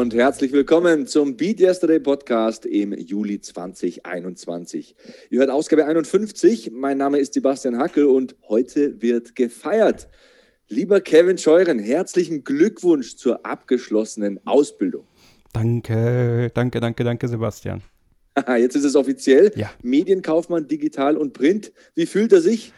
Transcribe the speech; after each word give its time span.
Und 0.00 0.14
herzlich 0.14 0.50
willkommen 0.52 1.06
zum 1.06 1.36
Beat 1.36 1.60
Yesterday 1.60 2.00
Podcast 2.00 2.64
im 2.64 2.94
Juli 2.94 3.38
2021. 3.38 4.96
Ihr 5.28 5.40
hört 5.40 5.50
Ausgabe 5.50 5.84
51. 5.84 6.70
Mein 6.72 6.96
Name 6.96 7.18
ist 7.18 7.34
Sebastian 7.34 7.76
Hackel 7.76 8.06
und 8.06 8.34
heute 8.48 9.02
wird 9.02 9.36
gefeiert. 9.36 10.08
Lieber 10.68 11.02
Kevin 11.02 11.36
Scheuren, 11.36 11.78
herzlichen 11.78 12.44
Glückwunsch 12.44 13.16
zur 13.16 13.44
abgeschlossenen 13.44 14.40
Ausbildung. 14.46 15.06
Danke, 15.52 16.50
danke, 16.54 16.80
danke, 16.80 17.04
danke, 17.04 17.28
Sebastian. 17.28 17.82
Jetzt 18.56 18.76
ist 18.76 18.84
es 18.84 18.96
offiziell. 18.96 19.52
Ja. 19.54 19.70
Medienkaufmann, 19.82 20.66
digital 20.66 21.18
und 21.18 21.34
print. 21.34 21.72
Wie 21.94 22.06
fühlt 22.06 22.32
er 22.32 22.40
sich? 22.40 22.72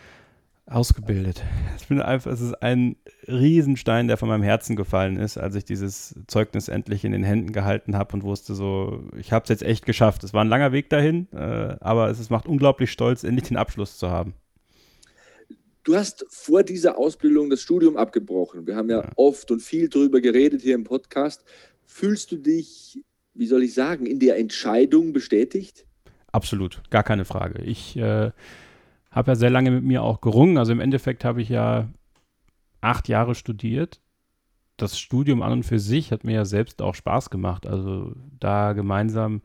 Ausgebildet. 0.72 1.42
Ich 1.80 1.88
bin 1.88 2.00
einfach, 2.00 2.30
es 2.30 2.40
ist 2.40 2.54
ein 2.62 2.96
Riesenstein, 3.28 4.08
der 4.08 4.16
von 4.16 4.28
meinem 4.28 4.42
Herzen 4.42 4.76
gefallen 4.76 5.16
ist, 5.16 5.38
als 5.38 5.54
ich 5.54 5.64
dieses 5.64 6.14
Zeugnis 6.26 6.68
endlich 6.68 7.04
in 7.04 7.12
den 7.12 7.24
Händen 7.24 7.52
gehalten 7.52 7.96
habe 7.96 8.14
und 8.14 8.22
wusste 8.22 8.54
so, 8.54 9.04
ich 9.16 9.32
habe 9.32 9.42
es 9.44 9.48
jetzt 9.50 9.62
echt 9.62 9.84
geschafft. 9.86 10.24
Es 10.24 10.32
war 10.32 10.42
ein 10.42 10.48
langer 10.48 10.72
Weg 10.72 10.90
dahin, 10.90 11.28
äh, 11.32 11.76
aber 11.80 12.10
es, 12.10 12.18
es 12.18 12.30
macht 12.30 12.46
unglaublich 12.46 12.90
stolz, 12.90 13.24
endlich 13.24 13.48
den 13.48 13.56
Abschluss 13.56 13.98
zu 13.98 14.10
haben. 14.10 14.34
Du 15.84 15.96
hast 15.96 16.24
vor 16.28 16.62
dieser 16.62 16.96
Ausbildung 16.96 17.50
das 17.50 17.60
Studium 17.60 17.96
abgebrochen. 17.96 18.66
Wir 18.66 18.76
haben 18.76 18.88
ja, 18.88 19.02
ja. 19.02 19.10
oft 19.16 19.50
und 19.50 19.60
viel 19.60 19.88
darüber 19.88 20.20
geredet 20.20 20.62
hier 20.62 20.74
im 20.74 20.84
Podcast. 20.84 21.44
Fühlst 21.84 22.30
du 22.30 22.36
dich, 22.36 23.00
wie 23.34 23.46
soll 23.46 23.64
ich 23.64 23.74
sagen, 23.74 24.06
in 24.06 24.20
der 24.20 24.38
Entscheidung 24.38 25.12
bestätigt? 25.12 25.84
Absolut, 26.30 26.82
gar 26.90 27.02
keine 27.02 27.24
Frage. 27.24 27.62
Ich 27.62 27.96
äh, 27.96 28.30
habe 29.12 29.30
ja 29.30 29.34
sehr 29.36 29.50
lange 29.50 29.70
mit 29.70 29.84
mir 29.84 30.02
auch 30.02 30.20
gerungen. 30.20 30.58
Also 30.58 30.72
im 30.72 30.80
Endeffekt 30.80 31.24
habe 31.24 31.42
ich 31.42 31.50
ja 31.50 31.88
acht 32.80 33.08
Jahre 33.08 33.34
studiert. 33.34 34.00
Das 34.78 34.98
Studium 34.98 35.42
an 35.42 35.52
und 35.52 35.62
für 35.62 35.78
sich 35.78 36.10
hat 36.10 36.24
mir 36.24 36.32
ja 36.32 36.44
selbst 36.44 36.82
auch 36.82 36.94
Spaß 36.94 37.30
gemacht. 37.30 37.66
Also 37.66 38.14
da 38.40 38.72
gemeinsam 38.72 39.42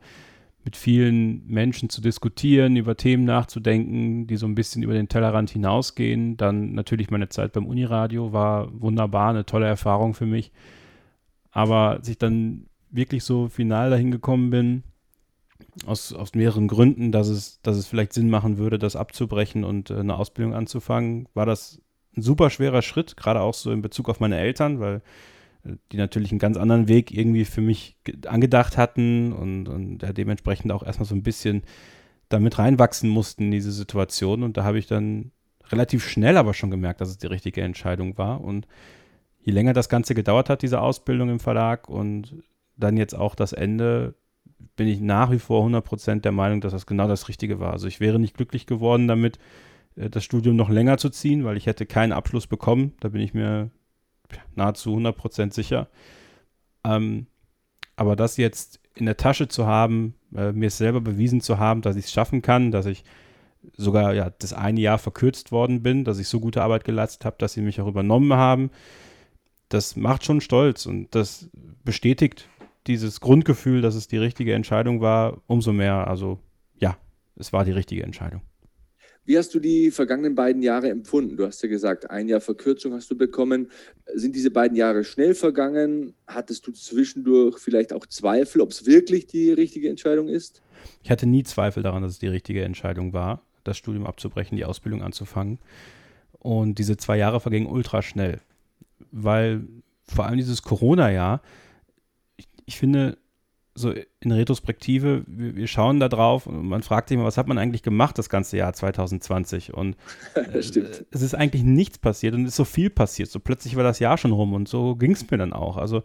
mit 0.64 0.76
vielen 0.76 1.46
Menschen 1.46 1.88
zu 1.88 2.00
diskutieren, 2.00 2.76
über 2.76 2.96
Themen 2.96 3.24
nachzudenken, 3.24 4.26
die 4.26 4.36
so 4.36 4.46
ein 4.46 4.54
bisschen 4.54 4.82
über 4.82 4.94
den 4.94 5.08
Tellerrand 5.08 5.50
hinausgehen. 5.50 6.36
Dann 6.36 6.72
natürlich 6.72 7.10
meine 7.10 7.28
Zeit 7.28 7.52
beim 7.52 7.66
Uniradio 7.66 8.32
war 8.32 8.68
wunderbar, 8.80 9.30
eine 9.30 9.46
tolle 9.46 9.66
Erfahrung 9.66 10.14
für 10.14 10.26
mich. 10.26 10.50
Aber 11.50 11.90
als 11.90 12.08
ich 12.08 12.18
dann 12.18 12.66
wirklich 12.90 13.22
so 13.22 13.48
final 13.48 13.90
dahin 13.90 14.10
gekommen 14.10 14.50
bin, 14.50 14.82
aus, 15.86 16.12
aus 16.12 16.34
mehreren 16.34 16.68
Gründen, 16.68 17.12
dass 17.12 17.28
es, 17.28 17.60
dass 17.62 17.76
es 17.76 17.86
vielleicht 17.86 18.12
Sinn 18.12 18.30
machen 18.30 18.58
würde, 18.58 18.78
das 18.78 18.96
abzubrechen 18.96 19.64
und 19.64 19.90
äh, 19.90 19.96
eine 19.96 20.16
Ausbildung 20.16 20.54
anzufangen, 20.54 21.28
war 21.34 21.46
das 21.46 21.80
ein 22.16 22.22
super 22.22 22.50
schwerer 22.50 22.82
Schritt, 22.82 23.16
gerade 23.16 23.40
auch 23.40 23.54
so 23.54 23.70
in 23.70 23.82
Bezug 23.82 24.08
auf 24.08 24.20
meine 24.20 24.38
Eltern, 24.38 24.80
weil 24.80 25.02
äh, 25.64 25.76
die 25.92 25.96
natürlich 25.96 26.30
einen 26.30 26.38
ganz 26.38 26.56
anderen 26.56 26.88
Weg 26.88 27.12
irgendwie 27.12 27.44
für 27.44 27.60
mich 27.60 27.96
angedacht 28.26 28.76
hatten 28.76 29.32
und, 29.32 29.68
und 29.68 30.02
ja, 30.02 30.12
dementsprechend 30.12 30.72
auch 30.72 30.82
erstmal 30.82 31.08
so 31.08 31.14
ein 31.14 31.22
bisschen 31.22 31.62
damit 32.28 32.58
reinwachsen 32.58 33.08
mussten 33.08 33.44
in 33.44 33.50
diese 33.50 33.72
Situation. 33.72 34.42
Und 34.42 34.56
da 34.56 34.64
habe 34.64 34.78
ich 34.78 34.86
dann 34.86 35.32
relativ 35.70 36.06
schnell 36.06 36.36
aber 36.36 36.54
schon 36.54 36.70
gemerkt, 36.70 37.00
dass 37.00 37.08
es 37.08 37.18
die 37.18 37.26
richtige 37.26 37.62
Entscheidung 37.62 38.18
war. 38.18 38.40
Und 38.40 38.66
je 39.40 39.52
länger 39.52 39.72
das 39.72 39.88
Ganze 39.88 40.14
gedauert 40.14 40.50
hat, 40.50 40.62
diese 40.62 40.80
Ausbildung 40.80 41.30
im 41.30 41.40
Verlag 41.40 41.88
und 41.88 42.42
dann 42.76 42.96
jetzt 42.96 43.14
auch 43.14 43.34
das 43.34 43.52
Ende, 43.52 44.14
bin 44.76 44.88
ich 44.88 45.00
nach 45.00 45.30
wie 45.30 45.38
vor 45.38 45.66
100% 45.66 46.20
der 46.20 46.32
Meinung, 46.32 46.60
dass 46.60 46.72
das 46.72 46.86
genau 46.86 47.08
das 47.08 47.28
Richtige 47.28 47.60
war. 47.60 47.72
Also 47.72 47.86
ich 47.86 48.00
wäre 48.00 48.18
nicht 48.18 48.36
glücklich 48.36 48.66
geworden 48.66 49.08
damit, 49.08 49.38
äh, 49.96 50.10
das 50.10 50.24
Studium 50.24 50.56
noch 50.56 50.68
länger 50.68 50.98
zu 50.98 51.10
ziehen, 51.10 51.44
weil 51.44 51.56
ich 51.56 51.66
hätte 51.66 51.86
keinen 51.86 52.12
Abschluss 52.12 52.46
bekommen. 52.46 52.94
Da 53.00 53.08
bin 53.08 53.20
ich 53.20 53.34
mir 53.34 53.70
nahezu 54.54 54.96
100% 54.96 55.52
sicher. 55.52 55.88
Ähm, 56.84 57.26
aber 57.96 58.14
das 58.14 58.36
jetzt 58.36 58.80
in 58.94 59.06
der 59.06 59.16
Tasche 59.16 59.48
zu 59.48 59.66
haben, 59.66 60.14
äh, 60.34 60.52
mir 60.52 60.70
selber 60.70 61.00
bewiesen 61.00 61.40
zu 61.40 61.58
haben, 61.58 61.82
dass 61.82 61.96
ich 61.96 62.06
es 62.06 62.12
schaffen 62.12 62.42
kann, 62.42 62.70
dass 62.70 62.86
ich 62.86 63.04
sogar 63.76 64.14
ja, 64.14 64.30
das 64.30 64.52
eine 64.52 64.80
Jahr 64.80 64.98
verkürzt 64.98 65.52
worden 65.52 65.82
bin, 65.82 66.04
dass 66.04 66.18
ich 66.18 66.28
so 66.28 66.40
gute 66.40 66.62
Arbeit 66.62 66.84
geleistet 66.84 67.24
habe, 67.24 67.36
dass 67.38 67.52
sie 67.52 67.60
mich 67.60 67.80
auch 67.80 67.88
übernommen 67.88 68.32
haben, 68.34 68.70
das 69.68 69.96
macht 69.96 70.24
schon 70.24 70.40
stolz 70.40 70.86
und 70.86 71.14
das 71.14 71.50
bestätigt 71.84 72.48
dieses 72.88 73.20
Grundgefühl, 73.20 73.82
dass 73.82 73.94
es 73.94 74.08
die 74.08 74.16
richtige 74.16 74.54
Entscheidung 74.54 75.00
war, 75.00 75.42
umso 75.46 75.72
mehr. 75.72 76.08
Also 76.08 76.38
ja, 76.78 76.96
es 77.36 77.52
war 77.52 77.64
die 77.64 77.72
richtige 77.72 78.02
Entscheidung. 78.02 78.42
Wie 79.28 79.36
hast 79.36 79.54
du 79.54 79.60
die 79.60 79.90
vergangenen 79.90 80.34
beiden 80.34 80.62
Jahre 80.62 80.88
empfunden? 80.88 81.36
Du 81.36 81.44
hast 81.44 81.62
ja 81.62 81.68
gesagt, 81.68 82.10
ein 82.10 82.28
Jahr 82.28 82.40
Verkürzung 82.40 82.94
hast 82.94 83.10
du 83.10 83.14
bekommen. 83.14 83.70
Sind 84.14 84.34
diese 84.34 84.50
beiden 84.50 84.74
Jahre 84.74 85.04
schnell 85.04 85.34
vergangen? 85.34 86.14
Hattest 86.26 86.66
du 86.66 86.72
zwischendurch 86.72 87.58
vielleicht 87.58 87.92
auch 87.92 88.06
Zweifel, 88.06 88.62
ob 88.62 88.70
es 88.70 88.86
wirklich 88.86 89.26
die 89.26 89.52
richtige 89.52 89.90
Entscheidung 89.90 90.28
ist? 90.28 90.62
Ich 91.02 91.10
hatte 91.10 91.26
nie 91.26 91.42
Zweifel 91.42 91.82
daran, 91.82 92.02
dass 92.02 92.12
es 92.12 92.18
die 92.18 92.26
richtige 92.26 92.64
Entscheidung 92.64 93.12
war, 93.12 93.42
das 93.64 93.76
Studium 93.76 94.06
abzubrechen, 94.06 94.56
die 94.56 94.64
Ausbildung 94.64 95.02
anzufangen. 95.02 95.58
Und 96.38 96.78
diese 96.78 96.96
zwei 96.96 97.18
Jahre 97.18 97.40
vergingen 97.40 97.68
ultra 97.68 98.00
schnell, 98.00 98.40
weil 99.10 99.66
vor 100.04 100.24
allem 100.24 100.38
dieses 100.38 100.62
Corona-Jahr, 100.62 101.42
ich, 102.68 102.76
finde, 102.76 103.16
so 103.74 103.92
in 104.20 104.30
Retrospektive, 104.30 105.24
wir, 105.26 105.56
wir, 105.56 105.66
schauen 105.66 106.00
da 106.00 106.08
drauf 106.08 106.46
und 106.46 106.66
man 106.66 106.82
fragt 106.82 107.08
sich 107.08 107.16
immer, 107.16 107.24
was 107.24 107.38
hat 107.38 107.48
man 107.48 107.56
eigentlich 107.56 107.82
gemacht 107.82 108.18
das 108.18 108.28
ganze 108.28 108.58
Jahr 108.58 108.74
2020? 108.74 109.72
Und 109.72 109.96
äh, 110.34 110.58
es 110.58 111.22
ist 111.22 111.34
eigentlich 111.34 111.62
nichts 111.62 111.98
passiert 111.98 112.34
und 112.34 112.42
es 112.42 112.50
ist 112.50 112.56
so 112.56 112.64
viel 112.64 112.90
passiert. 112.90 113.30
So 113.30 113.40
plötzlich 113.40 113.76
war 113.76 113.84
das 113.84 114.00
Jahr 114.00 114.18
schon 114.18 114.32
rum 114.32 114.52
und 114.52 114.68
so 114.68 114.96
ging 114.96 115.12
es 115.12 115.30
mir 115.30 115.38
dann 115.38 115.54
auch. 115.54 115.78
Also 115.78 116.02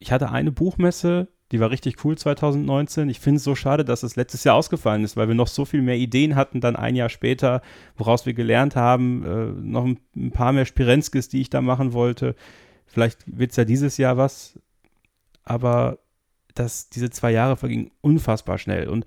ich 0.00 0.10
hatte 0.10 0.30
eine 0.30 0.50
Buchmesse, 0.50 1.28
die 1.52 1.60
war 1.60 1.70
richtig 1.70 2.04
cool 2.04 2.18
2019. 2.18 3.08
Ich 3.08 3.20
finde 3.20 3.36
es 3.36 3.44
so 3.44 3.54
schade, 3.54 3.84
dass 3.84 4.02
es 4.02 4.16
letztes 4.16 4.42
Jahr 4.42 4.56
ausgefallen 4.56 5.04
ist, 5.04 5.16
weil 5.16 5.28
wir 5.28 5.34
noch 5.36 5.46
so 5.46 5.64
viel 5.64 5.82
mehr 5.82 5.96
Ideen 5.96 6.34
hatten, 6.34 6.60
dann 6.60 6.74
ein 6.74 6.96
Jahr 6.96 7.08
später, 7.08 7.62
woraus 7.96 8.26
wir 8.26 8.34
gelernt 8.34 8.74
haben, 8.74 9.24
äh, 9.24 9.60
noch 9.62 9.84
ein, 9.84 10.00
ein 10.16 10.32
paar 10.32 10.52
mehr 10.52 10.64
Spirenskis, 10.64 11.28
die 11.28 11.40
ich 11.40 11.50
da 11.50 11.60
machen 11.60 11.92
wollte. 11.92 12.34
Vielleicht 12.86 13.24
wird 13.26 13.52
es 13.52 13.56
ja 13.56 13.64
dieses 13.64 13.96
Jahr 13.96 14.16
was, 14.16 14.58
aber 15.48 15.98
dass 16.54 16.90
diese 16.90 17.10
zwei 17.10 17.30
Jahre 17.30 17.56
vergingen 17.56 17.90
unfassbar 18.00 18.58
schnell. 18.58 18.88
Und 18.88 19.04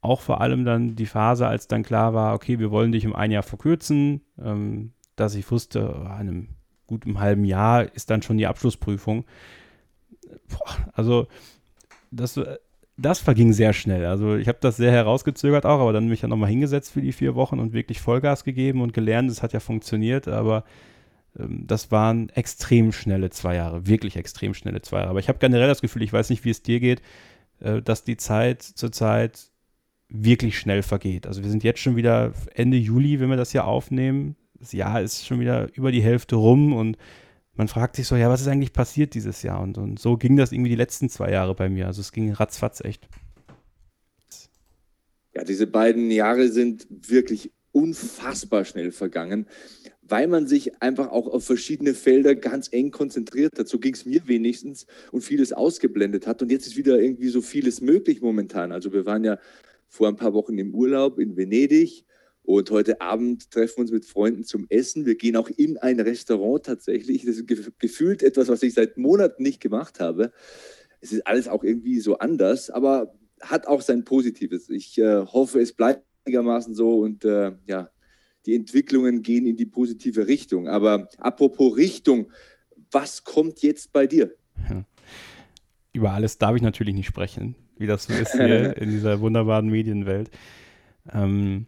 auch 0.00 0.20
vor 0.20 0.40
allem 0.40 0.64
dann 0.64 0.96
die 0.96 1.06
Phase, 1.06 1.46
als 1.46 1.68
dann 1.68 1.82
klar 1.82 2.14
war, 2.14 2.34
okay, 2.34 2.58
wir 2.58 2.70
wollen 2.70 2.92
dich 2.92 3.06
um 3.06 3.14
ein 3.14 3.30
Jahr 3.30 3.42
verkürzen, 3.42 4.22
ähm, 4.40 4.92
dass 5.16 5.34
ich 5.34 5.50
wusste, 5.50 5.94
oh, 6.00 6.06
einem 6.06 6.48
guten 6.86 7.18
halben 7.18 7.44
Jahr 7.44 7.92
ist 7.94 8.10
dann 8.10 8.22
schon 8.22 8.38
die 8.38 8.46
Abschlussprüfung. 8.46 9.24
Boah, 10.48 10.90
also 10.92 11.26
das, 12.10 12.40
das 12.96 13.18
verging 13.18 13.52
sehr 13.52 13.72
schnell. 13.72 14.06
Also 14.06 14.36
ich 14.36 14.48
habe 14.48 14.58
das 14.60 14.76
sehr 14.76 14.92
herausgezögert 14.92 15.66
auch, 15.66 15.80
aber 15.80 15.92
dann 15.92 16.08
mich 16.08 16.22
ja 16.22 16.28
nochmal 16.28 16.48
hingesetzt 16.48 16.92
für 16.92 17.02
die 17.02 17.12
vier 17.12 17.34
Wochen 17.34 17.58
und 17.58 17.72
wirklich 17.72 18.00
Vollgas 18.00 18.44
gegeben 18.44 18.80
und 18.80 18.94
gelernt, 18.94 19.30
es 19.30 19.42
hat 19.42 19.52
ja 19.52 19.60
funktioniert, 19.60 20.28
aber 20.28 20.64
das 21.38 21.90
waren 21.90 22.28
extrem 22.30 22.92
schnelle 22.92 23.30
zwei 23.30 23.56
Jahre, 23.56 23.86
wirklich 23.86 24.16
extrem 24.16 24.54
schnelle 24.54 24.82
zwei 24.82 24.98
Jahre. 24.98 25.10
Aber 25.10 25.20
ich 25.20 25.28
habe 25.28 25.38
generell 25.38 25.68
das 25.68 25.80
Gefühl, 25.80 26.02
ich 26.02 26.12
weiß 26.12 26.30
nicht, 26.30 26.44
wie 26.44 26.50
es 26.50 26.62
dir 26.62 26.80
geht, 26.80 27.02
äh, 27.60 27.82
dass 27.82 28.04
die 28.04 28.16
Zeit 28.16 28.62
zurzeit 28.62 29.50
wirklich 30.08 30.58
schnell 30.58 30.82
vergeht. 30.82 31.26
Also 31.26 31.42
wir 31.42 31.50
sind 31.50 31.64
jetzt 31.64 31.80
schon 31.80 31.96
wieder 31.96 32.32
Ende 32.54 32.76
Juli, 32.76 33.20
wenn 33.20 33.28
wir 33.28 33.36
das 33.36 33.52
hier 33.52 33.66
aufnehmen. 33.66 34.36
Das 34.58 34.72
Jahr 34.72 35.00
ist 35.00 35.26
schon 35.26 35.40
wieder 35.40 35.68
über 35.74 35.92
die 35.92 36.02
Hälfte 36.02 36.36
rum 36.36 36.72
und 36.72 36.96
man 37.54 37.68
fragt 37.68 37.96
sich 37.96 38.06
so, 38.06 38.16
ja, 38.16 38.30
was 38.30 38.40
ist 38.40 38.48
eigentlich 38.48 38.72
passiert 38.72 39.14
dieses 39.14 39.42
Jahr? 39.42 39.60
Und, 39.60 39.78
und 39.78 39.98
so 39.98 40.16
ging 40.16 40.36
das 40.36 40.52
irgendwie 40.52 40.70
die 40.70 40.76
letzten 40.76 41.08
zwei 41.08 41.30
Jahre 41.30 41.54
bei 41.54 41.68
mir. 41.68 41.86
Also 41.86 42.00
es 42.00 42.12
ging 42.12 42.32
ratzfatz 42.32 42.80
echt. 42.80 43.08
Ja, 45.34 45.44
diese 45.44 45.66
beiden 45.66 46.10
Jahre 46.10 46.48
sind 46.48 46.86
wirklich 46.88 47.52
unfassbar 47.72 48.64
schnell 48.64 48.92
vergangen 48.92 49.46
weil 50.08 50.26
man 50.26 50.46
sich 50.46 50.80
einfach 50.82 51.10
auch 51.10 51.26
auf 51.26 51.44
verschiedene 51.44 51.94
Felder 51.94 52.34
ganz 52.34 52.68
eng 52.72 52.90
konzentriert 52.90 53.58
hat. 53.58 53.68
So 53.68 53.78
ging 53.78 53.94
es 53.94 54.06
mir 54.06 54.26
wenigstens 54.26 54.86
und 55.12 55.22
vieles 55.22 55.52
ausgeblendet 55.52 56.26
hat. 56.26 56.42
Und 56.42 56.50
jetzt 56.50 56.66
ist 56.66 56.76
wieder 56.76 57.00
irgendwie 57.00 57.28
so 57.28 57.40
vieles 57.42 57.80
möglich 57.80 58.20
momentan. 58.20 58.72
Also 58.72 58.92
wir 58.92 59.06
waren 59.06 59.24
ja 59.24 59.38
vor 59.88 60.08
ein 60.08 60.16
paar 60.16 60.34
Wochen 60.34 60.58
im 60.58 60.74
Urlaub 60.74 61.18
in 61.18 61.36
Venedig 61.36 62.04
und 62.42 62.70
heute 62.70 63.02
Abend 63.02 63.50
treffen 63.50 63.76
wir 63.76 63.82
uns 63.82 63.92
mit 63.92 64.06
Freunden 64.06 64.44
zum 64.44 64.66
Essen. 64.70 65.04
Wir 65.04 65.16
gehen 65.16 65.36
auch 65.36 65.50
in 65.50 65.76
ein 65.76 66.00
Restaurant 66.00 66.64
tatsächlich. 66.64 67.26
Das 67.26 67.36
ist 67.36 67.46
gefühlt 67.78 68.22
etwas, 68.22 68.48
was 68.48 68.62
ich 68.62 68.72
seit 68.72 68.96
Monaten 68.96 69.42
nicht 69.42 69.60
gemacht 69.60 70.00
habe. 70.00 70.32
Es 71.00 71.12
ist 71.12 71.26
alles 71.26 71.46
auch 71.46 71.62
irgendwie 71.62 72.00
so 72.00 72.18
anders, 72.18 72.70
aber 72.70 73.14
hat 73.40 73.66
auch 73.66 73.82
sein 73.82 74.04
Positives. 74.04 74.70
Ich 74.70 74.98
äh, 74.98 75.26
hoffe, 75.26 75.60
es 75.60 75.74
bleibt 75.74 76.04
einigermaßen 76.24 76.74
so 76.74 77.00
und 77.00 77.24
äh, 77.24 77.52
ja, 77.66 77.90
die 78.48 78.54
Entwicklungen 78.54 79.22
gehen 79.22 79.46
in 79.46 79.58
die 79.58 79.66
positive 79.66 80.26
Richtung. 80.26 80.68
Aber 80.68 81.08
apropos 81.18 81.76
Richtung, 81.76 82.32
was 82.90 83.22
kommt 83.22 83.60
jetzt 83.60 83.92
bei 83.92 84.06
dir? 84.06 84.34
Ja. 84.68 84.84
Über 85.92 86.12
alles 86.12 86.38
darf 86.38 86.56
ich 86.56 86.62
natürlich 86.62 86.94
nicht 86.94 87.06
sprechen, 87.06 87.56
wie 87.76 87.86
das 87.86 88.04
so 88.04 88.12
ist 88.12 88.32
hier 88.32 88.76
in 88.80 88.90
dieser 88.90 89.20
wunderbaren 89.20 89.68
Medienwelt. 89.68 90.30
Ähm, 91.12 91.66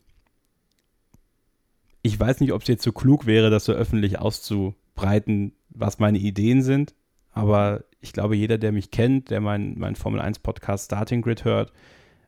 ich 2.03 2.19
weiß 2.19 2.41
nicht, 2.41 2.53
ob 2.53 2.62
es 2.62 2.69
jetzt 2.69 2.82
so 2.82 2.93
klug 2.93 3.27
wäre, 3.27 3.50
das 3.50 3.65
so 3.65 3.73
öffentlich 3.73 4.19
auszubreiten, 4.19 5.53
was 5.69 5.99
meine 5.99 6.19
Ideen 6.19 6.62
sind. 6.62 6.94
Aber 7.32 7.85
ich 8.00 8.12
glaube, 8.12 8.37
jeder, 8.37 8.56
der 8.56 8.73
mich 8.73 8.91
kennt, 8.91 9.31
der 9.31 9.41
meinen 9.41 9.79
mein 9.79 9.97
Formel 9.97 10.21
1 10.21 10.38
Podcast 10.38 10.87
Starting 10.87 11.21
Grid 11.23 11.44
hört, 11.44 11.73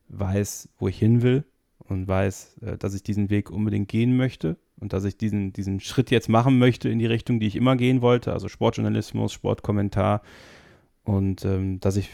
weiß, 0.09 0.69
wo 0.79 0.89
ich 0.89 0.99
hin 0.99 1.23
will 1.23 1.45
und 1.89 2.09
weiß, 2.09 2.59
äh, 2.63 2.79
dass 2.79 2.95
ich 2.95 3.03
diesen 3.03 3.31
Weg 3.31 3.51
unbedingt 3.51 3.89
gehen 3.89 4.17
möchte 4.17 4.57
und 4.79 4.93
dass 4.93 5.05
ich 5.05 5.17
diesen, 5.17 5.53
diesen 5.53 5.81
Schritt 5.81 6.11
jetzt 6.11 6.29
machen 6.29 6.59
möchte 6.59 6.89
in 6.89 6.99
die 6.99 7.07
Richtung, 7.07 7.41
die 7.41 7.47
ich 7.47 7.57
immer 7.57 7.77
gehen 7.77 8.03
wollte, 8.03 8.33
also 8.33 8.49
Sportjournalismus, 8.49 9.33
Sportkommentar 9.33 10.23
und 11.05 11.45
ähm, 11.45 11.81
dass 11.81 11.97
ich 11.97 12.11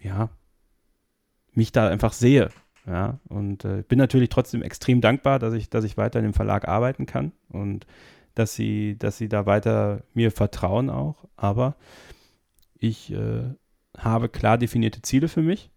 ja 0.00 0.30
mich 1.52 1.72
da 1.72 1.88
einfach 1.88 2.12
sehe. 2.12 2.50
Ja, 2.86 3.20
und 3.28 3.64
äh, 3.64 3.84
bin 3.86 3.98
natürlich 3.98 4.30
trotzdem 4.30 4.62
extrem 4.62 5.00
dankbar, 5.00 5.38
dass 5.38 5.52
ich, 5.52 5.68
dass 5.68 5.84
ich 5.84 5.98
weiter 5.98 6.18
in 6.18 6.24
dem 6.24 6.34
Verlag 6.34 6.66
arbeiten 6.66 7.06
kann 7.06 7.32
und 7.48 7.86
dass 8.34 8.54
sie, 8.54 8.96
dass 8.98 9.18
sie 9.18 9.28
da 9.28 9.44
weiter 9.44 10.02
mir 10.14 10.30
vertrauen 10.30 10.88
auch. 10.88 11.28
Aber 11.36 11.76
ich 12.78 13.12
äh, 13.12 13.42
habe 13.98 14.28
klar 14.30 14.56
definierte 14.56 15.02
Ziele 15.02 15.28
für 15.28 15.42
mich 15.42 15.70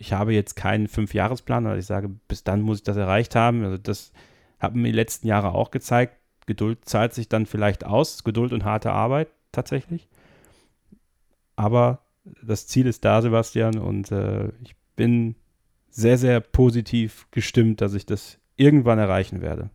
ich 0.00 0.14
habe 0.14 0.32
jetzt 0.32 0.56
keinen 0.56 0.88
Fünfjahresplan, 0.88 1.66
weil 1.66 1.78
ich 1.78 1.84
sage, 1.84 2.08
bis 2.26 2.42
dann 2.42 2.62
muss 2.62 2.78
ich 2.78 2.84
das 2.84 2.96
erreicht 2.96 3.36
haben. 3.36 3.62
Also 3.64 3.76
das 3.76 4.12
haben 4.58 4.80
mir 4.80 4.88
die 4.88 4.96
letzten 4.96 5.26
Jahre 5.26 5.52
auch 5.52 5.70
gezeigt. 5.70 6.16
Geduld 6.46 6.86
zahlt 6.86 7.12
sich 7.12 7.28
dann 7.28 7.44
vielleicht 7.44 7.84
aus, 7.84 8.24
Geduld 8.24 8.54
und 8.54 8.64
harte 8.64 8.92
Arbeit 8.92 9.28
tatsächlich. 9.52 10.08
Aber 11.54 12.00
das 12.42 12.66
Ziel 12.66 12.86
ist 12.86 13.04
da, 13.04 13.20
Sebastian, 13.20 13.78
und 13.78 14.10
äh, 14.10 14.48
ich 14.62 14.74
bin 14.96 15.34
sehr, 15.90 16.16
sehr 16.16 16.40
positiv 16.40 17.26
gestimmt, 17.30 17.82
dass 17.82 17.92
ich 17.92 18.06
das 18.06 18.38
irgendwann 18.56 18.98
erreichen 18.98 19.42
werde. 19.42 19.68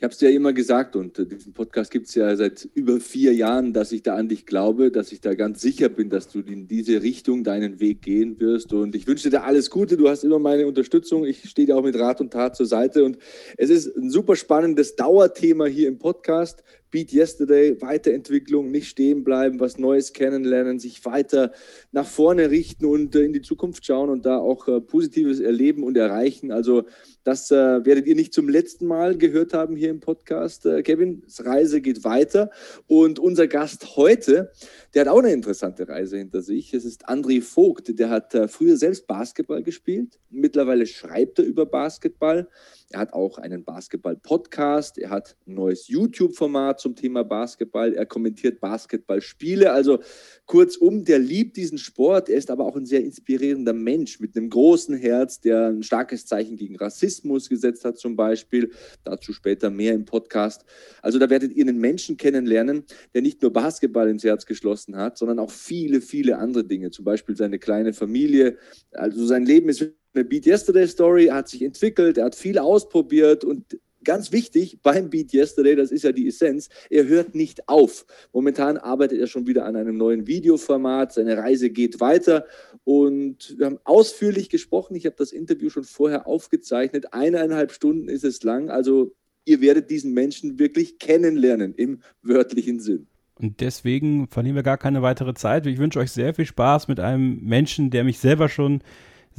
Ich 0.00 0.02
habe 0.02 0.12
es 0.12 0.18
dir 0.18 0.30
ja 0.30 0.36
immer 0.36 0.54
gesagt 0.54 0.96
und 0.96 1.18
äh, 1.18 1.26
diesen 1.26 1.52
Podcast 1.52 1.90
gibt 1.90 2.08
es 2.08 2.14
ja 2.14 2.34
seit 2.34 2.66
über 2.72 3.00
vier 3.00 3.34
Jahren, 3.34 3.74
dass 3.74 3.92
ich 3.92 4.02
da 4.02 4.14
an 4.14 4.30
dich 4.30 4.46
glaube, 4.46 4.90
dass 4.90 5.12
ich 5.12 5.20
da 5.20 5.34
ganz 5.34 5.60
sicher 5.60 5.90
bin, 5.90 6.08
dass 6.08 6.26
du 6.26 6.40
in 6.40 6.66
diese 6.66 7.02
Richtung 7.02 7.44
deinen 7.44 7.80
Weg 7.80 8.00
gehen 8.00 8.40
wirst. 8.40 8.72
Und 8.72 8.94
ich 8.94 9.06
wünsche 9.06 9.28
dir 9.28 9.42
alles 9.42 9.68
Gute. 9.68 9.98
Du 9.98 10.08
hast 10.08 10.24
immer 10.24 10.38
meine 10.38 10.66
Unterstützung. 10.66 11.26
Ich 11.26 11.50
stehe 11.50 11.66
dir 11.66 11.76
auch 11.76 11.82
mit 11.82 11.98
Rat 11.98 12.22
und 12.22 12.32
Tat 12.32 12.56
zur 12.56 12.64
Seite. 12.64 13.04
Und 13.04 13.18
es 13.58 13.68
ist 13.68 13.94
ein 13.94 14.08
super 14.08 14.36
spannendes 14.36 14.96
Dauerthema 14.96 15.66
hier 15.66 15.88
im 15.88 15.98
Podcast. 15.98 16.64
Beat 16.90 17.12
Yesterday, 17.12 17.80
Weiterentwicklung, 17.80 18.70
nicht 18.70 18.88
stehen 18.88 19.24
bleiben, 19.24 19.60
was 19.60 19.78
Neues 19.78 20.12
kennenlernen, 20.12 20.78
sich 20.78 21.04
weiter 21.04 21.52
nach 21.92 22.06
vorne 22.06 22.50
richten 22.50 22.84
und 22.84 23.14
äh, 23.14 23.20
in 23.20 23.32
die 23.32 23.42
Zukunft 23.42 23.86
schauen 23.86 24.10
und 24.10 24.26
da 24.26 24.38
auch 24.38 24.68
äh, 24.68 24.80
Positives 24.80 25.40
erleben 25.40 25.84
und 25.84 25.96
erreichen. 25.96 26.52
Also 26.52 26.84
das 27.24 27.50
äh, 27.50 27.84
werdet 27.84 28.06
ihr 28.06 28.14
nicht 28.14 28.32
zum 28.32 28.48
letzten 28.48 28.86
Mal 28.86 29.16
gehört 29.16 29.52
haben 29.52 29.76
hier 29.76 29.90
im 29.90 30.00
Podcast, 30.00 30.66
äh, 30.66 30.82
Kevin. 30.82 31.22
Das 31.24 31.44
Reise 31.44 31.80
geht 31.80 32.02
weiter 32.02 32.50
und 32.86 33.18
unser 33.18 33.46
Gast 33.46 33.96
heute, 33.96 34.50
der 34.94 35.02
hat 35.02 35.08
auch 35.08 35.18
eine 35.18 35.32
interessante 35.32 35.86
Reise 35.88 36.16
hinter 36.16 36.42
sich. 36.42 36.72
Es 36.72 36.84
ist 36.84 37.08
André 37.08 37.42
Vogt, 37.42 37.98
der 37.98 38.10
hat 38.10 38.34
äh, 38.34 38.48
früher 38.48 38.76
selbst 38.76 39.06
Basketball 39.06 39.62
gespielt. 39.62 40.18
Mittlerweile 40.30 40.86
schreibt 40.86 41.38
er 41.38 41.44
über 41.44 41.66
Basketball. 41.66 42.48
Er 42.92 42.98
hat 42.98 43.12
auch 43.12 43.38
einen 43.38 43.62
Basketball-Podcast. 43.62 44.98
Er 44.98 45.10
hat 45.10 45.36
ein 45.46 45.54
neues 45.54 45.86
YouTube-Format 45.86 46.80
zum 46.80 46.96
Thema 46.96 47.22
Basketball. 47.22 47.94
Er 47.94 48.04
kommentiert 48.04 48.60
Basketballspiele. 48.60 49.72
Also 49.72 50.00
kurzum, 50.46 51.04
der 51.04 51.20
liebt 51.20 51.56
diesen 51.56 51.78
Sport. 51.78 52.28
Er 52.28 52.36
ist 52.36 52.50
aber 52.50 52.64
auch 52.64 52.74
ein 52.74 52.86
sehr 52.86 53.04
inspirierender 53.04 53.74
Mensch 53.74 54.18
mit 54.18 54.36
einem 54.36 54.50
großen 54.50 54.96
Herz, 54.96 55.40
der 55.40 55.68
ein 55.68 55.84
starkes 55.84 56.26
Zeichen 56.26 56.56
gegen 56.56 56.74
Rassismus 56.74 57.48
gesetzt 57.48 57.84
hat, 57.84 57.96
zum 57.96 58.16
Beispiel. 58.16 58.72
Dazu 59.04 59.32
später 59.32 59.70
mehr 59.70 59.94
im 59.94 60.04
Podcast. 60.04 60.64
Also 61.00 61.20
da 61.20 61.30
werdet 61.30 61.52
ihr 61.52 61.64
einen 61.68 61.78
Menschen 61.78 62.16
kennenlernen, 62.16 62.82
der 63.14 63.22
nicht 63.22 63.40
nur 63.40 63.52
Basketball 63.52 64.08
ins 64.08 64.24
Herz 64.24 64.46
geschlossen 64.46 64.96
hat, 64.96 65.16
sondern 65.16 65.38
auch 65.38 65.52
viele, 65.52 66.00
viele 66.00 66.38
andere 66.38 66.64
Dinge. 66.64 66.90
Zum 66.90 67.04
Beispiel 67.04 67.36
seine 67.36 67.60
kleine 67.60 67.92
Familie. 67.92 68.58
Also 68.90 69.26
sein 69.26 69.46
Leben 69.46 69.68
ist 69.68 69.94
eine 70.14 70.24
Beat 70.24 70.46
Yesterday 70.46 70.86
Story, 70.86 71.26
er 71.26 71.36
hat 71.36 71.48
sich 71.48 71.62
entwickelt, 71.62 72.18
er 72.18 72.26
hat 72.26 72.34
viel 72.34 72.58
ausprobiert 72.58 73.44
und 73.44 73.78
ganz 74.04 74.32
wichtig 74.32 74.78
beim 74.82 75.10
Beat 75.10 75.32
Yesterday, 75.32 75.76
das 75.76 75.90
ist 75.90 76.04
ja 76.04 76.12
die 76.12 76.26
Essenz, 76.26 76.68
er 76.88 77.06
hört 77.06 77.34
nicht 77.34 77.68
auf. 77.68 78.06
Momentan 78.32 78.76
arbeitet 78.78 79.20
er 79.20 79.26
schon 79.26 79.46
wieder 79.46 79.64
an 79.66 79.76
einem 79.76 79.96
neuen 79.96 80.26
Videoformat, 80.26 81.12
seine 81.12 81.36
Reise 81.36 81.70
geht 81.70 82.00
weiter 82.00 82.46
und 82.84 83.56
wir 83.58 83.66
haben 83.66 83.78
ausführlich 83.84 84.48
gesprochen. 84.48 84.96
Ich 84.96 85.06
habe 85.06 85.16
das 85.18 85.32
Interview 85.32 85.70
schon 85.70 85.84
vorher 85.84 86.26
aufgezeichnet. 86.26 87.12
Eineinhalb 87.12 87.72
Stunden 87.72 88.08
ist 88.08 88.24
es 88.24 88.42
lang, 88.42 88.70
also 88.70 89.12
ihr 89.44 89.60
werdet 89.60 89.90
diesen 89.90 90.12
Menschen 90.12 90.58
wirklich 90.58 90.98
kennenlernen 90.98 91.74
im 91.74 92.00
wörtlichen 92.22 92.80
Sinn. 92.80 93.06
Und 93.34 93.60
deswegen 93.60 94.28
verlieren 94.28 94.56
wir 94.56 94.62
gar 94.62 94.76
keine 94.76 95.00
weitere 95.00 95.32
Zeit. 95.32 95.66
Ich 95.66 95.78
wünsche 95.78 95.98
euch 95.98 96.12
sehr 96.12 96.34
viel 96.34 96.44
Spaß 96.44 96.88
mit 96.88 97.00
einem 97.00 97.40
Menschen, 97.42 97.90
der 97.90 98.04
mich 98.04 98.18
selber 98.18 98.50
schon 98.50 98.82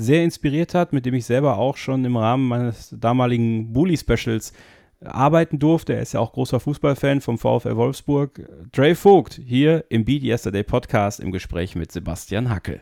sehr 0.01 0.23
inspiriert 0.23 0.73
hat, 0.73 0.93
mit 0.93 1.05
dem 1.05 1.13
ich 1.13 1.25
selber 1.25 1.57
auch 1.57 1.77
schon 1.77 2.03
im 2.05 2.17
Rahmen 2.17 2.47
meines 2.47 2.95
damaligen 2.97 3.71
Bully-Specials 3.73 4.53
arbeiten 5.03 5.59
durfte. 5.59 5.93
Er 5.93 6.01
ist 6.01 6.13
ja 6.13 6.19
auch 6.19 6.33
großer 6.33 6.59
Fußballfan 6.59 7.21
vom 7.21 7.37
VfL 7.37 7.75
Wolfsburg. 7.75 8.47
Dre 8.71 8.95
Vogt 8.95 9.39
hier 9.43 9.85
im 9.89 10.05
Beat 10.05 10.23
Yesterday 10.23 10.63
Podcast 10.63 11.19
im 11.19 11.31
Gespräch 11.31 11.75
mit 11.75 11.91
Sebastian 11.91 12.49
Hackel. 12.49 12.81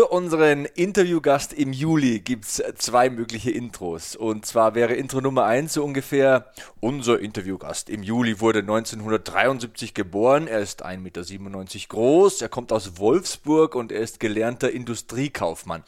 Für 0.00 0.06
unseren 0.06 0.64
Interviewgast 0.64 1.52
im 1.52 1.74
Juli 1.74 2.20
gibt 2.20 2.46
es 2.46 2.62
zwei 2.78 3.10
mögliche 3.10 3.50
Intros. 3.50 4.16
Und 4.16 4.46
zwar 4.46 4.74
wäre 4.74 4.94
Intro 4.94 5.20
Nummer 5.20 5.44
1 5.44 5.74
so 5.74 5.84
ungefähr, 5.84 6.46
unser 6.80 7.20
Interviewgast 7.20 7.90
im 7.90 8.02
Juli 8.02 8.40
wurde 8.40 8.60
1973 8.60 9.92
geboren, 9.92 10.46
er 10.46 10.60
ist 10.60 10.86
1,97 10.86 10.96
Meter 11.42 11.88
groß, 11.90 12.40
er 12.40 12.48
kommt 12.48 12.72
aus 12.72 12.96
Wolfsburg 12.96 13.74
und 13.74 13.92
er 13.92 14.00
ist 14.00 14.20
gelernter 14.20 14.70
Industriekaufmann. 14.70 15.84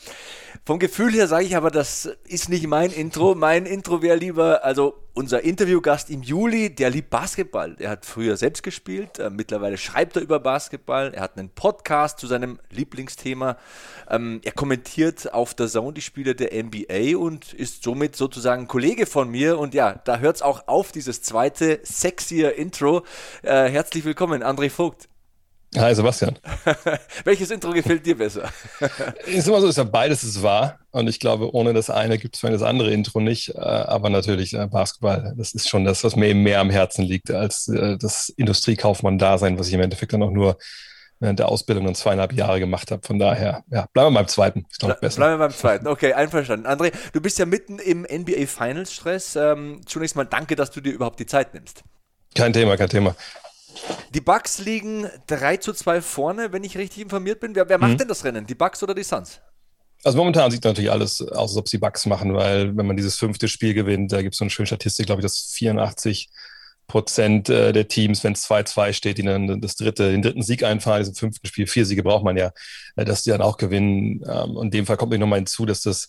Vom 0.66 0.78
Gefühl 0.78 1.14
her 1.14 1.26
sage 1.26 1.46
ich 1.46 1.56
aber, 1.56 1.70
das 1.70 2.10
ist 2.24 2.50
nicht 2.50 2.66
mein 2.66 2.90
Intro. 2.90 3.34
Mein 3.34 3.64
Intro 3.64 4.02
wäre 4.02 4.18
lieber, 4.18 4.62
also 4.62 4.94
unser 5.14 5.42
Interviewgast 5.42 6.10
im 6.10 6.22
Juli, 6.22 6.74
der 6.74 6.90
liebt 6.90 7.10
Basketball. 7.10 7.76
Er 7.78 7.90
hat 7.90 8.06
früher 8.06 8.36
selbst 8.36 8.62
gespielt, 8.62 9.18
äh, 9.18 9.30
mittlerweile 9.30 9.76
schreibt 9.76 10.16
er 10.16 10.22
über 10.22 10.40
Basketball. 10.40 11.12
Er 11.14 11.22
hat 11.22 11.36
einen 11.36 11.50
Podcast 11.50 12.18
zu 12.18 12.26
seinem 12.26 12.58
Lieblingsthema. 12.70 13.58
Ähm, 14.08 14.40
er 14.44 14.52
kommentiert 14.52 15.32
auf 15.32 15.54
der 15.54 15.68
Zone 15.68 15.92
die 15.92 16.00
Spiele 16.00 16.34
der 16.34 16.52
NBA 16.52 17.16
und 17.18 17.52
ist 17.52 17.82
somit 17.82 18.16
sozusagen 18.16 18.68
Kollege 18.68 19.06
von 19.06 19.30
mir. 19.30 19.58
Und 19.58 19.74
ja, 19.74 20.00
da 20.04 20.18
hört 20.18 20.36
es 20.36 20.42
auch 20.42 20.66
auf, 20.66 20.92
dieses 20.92 21.22
zweite, 21.22 21.80
sexier 21.82 22.56
Intro. 22.56 23.04
Äh, 23.42 23.68
herzlich 23.68 24.04
willkommen, 24.04 24.42
André 24.42 24.70
Vogt. 24.70 25.11
Hi 25.74 25.94
Sebastian. 25.94 26.38
Welches 27.24 27.50
Intro 27.50 27.70
gefällt 27.70 28.04
dir 28.04 28.16
besser? 28.16 28.50
ist 29.26 29.48
immer 29.48 29.60
so, 29.60 29.68
ist 29.68 29.78
ja 29.78 29.84
beides 29.84 30.22
ist 30.22 30.42
wahr. 30.42 30.78
Und 30.90 31.08
ich 31.08 31.18
glaube, 31.18 31.54
ohne 31.54 31.72
das 31.72 31.88
eine 31.88 32.18
gibt 32.18 32.36
es 32.36 32.42
das 32.42 32.62
andere 32.62 32.92
Intro 32.92 33.20
nicht. 33.20 33.54
Äh, 33.54 33.58
aber 33.58 34.10
natürlich, 34.10 34.52
äh, 34.52 34.66
Basketball, 34.66 35.34
das 35.36 35.54
ist 35.54 35.70
schon 35.70 35.86
das, 35.86 36.04
was 36.04 36.14
mir 36.14 36.28
eben 36.28 36.42
mehr 36.42 36.60
am 36.60 36.68
Herzen 36.68 37.04
liegt, 37.04 37.30
als 37.30 37.68
äh, 37.68 37.96
das 37.96 38.28
Industriekaufmann-Dasein, 38.28 39.58
was 39.58 39.68
ich 39.68 39.74
im 39.74 39.80
Endeffekt 39.80 40.12
dann 40.12 40.22
auch 40.22 40.30
nur 40.30 40.58
während 41.20 41.38
der 41.38 41.48
Ausbildung 41.48 41.86
dann 41.86 41.94
zweieinhalb 41.94 42.34
Jahre 42.34 42.60
gemacht 42.60 42.90
habe. 42.90 43.06
Von 43.06 43.18
daher, 43.18 43.64
ja, 43.70 43.86
bleiben 43.94 44.12
wir 44.12 44.18
beim 44.18 44.28
zweiten. 44.28 44.66
Ist 44.70 44.82
noch 44.82 45.00
besser. 45.00 45.16
Bleiben 45.16 45.34
wir 45.34 45.48
beim 45.48 45.56
zweiten. 45.56 45.86
Okay, 45.86 46.12
einverstanden. 46.12 46.66
André, 46.66 46.92
du 47.12 47.20
bist 47.22 47.38
ja 47.38 47.46
mitten 47.46 47.78
im 47.78 48.02
NBA 48.02 48.46
Finals 48.46 48.92
Stress. 48.92 49.36
Ähm, 49.36 49.80
zunächst 49.86 50.16
mal 50.16 50.24
danke, 50.24 50.54
dass 50.54 50.70
du 50.70 50.82
dir 50.82 50.92
überhaupt 50.92 51.18
die 51.20 51.26
Zeit 51.26 51.54
nimmst. 51.54 51.82
Kein 52.34 52.52
Thema, 52.52 52.76
kein 52.76 52.88
Thema. 52.88 53.14
Die 54.14 54.20
Bucks 54.20 54.58
liegen 54.58 55.08
3 55.26 55.56
zu 55.58 55.72
2 55.72 56.02
vorne, 56.02 56.52
wenn 56.52 56.64
ich 56.64 56.76
richtig 56.76 57.02
informiert 57.02 57.40
bin. 57.40 57.54
Wer, 57.54 57.68
wer 57.68 57.78
macht 57.78 57.92
mhm. 57.92 57.98
denn 57.98 58.08
das 58.08 58.24
Rennen? 58.24 58.46
Die 58.46 58.54
Bucks 58.54 58.82
oder 58.82 58.94
die 58.94 59.02
Suns? 59.02 59.40
Also 60.04 60.18
momentan 60.18 60.50
sieht 60.50 60.64
natürlich 60.64 60.90
alles 60.90 61.22
aus, 61.22 61.50
als 61.50 61.56
ob 61.56 61.68
sie 61.68 61.78
Bucks 61.78 62.06
machen, 62.06 62.34
weil 62.34 62.76
wenn 62.76 62.86
man 62.86 62.96
dieses 62.96 63.16
fünfte 63.16 63.48
Spiel 63.48 63.72
gewinnt, 63.72 64.12
da 64.12 64.20
gibt 64.20 64.34
es 64.34 64.38
so 64.38 64.44
eine 64.44 64.50
schöne 64.50 64.66
Statistik, 64.66 65.06
glaube 65.06 65.20
ich, 65.20 65.24
dass 65.24 65.52
84 65.52 66.28
Prozent 66.88 67.48
äh, 67.48 67.72
der 67.72 67.88
Teams, 67.88 68.24
wenn 68.24 68.32
es 68.32 68.44
2-2 68.50 68.92
steht, 68.92 69.18
die 69.18 69.22
dann 69.22 69.60
das 69.60 69.76
dritte, 69.76 70.10
den 70.10 70.20
dritten 70.20 70.42
Sieg 70.42 70.64
einfahren, 70.64 71.00
diesem 71.00 71.14
fünften 71.14 71.46
Spiel, 71.46 71.66
vier 71.66 71.86
Siege 71.86 72.02
braucht 72.02 72.24
man 72.24 72.36
ja, 72.36 72.52
äh, 72.96 73.04
dass 73.04 73.22
die 73.22 73.30
dann 73.30 73.40
auch 73.40 73.56
gewinnen. 73.56 74.22
Ähm, 74.26 74.56
und 74.56 74.66
in 74.66 74.70
dem 74.72 74.86
Fall 74.86 74.96
kommt 74.96 75.12
mir 75.12 75.18
nochmal 75.18 75.38
hinzu, 75.38 75.64
dass 75.64 75.82
das 75.82 76.08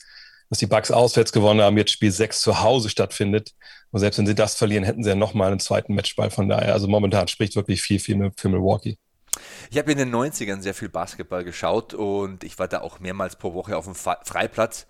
dass 0.49 0.59
die 0.59 0.67
Bucks 0.67 0.91
auswärts 0.91 1.31
gewonnen 1.31 1.61
haben, 1.61 1.77
jetzt 1.77 1.91
Spiel 1.91 2.11
6 2.11 2.41
zu 2.41 2.61
Hause 2.61 2.89
stattfindet. 2.89 3.51
Und 3.91 3.99
selbst 3.99 4.17
wenn 4.17 4.27
sie 4.27 4.35
das 4.35 4.55
verlieren, 4.55 4.83
hätten 4.83 5.03
sie 5.03 5.09
ja 5.09 5.15
nochmal 5.15 5.51
einen 5.51 5.59
zweiten 5.59 5.95
Matchball. 5.95 6.29
Von 6.29 6.49
daher, 6.49 6.73
also 6.73 6.87
momentan 6.87 7.27
spricht 7.27 7.55
wirklich 7.55 7.81
viel, 7.81 7.99
viel 7.99 8.31
für 8.35 8.49
Milwaukee. 8.49 8.97
Ich 9.71 9.77
habe 9.77 9.91
in 9.91 9.97
den 9.97 10.13
90ern 10.13 10.61
sehr 10.61 10.73
viel 10.73 10.89
Basketball 10.89 11.43
geschaut 11.43 11.93
und 11.93 12.43
ich 12.43 12.59
war 12.59 12.67
da 12.67 12.81
auch 12.81 12.99
mehrmals 12.99 13.35
pro 13.35 13.53
Woche 13.53 13.77
auf 13.77 13.85
dem 13.85 13.95
Freiplatz. 13.95 14.85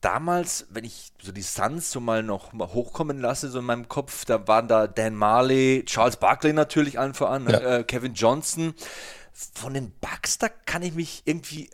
Damals, 0.00 0.66
wenn 0.70 0.84
ich 0.84 1.12
so 1.22 1.32
die 1.32 1.42
Suns 1.42 1.90
so 1.90 2.00
mal 2.00 2.22
noch 2.22 2.52
mal 2.52 2.68
hochkommen 2.68 3.18
lasse, 3.20 3.48
so 3.48 3.60
in 3.60 3.64
meinem 3.64 3.88
Kopf, 3.88 4.24
da 4.24 4.46
waren 4.46 4.68
da 4.68 4.86
Dan 4.86 5.14
Marley, 5.14 5.84
Charles 5.86 6.16
Barkley 6.16 6.52
natürlich 6.52 6.98
allen 6.98 7.14
voran, 7.14 7.48
ja. 7.48 7.78
äh, 7.78 7.84
Kevin 7.84 8.14
Johnson. 8.14 8.74
Von 9.32 9.74
den 9.74 9.92
Bucks, 10.00 10.38
da 10.38 10.48
kann 10.48 10.82
ich 10.82 10.94
mich 10.94 11.22
irgendwie 11.24 11.70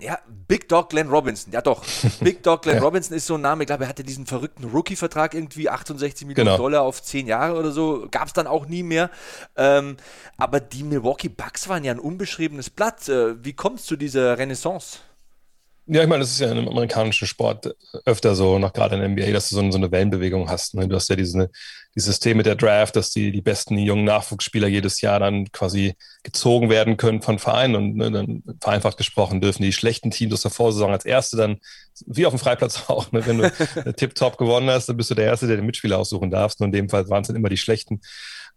ja, 0.00 0.18
Big 0.48 0.68
Dog 0.68 0.90
Glenn 0.90 1.08
Robinson, 1.08 1.52
ja 1.52 1.60
doch. 1.60 1.84
Big 2.20 2.42
Dog 2.42 2.62
Glenn 2.62 2.76
ja. 2.76 2.82
Robinson 2.82 3.16
ist 3.16 3.26
so 3.26 3.34
ein 3.34 3.40
Name. 3.40 3.62
Ich 3.62 3.66
glaube, 3.66 3.84
er 3.84 3.88
hatte 3.88 4.02
diesen 4.02 4.26
verrückten 4.26 4.64
Rookie-Vertrag 4.64 5.34
irgendwie 5.34 5.68
68 5.68 6.26
Millionen 6.26 6.46
genau. 6.46 6.56
Dollar 6.56 6.82
auf 6.82 7.02
10 7.02 7.26
Jahre 7.26 7.58
oder 7.58 7.70
so. 7.70 8.08
Gab 8.10 8.26
es 8.26 8.32
dann 8.32 8.46
auch 8.46 8.66
nie 8.66 8.82
mehr. 8.82 9.10
Ähm, 9.56 9.96
aber 10.36 10.60
die 10.60 10.82
Milwaukee 10.82 11.28
Bucks 11.28 11.68
waren 11.68 11.84
ja 11.84 11.92
ein 11.92 12.00
unbeschriebenes 12.00 12.70
Blatt. 12.70 13.08
Äh, 13.08 13.42
wie 13.44 13.52
kommt 13.52 13.80
es 13.80 13.86
zu 13.86 13.96
dieser 13.96 14.38
Renaissance? 14.38 14.98
Ja, 15.90 16.02
ich 16.02 16.08
meine, 16.08 16.20
das 16.20 16.32
ist 16.32 16.40
ja 16.40 16.52
im 16.52 16.68
amerikanischen 16.68 17.26
Sport 17.26 17.74
öfter 18.04 18.34
so, 18.34 18.58
noch 18.58 18.74
gerade 18.74 18.96
in 18.96 19.00
der 19.00 19.08
NBA, 19.08 19.32
dass 19.32 19.48
du 19.48 19.54
so, 19.54 19.70
so 19.70 19.78
eine 19.78 19.90
Wellenbewegung 19.90 20.50
hast. 20.50 20.74
Ne? 20.74 20.86
Du 20.86 20.94
hast 20.94 21.08
ja 21.08 21.16
diese, 21.16 21.48
dieses 21.94 22.08
System 22.08 22.36
mit 22.36 22.44
der 22.44 22.56
Draft, 22.56 22.94
dass 22.94 23.08
die, 23.08 23.32
die 23.32 23.40
besten 23.40 23.78
jungen 23.78 24.04
Nachwuchsspieler 24.04 24.68
jedes 24.68 25.00
Jahr 25.00 25.18
dann 25.18 25.50
quasi 25.50 25.94
gezogen 26.24 26.68
werden 26.68 26.98
können 26.98 27.22
von 27.22 27.38
Vereinen 27.38 27.74
und 27.74 27.96
ne, 27.96 28.10
dann 28.10 28.42
vereinfacht 28.60 28.98
gesprochen 28.98 29.40
dürfen 29.40 29.62
die 29.62 29.72
schlechten 29.72 30.10
Teams 30.10 30.34
aus 30.34 30.42
der 30.42 30.50
Vorsaison 30.50 30.92
als 30.92 31.06
Erste 31.06 31.38
dann, 31.38 31.56
wie 32.04 32.26
auf 32.26 32.34
dem 32.34 32.38
Freiplatz 32.38 32.84
auch, 32.88 33.10
ne? 33.10 33.26
wenn 33.26 33.38
du 33.38 33.94
Tip-Top 33.94 34.36
gewonnen 34.36 34.68
hast, 34.68 34.90
dann 34.90 34.98
bist 34.98 35.10
du 35.10 35.14
der 35.14 35.24
Erste, 35.24 35.46
der 35.46 35.56
den 35.56 35.64
Mitspieler 35.64 35.98
aussuchen 35.98 36.30
darfst. 36.30 36.60
Und 36.60 36.66
in 36.66 36.72
dem 36.72 36.88
Fall 36.90 37.08
waren 37.08 37.22
es 37.22 37.28
dann 37.28 37.36
immer 37.36 37.48
die 37.48 37.56
Schlechten. 37.56 38.02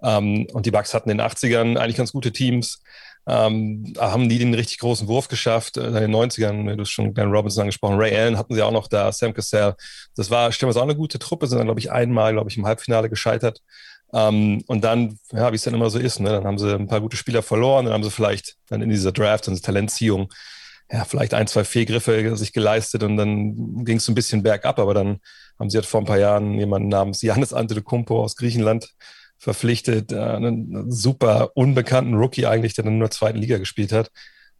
Ähm, 0.03 0.47
und 0.51 0.65
die 0.65 0.71
Bucks 0.71 0.93
hatten 0.93 1.09
in 1.09 1.19
den 1.19 1.25
80ern 1.25 1.77
eigentlich 1.77 1.95
ganz 1.95 2.11
gute 2.11 2.33
Teams 2.33 2.81
ähm, 3.27 3.93
haben 3.97 4.29
die 4.29 4.39
den 4.39 4.53
richtig 4.53 4.79
großen 4.79 5.07
Wurf 5.07 5.27
geschafft 5.27 5.77
äh, 5.77 5.87
in 5.87 5.93
den 5.93 6.15
90ern. 6.15 6.75
Du 6.75 6.81
hast 6.81 6.89
schon 6.89 7.13
Glenn 7.13 7.31
Robinson 7.31 7.61
angesprochen. 7.61 7.97
Ray 7.97 8.15
Allen 8.15 8.37
hatten 8.37 8.55
sie 8.55 8.61
auch 8.61 8.71
noch 8.71 8.87
da, 8.87 9.11
Sam 9.11 9.33
Cassell. 9.33 9.75
Das 10.15 10.29
war, 10.29 10.51
stimmt, 10.51 10.75
auch 10.75 10.81
eine 10.81 10.95
gute 10.95 11.19
Truppe, 11.19 11.47
sind 11.47 11.57
dann, 11.57 11.67
glaube 11.67 11.79
ich, 11.79 11.91
einmal, 11.91 12.33
glaube 12.33 12.49
ich, 12.49 12.57
im 12.57 12.65
Halbfinale 12.65 13.09
gescheitert. 13.09 13.61
Ähm, 14.13 14.63
und 14.67 14.83
dann, 14.83 15.19
ja, 15.31 15.51
wie 15.51 15.55
es 15.55 15.63
dann 15.63 15.73
immer 15.73 15.89
so 15.89 15.99
ist, 15.99 16.19
ne, 16.19 16.29
dann 16.29 16.45
haben 16.45 16.57
sie 16.57 16.73
ein 16.73 16.87
paar 16.87 17.01
gute 17.01 17.17
Spieler 17.17 17.43
verloren, 17.43 17.85
dann 17.85 17.93
haben 17.93 18.03
sie 18.03 18.11
vielleicht 18.11 18.55
dann 18.67 18.81
in 18.81 18.89
dieser 18.89 19.11
Draft 19.11 19.47
und 19.47 19.63
Talentziehung 19.63 20.29
ja, 20.91 21.05
vielleicht 21.05 21.33
ein, 21.33 21.47
zwei 21.47 21.63
Fehlgriffe 21.63 22.35
sich 22.35 22.51
geleistet 22.51 23.03
und 23.03 23.15
dann 23.15 23.85
ging 23.85 23.97
es 23.97 24.07
ein 24.09 24.15
bisschen 24.15 24.43
bergab, 24.43 24.77
aber 24.77 24.93
dann 24.93 25.19
haben 25.57 25.69
sie 25.69 25.77
halt 25.77 25.85
vor 25.85 26.01
ein 26.01 26.05
paar 26.05 26.19
Jahren 26.19 26.57
jemanden 26.59 26.89
namens 26.89 27.21
Janis 27.21 27.53
Antetokounmpo 27.53 28.21
aus 28.21 28.35
Griechenland 28.35 28.89
verpflichtet, 29.41 30.11
äh, 30.11 30.19
einen 30.19 30.91
super 30.91 31.51
unbekannten 31.55 32.13
Rookie 32.13 32.45
eigentlich, 32.45 32.75
der 32.75 32.83
dann 32.83 32.99
nur 32.99 33.09
zweiten 33.09 33.39
Liga 33.39 33.57
gespielt 33.57 33.91
hat. 33.91 34.11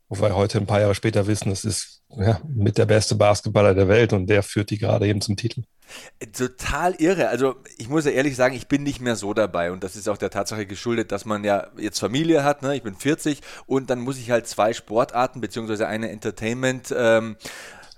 Wobei 0.10 0.32
heute 0.32 0.58
ein 0.58 0.66
paar 0.66 0.82
Jahre 0.82 0.96
später 0.96 1.28
wissen, 1.28 1.52
das 1.52 1.64
ist 1.64 2.02
ja, 2.18 2.42
mit 2.48 2.80
der 2.80 2.88
beste 2.88 3.14
Basketballer 3.16 3.76
der 3.76 3.88
Welt 3.88 4.12
und 4.12 4.26
der 4.28 4.42
führt 4.42 4.72
die 4.72 4.80
gerade 4.80 5.08
eben 5.08 5.22
zum 5.22 5.38
Titel. 5.38 5.62
Total 6.36 6.96
irre. 6.96 7.30
Also 7.30 7.56
ich 7.78 7.90
muss 7.90 8.06
ja 8.06 8.12
ehrlich 8.12 8.36
sagen, 8.36 8.56
ich 8.56 8.68
bin 8.68 8.82
nicht 8.82 9.02
mehr 9.02 9.16
so 9.16 9.36
dabei 9.36 9.72
und 9.72 9.84
das 9.84 9.96
ist 9.96 10.10
auch 10.10 10.18
der 10.18 10.32
Tatsache 10.32 10.66
geschuldet, 10.66 11.12
dass 11.12 11.26
man 11.26 11.44
ja 11.44 11.68
jetzt 11.78 12.00
Familie 12.00 12.44
hat. 12.44 12.64
Ne? 12.64 12.76
Ich 12.76 12.82
bin 12.82 12.96
40 12.96 13.40
und 13.68 13.90
dann 13.92 14.00
muss 14.00 14.18
ich 14.18 14.32
halt 14.32 14.48
zwei 14.48 14.74
Sportarten 14.74 15.42
beziehungsweise 15.42 15.88
eine 15.88 16.10
Entertainment. 16.10 16.94
Ähm, 16.98 17.38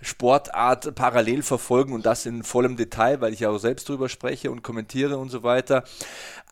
Sportart 0.03 0.95
parallel 0.95 1.43
verfolgen 1.43 1.93
und 1.93 2.05
das 2.05 2.25
in 2.25 2.43
vollem 2.43 2.75
Detail, 2.75 3.21
weil 3.21 3.33
ich 3.33 3.39
ja 3.39 3.49
auch 3.49 3.57
selbst 3.57 3.87
drüber 3.87 4.09
spreche 4.09 4.51
und 4.51 4.61
kommentiere 4.61 5.17
und 5.17 5.29
so 5.29 5.43
weiter 5.43 5.85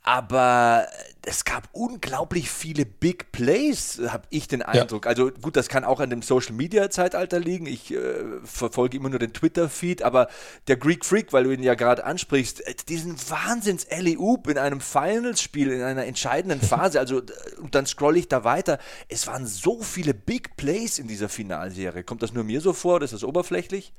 aber 0.04 0.88
es 1.24 1.46
gab 1.46 1.70
unglaublich 1.74 2.50
viele 2.50 2.86
Big 2.86 3.32
Plays, 3.32 4.02
habe 4.08 4.24
ich 4.32 4.48
den 4.48 4.64
Eindruck. 4.64 5.06
Ja. 5.06 5.10
Also 5.10 5.30
gut, 5.30 5.56
das 5.56 5.70
kann 5.70 5.84
auch 5.84 6.00
an 6.00 6.10
dem 6.10 6.24
Social 6.24 6.54
Media 6.54 6.90
Zeitalter 6.90 7.40
liegen. 7.40 7.68
Ich 7.68 7.94
äh, 7.94 8.24
verfolge 8.44 8.98
immer 8.98 9.10
nur 9.10 9.20
den 9.20 9.32
Twitter 9.32 9.70
Feed, 9.70 10.02
aber 10.02 10.28
der 10.68 10.78
Greek 10.78 11.06
Freak, 11.06 11.34
weil 11.34 11.44
du 11.44 11.52
ihn 11.52 11.62
ja 11.62 11.76
gerade 11.76 12.04
ansprichst, 12.04 12.66
äh, 12.66 12.74
diesen 12.90 13.16
Wahnsinns 13.30 13.84
Ellie 13.84 14.18
Oop 14.18 14.48
in 14.48 14.58
einem 14.58 14.82
Finals 14.82 15.42
Spiel 15.42 15.72
in 15.72 15.84
einer 15.84 16.06
entscheidenden 16.06 16.62
Phase, 16.68 17.00
also 17.00 17.20
äh, 17.20 17.24
und 17.62 17.76
dann 17.76 17.86
scrolle 17.86 18.18
ich 18.18 18.28
da 18.28 18.44
weiter. 18.44 18.80
Es 19.08 19.28
waren 19.28 19.46
so 19.46 19.84
viele 19.84 20.16
Big 20.16 20.58
Plays 20.58 20.98
in 20.98 21.08
dieser 21.08 21.30
Finalserie. 21.30 22.04
Kommt 22.04 22.24
das 22.24 22.34
nur 22.34 22.44
mir 22.44 22.62
so 22.62 22.74
vor 22.74 22.96
oder 22.96 23.06
ist 23.06 23.14
das 23.14 23.24
oberflächlich? 23.24 23.94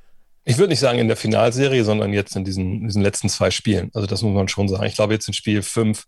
Ich 0.45 0.59
würde 0.59 0.71
nicht 0.71 0.81
sagen 0.81 0.99
in 0.99 1.09
der 1.09 1.17
Finalserie, 1.17 1.85
sondern 1.85 2.13
jetzt 2.13 2.35
in 2.35 2.45
diesen, 2.45 2.87
diesen 2.87 3.03
letzten 3.03 3.29
zwei 3.29 3.51
Spielen. 3.51 3.91
Also 3.95 4.07
das 4.07 4.23
muss 4.23 4.35
man 4.35 4.49
schon 4.49 4.69
sagen. 4.69 4.85
Ich 4.85 4.97
glaube 4.97 5.15
jetzt 5.15 5.29
in 5.29 5.35
Spiel 5.35 5.63
5, 5.63 6.05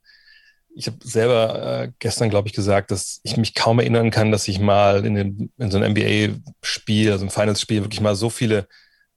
ich 0.76 0.88
habe 0.88 0.96
selber 1.02 1.82
äh, 1.82 1.92
gestern, 2.00 2.30
glaube 2.30 2.48
ich, 2.48 2.54
gesagt, 2.54 2.90
dass 2.90 3.20
ich 3.22 3.36
mich 3.36 3.54
kaum 3.54 3.78
erinnern 3.78 4.10
kann, 4.10 4.32
dass 4.32 4.48
ich 4.48 4.58
mal 4.58 5.04
in, 5.06 5.14
den, 5.14 5.52
in 5.56 5.70
so 5.70 5.78
einem 5.78 5.92
NBA-Spiel, 5.92 7.12
also 7.12 7.24
im 7.24 7.30
Finals-Spiel, 7.30 7.82
wirklich 7.82 8.00
mal 8.00 8.16
so 8.16 8.28
viele 8.28 8.66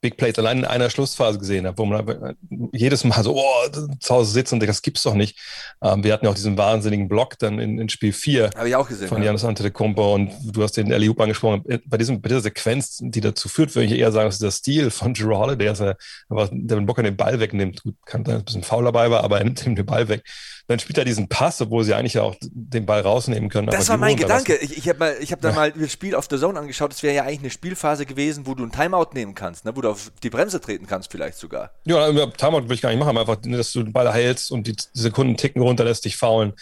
Big 0.00 0.16
Plays 0.16 0.38
allein 0.38 0.58
in 0.58 0.64
einer 0.64 0.90
Schlussphase 0.90 1.38
gesehen 1.38 1.66
habe, 1.66 1.78
wo 1.78 1.84
man 1.84 2.36
jedes 2.72 3.02
Mal 3.04 3.22
so, 3.24 3.36
oh, 3.36 3.68
zu 3.98 4.14
Hause 4.14 4.30
sitzt 4.30 4.52
und 4.52 4.60
denkt, 4.60 4.70
das 4.70 4.82
gibt's 4.82 5.02
doch 5.02 5.14
nicht. 5.14 5.38
Ähm, 5.82 6.04
wir 6.04 6.12
hatten 6.12 6.24
ja 6.24 6.30
auch 6.30 6.36
diesen 6.36 6.56
wahnsinnigen 6.56 7.08
Block 7.08 7.38
dann 7.38 7.58
in, 7.58 7.78
in 7.78 7.88
Spiel 7.88 8.12
4 8.12 8.50
Habe 8.56 8.68
ich 8.68 8.76
auch 8.76 8.88
gesehen, 8.88 9.08
von 9.08 9.18
ja. 9.18 9.26
Janis 9.26 9.44
Antetokounmpo 9.44 10.14
und 10.14 10.32
du 10.44 10.62
hast 10.62 10.76
den 10.76 10.90
Eliup 10.90 11.20
angesprochen. 11.20 11.64
Bei, 11.86 11.96
diesem, 11.96 12.20
bei 12.20 12.28
dieser 12.28 12.42
Sequenz, 12.42 13.00
die 13.02 13.20
dazu 13.20 13.48
führt, 13.48 13.74
würde 13.74 13.86
ich 13.86 13.98
eher 13.98 14.12
sagen, 14.12 14.28
das 14.28 14.36
ist 14.36 14.42
der 14.42 14.50
Stil 14.52 14.90
von 14.90 15.14
Drew 15.14 15.36
Holiday, 15.36 15.66
dass 15.66 15.80
er 15.80 15.96
einfach 16.28 16.48
Devin 16.52 16.86
Booker 16.86 17.02
den 17.02 17.16
Ball 17.16 17.40
wegnimmt. 17.40 17.82
Gut, 17.82 17.96
kann 18.06 18.24
sein, 18.24 18.34
dass 18.34 18.42
ein 18.42 18.44
bisschen 18.44 18.62
faul 18.62 18.84
dabei 18.84 19.10
war, 19.10 19.24
aber 19.24 19.38
er 19.38 19.44
nimmt 19.44 19.66
ihm 19.66 19.74
den 19.74 19.86
Ball 19.86 20.08
weg 20.08 20.22
dann 20.68 20.78
spielt 20.78 20.98
er 20.98 21.06
diesen 21.06 21.28
Pass, 21.28 21.62
obwohl 21.62 21.82
sie 21.82 21.94
eigentlich 21.94 22.18
auch 22.18 22.36
den 22.40 22.84
Ball 22.84 23.00
rausnehmen 23.00 23.48
können. 23.48 23.68
Das 23.68 23.88
war 23.88 23.96
mein 23.96 24.16
Gedanke. 24.16 24.54
Ich, 24.56 24.76
ich 24.76 24.88
habe 24.88 25.16
hab 25.18 25.40
da 25.40 25.48
ja. 25.48 25.54
mal 25.54 25.72
das 25.72 25.90
Spiel 25.90 26.14
auf 26.14 26.28
der 26.28 26.38
Zone 26.38 26.60
angeschaut. 26.60 26.92
Das 26.92 27.02
wäre 27.02 27.14
ja 27.14 27.22
eigentlich 27.22 27.40
eine 27.40 27.50
Spielphase 27.50 28.04
gewesen, 28.04 28.46
wo 28.46 28.54
du 28.54 28.64
ein 28.64 28.70
Timeout 28.70 29.14
nehmen 29.14 29.34
kannst, 29.34 29.64
ne? 29.64 29.74
wo 29.74 29.80
du 29.80 29.88
auf 29.88 30.12
die 30.22 30.28
Bremse 30.28 30.60
treten 30.60 30.86
kannst, 30.86 31.10
vielleicht 31.10 31.38
sogar. 31.38 31.70
Ja, 31.86 32.10
Timeout 32.10 32.64
würde 32.64 32.74
ich 32.74 32.82
gar 32.82 32.90
nicht 32.90 32.98
machen, 32.98 33.16
einfach, 33.16 33.36
dass 33.42 33.72
du 33.72 33.82
den 33.82 33.94
Ball 33.94 34.12
hältst 34.12 34.52
und 34.52 34.66
die 34.66 34.76
Sekunden 34.92 35.38
ticken 35.38 35.62
runter, 35.62 35.84
lässt 35.84 36.04
dich 36.04 36.18
faulen 36.18 36.52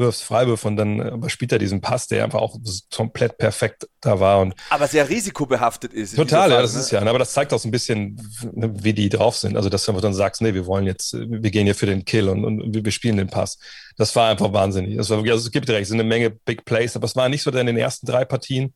wirfst 0.00 0.24
Freiwürfe 0.24 0.66
und 0.66 0.76
dann 0.76 0.98
überspielt 1.00 1.52
er 1.52 1.58
diesen 1.58 1.80
Pass, 1.80 2.08
der 2.08 2.24
einfach 2.24 2.40
auch 2.40 2.56
komplett 2.92 3.38
perfekt 3.38 3.86
da 4.00 4.18
war. 4.18 4.40
Und 4.40 4.54
aber 4.70 4.88
sehr 4.88 5.08
risikobehaftet 5.08 5.92
ist. 5.92 6.16
Total, 6.16 6.50
ja, 6.50 6.60
das 6.60 6.74
ne? 6.74 6.80
ist 6.80 6.90
ja. 6.90 7.00
Aber 7.00 7.18
das 7.20 7.32
zeigt 7.32 7.52
auch 7.52 7.60
so 7.60 7.68
ein 7.68 7.70
bisschen, 7.70 8.16
ne, 8.52 8.72
wie 8.82 8.92
die 8.92 9.08
drauf 9.08 9.36
sind. 9.36 9.56
Also, 9.56 9.68
dass 9.68 9.84
du 9.84 9.92
einfach 9.92 10.02
dann 10.02 10.14
sagst, 10.14 10.42
nee, 10.42 10.54
wir 10.54 10.66
wollen 10.66 10.86
jetzt, 10.86 11.14
wir 11.14 11.50
gehen 11.50 11.66
hier 11.66 11.76
für 11.76 11.86
den 11.86 12.04
Kill 12.04 12.28
und, 12.28 12.44
und 12.44 12.84
wir 12.84 12.92
spielen 12.92 13.18
den 13.18 13.28
Pass. 13.28 13.58
Das 13.96 14.16
war 14.16 14.30
einfach 14.30 14.52
wahnsinnig. 14.52 14.96
Das 14.96 15.10
war 15.10 15.18
also 15.18 15.34
es 15.34 15.50
gibt 15.52 15.68
es 15.68 15.88
sind 15.88 16.00
eine 16.00 16.08
Menge 16.08 16.30
Big 16.30 16.64
Plays, 16.64 16.96
aber 16.96 17.04
es 17.04 17.14
war 17.14 17.28
nicht 17.28 17.42
so 17.42 17.50
in 17.50 17.66
den 17.66 17.76
ersten 17.76 18.06
drei 18.06 18.24
Partien. 18.24 18.74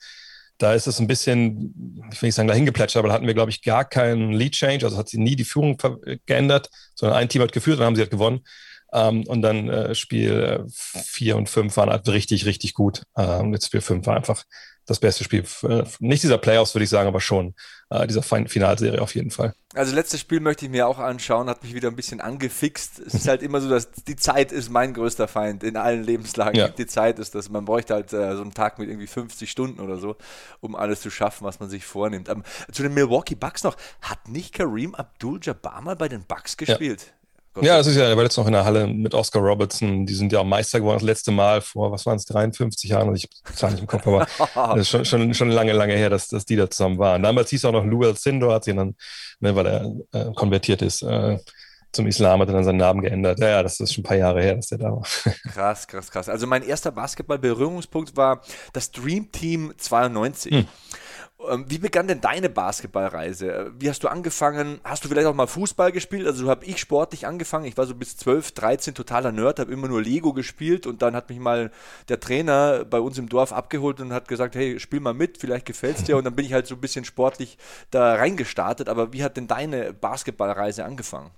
Da 0.58 0.72
ist 0.72 0.86
es 0.86 1.00
ein 1.00 1.08
bisschen, 1.08 2.06
ich 2.12 2.22
will 2.22 2.28
nicht 2.28 2.36
sagen, 2.36 2.46
dahin 2.46 2.64
geplätschert, 2.64 3.00
aber 3.00 3.08
da 3.08 3.14
hatten 3.14 3.26
wir, 3.26 3.34
glaube 3.34 3.50
ich, 3.50 3.62
gar 3.62 3.84
keinen 3.84 4.32
Lead 4.32 4.52
Change. 4.52 4.84
Also 4.84 4.96
hat 4.96 5.08
sie 5.08 5.18
nie 5.18 5.34
die 5.34 5.44
Führung 5.44 5.76
geändert, 6.26 6.70
sondern 6.94 7.18
ein 7.18 7.28
Team 7.28 7.42
hat 7.42 7.52
geführt 7.52 7.80
und 7.80 7.84
haben 7.84 7.96
sie 7.96 8.02
halt 8.02 8.10
gewonnen. 8.10 8.42
Ähm, 8.94 9.26
und 9.26 9.42
dann 9.42 9.68
äh, 9.68 9.94
Spiel 9.94 10.66
4 10.68 11.34
äh, 11.34 11.36
und 11.36 11.48
5 11.48 11.76
waren 11.76 11.90
halt 11.90 12.06
richtig, 12.08 12.46
richtig 12.46 12.74
gut. 12.74 13.02
Ähm, 13.16 13.52
jetzt 13.52 13.66
Spiel 13.66 13.80
5 13.80 14.06
war 14.06 14.16
einfach 14.16 14.44
das 14.86 15.00
beste 15.00 15.24
Spiel. 15.24 15.44
Äh, 15.62 15.82
nicht 15.98 16.22
dieser 16.22 16.38
Playoffs, 16.38 16.74
würde 16.74 16.84
ich 16.84 16.90
sagen, 16.90 17.08
aber 17.08 17.20
schon 17.20 17.54
äh, 17.90 18.06
dieser 18.06 18.22
Finalserie 18.22 19.00
auf 19.00 19.14
jeden 19.16 19.32
Fall. 19.32 19.54
Also 19.74 19.96
letztes 19.96 20.20
Spiel 20.20 20.38
möchte 20.38 20.66
ich 20.66 20.70
mir 20.70 20.86
auch 20.86 20.98
anschauen, 20.98 21.48
hat 21.48 21.64
mich 21.64 21.74
wieder 21.74 21.88
ein 21.88 21.96
bisschen 21.96 22.20
angefixt. 22.20 23.00
Es 23.00 23.14
ist 23.14 23.26
halt 23.26 23.42
immer 23.42 23.60
so, 23.60 23.68
dass 23.68 23.90
die 23.90 24.14
Zeit 24.14 24.52
ist 24.52 24.70
mein 24.70 24.94
größter 24.94 25.26
Feind 25.26 25.64
in 25.64 25.76
allen 25.76 26.04
Lebenslagen. 26.04 26.56
Ja. 26.56 26.68
Die 26.68 26.86
Zeit 26.86 27.18
ist 27.18 27.34
das. 27.34 27.48
Man 27.48 27.64
bräuchte 27.64 27.94
halt 27.94 28.12
äh, 28.12 28.36
so 28.36 28.42
einen 28.42 28.54
Tag 28.54 28.78
mit 28.78 28.88
irgendwie 28.88 29.08
50 29.08 29.50
Stunden 29.50 29.80
oder 29.80 29.96
so, 29.96 30.16
um 30.60 30.76
alles 30.76 31.00
zu 31.00 31.10
schaffen, 31.10 31.44
was 31.44 31.58
man 31.58 31.68
sich 31.68 31.84
vornimmt. 31.84 32.28
Ähm, 32.28 32.44
zu 32.70 32.82
den 32.82 32.94
Milwaukee 32.94 33.34
Bucks 33.34 33.64
noch. 33.64 33.76
Hat 34.02 34.28
nicht 34.28 34.52
Kareem 34.52 34.94
Abdul-Jabbar 34.94 35.80
mal 35.80 35.96
bei 35.96 36.08
den 36.08 36.24
Bucks 36.24 36.56
gespielt? 36.56 37.06
Ja. 37.06 37.23
Gott 37.54 37.64
ja, 37.64 37.76
das 37.76 37.86
ist 37.86 37.96
ja, 37.96 38.08
der 38.08 38.16
war 38.16 38.24
jetzt 38.24 38.36
noch 38.36 38.46
in 38.46 38.52
der 38.52 38.64
Halle 38.64 38.88
mit 38.88 39.14
Oscar 39.14 39.40
Robertson. 39.40 40.06
Die 40.06 40.14
sind 40.14 40.32
ja 40.32 40.40
auch 40.40 40.44
Meister 40.44 40.80
geworden 40.80 40.96
das 40.96 41.04
letzte 41.04 41.30
Mal 41.30 41.60
vor, 41.60 41.92
was 41.92 42.04
waren 42.04 42.16
es, 42.16 42.24
53 42.24 42.90
Jahren? 42.90 43.14
Ich 43.14 43.28
habe 43.62 43.72
nicht 43.72 43.80
im 43.80 43.86
Kopf, 43.86 44.06
aber 44.06 44.26
das 44.74 44.80
ist 44.80 44.88
schon, 44.88 45.04
schon, 45.04 45.34
schon 45.34 45.50
lange, 45.50 45.72
lange 45.72 45.94
her, 45.94 46.10
dass, 46.10 46.26
dass 46.28 46.44
die 46.44 46.56
da 46.56 46.68
zusammen 46.68 46.98
waren. 46.98 47.22
Damals 47.22 47.50
hieß 47.50 47.64
auch 47.66 47.72
noch 47.72 47.84
Lou 47.84 48.02
Alcindor, 48.04 48.54
hat 48.54 48.64
sich 48.64 48.74
dann, 48.74 48.96
ne, 49.38 49.54
weil 49.54 49.66
er 49.66 49.92
äh, 50.12 50.32
konvertiert 50.34 50.82
ist, 50.82 51.02
äh, 51.02 51.38
zum 51.92 52.08
Islam, 52.08 52.40
hat 52.40 52.48
er 52.48 52.54
dann 52.54 52.64
seinen 52.64 52.78
Namen 52.78 53.02
geändert. 53.02 53.38
Ja, 53.38 53.48
ja, 53.48 53.62
das 53.62 53.78
ist 53.78 53.94
schon 53.94 54.02
ein 54.02 54.06
paar 54.08 54.16
Jahre 54.16 54.42
her, 54.42 54.56
dass 54.56 54.66
der 54.66 54.78
da 54.78 54.90
war. 54.90 55.06
Krass, 55.52 55.86
krass, 55.86 56.10
krass. 56.10 56.28
Also 56.28 56.48
mein 56.48 56.64
erster 56.64 56.90
Basketball-Berührungspunkt 56.90 58.16
war 58.16 58.42
das 58.72 58.90
Dream 58.90 59.30
Team 59.30 59.72
92. 59.76 60.52
Hm. 60.52 60.66
Ähm, 61.50 61.64
wie 61.68 61.78
begann 61.78 62.08
denn 62.08 62.20
deine 62.20 62.48
Basketballreise? 62.48 63.72
Wie 63.78 63.88
hast 63.88 64.02
du 64.02 64.08
angefangen? 64.08 64.80
Hast 64.84 65.04
du 65.04 65.08
vielleicht 65.08 65.26
auch 65.26 65.34
mal 65.34 65.46
Fußball 65.46 65.92
gespielt? 65.92 66.26
Also 66.26 66.44
so 66.44 66.50
habe 66.50 66.64
ich 66.64 66.78
sportlich 66.78 67.26
angefangen. 67.26 67.64
Ich 67.64 67.76
war 67.76 67.86
so 67.86 67.94
bis 67.94 68.16
12, 68.16 68.52
13 68.52 68.94
totaler 68.94 69.32
Nerd, 69.32 69.58
habe 69.58 69.72
immer 69.72 69.88
nur 69.88 70.02
Lego 70.02 70.32
gespielt 70.32 70.86
und 70.86 71.02
dann 71.02 71.14
hat 71.14 71.28
mich 71.28 71.38
mal 71.38 71.70
der 72.08 72.20
Trainer 72.20 72.84
bei 72.84 73.00
uns 73.00 73.18
im 73.18 73.28
Dorf 73.28 73.52
abgeholt 73.52 74.00
und 74.00 74.12
hat 74.12 74.28
gesagt, 74.28 74.54
hey, 74.54 74.80
spiel 74.80 75.00
mal 75.00 75.14
mit, 75.14 75.38
vielleicht 75.38 75.66
gefällt 75.66 75.98
es 75.98 76.04
dir. 76.04 76.16
Und 76.16 76.24
dann 76.24 76.34
bin 76.34 76.46
ich 76.46 76.52
halt 76.52 76.66
so 76.66 76.74
ein 76.74 76.80
bisschen 76.80 77.04
sportlich 77.04 77.58
da 77.90 78.14
reingestartet. 78.14 78.88
Aber 78.88 79.12
wie 79.12 79.22
hat 79.22 79.36
denn 79.36 79.46
deine 79.46 79.92
Basketballreise 79.92 80.84
angefangen? 80.84 81.30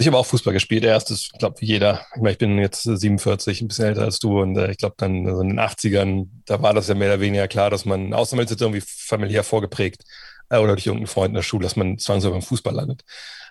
Ich 0.00 0.06
habe 0.06 0.16
auch 0.16 0.24
Fußball 0.24 0.54
gespielt. 0.54 0.82
Erstes, 0.82 1.28
ich 1.30 1.38
glaube, 1.38 1.56
jeder. 1.60 2.06
Ich, 2.14 2.22
mein, 2.22 2.32
ich 2.32 2.38
bin 2.38 2.58
jetzt 2.58 2.84
47, 2.84 3.60
ein 3.60 3.68
bisschen 3.68 3.84
älter 3.84 4.04
als 4.04 4.18
du. 4.18 4.40
Und 4.40 4.56
äh, 4.56 4.70
ich 4.70 4.78
glaube, 4.78 4.94
dann 4.96 5.26
so 5.26 5.42
in 5.42 5.50
den 5.50 5.60
80ern, 5.60 6.26
da 6.46 6.62
war 6.62 6.72
das 6.72 6.88
ja 6.88 6.94
mehr 6.94 7.08
oder 7.08 7.20
weniger 7.20 7.48
klar, 7.48 7.68
dass 7.68 7.84
man, 7.84 8.14
außer 8.14 8.34
man 8.34 8.46
ist 8.46 8.58
irgendwie 8.58 8.82
familiär 8.82 9.44
vorgeprägt 9.44 10.04
äh, 10.48 10.56
oder 10.56 10.72
durch 10.72 10.86
irgendeinen 10.86 11.06
Freund 11.06 11.28
in 11.32 11.34
der 11.34 11.42
Schule, 11.42 11.64
dass 11.64 11.76
man 11.76 11.98
zwangsläufig 11.98 12.40
beim 12.40 12.48
Fußball 12.48 12.74
landet. 12.74 13.02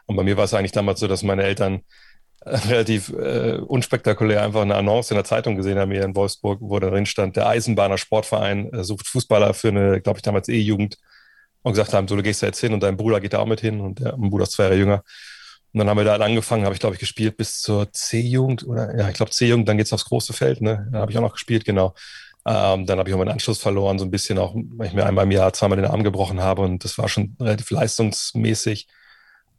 Und 0.08 0.16
bei 0.16 0.24
mir 0.24 0.38
war 0.38 0.46
es 0.46 0.56
eigentlich 0.56 0.72
damals 0.72 1.00
so, 1.02 1.08
dass 1.08 1.22
meine 1.22 1.44
Eltern 1.44 1.84
relativ 2.46 3.10
äh, 3.10 3.60
unspektakulär 3.60 4.42
einfach 4.42 4.64
eine 4.64 4.74
Annonce 4.74 5.12
in 5.12 5.18
der 5.18 5.26
Zeitung 5.26 5.56
gesehen 5.56 5.78
haben 5.78 5.92
hier 5.92 6.04
in 6.04 6.16
Wolfsburg, 6.16 6.62
wo 6.62 6.80
drin 6.80 7.06
stand, 7.06 7.36
der 7.36 7.48
Eisenbahner 7.48 8.00
Sportverein 8.00 8.74
äh, 8.74 8.84
sucht 8.84 9.06
Fußballer 9.06 9.54
für 9.54 9.68
eine, 9.68 10.02
glaube 10.02 10.18
ich, 10.18 10.24
damals 10.24 10.48
E-Jugend 10.50 10.98
und 11.62 11.74
gesagt 11.74 11.94
haben, 11.94 12.08
so, 12.08 12.16
du 12.16 12.24
gehst 12.24 12.42
da 12.42 12.48
jetzt 12.48 12.60
hin 12.60 12.74
und 12.74 12.82
dein 12.82 12.98
Bruder 12.98 13.20
geht 13.20 13.34
da 13.34 13.40
auch 13.40 13.46
mit 13.46 13.62
hin 13.62 13.82
und 13.82 14.00
der, 14.00 14.18
mein 14.18 14.32
Bruder 14.32 14.46
ist 14.46 14.54
zwei 14.54 14.64
Jahre 14.64 14.78
jünger. 14.78 15.04
Und 15.72 15.80
dann 15.80 15.90
haben 15.90 15.98
wir 15.98 16.04
da 16.04 16.14
halt 16.14 16.22
angefangen, 16.22 16.66
habe 16.66 16.74
ich, 16.74 16.80
glaube 16.80 16.96
ich, 16.96 17.00
gespielt 17.00 17.38
bis 17.38 17.62
zur 17.62 17.92
C-Jugend 17.92 18.66
oder 18.66 18.98
ja, 18.98 19.08
ich 19.10 19.16
glaube 19.16 19.32
C-Jugend, 19.32 19.68
dann 19.70 19.78
geht's 19.78 19.94
aufs 19.94 20.06
große 20.06 20.34
Feld, 20.34 20.62
ne? 20.62 20.88
Da 20.92 21.00
habe 21.00 21.12
ich 21.12 21.18
auch 21.18 21.22
noch 21.22 21.34
gespielt, 21.34 21.64
genau. 21.64 21.94
Ähm, 22.46 22.86
dann 22.86 22.98
habe 22.98 23.10
ich 23.10 23.14
auch 23.14 23.20
meinen 23.20 23.30
Anschluss 23.30 23.60
verloren, 23.60 24.00
so 24.00 24.06
ein 24.06 24.12
bisschen 24.12 24.40
auch, 24.40 24.56
weil 24.56 24.88
ich 24.88 24.94
mir 24.94 25.06
einmal 25.06 25.26
im 25.26 25.32
Jahr 25.32 25.54
zweimal 25.54 25.78
den 25.78 25.86
Arm 25.86 26.04
gebrochen 26.04 26.42
habe 26.42 26.64
und 26.64 26.84
das 26.84 26.98
war 26.98 27.08
schon 27.08 27.36
relativ 27.40 27.70
leistungsmäßig. 27.70 28.88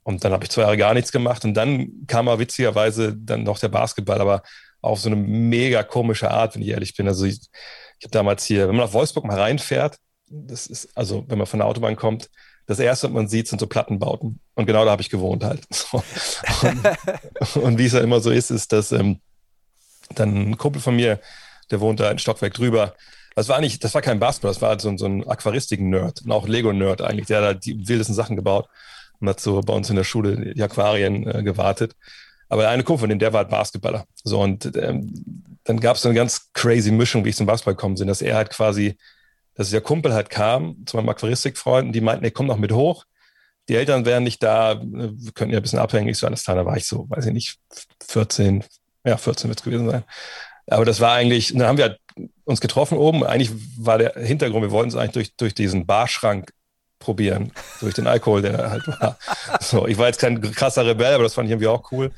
Und 0.02 0.24
dann 0.24 0.32
habe 0.32 0.44
ich 0.44 0.50
zwei 0.50 0.62
Jahre 0.62 0.76
gar 0.76 0.94
nichts 0.94 1.12
gemacht 1.12 1.44
und 1.44 1.54
dann 1.54 2.06
kam 2.06 2.26
aber 2.28 2.40
witzigerweise 2.40 3.14
dann 3.16 3.44
noch 3.44 3.58
der 3.58 3.68
Basketball, 3.68 4.20
aber 4.20 4.42
auf 4.80 4.98
so 4.98 5.08
eine 5.08 5.16
mega 5.16 5.82
komische 5.82 6.30
Art, 6.30 6.54
wenn 6.54 6.62
ich 6.62 6.68
ehrlich 6.68 6.96
bin. 6.96 7.06
Also 7.06 7.26
ich, 7.26 7.38
ich 7.98 8.04
habe 8.06 8.12
damals 8.12 8.44
hier, 8.44 8.66
wenn 8.66 8.76
man 8.76 8.86
nach 8.86 8.94
Wolfsburg 8.94 9.26
mal 9.26 9.38
reinfährt, 9.38 9.98
das 10.28 10.66
ist, 10.66 10.96
also 10.96 11.24
wenn 11.28 11.38
man 11.38 11.46
von 11.46 11.58
der 11.60 11.66
Autobahn 11.68 11.96
kommt, 11.96 12.30
das 12.70 12.78
erste, 12.78 13.08
was 13.08 13.14
man 13.14 13.28
sieht, 13.28 13.48
sind 13.48 13.58
so 13.58 13.66
Plattenbauten. 13.66 14.38
Und 14.54 14.66
genau 14.66 14.84
da 14.84 14.92
habe 14.92 15.02
ich 15.02 15.10
gewohnt 15.10 15.42
halt. 15.42 15.62
So. 15.72 16.04
Und, 16.62 17.56
und 17.64 17.78
wie 17.78 17.86
es 17.86 17.94
ja 17.94 18.00
immer 18.00 18.20
so 18.20 18.30
ist, 18.30 18.50
ist, 18.50 18.72
dass 18.72 18.92
ähm, 18.92 19.18
dann 20.14 20.50
ein 20.50 20.56
Kumpel 20.56 20.80
von 20.80 20.94
mir, 20.94 21.18
der 21.72 21.80
wohnt 21.80 21.98
da 21.98 22.10
ein 22.10 22.20
Stockwerk 22.20 22.54
drüber, 22.54 22.94
das 23.34 23.48
war 23.48 23.60
nicht, 23.60 23.82
das 23.82 23.94
war 23.94 24.02
kein 24.02 24.20
Basketball, 24.20 24.52
das 24.52 24.62
war 24.62 24.68
halt 24.70 24.80
so, 24.80 24.96
so 24.96 25.06
ein 25.06 25.26
Aquaristiken-Nerd 25.26 26.22
und 26.22 26.30
auch 26.30 26.46
Lego-Nerd 26.46 27.02
eigentlich, 27.02 27.26
der 27.26 27.38
hat 27.38 27.44
da 27.44 27.54
die 27.54 27.88
wildesten 27.88 28.14
Sachen 28.14 28.36
gebaut 28.36 28.68
und 29.18 29.28
hat 29.28 29.40
so 29.40 29.60
bei 29.62 29.72
uns 29.72 29.90
in 29.90 29.96
der 29.96 30.04
Schule 30.04 30.54
die 30.54 30.62
Aquarien 30.62 31.26
äh, 31.26 31.42
gewartet. 31.42 31.96
Aber 32.48 32.62
der 32.62 32.70
eine 32.70 32.84
Kumpel 32.84 33.00
von 33.00 33.10
dem, 33.10 33.18
der 33.18 33.32
war 33.32 33.38
halt 33.38 33.50
Basketballer. 33.50 34.04
So, 34.22 34.40
und 34.40 34.76
ähm, 34.76 35.56
dann 35.64 35.80
gab 35.80 35.96
es 35.96 36.02
so 36.02 36.08
eine 36.08 36.16
ganz 36.16 36.52
crazy 36.52 36.92
Mischung, 36.92 37.24
wie 37.24 37.30
ich 37.30 37.36
zum 37.36 37.46
Basketball 37.46 37.74
gekommen 37.74 37.96
bin, 37.96 38.06
dass 38.06 38.22
er 38.22 38.36
halt 38.36 38.50
quasi, 38.50 38.96
dass 39.54 39.70
der 39.70 39.80
Kumpel 39.80 40.14
halt 40.14 40.30
kam 40.30 40.84
zu 40.86 40.96
meinem 40.96 41.08
Aquaristikfreund 41.08 41.88
und 41.88 41.92
die 41.92 42.00
meinten, 42.00 42.24
er 42.24 42.30
kommt 42.30 42.48
noch 42.48 42.56
mit 42.56 42.72
hoch. 42.72 43.04
Die 43.68 43.76
Eltern 43.76 44.04
wären 44.04 44.24
nicht 44.24 44.42
da, 44.42 44.80
wir 44.82 45.32
könnten 45.32 45.52
ja 45.52 45.60
ein 45.60 45.62
bisschen 45.62 45.78
abhängig 45.78 46.16
sein. 46.16 46.32
Das 46.32 46.44
da 46.44 46.64
war 46.64 46.76
ich 46.76 46.86
so, 46.86 47.08
weiß 47.08 47.26
ich 47.26 47.32
nicht, 47.32 47.58
14, 48.08 48.64
ja, 49.04 49.16
14 49.16 49.48
wird 49.48 49.60
es 49.60 49.64
gewesen 49.64 49.90
sein. 49.90 50.04
Aber 50.66 50.84
das 50.84 51.00
war 51.00 51.12
eigentlich, 51.12 51.52
dann 51.52 51.66
haben 51.66 51.78
wir 51.78 51.84
halt 51.84 52.00
uns 52.44 52.60
getroffen 52.60 52.96
oben. 52.96 53.24
Eigentlich 53.24 53.50
war 53.78 53.98
der 53.98 54.14
Hintergrund, 54.14 54.62
wir 54.62 54.70
wollten 54.70 54.90
es 54.90 54.96
eigentlich 54.96 55.12
durch, 55.12 55.36
durch 55.36 55.54
diesen 55.54 55.86
Barschrank 55.86 56.52
probieren, 57.00 57.50
durch 57.80 57.94
den 57.94 58.06
Alkohol, 58.06 58.42
der 58.42 58.70
halt 58.70 58.86
war. 58.86 59.18
So, 59.60 59.88
ich 59.88 59.98
war 59.98 60.06
jetzt 60.06 60.20
kein 60.20 60.40
krasser 60.40 60.86
Rebell, 60.86 61.14
aber 61.14 61.24
das 61.24 61.34
fand 61.34 61.46
ich 61.46 61.52
irgendwie 61.52 61.66
auch 61.66 61.90
cool. 61.90 62.12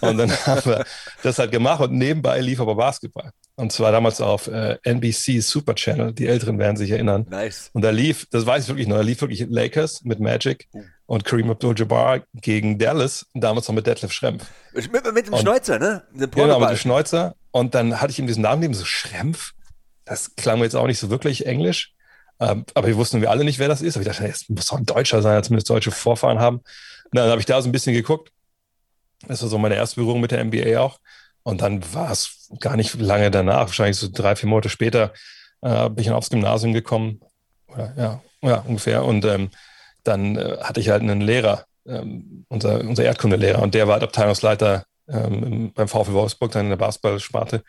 Und 0.00 0.18
dann 0.18 0.30
haben 0.46 0.64
wir 0.66 0.84
das 1.22 1.38
halt 1.38 1.52
gemacht 1.52 1.80
und 1.80 1.92
nebenbei 1.92 2.40
lief 2.40 2.60
aber 2.60 2.74
Basketball. 2.74 3.30
Und 3.54 3.72
zwar 3.72 3.90
damals 3.92 4.20
auf 4.20 4.48
äh, 4.48 4.76
NBC 4.82 5.40
Super 5.40 5.74
Channel. 5.74 6.12
Die 6.12 6.26
Älteren 6.26 6.58
werden 6.58 6.76
sich 6.76 6.90
erinnern. 6.90 7.26
Nice. 7.30 7.70
Und 7.72 7.82
da 7.82 7.90
lief, 7.90 8.26
das 8.30 8.44
weiß 8.44 8.64
ich 8.64 8.68
wirklich 8.68 8.88
noch, 8.88 8.96
da 8.96 9.02
lief 9.02 9.22
wirklich 9.22 9.46
Lakers 9.48 10.04
mit 10.04 10.20
Magic 10.20 10.66
uh. 10.74 10.82
und 11.06 11.24
Kareem 11.24 11.50
Abdul-Jabbar 11.50 12.22
gegen 12.34 12.78
Dallas, 12.78 13.26
damals 13.32 13.68
noch 13.68 13.74
mit 13.74 13.86
Detlef 13.86 14.12
Schrempf. 14.12 14.44
Mit, 14.74 14.92
mit 14.92 15.26
dem 15.26 15.32
und, 15.32 15.40
Schneuzer, 15.40 15.78
ne? 15.78 16.02
Genau, 16.12 16.60
mit 16.60 16.68
dem 16.68 16.76
Schneuzer. 16.76 17.34
Und 17.52 17.74
dann 17.74 18.00
hatte 18.00 18.10
ich 18.10 18.18
ihm 18.18 18.26
diesen 18.26 18.42
Namen 18.42 18.60
gegeben, 18.60 18.74
so 18.74 18.84
Schrempf. 18.84 19.52
Das 20.04 20.36
klang 20.36 20.58
mir 20.58 20.64
jetzt 20.64 20.76
auch 20.76 20.86
nicht 20.86 20.98
so 20.98 21.08
wirklich 21.08 21.46
englisch. 21.46 21.95
Ähm, 22.40 22.64
aber 22.74 22.88
wir 22.88 22.96
wussten 22.96 23.20
wir 23.20 23.30
alle 23.30 23.44
nicht, 23.44 23.58
wer 23.58 23.68
das 23.68 23.82
ist. 23.82 23.96
Aber 23.96 24.02
ich 24.02 24.08
dachte, 24.08 24.28
es 24.28 24.48
muss 24.48 24.66
doch 24.66 24.78
ein 24.78 24.86
Deutscher 24.86 25.22
sein, 25.22 25.42
zumindest 25.42 25.70
deutsche 25.70 25.90
Vorfahren 25.90 26.38
haben. 26.38 26.58
Und 26.58 27.14
dann 27.14 27.30
habe 27.30 27.40
ich 27.40 27.46
da 27.46 27.60
so 27.62 27.68
ein 27.68 27.72
bisschen 27.72 27.94
geguckt. 27.94 28.30
Das 29.26 29.42
war 29.42 29.48
so 29.48 29.58
meine 29.58 29.76
erste 29.76 29.96
Berührung 29.96 30.20
mit 30.20 30.30
der 30.30 30.44
NBA 30.44 30.78
auch. 30.78 30.98
Und 31.42 31.62
dann 31.62 31.82
war 31.94 32.10
es 32.10 32.50
gar 32.60 32.76
nicht 32.76 32.94
lange 33.00 33.30
danach, 33.30 33.66
wahrscheinlich 33.66 33.96
so 33.96 34.08
drei, 34.12 34.34
vier 34.36 34.48
Monate 34.48 34.68
später, 34.68 35.12
äh, 35.62 35.88
bin 35.88 36.00
ich 36.00 36.06
dann 36.06 36.16
aufs 36.16 36.30
Gymnasium 36.30 36.72
gekommen. 36.72 37.20
Oder, 37.68 37.94
ja, 37.96 38.22
ja, 38.42 38.56
ungefähr. 38.66 39.04
Und 39.04 39.24
ähm, 39.24 39.50
dann 40.02 40.36
äh, 40.36 40.58
hatte 40.60 40.80
ich 40.80 40.88
halt 40.88 41.02
einen 41.02 41.20
Lehrer, 41.20 41.64
ähm, 41.86 42.44
unser, 42.48 42.80
unser 42.80 43.04
Erdkundelehrer, 43.04 43.62
und 43.62 43.74
der 43.74 43.86
war 43.86 43.94
halt 43.94 44.02
Abteilungsleiter 44.02 44.86
ähm, 45.08 45.72
beim 45.72 45.88
VfL 45.88 46.12
Wolfsburg, 46.12 46.52
dann 46.52 46.66
in 46.66 46.70
der 46.70 46.76
Basketballsparte. 46.76 47.62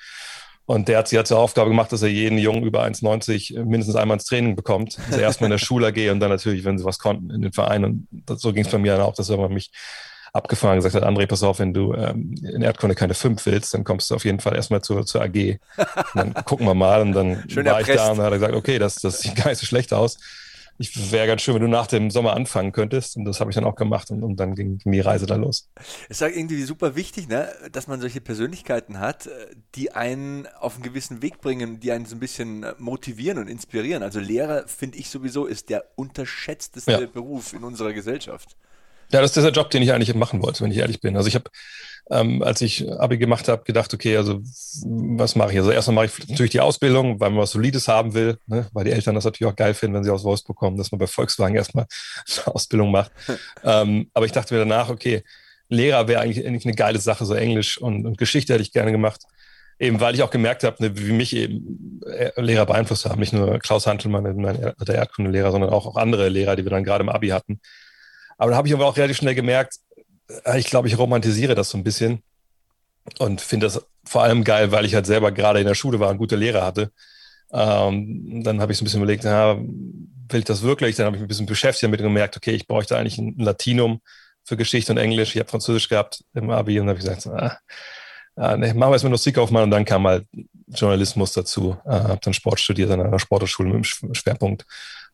Und 0.68 0.90
der 0.90 0.98
hat 0.98 1.08
sich 1.08 1.16
halt 1.16 1.28
zur 1.28 1.40
Aufgabe 1.40 1.70
gemacht, 1.70 1.94
dass 1.94 2.02
er 2.02 2.10
jeden 2.10 2.38
Jungen 2.38 2.64
über 2.64 2.84
1,90 2.84 3.64
mindestens 3.64 3.96
einmal 3.96 4.18
ins 4.18 4.26
Training 4.26 4.58
bekommt. 4.58 4.98
Also 5.08 5.22
erstmal 5.22 5.48
in 5.48 5.52
der 5.52 5.58
Schule 5.66 5.94
gehe 5.94 6.12
und 6.12 6.20
dann 6.20 6.30
natürlich, 6.30 6.66
wenn 6.66 6.78
sie 6.78 6.84
was 6.84 7.00
konnten, 7.00 7.30
in 7.30 7.42
den 7.42 7.54
Verein. 7.54 7.86
Und 7.86 8.08
so 8.36 8.52
ging 8.52 8.66
es 8.66 8.72
bei 8.72 8.78
mir 8.78 8.92
dann 8.92 9.02
auch, 9.02 9.16
dass 9.16 9.30
er 9.30 9.48
mich 9.48 9.72
abgefahren 10.34 10.76
gesagt 10.76 10.94
hat, 10.94 11.04
André, 11.04 11.26
pass 11.26 11.42
auf, 11.42 11.60
wenn 11.60 11.74
du 11.74 11.94
ähm, 11.94 12.36
in 12.44 12.62
Erdkunde 12.62 12.96
keine 12.96 13.14
5 13.14 13.46
willst, 13.46 13.74
dann 13.74 13.86
kommst 13.86 14.12
du 14.12 14.16
auf 14.16 14.26
jeden 14.26 14.42
Fall 14.42 14.58
erstmal 14.58 14.82
zur, 14.82 15.06
zur 15.06 15.22
AG. 15.22 15.58
Und 15.78 16.16
dann 16.16 16.34
gucken 16.44 16.68
wir 16.68 16.74
mal. 16.74 17.02
Und 17.02 17.14
dann 17.14 17.46
Schön 17.50 17.66
war 17.66 17.80
erpresst. 17.80 17.90
ich 17.90 17.96
da 17.96 18.12
und 18.12 18.18
dann 18.18 18.26
hat 18.26 18.34
er 18.34 18.40
gesagt, 18.40 18.56
okay, 18.56 18.78
das, 18.78 18.96
das 18.96 19.22
sieht 19.22 19.38
gar 19.38 19.48
nicht 19.48 19.60
so 19.60 19.66
schlecht 19.66 19.94
aus 19.94 20.18
ich 20.78 21.12
wäre 21.12 21.28
ganz 21.28 21.42
schön, 21.42 21.56
wenn 21.56 21.62
du 21.62 21.68
nach 21.68 21.88
dem 21.88 22.12
Sommer 22.12 22.36
anfangen 22.36 22.72
könntest. 22.72 23.18
Und 23.18 23.26
das 23.26 23.40
habe 23.40 23.50
ich 23.50 23.56
dann 23.56 23.64
auch 23.64 23.76
gemacht 23.76 24.12
und, 24.12 24.24
und 24.24 24.36
dann 24.38 24.56
ging, 24.56 24.78
ging 24.78 24.92
die 24.92 25.00
Reise 25.00 25.26
da 25.26 25.36
los. 25.36 25.70
Es 26.10 26.22
ist 26.22 26.36
irgendwie 26.36 26.62
super 26.64 26.96
wichtig, 26.96 27.28
ne, 27.28 27.50
dass 27.72 27.88
man 27.88 28.00
solche 28.00 28.22
Persönlichkeiten 28.22 29.00
hat, 29.00 29.30
die 29.76 29.92
einen 29.92 30.48
auf 30.60 30.76
einen 30.76 30.84
gewissen 30.84 31.22
Weg 31.22 31.42
bringen, 31.42 31.80
die 31.80 31.92
einen 31.92 32.06
so 32.06 32.16
ein 32.16 32.20
bisschen 32.20 32.66
motivieren 32.78 33.40
und 33.40 33.48
inspirieren. 33.48 34.04
Also 34.04 34.20
Lehrer, 34.20 34.68
finde 34.68 34.98
ich 34.98 35.10
sowieso, 35.10 35.46
ist 35.46 35.70
der 35.70 35.86
unterschätzteste 35.96 36.92
ja. 36.92 37.06
Beruf 37.08 37.54
in 37.54 37.64
unserer 37.64 37.94
Gesellschaft. 37.94 38.56
Ja, 39.12 39.22
das 39.22 39.36
ist 39.38 39.44
der 39.44 39.52
Job, 39.52 39.70
den 39.70 39.82
ich 39.82 39.94
eigentlich 39.94 40.14
machen 40.16 40.44
wollte, 40.44 40.64
wenn 40.64 40.72
ich 40.72 40.78
ehrlich 40.78 41.00
bin. 41.00 41.16
Also 41.16 41.30
ich 41.30 41.36
habe, 41.36 41.50
ähm, 42.10 42.42
als 42.42 42.62
ich 42.62 42.90
Abi 43.00 43.18
gemacht 43.18 43.48
habe, 43.48 43.64
gedacht, 43.64 43.94
okay, 43.94 44.16
also 44.18 44.42
was 44.86 45.36
mache 45.36 45.52
ich? 45.52 45.58
Also 45.58 45.72
erstmal 45.72 45.96
mache 45.96 46.06
ich 46.06 46.30
natürlich 46.30 46.52
die 46.52 46.62
Ausbildung, 46.62 47.20
weil 47.20 47.32
man 47.32 47.40
was 47.40 47.52
Solides 47.52 47.88
haben 47.88 48.14
will, 48.14 48.38
ne? 48.48 48.68
weil 48.72 48.86
die 48.86 48.92
Eltern 48.92 49.16
das 49.16 49.26
natürlich 49.26 49.52
auch 49.52 49.56
geil 49.56 49.74
finden, 49.74 49.96
wenn 49.96 50.04
sie 50.04 50.12
aus 50.12 50.24
Wolfsburg 50.24 50.58
kommen, 50.58 50.78
dass 50.78 50.92
man 50.92 51.00
bei 51.00 51.08
Volkswagen 51.08 51.56
erstmal 51.56 51.86
eine 52.46 52.56
Ausbildung 52.56 52.92
macht. 52.92 53.12
ähm, 53.64 54.10
aber 54.14 54.26
ich 54.26 54.32
dachte 54.32 54.54
mir 54.54 54.62
danach, 54.62 54.90
okay, 54.90 55.24
Lehrer 55.70 56.08
wäre 56.08 56.22
eigentlich, 56.22 56.46
eigentlich 56.46 56.66
eine 56.66 56.76
geile 56.76 57.00
Sache, 57.00 57.26
so 57.26 57.34
Englisch 57.34 57.78
und, 57.78 58.06
und 58.06 58.18
Geschichte 58.18 58.54
hätte 58.54 58.64
ich 58.64 58.72
gerne 58.72 58.92
gemacht. 58.92 59.24
Eben 59.80 60.00
weil 60.00 60.16
ich 60.16 60.24
auch 60.24 60.32
gemerkt 60.32 60.64
habe, 60.64 60.82
ne, 60.82 60.98
wie 60.98 61.12
mich 61.12 61.36
eben 61.36 62.02
äh, 62.08 62.32
Lehrer 62.42 62.66
beeinflusst 62.66 63.06
haben. 63.06 63.20
Nicht 63.20 63.34
nur 63.34 63.60
Klaus 63.60 63.86
Hantelmann, 63.86 64.24
der 64.24 64.96
Erdkundelehrer, 64.96 65.52
sondern 65.52 65.70
auch, 65.70 65.86
auch 65.86 65.98
andere 65.98 66.30
Lehrer, 66.30 66.56
die 66.56 66.66
wir 66.66 66.72
dann 66.72 66.84
gerade 66.84 67.04
im 67.04 67.10
Abi 67.10 67.28
hatten 67.28 67.60
aber 68.38 68.52
da 68.52 68.58
habe 68.58 68.68
ich 68.68 68.74
aber 68.74 68.86
auch 68.86 68.98
relativ 68.98 69.18
schnell 69.18 69.36
gemerkt, 69.36 69.80
ich 70.56 70.68
glaube, 70.68 70.88
ich 70.88 70.98
romantisiere 70.98 71.56
das 71.56 71.70
so 71.70 71.78
ein 71.78 71.84
bisschen 71.84 72.22
und 73.20 73.42
finde 73.42 73.68
das 73.68 73.86
vor 74.06 74.24
allem 74.24 74.44
geil, 74.44 74.72
weil 74.72 74.86
ich 74.86 74.96
halt 74.96 75.06
selber 75.06 75.32
gerade 75.32 75.60
in 75.60 75.68
der 75.68 75.76
Schule 75.76 76.00
war 76.00 76.10
und 76.10 76.18
gute 76.18 76.36
Lehrer 76.36 76.66
hatte. 76.66 76.92
Ähm, 77.52 78.44
dann 78.44 78.62
habe 78.62 78.72
ich 78.72 78.78
so 78.78 78.84
ein 78.84 78.86
bisschen 78.86 79.02
überlegt, 79.02 79.24
ja, 79.24 79.58
will 79.58 80.40
ich 80.40 80.46
das 80.46 80.62
wirklich? 80.62 80.96
Dann 80.96 81.06
habe 81.06 81.16
ich 81.16 81.22
mich 81.22 81.26
ein 81.26 81.30
bisschen 81.30 81.46
beschäftigt 81.46 81.84
damit 81.84 82.02
und 82.02 82.08
gemerkt, 82.08 82.36
okay, 82.36 82.52
ich 82.52 82.68
bräuchte 82.68 82.98
eigentlich 82.98 83.18
ein 83.18 83.36
Latinum 83.38 84.02
für 84.44 84.58
Geschichte 84.58 84.92
und 84.92 84.98
Englisch. 84.98 85.36
Ich 85.36 85.40
habe 85.40 85.50
Französisch 85.50 85.90
gehabt 85.90 86.24
im 86.34 86.50
Abi 86.50 86.80
und 86.80 86.90
habe 86.90 87.00
gesagt, 87.00 87.28
ah, 87.28 87.58
ah, 88.36 88.58
nee, 88.58 88.74
machen 88.74 88.92
wir 88.92 88.94
erstmal 88.94 89.12
Musikaufmann 89.12 89.64
und 89.64 89.72
dann 89.72 89.86
kam 89.86 90.08
halt 90.08 90.26
Journalismus 90.68 91.34
dazu. 91.34 91.78
Äh, 91.86 91.92
habe 91.92 92.20
dann 92.22 92.34
Sport 92.34 92.60
studiert 92.60 92.92
an 92.92 93.02
einer 93.02 93.20
Sporthochschule 93.20 93.70
mit 93.70 94.02
dem 94.02 94.14
Schwerpunkt 94.14 94.66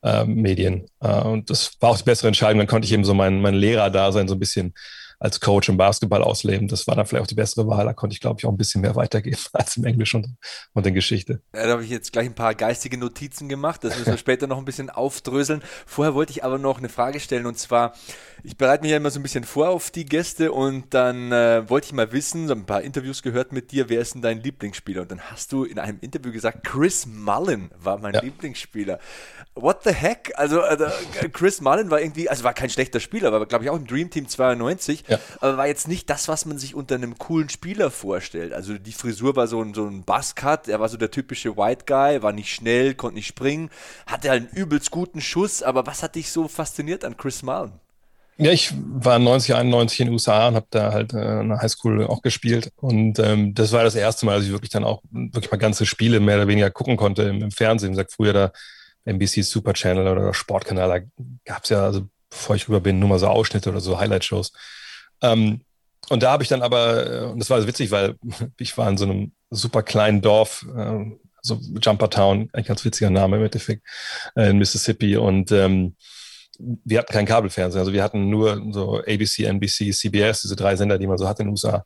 äh, 0.02 0.24
Medien. 0.24 0.86
Äh, 1.00 1.20
und 1.20 1.50
das 1.50 1.72
war 1.80 1.90
auch 1.90 1.98
die 1.98 2.04
bessere 2.04 2.28
Entscheidung. 2.28 2.58
Dann 2.58 2.66
konnte 2.66 2.86
ich 2.86 2.92
eben 2.92 3.04
so 3.04 3.14
mein, 3.14 3.40
mein 3.40 3.54
Lehrer-Dasein 3.54 4.28
so 4.28 4.34
ein 4.34 4.40
bisschen 4.40 4.74
als 5.18 5.40
Coach 5.40 5.68
im 5.68 5.76
Basketball 5.76 6.22
ausleben. 6.22 6.68
Das 6.68 6.86
war 6.86 6.96
dann 6.96 7.06
vielleicht 7.06 7.22
auch 7.22 7.26
die 7.28 7.34
bessere 7.34 7.66
Wahl. 7.66 7.84
Da 7.84 7.92
konnte 7.92 8.14
ich, 8.14 8.20
glaube 8.20 8.36
ich, 8.38 8.46
auch 8.46 8.50
ein 8.50 8.56
bisschen 8.56 8.80
mehr 8.80 8.96
weitergeben 8.96 9.38
als 9.52 9.76
im 9.76 9.84
Englisch 9.84 10.14
und, 10.14 10.28
und 10.72 10.86
in 10.86 10.94
Geschichte. 10.94 11.40
Ja, 11.54 11.66
da 11.66 11.72
habe 11.72 11.84
ich 11.84 11.90
jetzt 11.90 12.12
gleich 12.12 12.26
ein 12.26 12.34
paar 12.34 12.54
geistige 12.54 12.98
Notizen 12.98 13.48
gemacht. 13.48 13.84
Das 13.84 13.98
müssen 13.98 14.12
wir 14.12 14.18
später 14.24 14.46
noch 14.46 14.58
ein 14.58 14.64
bisschen 14.64 14.90
aufdröseln. 14.90 15.62
Vorher 15.86 16.14
wollte 16.14 16.32
ich 16.32 16.44
aber 16.44 16.58
noch 16.58 16.78
eine 16.78 16.88
Frage 16.88 17.20
stellen 17.20 17.46
und 17.46 17.58
zwar, 17.58 17.94
ich 18.42 18.56
bereite 18.56 18.82
mich 18.82 18.90
ja 18.90 18.98
immer 18.98 19.10
so 19.10 19.18
ein 19.20 19.22
bisschen 19.22 19.44
vor 19.44 19.70
auf 19.70 19.90
die 19.90 20.04
Gäste 20.04 20.52
und 20.52 20.92
dann 20.92 21.32
äh, 21.32 21.68
wollte 21.68 21.86
ich 21.86 21.92
mal 21.92 22.12
wissen, 22.12 22.48
so 22.48 22.54
ein 22.54 22.66
paar 22.66 22.82
Interviews 22.82 23.22
gehört 23.22 23.52
mit 23.52 23.72
dir, 23.72 23.88
wer 23.88 24.00
ist 24.00 24.14
denn 24.14 24.22
dein 24.22 24.42
Lieblingsspieler? 24.42 25.02
Und 25.02 25.10
dann 25.10 25.20
hast 25.20 25.52
du 25.52 25.64
in 25.64 25.78
einem 25.78 25.98
Interview 26.00 26.32
gesagt, 26.32 26.64
Chris 26.64 27.06
Mullen 27.06 27.70
war 27.78 27.98
mein 27.98 28.14
ja. 28.14 28.20
Lieblingsspieler. 28.20 28.98
What 29.54 29.84
the 29.84 29.92
heck? 29.92 30.32
Also, 30.36 30.62
also, 30.62 30.86
Chris 31.32 31.60
Mullen 31.60 31.90
war 31.90 32.00
irgendwie, 32.00 32.28
also 32.28 32.44
war 32.44 32.54
kein 32.54 32.70
schlechter 32.70 33.00
Spieler, 33.00 33.32
war 33.32 33.46
glaube 33.46 33.64
ich 33.64 33.70
auch 33.70 33.76
im 33.76 33.86
Dream 33.86 34.10
Team 34.10 34.28
92, 34.28 35.03
ja. 35.08 35.18
aber 35.40 35.56
war 35.56 35.66
jetzt 35.66 35.88
nicht 35.88 36.08
das, 36.10 36.28
was 36.28 36.46
man 36.46 36.58
sich 36.58 36.74
unter 36.74 36.94
einem 36.94 37.18
coolen 37.18 37.48
Spieler 37.48 37.90
vorstellt. 37.90 38.52
Also 38.52 38.78
die 38.78 38.92
Frisur 38.92 39.36
war 39.36 39.46
so 39.46 39.62
ein, 39.62 39.74
so 39.74 39.86
ein 39.86 40.02
Buzzcut, 40.02 40.68
er 40.68 40.80
war 40.80 40.88
so 40.88 40.96
der 40.96 41.10
typische 41.10 41.56
White 41.56 41.84
Guy, 41.86 42.22
war 42.22 42.32
nicht 42.32 42.54
schnell, 42.54 42.94
konnte 42.94 43.16
nicht 43.16 43.26
springen, 43.26 43.70
hatte 44.06 44.30
halt 44.30 44.48
einen 44.48 44.56
übelst 44.56 44.90
guten 44.90 45.20
Schuss, 45.20 45.62
aber 45.62 45.86
was 45.86 46.02
hat 46.02 46.14
dich 46.14 46.30
so 46.30 46.48
fasziniert 46.48 47.04
an 47.04 47.16
Chris 47.16 47.42
Mullen? 47.42 47.80
Ja, 48.36 48.50
ich 48.50 48.72
war 48.74 49.20
90, 49.20 49.54
91 49.54 50.00
in 50.00 50.06
den 50.06 50.12
USA 50.14 50.48
und 50.48 50.56
habe 50.56 50.66
da 50.70 50.92
halt 50.92 51.14
äh, 51.14 51.18
eine 51.18 51.60
Highschool 51.60 52.04
auch 52.06 52.20
gespielt. 52.20 52.72
Und 52.76 53.20
ähm, 53.20 53.54
das 53.54 53.70
war 53.70 53.84
das 53.84 53.94
erste 53.94 54.26
Mal, 54.26 54.36
dass 54.36 54.46
ich 54.46 54.50
wirklich 54.50 54.72
dann 54.72 54.82
auch 54.82 55.02
wirklich 55.12 55.52
mal 55.52 55.56
ganze 55.56 55.86
Spiele 55.86 56.18
mehr 56.18 56.36
oder 56.36 56.48
weniger 56.48 56.70
gucken 56.70 56.96
konnte 56.96 57.22
im, 57.22 57.42
im 57.42 57.52
Fernsehen. 57.52 57.92
Ich 57.92 57.96
sag 57.96 58.10
früher 58.10 58.32
da 58.32 58.52
NBC 59.04 59.44
Super 59.44 59.72
Channel 59.74 60.08
oder 60.08 60.34
Sportkanal, 60.34 60.88
da 60.88 61.24
gab 61.44 61.62
es 61.64 61.70
ja, 61.70 61.84
also 61.84 62.08
bevor 62.28 62.56
ich 62.56 62.68
rüber 62.68 62.80
bin, 62.80 62.98
nur 62.98 63.08
mal 63.08 63.18
so 63.18 63.28
Ausschnitte 63.28 63.70
oder 63.70 63.80
so 63.80 64.00
Highlight-Shows. 64.00 64.52
Ähm, 65.22 65.60
und 66.08 66.22
da 66.22 66.32
habe 66.32 66.42
ich 66.42 66.48
dann 66.48 66.62
aber, 66.62 67.06
äh, 67.06 67.24
und 67.26 67.38
das 67.38 67.50
war 67.50 67.66
witzig, 67.66 67.90
weil 67.90 68.16
ich 68.58 68.76
war 68.76 68.88
in 68.88 68.96
so 68.96 69.04
einem 69.04 69.32
super 69.50 69.82
kleinen 69.82 70.20
Dorf, 70.20 70.66
äh, 70.76 71.04
so 71.42 71.60
Jumper 71.80 72.10
Town, 72.10 72.48
ein 72.52 72.64
ganz 72.64 72.84
witziger 72.84 73.10
Name 73.10 73.36
im 73.36 73.44
Endeffekt, 73.44 73.86
äh, 74.34 74.50
in 74.50 74.58
Mississippi. 74.58 75.16
Und 75.16 75.52
ähm, 75.52 75.96
wir 76.58 76.98
hatten 76.98 77.12
kein 77.12 77.26
Kabelfernsehen, 77.26 77.80
also 77.80 77.92
wir 77.92 78.02
hatten 78.02 78.30
nur 78.30 78.62
so 78.70 78.98
ABC, 79.00 79.44
NBC, 79.44 79.92
CBS, 79.92 80.42
diese 80.42 80.56
drei 80.56 80.76
Sender, 80.76 80.98
die 80.98 81.06
man 81.06 81.18
so 81.18 81.28
hat 81.28 81.40
in 81.40 81.46
den 81.46 81.50
USA. 81.52 81.84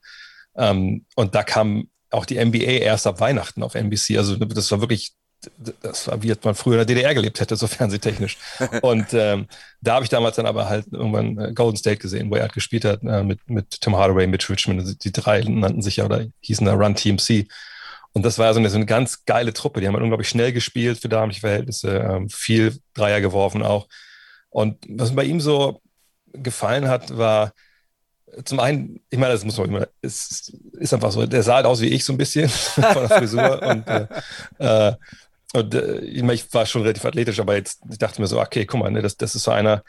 Ähm, 0.57 1.07
und 1.17 1.35
da 1.35 1.43
kam 1.43 1.89
auch 2.11 2.25
die 2.25 2.43
NBA 2.43 2.81
erst 2.81 3.07
ab 3.07 3.21
Weihnachten 3.21 3.63
auf 3.63 3.75
NBC. 3.75 4.17
Also 4.17 4.37
das 4.37 4.71
war 4.71 4.81
wirklich, 4.81 5.13
das 5.83 6.09
war 6.09 6.23
wie 6.23 6.35
man 6.43 6.55
früher 6.55 6.81
in 6.81 6.87
der 6.87 6.87
DDR 6.87 7.15
gelebt 7.15 7.41
hätte, 7.41 7.57
so 7.57 7.67
fernsehtechnisch. 7.67 8.39
und 8.83 9.07
ähm, 9.13 9.47
da 9.81 9.95
habe 9.95 10.05
ich 10.05 10.11
damals 10.11 10.37
dann 10.37 10.47
aber 10.47 10.69
halt 10.69 10.87
irgendwann 10.91 11.39
äh, 11.39 11.53
Golden 11.53 11.77
State 11.77 11.99
gesehen, 11.99 12.31
wo 12.31 12.35
er 12.35 12.43
halt 12.43 12.53
gespielt 12.53 12.85
hat 12.85 13.03
äh, 13.03 13.23
mit, 13.23 13.49
mit 13.49 13.81
Tim 13.81 13.97
Hardaway, 13.97 14.27
mit 14.27 14.49
Richmond. 14.51 14.81
Also 14.81 14.95
die 14.95 15.13
drei 15.13 15.43
nannten 15.43 15.83
sich 15.83 15.97
ja 15.97 16.05
oder 16.05 16.27
hießen 16.41 16.67
da 16.67 16.75
Run 16.75 16.97
TMC. 16.97 17.47
Und 18.13 18.25
das 18.25 18.39
war 18.39 18.53
so 18.53 18.59
eine, 18.59 18.71
so 18.71 18.77
eine 18.77 18.87
ganz 18.87 19.25
geile 19.25 19.53
Truppe. 19.53 19.81
Die 19.81 19.87
haben 19.87 19.95
halt 19.95 20.03
unglaublich 20.03 20.29
schnell 20.29 20.53
gespielt 20.53 20.99
für 20.99 21.09
damalige 21.09 21.41
Verhältnisse, 21.41 21.99
ähm, 21.99 22.29
viel 22.29 22.77
Dreier 22.95 23.21
geworfen 23.21 23.63
auch. 23.63 23.87
Und 24.51 24.79
was 24.89 25.11
mir 25.11 25.17
bei 25.17 25.25
ihm 25.25 25.41
so 25.41 25.83
gefallen 26.33 26.89
hat, 26.89 27.17
war 27.17 27.53
zum 28.45 28.61
einen, 28.61 29.01
ich 29.11 29.19
meine, 29.19 29.33
das 29.33 29.45
muss 29.45 29.59
man 29.59 29.69
immer, 29.69 29.89
es 30.03 30.53
ist 30.73 30.95
einfach 30.95 31.13
so, 31.13 31.27
der 31.27 31.43
sah 31.43 31.57
halt 31.57 31.67
aus 31.67 31.81
wie 31.81 31.89
ich 31.89 32.05
so 32.05 32.13
ein 32.13 32.19
bisschen 32.19 32.49
von 32.49 33.09
der 33.09 33.09
Frisur 33.09 33.63
und, 33.63 33.87
äh, 33.87 34.07
äh, 34.59 34.95
und 35.55 35.75
äh, 35.75 36.01
ich, 36.01 36.53
war 36.53 36.67
schon 36.67 36.83
relativ 36.83 37.05
athletisch, 37.05 37.41
aber 37.41 37.57
jetzt 37.57 37.81
ich 37.91 37.99
dachte 37.99 38.21
mir 38.21 38.27
so, 38.27 38.41
okay, 38.41 38.67
guck 38.67 38.81
mal, 38.81 38.91
ne, 38.91 39.03
das, 39.03 39.17
das 39.17 39.35
ist 39.35 39.45
so 39.45 39.51
einer, 39.51 39.83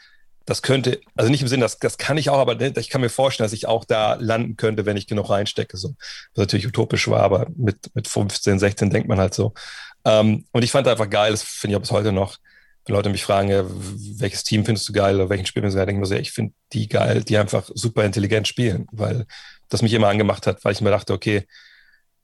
das 0.46 0.62
könnte, 0.62 1.00
also 1.16 1.30
nicht 1.30 1.42
im 1.42 1.48
Sinn, 1.48 1.60
das, 1.60 1.78
das 1.78 1.98
kann 1.98 2.16
ich 2.16 2.30
auch, 2.30 2.38
aber 2.38 2.54
ne, 2.54 2.72
ich 2.76 2.88
kann 2.88 3.00
mir 3.00 3.10
vorstellen, 3.10 3.44
dass 3.44 3.52
ich 3.52 3.66
auch 3.66 3.84
da 3.84 4.14
landen 4.14 4.56
könnte, 4.56 4.86
wenn 4.86 4.96
ich 4.96 5.06
genug 5.06 5.30
reinstecke. 5.30 5.76
So. 5.76 5.94
Was 6.34 6.42
natürlich 6.42 6.66
utopisch 6.66 7.08
war, 7.08 7.22
aber 7.22 7.46
mit, 7.56 7.94
mit 7.94 8.08
15, 8.08 8.58
16 8.58 8.90
denkt 8.90 9.08
man 9.08 9.18
halt 9.18 9.34
so. 9.34 9.52
Ähm, 10.04 10.46
und 10.52 10.62
ich 10.62 10.72
fand 10.72 10.88
einfach 10.88 11.10
geil, 11.10 11.30
das 11.32 11.42
finde 11.42 11.72
ich 11.72 11.76
auch 11.76 11.82
bis 11.82 11.90
heute 11.90 12.12
noch, 12.12 12.38
wenn 12.86 12.96
Leute 12.96 13.10
mich 13.10 13.24
fragen, 13.24 13.50
ja, 13.50 13.64
welches 14.18 14.42
Team 14.42 14.64
findest 14.64 14.88
du 14.88 14.92
geil 14.94 15.14
oder 15.16 15.28
welchen 15.28 15.46
Spiel 15.46 15.60
findest 15.60 15.76
du 15.76 15.78
geil, 15.78 15.86
denke 15.86 15.98
ich 15.98 16.10
mir 16.10 16.16
so, 16.16 16.20
ich 16.20 16.32
finde 16.32 16.54
die 16.72 16.88
geil, 16.88 17.22
die 17.22 17.36
einfach 17.36 17.68
super 17.74 18.04
intelligent 18.04 18.48
spielen, 18.48 18.86
weil 18.90 19.26
das 19.68 19.82
mich 19.82 19.92
immer 19.92 20.08
angemacht 20.08 20.46
hat, 20.46 20.64
weil 20.64 20.72
ich 20.72 20.80
mir 20.80 20.90
dachte, 20.90 21.12
okay, 21.12 21.46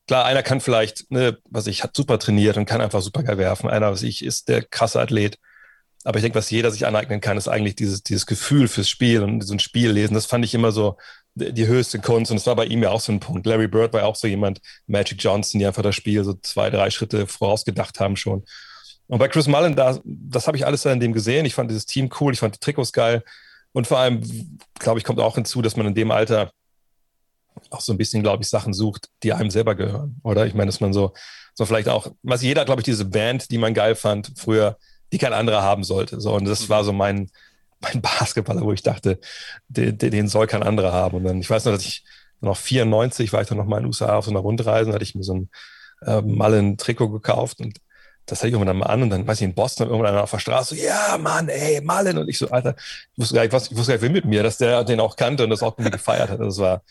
klar, 0.06 0.24
einer 0.24 0.42
kann 0.42 0.60
vielleicht, 0.60 1.10
ne, 1.10 1.38
was 1.50 1.66
ich, 1.66 1.82
hat 1.82 1.96
super 1.96 2.18
trainiert 2.18 2.56
und 2.56 2.66
kann 2.66 2.80
einfach 2.80 3.02
super 3.02 3.22
geil 3.22 3.38
werfen. 3.38 3.68
Einer, 3.68 3.90
was 3.90 4.02
ich, 4.02 4.24
ist 4.24 4.48
der 4.48 4.62
krasse 4.62 5.00
Athlet. 5.00 5.38
Aber 6.04 6.18
ich 6.18 6.22
denke, 6.22 6.38
was 6.38 6.50
jeder 6.50 6.70
sich 6.70 6.86
aneignen 6.86 7.20
kann, 7.20 7.36
ist 7.36 7.48
eigentlich 7.48 7.74
dieses, 7.74 8.02
dieses 8.02 8.26
Gefühl 8.26 8.68
fürs 8.68 8.88
Spiel 8.88 9.22
und 9.22 9.40
so 9.40 9.52
ein 9.52 9.58
Spiel 9.58 9.90
lesen. 9.90 10.14
Das 10.14 10.26
fand 10.26 10.44
ich 10.44 10.54
immer 10.54 10.70
so 10.70 10.96
die 11.34 11.66
höchste 11.66 11.98
Kunst. 11.98 12.30
Und 12.30 12.38
das 12.38 12.46
war 12.46 12.54
bei 12.54 12.66
ihm 12.66 12.82
ja 12.82 12.90
auch 12.90 13.00
so 13.00 13.10
ein 13.10 13.20
Punkt. 13.20 13.44
Larry 13.46 13.66
Bird 13.66 13.92
war 13.92 14.04
auch 14.04 14.14
so 14.14 14.28
jemand, 14.28 14.60
Magic 14.86 15.22
Johnson, 15.22 15.58
die 15.58 15.66
einfach 15.66 15.82
das 15.82 15.96
Spiel 15.96 16.22
so 16.22 16.34
zwei, 16.34 16.70
drei 16.70 16.90
Schritte 16.90 17.26
vorausgedacht 17.26 17.98
haben 17.98 18.16
schon. 18.16 18.44
Und 19.08 19.18
bei 19.18 19.28
Chris 19.28 19.48
Mullen, 19.48 19.76
da, 19.76 19.98
das 20.04 20.46
habe 20.46 20.56
ich 20.56 20.66
alles 20.66 20.84
in 20.84 21.00
dem 21.00 21.12
gesehen. 21.12 21.44
Ich 21.44 21.54
fand 21.54 21.70
dieses 21.70 21.86
Team 21.86 22.10
cool, 22.20 22.32
ich 22.32 22.38
fand 22.38 22.54
die 22.54 22.60
Trikots 22.60 22.92
geil. 22.92 23.24
Und 23.72 23.86
vor 23.86 23.98
allem, 23.98 24.22
glaube 24.78 24.98
ich, 24.98 25.04
kommt 25.04 25.20
auch 25.20 25.34
hinzu, 25.34 25.60
dass 25.60 25.76
man 25.76 25.86
in 25.86 25.94
dem 25.94 26.10
Alter 26.10 26.50
auch 27.70 27.80
so 27.80 27.92
ein 27.92 27.98
bisschen, 27.98 28.22
glaube 28.22 28.42
ich, 28.42 28.48
Sachen 28.48 28.72
sucht, 28.72 29.08
die 29.22 29.32
einem 29.32 29.50
selber 29.50 29.74
gehören. 29.74 30.20
Oder 30.22 30.46
ich 30.46 30.54
meine, 30.54 30.66
dass 30.66 30.80
man 30.80 30.92
so, 30.92 31.12
so 31.54 31.64
vielleicht 31.66 31.88
auch, 31.88 32.12
was 32.22 32.42
jeder, 32.42 32.64
glaube 32.64 32.80
ich, 32.80 32.84
diese 32.84 33.04
Band, 33.04 33.50
die 33.50 33.58
man 33.58 33.74
geil 33.74 33.94
fand, 33.94 34.32
früher, 34.36 34.78
die 35.12 35.18
kein 35.18 35.32
anderer 35.32 35.62
haben 35.62 35.84
sollte. 35.84 36.20
So, 36.20 36.34
und 36.34 36.44
das 36.44 36.68
war 36.68 36.84
so 36.84 36.92
mein, 36.92 37.30
mein 37.80 38.00
Basketballer, 38.02 38.62
wo 38.62 38.72
ich 38.72 38.82
dachte, 38.82 39.18
den, 39.68 39.98
den 39.98 40.28
soll 40.28 40.46
kein 40.46 40.62
anderer 40.62 40.92
haben. 40.92 41.18
Und 41.18 41.24
dann, 41.24 41.40
ich 41.40 41.50
weiß 41.50 41.64
noch, 41.64 41.72
dass 41.72 41.84
ich 41.84 42.04
noch 42.40 42.56
94 42.56 43.32
war 43.32 43.42
ich 43.42 43.48
dann 43.48 43.58
noch 43.58 43.66
mal 43.66 43.78
in 43.78 43.84
den 43.84 43.88
USA 43.88 44.16
auf 44.16 44.26
so 44.26 44.30
einer 44.30 44.40
Rundreise, 44.40 44.92
hatte 44.92 45.04
ich 45.04 45.14
mir 45.14 45.24
so 45.24 45.34
ein 45.34 45.50
äh, 46.06 46.20
Mullen-Trikot 46.20 47.08
gekauft 47.08 47.60
und 47.60 47.78
das 48.26 48.40
hatte 48.40 48.48
ich 48.48 48.54
irgendwann 48.54 48.76
mal 48.76 48.86
an 48.86 49.02
und 49.02 49.10
dann 49.10 49.26
weiß 49.26 49.40
ich 49.40 49.44
in 49.44 49.54
Boston 49.54 49.88
irgendwann 49.88 50.16
auf 50.16 50.32
der 50.32 50.40
Straße, 50.40 50.76
ja, 50.76 51.16
Mann, 51.16 51.48
ey, 51.48 51.80
Malen. 51.80 52.18
Und 52.18 52.28
ich 52.28 52.38
so, 52.38 52.50
Alter, 52.50 52.74
ich 52.76 53.18
wusste 53.18 53.36
gar 53.36 53.42
nicht, 53.42 53.52
was, 53.52 53.70
ich 53.70 53.76
wusste 53.76 53.92
gar 53.92 53.94
nicht, 53.94 54.02
wer 54.02 54.10
mit 54.10 54.24
mir, 54.24 54.42
dass 54.42 54.58
der 54.58 54.82
den 54.82 54.98
auch 54.98 55.14
kannte 55.14 55.44
und 55.44 55.50
das 55.50 55.62
auch 55.62 55.78
irgendwie 55.78 55.92
gefeiert 55.92 56.30
hat. 56.30 56.40
Das 56.40 56.58
war, 56.58 56.82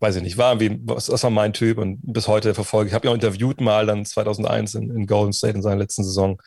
weiß 0.00 0.16
ich 0.16 0.22
nicht, 0.22 0.38
war 0.38 0.52
irgendwie, 0.52 0.80
das 0.84 1.22
war 1.22 1.30
mein 1.30 1.52
Typ 1.52 1.78
und 1.78 1.98
bis 2.02 2.28
heute 2.28 2.54
verfolge 2.54 2.88
ich. 2.88 2.94
habe 2.94 3.06
ihn 3.06 3.10
auch 3.10 3.14
interviewt 3.14 3.60
mal 3.60 3.86
dann 3.86 4.04
2001 4.04 4.74
in, 4.74 4.90
in 4.90 5.06
Golden 5.06 5.32
State 5.32 5.56
in 5.56 5.62
seiner 5.62 5.76
letzten 5.76 6.04
Saison. 6.04 6.40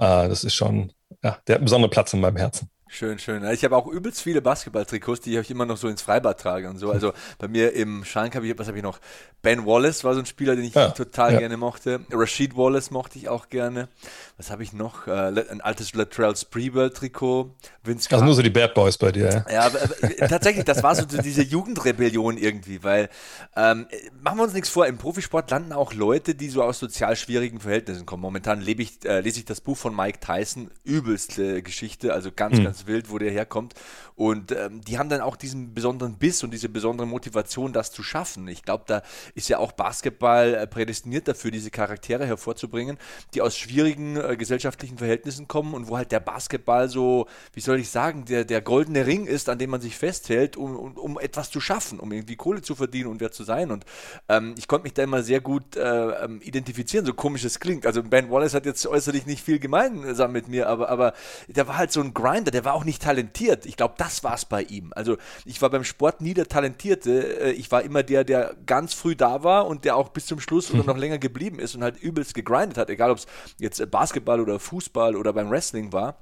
Uh, 0.00 0.28
das 0.28 0.44
ist 0.44 0.54
schon, 0.54 0.92
ja, 1.24 1.38
der 1.46 1.54
hat 1.54 1.60
einen 1.60 1.64
besonderen 1.64 1.90
Platz 1.90 2.12
in 2.12 2.20
meinem 2.20 2.36
Herzen. 2.36 2.70
Schön, 2.90 3.18
schön. 3.18 3.44
Ich 3.50 3.64
habe 3.64 3.76
auch 3.76 3.86
übelst 3.86 4.22
viele 4.22 4.40
Basketball-Trikots, 4.40 5.20
die 5.20 5.36
ich 5.36 5.50
immer 5.50 5.66
noch 5.66 5.76
so 5.76 5.88
ins 5.88 6.02
Freibad 6.02 6.40
trage 6.40 6.68
und 6.68 6.78
so. 6.78 6.90
Also 6.90 7.12
bei 7.38 7.46
mir 7.46 7.74
im 7.74 8.04
Schrank 8.04 8.34
habe 8.34 8.46
ich, 8.46 8.58
was 8.58 8.66
habe 8.66 8.78
ich 8.78 8.82
noch? 8.82 8.98
Ben 9.42 9.66
Wallace 9.66 10.02
war 10.02 10.14
so 10.14 10.20
ein 10.20 10.26
Spieler, 10.26 10.56
den 10.56 10.64
ich 10.64 10.74
ja, 10.74 10.88
total 10.90 11.34
ja. 11.34 11.38
gerne 11.40 11.56
mochte. 11.56 12.00
Rashid 12.10 12.56
Wallace 12.56 12.90
mochte 12.90 13.18
ich 13.18 13.28
auch 13.28 13.50
gerne. 13.50 13.88
Was 14.36 14.50
habe 14.50 14.62
ich 14.62 14.72
noch? 14.72 15.06
Äh, 15.06 15.44
ein 15.50 15.60
altes 15.60 15.94
Latrell 15.94 16.34
Sprewell-Trikot. 16.34 17.54
Vince 17.84 18.10
also 18.10 18.24
nur 18.24 18.34
so 18.34 18.42
die 18.42 18.50
Bad 18.50 18.74
Boys 18.74 18.98
bei 18.98 19.12
dir, 19.12 19.44
ja? 19.46 19.52
Ja, 19.52 19.60
aber, 19.62 19.80
aber, 19.82 20.28
tatsächlich, 20.28 20.64
das 20.64 20.82
war 20.82 20.94
so 20.94 21.04
diese 21.04 21.42
Jugendrebellion 21.42 22.36
irgendwie, 22.36 22.82
weil 22.82 23.08
ähm, 23.56 23.86
machen 24.20 24.38
wir 24.38 24.44
uns 24.44 24.54
nichts 24.54 24.68
vor, 24.68 24.86
im 24.86 24.98
Profisport 24.98 25.50
landen 25.50 25.72
auch 25.72 25.92
Leute, 25.92 26.34
die 26.34 26.48
so 26.48 26.62
aus 26.62 26.78
sozial 26.78 27.16
schwierigen 27.16 27.60
Verhältnissen 27.60 28.06
kommen. 28.06 28.22
Momentan 28.22 28.60
ich, 28.66 29.04
äh, 29.04 29.20
lese 29.20 29.38
ich 29.38 29.44
das 29.44 29.60
Buch 29.60 29.76
von 29.76 29.94
Mike 29.94 30.18
Tyson, 30.20 30.70
übelste 30.84 31.62
Geschichte, 31.62 32.12
also 32.12 32.30
ganz, 32.34 32.58
mhm. 32.58 32.64
ganz 32.64 32.77
wild, 32.86 33.10
wo 33.10 33.18
der 33.18 33.30
herkommt. 33.30 33.74
Und 34.14 34.52
ähm, 34.52 34.80
die 34.80 34.98
haben 34.98 35.08
dann 35.08 35.20
auch 35.20 35.36
diesen 35.36 35.74
besonderen 35.74 36.18
Biss 36.18 36.42
und 36.42 36.52
diese 36.52 36.68
besondere 36.68 37.06
Motivation, 37.06 37.72
das 37.72 37.92
zu 37.92 38.02
schaffen. 38.02 38.48
Ich 38.48 38.64
glaube, 38.64 38.84
da 38.86 39.02
ist 39.34 39.48
ja 39.48 39.58
auch 39.58 39.72
Basketball 39.72 40.54
äh, 40.54 40.66
prädestiniert 40.66 41.28
dafür, 41.28 41.50
diese 41.50 41.70
Charaktere 41.70 42.26
hervorzubringen, 42.26 42.98
die 43.34 43.42
aus 43.42 43.56
schwierigen 43.56 44.16
äh, 44.16 44.36
gesellschaftlichen 44.36 44.98
Verhältnissen 44.98 45.46
kommen 45.46 45.72
und 45.74 45.88
wo 45.88 45.96
halt 45.96 46.10
der 46.10 46.20
Basketball 46.20 46.88
so, 46.88 47.26
wie 47.52 47.60
soll 47.60 47.78
ich 47.78 47.90
sagen, 47.90 48.24
der, 48.24 48.44
der 48.44 48.60
goldene 48.60 49.06
Ring 49.06 49.26
ist, 49.26 49.48
an 49.48 49.58
dem 49.58 49.70
man 49.70 49.80
sich 49.80 49.96
festhält, 49.96 50.56
um, 50.56 50.76
um, 50.76 50.92
um 50.96 51.18
etwas 51.20 51.50
zu 51.50 51.60
schaffen, 51.60 52.00
um 52.00 52.10
irgendwie 52.10 52.36
Kohle 52.36 52.60
zu 52.60 52.74
verdienen 52.74 53.10
und 53.10 53.20
wer 53.20 53.30
zu 53.30 53.44
sein. 53.44 53.70
Und 53.70 53.84
ähm, 54.28 54.54
ich 54.58 54.66
konnte 54.66 54.82
mich 54.84 54.94
da 54.94 55.04
immer 55.04 55.22
sehr 55.22 55.40
gut 55.40 55.76
äh, 55.76 56.24
ähm, 56.24 56.40
identifizieren, 56.42 57.06
so 57.06 57.14
komisch 57.14 57.44
es 57.44 57.60
klingt. 57.60 57.86
Also 57.86 58.02
Ben 58.02 58.30
Wallace 58.30 58.54
hat 58.54 58.66
jetzt 58.66 58.86
äußerlich 58.86 59.26
nicht 59.26 59.44
viel 59.44 59.58
gemeinsam 59.58 60.32
mit 60.32 60.48
mir, 60.48 60.68
aber, 60.68 60.88
aber 60.88 61.12
der 61.46 61.68
war 61.68 61.76
halt 61.78 61.92
so 61.92 62.00
ein 62.00 62.14
Grinder, 62.14 62.50
der 62.50 62.64
war 62.64 62.67
auch 62.74 62.84
nicht 62.84 63.02
talentiert. 63.02 63.66
Ich 63.66 63.76
glaube, 63.76 63.94
das 63.98 64.24
war 64.24 64.34
es 64.34 64.44
bei 64.44 64.62
ihm. 64.62 64.92
Also 64.94 65.16
ich 65.44 65.60
war 65.62 65.70
beim 65.70 65.84
Sport 65.84 66.20
nie 66.20 66.34
der 66.34 66.48
Talentierte. 66.48 67.40
Äh, 67.40 67.50
ich 67.52 67.70
war 67.70 67.82
immer 67.82 68.02
der, 68.02 68.24
der 68.24 68.56
ganz 68.66 68.94
früh 68.94 69.16
da 69.16 69.42
war 69.42 69.66
und 69.66 69.84
der 69.84 69.96
auch 69.96 70.08
bis 70.08 70.26
zum 70.26 70.40
Schluss 70.40 70.70
oder 70.72 70.84
noch 70.84 70.96
länger 70.96 71.18
geblieben 71.18 71.58
ist 71.58 71.74
und 71.74 71.82
halt 71.82 72.00
übelst 72.00 72.34
gegrindet 72.34 72.78
hat, 72.78 72.90
egal 72.90 73.10
ob 73.10 73.18
es 73.18 73.26
jetzt 73.58 73.90
Basketball 73.90 74.40
oder 74.40 74.58
Fußball 74.58 75.16
oder 75.16 75.32
beim 75.32 75.50
Wrestling 75.50 75.92
war. 75.92 76.18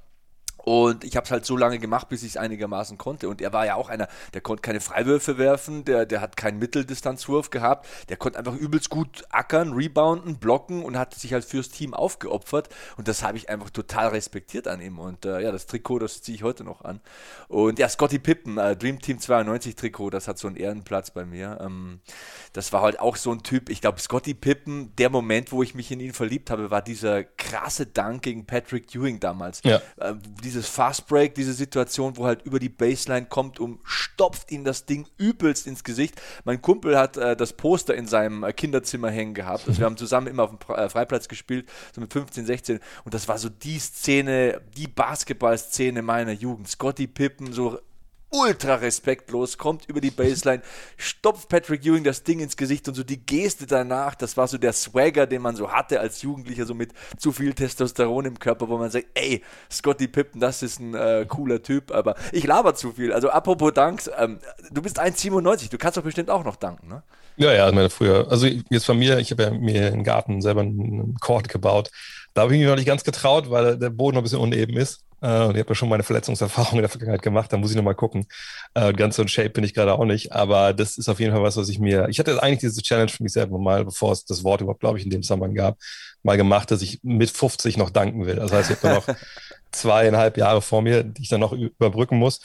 Und 0.67 1.05
ich 1.05 1.15
habe 1.15 1.23
es 1.23 1.31
halt 1.31 1.45
so 1.45 1.55
lange 1.55 1.79
gemacht, 1.79 2.09
bis 2.09 2.23
ich 2.23 2.31
es 2.31 2.35
einigermaßen 2.37 2.97
konnte. 2.97 3.29
Und 3.29 3.39
er 3.39 3.53
war 3.53 3.65
ja 3.65 3.75
auch 3.75 3.87
einer, 3.87 4.09
der 4.33 4.41
konnte 4.41 4.59
keine 4.59 4.81
Freiwürfe 4.81 5.37
werfen, 5.37 5.85
der, 5.85 6.05
der 6.05 6.19
hat 6.19 6.35
keinen 6.35 6.59
Mitteldistanzwurf 6.59 7.51
gehabt, 7.51 7.87
der 8.09 8.17
konnte 8.17 8.37
einfach 8.37 8.53
übelst 8.53 8.89
gut 8.89 9.23
ackern, 9.29 9.71
rebounden, 9.71 10.39
blocken 10.39 10.83
und 10.83 10.97
hat 10.97 11.13
sich 11.13 11.31
halt 11.31 11.45
fürs 11.45 11.69
Team 11.69 11.93
aufgeopfert. 11.93 12.67
Und 12.97 13.07
das 13.07 13.23
habe 13.23 13.37
ich 13.37 13.49
einfach 13.49 13.69
total 13.69 14.09
respektiert 14.09 14.67
an 14.67 14.81
ihm. 14.81 14.99
Und 14.99 15.23
äh, 15.23 15.39
ja, 15.39 15.53
das 15.53 15.67
Trikot, 15.67 15.99
das 15.99 16.21
ziehe 16.21 16.35
ich 16.35 16.43
heute 16.43 16.65
noch 16.65 16.81
an. 16.81 16.99
Und 17.47 17.79
ja, 17.79 17.87
Scotty 17.87 18.19
Pippen, 18.19 18.57
äh, 18.57 18.75
Dream 18.75 18.99
Team 18.99 19.19
92 19.19 19.73
Trikot, 19.73 20.09
das 20.09 20.27
hat 20.27 20.37
so 20.37 20.49
einen 20.49 20.57
Ehrenplatz 20.57 21.11
bei 21.11 21.23
mir. 21.23 21.59
Ähm, 21.61 22.01
das 22.51 22.73
war 22.73 22.81
halt 22.81 22.99
auch 22.99 23.15
so 23.15 23.31
ein 23.31 23.41
Typ, 23.41 23.69
ich 23.69 23.79
glaube, 23.79 24.01
Scotty 24.01 24.33
Pippen, 24.33 24.93
der 24.97 25.09
Moment, 25.09 25.53
wo 25.53 25.63
ich 25.63 25.75
mich 25.75 25.91
in 25.91 26.01
ihn 26.01 26.11
verliebt 26.11 26.49
habe, 26.49 26.71
war 26.71 26.81
dieser 26.81 27.23
krasse 27.23 27.85
Dank 27.85 28.23
gegen 28.23 28.45
Patrick 28.45 28.93
Ewing 28.93 29.21
damals. 29.21 29.61
Ja. 29.63 29.79
Äh, 29.95 30.15
dieses 30.57 30.69
Fast 30.69 31.07
Break, 31.07 31.35
diese 31.35 31.53
Situation, 31.53 32.17
wo 32.17 32.25
halt 32.25 32.41
über 32.43 32.59
die 32.59 32.69
Baseline 32.69 33.27
kommt 33.27 33.59
und 33.59 33.79
stopft 33.83 34.51
ihm 34.51 34.63
das 34.63 34.85
Ding 34.85 35.05
übelst 35.17 35.67
ins 35.67 35.83
Gesicht. 35.83 36.19
Mein 36.45 36.61
Kumpel 36.61 36.97
hat 36.97 37.15
äh, 37.17 37.35
das 37.35 37.53
Poster 37.53 37.93
in 37.95 38.07
seinem 38.07 38.43
äh, 38.43 38.51
Kinderzimmer 38.53 39.09
hängen 39.11 39.33
gehabt. 39.33 39.67
Also 39.67 39.79
wir 39.79 39.85
haben 39.85 39.97
zusammen 39.97 40.27
immer 40.27 40.43
auf 40.43 40.57
dem 40.57 40.75
äh, 40.75 40.89
Freiplatz 40.89 41.27
gespielt, 41.27 41.69
so 41.93 42.01
mit 42.01 42.11
15, 42.11 42.45
16. 42.45 42.79
Und 43.05 43.13
das 43.13 43.27
war 43.27 43.37
so 43.37 43.49
die 43.49 43.77
Szene, 43.77 44.61
die 44.75 44.87
Basketball-Szene 44.87 46.01
meiner 46.01 46.31
Jugend. 46.31 46.67
Scotty 46.67 47.07
Pippen, 47.07 47.53
so 47.53 47.79
ultra 48.29 48.75
respektlos, 48.75 49.57
kommt 49.57 49.85
über 49.87 50.01
die 50.01 50.11
Baseline, 50.11 50.61
stopft 50.97 51.49
Patrick 51.49 51.85
Ewing 51.85 52.03
das 52.03 52.23
Ding 52.23 52.39
ins 52.39 52.57
Gesicht 52.57 52.87
und 52.87 52.95
so 52.95 53.03
die 53.03 53.25
Geste 53.25 53.65
danach, 53.65 54.15
das 54.15 54.37
war 54.37 54.47
so 54.47 54.57
der 54.57 54.73
Swagger, 54.73 55.25
den 55.25 55.41
man 55.41 55.55
so 55.55 55.71
hatte 55.71 55.99
als 55.99 56.21
Jugendlicher, 56.21 56.65
so 56.65 56.73
mit 56.73 56.91
zu 57.17 57.31
viel 57.31 57.53
Testosteron 57.53 58.25
im 58.25 58.39
Körper, 58.39 58.67
wo 58.69 58.77
man 58.77 58.91
sagt, 58.91 59.07
ey, 59.13 59.43
Scotty 59.71 60.07
Pippen, 60.07 60.41
das 60.41 60.61
ist 60.63 60.79
ein 60.79 60.93
äh, 60.93 61.25
cooler 61.27 61.61
Typ, 61.61 61.91
aber 61.91 62.15
ich 62.31 62.45
laber 62.45 62.75
zu 62.75 62.93
viel. 62.93 63.13
Also 63.13 63.29
apropos 63.29 63.73
Danks, 63.73 64.09
ähm, 64.17 64.39
du 64.71 64.81
bist 64.81 64.99
1,97, 64.99 65.69
du 65.69 65.77
kannst 65.77 65.97
doch 65.97 66.03
bestimmt 66.03 66.29
auch 66.29 66.43
noch 66.43 66.55
danken, 66.55 66.87
ne? 66.87 67.03
Ja, 67.37 67.53
ja, 67.53 67.71
meine 67.71 67.91
früher. 67.91 68.27
Also 68.31 68.47
jetzt 68.47 68.85
von 68.85 68.97
mir, 68.97 69.19
ich 69.19 69.29
habe 69.29 69.43
ja 69.43 69.51
mir 69.51 69.89
im 69.89 70.03
Garten 70.03 70.41
selber 70.41 70.61
einen 70.61 71.15
Court 71.19 71.49
gebaut. 71.49 71.91
Da 72.33 72.41
habe 72.41 72.53
ich 72.53 72.59
mich 72.59 72.67
noch 72.67 72.75
nicht 72.75 72.87
ganz 72.87 73.03
getraut, 73.03 73.51
weil 73.51 73.77
der 73.77 73.91
Boden 73.91 74.15
noch 74.15 74.21
ein 74.21 74.23
bisschen 74.23 74.39
uneben 74.39 74.75
ist. 74.75 75.06
Äh, 75.21 75.43
und 75.43 75.55
ich 75.55 75.59
habe 75.59 75.69
ja 75.69 75.75
schon 75.75 75.89
meine 75.89 76.03
Verletzungserfahrung 76.03 76.73
in 76.79 76.83
der 76.83 76.89
Vergangenheit 76.89 77.21
gemacht, 77.21 77.51
da 77.51 77.57
muss 77.57 77.71
ich 77.71 77.77
nochmal 77.77 77.95
gucken. 77.95 78.25
Äh, 78.73 78.93
ganz 78.93 79.15
so 79.15 79.21
in 79.21 79.27
Shape 79.27 79.49
bin 79.49 79.63
ich 79.63 79.73
gerade 79.73 79.93
auch 79.93 80.05
nicht, 80.05 80.31
aber 80.31 80.73
das 80.73 80.97
ist 80.97 81.09
auf 81.09 81.19
jeden 81.19 81.33
Fall 81.33 81.43
was, 81.43 81.57
was 81.57 81.69
ich 81.69 81.79
mir, 81.79 82.07
ich 82.09 82.19
hatte 82.19 82.41
eigentlich 82.41 82.59
diese 82.59 82.81
Challenge 82.81 83.09
für 83.09 83.23
mich 83.23 83.33
selber 83.33 83.57
mal, 83.57 83.85
bevor 83.85 84.11
es 84.11 84.25
das 84.25 84.43
Wort 84.43 84.61
überhaupt, 84.61 84.81
glaube 84.81 84.99
ich, 84.99 85.05
in 85.05 85.09
dem 85.09 85.23
Zusammenhang 85.23 85.55
gab, 85.55 85.77
mal 86.23 86.37
gemacht, 86.37 86.71
dass 86.71 86.81
ich 86.81 86.99
mit 87.03 87.31
50 87.31 87.77
noch 87.77 87.89
danken 87.89 88.25
will. 88.25 88.35
Das 88.35 88.51
heißt, 88.51 88.71
ich 88.71 88.83
habe 88.83 88.95
noch 88.95 89.07
zweieinhalb 89.71 90.37
Jahre 90.37 90.61
vor 90.61 90.81
mir, 90.81 91.03
die 91.03 91.23
ich 91.23 91.29
dann 91.29 91.39
noch 91.39 91.53
überbrücken 91.53 92.17
muss. 92.17 92.39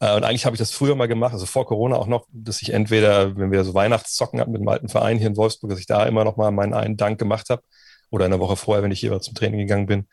Äh, 0.00 0.14
und 0.14 0.24
eigentlich 0.24 0.44
habe 0.44 0.54
ich 0.54 0.60
das 0.60 0.70
früher 0.70 0.94
mal 0.94 1.08
gemacht, 1.08 1.32
also 1.32 1.46
vor 1.46 1.66
Corona 1.66 1.96
auch 1.96 2.06
noch, 2.06 2.26
dass 2.32 2.62
ich 2.62 2.72
entweder, 2.72 3.36
wenn 3.36 3.50
wir 3.50 3.64
so 3.64 3.74
Weihnachtszocken 3.74 4.40
hatten 4.40 4.52
mit 4.52 4.60
dem 4.60 4.68
alten 4.68 4.88
Verein 4.88 5.18
hier 5.18 5.28
in 5.28 5.36
Wolfsburg, 5.36 5.70
dass 5.70 5.80
ich 5.80 5.86
da 5.86 6.04
immer 6.04 6.24
noch 6.24 6.36
mal 6.36 6.50
meinen 6.50 6.74
einen 6.74 6.96
Dank 6.96 7.18
gemacht 7.18 7.50
habe. 7.50 7.62
Oder 8.10 8.24
in 8.24 8.30
der 8.30 8.40
Woche 8.40 8.56
vorher, 8.56 8.82
wenn 8.82 8.90
ich 8.90 9.00
hier 9.00 9.20
zum 9.20 9.34
Training 9.34 9.60
gegangen 9.60 9.86
bin. 9.86 10.06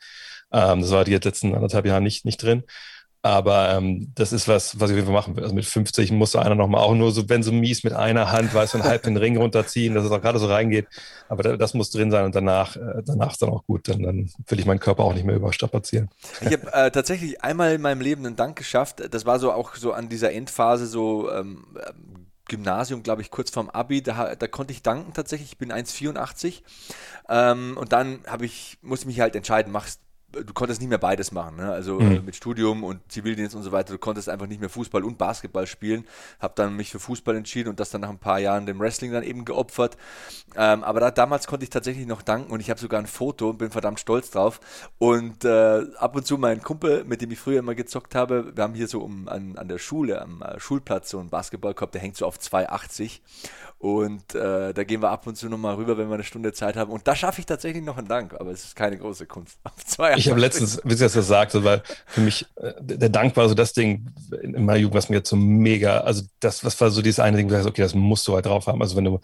Ähm, 0.56 0.80
das 0.80 0.90
war 0.90 1.04
die 1.04 1.14
letzten 1.14 1.54
anderthalb 1.54 1.84
Jahre 1.86 2.00
nicht, 2.00 2.24
nicht 2.24 2.42
drin. 2.42 2.64
Aber 3.22 3.70
ähm, 3.70 4.12
das 4.14 4.32
ist 4.32 4.46
was, 4.46 4.78
was 4.78 4.90
ich 4.90 5.04
machen 5.04 5.34
will. 5.34 5.42
Also 5.42 5.54
mit 5.54 5.64
50 5.64 6.12
muss 6.12 6.36
einer 6.36 6.54
nochmal 6.54 6.82
auch 6.82 6.94
nur 6.94 7.10
so, 7.10 7.28
wenn 7.28 7.42
so 7.42 7.50
mies 7.50 7.82
mit 7.82 7.92
einer 7.92 8.30
Hand, 8.30 8.54
weiß 8.54 8.70
so 8.70 8.84
halb 8.84 9.02
den 9.02 9.16
Ring 9.16 9.36
runterziehen, 9.36 9.94
dass 9.94 10.04
es 10.04 10.12
auch 10.12 10.20
gerade 10.20 10.38
so 10.38 10.46
reingeht. 10.46 10.86
Aber 11.28 11.56
das 11.56 11.74
muss 11.74 11.90
drin 11.90 12.12
sein 12.12 12.24
und 12.24 12.36
danach, 12.36 12.76
äh, 12.76 13.02
danach 13.04 13.32
ist 13.32 13.42
dann 13.42 13.50
auch 13.50 13.66
gut. 13.66 13.88
Dann, 13.88 14.02
dann 14.02 14.30
will 14.46 14.60
ich 14.60 14.64
meinen 14.64 14.78
Körper 14.78 15.02
auch 15.02 15.12
nicht 15.12 15.26
mehr 15.26 15.34
überstrapazieren. 15.34 16.08
Ich 16.40 16.52
habe 16.52 16.72
äh, 16.72 16.90
tatsächlich 16.92 17.42
einmal 17.42 17.74
in 17.74 17.82
meinem 17.82 18.00
Leben 18.00 18.24
einen 18.24 18.36
Dank 18.36 18.56
geschafft. 18.56 19.02
Das 19.10 19.26
war 19.26 19.40
so 19.40 19.50
auch 19.50 19.74
so 19.74 19.92
an 19.92 20.08
dieser 20.08 20.32
Endphase 20.32 20.86
so 20.86 21.28
ähm, 21.32 21.64
Gymnasium, 22.48 23.02
glaube 23.02 23.22
ich, 23.22 23.32
kurz 23.32 23.50
vorm 23.50 23.70
Abi, 23.70 24.02
da, 24.02 24.36
da 24.36 24.46
konnte 24.46 24.72
ich 24.72 24.82
danken 24.82 25.12
tatsächlich. 25.14 25.50
Ich 25.50 25.58
bin 25.58 25.72
1,84 25.72 26.62
ähm, 27.28 27.76
und 27.76 27.92
dann 27.92 28.20
habe 28.28 28.46
ich, 28.46 28.78
ich 28.82 29.06
mich 29.06 29.20
halt 29.20 29.34
entscheiden, 29.34 29.72
machst 29.72 30.00
du 30.32 30.52
konntest 30.52 30.80
nicht 30.80 30.88
mehr 30.88 30.98
beides 30.98 31.32
machen, 31.32 31.56
ne? 31.56 31.70
also 31.70 32.00
mhm. 32.00 32.12
äh, 32.12 32.20
mit 32.20 32.36
Studium 32.36 32.84
und 32.84 33.00
Zivildienst 33.10 33.54
und 33.54 33.62
so 33.62 33.72
weiter, 33.72 33.92
du 33.92 33.98
konntest 33.98 34.28
einfach 34.28 34.46
nicht 34.46 34.60
mehr 34.60 34.68
Fußball 34.68 35.04
und 35.04 35.18
Basketball 35.18 35.66
spielen, 35.66 36.04
habe 36.40 36.54
dann 36.56 36.76
mich 36.76 36.90
für 36.90 36.98
Fußball 36.98 37.36
entschieden 37.36 37.68
und 37.68 37.80
das 37.80 37.90
dann 37.90 38.02
nach 38.02 38.10
ein 38.10 38.18
paar 38.18 38.38
Jahren 38.38 38.66
dem 38.66 38.78
Wrestling 38.78 39.12
dann 39.12 39.22
eben 39.22 39.44
geopfert, 39.44 39.96
ähm, 40.56 40.84
aber 40.84 41.00
da, 41.00 41.10
damals 41.10 41.46
konnte 41.46 41.64
ich 41.64 41.70
tatsächlich 41.70 42.06
noch 42.06 42.22
danken 42.22 42.52
und 42.52 42.60
ich 42.60 42.70
habe 42.70 42.80
sogar 42.80 43.00
ein 43.00 43.06
Foto 43.06 43.50
und 43.50 43.58
bin 43.58 43.70
verdammt 43.70 44.00
stolz 44.00 44.30
drauf 44.30 44.60
und 44.98 45.44
äh, 45.44 45.84
ab 45.96 46.16
und 46.16 46.26
zu 46.26 46.38
mein 46.38 46.62
Kumpel, 46.62 47.04
mit 47.04 47.22
dem 47.22 47.30
ich 47.30 47.38
früher 47.38 47.60
immer 47.60 47.74
gezockt 47.74 48.14
habe, 48.14 48.56
wir 48.56 48.64
haben 48.64 48.74
hier 48.74 48.88
so 48.88 49.00
um, 49.00 49.28
an, 49.28 49.56
an 49.56 49.68
der 49.68 49.78
Schule, 49.78 50.20
am 50.20 50.42
äh, 50.42 50.58
Schulplatz 50.60 51.10
so 51.10 51.18
einen 51.18 51.30
Basketballkorb, 51.30 51.92
der 51.92 52.00
hängt 52.00 52.16
so 52.16 52.26
auf 52.26 52.38
2,80 52.38 53.20
und 53.78 54.34
äh, 54.34 54.72
da 54.72 54.84
gehen 54.84 55.02
wir 55.02 55.10
ab 55.10 55.26
und 55.26 55.36
zu 55.36 55.48
nochmal 55.48 55.74
rüber, 55.74 55.98
wenn 55.98 56.08
wir 56.08 56.14
eine 56.14 56.24
Stunde 56.24 56.52
Zeit 56.52 56.76
haben. 56.76 56.90
Und 56.90 57.06
da 57.06 57.14
schaffe 57.14 57.40
ich 57.40 57.46
tatsächlich 57.46 57.84
noch 57.84 57.98
einen 57.98 58.08
Dank, 58.08 58.34
aber 58.34 58.50
es 58.50 58.64
ist 58.64 58.74
keine 58.76 58.96
große 58.96 59.26
Kunst. 59.26 59.58
ich 60.16 60.28
habe 60.28 60.40
letztens, 60.40 60.80
wie 60.84 60.94
sie 60.94 61.08
das 61.08 61.14
sagt, 61.26 61.52
weil 61.64 61.82
für 62.06 62.20
mich 62.20 62.46
äh, 62.56 62.72
der 62.80 63.08
Dank 63.08 63.36
war 63.36 63.48
so 63.48 63.54
das 63.54 63.72
Ding 63.72 64.10
in 64.42 64.64
meiner 64.64 64.78
Jugend, 64.78 64.96
was 64.96 65.08
mir 65.08 65.16
jetzt 65.16 65.28
so 65.28 65.36
mega, 65.36 66.00
also 66.00 66.22
das, 66.40 66.64
was 66.64 66.80
war 66.80 66.90
so 66.90 67.02
dieses 67.02 67.20
eine 67.20 67.36
Ding, 67.36 67.50
wo 67.50 67.54
ich 67.54 67.66
okay, 67.66 67.82
das 67.82 67.94
musst 67.94 68.26
du 68.28 68.34
halt 68.34 68.46
drauf 68.46 68.66
haben. 68.66 68.82
Also 68.82 68.96
wenn 68.96 69.04
du 69.04 69.20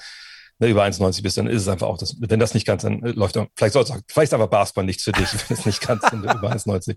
ne, 0.59 0.69
über 0.69 0.85
1,90 0.85 1.23
bist, 1.23 1.37
dann 1.37 1.47
ist 1.47 1.63
es 1.63 1.69
einfach 1.69 1.87
auch 1.87 1.99
das, 1.99 2.17
wenn 2.21 2.41
das 2.41 2.55
nicht 2.55 2.67
ganz, 2.67 2.83
dann 2.83 3.01
läuft 3.01 3.39
vielleicht 3.57 3.73
soll 3.73 3.83
es 3.83 3.91
auch, 3.91 3.99
vielleicht 4.09 4.31
ist 4.31 4.35
aber 4.35 4.49
Basketball 4.49 4.85
nichts 4.85 5.05
für 5.05 5.13
dich, 5.13 5.29
wenn 5.49 5.57
es 5.57 5.67
nicht 5.67 5.81
ganz 5.81 6.05
über 6.13 6.31
1,90. 6.31 6.97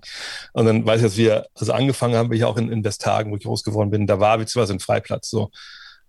Und 0.54 0.66
dann 0.66 0.86
weiß 0.86 1.02
ich, 1.02 1.08
dass 1.08 1.18
wir, 1.18 1.48
also 1.56 1.74
angefangen 1.74 2.16
haben 2.16 2.30
wir 2.30 2.38
hier 2.38 2.48
auch 2.48 2.58
in, 2.58 2.72
in 2.72 2.84
Westhagen, 2.84 3.32
wo 3.32 3.38
ich 3.38 3.44
groß 3.44 3.64
geworden 3.64 3.90
bin, 3.90 4.08
da 4.08 4.20
war 4.20 4.38
beziehungsweise 4.38 4.74
ein 4.74 4.80
Freiplatz 4.80 5.30
so. 5.30 5.52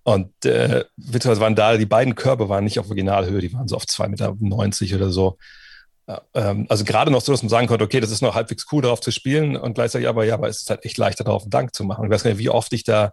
Und 0.03 0.45
äh, 0.45 0.85
witzigerweise 0.97 1.41
waren 1.41 1.57
da, 1.57 1.77
die 1.77 1.87
beiden 1.87 2.15
Körbe 2.15 2.49
waren 2.49 2.63
nicht 2.63 2.79
auf 2.79 2.87
Originalhöhe, 2.87 3.41
die 3.41 3.53
waren 3.53 3.67
so 3.67 3.75
auf 3.75 3.85
2,90 3.85 4.09
Meter 4.09 4.97
oder 4.97 5.11
so. 5.11 5.37
Ähm, 6.35 6.67
also 6.69 6.85
gerade 6.85 7.11
noch 7.11 7.21
so, 7.21 7.33
dass 7.33 7.43
man 7.43 7.51
sagen 7.51 7.67
konnte, 7.67 7.85
okay, 7.85 8.01
das 8.01 8.11
ist 8.11 8.23
noch 8.23 8.35
halbwegs 8.35 8.67
cool, 8.73 8.83
darauf 8.83 9.01
zu 9.01 9.11
spielen 9.11 9.57
und 9.57 9.75
gleichzeitig 9.75 10.09
aber, 10.09 10.25
ja, 10.25 10.35
aber 10.35 10.49
es 10.49 10.63
ist 10.63 10.71
halt 10.71 10.85
echt 10.85 10.99
leichter, 10.99 11.25
darauf 11.25 11.43
einen 11.43 11.51
Dank 11.51 11.75
zu 11.75 11.85
machen. 11.85 12.05
Ich 12.05 12.11
weiß 12.11 12.23
gar 12.23 12.31
nicht, 12.31 12.39
wie 12.39 12.51
oft 12.51 12.73
ich 12.73 12.85
da 12.85 13.13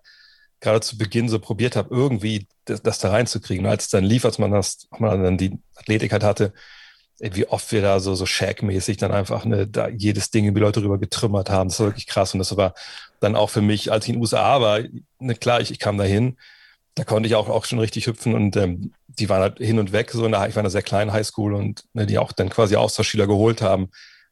gerade 0.59 0.81
zu 0.81 0.97
Beginn 0.97 1.27
so 1.27 1.39
probiert 1.39 1.75
habe, 1.75 1.93
irgendwie 1.93 2.47
das, 2.65 2.81
das 2.81 2.99
da 2.99 3.09
reinzukriegen. 3.09 3.65
Und 3.65 3.71
als 3.71 3.85
es 3.85 3.89
dann 3.89 4.03
lief, 4.03 4.25
als 4.25 4.37
man 4.37 4.51
das, 4.51 4.87
man 4.97 5.23
dann 5.23 5.37
die 5.37 5.59
Athletik 5.75 6.11
halt 6.11 6.23
hatte, 6.23 6.53
wie 7.19 7.47
oft 7.47 7.71
wir 7.71 7.81
da 7.81 7.99
so, 7.99 8.15
so 8.15 8.25
Shaq-mäßig 8.25 8.97
dann 8.97 9.11
einfach 9.11 9.45
ne, 9.45 9.67
da 9.67 9.87
jedes 9.87 10.31
Ding 10.31 10.45
über 10.45 10.59
die 10.59 10.65
Leute 10.65 10.81
rüber 10.81 10.97
getrümmert 10.97 11.49
haben. 11.49 11.69
Das 11.69 11.79
war 11.79 11.87
wirklich 11.87 12.07
krass. 12.07 12.33
Und 12.33 12.39
das 12.39 12.55
war 12.57 12.73
dann 13.19 13.35
auch 13.35 13.49
für 13.49 13.61
mich, 13.61 13.91
als 13.91 14.05
ich 14.05 14.09
in 14.09 14.15
den 14.15 14.21
USA 14.21 14.61
war, 14.61 14.79
ne, 15.19 15.35
klar, 15.35 15.61
ich, 15.61 15.71
ich 15.71 15.79
kam 15.79 15.97
da 15.97 16.03
hin, 16.03 16.37
da 16.95 17.03
konnte 17.03 17.27
ich 17.27 17.35
auch, 17.35 17.49
auch 17.49 17.65
schon 17.65 17.79
richtig 17.79 18.07
hüpfen 18.07 18.35
und 18.35 18.55
ähm, 18.55 18.93
die 19.07 19.29
waren 19.29 19.41
halt 19.41 19.57
hin 19.59 19.79
und 19.79 19.91
weg, 19.91 20.11
so 20.11 20.25
in 20.25 20.31
der, 20.31 20.47
ich 20.47 20.55
war 20.55 20.61
in 20.61 20.65
einer 20.65 20.69
sehr 20.69 20.81
kleinen 20.81 21.11
Highschool 21.11 21.53
und 21.53 21.83
ne, 21.93 22.05
die 22.05 22.17
auch 22.17 22.31
dann 22.31 22.49
quasi 22.49 22.75
Austauschschüler 22.75 23.27
geholt 23.27 23.61
haben, 23.61 23.89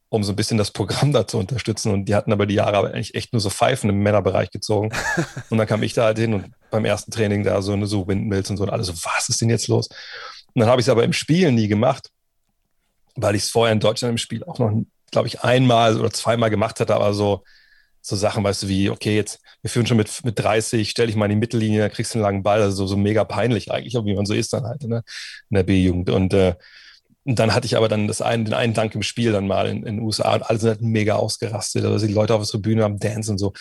um 0.08 0.22
so 0.22 0.32
ein 0.32 0.36
bisschen 0.36 0.58
das 0.58 0.70
Programm 0.70 1.12
da 1.12 1.26
zu 1.26 1.38
unterstützen 1.38 1.92
und 1.92 2.04
die 2.04 2.14
hatten 2.14 2.32
aber 2.32 2.46
die 2.46 2.54
Jahre 2.54 2.76
aber 2.76 2.88
eigentlich 2.88 3.14
echt 3.14 3.32
nur 3.32 3.40
so 3.40 3.50
Pfeifen 3.50 3.90
im 3.90 4.02
Männerbereich 4.02 4.50
gezogen 4.50 4.92
und 5.50 5.58
dann 5.58 5.66
kam 5.66 5.82
ich 5.82 5.94
da 5.94 6.04
halt 6.04 6.18
hin 6.18 6.34
und 6.34 6.50
beim 6.70 6.84
ersten 6.84 7.10
Training 7.10 7.42
da 7.42 7.62
so 7.62 7.72
eine 7.72 7.86
so 7.86 8.06
Windmills 8.06 8.50
und 8.50 8.56
so 8.56 8.62
und 8.62 8.70
alle 8.70 8.84
so, 8.84 8.92
was 8.92 9.28
ist 9.28 9.40
denn 9.40 9.50
jetzt 9.50 9.68
los? 9.68 9.88
Und 10.54 10.60
dann 10.60 10.68
habe 10.68 10.80
ich 10.80 10.86
es 10.86 10.90
aber 10.90 11.04
im 11.04 11.12
Spiel 11.12 11.50
nie 11.50 11.68
gemacht, 11.68 12.10
weil 13.16 13.34
ich 13.34 13.44
es 13.44 13.50
vorher 13.50 13.72
in 13.72 13.80
Deutschland 13.80 14.12
im 14.12 14.18
Spiel 14.18 14.44
auch 14.44 14.58
noch, 14.58 14.72
glaube 15.10 15.28
ich, 15.28 15.42
einmal 15.42 15.98
oder 15.98 16.10
zweimal 16.10 16.50
gemacht 16.50 16.78
hatte, 16.78 16.94
aber 16.94 17.12
so 17.14 17.42
so 18.02 18.16
Sachen, 18.16 18.42
weißt 18.42 18.64
du, 18.64 18.68
wie, 18.68 18.90
okay, 18.90 19.14
jetzt, 19.14 19.40
wir 19.62 19.70
führen 19.70 19.86
schon 19.86 19.96
mit, 19.96 20.24
mit 20.24 20.38
30, 20.38 20.90
stell 20.90 21.06
dich 21.06 21.16
mal 21.16 21.26
in 21.26 21.30
die 21.30 21.36
Mittellinie, 21.36 21.80
dann 21.80 21.90
kriegst 21.90 22.12
du 22.12 22.18
einen 22.18 22.24
langen 22.24 22.42
Ball, 22.42 22.60
also 22.60 22.76
so, 22.76 22.86
so 22.88 22.96
mega 22.96 23.24
peinlich 23.24 23.70
eigentlich, 23.70 23.94
wie 23.94 24.14
man 24.14 24.26
so 24.26 24.34
ist 24.34 24.52
dann 24.52 24.64
halt 24.64 24.82
ne, 24.82 25.04
in 25.50 25.54
der 25.54 25.62
B-Jugend. 25.62 26.10
Und, 26.10 26.34
äh, 26.34 26.54
und 27.24 27.38
dann 27.38 27.54
hatte 27.54 27.66
ich 27.66 27.76
aber 27.76 27.88
dann 27.88 28.08
das 28.08 28.20
einen, 28.20 28.44
den 28.44 28.54
einen 28.54 28.74
Dank 28.74 28.94
im 28.96 29.04
Spiel 29.04 29.30
dann 29.30 29.46
mal 29.46 29.68
in, 29.68 29.78
in 29.78 29.96
den 29.96 30.00
USA 30.00 30.34
und 30.34 30.42
alle 30.42 30.58
sind 30.58 30.70
halt 30.70 30.82
mega 30.82 31.14
ausgerastet, 31.14 31.84
also 31.84 32.06
die 32.06 32.12
Leute 32.12 32.34
auf 32.34 32.42
der 32.42 32.50
Tribüne 32.50 32.84
am 32.84 32.98
Dance 32.98 33.30
und 33.30 33.38
so. 33.38 33.52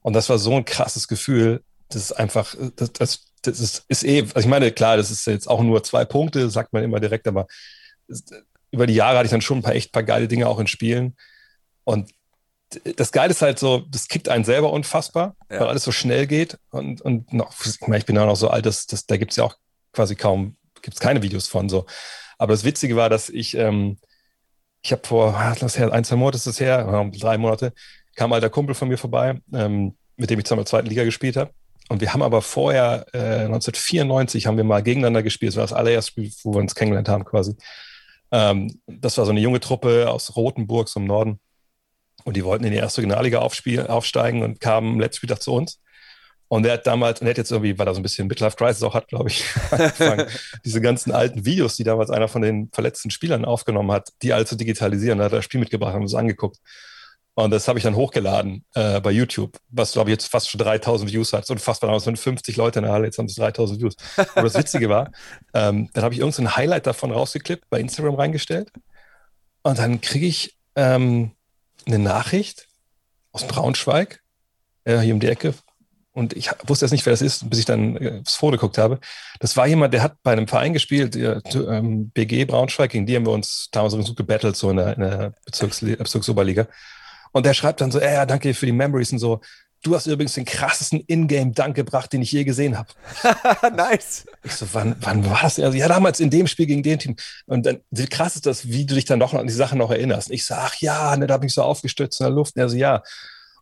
Und 0.00 0.14
das 0.14 0.30
war 0.30 0.38
so 0.38 0.56
ein 0.56 0.64
krasses 0.64 1.06
Gefühl, 1.06 1.62
das 1.90 2.02
ist 2.04 2.12
einfach, 2.12 2.54
das, 2.76 2.92
das, 2.92 3.24
das 3.42 3.60
ist, 3.60 3.84
ist 3.88 4.04
eh, 4.04 4.22
also 4.22 4.40
ich 4.40 4.46
meine, 4.46 4.72
klar, 4.72 4.96
das 4.96 5.10
ist 5.10 5.26
jetzt 5.26 5.48
auch 5.48 5.62
nur 5.62 5.82
zwei 5.82 6.06
Punkte, 6.06 6.48
sagt 6.48 6.72
man 6.72 6.82
immer 6.82 7.00
direkt, 7.00 7.28
aber 7.28 7.46
über 8.70 8.86
die 8.86 8.94
Jahre 8.94 9.18
hatte 9.18 9.26
ich 9.26 9.30
dann 9.30 9.42
schon 9.42 9.58
ein 9.58 9.62
paar 9.62 9.74
echt 9.74 9.92
paar 9.92 10.04
geile 10.04 10.28
Dinge 10.28 10.48
auch 10.48 10.58
in 10.58 10.66
Spielen. 10.66 11.16
Und 11.84 12.10
das 12.96 13.12
Geile 13.12 13.32
ist 13.32 13.42
halt 13.42 13.58
so, 13.58 13.78
das 13.88 14.08
kickt 14.08 14.28
einen 14.28 14.44
selber 14.44 14.72
unfassbar, 14.72 15.36
ja. 15.50 15.60
weil 15.60 15.68
alles 15.68 15.84
so 15.84 15.92
schnell 15.92 16.26
geht. 16.26 16.58
Und, 16.70 17.00
und 17.00 17.32
noch, 17.32 17.52
ich, 17.64 17.80
meine, 17.82 17.98
ich 17.98 18.06
bin 18.06 18.16
ja 18.16 18.24
noch 18.24 18.36
so 18.36 18.48
alt, 18.48 18.66
dass, 18.66 18.86
dass 18.86 19.06
da 19.06 19.16
gibt 19.16 19.32
es 19.32 19.36
ja 19.36 19.44
auch 19.44 19.56
quasi 19.92 20.14
kaum, 20.14 20.56
gibt 20.82 20.94
es 20.94 21.00
keine 21.00 21.22
Videos 21.22 21.48
von 21.48 21.68
so. 21.68 21.86
Aber 22.38 22.52
das 22.52 22.64
Witzige 22.64 22.96
war, 22.96 23.10
dass 23.10 23.28
ich, 23.28 23.56
ähm, 23.56 23.98
ich 24.82 24.92
habe 24.92 25.06
vor, 25.06 25.54
das 25.60 25.78
her, 25.78 25.92
ein, 25.92 26.04
zwei 26.04 26.16
Monate 26.16 26.36
ist 26.36 26.46
das 26.46 26.60
her, 26.60 27.10
drei 27.12 27.38
Monate, 27.38 27.72
kam 28.14 28.32
halt 28.32 28.42
der 28.42 28.50
Kumpel 28.50 28.74
von 28.74 28.88
mir 28.88 28.98
vorbei, 28.98 29.40
ähm, 29.52 29.96
mit 30.16 30.30
dem 30.30 30.38
ich 30.38 30.44
zusammen 30.44 30.60
in 30.60 30.64
der 30.64 30.70
zweiten 30.70 30.88
Liga 30.88 31.04
gespielt 31.04 31.36
habe. 31.36 31.50
Und 31.88 32.00
wir 32.00 32.12
haben 32.12 32.22
aber 32.22 32.40
vorher, 32.40 33.04
äh, 33.12 33.46
1994, 33.46 34.46
haben 34.46 34.56
wir 34.56 34.64
mal 34.64 34.82
gegeneinander 34.82 35.24
gespielt. 35.24 35.50
Das 35.50 35.56
war 35.56 35.64
das 35.64 35.72
allererste 35.72 36.12
Spiel, 36.12 36.32
wo 36.44 36.54
wir 36.54 36.60
uns 36.60 36.76
kennengelernt 36.76 37.08
haben 37.08 37.24
quasi. 37.24 37.56
Ähm, 38.30 38.80
das 38.86 39.18
war 39.18 39.24
so 39.24 39.32
eine 39.32 39.40
junge 39.40 39.58
Truppe 39.58 40.08
aus 40.08 40.36
Rothenburg, 40.36 40.88
so 40.88 41.00
im 41.00 41.06
Norden. 41.06 41.40
Und 42.24 42.36
die 42.36 42.44
wollten 42.44 42.64
in 42.64 42.72
die 42.72 42.78
erste 42.78 43.02
Regionalliga 43.02 43.38
aufsteigen 43.38 44.42
und 44.42 44.60
kamen 44.60 45.00
letzten 45.00 45.18
Spieltag 45.18 45.42
zu 45.42 45.52
uns. 45.52 45.80
Und 46.52 46.66
er 46.66 46.72
hat 46.72 46.86
damals, 46.86 47.20
und 47.20 47.28
er 47.28 47.30
hat 47.30 47.38
jetzt 47.38 47.52
irgendwie, 47.52 47.78
weil 47.78 47.86
er 47.86 47.94
so 47.94 48.00
ein 48.00 48.02
bisschen 48.02 48.26
Midlife 48.26 48.56
Crisis 48.56 48.82
auch 48.82 48.94
hat, 48.94 49.06
glaube 49.06 49.28
ich, 49.28 49.44
angefangen, 49.70 50.26
diese 50.64 50.80
ganzen 50.80 51.12
alten 51.12 51.44
Videos, 51.44 51.76
die 51.76 51.84
damals 51.84 52.10
einer 52.10 52.26
von 52.26 52.42
den 52.42 52.68
verletzten 52.72 53.10
Spielern 53.10 53.44
aufgenommen 53.44 53.92
hat, 53.92 54.08
die 54.22 54.32
alle 54.32 54.44
zu 54.46 54.56
digitalisieren. 54.56 55.18
Da 55.18 55.26
hat 55.26 55.32
er 55.32 55.36
das 55.38 55.44
Spiel 55.44 55.60
mitgebracht 55.60 55.94
und 55.94 56.02
uns 56.02 56.14
angeguckt. 56.14 56.58
Und 57.34 57.52
das 57.52 57.68
habe 57.68 57.78
ich 57.78 57.84
dann 57.84 57.94
hochgeladen 57.94 58.64
äh, 58.74 59.00
bei 59.00 59.12
YouTube, 59.12 59.56
was, 59.68 59.92
glaube 59.92 60.10
ich, 60.10 60.14
jetzt 60.14 60.26
fast 60.26 60.50
schon 60.50 60.58
3000 60.58 61.12
Views 61.12 61.32
hat. 61.32 61.48
Und 61.50 61.60
fast 61.60 61.84
damals 61.84 62.02
sind 62.02 62.18
50 62.18 62.56
Leute 62.56 62.80
in 62.80 62.84
der 62.84 62.92
Halle, 62.92 63.06
jetzt 63.06 63.18
haben 63.18 63.26
es 63.26 63.36
3000 63.36 63.80
Views. 63.80 63.94
Aber 64.16 64.42
das 64.42 64.54
Witzige 64.54 64.88
war, 64.88 65.12
ähm, 65.54 65.88
dann 65.92 66.02
habe 66.02 66.14
ich 66.14 66.20
irgendein 66.20 66.56
Highlight 66.56 66.86
davon 66.88 67.12
rausgeklippt, 67.12 67.70
bei 67.70 67.78
Instagram 67.78 68.16
reingestellt. 68.16 68.70
Und 69.62 69.78
dann 69.78 70.00
kriege 70.00 70.26
ich 70.26 70.56
ähm, 70.74 71.30
eine 71.86 71.98
Nachricht 71.98 72.68
aus 73.32 73.46
Braunschweig, 73.46 74.22
äh, 74.84 74.98
hier 74.98 75.14
um 75.14 75.20
die 75.20 75.28
Ecke. 75.28 75.54
Und 76.12 76.32
ich 76.32 76.50
wusste 76.66 76.84
jetzt 76.84 76.92
nicht, 76.92 77.06
wer 77.06 77.12
das 77.12 77.22
ist, 77.22 77.48
bis 77.48 77.60
ich 77.60 77.64
dann 77.64 77.96
äh, 77.96 78.22
das 78.22 78.34
Foto 78.34 78.56
geguckt 78.56 78.78
habe. 78.78 78.98
Das 79.38 79.56
war 79.56 79.66
jemand, 79.66 79.94
der 79.94 80.02
hat 80.02 80.16
bei 80.22 80.32
einem 80.32 80.48
Verein 80.48 80.72
gespielt, 80.72 81.16
ähm, 81.16 82.10
BG 82.10 82.44
Braunschweig, 82.44 82.90
gegen 82.90 83.06
die 83.06 83.16
haben 83.16 83.26
wir 83.26 83.32
uns 83.32 83.68
damals 83.70 83.92
so 83.92 84.14
gebettelt, 84.14 84.56
so 84.56 84.70
in 84.70 84.76
der, 84.76 84.94
in 84.94 85.00
der 85.00 85.34
Bezirks 85.44 85.80
Bezirksoberliga. 85.80 86.66
Und 87.32 87.46
der 87.46 87.54
schreibt 87.54 87.80
dann 87.80 87.92
so, 87.92 88.00
äh, 88.00 88.14
ja, 88.14 88.26
danke 88.26 88.54
für 88.54 88.66
die 88.66 88.72
Memories 88.72 89.12
und 89.12 89.18
so. 89.18 89.40
Du 89.82 89.94
hast 89.94 90.06
übrigens 90.06 90.34
den 90.34 90.44
krassesten 90.44 91.02
Ingame-Dank 91.06 91.74
gebracht, 91.74 92.12
den 92.12 92.20
ich 92.20 92.32
je 92.32 92.44
gesehen 92.44 92.76
habe. 92.76 92.90
nice. 93.76 94.26
Ich 94.42 94.52
so, 94.52 94.66
wann, 94.72 94.94
wann 95.00 95.24
war 95.24 95.40
das? 95.42 95.58
Also, 95.58 95.76
ja, 95.76 95.88
damals 95.88 96.20
in 96.20 96.28
dem 96.28 96.46
Spiel 96.46 96.66
gegen 96.66 96.82
den 96.82 96.98
Team. 96.98 97.16
Und 97.46 97.64
dann, 97.64 97.80
wie 97.90 98.06
krass 98.06 98.36
ist 98.36 98.44
das, 98.44 98.68
wie 98.68 98.84
du 98.84 98.94
dich 98.94 99.06
dann 99.06 99.18
noch 99.18 99.32
an 99.32 99.46
die 99.46 99.52
Sachen 99.52 99.78
noch 99.78 99.90
erinnerst. 99.90 100.30
Ich 100.30 100.44
so, 100.44 100.54
ach 100.54 100.74
ja, 100.76 101.16
ne, 101.16 101.26
da 101.26 101.34
habe 101.34 101.46
ich 101.46 101.54
so 101.54 101.62
aufgestützt 101.62 102.20
in 102.20 102.24
der 102.24 102.34
Luft. 102.34 102.56
Und 102.56 102.62
er 102.62 102.68
so, 102.68 102.76
ja. 102.76 102.96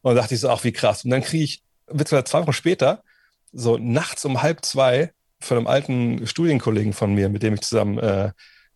Und 0.03 0.15
dann 0.15 0.17
dachte 0.17 0.35
ich 0.35 0.41
so, 0.41 0.51
ach, 0.51 0.65
wie 0.65 0.73
krass. 0.73 1.05
Und 1.05 1.11
dann 1.11 1.23
kriege 1.23 1.45
ich, 1.45 1.63
zwei 2.05 2.43
Wochen 2.43 2.53
später, 2.53 3.05
so 3.53 3.79
nachts 3.79 4.25
um 4.25 4.43
halb 4.43 4.65
zwei, 4.65 5.13
von 5.41 5.57
einem 5.57 5.67
alten 5.69 6.27
Studienkollegen 6.27 6.93
von 6.93 7.15
mir, 7.15 7.29
mit 7.29 7.45
dem 7.45 7.55
ich 7.55 7.61
zusammen 7.61 7.99
äh, 7.99 8.33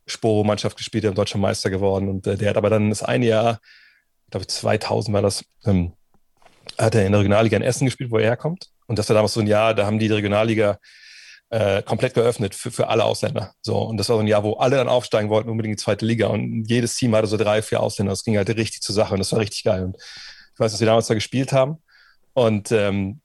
Sporo-Mannschaft 0.06 0.76
gespielt 0.76 1.04
habe, 1.04 1.16
deutscher 1.16 1.38
Meister 1.38 1.70
geworden. 1.70 2.08
Und 2.08 2.26
äh, 2.26 2.36
der 2.36 2.50
hat 2.50 2.56
aber 2.56 2.70
dann 2.70 2.90
das 2.90 3.02
eine 3.02 3.26
Jahr 3.26 3.60
glaube 4.32 4.44
ich 4.44 4.48
2000 4.48 5.14
war 5.14 5.22
das, 5.22 5.44
ähm, 5.64 5.92
hat 6.78 6.94
er 6.94 7.06
in 7.06 7.12
der 7.12 7.20
Regionalliga 7.20 7.56
in 7.56 7.62
Essen 7.62 7.84
gespielt, 7.84 8.10
wo 8.10 8.18
er 8.18 8.24
herkommt. 8.24 8.68
Und 8.86 8.98
das 8.98 9.08
war 9.08 9.14
damals 9.14 9.34
so 9.34 9.40
ein 9.40 9.46
Jahr, 9.46 9.74
da 9.74 9.86
haben 9.86 9.98
die, 9.98 10.08
die 10.08 10.14
Regionalliga 10.14 10.78
äh, 11.50 11.82
komplett 11.82 12.14
geöffnet 12.14 12.54
für, 12.54 12.70
für 12.70 12.88
alle 12.88 13.04
Ausländer. 13.04 13.54
So, 13.60 13.78
und 13.78 13.98
das 13.98 14.08
war 14.08 14.16
so 14.16 14.20
ein 14.20 14.26
Jahr, 14.26 14.42
wo 14.42 14.54
alle 14.54 14.76
dann 14.76 14.88
aufsteigen 14.88 15.28
wollten, 15.28 15.50
unbedingt 15.50 15.72
in 15.72 15.76
die 15.76 15.82
zweite 15.82 16.06
Liga. 16.06 16.28
Und 16.28 16.64
jedes 16.64 16.96
Team 16.96 17.14
hatte 17.14 17.26
so 17.26 17.36
drei, 17.36 17.62
vier 17.62 17.80
Ausländer. 17.80 18.12
Das 18.12 18.24
ging 18.24 18.36
halt 18.36 18.48
richtig 18.48 18.80
zur 18.80 18.94
Sache 18.94 19.12
und 19.12 19.18
das 19.18 19.32
war 19.32 19.40
richtig 19.40 19.62
geil. 19.64 19.84
Und 19.84 19.96
ich 19.96 20.58
weiß, 20.58 20.72
dass 20.72 20.80
wir 20.80 20.86
damals 20.86 21.06
da 21.08 21.14
gespielt 21.14 21.52
haben. 21.52 21.82
Und 22.32 22.72
ähm, 22.72 23.20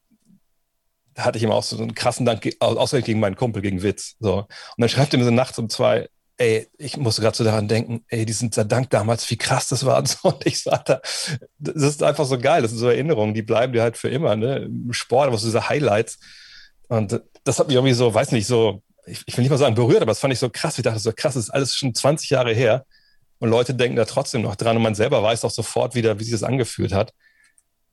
da 1.14 1.24
hatte 1.24 1.38
ich 1.38 1.44
immer 1.44 1.54
auch 1.54 1.62
so 1.62 1.78
einen 1.78 1.94
krassen 1.94 2.26
Dank, 2.26 2.48
außer 2.60 3.00
gegen 3.02 3.18
meinen 3.18 3.36
Kumpel, 3.36 3.62
gegen 3.62 3.82
Witz. 3.82 4.16
So. 4.20 4.40
Und 4.40 4.48
dann 4.76 4.88
schreibt 4.88 5.14
er 5.14 5.18
mir 5.18 5.24
so 5.24 5.30
nachts 5.30 5.58
um 5.58 5.68
zwei, 5.68 6.08
ey, 6.38 6.68
ich 6.78 6.96
musste 6.96 7.20
gerade 7.20 7.36
so 7.36 7.44
daran 7.44 7.68
denken, 7.68 8.04
ey, 8.08 8.24
diesen 8.24 8.50
Dank 8.50 8.90
damals, 8.90 9.28
wie 9.30 9.36
krass 9.36 9.68
das 9.68 9.84
war 9.84 9.98
und 9.98 10.08
so. 10.08 10.28
Und 10.28 10.46
ich 10.46 10.62
sagte, 10.62 11.02
das 11.58 11.82
ist 11.82 12.02
einfach 12.02 12.24
so 12.24 12.38
geil. 12.38 12.62
Das 12.62 12.70
sind 12.70 12.80
so 12.80 12.88
Erinnerungen, 12.88 13.34
die 13.34 13.42
bleiben 13.42 13.72
dir 13.72 13.82
halt 13.82 13.96
für 13.96 14.08
immer, 14.08 14.36
ne? 14.36 14.58
Im 14.58 14.92
Sport, 14.92 15.28
aber 15.28 15.36
so 15.36 15.46
diese 15.46 15.68
Highlights. 15.68 16.18
Und 16.88 17.20
das 17.44 17.58
hat 17.58 17.66
mich 17.66 17.76
irgendwie 17.76 17.94
so, 17.94 18.14
weiß 18.14 18.32
nicht, 18.32 18.46
so, 18.46 18.82
ich, 19.06 19.22
ich 19.26 19.36
will 19.36 19.42
nicht 19.42 19.50
mal 19.50 19.58
sagen 19.58 19.74
berührt, 19.74 20.00
aber 20.00 20.12
das 20.12 20.20
fand 20.20 20.32
ich 20.32 20.38
so 20.38 20.48
krass. 20.48 20.78
Ich 20.78 20.84
dachte 20.84 21.00
so, 21.00 21.12
krass, 21.12 21.34
das 21.34 21.44
ist 21.44 21.50
alles 21.50 21.74
schon 21.74 21.94
20 21.94 22.30
Jahre 22.30 22.54
her. 22.54 22.86
Und 23.40 23.50
Leute 23.50 23.74
denken 23.74 23.96
da 23.96 24.04
trotzdem 24.04 24.42
noch 24.42 24.56
dran 24.56 24.76
und 24.76 24.82
man 24.82 24.94
selber 24.94 25.22
weiß 25.22 25.44
auch 25.44 25.50
sofort 25.50 25.94
wieder, 25.94 26.18
wie 26.18 26.24
sich 26.24 26.32
das 26.32 26.42
angefühlt 26.42 26.92
hat. 26.92 27.12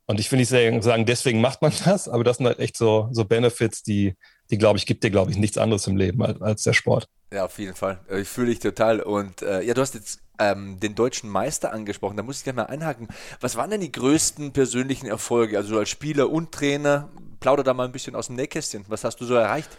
Und 0.08 0.19
ich 0.19 0.31
will 0.31 0.38
nicht 0.38 0.49
sagen, 0.49 1.05
deswegen 1.05 1.41
macht 1.41 1.63
man 1.63 1.73
das, 1.84 2.08
aber 2.08 2.23
das 2.23 2.38
sind 2.38 2.45
halt 2.45 2.60
echt 2.60 2.77
so, 2.77 3.10
so 3.12 3.25
Benefits, 3.25 3.81
die, 3.81 4.15
die 4.51 4.58
glaube 4.58 4.77
ich, 4.77 4.86
gibt 4.86 5.03
dir, 5.03 5.10
glaube 5.10 5.31
ich, 5.31 5.38
nichts 5.38 5.58
anderes 5.58 5.88
im 5.88 5.97
Leben 5.97 6.21
als, 6.23 6.41
als 6.41 6.63
der 6.63 6.73
Sport. 6.73 7.08
Ja, 7.36 7.43
auf 7.43 7.60
jeden 7.60 7.76
Fall. 7.76 8.00
Äh, 8.10 8.21
ich 8.21 8.30
fühle 8.30 8.48
dich 8.48 8.60
total. 8.60 9.02
Und 9.02 9.41
äh, 9.41 9.62
ja, 9.62 9.74
du 9.74 9.82
hast 9.82 9.93
jetzt 9.93 10.21
ähm, 10.39 10.80
den 10.80 10.95
deutschen 10.95 11.30
Meister 11.30 11.74
angesprochen. 11.74 12.15
Da 12.15 12.24
muss 12.24 12.38
ich 12.38 12.43
gleich 12.45 12.56
mal 12.56 12.63
einhaken. 12.63 13.10
Was 13.41 13.58
waren 13.58 13.69
denn 13.69 13.82
die 13.82 13.91
größten 13.91 14.54
persönlichen 14.54 15.08
Erfolge? 15.08 15.58
Also 15.58 15.78
als 15.78 15.89
Spieler 15.89 16.30
und 16.30 16.54
Trainer, 16.54 17.10
plauder 17.41 17.63
da 17.63 17.74
mal 17.74 17.84
ein 17.84 17.91
bisschen 17.91 18.15
aus 18.15 18.28
dem 18.28 18.38
Nähkästchen. 18.38 18.86
Was 18.88 19.04
hast 19.04 19.17
du 19.17 19.26
so 19.26 19.36
erreicht? 19.36 19.69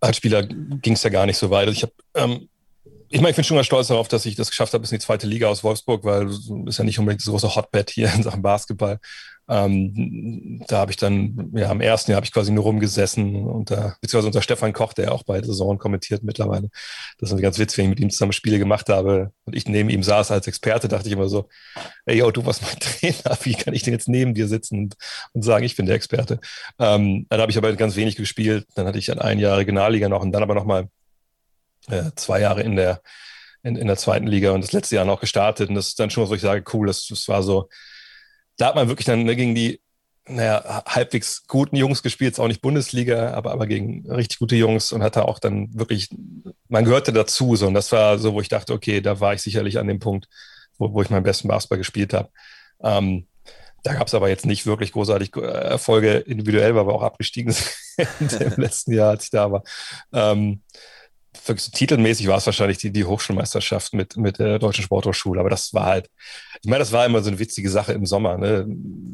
Als 0.00 0.16
Spieler 0.16 0.42
ging 0.42 0.94
es 0.94 1.04
ja 1.04 1.10
gar 1.10 1.26
nicht 1.26 1.38
so 1.38 1.50
weit. 1.50 1.68
Also 1.68 1.72
ich 1.72 1.82
habe 1.82 1.92
ähm, 2.14 2.48
ich 3.10 3.20
meine, 3.20 3.30
ich 3.30 3.36
bin 3.36 3.44
schon 3.44 3.56
mal 3.56 3.64
stolz 3.64 3.86
darauf, 3.86 4.08
dass 4.08 4.26
ich 4.26 4.34
das 4.34 4.50
geschafft 4.50 4.74
habe 4.74 4.82
bis 4.82 4.92
in 4.92 4.98
die 4.98 5.04
zweite 5.04 5.26
Liga 5.26 5.48
aus 5.48 5.64
Wolfsburg, 5.64 6.04
weil 6.04 6.26
es 6.26 6.50
ist 6.66 6.78
ja 6.78 6.84
nicht 6.84 6.98
unbedingt 6.98 7.22
das 7.22 7.30
große 7.30 7.54
Hotbed 7.54 7.90
hier 7.90 8.12
in 8.12 8.22
Sachen 8.24 8.42
Basketball. 8.42 8.98
Ähm, 9.50 10.62
da 10.68 10.78
habe 10.78 10.90
ich 10.90 10.98
dann, 10.98 11.50
ja, 11.54 11.72
im 11.72 11.80
ersten 11.80 12.10
Jahr 12.10 12.16
habe 12.16 12.26
ich 12.26 12.32
quasi 12.32 12.52
nur 12.52 12.64
rumgesessen 12.64 13.46
unter, 13.46 13.96
beziehungsweise 14.00 14.26
unter 14.26 14.42
Stefan 14.42 14.74
Koch, 14.74 14.92
der 14.92 15.12
auch 15.12 15.22
bei 15.22 15.38
der 15.38 15.46
Saison 15.46 15.78
kommentiert 15.78 16.22
mittlerweile. 16.22 16.68
Das 17.18 17.32
ist 17.32 17.40
ganz 17.40 17.58
witzig, 17.58 17.78
wenn 17.78 17.84
ich 17.86 17.90
mit 17.90 18.00
ihm 18.00 18.10
zusammen 18.10 18.32
Spiele 18.32 18.58
gemacht 18.58 18.90
habe 18.90 19.32
und 19.44 19.56
ich 19.56 19.66
neben 19.66 19.88
ihm 19.88 20.02
saß 20.02 20.30
als 20.32 20.46
Experte, 20.46 20.88
dachte 20.88 21.08
ich 21.08 21.14
immer 21.14 21.28
so, 21.28 21.48
ey, 22.04 22.18
yo, 22.18 22.30
du 22.30 22.44
warst 22.44 22.62
mein 22.62 22.76
Trainer, 22.80 23.38
wie 23.42 23.54
kann 23.54 23.72
ich 23.72 23.82
denn 23.82 23.94
jetzt 23.94 24.08
neben 24.08 24.34
dir 24.34 24.48
sitzen 24.48 24.78
und, 24.80 24.96
und 25.32 25.42
sagen, 25.42 25.64
ich 25.64 25.76
bin 25.76 25.86
der 25.86 25.96
Experte? 25.96 26.40
Ähm, 26.78 27.26
dann 27.30 27.40
habe 27.40 27.50
ich 27.50 27.56
aber 27.56 27.74
ganz 27.74 27.96
wenig 27.96 28.16
gespielt, 28.16 28.66
dann 28.74 28.86
hatte 28.86 28.98
ich 28.98 29.10
ein 29.18 29.38
Jahr 29.38 29.56
Regionalliga 29.56 30.10
noch 30.10 30.22
und 30.22 30.32
dann 30.32 30.42
aber 30.42 30.54
nochmal 30.54 30.88
äh, 31.88 32.10
zwei 32.16 32.40
Jahre 32.40 32.62
in 32.62 32.76
der, 32.76 33.00
in, 33.62 33.76
in 33.76 33.86
der 33.86 33.96
zweiten 33.96 34.26
Liga 34.26 34.52
und 34.52 34.62
das 34.62 34.72
letzte 34.72 34.96
Jahr 34.96 35.06
noch 35.06 35.20
gestartet 35.20 35.70
und 35.70 35.74
das 35.74 35.88
ist 35.88 36.00
dann 36.00 36.10
schon 36.10 36.22
was, 36.22 36.30
wo 36.30 36.34
ich 36.34 36.42
sage, 36.42 36.64
cool, 36.74 36.86
das, 36.86 37.06
das 37.06 37.26
war 37.28 37.42
so, 37.42 37.70
da 38.58 38.66
hat 38.66 38.74
man 38.74 38.88
wirklich 38.88 39.06
dann 39.06 39.24
ne, 39.24 39.34
gegen 39.34 39.54
die 39.54 39.80
naja, 40.28 40.82
halbwegs 40.86 41.46
guten 41.46 41.76
Jungs 41.76 42.02
gespielt, 42.02 42.34
ist 42.34 42.38
auch 42.38 42.48
nicht 42.48 42.60
Bundesliga, 42.60 43.32
aber, 43.32 43.52
aber 43.52 43.66
gegen 43.66 44.10
richtig 44.10 44.38
gute 44.38 44.56
Jungs 44.56 44.92
und 44.92 45.02
hatte 45.02 45.26
auch 45.26 45.38
dann 45.38 45.70
wirklich, 45.72 46.10
man 46.68 46.84
gehörte 46.84 47.12
dazu. 47.12 47.56
So, 47.56 47.66
und 47.66 47.74
das 47.74 47.90
war 47.92 48.18
so, 48.18 48.34
wo 48.34 48.40
ich 48.40 48.48
dachte, 48.48 48.74
okay, 48.74 49.00
da 49.00 49.20
war 49.20 49.32
ich 49.32 49.40
sicherlich 49.40 49.78
an 49.78 49.88
dem 49.88 50.00
Punkt, 50.00 50.28
wo, 50.76 50.92
wo 50.92 51.02
ich 51.02 51.10
meinen 51.10 51.22
besten 51.22 51.48
Basketball 51.48 51.78
gespielt 51.78 52.12
habe. 52.12 52.28
Ähm, 52.82 53.26
da 53.84 53.94
gab 53.94 54.08
es 54.08 54.14
aber 54.14 54.28
jetzt 54.28 54.44
nicht 54.44 54.66
wirklich 54.66 54.92
großartig 54.92 55.34
äh, 55.36 55.40
Erfolge 55.40 56.18
individuell, 56.18 56.74
weil 56.74 56.86
wir 56.86 56.94
auch 56.94 57.02
abgestiegen 57.02 57.52
sind 58.18 58.40
im 58.40 58.60
letzten 58.60 58.92
Jahr, 58.92 59.10
als 59.10 59.24
ich 59.24 59.30
da 59.30 59.50
war. 59.50 59.62
Ähm, 60.12 60.62
titelmäßig 61.32 62.26
war 62.28 62.38
es 62.38 62.46
wahrscheinlich 62.46 62.78
die, 62.78 62.90
die 62.90 63.04
Hochschulmeisterschaft 63.04 63.94
mit, 63.94 64.16
mit 64.16 64.38
der 64.38 64.58
Deutschen 64.58 64.84
Sporthochschule, 64.84 65.40
aber 65.40 65.50
das 65.50 65.72
war 65.74 65.86
halt, 65.86 66.10
ich 66.62 66.68
meine, 66.68 66.80
das 66.80 66.92
war 66.92 67.06
immer 67.06 67.22
so 67.22 67.28
eine 67.28 67.38
witzige 67.38 67.70
Sache 67.70 67.92
im 67.92 68.06
Sommer. 68.06 68.38
Ne? 68.38 68.66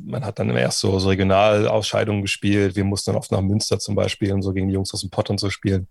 Man 0.06 0.24
hat 0.24 0.38
dann 0.38 0.50
erst 0.50 0.80
so, 0.80 0.98
so 0.98 1.08
Regionalausscheidungen 1.08 2.22
gespielt. 2.22 2.76
Wir 2.76 2.84
mussten 2.84 3.10
dann 3.10 3.18
oft 3.18 3.32
nach 3.32 3.40
Münster 3.40 3.78
zum 3.78 3.94
Beispiel 3.94 4.32
und 4.32 4.42
so 4.42 4.52
gegen 4.52 4.68
die 4.68 4.74
Jungs 4.74 4.94
aus 4.94 5.00
dem 5.00 5.10
Pott 5.10 5.30
und 5.30 5.38
so 5.38 5.50
spielen. 5.50 5.88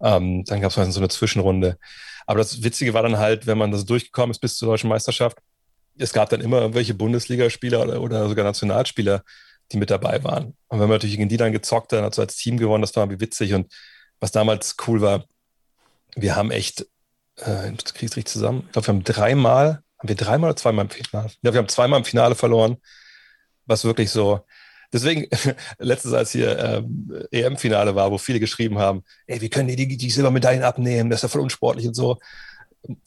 Ähm, 0.00 0.44
dann 0.44 0.60
gab 0.60 0.76
es 0.76 0.94
so 0.94 1.00
eine 1.00 1.08
Zwischenrunde. 1.08 1.78
Aber 2.26 2.38
das 2.38 2.62
Witzige 2.62 2.94
war 2.94 3.02
dann 3.02 3.18
halt, 3.18 3.46
wenn 3.46 3.58
man 3.58 3.70
das 3.70 3.84
durchgekommen 3.84 4.30
ist 4.30 4.40
bis 4.40 4.56
zur 4.56 4.68
Deutschen 4.68 4.88
Meisterschaft, 4.88 5.38
es 5.98 6.12
gab 6.12 6.28
dann 6.28 6.40
immer 6.40 6.60
irgendwelche 6.60 6.94
Bundesligaspieler 6.94 7.82
oder, 7.82 8.00
oder 8.02 8.28
sogar 8.28 8.44
Nationalspieler, 8.44 9.22
die 9.72 9.78
mit 9.78 9.90
dabei 9.90 10.22
waren. 10.24 10.56
Und 10.68 10.80
wenn 10.80 10.88
man 10.88 10.90
natürlich 10.90 11.16
gegen 11.16 11.28
die 11.28 11.36
dann 11.36 11.52
gezockt 11.52 11.92
hat, 11.92 12.02
also 12.02 12.22
als 12.22 12.36
Team 12.36 12.58
gewonnen, 12.58 12.82
das 12.82 12.94
war 12.96 13.04
irgendwie 13.04 13.24
witzig. 13.24 13.54
Und 13.54 13.72
was 14.20 14.32
damals 14.32 14.76
cool 14.86 15.00
war, 15.00 15.24
wir 16.16 16.34
haben 16.34 16.50
echt, 16.50 16.82
äh, 17.36 17.72
das 17.72 17.94
kriegst 17.94 18.16
richtig 18.16 18.28
zusammen, 18.28 18.64
ich 18.66 18.72
glaube, 18.72 18.88
wir 18.88 18.94
haben 18.94 19.04
dreimal, 19.04 19.82
haben 19.98 20.08
wir 20.08 20.16
dreimal 20.16 20.50
oder 20.50 20.56
zweimal 20.56 20.86
im 20.86 20.90
Finale? 20.90 21.30
Ja, 21.42 21.52
wir 21.52 21.58
haben 21.58 21.68
zweimal 21.68 22.00
im 22.00 22.04
Finale 22.04 22.34
verloren, 22.34 22.78
was 23.66 23.84
wirklich 23.84 24.10
so, 24.10 24.40
deswegen, 24.92 25.28
letztes 25.78 26.12
als 26.12 26.32
hier 26.32 26.58
ähm, 26.58 27.26
EM-Finale 27.30 27.94
war, 27.94 28.10
wo 28.10 28.18
viele 28.18 28.40
geschrieben 28.40 28.78
haben, 28.78 29.04
ey, 29.26 29.40
wie 29.40 29.50
können 29.50 29.68
die 29.68 29.76
die, 29.76 29.96
die 29.96 30.10
Silbermedaillen 30.10 30.64
abnehmen, 30.64 31.10
das 31.10 31.18
ist 31.18 31.22
ja 31.24 31.28
voll 31.28 31.42
unsportlich 31.42 31.86
und 31.86 31.94
so, 31.94 32.18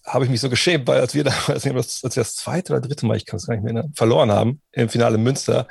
habe 0.06 0.26
ich 0.26 0.32
mich 0.32 0.42
so 0.42 0.50
geschämt, 0.50 0.88
weil 0.88 1.00
als 1.00 1.16
wir 1.16 1.24
da, 1.24 1.34
als 1.48 1.66
wir 1.66 1.74
das, 1.74 2.04
als 2.04 2.16
wir 2.16 2.24
das 2.24 2.36
zweite 2.36 2.74
oder 2.74 2.82
dritte 2.82 3.06
Mal, 3.06 3.18
ich 3.18 3.26
kann 3.26 3.38
es 3.38 3.48
gar 3.48 3.56
nicht 3.56 3.64
mehr 3.64 3.74
erinnern, 3.74 3.94
verloren 3.96 4.32
haben 4.32 4.62
im 4.72 4.90
Finale 4.90 5.16
in 5.16 5.24
Münster, 5.24 5.68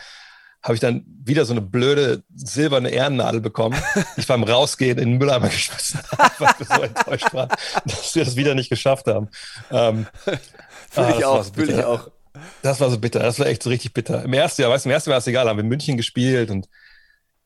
habe 0.63 0.75
ich 0.75 0.81
dann 0.81 1.05
wieder 1.25 1.45
so 1.45 1.53
eine 1.53 1.61
blöde 1.61 2.23
silberne 2.35 2.91
Ehrennadel 2.91 3.41
bekommen. 3.41 3.81
Ich 4.17 4.27
beim 4.27 4.43
Rausgehen 4.43 4.99
in 4.99 5.11
den 5.11 5.19
Mülleimer 5.19 5.49
geschmissen 5.49 6.01
habe, 6.17 6.35
weil 6.39 6.55
wir 6.59 6.67
so 6.67 6.83
enttäuscht 6.83 7.35
waren, 7.35 7.49
dass 7.85 8.15
wir 8.15 8.25
das 8.25 8.37
wieder 8.37 8.55
nicht 8.55 8.69
geschafft 8.69 9.07
haben. 9.07 9.29
Ähm, 9.71 10.07
fühle 10.91 11.07
ah, 11.07 11.15
ich 11.17 11.25
auch, 11.25 11.45
so 11.45 11.53
fühle 11.53 11.79
ich 11.79 11.85
auch. 11.85 12.11
Das 12.63 12.81
war 12.81 12.91
so 12.91 12.99
bitter, 12.99 13.21
das 13.21 13.39
war 13.39 13.47
echt 13.47 13.63
so 13.63 13.71
richtig 13.71 13.93
bitter. 13.93 14.25
Im 14.25 14.33
ersten 14.33 14.63
Jahr, 14.63 14.71
weißt 14.71 14.85
du, 14.85 14.91
im 14.91 14.95
ersten 14.95 15.11
Jahr 15.11 15.15
war 15.15 15.19
es 15.19 15.27
egal, 15.27 15.49
haben 15.49 15.57
wir 15.57 15.63
in 15.63 15.69
München 15.69 15.97
gespielt 15.97 16.51
und 16.51 16.69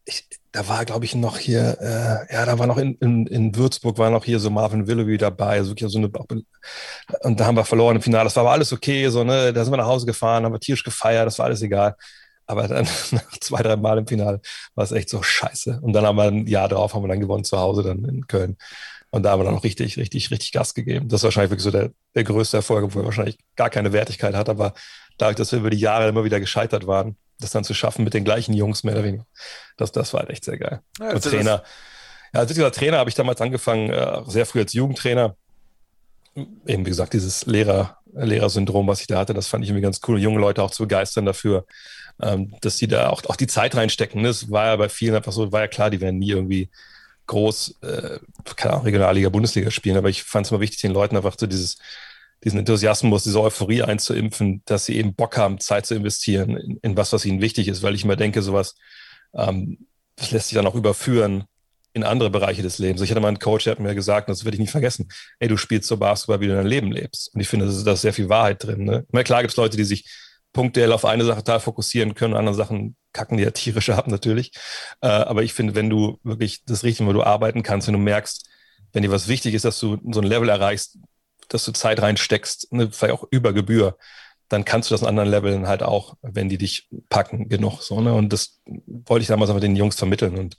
ich, 0.04 0.26
da 0.50 0.68
war, 0.68 0.84
glaube 0.84 1.04
ich, 1.04 1.14
noch 1.14 1.38
hier, 1.38 1.78
äh, 1.80 2.34
ja, 2.34 2.44
da 2.44 2.58
war 2.58 2.66
noch 2.66 2.76
in, 2.76 2.96
in, 2.96 3.26
in 3.26 3.56
Würzburg, 3.56 3.98
war 3.98 4.10
noch 4.10 4.24
hier 4.24 4.40
so 4.40 4.50
Marvin 4.50 4.86
Willoughby 4.86 5.16
dabei, 5.16 5.58
also 5.58 5.74
so 5.76 5.98
eine, 5.98 6.10
und 7.20 7.40
da 7.40 7.46
haben 7.46 7.56
wir 7.56 7.64
verloren 7.64 7.96
im 7.96 8.02
Finale. 8.02 8.24
Das 8.24 8.36
war 8.36 8.42
aber 8.42 8.52
alles 8.52 8.72
okay, 8.72 9.08
so, 9.08 9.22
ne, 9.22 9.52
da 9.52 9.64
sind 9.64 9.72
wir 9.72 9.76
nach 9.78 9.86
Hause 9.86 10.06
gefahren, 10.06 10.44
haben 10.44 10.52
wir 10.52 10.60
tierisch 10.60 10.84
gefeiert, 10.84 11.26
das 11.26 11.38
war 11.38 11.46
alles 11.46 11.62
egal. 11.62 11.96
Aber 12.52 12.68
dann 12.68 12.84
nach 13.10 13.38
zwei, 13.40 13.62
drei 13.62 13.76
Mal 13.76 13.98
im 13.98 14.06
Finale 14.06 14.40
war 14.74 14.84
es 14.84 14.92
echt 14.92 15.08
so 15.08 15.22
scheiße. 15.22 15.80
Und 15.82 15.94
dann 15.94 16.04
haben 16.04 16.16
wir 16.16 16.24
ein 16.24 16.46
Jahr 16.46 16.68
darauf 16.68 16.94
haben 16.94 17.02
wir 17.02 17.08
dann 17.08 17.20
gewonnen 17.20 17.44
zu 17.44 17.58
Hause 17.58 17.82
dann 17.82 18.04
in 18.04 18.26
Köln. 18.26 18.56
Und 19.10 19.22
da 19.24 19.30
haben 19.30 19.40
wir 19.40 19.44
dann 19.44 19.54
noch 19.54 19.64
richtig, 19.64 19.96
richtig, 19.96 20.30
richtig 20.30 20.52
Gas 20.52 20.74
gegeben. 20.74 21.08
Das 21.08 21.20
ist 21.20 21.24
wahrscheinlich 21.24 21.50
wirklich 21.50 21.64
so 21.64 21.70
der, 21.70 21.90
der 22.14 22.24
größte 22.24 22.58
Erfolg, 22.58 22.84
obwohl 22.84 23.02
er 23.02 23.06
wahrscheinlich 23.06 23.38
gar 23.56 23.70
keine 23.70 23.92
Wertigkeit 23.92 24.34
hat. 24.34 24.48
Aber 24.50 24.74
dadurch, 25.16 25.36
dass 25.36 25.52
wir 25.52 25.60
über 25.60 25.70
die 25.70 25.78
Jahre 25.78 26.08
immer 26.08 26.24
wieder 26.24 26.40
gescheitert 26.40 26.86
waren, 26.86 27.16
das 27.38 27.50
dann 27.50 27.64
zu 27.64 27.74
schaffen 27.74 28.04
mit 28.04 28.14
den 28.14 28.24
gleichen 28.24 28.52
Jungs 28.52 28.84
mehr 28.84 28.94
oder 28.94 29.04
weniger, 29.04 29.26
das, 29.76 29.92
das 29.92 30.12
war 30.12 30.20
halt 30.20 30.30
echt 30.30 30.44
sehr 30.44 30.58
geil. 30.58 30.80
Ja, 31.00 31.10
und 31.10 31.24
Trainer, 31.24 31.62
ja, 32.34 32.40
als 32.40 32.52
dieser 32.52 32.72
Trainer 32.72 32.98
habe 32.98 33.10
ich 33.10 33.16
damals 33.16 33.40
angefangen, 33.40 33.90
äh, 33.90 34.22
sehr 34.26 34.46
früh 34.46 34.60
als 34.60 34.72
Jugendtrainer. 34.72 35.36
Eben 36.66 36.86
wie 36.86 36.90
gesagt, 36.90 37.12
dieses 37.12 37.44
Lehrer, 37.46 37.98
Lehrersyndrom, 38.14 38.86
was 38.86 39.00
ich 39.00 39.06
da 39.06 39.18
hatte, 39.18 39.34
das 39.34 39.46
fand 39.46 39.64
ich 39.64 39.70
irgendwie 39.70 39.82
ganz 39.82 40.00
cool, 40.08 40.18
junge 40.18 40.40
Leute 40.40 40.62
auch 40.62 40.70
zu 40.70 40.84
begeistern 40.84 41.26
dafür, 41.26 41.66
ähm, 42.22 42.54
dass 42.60 42.76
die 42.76 42.86
da 42.86 43.10
auch, 43.10 43.24
auch 43.24 43.36
die 43.36 43.46
Zeit 43.46 43.74
reinstecken. 43.74 44.22
Das 44.22 44.50
war 44.50 44.66
ja 44.66 44.76
bei 44.76 44.88
vielen 44.88 45.14
einfach 45.14 45.32
so, 45.32 45.52
war 45.52 45.62
ja 45.62 45.68
klar, 45.68 45.90
die 45.90 46.00
werden 46.00 46.18
nie 46.18 46.30
irgendwie 46.30 46.70
groß, 47.26 47.80
äh, 47.82 48.18
keine 48.56 48.74
Ahnung, 48.74 48.84
Regionalliga, 48.86 49.28
Bundesliga 49.28 49.70
spielen, 49.70 49.96
aber 49.96 50.08
ich 50.08 50.22
fand 50.22 50.46
es 50.46 50.52
immer 50.52 50.60
wichtig, 50.60 50.80
den 50.80 50.92
Leuten 50.92 51.16
einfach 51.16 51.36
so 51.38 51.46
dieses, 51.46 51.78
diesen 52.44 52.58
Enthusiasmus, 52.58 53.24
diese 53.24 53.40
Euphorie 53.40 53.82
einzuimpfen, 53.82 54.62
dass 54.64 54.86
sie 54.86 54.96
eben 54.96 55.14
Bock 55.14 55.36
haben, 55.36 55.60
Zeit 55.60 55.86
zu 55.86 55.94
investieren 55.94 56.56
in, 56.56 56.78
in 56.82 56.96
was, 56.96 57.12
was 57.12 57.24
ihnen 57.24 57.40
wichtig 57.40 57.68
ist, 57.68 57.82
weil 57.82 57.94
ich 57.94 58.04
immer 58.04 58.16
denke, 58.16 58.42
sowas, 58.42 58.74
ähm, 59.34 59.86
das 60.16 60.30
lässt 60.30 60.48
sich 60.48 60.56
dann 60.56 60.66
auch 60.66 60.74
überführen 60.74 61.44
in 61.94 62.04
andere 62.04 62.30
Bereiche 62.30 62.62
des 62.62 62.78
Lebens. 62.78 63.02
Ich 63.02 63.10
hatte 63.10 63.20
mal 63.20 63.28
einen 63.28 63.38
Coach, 63.38 63.64
der 63.64 63.72
hat 63.72 63.80
mir 63.80 63.94
gesagt, 63.94 64.28
das 64.28 64.44
werde 64.44 64.56
ich 64.56 64.60
nicht 64.60 64.70
vergessen, 64.70 65.08
ey, 65.38 65.48
du 65.48 65.56
spielst 65.56 65.88
so 65.88 65.96
Basketball, 65.96 66.40
wie 66.40 66.48
du 66.48 66.54
dein 66.54 66.66
Leben 66.66 66.90
lebst. 66.90 67.34
Und 67.34 67.40
ich 67.40 67.48
finde, 67.48 67.66
da 67.66 67.92
ist, 67.92 68.00
sehr 68.00 68.14
viel 68.14 68.28
Wahrheit 68.28 68.64
drin. 68.64 68.84
Ne? 68.84 69.06
Ich 69.12 69.24
klar 69.24 69.42
gibt 69.42 69.52
es 69.52 69.56
Leute, 69.56 69.76
die 69.76 69.84
sich 69.84 70.04
punktuell 70.52 70.92
auf 70.92 71.04
eine 71.04 71.24
Sache 71.24 71.38
total 71.38 71.60
fokussieren 71.60 72.14
können, 72.14 72.34
andere 72.34 72.54
Sachen 72.54 72.96
kacken 73.12 73.36
die 73.36 73.44
ja 73.44 73.50
tierisch 73.50 73.90
ab 73.90 74.06
natürlich. 74.08 74.52
Äh, 75.00 75.08
aber 75.08 75.42
ich 75.42 75.52
finde, 75.52 75.74
wenn 75.74 75.90
du 75.90 76.18
wirklich 76.22 76.64
das 76.64 76.84
Richtige, 76.84 77.08
wo 77.08 77.12
du 77.12 77.22
arbeiten 77.22 77.62
kannst, 77.62 77.86
wenn 77.86 77.94
du 77.94 78.00
merkst, 78.00 78.48
wenn 78.92 79.02
dir 79.02 79.10
was 79.10 79.28
wichtig 79.28 79.54
ist, 79.54 79.64
dass 79.64 79.78
du 79.80 79.98
so 80.10 80.20
ein 80.20 80.26
Level 80.26 80.48
erreichst, 80.48 80.98
dass 81.48 81.64
du 81.64 81.72
Zeit 81.72 82.00
reinsteckst, 82.00 82.72
ne, 82.72 82.90
vielleicht 82.90 83.14
auch 83.14 83.26
über 83.30 83.52
Gebühr, 83.52 83.96
dann 84.48 84.64
kannst 84.66 84.90
du 84.90 84.94
das 84.94 85.02
an 85.02 85.08
anderen 85.08 85.30
Leveln 85.30 85.66
halt 85.66 85.82
auch, 85.82 86.14
wenn 86.20 86.50
die 86.50 86.58
dich 86.58 86.88
packen, 87.08 87.48
genug. 87.48 87.80
So, 87.80 88.00
ne? 88.02 88.12
Und 88.12 88.34
das 88.34 88.60
wollte 88.66 89.22
ich 89.22 89.28
damals 89.28 89.50
aber 89.50 89.60
den 89.60 89.76
Jungs 89.76 89.96
vermitteln. 89.96 90.36
Und 90.36 90.56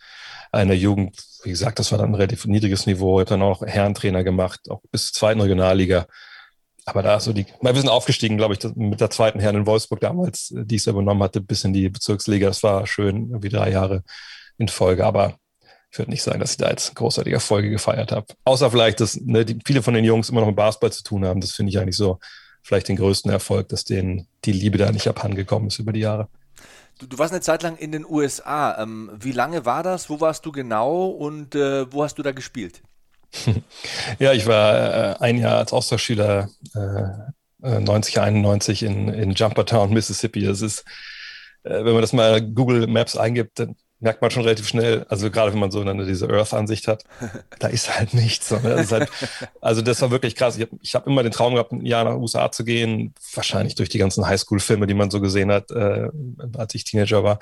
in 0.51 0.67
der 0.67 0.77
Jugend, 0.77 1.15
wie 1.43 1.51
gesagt, 1.51 1.77
das 1.77 1.91
war 1.91 1.99
dann 1.99 2.09
ein 2.09 2.15
relativ 2.15 2.45
niedriges 2.45 2.87
Niveau. 2.87 3.19
Ich 3.19 3.27
habe 3.27 3.39
dann 3.39 3.43
auch 3.43 3.61
Herrentrainer 3.61 4.23
gemacht, 4.23 4.61
auch 4.69 4.81
bis 4.91 5.11
zweiten 5.11 5.41
Regionalliga 5.41 6.07
aber 6.85 7.01
da 7.01 7.19
so 7.19 7.33
die, 7.33 7.45
wir 7.61 7.75
sind 7.75 7.89
aufgestiegen, 7.89 8.37
glaube 8.37 8.55
ich, 8.55 8.75
mit 8.75 8.99
der 8.99 9.09
zweiten 9.09 9.39
Herren 9.39 9.57
in 9.57 9.65
Wolfsburg 9.65 10.01
damals, 10.01 10.53
die 10.53 10.75
es 10.75 10.87
übernommen 10.87 11.23
hatte, 11.23 11.41
bis 11.41 11.63
in 11.63 11.73
die 11.73 11.89
Bezirksliga. 11.89 12.47
Das 12.47 12.63
war 12.63 12.85
schön, 12.87 13.41
wie 13.41 13.49
drei 13.49 13.71
Jahre 13.71 14.03
in 14.57 14.67
Folge. 14.67 15.05
Aber 15.05 15.37
ich 15.91 15.97
würde 15.97 16.11
nicht 16.11 16.23
sagen, 16.23 16.39
dass 16.39 16.51
ich 16.51 16.57
da 16.57 16.69
jetzt 16.69 16.95
großartige 16.95 17.35
Erfolge 17.35 17.69
gefeiert 17.69 18.11
habe. 18.11 18.25
Außer 18.43 18.69
vielleicht, 18.71 18.99
dass 18.99 19.19
ne, 19.21 19.45
die, 19.45 19.59
viele 19.65 19.81
von 19.81 19.93
den 19.93 20.03
Jungs 20.03 20.29
immer 20.29 20.41
noch 20.41 20.47
mit 20.47 20.55
Basketball 20.55 20.91
zu 20.91 21.03
tun 21.03 21.25
haben. 21.25 21.39
Das 21.39 21.51
finde 21.51 21.69
ich 21.69 21.79
eigentlich 21.79 21.97
so 21.97 22.19
vielleicht 22.63 22.87
den 22.87 22.95
größten 22.95 23.31
Erfolg, 23.31 23.69
dass 23.69 23.85
denen 23.85 24.27
die 24.45 24.53
Liebe 24.53 24.77
da 24.77 24.91
nicht 24.91 25.07
abhandengekommen 25.07 25.67
ist 25.67 25.79
über 25.79 25.93
die 25.93 26.01
Jahre. 26.01 26.27
Du, 26.99 27.07
du, 27.07 27.17
warst 27.17 27.33
eine 27.33 27.41
Zeit 27.41 27.63
lang 27.63 27.75
in 27.77 27.91
den 27.91 28.05
USA. 28.05 28.81
Ähm, 28.81 29.11
wie 29.19 29.31
lange 29.31 29.65
war 29.65 29.83
das? 29.83 30.09
Wo 30.09 30.19
warst 30.19 30.45
du 30.45 30.51
genau 30.51 31.07
und 31.07 31.55
äh, 31.55 31.91
wo 31.91 32.03
hast 32.03 32.17
du 32.17 32.23
da 32.23 32.31
gespielt? 32.31 32.81
ja, 34.19 34.33
ich 34.33 34.45
war 34.47 34.75
äh, 34.75 35.15
ein 35.19 35.37
Jahr 35.37 35.57
als 35.57 35.73
Austauschschüler 35.73 36.49
äh, 36.75 37.79
90, 37.79 38.19
91 38.19 38.83
in, 38.83 39.07
in 39.09 39.31
Jumpertown, 39.31 39.93
Mississippi. 39.93 40.43
Das 40.45 40.61
ist, 40.61 40.85
äh, 41.63 41.83
wenn 41.83 41.93
man 41.93 42.01
das 42.01 42.13
mal 42.13 42.41
Google 42.41 42.87
Maps 42.87 43.15
eingibt, 43.17 43.59
dann 43.59 43.75
merkt 44.03 44.21
man 44.21 44.31
schon 44.31 44.43
relativ 44.43 44.67
schnell, 44.67 45.05
also 45.07 45.31
gerade 45.31 45.53
wenn 45.53 45.59
man 45.59 45.71
so 45.71 45.79
eine, 45.79 46.05
diese 46.05 46.29
Earth-Ansicht 46.29 46.89
hat, 46.89 47.05
da 47.59 47.67
ist 47.67 47.97
halt 47.97 48.13
nichts. 48.13 48.49
Das 48.49 48.91
halt, 48.91 49.09
also 49.61 49.81
das 49.81 50.01
war 50.01 50.11
wirklich 50.11 50.35
krass. 50.35 50.57
Ich 50.57 50.63
habe 50.63 50.77
hab 50.83 51.07
immer 51.07 51.23
den 51.23 51.31
Traum 51.31 51.53
gehabt, 51.53 51.71
ein 51.71 51.85
Jahr 51.85 52.03
nach 52.03 52.15
USA 52.15 52.51
zu 52.51 52.65
gehen, 52.65 53.13
wahrscheinlich 53.33 53.75
durch 53.75 53.89
die 53.89 53.97
ganzen 53.97 54.27
Highschool-Filme, 54.27 54.87
die 54.87 54.93
man 54.93 55.09
so 55.09 55.21
gesehen 55.21 55.51
hat, 55.51 55.71
äh, 55.71 56.09
als 56.57 56.75
ich 56.75 56.83
Teenager 56.83 57.23
war. 57.23 57.39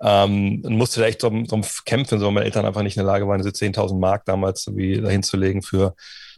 Ähm, 0.00 0.62
und 0.64 0.76
musste 0.76 1.00
da 1.00 1.06
echt 1.06 1.22
drum, 1.22 1.44
drum 1.46 1.64
kämpfen, 1.84 2.20
so 2.20 2.26
weil 2.26 2.32
meine 2.32 2.46
Eltern 2.46 2.64
einfach 2.64 2.82
nicht 2.82 2.96
in 2.96 3.04
der 3.04 3.12
Lage 3.12 3.26
waren, 3.26 3.38
diese 3.38 3.50
10.000 3.50 3.98
Mark 3.98 4.24
damals 4.26 4.66
irgendwie 4.66 5.00
dahin 5.00 5.22
zu 5.22 5.36
legen 5.36 5.62
für 5.62 5.94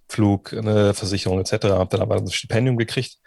Flug, 0.08 0.52
eine 0.52 0.94
Versicherung 0.94 1.40
etc. 1.40 1.66
Habe 1.66 1.90
dann 1.90 2.00
aber 2.02 2.16
ein 2.16 2.30
Stipendium 2.30 2.76
gekriegt 2.78 3.18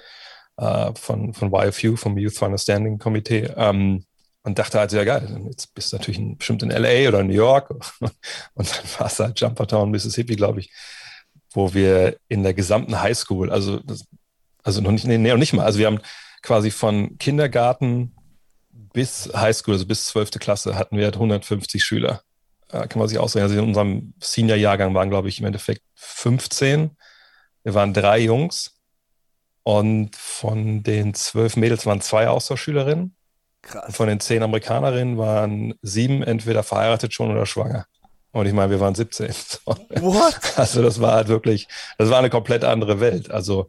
äh, 0.58 0.92
von, 0.96 1.34
von 1.34 1.54
YFU, 1.54 1.96
vom 1.96 2.18
Youth 2.18 2.42
Understanding 2.42 2.98
Committee. 2.98 3.50
Ähm, 3.56 4.06
und 4.44 4.60
dachte 4.60 4.78
halt, 4.80 4.92
ja 4.92 5.06
geil, 5.06 5.42
jetzt 5.48 5.74
bist 5.74 5.94
du 5.94 5.98
natürlich 5.98 6.22
bestimmt 6.38 6.64
in 6.64 6.70
LA 6.70 7.08
oder 7.08 7.24
New 7.24 7.34
York. 7.34 7.70
Und 8.02 8.12
dann 8.56 9.00
war 9.00 9.08
es 9.08 9.20
halt 9.20 9.40
Jumpertown, 9.40 9.90
Mississippi, 9.90 10.36
glaube 10.36 10.60
ich, 10.60 10.70
wo 11.54 11.74
wir 11.74 12.18
in 12.28 12.44
der 12.44 12.54
gesamten 12.54 13.00
Highschool, 13.00 13.50
also, 13.50 13.80
also 14.64 14.82
noch 14.82 14.92
nicht, 14.92 15.06
nee, 15.06 15.18
nee, 15.18 15.34
nicht 15.36 15.54
mal, 15.54 15.64
also 15.64 15.80
wir 15.80 15.88
haben 15.88 16.02
quasi 16.42 16.72
von 16.72 17.18
Kindergarten 17.20 18.14
bis 18.94 19.30
Highschool, 19.36 19.74
also 19.74 19.86
bis 19.86 20.06
12. 20.06 20.32
Klasse, 20.40 20.76
hatten 20.76 20.98
wir 20.98 21.08
150 21.08 21.82
halt 21.82 21.86
Schüler. 21.86 22.22
Äh, 22.70 22.88
kann 22.88 23.00
man 23.00 23.08
sich 23.08 23.20
ausrechnen. 23.20 23.50
Also 23.50 23.62
in 23.62 23.68
unserem 23.68 24.14
Senior-Jahrgang 24.20 24.94
waren, 24.94 25.10
glaube 25.10 25.30
ich, 25.30 25.40
im 25.40 25.46
Endeffekt 25.46 25.82
15. 25.96 26.92
Wir 27.64 27.74
waren 27.74 27.94
drei 27.94 28.20
Jungs 28.20 28.80
und 29.64 30.16
von 30.16 30.84
den 30.84 31.14
zwölf 31.14 31.56
Mädels 31.56 31.86
waren 31.86 32.02
zwei 32.02 32.28
Austauschschülerinnen 32.28 33.16
Krass. 33.64 33.96
Von 33.96 34.10
den 34.10 34.20
zehn 34.20 34.44
Amerikanerinnen 34.44 35.18
waren 35.18 35.74
sieben 35.82 36.22
entweder 36.22 36.64
verheiratet 36.64 37.14
schon 37.14 37.32
oder 37.32 37.46
schwanger. 37.46 37.86
Und 38.32 38.46
ich 38.46 38.54
meine, 38.54 38.72
wir 38.72 38.80
waren 38.82 38.94
17. 38.94 39.30
What? 39.66 40.58
Also 40.58 40.82
das 40.82 41.00
war 41.00 41.14
halt 41.14 41.30
wirklich, 41.30 41.68
das 41.98 42.10
war 42.10 42.20
eine 42.20 42.30
komplett 42.30 42.66
andere 42.66 43.00
Welt. 43.00 43.32
Also 43.32 43.68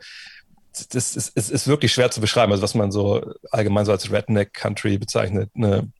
das 0.75 1.17
ist, 1.17 1.37
ist, 1.37 1.51
ist 1.51 1.69
wirklich 1.69 1.93
schwer 1.93 2.11
zu 2.11 2.21
beschreiben. 2.21 2.53
Also 2.53 2.63
was 2.63 2.75
man 2.75 2.91
so 2.91 3.35
allgemein 3.51 3.85
so 3.85 3.93
als 3.93 4.11
Redneck 4.11 4.53
Country 4.55 4.99
bezeichnet, 4.99 5.51
ne, 5.55 5.91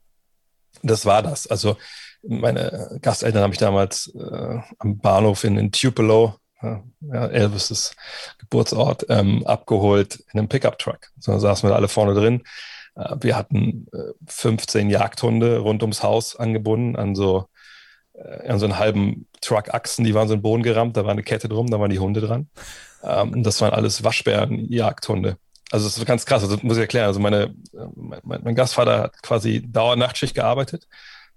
das 0.83 1.07
war 1.07 1.23
das. 1.23 1.47
Also 1.47 1.77
meine 2.23 2.99
Gasteltern 3.03 3.43
haben 3.43 3.51
mich 3.51 3.59
damals 3.59 4.13
äh, 4.15 4.59
am 4.79 4.99
Bahnhof 4.99 5.45
in, 5.45 5.59
in 5.59 5.73
Tupelo, 5.73 6.37
ja, 6.63 7.27
Elvis' 7.27 7.95
Geburtsort, 8.39 9.07
ähm, 9.11 9.47
abgeholt 9.47 10.25
in 10.33 10.41
einem 10.41 10.49
Pickup-Truck. 10.49 11.11
So 11.19 11.33
da 11.33 11.39
saßen 11.39 11.69
wir 11.69 11.77
alle 11.77 11.89
vorne 11.89 12.15
drin 12.15 12.43
äh, 12.95 13.17
wir 13.21 13.37
hatten 13.37 13.87
15 14.27 14.89
äh, 14.89 14.93
Jagdhunde 14.93 15.59
rund 15.59 15.83
ums 15.83 16.03
Haus 16.03 16.37
angebunden 16.37 16.97
an 16.97 17.15
so, 17.15 17.47
äh, 18.15 18.49
an 18.49 18.59
so 18.59 18.67
einen 18.67 18.79
halben 18.79 19.29
Truck-Achsen, 19.41 20.05
die 20.05 20.15
waren 20.15 20.29
so 20.29 20.35
in 20.35 20.41
den 20.41 20.43
Boden 20.43 20.63
gerammt, 20.63 20.97
da 20.97 21.05
war 21.05 21.13
eine 21.13 21.23
Kette 21.23 21.49
drum, 21.49 21.69
da 21.69 21.81
waren 21.81 21.91
die 21.91 21.99
Hunde 21.99 22.21
dran. 22.21 22.49
Ähm, 23.05 23.43
das 23.43 23.61
waren 23.61 23.73
alles 23.73 24.03
Waschbären-Jagdhunde. 24.03 25.37
Also 25.71 25.87
das 25.87 25.97
ist 25.97 26.07
ganz 26.07 26.25
krass, 26.27 26.43
also 26.43 26.57
das 26.57 26.63
muss 26.63 26.77
ich 26.77 26.83
erklären. 26.83 27.07
Also 27.07 27.21
meine, 27.21 27.55
mein, 27.95 28.41
mein 28.43 28.55
Gastvater 28.55 29.05
hat 29.05 29.23
quasi 29.23 29.63
Dauernachtschicht 29.67 30.35
gearbeitet. 30.35 30.87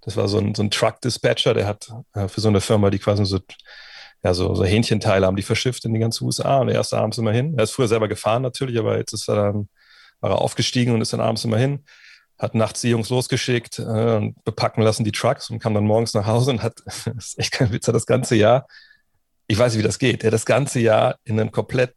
Das 0.02 0.16
war 0.16 0.28
so 0.28 0.38
ein, 0.38 0.54
so 0.54 0.62
ein 0.62 0.70
Truck-Dispatcher, 0.70 1.54
der 1.54 1.66
hat 1.66 1.90
für 2.28 2.40
so 2.40 2.48
eine 2.48 2.60
Firma, 2.60 2.90
die 2.90 2.98
quasi 2.98 3.24
so 3.24 3.40
ja, 4.24 4.34
so, 4.34 4.54
so 4.54 4.64
Hähnchenteile 4.64 5.26
haben 5.26 5.36
die 5.36 5.42
verschifft 5.42 5.84
in 5.84 5.94
die 5.94 6.00
ganze 6.00 6.24
USA 6.24 6.58
und 6.58 6.68
er 6.68 6.80
ist 6.80 6.92
abends 6.92 7.18
immer 7.18 7.32
hin. 7.32 7.54
Er 7.56 7.64
ist 7.64 7.70
früher 7.70 7.88
selber 7.88 8.08
gefahren 8.08 8.42
natürlich, 8.42 8.78
aber 8.78 8.98
jetzt 8.98 9.12
ist 9.12 9.28
er 9.28 9.36
dann 9.36 9.68
war 10.20 10.30
er 10.30 10.40
aufgestiegen 10.40 10.94
und 10.94 11.00
ist 11.00 11.12
dann 11.12 11.20
abends 11.20 11.44
immer 11.44 11.58
hin, 11.58 11.84
hat 12.38 12.54
nachts 12.54 12.80
die 12.80 12.90
Jungs 12.90 13.08
losgeschickt 13.10 13.78
äh, 13.78 13.82
und 14.16 14.44
bepacken 14.44 14.82
lassen 14.82 15.04
die 15.04 15.12
Trucks 15.12 15.50
und 15.50 15.58
kam 15.60 15.74
dann 15.74 15.84
morgens 15.84 16.14
nach 16.14 16.26
Hause 16.26 16.50
und 16.50 16.62
hat, 16.62 16.82
das 16.84 17.06
ist 17.16 17.38
echt 17.38 17.52
kein 17.52 17.72
Witz, 17.72 17.86
das 17.86 18.06
ganze 18.06 18.34
Jahr, 18.36 18.66
ich 19.48 19.58
weiß 19.58 19.72
nicht, 19.72 19.82
wie 19.82 19.86
das 19.86 19.98
geht, 19.98 20.22
der 20.22 20.28
hat 20.28 20.34
das 20.34 20.46
ganze 20.46 20.78
Jahr 20.78 21.16
in 21.24 21.40
einem 21.40 21.50
komplett, 21.50 21.94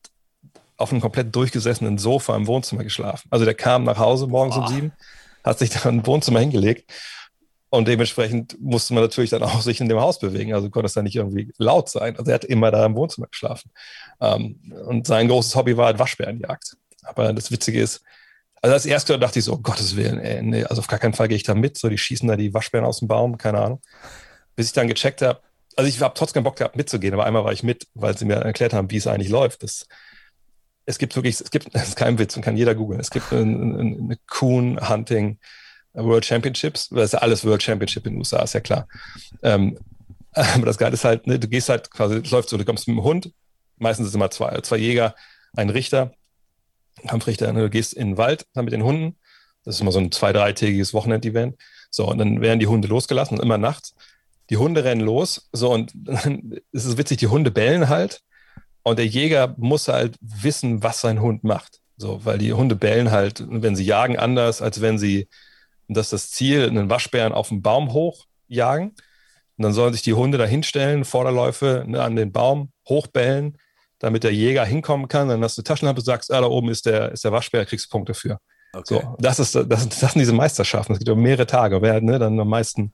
auf 0.78 0.91
einem 0.91 1.02
komplett 1.02 1.36
durchgesessenen 1.36 1.97
Sofa 1.99 2.36
im 2.36 2.47
Wohnzimmer 2.47 2.84
geschlafen. 2.84 3.28
Also 3.30 3.45
der 3.45 3.54
kam 3.54 3.84
nach 3.84 3.99
Hause 3.99 4.26
morgens 4.26 4.56
Boah. 4.56 4.68
um 4.68 4.74
sieben, 4.74 4.91
hat 5.43 5.60
sich 5.60 5.70
dann 5.70 5.99
im 5.99 6.08
Wohnzimmer 6.08 6.39
hingelegt 6.39 6.91
und 7.74 7.88
dementsprechend 7.88 8.60
musste 8.62 8.93
man 8.93 9.04
natürlich 9.04 9.30
dann 9.30 9.43
auch 9.43 9.62
sich 9.62 9.80
in 9.80 9.88
dem 9.88 9.99
Haus 9.99 10.20
bewegen. 10.20 10.54
Also 10.54 10.70
konnte 10.70 10.88
es 10.88 10.93
dann 10.93 11.06
nicht 11.06 11.16
irgendwie 11.16 11.54
laut 11.58 11.89
sein. 11.89 12.18
Also 12.18 12.30
er 12.30 12.36
hat 12.36 12.43
immer 12.43 12.70
da 12.70 12.86
im 12.86 12.95
Wohnzimmer 12.95 13.28
geschlafen. 13.28 13.72
Ähm, 14.20 14.60
und 14.88 15.08
sein 15.08 15.30
großes 15.30 15.56
Hobby 15.56 15.78
war 15.78 15.86
halt 15.86 15.97
Waschbärenjagd. 15.97 16.76
Aber 17.04 17.32
das 17.32 17.49
Witzige 17.49 17.82
ist, 17.82 18.04
also 18.62 18.74
als 18.74 18.86
erstes 18.86 19.18
dachte 19.20 19.39
ich 19.39 19.45
so, 19.45 19.54
um 19.54 19.64
Gottes 19.64 19.95
Willen, 19.95 20.20
ey, 20.20 20.41
nee, 20.43 20.66
also 20.66 20.82
auf 20.82 20.88
gar 20.88 20.99
keinen 20.99 21.14
Fall 21.14 21.30
gehe 21.30 21.38
ich 21.38 21.43
da 21.43 21.56
mit. 21.56 21.78
So, 21.78 21.88
die 21.88 21.97
schießen 21.97 22.28
da 22.28 22.36
die 22.36 22.54
Waschbären 22.54 22.86
aus 22.86 22.99
dem 22.99 23.08
Baum, 23.08 23.38
keine 23.38 23.60
Ahnung. 23.60 23.82
Bis 24.58 24.68
ich 24.68 24.74
dann 24.74 24.89
gecheckt 24.89 25.22
habe, 25.22 25.39
also 25.82 25.95
ich 25.95 26.01
habe 26.01 26.13
trotzdem 26.13 26.43
Bock 26.43 26.57
gehabt 26.57 26.75
mitzugehen, 26.75 27.13
aber 27.13 27.25
einmal 27.25 27.43
war 27.43 27.53
ich 27.53 27.63
mit, 27.63 27.88
weil 27.95 28.15
sie 28.17 28.25
mir 28.25 28.36
erklärt 28.36 28.73
haben, 28.73 28.91
wie 28.91 28.97
es 28.97 29.07
eigentlich 29.07 29.29
läuft. 29.29 29.63
Das, 29.63 29.88
es 30.86 30.99
gibt 30.99 31.15
wirklich, 31.15 31.41
es 31.41 31.49
gibt, 31.49 31.69
das 31.73 31.89
ist 31.89 31.95
kein 31.95 32.19
Witz 32.19 32.36
und 32.36 32.43
kann 32.43 32.55
jeder 32.57 32.75
googeln. 32.75 32.99
Es 32.99 33.09
gibt 33.09 33.34
eine, 33.34 33.79
eine 33.79 34.17
Coon 34.27 34.89
Hunting 34.89 35.39
World 35.93 36.25
Championships, 36.25 36.89
das 36.89 37.05
ist 37.05 37.13
ja 37.13 37.19
alles 37.19 37.43
World 37.43 37.63
Championship 37.63 38.05
in 38.05 38.13
den 38.13 38.19
USA, 38.19 38.43
ist 38.43 38.53
ja 38.53 38.59
klar. 38.61 38.88
Ähm, 39.41 39.77
aber 40.32 40.65
das 40.65 40.77
Geile 40.77 40.93
ist 40.93 41.03
halt, 41.03 41.27
ne, 41.27 41.39
du 41.39 41.47
gehst 41.47 41.67
halt 41.67 41.91
quasi, 41.91 42.17
es 42.17 42.32
läuft 42.32 42.47
so, 42.47 42.57
du 42.57 42.63
kommst 42.63 42.88
mit 42.88 42.95
dem 42.95 43.03
Hund, 43.03 43.34
meistens 43.77 44.05
sind 44.05 44.09
es 44.09 44.15
immer 44.15 44.29
zwei, 44.29 44.61
zwei 44.61 44.77
Jäger, 44.77 45.15
ein 45.53 45.69
Richter, 45.69 46.13
Kampfrichter, 47.07 47.51
ne, 47.51 47.63
du 47.63 47.69
gehst 47.69 47.93
in 47.93 48.11
den 48.11 48.17
Wald 48.17 48.45
dann 48.53 48.65
mit 48.65 48.73
den 48.73 48.84
Hunden. 48.84 49.17
Das 49.63 49.75
ist 49.75 49.82
immer 49.82 49.91
so 49.91 49.99
ein 49.99 50.11
zwei-, 50.11 50.34
dreitägiges 50.34 50.93
Wochenend-Event. 50.93 51.55
So, 51.91 52.07
und 52.07 52.17
dann 52.17 52.41
werden 52.41 52.59
die 52.59 52.67
Hunde 52.67 52.88
losgelassen, 52.88 53.39
immer 53.39 53.57
nachts. 53.57 53.93
Die 54.52 54.58
Hunde 54.58 54.84
rennen 54.84 55.02
los. 55.02 55.49
So, 55.52 55.72
und 55.72 55.91
dann 55.95 56.60
ist 56.72 56.86
es 56.86 56.97
witzig, 56.97 57.18
die 57.18 57.28
Hunde 57.28 57.49
bellen 57.49 57.89
halt. 57.89 58.22
Und 58.84 58.99
der 58.99 59.08
Jäger 59.08 59.56
muss 59.58 59.88
halt 59.88 60.18
wissen, 60.22 60.84
was 60.84 61.02
sein 61.02 61.22
Hund 61.22 61.43
macht. 61.43 61.80
So, 61.97 62.26
weil 62.26 62.38
die 62.38 62.54
Hunde 62.54 62.76
bellen 62.76 63.12
halt, 63.12 63.43
wenn 63.47 63.76
sie 63.76 63.86
jagen, 63.86 64.18
anders, 64.18 64.62
als 64.62 64.82
wenn 64.82 64.97
sie, 64.97 65.28
das 65.88 66.08
ist 66.08 66.14
das 66.14 66.30
Ziel, 66.32 66.68
einen 66.68 66.89
Waschbären 66.89 67.34
auf 67.34 67.49
den 67.49 67.62
Baum 67.62 67.93
hochjagen. 67.93 68.89
Und 68.89 69.64
dann 69.64 69.74
sollen 69.74 69.93
sich 69.93 70.02
die 70.02 70.14
Hunde 70.14 70.38
da 70.38 70.45
hinstellen, 70.45 71.06
Vorderläufe 71.06 71.84
ne, 71.88 72.02
an 72.02 72.16
den 72.16 72.32
Baum, 72.32 72.72
hochbellen 72.88 73.58
damit 74.02 74.24
der 74.24 74.34
Jäger 74.34 74.66
hinkommen 74.66 75.08
kann. 75.08 75.30
Dann 75.30 75.43
hast 75.43 75.58
du 75.58 75.62
Taschenlampe, 75.62 76.02
sagst, 76.02 76.34
ah, 76.34 76.41
da 76.41 76.47
oben 76.47 76.70
ist 76.70 76.86
der, 76.86 77.12
ist 77.12 77.24
der 77.24 77.32
Waschbär, 77.32 77.66
kriegst 77.66 77.89
Punkte 77.89 78.14
für. 78.14 78.39
Okay. 78.74 78.99
So, 79.02 79.16
das, 79.20 79.39
ist, 79.39 79.54
das, 79.54 79.66
das 79.68 79.99
sind 79.99 80.16
diese 80.16 80.34
Meisterschaften. 80.34 80.93
Es 80.93 80.99
geht 80.99 81.08
über 81.08 81.20
mehrere 81.20 81.45
Tage. 81.45 81.82
Wer 81.82 82.02
ne, 82.02 82.18
dann 82.18 82.39
am 82.39 82.49
meisten 82.49 82.93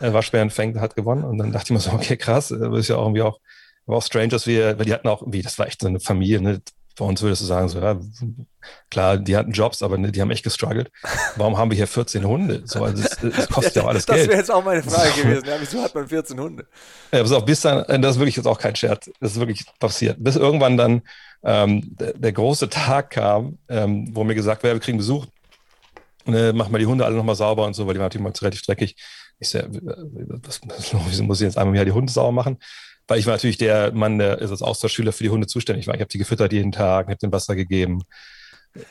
äh, 0.00 0.12
Waschbären 0.12 0.50
fängt, 0.50 0.78
hat 0.78 0.96
gewonnen. 0.96 1.24
Und 1.24 1.38
dann 1.38 1.52
dachte 1.52 1.66
ich 1.66 1.70
mir 1.70 1.80
so, 1.80 1.92
okay, 1.92 2.16
krass, 2.16 2.48
das 2.48 2.78
ist 2.78 2.88
ja 2.88 2.96
auch 2.96 3.04
irgendwie 3.04 3.22
auch, 3.22 3.40
war 3.86 3.98
auch 3.98 4.02
strange, 4.02 4.28
dass 4.28 4.46
wir, 4.46 4.78
weil 4.78 4.86
die 4.86 4.92
hatten 4.92 5.08
auch 5.08 5.22
irgendwie, 5.22 5.42
das 5.42 5.58
war 5.58 5.66
echt 5.66 5.80
so 5.80 5.86
eine 5.86 6.00
Familie, 6.00 6.40
ne? 6.40 6.60
Bei 6.98 7.04
uns 7.04 7.20
würdest 7.20 7.42
du 7.42 7.46
sagen, 7.46 7.68
so, 7.68 7.78
ja, 7.78 8.00
klar, 8.90 9.18
die 9.18 9.36
hatten 9.36 9.52
Jobs, 9.52 9.82
aber 9.82 9.98
ne, 9.98 10.12
die 10.12 10.22
haben 10.22 10.30
echt 10.30 10.44
gestruggelt. 10.44 10.90
Warum 11.36 11.58
haben 11.58 11.70
wir 11.70 11.76
hier 11.76 11.86
14 11.86 12.26
Hunde? 12.26 12.62
So, 12.64 12.82
also 12.82 13.02
das, 13.02 13.18
das 13.18 13.48
kostet 13.48 13.76
ja 13.76 13.82
auch 13.82 13.88
alles 13.88 14.06
das 14.06 14.16
Geld. 14.16 14.28
Das 14.28 14.30
wäre 14.30 14.38
jetzt 14.38 14.50
auch 14.50 14.64
meine 14.64 14.82
Frage 14.82 15.10
so. 15.14 15.22
gewesen. 15.22 15.44
Ja, 15.46 15.56
wieso 15.60 15.82
hat 15.82 15.94
man 15.94 16.08
14 16.08 16.40
Hunde? 16.40 16.66
Ja, 17.12 17.20
pass 17.20 17.32
auf, 17.32 17.44
bis 17.44 17.60
dann, 17.60 17.84
äh, 17.84 18.00
das 18.00 18.12
ist 18.12 18.18
wirklich 18.18 18.36
jetzt 18.36 18.46
auch 18.46 18.58
kein 18.58 18.74
Scherz, 18.74 19.10
das 19.20 19.32
ist 19.32 19.38
wirklich 19.38 19.66
passiert. 19.78 20.16
Bis 20.18 20.36
irgendwann 20.36 20.78
dann 20.78 21.02
ähm, 21.44 21.82
der, 21.84 22.14
der, 22.14 22.32
große 22.32 22.70
Tag 22.70 23.10
kam, 23.10 23.58
ähm, 23.68 24.08
wo 24.12 24.24
mir 24.24 24.34
gesagt 24.34 24.62
wurde, 24.62 24.72
wir 24.72 24.80
kriegen 24.80 24.96
Besuch, 24.96 25.26
ne, 26.24 26.52
mach 26.54 26.70
mal 26.70 26.78
die 26.78 26.86
Hunde 26.86 27.04
alle 27.04 27.14
nochmal 27.14 27.36
sauber 27.36 27.66
und 27.66 27.74
so, 27.74 27.86
weil 27.86 27.92
die 27.92 28.00
waren 28.00 28.06
natürlich 28.06 28.24
mal 28.24 28.32
relativ 28.32 28.62
dreckig. 28.62 28.96
Ich 29.38 29.54
was, 29.54 30.60
was, 30.66 30.92
wieso 31.08 31.24
muss 31.24 31.40
ich 31.40 31.44
jetzt 31.44 31.58
einmal 31.58 31.72
mehr 31.72 31.84
die 31.84 31.92
Hunde 31.92 32.12
sauber 32.12 32.32
machen? 32.32 32.58
weil 33.08 33.18
ich 33.18 33.26
war 33.26 33.34
natürlich 33.34 33.58
der 33.58 33.92
Mann, 33.92 34.18
der 34.18 34.38
ist 34.38 34.50
als 34.50 34.62
Austauschschüler 34.62 35.12
für 35.12 35.24
die 35.24 35.30
Hunde 35.30 35.46
zuständig 35.46 35.86
war. 35.86 35.94
Ich 35.94 36.00
habe 36.00 36.08
die 36.08 36.18
gefüttert 36.18 36.52
jeden 36.52 36.72
Tag, 36.72 37.06
habe 37.06 37.16
dem 37.16 37.32
Wasser 37.32 37.54
gegeben. 37.54 38.02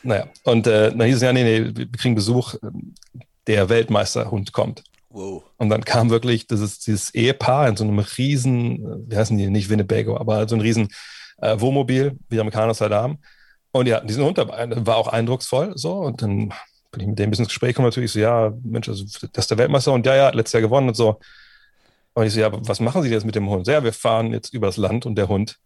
Naja, 0.03 0.27
und 0.43 0.67
äh, 0.67 0.89
dann 0.91 1.01
hieß 1.01 1.17
es 1.17 1.21
ja, 1.21 1.33
nee, 1.33 1.43
nee, 1.43 1.71
wir 1.75 1.91
kriegen 1.91 2.15
Besuch, 2.15 2.55
der 3.47 3.69
Weltmeisterhund 3.69 4.51
kommt. 4.51 4.83
Wow. 5.09 5.43
Und 5.57 5.69
dann 5.69 5.85
kam 5.85 6.09
wirklich 6.09 6.47
dieses, 6.47 6.79
dieses 6.79 7.13
Ehepaar 7.13 7.67
in 7.67 7.77
so 7.77 7.83
einem 7.83 7.99
riesen, 7.99 9.05
wie 9.09 9.15
heißen 9.15 9.37
die, 9.37 9.49
nicht 9.49 9.69
Winnebago, 9.69 10.17
aber 10.17 10.47
so 10.47 10.55
ein 10.55 10.61
riesen 10.61 10.87
äh, 11.37 11.59
Wohnmobil, 11.59 12.17
wie 12.29 12.35
die 12.35 12.41
Amerikaner 12.41 12.71
es 12.71 12.81
halt 12.81 12.93
haben. 12.93 13.19
Und 13.71 13.87
ja, 13.87 13.99
diesen 13.99 14.23
Hund 14.23 14.37
dabei, 14.37 14.67
war 14.85 14.95
auch 14.97 15.07
eindrucksvoll, 15.07 15.73
so. 15.75 15.95
Und 15.99 16.21
dann 16.21 16.53
bin 16.95 17.01
ich 17.01 17.07
mit 17.07 17.19
dem 17.19 17.27
ein 17.27 17.29
bisschen 17.31 17.43
ins 17.43 17.49
Gespräch 17.49 17.69
gekommen, 17.69 17.87
natürlich 17.87 18.11
so, 18.11 18.19
ja, 18.19 18.53
Mensch, 18.63 18.89
also, 18.89 19.03
das 19.03 19.43
ist 19.43 19.51
der 19.51 19.57
Weltmeister 19.57 19.93
und 19.93 20.05
ja, 20.05 20.15
ja, 20.15 20.29
letztes 20.29 20.53
Jahr 20.53 20.61
gewonnen 20.61 20.87
und 20.87 20.95
so. 20.95 21.19
Und 22.13 22.25
ich 22.25 22.33
so, 22.33 22.39
ja, 22.39 22.49
was 22.51 22.79
machen 22.79 23.03
Sie 23.03 23.09
jetzt 23.09 23.25
mit 23.25 23.35
dem 23.35 23.49
Hund? 23.49 23.65
So, 23.65 23.71
ja, 23.73 23.83
wir 23.83 23.93
fahren 23.93 24.31
jetzt 24.31 24.53
übers 24.53 24.77
Land 24.77 25.05
und 25.05 25.15
der 25.15 25.27
Hund 25.27 25.57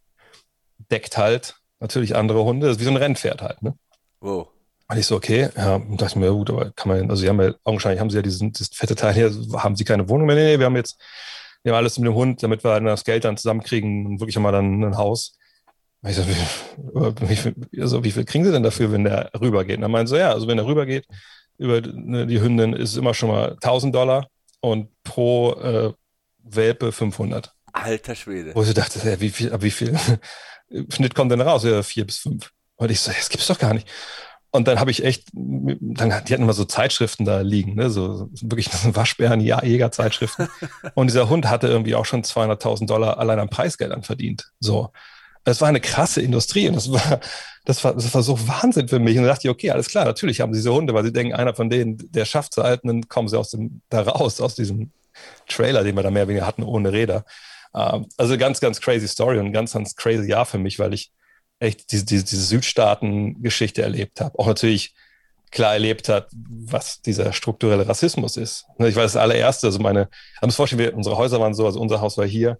deckt 0.91 1.17
halt 1.17 1.55
natürlich 1.79 2.15
andere 2.15 2.43
Hunde. 2.43 2.67
Das 2.67 2.77
ist 2.77 2.81
wie 2.81 2.85
so 2.85 2.91
ein 2.91 2.97
Rennpferd 2.97 3.41
halt, 3.41 3.61
ne? 3.61 3.77
Wow. 4.19 4.47
Und 4.87 4.97
ich 4.97 5.05
so, 5.05 5.15
okay, 5.15 5.49
ja, 5.55 5.75
und 5.75 6.01
dachte 6.01 6.17
mir, 6.17 6.31
gut, 6.31 6.49
aber 6.49 6.71
kann 6.71 6.89
man, 6.89 7.09
also 7.11 7.21
sie 7.21 7.29
haben 7.29 7.39
ja, 7.39 7.53
augenscheinlich 7.63 7.99
haben 7.99 8.09
sie 8.09 8.15
ja 8.15 8.23
diesen, 8.23 8.51
dieses 8.51 8.75
fette 8.75 8.95
Teil 8.95 9.13
hier, 9.13 9.31
haben 9.57 9.75
sie 9.75 9.83
keine 9.83 10.09
Wohnung 10.09 10.25
mehr? 10.25 10.35
Nee, 10.35 10.53
nee, 10.53 10.59
wir 10.59 10.65
haben 10.65 10.75
jetzt, 10.75 10.99
wir 11.61 11.71
haben 11.71 11.77
alles 11.77 11.99
mit 11.99 12.07
dem 12.07 12.15
Hund, 12.15 12.41
damit 12.41 12.63
wir 12.63 12.79
das 12.79 13.03
Geld 13.03 13.23
dann 13.23 13.37
zusammenkriegen 13.37 14.07
und 14.07 14.19
wirklich 14.19 14.37
mal 14.39 14.51
dann 14.51 14.83
ein 14.83 14.97
Haus. 14.97 15.37
Ich 16.07 16.15
so, 16.15 16.23
wie, 16.27 17.35
viel, 17.35 17.55
also 17.79 18.03
wie 18.03 18.11
viel 18.11 18.23
kriegen 18.23 18.45
sie 18.45 18.51
denn 18.51 18.63
dafür, 18.63 18.91
wenn 18.91 19.03
der 19.03 19.31
rübergeht? 19.39 19.77
Und 19.77 19.81
dann 19.81 19.91
meinen 19.91 20.07
so, 20.07 20.15
ja, 20.15 20.31
also 20.31 20.47
wenn 20.47 20.57
er 20.57 20.65
rübergeht, 20.65 21.05
über 21.57 21.81
ne, 21.81 22.25
die 22.25 22.41
Hündin 22.41 22.73
ist 22.73 22.91
es 22.91 22.97
immer 22.97 23.13
schon 23.13 23.29
mal 23.29 23.51
1000 23.51 23.93
Dollar 23.93 24.27
und 24.61 24.89
pro 25.03 25.53
äh, 25.55 25.93
Welpe 26.41 26.91
500. 26.91 27.53
Alter 27.73 28.15
Schwede. 28.15 28.55
Wo 28.55 28.63
ich 28.63 28.73
dachte, 28.73 28.99
ja, 29.07 29.19
wie 29.19 29.29
viel, 29.29 29.51
ab 29.51 29.61
wie 29.61 29.71
viel 29.71 29.97
Schnitt 30.89 31.15
kommt 31.15 31.31
denn 31.31 31.41
raus? 31.41 31.63
Ja, 31.63 31.83
vier 31.83 32.05
bis 32.05 32.19
fünf. 32.19 32.51
Und 32.77 32.91
ich 32.91 33.01
so, 33.01 33.11
das 33.11 33.29
gibt's 33.29 33.47
doch 33.47 33.59
gar 33.59 33.73
nicht. 33.73 33.87
Und 34.51 34.67
dann 34.67 34.79
habe 34.79 34.89
ich 34.89 35.03
echt, 35.03 35.27
dann, 35.33 36.09
die 36.25 36.33
hatten 36.33 36.41
immer 36.41 36.53
so 36.53 36.65
Zeitschriften 36.65 37.23
da 37.23 37.41
liegen, 37.41 37.75
ne? 37.75 37.89
so 37.89 38.29
wirklich 38.41 38.69
Waschbären, 38.95 39.41
ja, 39.41 39.63
Jägerzeitschriften. 39.63 40.47
und 40.95 41.07
dieser 41.07 41.29
Hund 41.29 41.49
hatte 41.49 41.67
irgendwie 41.67 41.93
auch 41.93 42.05
schon 42.05 42.23
200.000 42.23 42.87
Dollar 42.87 43.19
allein 43.19 43.39
an 43.39 43.49
Preisgeldern 43.49 44.03
verdient. 44.03 44.49
So. 44.59 44.91
Das 45.49 45.61
war 45.61 45.67
eine 45.67 45.81
krasse 45.81 46.21
Industrie 46.21 46.67
und 46.67 46.75
das 46.75 46.91
war, 46.91 47.19
das 47.65 47.83
war, 47.83 47.93
das 47.93 48.13
war 48.13 48.23
so 48.23 48.47
Wahnsinn 48.47 48.87
für 48.87 48.99
mich. 48.99 49.17
Und 49.17 49.23
da 49.23 49.29
dachte 49.29 49.47
ich, 49.47 49.51
okay, 49.51 49.71
alles 49.71 49.89
klar, 49.89 50.05
natürlich 50.05 50.41
haben 50.41 50.53
sie 50.53 50.59
diese 50.59 50.73
Hunde, 50.73 50.93
weil 50.93 51.03
sie 51.03 51.13
denken, 51.13 51.33
einer 51.33 51.55
von 51.55 51.69
denen, 51.69 51.97
der 52.11 52.25
schafft 52.25 52.57
es 52.57 52.63
halt, 52.63 52.83
und 52.83 52.87
dann 52.87 53.07
kommen 53.07 53.27
sie 53.27 53.37
aus 53.37 53.51
dem, 53.51 53.81
da 53.89 54.01
raus, 54.01 54.41
aus 54.41 54.55
diesem 54.55 54.91
Trailer, 55.47 55.83
den 55.83 55.95
wir 55.95 56.03
da 56.03 56.11
mehr 56.11 56.23
oder 56.23 56.29
weniger 56.29 56.47
hatten, 56.47 56.63
ohne 56.63 56.91
Räder. 56.91 57.25
Ähm, 57.73 58.07
also 58.17 58.37
ganz, 58.37 58.59
ganz 58.59 58.79
crazy 58.79 59.07
Story 59.07 59.39
und 59.39 59.51
ganz, 59.51 59.73
ganz 59.73 59.95
crazy 59.95 60.29
Jahr 60.29 60.45
für 60.45 60.57
mich, 60.57 60.79
weil 60.79 60.93
ich 60.93 61.11
echt 61.59 61.91
diese, 61.91 62.05
diese, 62.05 62.23
diese 62.23 62.43
Südstaaten-Geschichte 62.43 63.81
erlebt 63.81 64.21
habe. 64.21 64.37
Auch 64.39 64.47
natürlich 64.47 64.93
klar 65.51 65.73
erlebt 65.73 66.09
hat, 66.09 66.27
was 66.31 67.01
dieser 67.01 67.33
strukturelle 67.33 67.87
Rassismus 67.87 68.37
ist. 68.37 68.65
Ich 68.77 68.95
war 68.95 69.03
das 69.03 69.15
allererste, 69.15 69.67
also 69.67 69.79
meine, 69.79 70.09
ich 70.35 70.41
muss 70.41 70.55
vorstellen, 70.55 70.79
wir, 70.79 70.95
unsere 70.95 71.17
Häuser 71.17 71.39
waren 71.39 71.53
so, 71.53 71.65
also 71.65 71.79
unser 71.79 72.01
Haus 72.01 72.17
war 72.17 72.25
hier, 72.25 72.57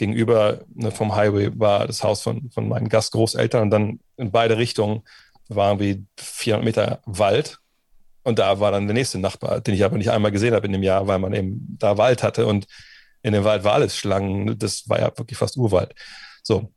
gegenüber 0.00 0.60
ne, 0.74 0.90
vom 0.90 1.14
Highway 1.14 1.50
war 1.54 1.86
das 1.86 2.02
Haus 2.02 2.22
von, 2.22 2.50
von 2.50 2.68
meinen 2.68 2.88
Gastgroßeltern 2.88 3.62
und 3.62 3.70
dann 3.70 4.00
in 4.16 4.30
beide 4.30 4.56
Richtungen 4.56 5.02
waren 5.48 5.78
wie 5.78 6.06
400 6.16 6.64
Meter 6.64 7.02
Wald 7.04 7.58
und 8.22 8.38
da 8.38 8.60
war 8.60 8.72
dann 8.72 8.86
der 8.86 8.94
nächste 8.94 9.18
Nachbar, 9.18 9.60
den 9.60 9.74
ich 9.74 9.84
aber 9.84 9.98
nicht 9.98 10.10
einmal 10.10 10.32
gesehen 10.32 10.54
habe 10.54 10.66
in 10.66 10.72
dem 10.72 10.82
Jahr, 10.82 11.06
weil 11.06 11.18
man 11.18 11.34
eben 11.34 11.76
da 11.78 11.98
Wald 11.98 12.22
hatte 12.22 12.46
und 12.46 12.66
in 13.22 13.34
dem 13.34 13.44
Wald 13.44 13.62
war 13.62 13.74
alles 13.74 13.94
Schlangen, 13.94 14.58
das 14.58 14.88
war 14.88 15.00
ja 15.00 15.12
wirklich 15.18 15.36
fast 15.36 15.58
Urwald. 15.58 15.94
So, 16.42 16.72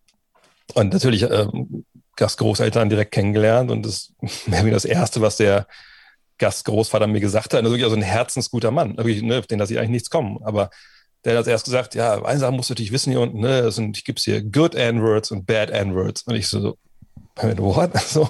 und 0.74 0.92
natürlich 0.92 1.24
ähm, 1.24 1.86
Gastgroßeltern 2.18 2.90
direkt 2.90 3.14
kennengelernt 3.14 3.72
und 3.72 3.86
das 3.86 4.14
wäre 4.48 4.70
das 4.70 4.84
Erste, 4.84 5.22
was 5.22 5.38
der 5.38 5.66
Gastgroßvater 6.40 7.08
mir 7.08 7.22
gesagt 7.22 7.54
hat. 7.54 7.62
Also 7.62 7.72
wirklich 7.72 7.86
also 7.86 7.96
ein 7.96 8.02
herzensguter 8.02 8.72
Mann, 8.72 8.98
wirklich, 8.98 9.22
ne, 9.22 9.40
auf 9.40 9.48
den 9.48 9.60
lasse 9.60 9.72
ich 9.72 9.80
eigentlich 9.80 9.92
nichts 9.92 10.10
kommen. 10.10 10.40
Aber 10.44 10.72
der 11.26 11.38
hat 11.38 11.48
erst 11.48 11.66
gesagt, 11.66 11.96
ja, 11.96 12.24
eine 12.24 12.40
Sache 12.40 12.52
musst 12.52 12.70
du 12.70 12.74
natürlich 12.74 12.92
wissen 12.92 13.12
hier 13.12 13.22
unten, 13.22 13.40
ne, 13.40 13.60
es 13.60 13.78
gibt 14.04 14.20
hier 14.20 14.42
good 14.42 14.76
N-Words 14.76 15.32
und 15.32 15.46
bad 15.46 15.70
N-Words. 15.70 16.24
Und 16.24 16.36
ich 16.36 16.48
so, 16.48 16.78
what? 17.36 17.92
So, 18.08 18.30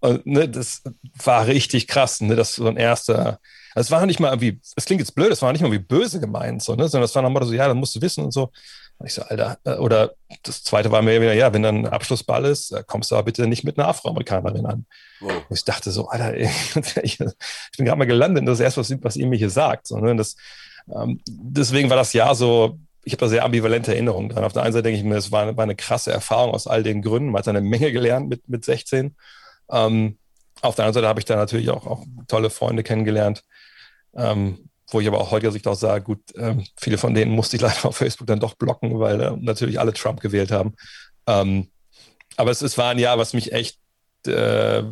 und, 0.00 0.26
ne, 0.26 0.48
das 0.48 0.82
war 1.22 1.46
richtig 1.46 1.88
krass, 1.88 2.20
ne, 2.20 2.36
das 2.36 2.54
so 2.54 2.66
ein 2.66 2.76
erster, 2.76 3.40
also 3.74 3.86
es 3.86 3.90
war 3.90 4.04
nicht 4.06 4.20
mal 4.20 4.28
irgendwie, 4.28 4.60
es 4.76 4.84
klingt 4.84 5.00
jetzt 5.00 5.14
blöd, 5.14 5.32
es 5.32 5.42
war 5.42 5.52
nicht 5.52 5.62
mal 5.62 5.72
wie 5.72 5.78
böse 5.78 6.20
gemeint, 6.20 6.62
so, 6.62 6.74
ne, 6.74 6.88
sondern 6.88 7.06
es 7.06 7.14
war 7.14 7.22
nochmal 7.22 7.44
so, 7.44 7.52
ja, 7.52 7.66
das 7.66 7.76
musst 7.76 7.96
du 7.96 8.00
wissen 8.00 8.24
und 8.24 8.32
so. 8.32 8.50
Und 8.98 9.06
ich 9.06 9.14
so, 9.14 9.22
Alter, 9.22 9.58
äh, 9.64 9.74
oder 9.74 10.14
das 10.42 10.62
zweite 10.62 10.90
war 10.90 11.02
mir 11.02 11.20
wieder, 11.20 11.34
ja, 11.34 11.52
wenn 11.52 11.62
dann 11.62 11.84
ein 11.84 11.86
Abschlussball 11.86 12.44
ist, 12.46 12.72
äh, 12.72 12.82
kommst 12.86 13.10
du 13.10 13.14
aber 13.14 13.24
bitte 13.24 13.46
nicht 13.46 13.64
mit 13.64 13.78
einer 13.78 13.88
Afroamerikanerin 13.88 14.64
an. 14.64 14.86
Wow. 15.20 15.32
Und 15.48 15.56
ich 15.56 15.64
dachte 15.64 15.90
so, 15.90 16.08
Alter, 16.08 16.32
ey, 16.32 16.48
ich, 17.02 17.18
bin 17.18 17.34
gerade 17.84 17.98
mal 17.98 18.06
gelandet, 18.06 18.46
das 18.46 18.54
ist 18.54 18.64
erst, 18.64 18.76
was, 18.78 18.94
was 19.02 19.16
ihr 19.16 19.26
mir 19.26 19.36
hier 19.36 19.50
sagt. 19.50 19.86
So, 19.86 19.98
ne? 19.98 20.16
das, 20.16 20.36
ähm, 20.94 21.20
deswegen 21.26 21.90
war 21.90 21.96
das 21.96 22.12
Jahr 22.12 22.34
so, 22.34 22.78
ich 23.04 23.12
habe 23.12 23.20
da 23.20 23.28
sehr 23.28 23.44
ambivalente 23.44 23.92
Erinnerungen 23.92 24.28
dran. 24.30 24.44
Auf 24.44 24.52
der 24.52 24.62
einen 24.62 24.72
Seite 24.72 24.84
denke 24.84 24.98
ich 24.98 25.04
mir, 25.04 25.16
es 25.16 25.30
war, 25.30 25.56
war, 25.56 25.62
eine 25.62 25.76
krasse 25.76 26.12
Erfahrung 26.12 26.52
aus 26.52 26.66
all 26.66 26.82
den 26.82 27.02
Gründen. 27.02 27.30
Man 27.30 27.38
hat 27.38 27.48
eine 27.48 27.60
Menge 27.60 27.92
gelernt 27.92 28.28
mit, 28.28 28.48
mit 28.48 28.64
16. 28.64 29.14
Ähm, 29.70 30.18
auf 30.62 30.74
der 30.74 30.84
anderen 30.84 30.94
Seite 30.94 31.08
habe 31.08 31.20
ich 31.20 31.24
da 31.24 31.36
natürlich 31.36 31.70
auch, 31.70 31.86
auch 31.86 32.04
tolle 32.28 32.50
Freunde 32.50 32.82
kennengelernt. 32.82 33.44
Ähm, 34.14 34.68
wo 34.88 35.00
ich 35.00 35.08
aber 35.08 35.20
auch 35.20 35.30
heutiger 35.30 35.52
Sicht 35.52 35.66
auch 35.66 35.74
sage, 35.74 36.04
gut, 36.04 36.20
ähm, 36.36 36.64
viele 36.76 36.98
von 36.98 37.14
denen 37.14 37.32
musste 37.32 37.56
ich 37.56 37.62
leider 37.62 37.86
auf 37.86 37.96
Facebook 37.96 38.26
dann 38.26 38.40
doch 38.40 38.54
blocken, 38.54 38.98
weil 38.98 39.20
äh, 39.20 39.32
natürlich 39.38 39.80
alle 39.80 39.92
Trump 39.92 40.20
gewählt 40.20 40.50
haben. 40.50 40.74
Ähm, 41.26 41.68
aber 42.36 42.50
es, 42.50 42.62
es 42.62 42.78
war 42.78 42.90
ein 42.90 42.98
Jahr, 42.98 43.18
was 43.18 43.34
mich 43.34 43.52
echt, 43.52 43.78
äh, 44.26 44.82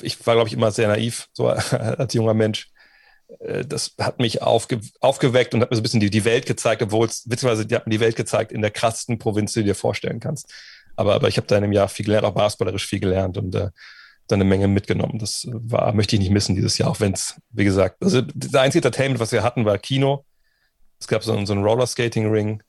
ich 0.00 0.26
war, 0.26 0.34
glaube 0.34 0.48
ich, 0.48 0.54
immer 0.54 0.70
sehr 0.70 0.88
naiv, 0.88 1.28
so 1.32 1.48
als 1.48 2.14
junger 2.14 2.34
Mensch. 2.34 2.70
Äh, 3.40 3.64
das 3.64 3.94
hat 4.00 4.18
mich 4.18 4.42
aufge 4.42 4.80
aufgeweckt 5.00 5.54
und 5.54 5.60
hat 5.60 5.70
mir 5.70 5.76
so 5.76 5.80
ein 5.80 5.82
bisschen 5.82 6.00
die, 6.00 6.10
die 6.10 6.24
Welt 6.24 6.46
gezeigt, 6.46 6.82
obwohl 6.82 7.06
es, 7.06 7.24
beziehungsweise 7.24 7.66
die 7.66 7.74
hat 7.74 7.86
mir 7.86 7.92
die 7.92 8.00
Welt 8.00 8.16
gezeigt 8.16 8.52
in 8.52 8.62
der 8.62 8.70
krassesten 8.70 9.18
Provinz, 9.18 9.52
die 9.52 9.60
du 9.60 9.66
dir 9.66 9.74
vorstellen 9.74 10.20
kannst. 10.20 10.52
Aber, 10.96 11.14
aber 11.14 11.28
ich 11.28 11.36
habe 11.36 11.46
da 11.46 11.56
in 11.56 11.62
dem 11.62 11.72
Jahr 11.72 11.88
viel 11.88 12.06
gelernt, 12.06 12.26
auch 12.26 12.34
basketballerisch 12.34 12.86
viel 12.86 13.00
gelernt 13.00 13.36
und 13.36 13.54
äh, 13.54 13.70
dann 14.26 14.40
eine 14.40 14.48
Menge 14.48 14.68
mitgenommen. 14.68 15.18
Das 15.18 15.46
war, 15.50 15.92
möchte 15.92 16.16
ich 16.16 16.20
nicht 16.20 16.30
missen 16.30 16.54
dieses 16.54 16.78
Jahr, 16.78 16.90
auch 16.90 17.00
wenn 17.00 17.12
es, 17.12 17.40
wie 17.50 17.64
gesagt, 17.64 18.02
also 18.02 18.22
das 18.22 18.54
einzige 18.54 18.86
Entertainment, 18.86 19.20
was 19.20 19.32
wir 19.32 19.42
hatten, 19.42 19.64
war 19.64 19.76
Kino. 19.78 20.24
Es 20.98 21.08
gab 21.08 21.22
so, 21.24 21.44
so 21.44 21.52
einen 21.52 21.64
Rollerskating-Ring, 21.64 22.62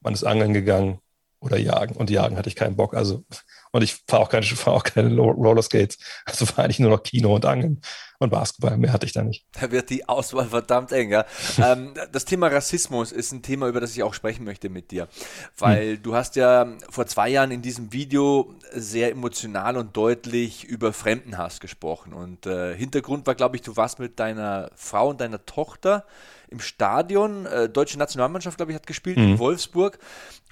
man 0.00 0.14
ist 0.14 0.24
angeln 0.24 0.54
gegangen 0.54 0.98
oder 1.40 1.56
jagen. 1.56 1.94
Und 1.94 2.10
jagen 2.10 2.36
hatte 2.36 2.48
ich 2.48 2.56
keinen 2.56 2.74
Bock. 2.74 2.94
Also, 2.94 3.24
und 3.70 3.82
ich 3.82 4.02
fahre 4.08 4.22
auch 4.22 4.28
keine, 4.28 4.46
fahr 4.46 4.74
auch 4.74 4.82
keine 4.82 5.14
Rollerskates. 5.16 5.98
Also 6.24 6.48
war 6.56 6.64
eigentlich 6.64 6.80
nur 6.80 6.90
noch 6.90 7.02
Kino 7.02 7.34
und 7.34 7.44
Angeln 7.44 7.80
und 8.18 8.30
Basketball. 8.30 8.76
Mehr 8.76 8.92
hatte 8.92 9.06
ich 9.06 9.12
da 9.12 9.22
nicht. 9.22 9.46
Da 9.52 9.70
wird 9.70 9.90
die 9.90 10.08
Auswahl 10.08 10.46
verdammt 10.46 10.92
enger. 10.92 11.24
ähm, 11.58 11.94
das 12.12 12.24
Thema 12.24 12.48
Rassismus 12.48 13.12
ist 13.12 13.32
ein 13.32 13.42
Thema, 13.42 13.68
über 13.68 13.80
das 13.80 13.96
ich 13.96 14.02
auch 14.02 14.14
sprechen 14.14 14.44
möchte 14.44 14.68
mit 14.68 14.90
dir. 14.90 15.08
Weil 15.56 15.94
hm. 15.94 16.02
du 16.02 16.14
hast 16.14 16.36
ja 16.36 16.66
vor 16.90 17.06
zwei 17.06 17.28
Jahren 17.28 17.50
in 17.50 17.62
diesem 17.62 17.92
Video 17.92 18.54
sehr 18.72 19.12
emotional 19.12 19.76
und 19.76 19.96
deutlich 19.96 20.64
über 20.64 20.92
Fremdenhass 20.92 21.60
gesprochen. 21.60 22.12
Und 22.12 22.46
äh, 22.46 22.74
Hintergrund 22.76 23.26
war, 23.26 23.34
glaube 23.34 23.56
ich, 23.56 23.62
du 23.62 23.76
warst 23.76 23.98
mit 23.98 24.18
deiner 24.18 24.70
Frau 24.74 25.10
und 25.10 25.20
deiner 25.20 25.44
Tochter 25.46 26.04
im 26.50 26.60
Stadion. 26.60 27.46
Äh, 27.46 27.68
deutsche 27.68 27.98
Nationalmannschaft, 27.98 28.56
glaube 28.56 28.72
ich, 28.72 28.76
hat 28.76 28.86
gespielt 28.86 29.18
mhm. 29.18 29.24
in 29.24 29.38
Wolfsburg. 29.38 29.98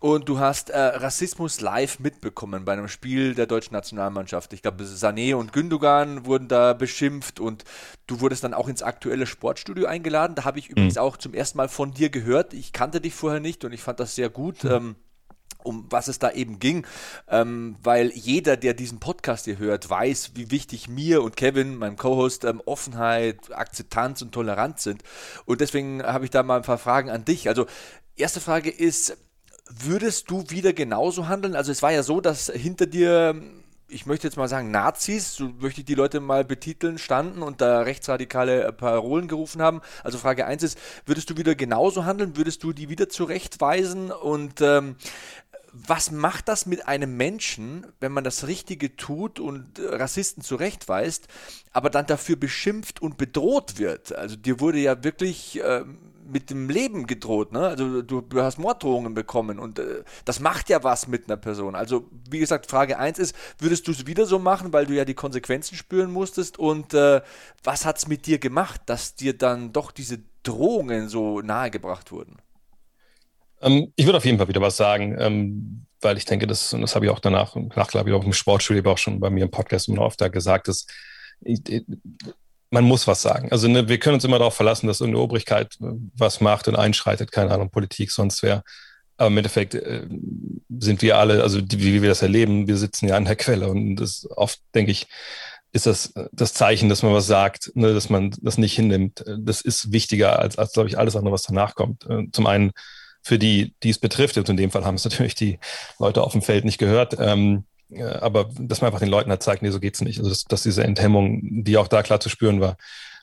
Und 0.00 0.28
du 0.28 0.38
hast 0.38 0.70
äh, 0.70 0.78
Rassismus 0.78 1.60
live 1.60 1.98
mitbekommen 2.00 2.64
bei 2.64 2.74
einem 2.74 2.88
Spiel 2.88 3.34
der 3.34 3.46
deutschen 3.46 3.72
Nationalmannschaft. 3.72 4.52
Ich 4.52 4.62
glaube, 4.62 4.84
Sané 4.84 5.34
und 5.34 5.52
Gündogan 5.54 6.26
wurden 6.26 6.48
da 6.48 6.74
beschimpft 6.74 7.40
und 7.40 7.55
du 8.06 8.20
wurdest 8.20 8.44
dann 8.44 8.54
auch 8.54 8.68
ins 8.68 8.82
aktuelle 8.82 9.26
Sportstudio 9.26 9.86
eingeladen. 9.86 10.34
Da 10.34 10.44
habe 10.44 10.58
ich 10.58 10.68
übrigens 10.68 10.94
mhm. 10.94 11.00
auch 11.00 11.16
zum 11.16 11.34
ersten 11.34 11.58
Mal 11.58 11.68
von 11.68 11.92
dir 11.92 12.10
gehört. 12.10 12.54
Ich 12.54 12.72
kannte 12.72 13.00
dich 13.00 13.14
vorher 13.14 13.40
nicht 13.40 13.64
und 13.64 13.72
ich 13.72 13.82
fand 13.82 14.00
das 14.00 14.14
sehr 14.14 14.28
gut. 14.28 14.64
Mhm. 14.64 14.70
Ähm, 14.70 14.96
um 15.62 15.86
was 15.90 16.06
es 16.06 16.20
da 16.20 16.30
eben 16.30 16.60
ging, 16.60 16.86
ähm, 17.26 17.74
weil 17.82 18.12
jeder, 18.12 18.56
der 18.56 18.72
diesen 18.72 19.00
Podcast 19.00 19.46
hier 19.46 19.58
hört, 19.58 19.90
weiß, 19.90 20.32
wie 20.34 20.52
wichtig 20.52 20.88
mir 20.88 21.22
und 21.22 21.36
Kevin, 21.36 21.76
meinem 21.76 21.96
Co-Host, 21.96 22.44
ähm, 22.44 22.62
Offenheit, 22.64 23.52
Akzeptanz 23.52 24.22
und 24.22 24.30
Toleranz 24.30 24.84
sind. 24.84 25.02
Und 25.44 25.60
deswegen 25.60 26.04
habe 26.04 26.24
ich 26.24 26.30
da 26.30 26.44
mal 26.44 26.58
ein 26.58 26.62
paar 26.62 26.78
Fragen 26.78 27.10
an 27.10 27.24
dich. 27.24 27.48
Also, 27.48 27.66
erste 28.14 28.40
Frage 28.40 28.70
ist, 28.70 29.16
Würdest 29.68 30.30
du 30.30 30.44
wieder 30.48 30.72
genauso 30.72 31.26
handeln? 31.26 31.56
Also 31.56 31.72
es 31.72 31.82
war 31.82 31.90
ja 31.90 32.04
so, 32.04 32.20
dass 32.20 32.46
hinter 32.46 32.86
dir, 32.86 33.34
ich 33.88 34.06
möchte 34.06 34.26
jetzt 34.26 34.36
mal 34.36 34.48
sagen, 34.48 34.70
Nazis, 34.70 35.34
so 35.34 35.50
möchte 35.60 35.80
ich 35.80 35.84
die 35.84 35.94
Leute 35.94 36.20
mal 36.20 36.44
betiteln, 36.44 36.98
standen 36.98 37.42
und 37.42 37.60
da 37.60 37.80
rechtsradikale 37.80 38.72
Parolen 38.72 39.28
gerufen 39.28 39.62
haben. 39.62 39.80
Also 40.02 40.18
Frage 40.18 40.46
1 40.46 40.62
ist, 40.62 40.78
würdest 41.04 41.30
du 41.30 41.36
wieder 41.36 41.54
genauso 41.54 42.04
handeln? 42.04 42.36
Würdest 42.36 42.62
du 42.62 42.72
die 42.72 42.88
wieder 42.88 43.08
zurechtweisen? 43.08 44.10
Und 44.10 44.60
ähm, 44.60 44.96
was 45.72 46.10
macht 46.10 46.48
das 46.48 46.66
mit 46.66 46.88
einem 46.88 47.16
Menschen, 47.16 47.86
wenn 48.00 48.12
man 48.12 48.24
das 48.24 48.46
Richtige 48.46 48.96
tut 48.96 49.38
und 49.38 49.78
Rassisten 49.78 50.42
zurechtweist, 50.42 51.28
aber 51.72 51.90
dann 51.90 52.06
dafür 52.06 52.36
beschimpft 52.36 53.00
und 53.00 53.18
bedroht 53.18 53.78
wird? 53.78 54.14
Also 54.16 54.36
dir 54.36 54.60
wurde 54.60 54.78
ja 54.78 55.04
wirklich... 55.04 55.60
Ähm, 55.64 55.98
mit 56.30 56.50
dem 56.50 56.68
Leben 56.68 57.06
gedroht, 57.06 57.52
ne? 57.52 57.60
Also 57.60 58.02
du, 58.02 58.20
du 58.20 58.42
hast 58.42 58.58
Morddrohungen 58.58 59.14
bekommen 59.14 59.58
und 59.58 59.78
äh, 59.78 60.04
das 60.24 60.40
macht 60.40 60.68
ja 60.68 60.82
was 60.84 61.08
mit 61.08 61.28
einer 61.28 61.36
Person. 61.36 61.74
Also 61.74 62.08
wie 62.30 62.38
gesagt, 62.38 62.70
Frage 62.70 62.98
1 62.98 63.18
ist, 63.18 63.34
würdest 63.58 63.86
du 63.88 63.92
es 63.92 64.06
wieder 64.06 64.26
so 64.26 64.38
machen, 64.38 64.72
weil 64.72 64.86
du 64.86 64.94
ja 64.94 65.04
die 65.04 65.14
Konsequenzen 65.14 65.76
spüren 65.76 66.10
musstest 66.10 66.58
und 66.58 66.94
äh, 66.94 67.22
was 67.64 67.84
hat 67.84 67.98
es 67.98 68.08
mit 68.08 68.26
dir 68.26 68.38
gemacht, 68.38 68.82
dass 68.86 69.14
dir 69.14 69.36
dann 69.36 69.72
doch 69.72 69.90
diese 69.90 70.18
Drohungen 70.42 71.08
so 71.08 71.40
nahegebracht 71.40 72.12
wurden? 72.12 72.36
Ähm, 73.60 73.92
ich 73.96 74.06
würde 74.06 74.18
auf 74.18 74.24
jeden 74.24 74.38
Fall 74.38 74.48
wieder 74.48 74.60
was 74.60 74.76
sagen, 74.76 75.16
ähm, 75.18 75.86
weil 76.00 76.16
ich 76.18 76.24
denke, 76.24 76.46
das, 76.46 76.72
und 76.72 76.82
das 76.82 76.94
habe 76.94 77.06
ich 77.06 77.10
auch 77.10 77.20
danach, 77.20 77.56
nach, 77.74 77.88
glaube 77.88 78.10
ich, 78.10 78.14
auch 78.14 78.24
im 78.24 78.32
Sportstudio, 78.32 78.82
aber 78.82 78.92
auch 78.92 78.98
schon 78.98 79.20
bei 79.20 79.30
mir 79.30 79.44
im 79.44 79.50
Podcast 79.50 79.88
immer 79.88 80.02
oft 80.02 80.20
da 80.20 80.28
gesagt, 80.28 80.68
dass 80.68 80.86
ich, 81.40 81.60
man 82.70 82.84
muss 82.84 83.06
was 83.06 83.22
sagen. 83.22 83.50
Also 83.52 83.68
ne, 83.68 83.88
wir 83.88 83.98
können 83.98 84.14
uns 84.14 84.24
immer 84.24 84.38
darauf 84.38 84.54
verlassen, 84.54 84.86
dass 84.86 85.00
irgendeine 85.00 85.24
Obrigkeit 85.24 85.76
äh, 85.80 85.86
was 86.16 86.40
macht 86.40 86.68
und 86.68 86.76
einschreitet, 86.76 87.32
keine 87.32 87.52
Ahnung, 87.52 87.70
Politik, 87.70 88.10
sonst 88.10 88.42
wer. 88.42 88.62
Aber 89.16 89.28
im 89.28 89.38
Endeffekt 89.38 89.74
äh, 89.74 90.06
sind 90.78 91.02
wir 91.02 91.18
alle, 91.18 91.42
also 91.42 91.60
die, 91.60 91.80
wie 91.80 92.02
wir 92.02 92.08
das 92.08 92.22
erleben, 92.22 92.68
wir 92.68 92.76
sitzen 92.76 93.08
ja 93.08 93.16
an 93.16 93.24
der 93.24 93.36
Quelle 93.36 93.68
und 93.68 93.96
das 93.96 94.28
oft, 94.36 94.60
denke 94.74 94.92
ich, 94.92 95.06
ist 95.72 95.86
das 95.86 96.14
das 96.32 96.54
Zeichen, 96.54 96.88
dass 96.88 97.02
man 97.02 97.12
was 97.12 97.26
sagt, 97.26 97.70
ne, 97.74 97.92
dass 97.92 98.08
man 98.08 98.34
das 98.40 98.58
nicht 98.58 98.74
hinnimmt. 98.74 99.24
Das 99.38 99.60
ist 99.60 99.92
wichtiger 99.92 100.38
als, 100.38 100.58
als 100.58 100.72
glaube 100.72 100.88
ich, 100.88 100.98
alles 100.98 101.16
andere, 101.16 101.34
was 101.34 101.42
danach 101.42 101.74
kommt. 101.74 102.06
Äh, 102.08 102.24
zum 102.32 102.46
einen 102.46 102.72
für 103.22 103.38
die, 103.38 103.74
die 103.82 103.90
es 103.90 103.98
betrifft, 103.98 104.38
und 104.38 104.48
in 104.48 104.56
dem 104.56 104.70
Fall 104.70 104.84
haben 104.84 104.94
es 104.94 105.04
natürlich 105.08 105.34
die 105.34 105.58
Leute 105.98 106.22
auf 106.22 106.32
dem 106.32 106.42
Feld 106.42 106.64
nicht 106.64 106.78
gehört, 106.78 107.16
ähm, 107.18 107.64
aber 108.20 108.50
dass 108.58 108.80
man 108.80 108.88
einfach 108.88 109.00
den 109.00 109.10
Leuten 109.10 109.30
halt 109.30 109.42
zeigt, 109.42 109.62
nee, 109.62 109.70
so 109.70 109.80
geht's 109.80 110.00
nicht. 110.00 110.18
Also 110.18 110.30
dass, 110.30 110.44
dass 110.44 110.62
diese 110.62 110.84
Enthemmung, 110.84 111.40
die 111.42 111.76
auch 111.76 111.88
da 111.88 112.02
klar 112.02 112.20
zu 112.20 112.28
spüren 112.28 112.60
war, 112.60 112.76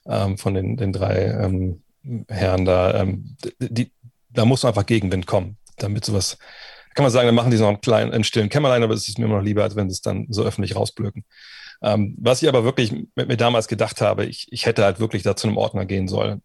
ähm, 0.06 0.38
von 0.38 0.54
den, 0.54 0.78
den 0.78 0.94
drei 0.94 1.26
ähm, 1.26 1.82
Herren 2.28 2.66
da, 2.66 3.02
ähm, 3.02 3.36
die, 3.60 3.92
da 4.30 4.46
muss 4.46 4.66
einfach 4.66 4.86
Gegenwind 4.86 5.28
kommen, 5.28 5.58
damit 5.78 6.06
sowas, 6.06 6.38
kann 6.96 7.04
man 7.04 7.12
sagen, 7.12 7.28
dann 7.28 7.36
machen 7.36 7.52
die 7.52 7.58
so 7.58 7.68
einen 7.68 7.82
kleinen, 7.82 8.14
einen 8.14 8.24
stillen 8.24 8.50
Kämmerlein, 8.50 8.84
aber 8.84 8.94
es 8.94 9.08
ist 9.08 9.18
mir 9.18 9.26
immer 9.26 9.38
noch 9.38 9.44
lieber, 9.44 9.64
als 9.64 9.76
wenn 9.76 9.90
sie 9.90 9.96
es 9.96 10.02
dann 10.02 10.28
so 10.30 10.44
öffentlich 10.44 10.76
rausblöken. 10.76 11.26
Ähm, 11.82 12.16
was 12.20 12.42
ich 12.42 12.48
aber 12.48 12.64
wirklich 12.64 12.92
mit 13.16 13.28
mir 13.28 13.38
damals 13.38 13.68
gedacht 13.68 14.00
habe, 14.00 14.26
ich, 14.26 14.48
ich 14.52 14.66
hätte 14.66 14.84
halt 14.84 15.00
wirklich 15.00 15.24
da 15.24 15.36
zu 15.36 15.48
einem 15.48 15.58
Ordner 15.58 15.86
gehen 15.86 16.08
sollen. 16.08 16.42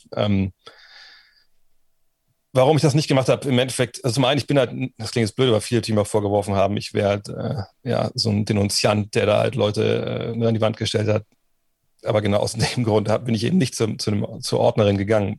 Warum 2.58 2.76
ich 2.76 2.82
das 2.82 2.94
nicht 2.94 3.06
gemacht 3.06 3.28
habe, 3.28 3.48
im 3.48 3.56
Endeffekt, 3.56 4.04
also 4.04 4.14
zum 4.14 4.24
einen, 4.24 4.38
ich 4.38 4.48
bin 4.48 4.58
halt, 4.58 4.72
das 4.98 5.12
klingt 5.12 5.28
jetzt 5.28 5.36
blöd, 5.36 5.48
aber 5.48 5.60
viele 5.60 5.80
Teamer 5.80 6.04
vorgeworfen 6.04 6.56
haben, 6.56 6.76
ich 6.76 6.92
wäre 6.92 7.08
halt, 7.10 7.28
äh, 7.28 7.62
ja, 7.88 8.10
so 8.14 8.30
ein 8.30 8.46
Denunziant, 8.46 9.14
der 9.14 9.26
da 9.26 9.38
halt 9.38 9.54
Leute 9.54 10.34
äh, 10.36 10.44
an 10.44 10.54
die 10.54 10.60
Wand 10.60 10.76
gestellt 10.76 11.06
hat. 11.06 11.24
Aber 12.02 12.20
genau 12.20 12.38
aus 12.38 12.54
dem 12.76 12.82
Grund 12.82 13.06
bin 13.24 13.36
ich 13.36 13.44
eben 13.44 13.58
nicht 13.58 13.76
zu, 13.76 13.96
zu 13.96 14.10
einem, 14.10 14.42
zur 14.42 14.58
Ordnerin 14.58 14.98
gegangen, 14.98 15.38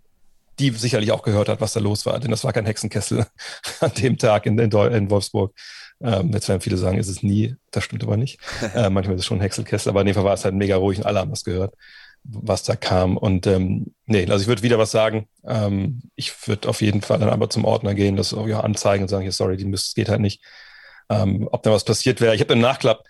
die 0.60 0.70
sicherlich 0.70 1.12
auch 1.12 1.22
gehört 1.22 1.50
hat, 1.50 1.60
was 1.60 1.74
da 1.74 1.82
los 1.82 2.06
war, 2.06 2.18
denn 2.22 2.32
das 2.32 2.46
war 2.46 2.54
kein 2.54 2.66
Hexenkessel 2.66 3.26
an 3.82 3.92
dem 3.96 4.18
Tag 4.18 4.46
in, 4.46 4.58
in, 4.58 4.72
in 4.72 5.10
Wolfsburg. 5.10 5.54
Ähm, 6.02 6.32
jetzt 6.32 6.48
werden 6.48 6.62
viele 6.62 6.78
sagen, 6.78 7.00
ist 7.00 7.10
es 7.10 7.22
nie, 7.22 7.58
das 7.72 7.84
stimmt 7.84 8.04
aber 8.04 8.16
nicht. 8.16 8.40
äh, 8.74 8.90
manchmal 8.90 9.16
ist 9.16 9.24
es 9.24 9.26
schon 9.26 9.40
ein 9.40 9.42
Hexenkessel, 9.42 9.90
aber 9.90 10.00
in 10.00 10.08
dem 10.08 10.16
Fall 10.16 10.24
war 10.24 10.36
es 10.36 10.46
halt 10.46 10.56
mega 10.56 10.78
ruhig 10.78 11.00
und 11.00 11.06
alle 11.06 11.20
haben 11.20 11.32
das 11.32 11.44
gehört 11.44 11.76
was 12.24 12.64
da 12.64 12.76
kam. 12.76 13.18
Und 13.18 13.48
ähm, 13.48 13.94
nee, 14.06 14.26
also 14.30 14.42
ich 14.42 14.48
würde 14.48 14.64
wieder 14.64 14.78
was 14.78 14.92
sagen. 14.92 15.28
Ähm, 15.46 16.02
ich 16.16 16.48
würde 16.48 16.70
auf 16.70 16.82
jeden 16.82 17.02
Fall 17.02 17.20
dann 17.20 17.30
aber 17.30 17.50
zum 17.50 17.66
Ordner 17.66 17.96
gehen, 17.96 18.16
das 18.16 18.32
ja 18.32 18.60
anzeigen 18.62 19.04
und 19.04 19.10
sagen, 19.10 19.26
ja, 19.26 19.32
sorry, 19.32 19.58
die 19.58 19.66
müsst, 19.66 19.96
geht 19.96 20.10
halt 20.10 20.22
nicht. 20.22 20.44
Ähm, 21.10 21.48
ob 21.52 21.64
da 21.64 21.72
was 21.72 21.86
passiert 21.86 22.22
wäre. 22.22 22.36
Ich 22.36 22.42
habe 22.42 22.54
im 22.54 22.60
Nachklapp 22.60 23.04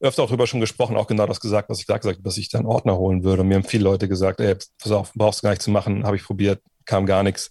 öfter 0.00 0.22
auch 0.22 0.28
darüber 0.28 0.46
schon 0.46 0.60
gesprochen, 0.60 0.96
auch 0.96 1.06
genau 1.06 1.26
das 1.26 1.40
gesagt, 1.40 1.68
was 1.70 1.78
ich 1.78 1.86
da 1.86 1.96
gesagt 1.96 2.16
habe, 2.16 2.24
dass 2.24 2.38
ich 2.38 2.48
dann 2.48 2.66
Ordner 2.66 2.96
holen 2.96 3.24
würde. 3.24 3.42
Und 3.42 3.48
mir 3.48 3.56
haben 3.56 3.64
viele 3.64 3.84
Leute 3.84 4.08
gesagt, 4.08 4.40
ey, 4.40 4.54
pass 4.78 4.92
auf, 4.92 5.12
brauchst 5.14 5.42
du 5.42 5.44
gar 5.44 5.50
nicht 5.50 5.62
zu 5.62 5.70
machen, 5.70 6.04
habe 6.04 6.16
ich 6.16 6.24
probiert, 6.24 6.62
kam 6.84 7.06
gar 7.06 7.22
nichts. 7.22 7.50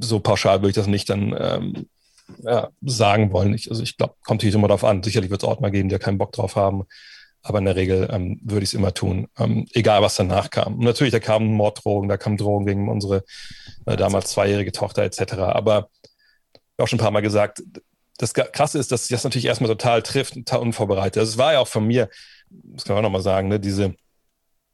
So 0.00 0.20
pauschal 0.20 0.60
würde 0.60 0.70
ich 0.70 0.74
das 0.76 0.86
nicht 0.86 1.10
dann 1.10 1.36
ähm, 1.38 1.86
ja, 2.42 2.68
sagen 2.82 3.32
wollen. 3.32 3.54
Ich, 3.54 3.70
also 3.70 3.82
ich 3.82 3.96
glaube, 3.96 4.14
kommt 4.24 4.40
natürlich 4.40 4.54
immer 4.54 4.68
darauf 4.68 4.84
an. 4.84 5.02
Sicherlich 5.02 5.30
wird 5.30 5.42
es 5.42 5.48
Ordner 5.48 5.70
geben, 5.70 5.88
die 5.88 5.94
ja 5.94 5.98
keinen 5.98 6.18
Bock 6.18 6.32
drauf 6.32 6.56
haben. 6.56 6.84
Aber 7.42 7.58
in 7.58 7.64
der 7.64 7.76
Regel 7.76 8.08
ähm, 8.12 8.40
würde 8.42 8.64
ich 8.64 8.70
es 8.70 8.74
immer 8.74 8.92
tun, 8.92 9.28
ähm, 9.38 9.66
egal 9.72 10.02
was 10.02 10.16
danach 10.16 10.50
kam. 10.50 10.74
Und 10.74 10.84
natürlich, 10.84 11.12
da 11.12 11.20
kamen 11.20 11.54
Morddrogen, 11.54 12.08
da 12.08 12.16
kamen 12.16 12.36
Drogen 12.36 12.66
gegen 12.66 12.88
unsere 12.88 13.24
äh, 13.86 13.96
damals 13.96 14.30
zweijährige 14.30 14.72
Tochter 14.72 15.02
etc. 15.02 15.34
Aber 15.34 15.88
auch 16.78 16.88
schon 16.88 16.98
ein 16.98 17.02
paar 17.02 17.10
Mal 17.10 17.20
gesagt, 17.20 17.62
das 18.18 18.34
Krasse 18.34 18.78
ist, 18.78 18.90
dass 18.90 19.06
sich 19.06 19.14
das 19.14 19.24
natürlich 19.24 19.46
erstmal 19.46 19.70
total 19.70 20.02
trifft, 20.02 20.34
total 20.34 20.60
unvorbereitet. 20.60 21.18
Also 21.18 21.32
es 21.32 21.38
war 21.38 21.52
ja 21.52 21.60
auch 21.60 21.68
von 21.68 21.86
mir, 21.86 22.08
das 22.50 22.84
kann 22.84 22.94
man 22.94 23.04
auch 23.04 23.08
nochmal 23.08 23.22
sagen, 23.22 23.48
ne, 23.48 23.60
diese, 23.60 23.94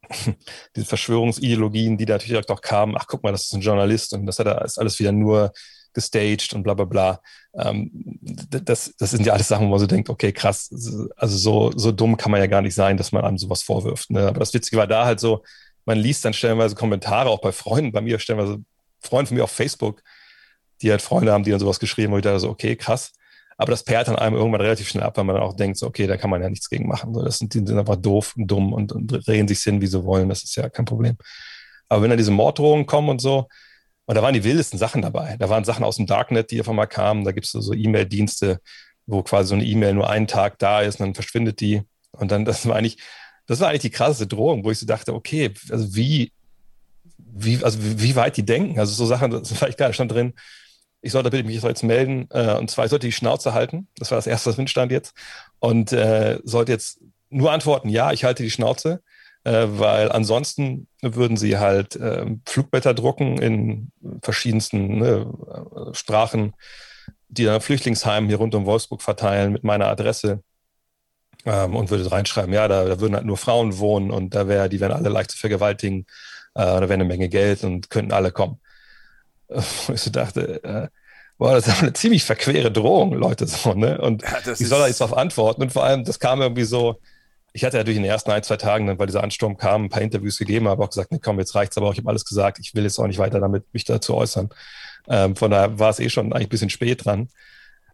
diese 0.77 0.87
Verschwörungsideologien, 0.87 1.99
die 1.99 2.07
da 2.07 2.15
natürlich 2.15 2.49
auch 2.49 2.61
kamen, 2.63 2.97
ach 2.97 3.07
guck 3.07 3.23
mal, 3.23 3.33
das 3.33 3.45
ist 3.45 3.53
ein 3.53 3.61
Journalist 3.61 4.15
und 4.15 4.27
das 4.27 4.39
hat 4.39 4.47
er, 4.47 4.65
ist 4.65 4.79
alles 4.79 4.99
wieder 4.99 5.13
nur 5.13 5.53
gestaged 5.95 6.53
und 6.55 6.63
bla 6.63 6.75
bla 6.75 6.85
bla. 6.85 7.21
Ähm, 7.57 7.91
das, 8.21 8.95
das 8.99 9.11
sind 9.11 9.25
ja 9.25 9.33
alles 9.33 9.49
Sachen, 9.49 9.67
wo 9.67 9.71
man 9.71 9.79
so 9.79 9.87
denkt, 9.87 10.11
okay, 10.11 10.33
krass, 10.33 10.69
also 11.17 11.37
so, 11.37 11.73
so 11.77 11.93
dumm 11.93 12.17
kann 12.17 12.33
man 12.33 12.41
ja 12.41 12.47
gar 12.47 12.63
nicht 12.63 12.75
sein, 12.75 12.97
dass 12.97 13.13
man 13.13 13.25
einem 13.25 13.39
sowas 13.39 13.63
vorwirft. 13.63 14.11
Ne? 14.11 14.27
Aber 14.27 14.41
das 14.41 14.53
Witzige 14.53 14.77
war 14.77 14.87
da 14.87 15.05
halt 15.07 15.21
so, 15.21 15.43
man 15.87 15.99
liest 15.99 16.25
dann 16.25 16.33
stellenweise 16.33 16.75
Kommentare, 16.75 17.29
auch 17.31 17.41
bei 17.41 17.53
Freunden, 17.53 17.93
bei 17.93 18.01
mir 18.01 18.19
stellenweise 18.19 18.63
Freunde 19.01 19.29
von 19.29 19.37
mir 19.37 19.45
auf 19.45 19.51
Facebook, 19.51 20.03
die 20.83 20.91
halt 20.91 21.03
Freunde 21.03 21.33
haben, 21.33 21.45
die 21.45 21.51
dann 21.51 21.61
sowas 21.61 21.79
geschrieben, 21.79 22.13
wo 22.13 22.17
ich 22.17 22.23
dachte 22.23 22.41
so, 22.41 22.51
okay, 22.51 22.77
krass. 22.77 23.13
Aber 23.57 23.71
das 23.71 23.85
perlt 23.85 24.09
dann 24.09 24.17
einem 24.17 24.35
irgendwann 24.35 24.63
relativ 24.63 24.89
schnell 24.89 25.05
ab, 25.05 25.17
weil 25.17 25.25
man 25.25 25.37
dann 25.37 25.45
auch 25.45 25.55
denkt, 25.55 25.79
so, 25.79 25.87
okay, 25.87 26.07
da 26.07 26.17
kann 26.17 26.31
man 26.31 26.43
ja 26.43 26.49
nichts 26.49 26.69
gegen 26.69 26.89
machen. 26.89 27.13
das 27.13 27.39
sind, 27.39 27.55
die 27.55 27.59
sind 27.59 27.79
einfach 27.79 27.97
doof 27.97 28.35
und 28.37 28.49
dumm 28.49 28.73
und, 28.73 28.91
und 28.93 29.07
drehen 29.27 29.47
sich 29.47 29.61
hin, 29.61 29.81
wie 29.81 29.87
sie 29.87 30.05
wollen. 30.05 30.29
Das 30.29 30.43
ist 30.43 30.57
ja 30.57 30.69
kein 30.69 30.85
Problem. 30.85 31.17
Aber 31.89 32.03
wenn 32.03 32.11
dann 32.11 32.19
diese 32.19 32.33
Morddrohungen 32.33 32.87
kommen 32.87 33.11
und 33.11 33.21
so, 33.21 33.49
und 34.07 34.15
da 34.15 34.23
waren 34.23 34.35
die 34.35 34.45
wildesten 34.45 34.79
Sachen 34.79 35.03
dabei. 35.03 35.37
Da 35.39 35.49
waren 35.49 35.65
Sachen 35.65 35.85
aus 35.85 35.97
dem 35.97 36.07
Darknet, 36.07 36.51
die 36.51 36.59
einfach 36.59 36.73
mal 36.73 36.87
kamen. 36.87 37.25
Da 37.25 37.33
gibt 37.33 37.47
es 37.47 37.53
so 37.53 37.73
E-Mail-Dienste, 37.73 38.61
wo 39.07 39.23
quasi 39.23 39.49
so 39.49 39.55
eine 39.55 39.65
E-Mail 39.65 39.95
nur 39.95 40.11
einen 40.11 40.27
Tag 40.27 40.59
da 40.59 40.83
ist 40.83 41.01
und 41.01 41.07
dann 41.07 41.15
verschwindet 41.15 41.61
die. 41.61 41.83
Und 42.13 42.31
dann, 42.31 42.45
das 42.45 42.67
war 42.67 42.77
eigentlich, 42.77 42.99
das 43.47 43.61
war 43.61 43.69
eigentlich 43.69 43.83
die 43.83 43.91
krasseste 43.91 44.27
Drohung, 44.27 44.65
wo 44.65 44.71
ich 44.71 44.79
so 44.79 44.87
dachte, 44.87 45.15
okay, 45.15 45.53
also 45.71 45.95
wie, 45.95 46.33
wie, 47.19 47.65
also 47.65 47.79
wie 47.81 48.15
weit 48.15 48.37
die 48.37 48.45
denken. 48.45 48.79
Also 48.79 48.93
so 48.93 49.07
Sachen, 49.07 49.31
das 49.31 49.61
war 49.61 49.69
ich 49.69 49.77
gerade 49.77 49.95
stand 49.95 50.13
drin. 50.13 50.35
Ich 51.01 51.13
sollte 51.13 51.31
bitte 51.31 51.45
mich 51.45 51.63
jetzt 51.63 51.83
melden. 51.83 52.29
Äh, 52.31 52.55
und 52.57 52.71
zwar, 52.71 52.85
ich 52.85 52.91
sollte 52.91 53.07
die 53.07 53.13
Schnauze 53.13 53.55
halten. 53.55 53.89
Das 53.97 54.11
war 54.11 54.17
das 54.17 54.27
erste, 54.27 54.51
was 54.51 54.57
drin 54.57 54.69
stand 54.69 54.93
jetzt. 54.93 55.15
Und 55.61 55.93
äh, 55.93 56.39
sollte 56.45 56.73
jetzt 56.73 57.01
nur 57.31 57.53
antworten, 57.53 57.89
ja, 57.89 58.13
ich 58.13 58.25
halte 58.25 58.43
die 58.43 58.51
Schnauze 58.51 59.03
äh, 59.45 59.67
weil 59.69 60.11
ansonsten 60.11 60.89
würden 61.03 61.37
sie 61.37 61.59
halt 61.59 61.97
äh, 61.97 62.27
Flugblätter 62.47 62.95
drucken 62.95 63.39
in 63.41 63.93
verschiedensten 64.23 64.99
ne, 64.99 65.33
Sprachen, 65.93 66.55
die 67.29 67.45
dann 67.45 67.61
Flüchtlingsheimen 67.61 68.29
hier 68.29 68.39
rund 68.39 68.55
um 68.55 68.67
Wolfsburg 68.67 69.03
verteilen 69.03 69.53
mit 69.53 69.65
meiner 69.65 69.89
Adresse 69.89 70.43
ähm, 71.45 71.77
und 71.77 71.91
würde 71.91 72.11
reinschreiben, 72.11 72.55
ja, 72.55 72.69
da, 72.69 72.85
da, 72.85 73.01
würden 73.01 73.15
halt 73.15 73.27
nur 73.27 73.37
Frauen 73.37 73.79
wohnen 73.79 74.11
und 74.11 74.35
da 74.35 74.49
wäre, 74.49 74.69
die 74.69 74.81
wären 74.81 74.93
alle 74.93 75.11
leicht 75.11 75.31
zu 75.31 75.39
vergewaltigen, 75.39 76.07
äh, 76.55 76.65
da 76.65 76.81
wäre 76.81 76.95
eine 76.95 77.05
Menge 77.05 77.29
Geld 77.29 77.65
und 77.65 77.91
könnten 77.91 78.13
alle 78.13 78.33
kommen. 78.33 78.61
ich 79.49 80.01
so 80.01 80.11
dachte, 80.11 80.65
äh, 80.65 80.89
boah, 81.37 81.53
das 81.53 81.67
ist 81.67 81.83
eine 81.83 81.93
ziemlich 81.93 82.25
verquere 82.25 82.73
Drohung, 82.73 83.13
Leute, 83.13 83.47
so, 83.47 83.75
ne? 83.75 84.01
Und 84.01 84.23
ja, 84.23 84.59
wie 84.59 84.65
soll 84.65 84.81
er 84.81 84.89
jetzt 84.89 85.01
darauf 85.01 85.17
antworten? 85.17 85.63
Und 85.63 85.73
vor 85.73 85.85
allem, 85.85 86.05
das 86.05 86.19
kam 86.19 86.41
irgendwie 86.41 86.65
so, 86.65 87.01
ich 87.57 87.65
hatte 87.65 87.77
ja 87.77 87.85
durch 87.85 87.97
den 87.97 88.05
ersten 88.05 88.33
ein, 88.33 88.43
zwei 88.43 88.57
Tagen, 88.57 88.99
weil 88.99 89.07
dieser 89.07 89.23
Ansturm 89.23 89.57
kam, 89.57 89.85
ein 89.85 89.89
paar 89.89 90.03
Interviews 90.03 90.39
gegeben, 90.39 90.67
aber 90.67 90.85
auch 90.85 90.91
gesagt, 90.91 91.13
nee, 91.13 91.21
komm, 91.23 91.39
jetzt 91.39 91.55
reicht's 91.55 91.77
aber 91.79 91.87
auch, 91.87 91.93
ich 91.93 91.99
habe 91.99 92.09
alles 92.09 92.25
gesagt, 92.25 92.59
ich 92.59 92.75
will 92.75 92.83
jetzt 92.83 92.99
auch 92.99 93.07
nicht 93.07 93.19
weiter 93.19 93.39
damit 93.39 93.73
mich 93.73 93.85
dazu 93.85 94.17
äußern. 94.17 94.51
Ähm, 95.09 95.37
von 95.37 95.53
daher 95.53 95.79
war 95.79 95.91
es 95.91 96.01
eh 96.01 96.11
schon 96.11 96.33
eigentlich 96.33 96.49
ein 96.49 96.51
bisschen 96.51 96.71
spät 96.71 97.05
dran. 97.05 97.29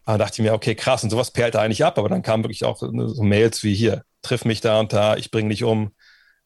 Aber 0.03 0.17
dachte 0.17 0.41
ich 0.41 0.47
mir, 0.47 0.53
okay, 0.53 0.73
krass, 0.73 1.03
und 1.03 1.11
sowas 1.11 1.29
perlte 1.29 1.59
eigentlich 1.59 1.85
ab, 1.85 1.99
aber 1.99 2.09
dann 2.09 2.23
kamen 2.23 2.43
wirklich 2.43 2.65
auch 2.65 2.79
so 2.79 3.23
Mails 3.23 3.61
wie 3.61 3.75
hier, 3.75 4.03
triff 4.23 4.45
mich 4.45 4.61
da 4.61 4.79
und 4.79 4.93
da, 4.93 5.15
ich 5.15 5.29
bringe 5.29 5.49
dich 5.49 5.63
um, 5.63 5.91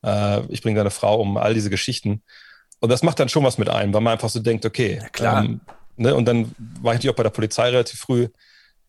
äh, 0.03 0.41
ich 0.49 0.61
bringe 0.61 0.75
deine 0.75 0.91
Frau 0.91 1.21
um, 1.21 1.37
all 1.37 1.53
diese 1.53 1.69
Geschichten. 1.69 2.21
Und 2.81 2.91
das 2.91 3.01
macht 3.01 3.21
dann 3.21 3.29
schon 3.29 3.45
was 3.45 3.57
mit 3.57 3.69
einem, 3.69 3.93
weil 3.93 4.01
man 4.01 4.13
einfach 4.13 4.27
so 4.27 4.41
denkt, 4.41 4.65
okay, 4.65 4.99
ja, 5.01 5.07
klar. 5.07 5.45
Ähm, 5.45 5.61
ne, 5.95 6.13
und 6.13 6.25
dann 6.25 6.53
war 6.81 6.91
ich 6.91 6.97
natürlich 6.97 7.11
auch 7.11 7.17
bei 7.17 7.23
der 7.23 7.29
Polizei 7.29 7.69
relativ 7.69 7.97
früh, 7.97 8.27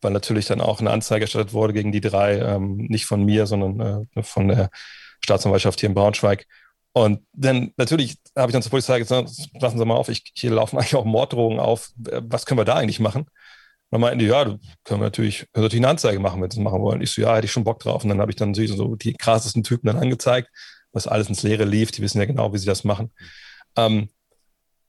weil 0.01 0.13
natürlich 0.13 0.47
dann 0.47 0.61
auch 0.61 0.81
eine 0.81 0.91
Anzeige 0.91 1.25
erstattet 1.25 1.53
wurde 1.53 1.73
gegen 1.73 1.93
die 1.93 2.01
drei, 2.01 2.39
ähm, 2.39 2.77
nicht 2.77 3.07
von 3.07 3.25
mir, 3.25 3.47
sondern 3.47 4.07
äh, 4.15 4.23
von 4.23 4.49
der 4.49 4.71
Staatsanwaltschaft 5.25 5.81
hier 5.81 5.89
in 5.89 5.95
Braunschweig. 5.95 6.47
Und 6.93 7.21
dann 7.33 7.73
natürlich 7.77 8.17
habe 8.35 8.51
ich 8.51 8.55
dann 8.55 8.63
zur 8.63 8.71
Polizei 8.71 8.99
gesagt, 8.99 9.31
lassen 9.61 9.79
Sie 9.79 9.85
mal 9.85 9.97
auf, 9.97 10.09
ich, 10.09 10.33
hier 10.35 10.51
laufen 10.51 10.77
eigentlich 10.79 10.95
auch 10.95 11.05
Morddrohungen 11.05 11.61
auf. 11.61 11.91
Was 11.97 12.47
können 12.47 12.59
wir 12.59 12.65
da 12.65 12.77
eigentlich 12.77 13.01
machen? 13.01 13.23
Und 13.23 13.31
dann 13.91 14.01
meinten 14.01 14.19
die, 14.19 14.27
ja, 14.27 14.45
können 14.45 15.01
wir 15.01 15.05
natürlich, 15.05 15.47
können 15.53 15.65
natürlich 15.65 15.85
eine 15.85 15.91
Anzeige 15.91 16.19
machen, 16.21 16.41
wenn 16.41 16.51
Sie 16.51 16.57
das 16.57 16.65
machen 16.65 16.81
wollen. 16.81 17.03
Ich 17.03 17.13
so, 17.13 17.23
ja, 17.23 17.37
hätte 17.37 17.45
ich 17.45 17.53
schon 17.53 17.65
Bock 17.65 17.81
drauf. 17.81 18.03
Und 18.03 18.09
dann 18.09 18.21
habe 18.21 18.33
ich 18.33 18.37
dann 18.37 18.55
so 18.55 18.97
die 18.97 19.13
krassesten 19.13 19.63
Typen 19.63 19.87
dann 19.87 19.99
angezeigt, 19.99 20.49
was 20.93 21.07
alles 21.07 21.29
ins 21.29 21.43
Leere 21.43 21.65
lief. 21.65 21.91
Die 21.93 22.03
wissen 22.03 22.19
ja 22.19 22.25
genau, 22.25 22.53
wie 22.53 22.59
sie 22.59 22.67
das 22.67 22.83
machen. 22.83 23.13
Ähm, 23.77 24.09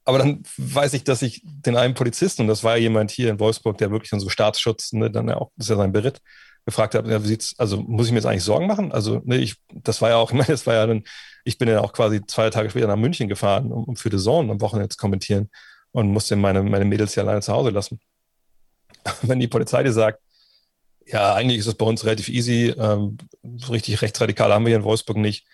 aber 0.08 0.16
dann 0.16 0.42
weiß 0.56 0.94
ich, 0.94 1.04
dass 1.04 1.20
ich 1.20 1.42
den 1.44 1.76
einen 1.76 1.92
Polizisten, 1.92 2.40
und 2.40 2.48
das 2.48 2.64
war 2.64 2.78
jemand 2.78 3.10
hier 3.10 3.28
in 3.28 3.38
Wolfsburg, 3.38 3.76
der 3.76 3.90
wirklich 3.90 4.10
unsere 4.14 4.30
Staatsschutz, 4.30 4.94
ne, 4.94 5.10
dann 5.10 5.28
auch, 5.30 5.50
das 5.56 5.66
ist 5.66 5.70
ja 5.70 5.76
sein 5.76 5.92
Beritt, 5.92 6.22
gefragt 6.64 6.94
habe, 6.94 7.10
ja, 7.10 7.22
wie 7.22 7.28
sieht's, 7.28 7.54
also 7.58 7.76
muss 7.82 8.06
ich 8.06 8.12
mir 8.12 8.20
jetzt 8.20 8.24
eigentlich 8.24 8.42
Sorgen 8.42 8.66
machen? 8.66 8.90
Also, 8.90 9.20
ne, 9.26 9.36
ich, 9.36 9.56
das 9.70 10.00
war 10.00 10.08
ja 10.08 10.16
auch, 10.16 10.30
ich 10.30 10.36
meine, 10.38 10.46
das 10.46 10.66
war 10.66 10.72
ja 10.72 10.86
dann, 10.86 11.04
ich 11.44 11.58
bin 11.58 11.68
ja 11.68 11.82
auch 11.82 11.92
quasi 11.92 12.24
zwei 12.24 12.48
Tage 12.48 12.70
später 12.70 12.86
nach 12.86 12.96
München 12.96 13.28
gefahren, 13.28 13.70
um, 13.70 13.84
um 13.84 13.96
für 13.96 14.10
The 14.10 14.16
Zone 14.16 14.50
am 14.50 14.62
Wochenende 14.62 14.88
zu 14.88 14.96
kommentieren 14.96 15.50
und 15.90 16.10
musste 16.10 16.36
meine, 16.36 16.62
meine 16.62 16.86
Mädels 16.86 17.14
ja 17.14 17.22
alleine 17.22 17.42
zu 17.42 17.52
Hause 17.52 17.68
lassen. 17.68 18.00
Wenn 19.20 19.40
die 19.40 19.46
Polizei 19.46 19.82
dir 19.82 19.92
sagt, 19.92 20.20
ja, 21.04 21.34
eigentlich 21.34 21.58
ist 21.58 21.66
es 21.66 21.74
bei 21.74 21.84
uns 21.84 22.06
relativ 22.06 22.30
easy, 22.30 22.74
ähm, 22.78 23.18
so 23.58 23.72
richtig 23.72 24.00
rechtsradikal 24.00 24.54
haben 24.54 24.64
wir 24.64 24.70
hier 24.70 24.78
in 24.78 24.84
Wolfsburg 24.84 25.18
nicht, 25.18 25.46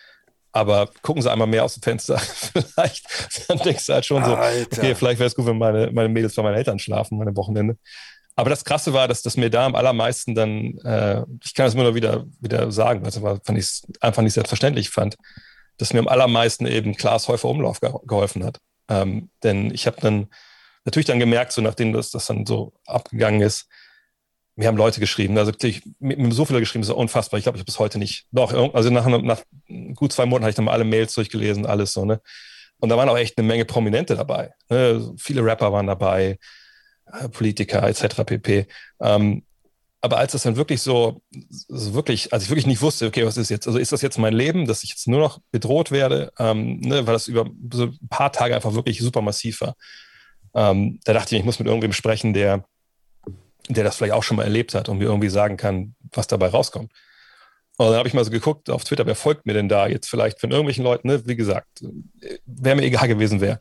aber 0.55 0.89
gucken 1.03 1.21
Sie 1.21 1.31
einmal 1.31 1.49
mehr 1.49 1.65
aus 1.65 1.75
dem 1.75 1.83
Fenster, 1.83 2.17
vielleicht, 2.19 3.05
dann 3.49 3.59
denkst 3.59 3.87
du 3.87 3.93
halt 3.93 4.07
schon 4.07 4.25
so, 4.25 4.37
Alter. 4.37 4.79
okay, 4.79 4.95
vielleicht 4.95 5.19
wäre 5.19 5.27
es 5.27 5.35
gut, 5.35 5.47
wenn 5.47 5.59
meine, 5.59 5.91
meine 5.91 6.09
Mädels 6.09 6.37
bei 6.37 6.45
meinen 6.45 6.55
Eltern 6.55 6.79
schlafen, 6.79 7.19
meine 7.19 7.37
Wochenende. 7.37 7.77
Aber 8.37 8.51
das 8.51 8.65
Krasse 8.65 8.93
war, 8.93 9.09
dass 9.09 9.23
das 9.23 9.37
mir 9.37 9.51
da 9.51 9.67
am 9.67 9.75
allermeisten 9.75 10.37
dann, 10.37 10.79
äh, 10.79 11.25
ich 11.43 11.55
kann 11.55 11.67
das 11.67 11.75
immer 11.75 11.83
nur 11.83 11.97
wieder, 11.97 12.25
wieder 12.41 12.71
sagen, 12.71 13.03
weil 13.03 13.59
ich 13.59 13.65
es 13.65 13.83
einfach 14.01 14.23
nicht 14.23 14.35
selbstverständlich 14.35 14.91
fand, 14.91 15.17
dass 15.77 15.93
mir 15.93 15.99
am 15.99 16.09
allermeisten 16.09 16.67
eben 16.67 16.95
Klaas 16.95 17.27
Häufer 17.27 17.49
Umlauf 17.49 17.81
ge 17.81 17.93
geholfen 18.07 18.45
hat. 18.45 18.59
Ähm, 18.89 19.31
denn 19.43 19.73
ich 19.73 19.89
habe 19.89 20.01
dann 20.01 20.29
natürlich 20.85 21.07
dann 21.07 21.19
gemerkt, 21.19 21.51
so 21.51 21.63
nachdem 21.63 21.93
das, 21.93 22.11
das 22.11 22.27
dann 22.27 22.47
so 22.47 22.73
abgegangen 22.87 23.41
ist, 23.41 23.67
mir 24.57 24.69
haben 24.69 24.77
Leute 24.77 25.01
geschrieben, 25.01 25.37
also 25.37 25.53
ich, 25.63 25.83
mir, 25.99 26.17
mir 26.17 26.33
so 26.33 26.45
viele 26.45 26.61
geschrieben, 26.61 26.83
das 26.83 26.91
ist 26.91 26.95
unfassbar. 26.95 27.39
Ich 27.39 27.45
glaube, 27.45 27.57
ich 27.59 27.61
habe 27.61 27.67
bis 27.67 27.79
heute 27.79 27.99
nicht. 27.99 28.27
Doch, 28.31 28.53
also 28.73 28.91
nach, 28.91 29.07
nach 29.07 29.43
gut 29.95 30.13
zwei 30.13 30.27
Monaten 30.27 30.45
habe 30.45 30.51
ich 30.51 30.57
dann 30.57 30.67
mal 30.67 30.73
alle 30.73 30.85
Mails 30.85 31.15
durchgelesen, 31.15 31.67
alles 31.67 31.93
so, 31.93 32.05
ne? 32.05 32.21
Und 32.79 32.89
da 32.89 32.97
waren 32.97 33.09
auch 33.09 33.17
echt 33.17 33.39
eine 33.39 33.47
Menge 33.47 33.65
Prominente 33.65 34.15
dabei. 34.15 34.53
Ne? 34.69 35.15
Viele 35.17 35.45
Rapper 35.45 35.73
waren 35.73 35.87
dabei, 35.87 36.39
äh, 37.13 37.29
Politiker 37.29 37.83
etc. 37.83 38.25
pp. 38.25 38.67
Ähm, 39.01 39.43
aber 40.01 40.19
als 40.19 40.33
das 40.33 40.43
dann 40.43 40.57
wirklich 40.57 40.83
so, 40.83 41.23
so, 41.49 41.95
wirklich, 41.95 42.33
als 42.35 42.43
ich 42.43 42.51
wirklich 42.51 42.67
nicht 42.67 42.83
wusste, 42.83 43.07
okay, 43.07 43.25
was 43.25 43.39
ist 43.39 43.49
jetzt? 43.49 43.67
Also 43.67 43.79
ist 43.79 43.93
das 43.93 44.03
jetzt 44.03 44.19
mein 44.19 44.35
Leben, 44.35 44.67
dass 44.67 44.83
ich 44.83 44.91
jetzt 44.91 45.09
nur 45.09 45.21
noch 45.21 45.41
bedroht 45.51 45.93
werde, 45.93 46.31
ähm, 46.39 46.81
ne, 46.81 47.07
weil 47.07 47.15
das 47.15 47.27
über 47.27 47.49
so 47.73 47.85
ein 47.85 48.09
paar 48.11 48.31
Tage 48.31 48.55
einfach 48.55 48.75
wirklich 48.75 48.99
super 48.99 49.23
massiv 49.23 49.63
war. 49.63 49.77
Ähm, 50.55 51.01
da 51.05 51.15
dachte 51.15 51.35
ich, 51.35 51.39
ich 51.39 51.45
muss 51.47 51.59
mit 51.59 51.69
irgendwem 51.69 51.95
sprechen, 51.95 52.35
der, 52.35 52.67
der 53.69 53.85
das 53.85 53.97
vielleicht 53.97 54.13
auch 54.13 54.23
schon 54.23 54.37
mal 54.37 54.45
erlebt 54.45 54.75
hat 54.75 54.89
und 54.89 54.99
mir 54.99 55.05
irgendwie 55.05 55.29
sagen 55.29 55.57
kann, 55.57 55.95
was 56.13 56.27
dabei 56.27 56.49
rauskommt. 56.49 56.93
Und 57.77 57.87
dann 57.87 57.97
habe 57.97 58.07
ich 58.07 58.15
mal 58.15 58.25
so 58.25 58.31
geguckt 58.31 58.71
auf 58.71 58.85
Twitter, 58.85 59.07
wer 59.07 59.17
folgt 59.17 59.47
mir 59.47 59.55
denn 59.55 59.69
da 59.69 59.87
jetzt 59.87 60.09
vielleicht 60.09 60.41
von 60.41 60.51
irgendwelchen 60.51 60.85
Leuten, 60.85 61.09
ne? 61.09 61.27
wie 61.27 61.35
gesagt, 61.35 61.83
wäre 62.47 62.77
mir 62.77 62.83
egal 62.83 63.09
gewesen 63.09 63.41
wäre. 63.41 63.59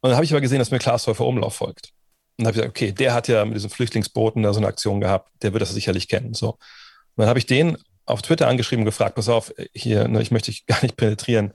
Und 0.00 0.10
dann 0.10 0.14
habe 0.14 0.24
ich 0.24 0.32
aber 0.32 0.40
gesehen, 0.40 0.60
dass 0.60 0.70
mir 0.70 0.78
Klaas 0.78 1.06
Häufer 1.06 1.26
Umlauf 1.26 1.56
folgt. 1.56 1.90
Und 2.38 2.46
habe 2.46 2.52
ich 2.52 2.62
gesagt, 2.62 2.70
okay, 2.70 2.92
der 2.92 3.12
hat 3.12 3.28
ja 3.28 3.44
mit 3.44 3.56
diesen 3.56 3.70
Flüchtlingsbooten 3.70 4.42
da 4.42 4.52
so 4.52 4.60
eine 4.60 4.68
Aktion 4.68 5.00
gehabt, 5.00 5.30
der 5.42 5.52
wird 5.52 5.62
das 5.62 5.72
sicherlich 5.72 6.08
kennen. 6.08 6.32
So. 6.32 6.50
Und 6.50 6.58
dann 7.16 7.28
habe 7.28 7.38
ich 7.38 7.46
den 7.46 7.76
auf 8.06 8.22
Twitter 8.22 8.48
angeschrieben 8.48 8.84
gefragt, 8.84 9.16
pass 9.16 9.28
auf, 9.28 9.52
hier, 9.74 10.08
ne, 10.08 10.22
ich 10.22 10.30
möchte 10.30 10.50
dich 10.50 10.66
gar 10.66 10.82
nicht 10.82 10.96
penetrieren. 10.96 11.52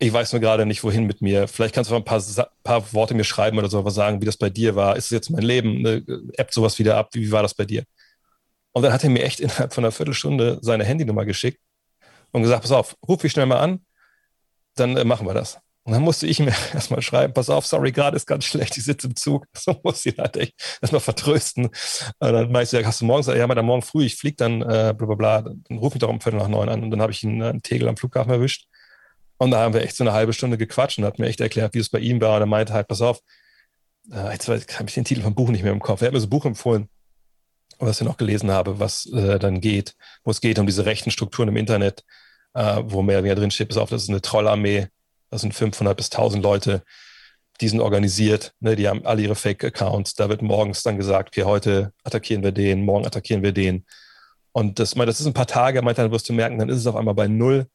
Ich 0.00 0.12
weiß 0.12 0.32
nur 0.32 0.40
gerade 0.40 0.64
nicht, 0.64 0.84
wohin 0.84 1.06
mit 1.06 1.22
mir. 1.22 1.48
Vielleicht 1.48 1.74
kannst 1.74 1.90
du 1.90 1.96
ein 1.96 2.04
paar, 2.04 2.22
paar 2.62 2.92
Worte 2.92 3.14
mir 3.14 3.24
schreiben 3.24 3.58
oder 3.58 3.68
so, 3.68 3.84
was 3.84 3.94
sagen, 3.94 4.20
wie 4.20 4.26
das 4.26 4.36
bei 4.36 4.48
dir 4.48 4.76
war. 4.76 4.96
Ist 4.96 5.06
es 5.06 5.10
jetzt 5.10 5.30
mein 5.30 5.42
Leben? 5.42 5.82
Ne? 5.82 6.04
Appt 6.36 6.54
sowas 6.54 6.78
wieder 6.78 6.96
ab? 6.96 7.08
Wie, 7.12 7.22
wie 7.22 7.32
war 7.32 7.42
das 7.42 7.54
bei 7.54 7.64
dir? 7.64 7.84
Und 8.72 8.82
dann 8.82 8.92
hat 8.92 9.02
er 9.02 9.10
mir 9.10 9.24
echt 9.24 9.40
innerhalb 9.40 9.74
von 9.74 9.84
einer 9.84 9.92
Viertelstunde 9.92 10.58
seine 10.62 10.84
Handynummer 10.84 11.24
geschickt 11.24 11.60
und 12.32 12.42
gesagt, 12.42 12.62
pass 12.62 12.72
auf, 12.72 12.96
ruf 13.08 13.22
mich 13.22 13.32
schnell 13.32 13.46
mal 13.46 13.58
an, 13.58 13.84
dann 14.76 14.96
äh, 14.96 15.04
machen 15.04 15.26
wir 15.26 15.34
das. 15.34 15.58
Und 15.82 15.94
dann 15.94 16.02
musste 16.02 16.26
ich 16.26 16.38
mir 16.40 16.54
erstmal 16.74 17.02
schreiben, 17.02 17.32
pass 17.32 17.50
auf, 17.50 17.66
sorry, 17.66 17.92
gerade 17.92 18.16
ist 18.16 18.26
ganz 18.26 18.44
schlecht, 18.44 18.76
ich 18.76 18.84
sitze 18.84 19.08
im 19.08 19.16
Zug. 19.16 19.46
So 19.56 19.80
muss 19.82 20.06
ich 20.06 20.18
halt 20.18 20.36
echt 20.36 20.54
erstmal 20.80 21.00
vertrösten. 21.00 21.66
Und 21.66 21.72
dann 22.20 22.52
meinte 22.52 22.78
ich, 22.78 22.86
hast 22.86 23.00
du 23.00 23.06
morgens, 23.06 23.26
ja, 23.26 23.42
aber 23.42 23.54
dann 23.54 23.66
morgen 23.66 23.82
früh, 23.82 24.04
ich 24.04 24.16
fliege 24.16 24.36
dann, 24.36 24.62
äh, 24.62 24.94
bla 24.96 25.06
bla 25.06 25.14
bla, 25.14 25.42
dann 25.42 25.78
ruf 25.78 25.94
mich 25.94 26.00
doch 26.00 26.10
um 26.10 26.20
Viertel 26.20 26.38
nach 26.38 26.48
neun 26.48 26.68
an. 26.68 26.82
Und 26.82 26.90
dann 26.90 27.00
habe 27.00 27.12
ich 27.12 27.24
äh, 27.24 27.28
einen 27.28 27.62
Tegel 27.62 27.88
am 27.88 27.96
Flughafen 27.96 28.30
erwischt. 28.30 28.68
Und 29.38 29.52
da 29.52 29.60
haben 29.60 29.74
wir 29.74 29.82
echt 29.82 29.96
so 29.96 30.04
eine 30.04 30.12
halbe 30.12 30.32
Stunde 30.32 30.58
gequatscht 30.58 30.98
und 30.98 31.04
hat 31.04 31.18
mir 31.18 31.26
echt 31.26 31.40
erklärt, 31.40 31.74
wie 31.74 31.78
es 31.78 31.88
bei 31.88 32.00
ihm 32.00 32.20
war. 32.20 32.36
Und 32.36 32.42
er 32.42 32.46
meinte 32.46 32.72
halt, 32.72 32.88
pass 32.88 33.00
auf, 33.00 33.20
äh, 34.12 34.32
jetzt 34.32 34.48
habe 34.48 34.88
ich 34.88 34.94
den 34.94 35.04
Titel 35.04 35.22
vom 35.22 35.34
Buch 35.34 35.48
nicht 35.48 35.62
mehr 35.62 35.72
im 35.72 35.80
Kopf. 35.80 36.02
Er 36.02 36.08
hat 36.08 36.14
mir 36.14 36.20
so 36.20 36.26
ein 36.26 36.30
Buch 36.30 36.44
empfohlen, 36.44 36.88
was 37.78 38.00
ich 38.00 38.06
noch 38.06 38.16
gelesen 38.16 38.50
habe, 38.50 38.80
was 38.80 39.06
äh, 39.06 39.38
dann 39.38 39.60
geht, 39.60 39.94
wo 40.24 40.30
es 40.30 40.40
geht 40.40 40.58
um 40.58 40.66
diese 40.66 40.86
rechten 40.86 41.10
Strukturen 41.10 41.48
im 41.48 41.56
Internet, 41.56 42.04
äh, 42.54 42.82
wo 42.84 43.02
mehr 43.02 43.16
oder 43.18 43.24
weniger 43.24 43.40
drin 43.40 43.50
steht, 43.50 43.68
pass 43.68 43.78
auf, 43.78 43.90
das 43.90 44.02
ist 44.02 44.08
eine 44.08 44.20
Trollarmee, 44.20 44.88
das 45.30 45.42
sind 45.42 45.54
500 45.54 45.96
bis 45.96 46.10
1000 46.10 46.42
Leute, 46.42 46.82
die 47.60 47.68
sind 47.68 47.80
organisiert, 47.80 48.54
ne, 48.60 48.76
die 48.76 48.88
haben 48.88 49.04
alle 49.04 49.22
ihre 49.22 49.34
Fake-Accounts. 49.34 50.14
Da 50.14 50.28
wird 50.28 50.42
morgens 50.42 50.82
dann 50.82 50.96
gesagt, 50.96 51.30
okay, 51.30 51.44
heute 51.44 51.92
attackieren 52.04 52.42
wir 52.42 52.52
den, 52.52 52.84
morgen 52.84 53.06
attackieren 53.06 53.42
wir 53.42 53.52
den. 53.52 53.84
Und 54.52 54.78
das, 54.78 54.94
das 54.94 55.20
ist 55.20 55.26
ein 55.26 55.34
paar 55.34 55.46
Tage, 55.46 55.82
meinte, 55.82 56.02
dann 56.02 56.12
wirst 56.12 56.28
du 56.28 56.32
merken, 56.32 56.58
dann 56.58 56.68
ist 56.68 56.78
es 56.78 56.86
auf 56.86 56.96
einmal 56.96 57.14
bei 57.14 57.28
null. 57.28 57.66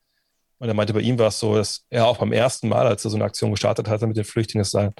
Und 0.59 0.67
er 0.67 0.73
meinte, 0.73 0.93
bei 0.93 1.01
ihm 1.01 1.19
war 1.19 1.27
es 1.27 1.39
so, 1.39 1.55
dass 1.55 1.83
er 1.89 2.07
auch 2.07 2.17
beim 2.17 2.31
ersten 2.31 2.69
Mal, 2.69 2.87
als 2.87 3.03
er 3.03 3.11
so 3.11 3.17
eine 3.17 3.25
Aktion 3.25 3.51
gestartet 3.51 3.89
hatte 3.89 4.07
mit 4.07 4.17
den 4.17 4.23
Flüchtlingen, 4.23 4.67
dann 4.71 4.93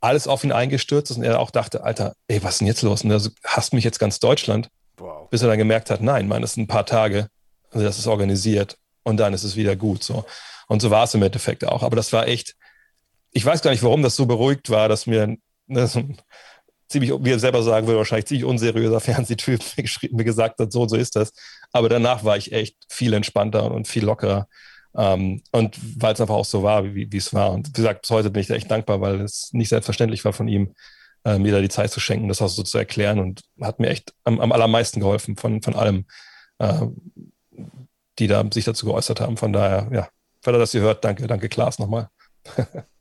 alles 0.00 0.28
auf 0.28 0.44
ihn 0.44 0.52
eingestürzt 0.52 1.10
ist 1.10 1.16
und 1.16 1.24
er 1.24 1.40
auch 1.40 1.50
dachte, 1.50 1.82
Alter, 1.82 2.14
ey, 2.28 2.42
was 2.42 2.54
ist 2.54 2.60
denn 2.60 2.68
jetzt 2.68 2.82
los? 2.82 3.02
Und 3.02 3.10
er 3.10 3.20
so, 3.20 3.30
hasst 3.42 3.72
mich 3.72 3.84
jetzt 3.84 3.98
ganz 3.98 4.20
Deutschland. 4.20 4.68
Wow. 4.98 5.28
Bis 5.30 5.42
er 5.42 5.48
dann 5.48 5.58
gemerkt 5.58 5.90
hat, 5.90 6.02
nein, 6.02 6.28
man, 6.28 6.42
das 6.42 6.54
sind 6.54 6.64
ein 6.64 6.68
paar 6.68 6.86
Tage, 6.86 7.28
also 7.70 7.84
das 7.84 7.98
ist 7.98 8.06
organisiert 8.06 8.76
und 9.02 9.16
dann 9.16 9.32
ist 9.32 9.44
es 9.44 9.56
wieder 9.56 9.76
gut. 9.76 10.04
So. 10.04 10.24
Und 10.68 10.82
so 10.82 10.90
war 10.90 11.04
es 11.04 11.14
im 11.14 11.22
Endeffekt 11.22 11.64
auch. 11.64 11.82
Aber 11.82 11.96
das 11.96 12.12
war 12.12 12.28
echt, 12.28 12.54
ich 13.32 13.44
weiß 13.44 13.62
gar 13.62 13.70
nicht, 13.70 13.82
warum 13.82 14.02
das 14.02 14.14
so 14.14 14.26
beruhigt 14.26 14.70
war, 14.70 14.88
dass 14.88 15.06
mir 15.06 15.36
ne, 15.66 15.90
ein 15.94 16.18
ziemlich, 16.88 17.12
wie 17.20 17.30
er 17.30 17.38
selber 17.38 17.62
sagen 17.62 17.86
würde, 17.86 17.98
wahrscheinlich 17.98 18.26
ziemlich 18.26 18.44
unseriöser 18.44 19.00
Fernsehtyp 19.00 19.60
mir 20.12 20.24
gesagt 20.24 20.60
hat, 20.60 20.72
so 20.72 20.82
und 20.82 20.88
so 20.90 20.96
ist 20.96 21.16
das. 21.16 21.32
Aber 21.72 21.88
danach 21.88 22.24
war 22.24 22.36
ich 22.36 22.52
echt 22.52 22.76
viel 22.88 23.12
entspannter 23.14 23.70
und 23.70 23.88
viel 23.88 24.04
lockerer. 24.04 24.48
Ähm, 24.96 25.42
und 25.50 25.78
weil 26.00 26.14
es 26.14 26.20
einfach 26.20 26.34
auch 26.34 26.44
so 26.44 26.62
war, 26.62 26.84
wie, 26.94 27.08
es 27.16 27.34
war. 27.34 27.52
Und 27.52 27.68
wie 27.68 27.72
gesagt, 27.72 28.02
bis 28.02 28.10
heute 28.10 28.30
bin 28.30 28.40
ich 28.40 28.46
da 28.46 28.54
echt 28.54 28.70
dankbar, 28.70 29.00
weil 29.00 29.20
es 29.20 29.52
nicht 29.52 29.68
selbstverständlich 29.68 30.24
war 30.24 30.32
von 30.32 30.48
ihm, 30.48 30.74
äh, 31.24 31.38
mir 31.38 31.52
da 31.52 31.60
die 31.60 31.68
Zeit 31.68 31.90
zu 31.90 32.00
schenken, 32.00 32.28
das 32.28 32.42
auch 32.42 32.48
so 32.48 32.62
zu 32.62 32.78
erklären 32.78 33.18
und 33.18 33.42
hat 33.60 33.80
mir 33.80 33.88
echt 33.88 34.14
am, 34.24 34.40
am 34.40 34.52
allermeisten 34.52 35.00
geholfen 35.00 35.36
von, 35.36 35.62
von 35.62 35.74
allem, 35.74 36.06
äh, 36.58 36.86
die 38.18 38.28
da 38.28 38.44
sich 38.52 38.64
dazu 38.64 38.86
geäußert 38.86 39.20
haben. 39.20 39.36
Von 39.36 39.52
daher, 39.52 39.88
ja, 39.92 40.08
Falls 40.44 40.56
er 40.56 40.58
das 40.58 40.72
hier 40.72 40.82
hört, 40.82 41.02
danke, 41.02 41.26
danke 41.26 41.48
Klaas 41.48 41.78
nochmal. 41.78 42.10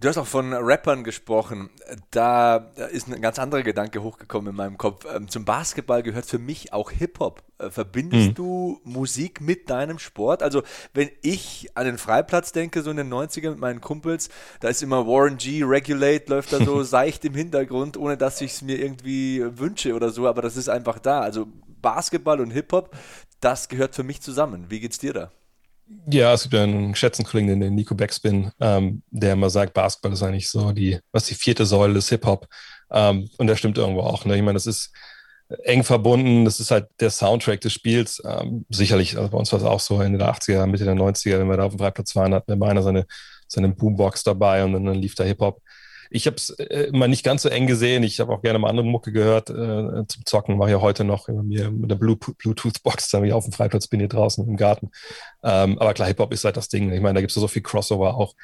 Du 0.00 0.08
hast 0.08 0.18
auch 0.18 0.26
von 0.26 0.52
Rappern 0.52 1.04
gesprochen. 1.04 1.70
Da 2.10 2.56
ist 2.90 3.08
ein 3.08 3.18
ganz 3.22 3.38
anderer 3.38 3.62
Gedanke 3.62 4.02
hochgekommen 4.02 4.50
in 4.50 4.56
meinem 4.56 4.76
Kopf. 4.76 5.06
Ähm, 5.10 5.28
zum 5.28 5.46
Basketball 5.46 6.02
gehört 6.02 6.26
für 6.26 6.38
mich 6.38 6.74
auch 6.74 6.90
Hip-Hop. 6.90 7.42
Äh, 7.58 7.70
verbindest 7.70 8.28
mhm. 8.28 8.34
du 8.34 8.80
Musik 8.84 9.40
mit 9.40 9.70
deinem 9.70 9.98
Sport? 9.98 10.42
Also, 10.42 10.62
wenn 10.92 11.08
ich 11.22 11.70
an 11.74 11.86
den 11.86 11.96
Freiplatz 11.96 12.52
denke, 12.52 12.82
so 12.82 12.90
in 12.90 12.98
den 12.98 13.12
90ern 13.12 13.50
mit 13.50 13.58
meinen 13.58 13.80
Kumpels, 13.80 14.28
da 14.60 14.68
ist 14.68 14.82
immer 14.82 15.06
Warren 15.06 15.38
G, 15.38 15.62
Regulate, 15.64 16.28
läuft 16.28 16.52
da 16.52 16.62
so 16.62 16.82
seicht 16.82 17.24
im 17.24 17.34
Hintergrund, 17.34 17.96
ohne 17.96 18.18
dass 18.18 18.42
ich 18.42 18.52
es 18.52 18.62
mir 18.62 18.78
irgendwie 18.78 19.42
wünsche 19.58 19.94
oder 19.94 20.10
so, 20.10 20.28
aber 20.28 20.42
das 20.42 20.58
ist 20.58 20.68
einfach 20.68 20.98
da. 20.98 21.20
Also, 21.20 21.46
Basketball 21.80 22.40
und 22.40 22.50
Hip-Hop, 22.50 22.94
das 23.40 23.70
gehört 23.70 23.94
für 23.94 24.02
mich 24.02 24.20
zusammen. 24.20 24.66
Wie 24.68 24.80
geht's 24.80 24.98
dir 24.98 25.14
da? 25.14 25.30
Ja, 26.08 26.32
es 26.32 26.42
gibt 26.42 26.54
einen 26.54 26.92
geschätzten 26.92 27.24
Kollegen, 27.24 27.60
den 27.60 27.74
Nico 27.74 27.94
Backspin, 27.94 28.50
ähm, 28.60 29.02
der 29.10 29.34
immer 29.34 29.50
sagt, 29.50 29.72
Basketball 29.74 30.12
ist 30.12 30.22
eigentlich 30.22 30.48
so 30.48 30.72
die, 30.72 30.98
was 31.12 31.26
die 31.26 31.34
vierte 31.34 31.64
Säule 31.64 31.94
des 31.94 32.08
Hip-Hop. 32.08 32.48
Ähm, 32.90 33.28
und 33.38 33.46
der 33.46 33.56
stimmt 33.56 33.78
irgendwo 33.78 34.00
auch. 34.00 34.24
Ne? 34.24 34.36
Ich 34.36 34.42
meine, 34.42 34.54
das 34.54 34.66
ist 34.66 34.92
eng 35.64 35.84
verbunden, 35.84 36.44
das 36.44 36.58
ist 36.58 36.70
halt 36.72 36.88
der 37.00 37.10
Soundtrack 37.10 37.60
des 37.60 37.72
Spiels. 37.72 38.20
Ähm, 38.24 38.64
sicherlich, 38.68 39.16
also 39.16 39.30
bei 39.30 39.38
uns 39.38 39.52
war 39.52 39.60
es 39.60 39.64
auch 39.64 39.80
so 39.80 40.00
in 40.00 40.12
den 40.12 40.22
80er, 40.22 40.66
Mitte 40.66 40.84
der 40.84 40.94
90er, 40.94 41.38
wenn 41.38 41.48
wir 41.48 41.56
da 41.56 41.64
auf 41.64 41.72
dem 41.72 41.78
Freiplatz 41.78 42.16
waren, 42.16 42.34
hatten 42.34 42.48
wir 42.48 42.54
immer 42.54 42.68
einer 42.68 42.82
seine, 42.82 43.06
seine 43.46 43.68
Boombox 43.68 44.24
dabei 44.24 44.64
und 44.64 44.72
dann, 44.72 44.84
dann 44.84 44.96
lief 44.96 45.14
da 45.14 45.22
Hip-Hop. 45.24 45.60
Ich 46.10 46.26
habe 46.26 46.36
es 46.36 46.50
äh, 46.50 46.84
immer 46.84 47.08
nicht 47.08 47.24
ganz 47.24 47.42
so 47.42 47.48
eng 47.48 47.66
gesehen. 47.66 48.02
Ich 48.02 48.20
habe 48.20 48.32
auch 48.32 48.42
gerne 48.42 48.58
mal 48.58 48.68
andere 48.70 48.86
Mucke 48.86 49.12
gehört. 49.12 49.50
Äh, 49.50 50.06
zum 50.06 50.24
Zocken 50.24 50.56
mache 50.56 50.70
ich 50.70 50.76
ja 50.76 50.80
heute 50.80 51.04
noch 51.04 51.28
immer 51.28 51.42
mir 51.42 51.70
mit 51.70 51.90
der 51.90 51.96
Bluetooth-Box, 51.96 53.10
dann 53.10 53.24
ich 53.24 53.32
auf 53.32 53.44
dem 53.44 53.52
Freiplatz 53.52 53.88
bin 53.88 54.00
hier 54.00 54.08
draußen 54.08 54.46
im 54.46 54.56
Garten. 54.56 54.90
Ähm, 55.42 55.78
aber 55.78 55.94
klar, 55.94 56.08
Hip-Hop 56.08 56.32
ist 56.32 56.44
halt 56.44 56.56
das 56.56 56.68
Ding. 56.68 56.92
Ich 56.92 57.00
meine, 57.00 57.14
da 57.14 57.20
gibt 57.20 57.30
es 57.30 57.34
so 57.34 57.48
viel 57.48 57.62
Crossover 57.62 58.16
auch. 58.16 58.34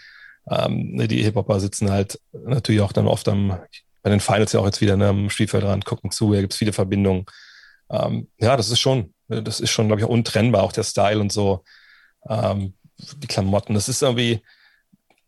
Ähm, 0.50 0.94
ne, 0.94 1.08
die 1.08 1.22
Hip-Hopper 1.22 1.60
sitzen 1.60 1.90
halt 1.90 2.20
natürlich 2.32 2.80
auch 2.80 2.92
dann 2.92 3.06
oft 3.06 3.28
am, 3.28 3.58
bei 4.02 4.10
den 4.10 4.20
Finals 4.20 4.52
ja 4.52 4.60
auch 4.60 4.66
jetzt 4.66 4.80
wieder 4.80 4.96
ne, 4.96 5.08
am 5.08 5.30
Spielfeldrand, 5.30 5.84
gucken 5.84 6.10
zu. 6.10 6.32
Da 6.32 6.40
gibt 6.40 6.52
es 6.52 6.58
viele 6.58 6.72
Verbindungen. 6.72 7.26
Ähm, 7.90 8.28
ja, 8.38 8.56
das 8.56 8.70
ist 8.70 8.80
schon, 8.80 9.14
das 9.28 9.60
ist 9.60 9.70
schon, 9.70 9.86
glaube 9.86 10.00
ich, 10.00 10.06
auch 10.06 10.10
untrennbar, 10.10 10.62
auch 10.62 10.72
der 10.72 10.84
Style 10.84 11.20
und 11.20 11.32
so. 11.32 11.64
Ähm, 12.28 12.74
die 13.16 13.26
Klamotten. 13.26 13.74
Das 13.74 13.88
ist 13.88 14.02
irgendwie 14.02 14.42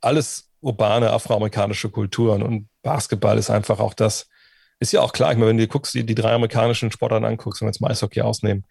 alles 0.01 0.51
urbane 0.65 1.11
afroamerikanische 1.11 1.91
Kulturen 1.91 2.43
und 2.43 2.69
Basketball 2.83 3.39
ist 3.39 3.51
einfach 3.51 3.81
auch 3.81 3.95
das, 3.95 4.29
ist 4.81 4.93
ja 4.93 5.03
auch 5.03 5.13
klar, 5.13 5.31
ich 5.31 5.39
meine, 5.39 5.51
wenn 5.51 5.59
du 5.59 5.69
guckst, 5.69 5.95
die, 5.95 6.05
die 6.05 6.15
drei 6.15 6.33
amerikanischen 6.33 6.91
Sportarten 6.91 7.25
anguckst, 7.25 7.61
wenn 7.61 7.67
wir 7.67 7.71
jetzt 7.71 7.81
mal 7.81 7.91
Eishockey 7.91 8.23
ausnehmen, 8.23 8.65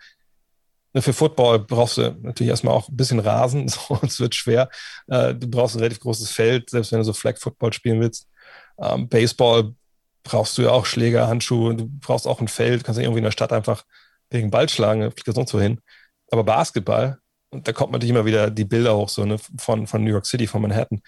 ne, 0.93 1.01
für 1.01 1.13
Football 1.13 1.59
brauchst 1.59 1.97
du 1.97 2.15
natürlich 2.21 2.49
erstmal 2.49 2.73
auch 2.73 2.89
ein 2.89 2.97
bisschen 2.97 3.19
Rasen, 3.19 3.67
so, 3.69 3.99
es 4.01 4.19
wird 4.19 4.35
schwer. 4.35 4.69
Äh, 5.07 5.35
du 5.35 5.47
brauchst 5.47 5.75
ein 5.75 5.79
relativ 5.79 5.99
großes 5.99 6.31
Feld, 6.31 6.69
selbst 6.69 6.91
wenn 6.91 6.99
du 6.99 7.05
so 7.05 7.13
Flag 7.13 7.37
Football 7.37 7.73
spielen 7.73 8.01
willst. 8.01 8.27
Ähm, 8.79 9.07
Baseball 9.07 9.73
brauchst 10.23 10.57
du 10.57 10.63
ja 10.63 10.71
auch 10.71 10.85
Schläger, 10.85 11.27
Handschuhe, 11.27 11.75
du 11.75 11.87
brauchst 11.99 12.27
auch 12.27 12.41
ein 12.41 12.47
Feld, 12.47 12.83
kannst 12.83 12.97
ja 12.97 13.03
irgendwie 13.03 13.19
in 13.19 13.25
der 13.25 13.31
Stadt 13.31 13.53
einfach 13.53 13.83
gegen 14.29 14.49
Ball 14.49 14.67
schlagen, 14.67 15.11
fliegt 15.11 15.27
ja 15.27 15.33
sonst 15.33 15.53
wo 15.53 15.59
hin. 15.59 15.79
Aber 16.31 16.43
Basketball, 16.43 17.19
und 17.51 17.67
da 17.67 17.71
kommt 17.71 17.91
natürlich 17.91 18.09
immer 18.09 18.25
wieder 18.25 18.49
die 18.49 18.65
Bilder 18.65 18.97
hoch, 18.97 19.09
so 19.09 19.25
ne, 19.25 19.37
von, 19.59 19.85
von 19.85 20.03
New 20.03 20.09
York 20.09 20.25
City, 20.25 20.47
von 20.47 20.61
Manhattan 20.61 21.01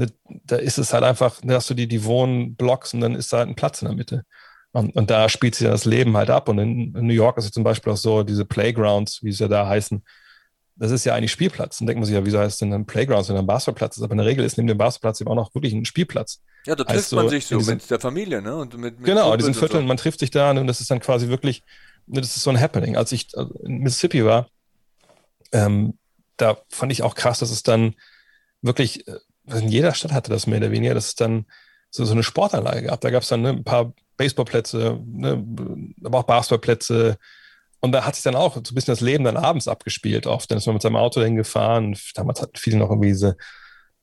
Ne, 0.00 0.06
da 0.46 0.56
ist 0.56 0.78
es 0.78 0.94
halt 0.94 1.04
einfach, 1.04 1.40
da 1.42 1.56
hast 1.56 1.68
du 1.68 1.74
die, 1.74 1.86
die 1.86 2.04
Wohnblocks 2.04 2.94
und 2.94 3.00
dann 3.02 3.14
ist 3.14 3.30
da 3.32 3.38
halt 3.38 3.48
ein 3.48 3.54
Platz 3.54 3.82
in 3.82 3.88
der 3.88 3.96
Mitte. 3.96 4.24
Und, 4.72 4.96
und 4.96 5.10
da 5.10 5.28
spielt 5.28 5.54
sich 5.54 5.66
das 5.66 5.84
Leben 5.84 6.16
halt 6.16 6.30
ab. 6.30 6.48
Und 6.48 6.58
in, 6.58 6.94
in, 6.94 7.06
New 7.06 7.12
York 7.12 7.36
ist 7.36 7.44
es 7.44 7.50
zum 7.50 7.64
Beispiel 7.64 7.92
auch 7.92 7.98
so, 7.98 8.22
diese 8.22 8.46
Playgrounds, 8.46 9.22
wie 9.22 9.30
sie 9.30 9.42
ja 9.42 9.48
da 9.48 9.68
heißen, 9.68 10.02
das 10.76 10.90
ist 10.90 11.04
ja 11.04 11.14
eigentlich 11.14 11.32
Spielplatz. 11.32 11.76
Dann 11.76 11.86
denkt 11.86 11.98
man 12.00 12.06
sich 12.06 12.14
ja, 12.14 12.24
wieso 12.24 12.38
heißt 12.38 12.52
es 12.52 12.58
denn 12.58 12.72
ein 12.72 12.86
Playground, 12.86 13.28
wenn 13.28 13.36
ein 13.36 13.46
Basketballplatz 13.46 13.98
ist? 13.98 14.02
Aber 14.02 14.12
in 14.12 14.18
der 14.18 14.26
Regel 14.26 14.42
ist 14.42 14.56
neben 14.56 14.68
dem 14.68 14.78
Basketballplatz 14.78 15.20
eben 15.20 15.30
auch 15.30 15.34
noch 15.34 15.54
wirklich 15.54 15.74
ein 15.74 15.84
Spielplatz. 15.84 16.40
Ja, 16.64 16.74
da 16.74 16.84
trifft 16.84 17.12
man 17.12 17.28
sich 17.28 17.46
so 17.46 17.58
diesen, 17.58 17.74
mit 17.74 17.90
der 17.90 18.00
Familie, 18.00 18.40
ne? 18.40 18.56
Und 18.56 18.72
mit, 18.78 18.98
mit 18.98 19.04
genau, 19.04 19.32
in 19.32 19.38
diesen 19.38 19.52
Vierteln, 19.52 19.82
so. 19.82 19.88
man 19.88 19.98
trifft 19.98 20.20
sich 20.20 20.30
da 20.30 20.50
und 20.52 20.66
das 20.66 20.80
ist 20.80 20.90
dann 20.90 21.00
quasi 21.00 21.28
wirklich, 21.28 21.62
das 22.06 22.34
ist 22.34 22.42
so 22.42 22.48
ein 22.48 22.58
Happening. 22.58 22.96
Als 22.96 23.12
ich 23.12 23.28
in 23.34 23.80
Mississippi 23.80 24.24
war, 24.24 24.48
ähm, 25.52 25.98
da 26.38 26.56
fand 26.70 26.92
ich 26.92 27.02
auch 27.02 27.14
krass, 27.14 27.40
dass 27.40 27.50
es 27.50 27.62
dann 27.62 27.94
wirklich, 28.62 29.06
äh, 29.06 29.16
in 29.58 29.68
jeder 29.68 29.94
Stadt 29.94 30.12
hatte 30.12 30.30
das 30.30 30.46
mehr 30.46 30.58
oder 30.58 30.70
weniger, 30.70 30.94
dass 30.94 31.08
es 31.08 31.14
dann 31.14 31.46
so, 31.90 32.04
so 32.04 32.12
eine 32.12 32.22
Sportanlage 32.22 32.84
gab. 32.84 33.00
Da 33.00 33.10
gab 33.10 33.22
es 33.22 33.28
dann 33.28 33.42
ne, 33.42 33.50
ein 33.50 33.64
paar 33.64 33.92
Baseballplätze, 34.16 35.00
ne, 35.04 35.44
aber 36.04 36.18
auch 36.18 36.24
Basketballplätze, 36.24 37.18
und 37.80 37.92
da 37.92 38.04
hat 38.04 38.14
sich 38.14 38.24
dann 38.24 38.36
auch 38.36 38.54
so 38.54 38.60
ein 38.60 38.74
bisschen 38.74 38.92
das 38.92 39.00
Leben 39.00 39.24
dann 39.24 39.38
abends 39.38 39.66
abgespielt. 39.66 40.26
Oft 40.26 40.50
dann 40.50 40.58
ist 40.58 40.66
man 40.66 40.74
mit 40.74 40.82
seinem 40.82 40.96
Auto 40.96 41.22
hingefahren. 41.22 41.96
Damals 42.14 42.42
hatten 42.42 42.56
viele 42.56 42.76
noch 42.76 42.90
irgendwie 42.90 43.08
diese, 43.08 43.36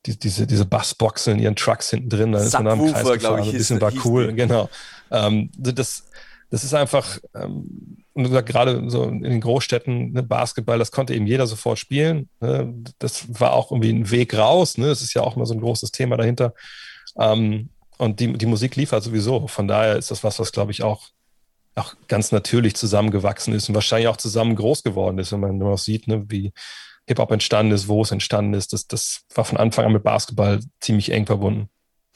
die, 0.06 0.18
diese, 0.18 0.48
diese 0.48 0.66
Bassboxen 0.66 1.34
in 1.34 1.40
ihren 1.40 1.56
Trucks 1.56 1.92
hinten 1.92 2.10
drin. 2.10 2.32
Dann 2.32 2.42
ist 2.42 2.54
man 2.54 2.66
da 2.66 2.74
im 2.74 2.92
Kreis 2.92 3.04
gefahren. 3.08 3.44
Ich, 3.44 3.50
ein 3.50 3.58
bisschen 3.58 3.82
war 3.82 3.94
cool, 4.04 4.34
genau. 4.34 4.70
Ähm, 5.12 5.52
das, 5.56 6.10
das 6.50 6.64
ist 6.64 6.74
einfach, 6.74 7.20
ähm, 7.36 8.04
gerade 8.16 8.90
so 8.90 9.04
in 9.04 9.22
den 9.22 9.42
Großstädten, 9.42 10.14
ne, 10.14 10.24
Basketball, 10.24 10.80
das 10.80 10.92
konnte 10.92 11.14
eben 11.14 11.28
jeder 11.28 11.46
sofort 11.46 11.78
spielen. 11.78 12.30
Ne? 12.40 12.74
Das 13.00 13.40
war 13.40 13.54
auch 13.54 13.72
irgendwie 13.72 13.92
ein 13.92 14.10
Weg 14.12 14.36
raus. 14.36 14.78
Ne? 14.78 14.88
Das 14.88 15.02
ist 15.02 15.14
ja 15.14 15.22
auch 15.22 15.36
immer 15.36 15.46
so 15.46 15.54
ein 15.54 15.60
großes 15.60 15.92
Thema 15.92 16.18
dahinter. 16.18 16.54
Ähm, 17.20 17.70
und 17.98 18.20
die, 18.20 18.34
die 18.34 18.46
Musik 18.46 18.76
liefert 18.76 19.04
sowieso. 19.04 19.48
Von 19.48 19.68
daher 19.68 19.98
ist 19.98 20.12
das 20.12 20.24
was, 20.24 20.40
was, 20.40 20.52
glaube 20.52 20.72
ich, 20.72 20.84
auch 20.84 21.10
auch 21.78 21.94
ganz 22.08 22.32
natürlich 22.32 22.76
zusammengewachsen 22.76 23.54
ist 23.54 23.70
und 23.70 23.76
wahrscheinlich 23.76 24.08
auch 24.08 24.18
zusammen 24.18 24.56
groß 24.56 24.84
geworden 24.84 25.20
ist, 25.20 25.32
wenn 25.32 25.40
man 25.40 25.58
nur 25.58 25.72
noch 25.72 25.78
sieht, 25.78 26.08
ne, 26.08 26.26
wie 26.28 26.52
Hip-Hop 27.08 27.32
entstanden 27.32 27.72
ist, 27.72 27.88
wo 27.88 28.02
es 28.02 28.12
entstanden 28.12 28.54
ist. 28.54 28.74
Das, 28.74 28.88
das 28.88 29.22
war 29.34 29.46
von 29.46 29.58
Anfang 29.58 29.86
an 29.86 29.94
mit 29.94 30.04
Basketball 30.04 30.60
ziemlich 30.82 31.12
eng 31.12 31.26
verbunden. 31.26 31.70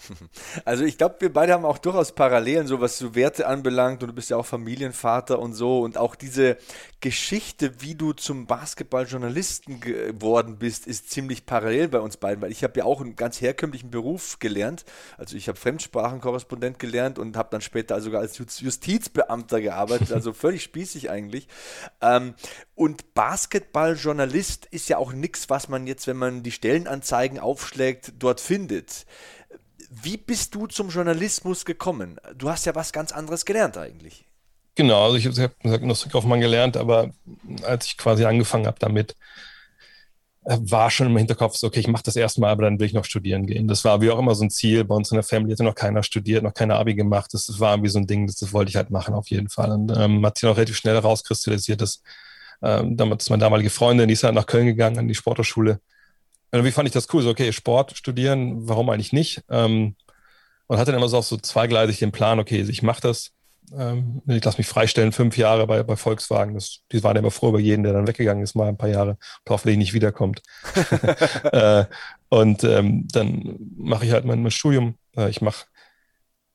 Also 0.66 0.84
ich 0.84 0.98
glaube, 0.98 1.16
wir 1.20 1.34
beide 1.34 1.54
haben 1.54 1.66
auch 1.66 1.78
durchaus 1.78 2.14
Parallelen, 2.14 2.68
so 2.68 2.82
was 2.82 2.98
so 2.98 3.16
Werte 3.16 3.48
anbelangt 3.48 4.04
und 4.04 4.10
du 4.10 4.14
bist 4.14 4.30
ja 4.30 4.38
auch 4.38 4.46
Familienvater 4.46 5.40
und 5.40 5.54
so 5.54 5.82
und 5.82 5.98
auch 5.98 6.16
diese 6.16 6.58
Geschichte, 7.00 7.82
wie 7.82 7.96
du 7.96 8.14
zum 8.14 8.46
Basketballjournalisten 8.46 9.80
geworden 9.80 10.58
bist, 10.58 10.86
ist 10.86 11.10
ziemlich 11.10 11.46
parallel 11.46 11.88
bei 11.88 12.00
uns 12.00 12.18
beiden, 12.18 12.42
weil 12.42 12.52
ich 12.52 12.64
habe 12.64 12.80
ja 12.80 12.86
auch 12.86 13.02
einen 13.02 13.16
ganz 13.16 13.42
herkömmlichen 13.42 13.90
Beruf 13.90 14.40
gelernt. 14.40 14.86
Also 15.18 15.36
ich 15.36 15.48
habe 15.48 15.58
Fremdsprachenkorrespondent 15.58 16.80
gelernt 16.80 17.18
und 17.18 17.38
habe 17.38 17.50
dann 17.52 17.62
später 17.62 17.96
also 17.96 18.06
sogar 18.06 18.22
als 18.22 18.38
Justizbeamter 18.38 19.62
gearbeitet, 19.62 20.12
also 20.12 20.34
völlig 20.34 20.64
spießig 20.64 21.10
eigentlich. 21.10 21.48
Ähm, 22.02 22.36
und 22.76 23.14
Basketballjournalist 23.14 24.68
ist 24.68 24.90
ja 24.90 24.98
auch 24.98 25.14
nichts, 25.14 25.50
was 25.50 25.70
man 25.70 25.88
jetzt, 25.88 26.08
wenn 26.08 26.18
man 26.18 26.44
die 26.44 26.52
Stellenanzeigen 26.52 27.40
aufschlägt, 27.40 28.14
dort 28.20 28.42
findet. 28.42 29.06
Wie 29.94 30.16
bist 30.16 30.56
du 30.56 30.68
zum 30.68 30.88
Journalismus 30.88 31.66
gekommen? 31.66 32.18
Du 32.38 32.50
hast 32.50 32.66
ja 32.66 32.74
was 32.76 32.94
ganz 32.94 33.12
anderes 33.12 33.44
gelernt 33.44 33.78
eigentlich. 33.78 34.26
Genau, 34.76 35.04
also 35.04 35.18
ich 35.18 35.26
habe 35.28 35.54
Industriekaufmann 35.64 36.40
gelernt, 36.40 36.78
aber 36.78 37.12
als 37.64 37.88
ich 37.88 37.98
quasi 37.98 38.24
angefangen 38.24 38.68
habe 38.68 38.80
damit, 38.80 39.18
äh, 40.46 40.58
war 40.62 40.90
schon 40.90 41.08
im 41.08 41.18
Hinterkopf 41.18 41.58
so, 41.58 41.68
okay, 41.68 41.82
ich 41.82 41.90
mache 41.90 42.04
das 42.04 42.16
erstmal, 42.16 42.52
aber 42.52 42.64
dann 42.64 42.80
will 42.80 42.88
ich 42.88 42.94
noch 42.94 43.04
studieren 43.04 43.46
gehen. 43.46 43.68
Das 43.68 43.84
war 43.84 44.00
wie 44.00 44.10
auch 44.10 44.18
immer 44.18 44.34
so 44.34 44.46
ein 44.46 44.50
Ziel. 44.50 44.86
Bei 44.86 44.96
uns 44.96 45.12
in 45.12 45.16
der 45.16 45.24
Family 45.24 45.52
hatte 45.52 45.66
noch 45.66 45.76
keiner 45.76 46.04
studiert, 46.04 46.44
noch 46.44 46.54
keine 46.54 46.78
Abi 46.78 46.96
gemacht. 46.96 47.34
Das, 47.34 47.60
war 47.60 47.74
irgendwie 47.74 47.90
so 47.90 48.00
ein 48.00 48.08
Ding, 48.08 48.28
das, 48.28 48.38
das, 48.38 48.54
wollte 48.54 48.70
ich 48.70 48.78
halt 48.78 48.92
machen 48.92 49.14
auf 49.14 49.30
jeden 49.30 49.50
Fall. 49.50 49.72
Und 49.72 49.92
ähm, 49.98 50.26
hat 50.26 50.38
sich 50.38 50.48
auch 50.48 50.56
relativ 50.56 50.78
schnell 50.78 50.96
herauskristallisiert, 50.96 51.82
dass 51.82 52.02
ähm, 52.64 52.96
damals 52.96 53.30
meine 53.30 53.42
damalige 53.42 53.70
Freundin, 53.70 54.08
die 54.08 54.14
ist 54.14 54.24
halt 54.24 54.36
nach 54.36 54.46
Köln 54.46 54.68
gegangen 54.68 55.00
an 55.00 55.10
die 55.10 55.16
Sporthochschule 55.16 55.82
irgendwie 56.52 56.72
fand 56.72 56.88
ich 56.88 56.94
das 56.94 57.08
cool, 57.14 57.24
so 57.24 57.30
okay, 57.30 57.54
Sport 57.54 57.96
studieren, 57.96 58.68
warum 58.68 58.90
eigentlich 58.90 59.14
nicht? 59.14 59.44
Ähm, 59.50 59.96
und 60.68 60.78
hatte 60.78 60.92
dann 60.92 61.00
immer 61.00 61.10
so 61.10 61.18
auch 61.18 61.24
so 61.24 61.38
zweigleisig 61.38 62.00
den 62.00 62.12
Plan, 62.12 62.40
okay, 62.40 62.62
ich 62.62 62.82
mache 62.82 63.02
das, 63.02 63.32
ähm, 63.78 64.22
ich 64.28 64.44
lasse 64.44 64.58
mich 64.58 64.68
freistellen, 64.68 65.12
fünf 65.12 65.38
Jahre 65.38 65.68
bei, 65.68 65.84
bei 65.84 65.96
Volkswagen. 65.96 66.54
Das, 66.54 66.80
die 66.92 67.04
waren 67.04 67.18
immer 67.18 67.32
froh 67.32 67.50
über 67.50 67.60
jeden, 67.60 67.84
der 67.84 67.94
dann 67.94 68.08
weggegangen 68.08 68.44
ist, 68.44 68.56
mal 68.56 68.68
ein 68.68 68.78
paar 68.78 68.90
Jahre, 68.90 69.12
und 69.12 69.50
hoffentlich 69.50 69.78
nicht 69.78 69.94
wiederkommt. 69.94 70.42
äh, 71.52 71.86
und 72.30 72.64
ähm, 72.64 73.08
dann 73.12 73.58
mache 73.78 74.06
ich 74.06 74.12
halt 74.12 74.26
mein, 74.26 74.42
mein 74.42 74.52
Studium. 74.52 74.96
Äh, 75.16 75.30
ich 75.30 75.42
mache 75.42 75.66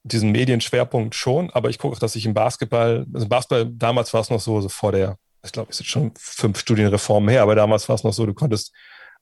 diesen 0.03 0.31
Medienschwerpunkt 0.31 1.15
schon, 1.15 1.51
aber 1.51 1.69
ich 1.69 1.79
gucke 1.79 1.97
auch, 1.97 2.01
dass 2.01 2.17
ich 2.17 2.27
im 2.27 2.35
Basketball, 2.35 3.07
also 3.13 3.25
im 3.25 3.29
Basketball, 3.29 3.67
damals 3.67 4.15
war 4.15 4.21
es 4.21 4.31
noch 4.31 4.41
so, 4.41 4.61
so 4.61 4.69
vor 4.69 4.93
der, 4.93 5.19
ich 5.45 5.53
glaube, 5.53 5.71
es 5.71 5.77
ist 5.77 5.81
jetzt 5.81 5.91
schon 5.91 6.13
fünf 6.17 6.59
Studienreformen 6.61 7.29
her, 7.29 7.43
aber 7.43 7.55
damals 7.55 7.89
war 7.89 7.97
es 7.97 8.05
noch 8.05 8.13
so, 8.13 8.25
du 8.25 8.35
konntest 8.35 8.73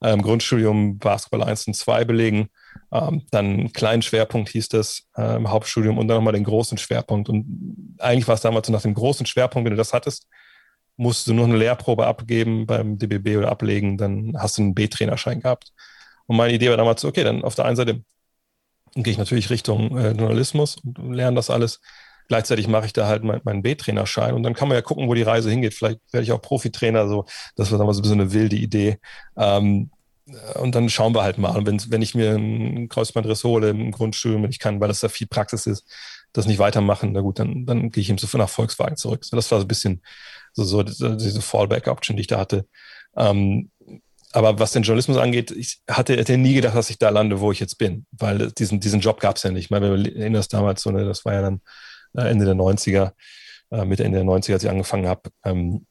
ähm, 0.02 0.22
Grundstudium 0.22 0.98
Basketball 0.98 1.42
1 1.42 1.68
und 1.68 1.74
2 1.74 2.04
belegen. 2.04 2.48
Ähm, 2.92 3.22
dann 3.30 3.46
einen 3.46 3.72
kleinen 3.72 4.02
Schwerpunkt 4.02 4.48
hieß 4.50 4.68
das 4.68 5.08
äh, 5.16 5.36
im 5.36 5.50
Hauptstudium 5.50 5.98
und 5.98 6.08
dann 6.08 6.16
nochmal 6.16 6.32
den 6.32 6.44
großen 6.44 6.78
Schwerpunkt. 6.78 7.28
Und 7.28 7.96
eigentlich 7.98 8.28
war 8.28 8.34
es 8.34 8.40
damals 8.40 8.66
so 8.66 8.72
nach 8.72 8.82
dem 8.82 8.94
großen 8.94 9.26
Schwerpunkt, 9.26 9.66
wenn 9.66 9.72
du 9.72 9.78
das 9.78 9.92
hattest, 9.92 10.26
musst 10.96 11.26
du 11.26 11.34
nur 11.34 11.46
eine 11.46 11.56
Lehrprobe 11.56 12.06
abgeben 12.06 12.66
beim 12.66 12.98
DBB 12.98 13.36
oder 13.38 13.50
ablegen, 13.50 13.98
dann 13.98 14.34
hast 14.38 14.58
du 14.58 14.62
einen 14.62 14.74
B-Trainerschein 14.74 15.40
gehabt. 15.40 15.72
Und 16.26 16.36
meine 16.36 16.52
Idee 16.52 16.70
war 16.70 16.76
damals 16.76 17.04
okay, 17.04 17.24
dann 17.24 17.42
auf 17.42 17.54
der 17.54 17.64
einen 17.64 17.76
Seite 17.76 18.02
gehe 18.94 19.12
ich 19.12 19.18
natürlich 19.18 19.50
Richtung 19.50 19.96
äh, 19.98 20.12
Journalismus 20.12 20.76
und 20.84 21.12
lerne 21.12 21.36
das 21.36 21.50
alles. 21.50 21.80
Gleichzeitig 22.28 22.68
mache 22.68 22.86
ich 22.86 22.92
da 22.92 23.06
halt 23.06 23.22
mein, 23.22 23.40
meinen 23.44 23.62
B-Trainerschein 23.62 24.34
und 24.34 24.42
dann 24.42 24.54
kann 24.54 24.68
man 24.68 24.76
ja 24.76 24.82
gucken, 24.82 25.08
wo 25.08 25.14
die 25.14 25.22
Reise 25.22 25.50
hingeht. 25.50 25.74
Vielleicht 25.74 26.00
werde 26.12 26.24
ich 26.24 26.32
auch 26.32 26.40
Profitrainer, 26.40 27.08
so. 27.08 27.26
Das 27.56 27.70
war 27.70 27.78
damals 27.78 27.98
so 27.98 28.12
eine 28.12 28.32
wilde 28.32 28.56
Idee. 28.56 28.98
Ähm, 29.36 29.90
und 30.54 30.74
dann 30.74 30.88
schauen 30.88 31.14
wir 31.14 31.22
halt 31.22 31.36
mal. 31.36 31.56
Und 31.56 31.66
wenn, 31.66 31.80
wenn 31.90 32.02
ich 32.02 32.14
mir 32.14 32.30
einen 32.34 32.88
Kreuzbandriss 32.88 33.44
hole 33.44 33.68
im 33.68 33.90
Grundstudium, 33.90 34.42
wenn 34.42 34.50
ich 34.50 34.58
kann, 34.58 34.80
weil 34.80 34.88
das 34.88 35.00
da 35.00 35.08
viel 35.08 35.26
Praxis 35.26 35.66
ist, 35.66 35.86
das 36.32 36.46
nicht 36.46 36.58
weitermachen, 36.58 37.12
na 37.12 37.20
gut, 37.20 37.38
dann, 37.38 37.66
dann 37.66 37.90
gehe 37.90 38.00
ich 38.00 38.08
eben 38.08 38.18
so 38.18 38.38
nach 38.38 38.48
Volkswagen 38.48 38.96
zurück. 38.96 39.24
So, 39.24 39.36
das 39.36 39.50
war 39.50 39.58
so 39.58 39.64
ein 39.64 39.68
bisschen 39.68 40.02
so, 40.52 40.64
so 40.64 40.82
diese 40.82 41.42
Fallback-Option, 41.42 42.16
die 42.16 42.22
ich 42.22 42.26
da 42.26 42.38
hatte. 42.38 42.66
Ähm, 43.16 43.70
aber 44.32 44.58
was 44.58 44.72
den 44.72 44.82
Journalismus 44.82 45.16
angeht, 45.16 45.52
ich 45.52 45.80
hatte, 45.88 46.16
hätte 46.16 46.36
nie 46.36 46.54
gedacht, 46.54 46.74
dass 46.74 46.90
ich 46.90 46.98
da 46.98 47.10
lande, 47.10 47.40
wo 47.40 47.52
ich 47.52 47.60
jetzt 47.60 47.78
bin, 47.78 48.06
weil 48.10 48.50
diesen, 48.50 48.80
diesen 48.80 49.00
Job 49.00 49.20
gab 49.20 49.36
es 49.36 49.44
ja 49.44 49.50
nicht. 49.50 49.66
Ich 49.66 49.70
meine, 49.70 49.92
wenn 49.92 50.04
du 50.04 50.16
erinnerst 50.16 50.52
damals, 50.52 50.82
so, 50.82 50.90
ne, 50.90 51.04
das 51.04 51.24
war 51.24 51.34
ja 51.34 51.42
dann 51.42 51.56
äh, 51.56 51.60
Ende 52.14 52.44
der 52.44 52.54
90er, 52.54 53.12
äh, 53.70 53.84
Mitte 53.84 54.04
Ende 54.04 54.18
der 54.18 54.26
90er, 54.26 54.54
als 54.54 54.64
ich 54.64 54.70
angefangen 54.70 55.06
habe. 55.06 55.30
Ähm, 55.44 55.86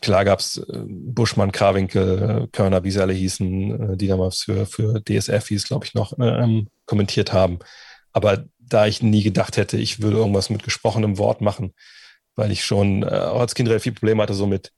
klar 0.00 0.24
gab 0.24 0.40
es 0.40 0.58
äh, 0.58 0.82
Buschmann, 0.86 1.52
Krawinkel, 1.52 2.48
Körner, 2.52 2.84
wie 2.84 2.90
sie 2.90 3.00
alle 3.00 3.12
hießen, 3.12 3.96
die 3.98 4.06
damals 4.06 4.42
für, 4.42 4.66
für 4.66 5.02
DSF, 5.02 5.48
hieß 5.48 5.66
glaube 5.66 5.86
ich, 5.86 5.94
noch 5.94 6.12
ähm, 6.18 6.68
kommentiert 6.86 7.32
haben. 7.32 7.58
Aber 8.12 8.44
da 8.58 8.86
ich 8.86 9.02
nie 9.02 9.22
gedacht 9.22 9.56
hätte, 9.56 9.76
ich 9.76 10.02
würde 10.02 10.16
irgendwas 10.18 10.50
mit 10.50 10.62
gesprochenem 10.62 11.18
Wort 11.18 11.40
machen, 11.40 11.74
weil 12.34 12.50
ich 12.50 12.64
schon 12.64 13.02
äh, 13.02 13.06
als 13.06 13.54
Kind 13.54 13.68
relativ 13.68 13.84
viel 13.84 13.92
Probleme 13.92 14.22
hatte, 14.22 14.34
so 14.34 14.46
mit 14.46 14.72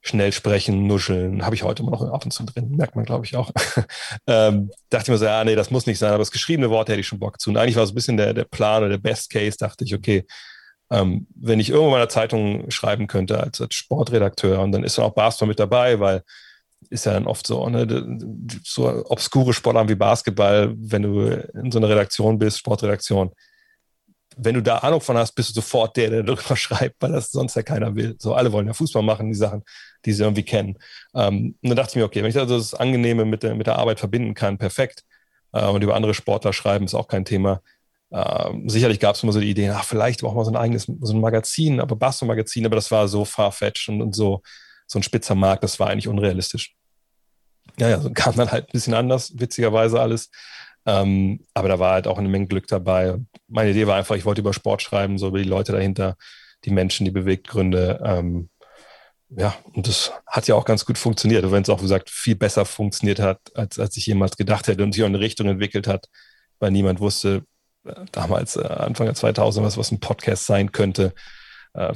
schnell 0.00 0.32
sprechen, 0.32 0.86
nuscheln, 0.86 1.44
habe 1.44 1.54
ich 1.54 1.62
heute 1.62 1.82
immer 1.82 1.92
noch 1.92 2.02
ab 2.02 2.24
und 2.24 2.30
zu 2.30 2.44
drin, 2.44 2.70
merkt 2.70 2.94
man, 2.96 3.04
glaube 3.04 3.24
ich, 3.24 3.36
auch. 3.36 3.50
ähm, 4.26 4.70
dachte 4.90 5.04
ich 5.04 5.08
mir 5.08 5.18
so, 5.18 5.24
ja, 5.24 5.44
nee, 5.44 5.56
das 5.56 5.70
muss 5.70 5.86
nicht 5.86 5.98
sein, 5.98 6.10
aber 6.10 6.18
das 6.18 6.30
geschriebene 6.30 6.70
Wort 6.70 6.88
hätte 6.88 7.00
ich 7.00 7.06
schon 7.06 7.18
Bock 7.18 7.40
zu. 7.40 7.50
Und 7.50 7.56
eigentlich 7.56 7.76
war 7.76 7.86
so 7.86 7.92
ein 7.92 7.96
bisschen 7.96 8.16
der, 8.16 8.32
der 8.32 8.44
Plan 8.44 8.82
oder 8.82 8.90
der 8.90 8.98
Best 8.98 9.30
Case, 9.30 9.56
dachte 9.58 9.84
ich, 9.84 9.94
okay, 9.94 10.24
ähm, 10.90 11.26
wenn 11.34 11.60
ich 11.60 11.70
irgendwo 11.70 11.90
in 11.90 11.96
einer 11.96 12.08
Zeitung 12.08 12.70
schreiben 12.70 13.08
könnte 13.08 13.40
als, 13.40 13.60
als 13.60 13.74
Sportredakteur 13.74 14.60
und 14.60 14.72
dann 14.72 14.84
ist 14.84 14.96
dann 14.96 15.04
auch 15.04 15.14
Basketball 15.14 15.48
mit 15.48 15.58
dabei, 15.58 16.00
weil 16.00 16.22
ist 16.90 17.06
ja 17.06 17.12
dann 17.12 17.26
oft 17.26 17.46
so, 17.46 17.68
ne, 17.68 17.86
so 18.64 19.04
obskure 19.06 19.52
Sportarten 19.52 19.88
wie 19.88 19.96
Basketball, 19.96 20.74
wenn 20.78 21.02
du 21.02 21.20
in 21.54 21.72
so 21.72 21.78
einer 21.78 21.88
Redaktion 21.88 22.38
bist, 22.38 22.58
Sportredaktion, 22.58 23.32
wenn 24.38 24.54
du 24.54 24.62
da 24.62 24.78
Ahnung 24.78 25.00
von 25.00 25.16
hast, 25.16 25.32
bist 25.32 25.50
du 25.50 25.54
sofort 25.54 25.96
der, 25.96 26.10
der 26.10 26.22
darüber 26.22 26.56
schreibt, 26.56 26.96
weil 27.00 27.12
das 27.12 27.30
sonst 27.30 27.56
ja 27.56 27.62
keiner 27.62 27.94
will. 27.94 28.16
So, 28.18 28.34
alle 28.34 28.52
wollen 28.52 28.66
ja 28.66 28.72
Fußball 28.72 29.02
machen, 29.02 29.28
die 29.28 29.36
Sachen, 29.36 29.64
die 30.04 30.12
sie 30.12 30.22
irgendwie 30.22 30.44
kennen. 30.44 30.78
Ähm, 31.14 31.56
und 31.62 31.68
dann 31.68 31.76
dachte 31.76 31.90
ich 31.90 31.96
mir, 31.96 32.04
okay, 32.04 32.22
wenn 32.22 32.30
ich 32.30 32.38
also 32.38 32.56
das 32.56 32.74
Angenehme 32.74 33.24
mit 33.24 33.42
der, 33.42 33.54
mit 33.54 33.66
der 33.66 33.76
Arbeit 33.76 33.98
verbinden 33.98 34.34
kann, 34.34 34.58
perfekt. 34.58 35.04
Äh, 35.52 35.66
und 35.66 35.82
über 35.82 35.94
andere 35.96 36.14
Sportler 36.14 36.52
schreiben, 36.52 36.84
ist 36.84 36.94
auch 36.94 37.08
kein 37.08 37.24
Thema. 37.24 37.62
Äh, 38.10 38.50
sicherlich 38.66 39.00
gab 39.00 39.16
es 39.16 39.22
immer 39.22 39.32
so 39.32 39.40
die 39.40 39.50
Ideen, 39.50 39.72
ach, 39.72 39.84
vielleicht 39.84 40.20
brauchen 40.20 40.36
wir 40.36 40.44
so 40.44 40.50
ein 40.50 40.56
eigenes, 40.56 40.84
so 41.00 41.12
ein 41.12 41.20
Magazin, 41.20 41.80
aber 41.80 41.96
Basketball-Magazin, 41.96 42.64
aber 42.64 42.76
das 42.76 42.90
war 42.90 43.08
so 43.08 43.24
farfetched 43.24 43.88
und, 43.88 44.00
und 44.00 44.14
so, 44.14 44.42
so 44.86 44.98
ein 44.98 45.02
spitzer 45.02 45.34
Markt, 45.34 45.64
das 45.64 45.78
war 45.78 45.88
eigentlich 45.88 46.08
unrealistisch. 46.08 46.74
Ja, 47.78 47.90
ja, 47.90 48.00
so 48.00 48.10
kam 48.10 48.34
dann 48.34 48.50
halt 48.50 48.68
ein 48.68 48.72
bisschen 48.72 48.94
anders, 48.94 49.32
witzigerweise 49.36 50.00
alles. 50.00 50.30
Ähm, 50.88 51.40
aber 51.52 51.68
da 51.68 51.78
war 51.78 51.92
halt 51.92 52.06
auch 52.06 52.16
eine 52.16 52.30
Menge 52.30 52.46
Glück 52.46 52.66
dabei. 52.66 53.18
Meine 53.46 53.70
Idee 53.70 53.86
war 53.86 53.96
einfach, 53.96 54.16
ich 54.16 54.24
wollte 54.24 54.40
über 54.40 54.54
Sport 54.54 54.80
schreiben, 54.80 55.18
so 55.18 55.28
über 55.28 55.36
die 55.36 55.44
Leute 55.44 55.72
dahinter, 55.72 56.16
die 56.64 56.70
Menschen, 56.70 57.04
die 57.04 57.10
Bewegtgründe. 57.10 58.00
Ähm, 58.02 58.48
ja, 59.28 59.54
und 59.74 59.86
das 59.86 60.12
hat 60.26 60.48
ja 60.48 60.54
auch 60.54 60.64
ganz 60.64 60.86
gut 60.86 60.96
funktioniert, 60.96 61.50
wenn 61.50 61.62
es 61.62 61.68
auch, 61.68 61.80
wie 61.80 61.82
gesagt, 61.82 62.08
viel 62.08 62.36
besser 62.36 62.64
funktioniert 62.64 63.20
hat, 63.20 63.38
als, 63.54 63.78
als 63.78 63.98
ich 63.98 64.06
jemals 64.06 64.38
gedacht 64.38 64.66
hätte 64.66 64.82
und 64.82 64.92
sich 64.92 65.02
auch 65.02 65.08
eine 65.08 65.20
Richtung 65.20 65.46
entwickelt 65.48 65.86
hat, 65.86 66.06
weil 66.58 66.70
niemand 66.70 67.00
wusste 67.00 67.44
äh, 67.84 68.06
damals, 68.12 68.56
äh, 68.56 68.62
Anfang 68.62 69.04
der 69.06 69.14
2000, 69.14 69.66
was, 69.66 69.76
was 69.76 69.92
ein 69.92 70.00
Podcast 70.00 70.46
sein 70.46 70.72
könnte. 70.72 71.12
Äh, 71.74 71.92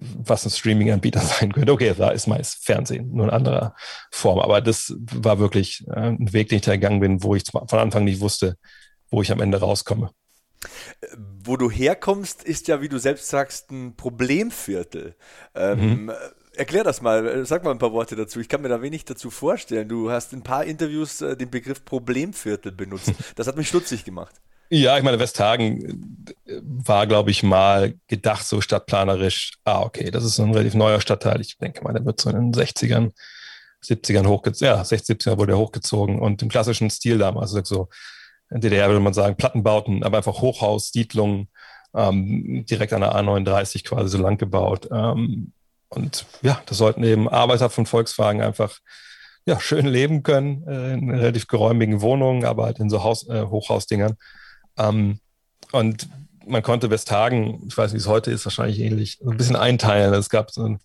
was 0.00 0.44
ein 0.44 0.50
Streaming-Anbieter 0.50 1.20
sein 1.20 1.52
könnte. 1.52 1.72
Okay, 1.72 1.94
da 1.96 2.10
ist 2.10 2.26
meist 2.26 2.64
Fernsehen, 2.64 3.10
nur 3.12 3.26
in 3.26 3.30
anderer 3.30 3.74
Form. 4.10 4.38
Aber 4.38 4.60
das 4.60 4.94
war 4.98 5.38
wirklich 5.38 5.84
äh, 5.88 6.10
ein 6.10 6.32
Weg, 6.32 6.48
den 6.48 6.56
ich 6.56 6.64
da 6.64 6.72
gegangen 6.72 7.00
bin, 7.00 7.22
wo 7.22 7.34
ich 7.34 7.44
von 7.50 7.78
Anfang 7.78 8.04
nicht 8.04 8.20
wusste, 8.20 8.56
wo 9.10 9.22
ich 9.22 9.32
am 9.32 9.40
Ende 9.40 9.60
rauskomme. 9.60 10.10
Wo 11.16 11.56
du 11.56 11.70
herkommst, 11.70 12.42
ist 12.42 12.68
ja, 12.68 12.80
wie 12.80 12.88
du 12.88 12.98
selbst 12.98 13.28
sagst, 13.28 13.70
ein 13.70 13.96
Problemviertel. 13.96 15.14
Ähm, 15.54 16.04
mhm. 16.06 16.12
Erklär 16.56 16.84
das 16.84 17.02
mal, 17.02 17.44
sag 17.44 17.64
mal 17.64 17.72
ein 17.72 17.78
paar 17.78 17.92
Worte 17.92 18.16
dazu. 18.16 18.40
Ich 18.40 18.48
kann 18.48 18.62
mir 18.62 18.68
da 18.68 18.80
wenig 18.80 19.04
dazu 19.04 19.30
vorstellen. 19.30 19.88
Du 19.88 20.10
hast 20.10 20.32
in 20.32 20.38
ein 20.38 20.42
paar 20.44 20.64
Interviews 20.64 21.20
äh, 21.20 21.36
den 21.36 21.50
Begriff 21.50 21.84
Problemviertel 21.84 22.72
benutzt. 22.72 23.12
Das 23.34 23.46
hat 23.46 23.56
mich 23.56 23.68
stutzig 23.68 24.04
gemacht. 24.04 24.40
Ja, 24.74 24.98
ich 24.98 25.04
meine, 25.04 25.20
Westhagen 25.20 26.26
äh, 26.46 26.60
war, 26.64 27.06
glaube 27.06 27.30
ich, 27.30 27.44
mal 27.44 27.94
gedacht, 28.08 28.44
so 28.44 28.60
stadtplanerisch. 28.60 29.52
Ah, 29.62 29.82
okay, 29.82 30.10
das 30.10 30.24
ist 30.24 30.40
ein 30.40 30.50
relativ 30.50 30.74
neuer 30.74 31.00
Stadtteil. 31.00 31.40
Ich 31.40 31.58
denke 31.58 31.84
mal, 31.84 31.92
der 31.92 32.04
wird 32.04 32.20
so 32.20 32.28
in 32.28 32.50
den 32.50 32.52
60ern, 32.52 33.12
70ern 33.84 34.26
hochgezogen. 34.26 34.74
Ja, 34.74 34.84
60, 34.84 35.16
70er 35.20 35.38
wurde 35.38 35.52
er 35.52 35.58
hochgezogen 35.58 36.18
und 36.18 36.42
im 36.42 36.48
klassischen 36.48 36.90
Stil 36.90 37.18
damals, 37.18 37.54
also 37.54 37.76
so 37.76 37.88
in 38.50 38.60
DDR 38.60 38.88
würde 38.88 38.98
man 38.98 39.14
sagen, 39.14 39.36
Plattenbauten, 39.36 40.02
aber 40.02 40.16
einfach 40.16 40.40
Hochhaus, 40.40 40.90
Siedlungen, 40.90 41.48
ähm, 41.94 42.66
direkt 42.68 42.92
an 42.92 43.02
der 43.02 43.14
A39 43.14 43.84
quasi 43.84 44.08
so 44.08 44.18
lang 44.18 44.38
gebaut. 44.38 44.88
Ähm, 44.90 45.52
und 45.88 46.26
ja, 46.42 46.60
das 46.66 46.78
sollten 46.78 47.04
eben 47.04 47.28
Arbeiter 47.28 47.70
von 47.70 47.86
Volkswagen 47.86 48.42
einfach 48.42 48.80
ja, 49.46 49.60
schön 49.60 49.86
leben 49.86 50.24
können, 50.24 50.66
äh, 50.66 50.94
in 50.94 51.10
relativ 51.10 51.46
geräumigen 51.46 52.00
Wohnungen, 52.00 52.44
aber 52.44 52.64
halt 52.64 52.80
in 52.80 52.90
so 52.90 53.04
Haus, 53.04 53.28
äh, 53.28 53.44
Hochhausdingern. 53.44 54.16
Ähm, 54.78 55.18
und 55.72 56.08
man 56.46 56.62
konnte 56.62 56.90
Westhagen, 56.90 57.62
ich 57.66 57.76
weiß 57.76 57.92
nicht, 57.92 58.00
wie 58.00 58.04
es 58.04 58.08
heute 58.08 58.30
ist, 58.30 58.44
wahrscheinlich 58.44 58.80
ähnlich, 58.80 59.18
so 59.22 59.30
ein 59.30 59.36
bisschen 59.36 59.56
einteilen. 59.56 60.14
Es 60.14 60.28
gab 60.28 60.50
so 60.50 60.64
ein, 60.64 60.80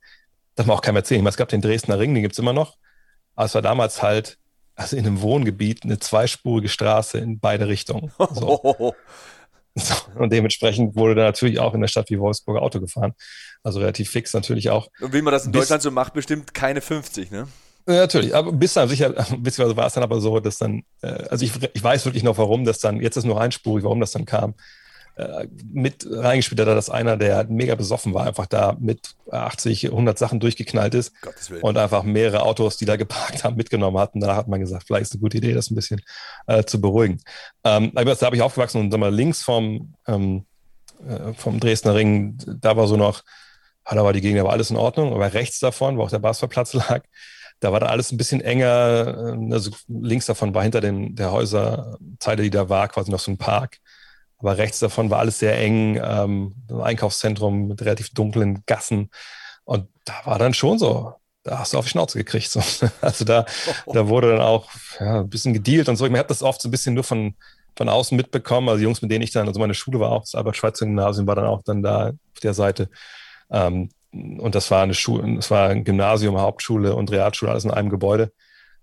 darf 0.56 0.66
man 0.66 0.78
auch 0.78 0.82
keinem 0.82 0.98
erzählen, 0.98 1.26
es 1.28 1.38
gab 1.38 1.50
den 1.50 1.62
Dresdner 1.62 2.00
Ring, 2.00 2.14
den 2.14 2.24
gibt 2.24 2.34
es 2.34 2.40
immer 2.40 2.54
noch. 2.54 2.78
Aber 3.36 3.46
es 3.46 3.56
war 3.56 3.62
damals 3.62 4.02
halt, 4.02 4.38
also 4.76 4.96
in 4.96 5.06
einem 5.06 5.22
Wohngebiet, 5.22 5.84
eine 5.84 6.00
zweispurige 6.00 6.70
Straße 6.70 7.18
in 7.18 7.40
beide 7.40 7.68
Richtungen. 7.68 8.12
So. 8.34 8.96
so. 9.76 9.96
Und 10.16 10.34
dementsprechend 10.34 10.96
wurde 10.96 11.16
da 11.16 11.24
natürlich 11.24 11.60
auch 11.60 11.74
in 11.74 11.82
der 11.82 11.88
Stadt 11.88 12.10
wie 12.10 12.20
Wolfsburg 12.20 12.58
Auto 12.58 12.80
gefahren. 12.80 13.14
Also 13.64 13.80
relativ 13.80 14.10
fix 14.10 14.34
natürlich 14.34 14.70
auch. 14.70 14.88
Und 15.00 15.14
wie 15.14 15.22
man 15.22 15.32
das 15.32 15.46
in 15.46 15.52
Deutschland 15.52 15.82
so 15.82 15.92
macht, 15.92 16.14
bestimmt 16.14 16.54
keine 16.54 16.82
50, 16.82 17.32
ne? 17.32 17.48
Ja, 17.90 17.96
natürlich, 17.96 18.36
aber 18.36 18.52
bis 18.52 18.74
dann 18.74 18.88
sicher, 18.88 19.10
beziehungsweise 19.38 19.76
war 19.76 19.88
es 19.88 19.94
dann 19.94 20.04
aber 20.04 20.22
so, 20.22 20.40
dass 20.40 20.60
dann, 20.60 20.84
äh, 21.02 21.08
also 21.08 21.44
ich, 21.44 21.52
ich 21.74 21.84
weiß 21.84 22.06
wirklich 22.06 22.24
noch, 22.24 22.38
warum 22.38 22.64
das 22.64 22.80
dann, 22.80 23.02
jetzt 23.02 23.18
ist 23.18 23.26
nur 23.26 23.42
einspurig, 23.42 23.84
warum 23.84 24.00
das 24.00 24.12
dann 24.12 24.26
kam. 24.26 24.54
Äh, 25.16 25.48
mit 25.74 26.06
reingespielt 26.10 26.62
hat, 26.62 26.68
dass 26.68 26.90
einer, 26.90 27.18
der 27.18 27.46
mega 27.50 27.74
besoffen 27.74 28.14
war, 28.14 28.28
einfach 28.28 28.46
da 28.46 28.78
mit 28.80 29.16
80, 29.32 29.88
100 29.88 30.18
Sachen 30.18 30.40
durchgeknallt 30.40 30.94
ist 30.94 31.14
und 31.62 31.78
einfach 31.78 32.04
mehrere 32.04 32.44
Autos, 32.44 32.78
die 32.78 32.86
da 32.86 32.96
geparkt 32.96 33.44
haben, 33.44 33.58
mitgenommen 33.58 33.98
hatten. 33.98 34.22
Danach 34.22 34.38
hat 34.38 34.48
man 34.48 34.60
gesagt, 34.60 34.86
vielleicht 34.86 35.04
ist 35.04 35.14
eine 35.14 35.22
gute 35.22 35.38
Idee, 35.38 35.54
das 35.54 35.72
ein 35.72 35.76
bisschen 35.76 36.02
äh, 36.48 36.64
zu 36.64 36.80
beruhigen. 36.80 37.20
Ähm, 37.64 37.92
aber 37.96 38.16
da 38.16 38.26
habe 38.28 38.36
ich 38.36 38.42
aufgewachsen 38.42 38.80
und 38.80 38.92
sag 38.92 39.00
mal, 39.00 39.14
links 39.14 39.42
vom, 39.42 39.94
ähm, 40.08 40.46
äh, 41.06 41.34
vom 41.34 41.60
Dresdner 41.60 41.96
Ring, 41.96 42.38
da 42.62 42.78
war 42.78 42.88
so 42.88 42.96
noch, 42.96 43.24
da 43.84 44.04
war 44.04 44.14
die 44.14 44.22
Gegend, 44.22 44.40
da 44.40 44.46
war 44.46 44.54
alles 44.54 44.70
in 44.70 44.78
Ordnung, 44.78 45.14
aber 45.14 45.34
rechts 45.34 45.60
davon, 45.60 45.98
wo 45.98 46.04
auch 46.04 46.12
der 46.12 46.20
Basketballplatz 46.20 46.74
lag, 46.90 47.04
da 47.60 47.72
war 47.72 47.80
da 47.80 47.88
alles 47.88 48.12
ein 48.12 48.18
bisschen 48.18 48.42
enger. 48.42 49.36
Äh, 49.38 49.54
also 49.54 49.72
links 49.88 50.26
davon 50.26 50.54
war 50.54 50.64
hinter 50.64 50.82
den, 50.82 51.16
der 51.16 51.32
Häuserzeile, 51.32 52.44
die 52.44 52.50
da 52.50 52.70
war, 52.70 52.88
quasi 52.88 53.12
noch 53.12 53.20
so 53.20 53.32
ein 53.32 53.38
Park. 53.38 53.78
Aber 54.38 54.58
rechts 54.58 54.80
davon 54.80 55.10
war 55.10 55.20
alles 55.20 55.40
sehr 55.40 55.58
eng, 55.58 56.00
ähm, 56.02 56.56
ein 56.70 56.82
Einkaufszentrum 56.82 57.68
mit 57.68 57.82
relativ 57.82 58.12
dunklen 58.12 58.64
Gassen. 58.66 59.10
Und 59.66 59.90
da 60.06 60.14
war 60.24 60.40
dann 60.40 60.54
schon 60.54 60.80
so, 60.80 61.14
da 61.44 61.60
hast 61.60 61.74
du 61.74 61.78
auf 61.78 61.86
die 61.86 61.92
Schnauze 61.92 62.18
gekriegt. 62.18 62.50
So. 62.50 62.62
Also 63.02 63.26
da, 63.26 63.46
da 63.88 64.08
wurde 64.08 64.32
dann 64.32 64.42
auch 64.42 64.70
ja, 65.00 65.20
ein 65.20 65.30
bisschen 65.30 65.54
gedealt 65.54 65.90
und 65.90 65.98
so. 65.98 66.06
Ich 66.06 66.14
habe 66.14 66.28
das 66.28 66.42
oft 66.42 66.62
so 66.62 66.70
ein 66.70 66.72
bisschen 66.72 66.94
nur 66.94 67.04
von, 67.04 67.36
von 67.76 67.90
außen 67.90 68.16
mitbekommen. 68.16 68.70
Also 68.70 68.84
Jungs, 68.84 69.02
mit 69.02 69.12
denen 69.12 69.24
ich 69.24 69.32
dann, 69.32 69.48
also 69.48 69.60
meine 69.60 69.74
Schule 69.74 70.00
war 70.00 70.12
auch, 70.12 70.22
das 70.22 70.36
Albert-Schweitzer-Gymnasium 70.36 71.28
war 71.28 71.36
dann 71.36 71.46
auch 71.46 71.64
dann 71.64 71.84
da 71.84 72.10
auf 72.10 72.40
der 72.42 72.54
Seite. 72.54 72.90
Ähm, 73.52 73.90
und 74.12 74.56
das 74.56 74.72
war 74.72 74.84
eine 74.84 74.94
Schule, 74.94 75.36
das 75.36 75.52
war 75.52 75.70
ein 75.70 75.84
Gymnasium, 75.84 76.40
Hauptschule 76.40 76.96
und 76.96 77.12
Realschule, 77.12 77.52
alles 77.52 77.66
in 77.66 77.72
einem 77.72 77.90
Gebäude. 77.90 78.32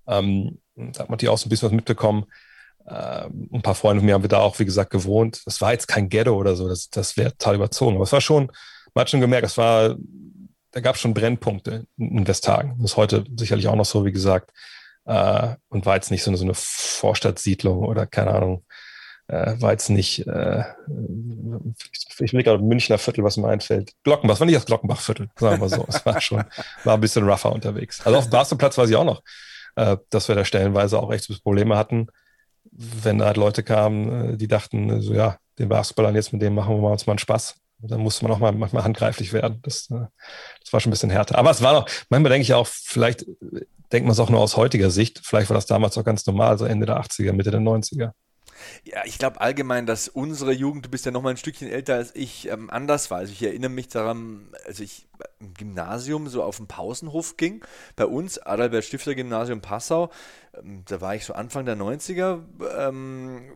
Ähm, 0.06 0.58
da 0.76 1.00
hat 1.00 1.10
man 1.10 1.18
die 1.18 1.28
auch 1.28 1.38
so 1.38 1.46
ein 1.46 1.50
bisschen 1.50 1.68
was 1.68 1.74
mitbekommen. 1.74 2.26
Ähm, 2.88 3.48
ein 3.52 3.62
paar 3.62 3.74
Freunde 3.74 4.00
von 4.00 4.06
mir 4.06 4.14
haben 4.14 4.22
wir 4.22 4.28
da 4.28 4.38
auch, 4.38 4.58
wie 4.58 4.64
gesagt, 4.64 4.90
gewohnt. 4.90 5.42
Das 5.46 5.60
war 5.60 5.72
jetzt 5.72 5.88
kein 5.88 6.08
Ghetto 6.08 6.36
oder 6.36 6.54
so, 6.54 6.68
das, 6.68 6.90
das 6.90 7.16
wäre 7.16 7.32
total 7.32 7.56
überzogen. 7.56 7.96
Aber 7.96 8.04
es 8.04 8.12
war 8.12 8.20
schon, 8.20 8.46
man 8.94 9.02
hat 9.02 9.10
schon 9.10 9.20
gemerkt, 9.20 9.46
es 9.46 9.58
war, 9.58 9.96
da 10.70 10.80
gab 10.80 10.94
es 10.94 11.00
schon 11.00 11.14
Brennpunkte 11.14 11.86
in 11.96 12.26
Westhagen. 12.26 12.76
Das 12.78 12.92
ist 12.92 12.96
heute 12.96 13.24
sicherlich 13.36 13.68
auch 13.68 13.76
noch 13.76 13.84
so, 13.84 14.04
wie 14.04 14.12
gesagt. 14.12 14.52
Äh, 15.06 15.56
und 15.68 15.86
war 15.86 15.96
jetzt 15.96 16.10
nicht 16.10 16.22
so 16.22 16.30
eine, 16.30 16.38
so 16.38 16.44
eine 16.44 16.54
Vorstadtsiedlung 16.54 17.78
oder 17.78 18.06
keine 18.06 18.32
Ahnung, 18.32 18.64
äh, 19.28 19.60
war 19.60 19.72
jetzt 19.72 19.90
nicht, 19.90 20.26
äh, 20.26 20.64
ich, 22.20 22.32
will 22.32 22.42
gerade 22.42 22.62
Münchner 22.62 22.98
Viertel, 22.98 23.24
was 23.24 23.36
mir 23.36 23.48
einfällt. 23.48 23.92
Glockenbach, 24.04 24.38
war 24.38 24.46
nicht 24.46 24.56
das 24.56 24.66
Glockenbach-Viertel, 24.66 25.28
sagen 25.36 25.60
wir 25.60 25.68
so. 25.68 25.84
es 25.88 26.04
war 26.06 26.20
schon, 26.20 26.44
war 26.84 26.94
ein 26.94 27.00
bisschen 27.00 27.28
rougher 27.28 27.52
unterwegs. 27.52 28.04
Also 28.04 28.18
auf 28.18 28.26
dem 28.26 28.30
Basketballplatz 28.30 28.78
weiß 28.78 28.90
ich 28.90 28.96
auch 28.96 29.04
noch, 29.04 29.22
äh, 29.74 29.96
dass 30.10 30.28
wir 30.28 30.34
da 30.34 30.44
stellenweise 30.44 30.98
auch 30.98 31.12
echt 31.12 31.28
Probleme 31.42 31.76
hatten, 31.76 32.06
wenn 32.70 33.18
da 33.18 33.26
halt 33.26 33.36
Leute 33.36 33.62
kamen, 33.62 34.34
äh, 34.34 34.36
die 34.36 34.48
dachten, 34.48 35.00
so 35.00 35.12
ja, 35.12 35.38
den 35.58 35.68
Basketballern 35.68 36.14
jetzt 36.14 36.32
mit 36.32 36.42
dem 36.42 36.54
machen 36.54 36.80
wir 36.80 36.90
uns 36.90 37.06
mal 37.06 37.12
einen 37.12 37.18
Spaß. 37.18 37.56
Dann 37.78 38.00
musste 38.00 38.24
man 38.24 38.32
auch 38.32 38.38
mal 38.38 38.52
manchmal 38.52 38.84
handgreiflich 38.84 39.32
werden. 39.32 39.60
Das, 39.62 39.90
äh, 39.90 40.06
das 40.60 40.72
war 40.72 40.80
schon 40.80 40.90
ein 40.90 40.92
bisschen 40.92 41.10
härter. 41.10 41.36
Aber 41.36 41.50
es 41.50 41.62
war 41.62 41.72
noch, 41.72 41.88
manchmal 42.10 42.30
denke 42.30 42.42
ich 42.42 42.54
auch, 42.54 42.66
vielleicht 42.66 43.26
denkt 43.92 44.06
man 44.06 44.12
es 44.12 44.20
auch 44.20 44.30
nur 44.30 44.40
aus 44.40 44.56
heutiger 44.56 44.90
Sicht. 44.90 45.20
Vielleicht 45.24 45.50
war 45.50 45.56
das 45.56 45.66
damals 45.66 45.98
auch 45.98 46.04
ganz 46.04 46.24
normal, 46.26 46.58
so 46.58 46.64
Ende 46.64 46.86
der 46.86 47.00
80er, 47.00 47.32
Mitte 47.32 47.50
der 47.50 47.60
90er. 47.60 48.12
Ja, 48.84 49.02
ich 49.04 49.18
glaube 49.18 49.40
allgemein, 49.40 49.86
dass 49.86 50.08
unsere 50.08 50.52
Jugend, 50.52 50.86
du 50.86 50.90
bist 50.90 51.04
ja 51.06 51.12
noch 51.12 51.22
mal 51.22 51.30
ein 51.30 51.36
Stückchen 51.36 51.68
älter 51.68 51.94
als 51.94 52.14
ich, 52.14 52.48
ähm, 52.48 52.70
anders 52.70 53.10
war. 53.10 53.18
Also 53.18 53.32
ich 53.32 53.42
erinnere 53.42 53.70
mich 53.70 53.88
daran, 53.88 54.48
als 54.66 54.80
ich 54.80 55.06
im 55.40 55.54
Gymnasium 55.54 56.28
so 56.28 56.42
auf 56.42 56.56
den 56.56 56.66
Pausenhof 56.66 57.36
ging, 57.36 57.64
bei 57.96 58.06
uns, 58.06 58.38
Adalbert 58.38 58.84
Stifter 58.84 59.14
Gymnasium 59.14 59.60
Passau, 59.60 60.10
ähm, 60.54 60.82
da 60.86 61.00
war 61.00 61.14
ich 61.14 61.24
so 61.24 61.34
Anfang 61.34 61.64
der 61.64 61.76
90er, 61.76 62.42
ähm, 62.78 63.52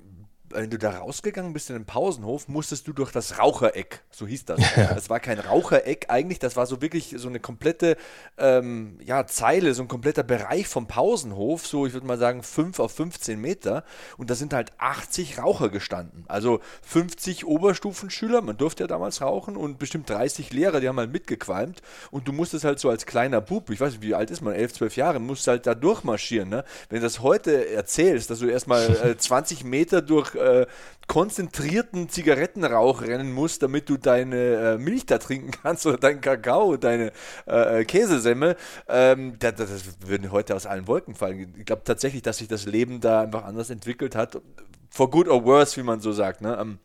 wenn 0.51 0.71
du 0.71 0.79
da 0.79 0.99
rausgegangen 0.99 1.53
bist 1.53 1.71
in 1.71 1.77
den 1.77 1.85
Pausenhof, 1.85 2.49
musstest 2.49 2.87
du 2.89 2.93
durch 2.93 3.13
das 3.13 3.39
Rauchereck, 3.39 4.03
so 4.11 4.27
hieß 4.27 4.45
das. 4.45 4.61
Ja. 4.77 4.95
Das 4.95 5.11
war 5.11 5.21
kein 5.21 5.39
Rauchereck 5.39 6.07
eigentlich, 6.09 6.39
das 6.39 6.57
war 6.57 6.67
so 6.67 6.83
wirklich 6.83 7.15
so 7.17 7.29
eine 7.29 7.41
komplette 7.41 7.97
ähm, 8.39 8.99
ja, 9.05 9.27
Zeile, 9.27 9.75
so 9.75 9.83
ein 9.83 9.89
kompletter 9.89 10.23
Bereich 10.23 10.69
vom 10.69 10.87
Pausenhof, 10.87 11.67
so 11.67 11.87
ich 11.87 11.93
würde 11.93 12.07
mal 12.07 12.19
sagen 12.19 12.43
5 12.43 12.79
auf 12.79 12.93
15 12.93 13.41
Meter. 13.41 13.85
Und 14.17 14.31
da 14.31 14.35
sind 14.35 14.53
halt 14.53 14.73
80 14.79 15.39
Raucher 15.39 15.69
gestanden. 15.69 16.25
Also 16.29 16.61
50 16.83 17.47
Oberstufenschüler, 17.47 18.43
man 18.43 18.57
durfte 18.57 18.85
ja 18.85 18.87
damals 18.87 19.21
rauchen, 19.21 19.57
und 19.57 19.79
bestimmt 19.79 20.09
30 20.11 20.53
Lehrer, 20.53 20.81
die 20.81 20.89
haben 20.89 20.99
halt 20.99 21.13
mitgequalmt. 21.13 21.83
Und 22.11 22.29
du 22.29 22.33
musstest 22.33 22.65
halt 22.65 22.81
so 22.81 22.91
als 22.91 23.07
kleiner 23.07 23.41
Bub, 23.41 23.71
ich 23.71 23.81
weiß 23.81 23.93
nicht, 23.93 24.03
wie 24.03 24.15
alt 24.15 24.31
ist 24.31 24.41
man, 24.41 24.55
11, 24.55 24.75
12 24.75 24.97
Jahre, 24.97 25.21
musst 25.21 25.47
halt 25.47 25.67
da 25.67 25.75
durchmarschieren. 25.75 26.49
Ne? 26.49 26.65
Wenn 26.89 27.01
du 27.01 27.07
das 27.07 27.21
heute 27.21 27.71
erzählst, 27.71 28.31
dass 28.31 28.41
du 28.41 28.47
erstmal 28.47 28.89
äh, 28.97 29.17
20 29.19 29.65
Meter 29.65 30.03
durch 30.03 30.35
äh, 30.41 30.67
konzentrierten 31.07 32.09
Zigarettenrauch 32.09 33.03
rennen 33.03 33.33
musst, 33.33 33.63
damit 33.63 33.89
du 33.89 33.97
deine 33.97 34.37
äh, 34.37 34.79
Milch 34.79 35.07
da 35.07 35.19
trinken 35.19 35.51
kannst 35.51 35.85
oder 35.87 35.99
deinen 35.99 36.21
Kakao, 36.21 36.77
deine 36.77 37.13
äh, 37.47 37.81
äh 37.81 37.85
Käsesemmel, 37.85 38.57
ähm, 38.89 39.37
das, 39.39 39.57
das 39.57 39.83
würden 40.07 40.31
heute 40.31 40.55
aus 40.55 40.67
allen 40.67 40.87
Wolken 40.87 41.15
fallen. 41.15 41.55
Ich 41.59 41.67
glaube 41.67 41.83
tatsächlich, 41.85 42.23
dass 42.23 42.39
sich 42.39 42.49
das 42.49 42.65
Leben 42.65 43.01
da 43.01 43.23
einfach 43.23 43.45
anders 43.45 43.71
entwickelt 43.71 44.15
hat. 44.15 44.41
For 44.89 45.11
good 45.11 45.29
or 45.29 45.45
worse, 45.45 45.77
wie 45.77 45.85
man 45.85 46.01
so 46.01 46.13
sagt. 46.13 46.43
Ne? 46.43 46.57
Ähm, 46.61 46.79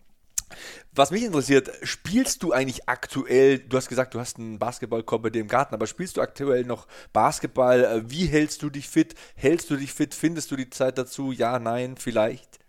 was 0.93 1.11
mich 1.11 1.23
interessiert, 1.23 1.71
spielst 1.83 2.41
du 2.43 2.51
eigentlich 2.51 2.87
aktuell, 2.87 3.59
du 3.59 3.77
hast 3.77 3.89
gesagt, 3.89 4.13
du 4.13 4.19
hast 4.19 4.39
einen 4.39 4.59
Basketballkorb 4.59 5.23
bei 5.23 5.29
dir 5.29 5.41
im 5.41 5.47
Garten, 5.47 5.75
aber 5.75 5.87
spielst 5.87 6.17
du 6.17 6.21
aktuell 6.21 6.63
noch 6.63 6.87
Basketball? 7.13 7.83
Äh, 7.83 8.09
wie 8.09 8.25
hältst 8.25 8.63
du 8.63 8.69
dich 8.69 8.87
fit? 8.87 9.13
Hältst 9.35 9.69
du 9.69 9.75
dich 9.75 9.93
fit? 9.93 10.15
Findest 10.15 10.51
du 10.51 10.55
die 10.55 10.69
Zeit 10.69 10.97
dazu? 10.97 11.31
Ja, 11.31 11.59
nein, 11.59 11.95
vielleicht? 11.97 12.64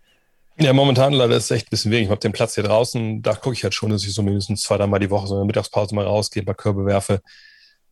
Ja, 0.59 0.73
momentan 0.73 1.13
leider 1.13 1.35
ist 1.35 1.45
es 1.45 1.51
echt 1.51 1.67
ein 1.67 1.69
bisschen 1.69 1.91
wenig. 1.91 2.05
Ich 2.05 2.09
habe 2.09 2.19
den 2.19 2.31
Platz 2.31 2.55
hier 2.55 2.63
draußen, 2.63 3.21
da 3.21 3.35
gucke 3.35 3.53
ich 3.53 3.63
halt 3.63 3.75
schon, 3.75 3.91
dass 3.91 4.03
ich 4.03 4.13
so 4.13 4.23
mindestens 4.23 4.63
zwei, 4.63 4.77
dreimal 4.77 4.99
die 4.99 5.11
Woche 5.11 5.27
so 5.27 5.35
in 5.35 5.41
der 5.41 5.45
Mittagspause 5.45 5.93
mal 5.93 6.05
rausgehe, 6.05 6.41
ein 6.41 6.47
paar 6.47 6.55
Körbe 6.55 6.85
werfe. 6.85 7.21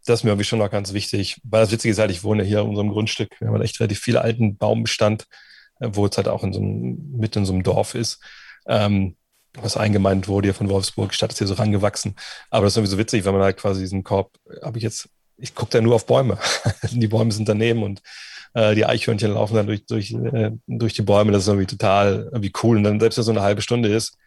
Das 0.05 0.19
ist 0.19 0.23
mir 0.23 0.31
irgendwie 0.31 0.45
schon 0.45 0.59
noch 0.59 0.71
ganz 0.71 0.93
wichtig. 0.93 1.39
Weil 1.43 1.61
das 1.61 1.71
Witzige 1.71 1.91
ist 1.91 1.99
halt, 1.99 2.09
ich 2.09 2.23
wohne 2.23 2.43
hier 2.43 2.61
in 2.61 2.69
unserem 2.69 2.89
Grundstück. 2.89 3.39
Wir 3.39 3.47
haben 3.47 3.55
halt 3.55 3.65
echt 3.65 3.79
relativ 3.79 3.99
viel 3.99 4.17
alten 4.17 4.57
Baumbestand, 4.57 5.27
äh, 5.79 5.89
wo 5.93 6.07
es 6.07 6.17
halt 6.17 6.27
auch 6.27 6.43
in 6.43 6.53
so 6.53 6.59
einem, 6.59 7.17
mitten 7.17 7.39
in 7.39 7.45
so 7.45 7.53
einem 7.53 7.61
Dorf 7.61 7.93
ist. 7.93 8.19
Ähm, 8.67 9.15
was 9.61 9.77
eingemeint 9.77 10.27
wurde 10.27 10.47
hier 10.47 10.55
von 10.55 10.69
Wolfsburg, 10.69 11.13
Stadt 11.13 11.31
ist 11.31 11.37
hier 11.37 11.47
so 11.47 11.53
rangewachsen. 11.53 12.15
Aber 12.49 12.65
das 12.65 12.73
ist 12.73 12.77
irgendwie 12.77 12.91
so 12.91 12.97
witzig, 12.97 13.25
wenn 13.25 13.33
man 13.33 13.43
halt 13.43 13.57
quasi 13.57 13.81
diesen 13.81 14.03
Korb, 14.03 14.31
habe 14.63 14.77
ich 14.79 14.83
jetzt, 14.83 15.07
ich 15.37 15.53
gucke 15.53 15.71
da 15.71 15.81
nur 15.81 15.95
auf 15.95 16.07
Bäume. 16.07 16.39
die 16.91 17.07
Bäume 17.07 17.31
sind 17.31 17.47
daneben 17.47 17.83
und 17.83 18.01
äh, 18.55 18.73
die 18.73 18.85
Eichhörnchen 18.85 19.33
laufen 19.33 19.55
dann 19.55 19.67
durch, 19.67 19.85
durch, 19.85 20.11
äh, 20.11 20.51
durch 20.65 20.93
die 20.93 21.01
Bäume. 21.01 21.31
Das 21.31 21.43
ist 21.43 21.49
irgendwie 21.49 21.67
total 21.67 22.29
irgendwie 22.31 22.53
cool. 22.63 22.77
Und 22.77 22.83
dann 22.83 22.99
selbst 22.99 23.17
wenn 23.17 23.21
es 23.21 23.25
so 23.25 23.31
eine 23.31 23.41
halbe 23.41 23.61
Stunde 23.61 23.89
ist, 23.89 24.17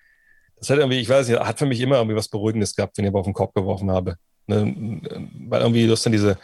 das 0.56 0.70
hat 0.70 0.78
irgendwie, 0.78 1.00
ich 1.00 1.08
weiß 1.08 1.28
nicht, 1.28 1.40
hat 1.40 1.58
für 1.58 1.66
mich 1.66 1.80
immer 1.80 1.96
irgendwie 1.96 2.16
was 2.16 2.28
Beruhigendes 2.28 2.76
gehabt, 2.76 2.96
wenn 2.98 3.04
ich 3.04 3.08
aber 3.08 3.20
auf 3.20 3.26
den 3.26 3.34
Kopf 3.34 3.54
geworfen 3.54 3.90
habe. 3.90 4.16
Ne? 4.46 5.00
Weil 5.48 5.62
irgendwie, 5.62 5.86
du 5.86 5.92
hast 5.92 6.04
dann 6.04 6.12
diese, 6.12 6.36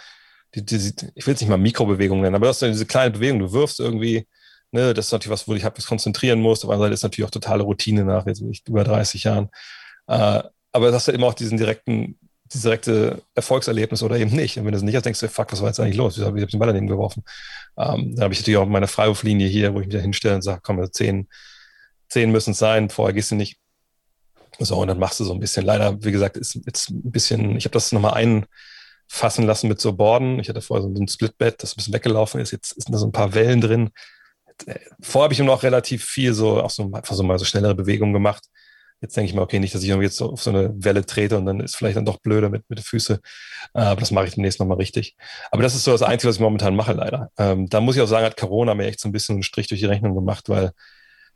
die, 0.55 0.64
die, 0.64 0.93
ich 1.14 1.26
will 1.26 1.35
es 1.35 1.41
nicht 1.41 1.51
mal 1.51 1.59
Mikrobewegungen 1.59 2.22
nennen, 2.22 2.35
aber 2.37 2.47
du 2.47 2.51
hast 2.51 2.62
dann 2.62 2.72
diese 2.72 2.87
kleine 2.87 3.11
Bewegung, 3.11 3.41
du 3.41 3.53
wirfst 3.53 3.80
irgendwie, 3.80 4.26
ne, 4.70 4.95
das 4.95 5.07
ist 5.07 5.12
natürlich 5.12 5.32
was, 5.32 5.49
wo 5.49 5.55
ich 5.55 5.64
halbwegs 5.64 5.87
konzentrieren 5.87 6.41
muss. 6.41 6.64
Auf 6.64 6.68
der 6.68 6.74
anderen 6.74 6.87
Seite 6.91 6.95
ist 6.95 7.03
natürlich 7.03 7.26
auch 7.26 7.32
totale 7.32 7.64
Routine 7.64 8.05
nach 8.05 8.26
jetzt 8.26 8.43
über 8.68 8.85
30 8.85 9.24
Jahren. 9.24 9.51
Äh, 10.07 10.43
aber 10.72 10.89
du 10.89 10.95
hast 10.95 11.07
halt 11.07 11.16
immer 11.16 11.26
auch 11.26 11.35
diesen 11.35 11.59
direkten, 11.59 12.18
dieses 12.55 12.63
direkte 12.63 13.23
Erfolgserlebnis 13.35 14.03
oder 14.03 14.17
eben 14.17 14.35
nicht. 14.35 14.57
Und 14.57 14.65
wenn 14.65 14.73
du 14.73 14.79
es 14.79 14.83
nicht 14.83 14.95
hast, 14.95 15.05
denkst 15.05 15.21
du, 15.21 15.29
fuck, 15.29 15.53
was 15.53 15.61
war 15.61 15.69
jetzt 15.69 15.81
eigentlich 15.81 15.97
los? 15.97 16.17
Wieso 16.17 16.27
habe 16.27 16.41
ich 16.41 16.47
den 16.47 16.59
Ball 16.59 16.69
daneben 16.69 16.87
geworfen? 16.87 17.25
Ähm, 17.77 18.15
dann 18.15 18.25
habe 18.25 18.35
ich 18.35 18.41
natürlich 18.41 18.59
auch 18.59 18.67
meine 18.67 18.87
Freiwurflinie 18.87 19.49
hier, 19.49 19.75
wo 19.75 19.81
ich 19.81 19.87
mich 19.87 19.95
da 19.95 20.01
hinstelle 20.01 20.37
und 20.37 20.43
sage, 20.43 20.61
komm, 20.63 20.87
zehn, 20.93 21.29
zehn 22.09 22.31
müssen 22.31 22.53
es 22.53 22.59
sein, 22.59 22.89
vorher 22.89 23.13
gehst 23.13 23.31
du 23.31 23.35
nicht. 23.35 23.59
So, 24.59 24.77
und 24.77 24.89
dann 24.89 24.99
machst 24.99 25.19
du 25.21 25.25
so 25.25 25.33
ein 25.33 25.41
bisschen. 25.41 25.65
Leider, 25.65 26.03
wie 26.05 26.13
gesagt, 26.13 26.37
ist 26.37 26.55
jetzt 26.65 26.91
ein 26.91 27.11
bisschen, 27.11 27.57
ich 27.57 27.65
habe 27.65 27.73
das 27.73 27.91
nochmal 27.93 28.15
einfassen 28.15 29.47
lassen 29.47 29.69
mit 29.69 29.81
so 29.81 29.93
Borden. 29.93 30.39
Ich 30.39 30.49
hatte 30.49 30.61
vorher 30.61 30.83
so 30.83 30.89
ein 30.89 31.09
Splitbett, 31.09 31.63
das 31.63 31.73
ein 31.73 31.77
bisschen 31.77 31.95
weggelaufen 31.95 32.41
ist. 32.41 32.53
Jetzt 32.53 32.81
sind 32.81 32.95
da 32.95 32.99
so 32.99 33.07
ein 33.07 33.13
paar 33.13 33.35
Wellen 33.35 33.61
drin. 33.61 33.91
Vorher 35.01 35.25
habe 35.25 35.35
ich 35.35 35.41
noch 35.41 35.65
relativ 35.65 36.05
viel 36.05 36.33
so, 36.33 36.63
auch 36.63 36.71
so, 36.71 36.85
einfach 36.93 37.17
so 37.17 37.25
mal 37.25 37.39
so 37.39 37.45
schnellere 37.45 37.75
Bewegungen 37.75 38.13
gemacht. 38.13 38.45
Jetzt 39.05 39.19
denke 39.19 39.29
ich 39.29 39.35
mir, 39.35 39.43
okay, 39.43 39.59
nicht, 39.59 39.75
dass 39.75 39.83
ich 39.83 39.91
jetzt 39.91 40.23
auf 40.23 40.43
so 40.43 40.49
eine 40.49 40.73
Welle 40.83 41.05
trete 41.05 41.37
und 41.37 41.45
dann 41.45 41.61
ist 41.61 41.77
vielleicht 41.77 41.99
dann 41.99 42.07
doch 42.07 42.21
blöder 42.21 42.49
mit, 42.49 42.71
mit 42.71 42.79
den 42.79 42.85
Füßen. 42.85 43.19
Äh, 43.75 43.79
aber 43.79 44.01
das 44.01 44.11
mache 44.11 44.27
ich 44.27 44.35
demnächst 44.35 44.61
nochmal 44.61 44.79
richtig. 44.79 45.15
Aber 45.51 45.63
das 45.63 45.75
ist 45.75 45.85
so 45.85 45.93
das 45.93 46.01
Einzige, 46.01 46.31
was 46.31 46.37
ich 46.37 46.41
momentan 46.41 46.75
mache, 46.75 46.95
leider. 46.95 47.31
Ähm, 47.37 47.69
da 47.69 47.83
muss 47.83 47.97
ich 47.97 48.03
auch 48.03 48.07
sagen, 48.07 48.25
hat 48.25 48.39
Corona 48.39 48.75
mir 48.75 48.87
echt 48.87 49.01
so 49.01 49.07
ein 49.07 49.13
bisschen 49.13 49.35
einen 49.35 49.43
Strich 49.43 49.69
durch 49.69 49.83
die 49.83 49.87
Rechnung 49.87 50.15
gemacht, 50.15 50.49
weil 50.49 50.73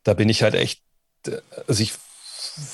da 0.02 0.14
bin 0.14 0.30
ich 0.30 0.42
halt 0.42 0.54
echt, 0.54 0.80
äh, 1.26 1.42
also 1.66 1.82
ich 1.82 1.92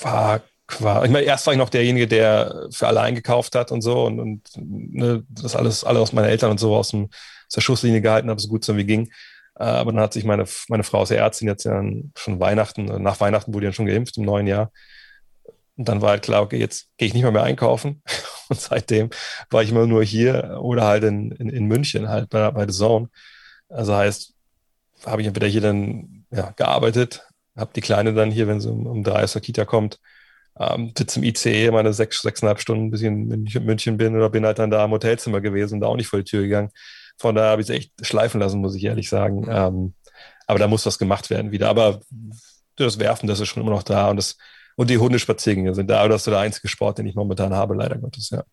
war 0.02 0.42
quasi, 0.68 1.06
ich 1.06 1.12
meine, 1.12 1.26
erst 1.26 1.44
war 1.48 1.54
ich 1.54 1.58
noch 1.58 1.70
derjenige, 1.70 2.06
der 2.06 2.68
für 2.70 2.86
alle 2.86 3.00
eingekauft 3.00 3.56
hat 3.56 3.72
und 3.72 3.82
so 3.82 4.04
und, 4.04 4.20
und 4.20 4.42
ne, 4.56 5.24
das 5.28 5.56
alles, 5.56 5.82
alle 5.82 5.98
aus 5.98 6.12
meinen 6.12 6.26
Eltern 6.26 6.52
und 6.52 6.60
so 6.60 6.76
aus, 6.76 6.90
dem, 6.90 7.06
aus 7.06 7.54
der 7.56 7.62
Schusslinie 7.62 8.00
gehalten 8.00 8.30
habe, 8.30 8.40
so 8.40 8.46
gut 8.46 8.62
es 8.62 8.76
wie 8.76 8.84
ging. 8.84 9.10
Äh, 9.56 9.64
aber 9.64 9.92
dann 9.92 10.00
hat 10.00 10.12
sich 10.12 10.24
meine, 10.24 10.44
meine 10.68 10.84
Frau 10.84 11.00
aus 11.00 11.08
der 11.08 11.18
Ärztin 11.18 11.48
jetzt 11.48 11.64
ja 11.64 11.82
schon 12.16 12.40
Weihnachten, 12.40 12.88
äh, 12.88 12.98
nach 12.98 13.20
Weihnachten 13.20 13.54
wurde 13.54 13.66
ja 13.66 13.72
schon 13.72 13.86
geimpft 13.86 14.16
im 14.18 14.24
neuen 14.24 14.46
Jahr. 14.46 14.72
Und 15.76 15.88
dann 15.88 16.02
war 16.02 16.10
halt 16.10 16.22
klar, 16.22 16.42
okay, 16.42 16.58
jetzt 16.58 16.88
gehe 16.96 17.08
ich 17.08 17.14
nicht 17.14 17.22
mehr 17.22 17.32
mehr 17.32 17.42
einkaufen. 17.42 18.02
Und 18.48 18.60
seitdem 18.60 19.10
war 19.50 19.62
ich 19.62 19.70
immer 19.70 19.86
nur 19.86 20.04
hier 20.04 20.58
oder 20.60 20.84
halt 20.84 21.04
in, 21.04 21.32
in, 21.32 21.48
in 21.48 21.66
München, 21.66 22.08
halt 22.08 22.30
bei, 22.30 22.50
bei 22.50 22.66
The 22.66 22.72
Zone. 22.72 23.08
Also 23.68 23.94
heißt, 23.94 24.34
habe 25.06 25.22
ich 25.22 25.28
entweder 25.28 25.46
hier 25.46 25.60
dann 25.60 26.26
ja, 26.30 26.50
gearbeitet, 26.52 27.26
habe 27.56 27.72
die 27.74 27.80
Kleine 27.80 28.14
dann 28.14 28.30
hier, 28.30 28.46
wenn 28.46 28.60
sie 28.60 28.70
um, 28.70 28.86
um 28.86 29.04
drei 29.04 29.24
aus 29.24 29.32
der 29.32 29.42
Kita 29.42 29.64
kommt, 29.64 29.98
ähm, 30.58 30.92
sitze 30.96 31.18
im 31.18 31.24
ICE 31.24 31.70
meine 31.70 31.92
sechs, 31.92 32.22
sechseinhalb 32.22 32.60
Stunden, 32.60 32.90
bis 32.90 33.00
ich 33.00 33.06
in 33.06 33.26
München 33.64 33.96
bin 33.96 34.14
oder 34.16 34.30
bin 34.30 34.44
halt 34.44 34.58
dann 34.58 34.70
da 34.70 34.84
im 34.84 34.90
Hotelzimmer 34.92 35.40
gewesen 35.40 35.74
und 35.74 35.80
da 35.80 35.88
auch 35.88 35.96
nicht 35.96 36.08
vor 36.08 36.20
die 36.20 36.24
Tür 36.24 36.42
gegangen. 36.42 36.70
Von 37.18 37.34
daher 37.34 37.50
habe 37.50 37.62
ich 37.62 37.68
es 37.68 37.74
echt 37.74 37.92
schleifen 38.06 38.40
lassen, 38.40 38.60
muss 38.60 38.74
ich 38.74 38.84
ehrlich 38.84 39.08
sagen. 39.08 39.42
Mhm. 39.42 39.50
Ähm, 39.50 39.94
aber 40.46 40.58
da 40.58 40.68
muss 40.68 40.86
was 40.86 40.98
gemacht 40.98 41.30
werden 41.30 41.52
wieder. 41.52 41.68
Aber 41.68 42.00
das 42.76 42.98
Werfen, 42.98 43.26
das 43.26 43.40
ist 43.40 43.48
schon 43.48 43.62
immer 43.62 43.72
noch 43.72 43.82
da 43.82 44.10
und 44.10 44.16
das 44.16 44.36
und 44.76 44.90
die 44.90 44.98
Hundespaziergänge 44.98 45.74
sind 45.74 45.88
da, 45.88 46.00
aber 46.00 46.10
das 46.10 46.22
ist 46.22 46.24
so 46.24 46.30
der 46.32 46.40
einzige 46.40 46.68
Sport, 46.68 46.98
den 46.98 47.06
ich 47.06 47.14
momentan 47.14 47.54
habe, 47.54 47.74
leider 47.74 47.96
Gottes, 47.96 48.30
ja. 48.30 48.44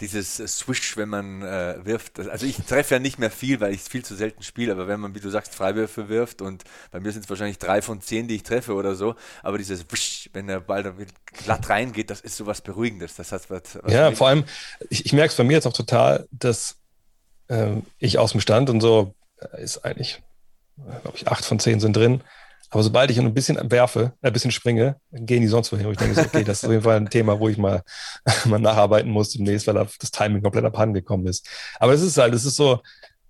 Dieses 0.00 0.40
äh, 0.40 0.48
Swish, 0.48 0.96
wenn 0.96 1.08
man 1.08 1.42
äh, 1.42 1.76
wirft, 1.84 2.18
also 2.18 2.46
ich 2.46 2.56
treffe 2.56 2.94
ja 2.94 2.98
nicht 2.98 3.18
mehr 3.18 3.30
viel, 3.30 3.60
weil 3.60 3.72
ich 3.72 3.82
es 3.82 3.88
viel 3.88 4.04
zu 4.04 4.16
selten 4.16 4.42
spiele, 4.42 4.72
aber 4.72 4.88
wenn 4.88 4.98
man, 4.98 5.14
wie 5.14 5.20
du 5.20 5.30
sagst, 5.30 5.54
Freiwürfe 5.54 6.08
wirft 6.08 6.42
und 6.42 6.64
bei 6.90 6.98
mir 6.98 7.12
sind 7.12 7.24
es 7.24 7.30
wahrscheinlich 7.30 7.58
drei 7.58 7.80
von 7.80 8.00
zehn, 8.00 8.26
die 8.26 8.36
ich 8.36 8.42
treffe 8.42 8.74
oder 8.74 8.94
so, 8.96 9.14
aber 9.42 9.58
dieses 9.58 9.84
Wisch, 9.90 10.28
wenn 10.32 10.48
der 10.48 10.60
Ball 10.60 10.82
dann 10.82 10.96
glatt 11.44 11.68
reingeht, 11.68 12.10
das 12.10 12.20
ist 12.20 12.36
so 12.36 12.46
was 12.46 12.60
Beruhigendes. 12.60 13.14
Das 13.14 13.30
hat 13.30 13.48
was, 13.50 13.78
was 13.80 13.92
ja, 13.92 14.10
vor 14.12 14.28
allem, 14.28 14.44
ich, 14.90 15.06
ich 15.06 15.12
merke 15.12 15.30
es 15.30 15.36
bei 15.36 15.44
mir 15.44 15.54
jetzt 15.54 15.66
auch 15.66 15.72
total, 15.72 16.26
dass 16.32 16.76
ähm, 17.48 17.84
ich 17.98 18.18
aus 18.18 18.32
dem 18.32 18.40
Stand 18.40 18.70
und 18.70 18.80
so 18.80 19.14
äh, 19.40 19.62
ist 19.62 19.84
eigentlich, 19.84 20.22
glaube 20.76 21.16
ich, 21.16 21.28
acht 21.28 21.44
von 21.44 21.58
zehn 21.58 21.80
sind 21.80 21.96
drin. 21.96 22.22
Aber 22.70 22.82
sobald 22.82 23.10
ich 23.10 23.18
ein 23.18 23.32
bisschen 23.32 23.58
werfe, 23.70 24.12
ein 24.20 24.32
bisschen 24.32 24.50
springe, 24.50 24.96
gehen 25.10 25.40
die 25.40 25.48
sonst 25.48 25.72
wohin. 25.72 25.86
Wo 25.86 25.90
ich 25.92 25.96
denke, 25.96 26.20
okay, 26.20 26.44
das 26.44 26.58
ist 26.58 26.64
auf 26.64 26.70
jeden 26.70 26.82
Fall 26.82 26.96
ein 26.96 27.08
Thema, 27.08 27.40
wo 27.40 27.48
ich 27.48 27.56
mal, 27.56 27.82
mal 28.44 28.58
nacharbeiten 28.58 29.10
muss 29.10 29.30
demnächst, 29.30 29.66
weil 29.66 29.74
das 29.74 30.10
Timing 30.10 30.42
komplett 30.42 30.64
abhanden 30.64 30.94
gekommen 30.94 31.26
ist. 31.26 31.48
Aber 31.80 31.94
es 31.94 32.02
ist 32.02 32.18
halt, 32.18 32.34
es 32.34 32.44
ist 32.44 32.56
so, 32.56 32.80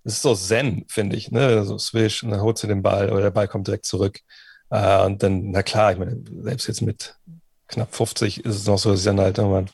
es 0.03 0.15
ist 0.15 0.23
so 0.23 0.35
Zen, 0.35 0.85
finde 0.89 1.17
ich, 1.17 1.31
ne? 1.31 1.65
So 1.65 1.79
Swish 1.79 2.25
und 2.25 2.31
dann 2.31 2.41
holst 2.41 2.63
du 2.63 2.67
den 2.67 2.83
Ball 2.83 3.11
oder 3.11 3.23
der 3.23 3.31
Ball 3.31 3.47
kommt 3.47 3.69
direkt 3.69 3.87
zurück. 3.87 4.21
Äh, 4.71 5.05
und 5.05 5.23
dann, 5.23 5.51
na 5.51 5.63
klar, 5.63 5.93
ich 5.93 5.99
meine, 5.99 6.21
selbst 6.43 6.67
jetzt 6.67 6.83
mit 6.83 7.15
knapp 7.69 7.95
50 7.95 8.45
ist 8.45 8.57
es 8.57 8.67
noch 8.67 8.79
so, 8.79 8.91
dass 8.91 9.01
ich 9.01 9.05
dann 9.05 9.21
halt 9.21 9.39
irgendwann 9.39 9.71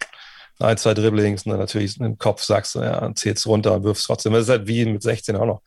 ein, 0.59 0.77
zwei 0.77 0.95
Dribblings 0.95 1.45
und 1.45 1.51
dann 1.51 1.61
natürlich 1.61 1.99
im 2.01 2.19
Kopf 2.19 2.43
sagst 2.43 2.75
du, 2.75 2.81
ja, 2.81 3.13
zählst 3.15 3.47
runter 3.47 3.75
und 3.75 3.85
wirfst 3.85 4.07
trotzdem. 4.07 4.33
Das 4.33 4.45
ist 4.45 4.49
halt 4.49 4.67
wie 4.67 4.85
mit 4.85 5.03
16 5.03 5.37
auch 5.37 5.47
noch. 5.47 5.63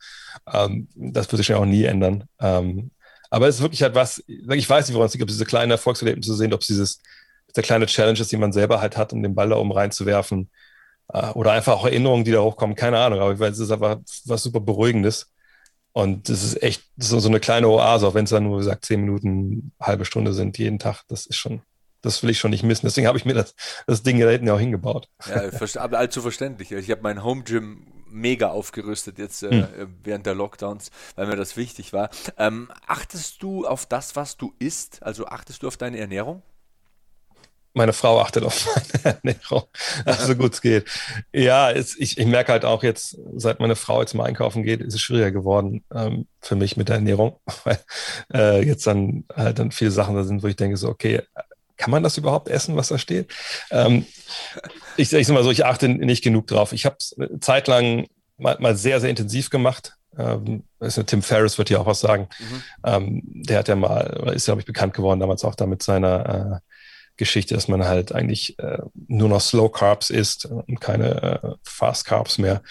Ähm, 0.52 0.88
das 0.94 1.26
würde 1.28 1.38
sich 1.38 1.48
ja 1.48 1.58
auch 1.58 1.66
nie 1.66 1.84
ändern. 1.84 2.24
Ähm, 2.40 2.90
aber 3.30 3.48
es 3.48 3.56
ist 3.56 3.62
wirklich 3.62 3.82
halt 3.82 3.94
was, 3.94 4.22
ich 4.26 4.68
weiß 4.68 4.88
nicht, 4.88 4.94
woran 4.94 5.06
es 5.06 5.12
liegt, 5.12 5.22
ob 5.22 5.28
diese 5.28 5.44
kleinen 5.44 5.70
Erfolgserlebnisse 5.70 6.34
sehen, 6.34 6.54
ob 6.54 6.62
es 6.62 6.68
dieses, 6.68 7.00
der 7.54 7.62
kleine 7.62 7.86
Challenge 7.86 8.18
ist, 8.18 8.32
die 8.32 8.36
man 8.36 8.52
selber 8.52 8.80
halt 8.80 8.96
hat, 8.96 9.12
um 9.12 9.22
den 9.22 9.34
Ball 9.34 9.50
da 9.50 9.56
oben 9.56 9.72
reinzuwerfen. 9.72 10.50
Äh, 11.12 11.30
oder 11.30 11.52
einfach 11.52 11.74
auch 11.74 11.84
Erinnerungen, 11.84 12.24
die 12.24 12.32
da 12.32 12.40
hochkommen, 12.40 12.76
keine 12.76 12.98
Ahnung. 12.98 13.20
Aber 13.20 13.32
ich 13.32 13.38
weiß, 13.38 13.54
es 13.54 13.60
ist 13.60 13.70
einfach 13.70 13.98
was 14.24 14.42
super 14.42 14.60
Beruhigendes. 14.60 15.30
Und 15.92 16.28
das 16.28 16.42
ist 16.44 16.62
echt 16.62 16.84
so, 16.96 17.18
so 17.18 17.28
eine 17.28 17.40
kleine 17.40 17.68
Oase, 17.68 18.06
auch 18.06 18.14
wenn 18.14 18.24
es 18.24 18.30
dann 18.30 18.44
nur, 18.44 18.58
wie 18.58 18.64
gesagt, 18.64 18.84
zehn 18.84 19.00
Minuten, 19.00 19.72
halbe 19.80 20.04
Stunde 20.04 20.32
sind 20.32 20.58
jeden 20.58 20.78
Tag. 20.78 21.02
Das 21.08 21.26
ist 21.26 21.36
schon, 21.36 21.62
das 22.02 22.22
will 22.22 22.30
ich 22.30 22.38
schon 22.38 22.50
nicht 22.50 22.62
missen. 22.62 22.86
Deswegen 22.86 23.06
habe 23.06 23.18
ich 23.18 23.24
mir 23.24 23.34
das, 23.34 23.54
das 23.86 24.02
Ding 24.02 24.18
da 24.20 24.28
hinten 24.28 24.46
ja 24.46 24.54
auch 24.54 24.60
hingebaut. 24.60 25.08
Ja, 25.28 25.50
aber 25.80 25.98
allzu 25.98 26.22
verständlich. 26.22 26.72
Ich 26.72 26.90
habe 26.90 27.02
mein 27.02 27.24
Home 27.24 27.42
Gym 27.42 27.86
mega 28.10 28.48
aufgerüstet 28.48 29.18
jetzt 29.18 29.42
äh, 29.42 29.50
hm. 29.50 29.98
während 30.02 30.26
der 30.26 30.34
Lockdowns, 30.34 30.90
weil 31.14 31.26
mir 31.26 31.36
das 31.36 31.56
wichtig 31.56 31.92
war. 31.92 32.10
Ähm, 32.36 32.70
achtest 32.86 33.42
du 33.42 33.66
auf 33.66 33.86
das, 33.86 34.16
was 34.16 34.36
du 34.36 34.54
isst? 34.58 35.02
Also 35.02 35.26
achtest 35.26 35.62
du 35.62 35.68
auf 35.68 35.76
deine 35.76 35.98
Ernährung? 35.98 36.42
Meine 37.74 37.92
Frau 37.92 38.20
achtet 38.20 38.44
auf 38.44 38.66
meine 38.74 39.20
Ernährung, 39.22 39.64
also 40.04 40.34
gut 40.34 40.54
es 40.54 40.62
geht. 40.62 40.88
Ja, 41.32 41.70
es, 41.70 41.96
ich, 41.96 42.18
ich 42.18 42.26
merke 42.26 42.50
halt 42.50 42.64
auch 42.64 42.82
jetzt, 42.82 43.18
seit 43.36 43.60
meine 43.60 43.76
Frau 43.76 44.00
jetzt 44.00 44.14
mal 44.14 44.24
einkaufen 44.24 44.64
geht, 44.64 44.80
ist 44.80 44.94
es 44.94 45.00
schwieriger 45.00 45.30
geworden 45.30 45.84
ähm, 45.94 46.26
für 46.40 46.56
mich 46.56 46.76
mit 46.76 46.88
der 46.88 46.96
Ernährung, 46.96 47.38
weil 47.64 47.78
äh, 48.32 48.66
jetzt 48.66 48.86
dann 48.86 49.26
halt 49.32 49.58
dann 49.58 49.70
viele 49.70 49.90
Sachen 49.90 50.16
da 50.16 50.24
sind, 50.24 50.42
wo 50.42 50.48
ich 50.48 50.56
denke 50.56 50.76
so, 50.76 50.88
okay, 50.88 51.22
kann 51.78 51.90
man 51.90 52.02
das 52.02 52.18
überhaupt 52.18 52.48
essen, 52.48 52.76
was 52.76 52.88
da 52.88 52.98
steht? 52.98 53.32
Ähm, 53.70 54.04
ich, 54.96 55.12
ich 55.12 55.26
sag 55.26 55.34
mal 55.34 55.44
so, 55.44 55.50
ich 55.50 55.64
achte 55.64 55.88
nicht 55.88 56.22
genug 56.22 56.46
drauf. 56.46 56.72
Ich 56.72 56.84
habe 56.84 56.96
es 56.98 57.16
zeitlang 57.40 58.08
mal, 58.36 58.56
mal 58.60 58.76
sehr, 58.76 59.00
sehr 59.00 59.10
intensiv 59.10 59.48
gemacht. 59.48 59.94
Ähm, 60.18 60.64
Tim 61.06 61.22
Ferriss 61.22 61.58
wird 61.58 61.70
ja 61.70 61.78
auch 61.78 61.86
was 61.86 62.00
sagen. 62.00 62.28
Mhm. 62.38 62.62
Ähm, 62.84 63.22
der 63.24 63.58
hat 63.58 63.68
ja 63.68 63.76
mal, 63.76 64.18
oder 64.20 64.32
ist 64.32 64.46
ja, 64.46 64.52
glaube 64.52 64.62
ich, 64.62 64.66
bekannt 64.66 64.94
geworden, 64.94 65.20
damals 65.20 65.44
auch 65.44 65.54
da 65.54 65.66
mit 65.66 65.82
seiner 65.82 66.60
äh, 66.60 66.68
Geschichte, 67.16 67.54
dass 67.54 67.68
man 67.68 67.84
halt 67.84 68.12
eigentlich 68.12 68.58
äh, 68.58 68.78
nur 69.08 69.28
noch 69.28 69.40
Slow 69.40 69.70
Carbs 69.70 70.10
isst 70.10 70.46
und 70.46 70.80
keine 70.80 71.40
äh, 71.42 71.54
Fast 71.62 72.04
Carbs 72.04 72.38
mehr. 72.38 72.62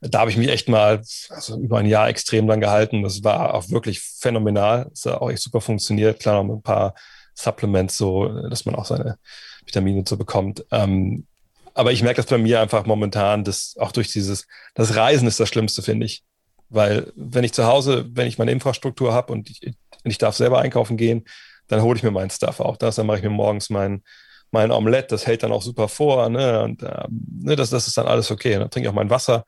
Da 0.00 0.20
habe 0.20 0.30
ich 0.30 0.36
mich 0.36 0.48
echt 0.48 0.68
mal 0.68 1.02
also 1.30 1.58
über 1.58 1.78
ein 1.78 1.86
Jahr 1.86 2.08
extrem 2.08 2.48
lang 2.48 2.60
gehalten. 2.60 3.02
Das 3.02 3.22
war 3.22 3.54
auch 3.54 3.70
wirklich 3.70 4.00
phänomenal. 4.00 4.86
Das 4.90 5.06
hat 5.06 5.20
auch 5.20 5.30
echt 5.30 5.42
super 5.42 5.60
funktioniert. 5.60 6.20
Klar, 6.20 6.42
noch 6.42 6.44
mit 6.44 6.56
ein 6.56 6.62
paar 6.62 6.94
Supplements, 7.34 7.96
so, 7.96 8.28
dass 8.48 8.64
man 8.64 8.74
auch 8.74 8.84
seine 8.84 9.18
Vitamine 9.64 10.04
so 10.06 10.16
bekommt. 10.16 10.64
Ähm, 10.70 11.26
aber 11.74 11.92
ich 11.92 12.02
merke 12.02 12.16
das 12.16 12.26
bei 12.26 12.38
mir 12.38 12.60
einfach 12.60 12.84
momentan, 12.86 13.44
dass 13.44 13.76
auch 13.78 13.92
durch 13.92 14.12
dieses, 14.12 14.46
das 14.74 14.96
Reisen 14.96 15.26
ist 15.26 15.40
das 15.40 15.48
Schlimmste, 15.48 15.82
finde 15.82 16.06
ich. 16.06 16.22
Weil 16.68 17.12
wenn 17.16 17.44
ich 17.44 17.52
zu 17.52 17.66
Hause, 17.66 18.06
wenn 18.12 18.26
ich 18.26 18.38
meine 18.38 18.50
Infrastruktur 18.50 19.12
habe 19.12 19.32
und 19.32 19.50
ich, 19.50 19.74
ich 20.04 20.18
darf 20.18 20.36
selber 20.36 20.60
einkaufen 20.60 20.96
gehen, 20.96 21.24
dann 21.68 21.82
hole 21.82 21.96
ich 21.96 22.02
mir 22.02 22.10
meinen 22.10 22.30
Stuff 22.30 22.60
auch. 22.60 22.76
Das, 22.76 22.96
dann 22.96 23.06
mache 23.06 23.18
ich 23.18 23.22
mir 23.22 23.30
morgens 23.30 23.70
mein, 23.70 24.02
mein 24.50 24.70
Omelett, 24.70 25.12
das 25.12 25.26
hält 25.26 25.42
dann 25.42 25.52
auch 25.52 25.62
super 25.62 25.88
vor, 25.88 26.28
ne? 26.28 26.62
Und 26.62 26.82
äh, 26.82 27.04
ne, 27.08 27.56
das, 27.56 27.70
das 27.70 27.86
ist 27.86 27.96
dann 27.96 28.06
alles 28.06 28.30
okay. 28.30 28.58
Dann 28.58 28.70
trinke 28.70 28.86
ich 28.86 28.90
auch 28.90 28.96
mein 28.96 29.10
Wasser. 29.10 29.44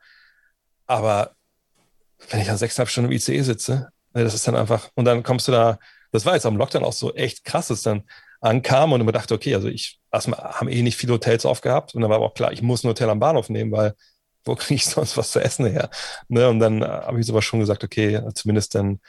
Aber 0.87 1.31
wenn 2.29 2.41
ich 2.41 2.47
dann 2.47 2.57
sechseinhalb 2.57 2.89
Stunden 2.89 3.11
im 3.11 3.15
ICE 3.15 3.41
sitze, 3.41 3.89
ne, 4.13 4.23
das 4.23 4.33
ist 4.33 4.47
dann 4.47 4.55
einfach, 4.55 4.89
und 4.95 5.05
dann 5.05 5.23
kommst 5.23 5.47
du 5.47 5.51
da, 5.51 5.79
das 6.15 6.25
war 6.25 6.33
jetzt 6.33 6.45
am 6.45 6.57
Lockdown 6.57 6.83
auch 6.83 6.93
so 6.93 7.13
echt 7.13 7.43
krass, 7.43 7.67
dass 7.67 7.81
dann 7.81 8.03
ankam 8.41 8.93
und 8.93 9.01
immer 9.01 9.11
dachte, 9.11 9.33
okay, 9.33 9.55
also 9.55 9.67
ich, 9.67 9.99
erstmal 10.11 10.39
haben 10.39 10.69
eh 10.69 10.81
nicht 10.81 10.97
viele 10.97 11.13
Hotels 11.13 11.45
aufgehabt 11.45 11.95
und 11.95 12.01
dann 12.01 12.09
war 12.09 12.17
aber 12.17 12.25
auch 12.25 12.33
klar, 12.33 12.51
ich 12.51 12.61
muss 12.61 12.83
ein 12.83 12.89
Hotel 12.89 13.09
am 13.09 13.19
Bahnhof 13.19 13.49
nehmen, 13.49 13.71
weil 13.71 13.93
wo 14.45 14.55
kriege 14.55 14.75
ich 14.75 14.85
sonst 14.85 15.17
was 15.17 15.31
zu 15.31 15.39
essen 15.39 15.65
her? 15.65 15.89
Ne? 16.27 16.47
Und 16.47 16.59
dann 16.59 16.81
äh, 16.81 16.85
habe 16.85 17.19
ich 17.19 17.29
aber 17.29 17.41
schon 17.41 17.59
gesagt, 17.59 17.83
okay, 17.83 18.21
zumindest 18.33 18.75
dann 18.75 18.99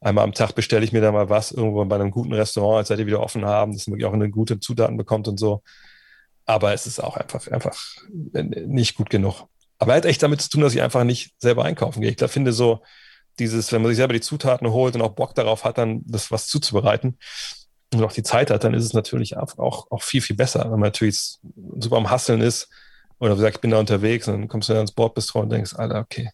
einmal 0.00 0.24
am 0.24 0.32
Tag 0.32 0.54
bestelle 0.54 0.84
ich 0.84 0.92
mir 0.92 1.00
da 1.00 1.12
mal 1.12 1.28
was 1.28 1.52
irgendwo 1.52 1.84
bei 1.84 1.94
einem 1.94 2.10
guten 2.10 2.32
Restaurant, 2.32 2.90
als 2.90 2.98
die 2.98 3.06
wieder 3.06 3.20
offen 3.20 3.44
haben, 3.44 3.72
dass 3.72 3.86
man 3.86 3.94
wirklich 3.94 4.06
auch 4.06 4.12
eine 4.12 4.30
gute 4.30 4.58
Zutaten 4.58 4.96
bekommt 4.96 5.28
und 5.28 5.38
so. 5.38 5.62
Aber 6.44 6.72
es 6.74 6.88
ist 6.88 6.98
auch 6.98 7.16
einfach, 7.16 7.46
einfach 7.48 7.76
nicht 8.32 8.96
gut 8.96 9.10
genug. 9.10 9.44
Aber 9.78 9.92
er 9.92 9.98
hat 9.98 10.04
echt 10.06 10.22
damit 10.22 10.40
zu 10.40 10.50
tun, 10.50 10.62
dass 10.62 10.74
ich 10.74 10.82
einfach 10.82 11.04
nicht 11.04 11.34
selber 11.38 11.64
einkaufen 11.64 12.00
gehe. 12.00 12.10
Ich 12.10 12.16
glaube, 12.16 12.32
finde 12.32 12.52
so, 12.52 12.82
dieses, 13.38 13.72
wenn 13.72 13.82
man 13.82 13.90
sich 13.90 13.96
selber 13.96 14.14
die 14.14 14.20
Zutaten 14.20 14.70
holt 14.70 14.94
und 14.94 15.02
auch 15.02 15.14
Bock 15.14 15.34
darauf 15.34 15.64
hat, 15.64 15.78
dann 15.78 16.02
das 16.06 16.30
was 16.30 16.46
zuzubereiten, 16.46 17.18
und 17.94 18.04
auch 18.04 18.12
die 18.12 18.22
Zeit 18.22 18.50
hat, 18.50 18.64
dann 18.64 18.74
ist 18.74 18.84
es 18.84 18.94
natürlich 18.94 19.36
auch, 19.36 19.58
auch 19.58 20.02
viel, 20.02 20.22
viel 20.22 20.36
besser, 20.36 20.64
wenn 20.64 20.70
man 20.70 20.80
natürlich 20.80 21.38
super 21.78 21.96
am 21.96 22.10
Hasseln 22.10 22.40
ist 22.40 22.68
Oder 23.18 23.34
gesagt, 23.34 23.56
ich 23.56 23.60
bin 23.60 23.70
da 23.70 23.78
unterwegs 23.78 24.26
und 24.28 24.34
dann 24.34 24.48
kommst 24.48 24.68
du 24.68 24.72
dann 24.72 24.82
ins 24.82 24.92
Bordbistro 24.92 25.40
und 25.40 25.50
denkst, 25.50 25.74
Alter, 25.74 26.00
okay, 26.00 26.30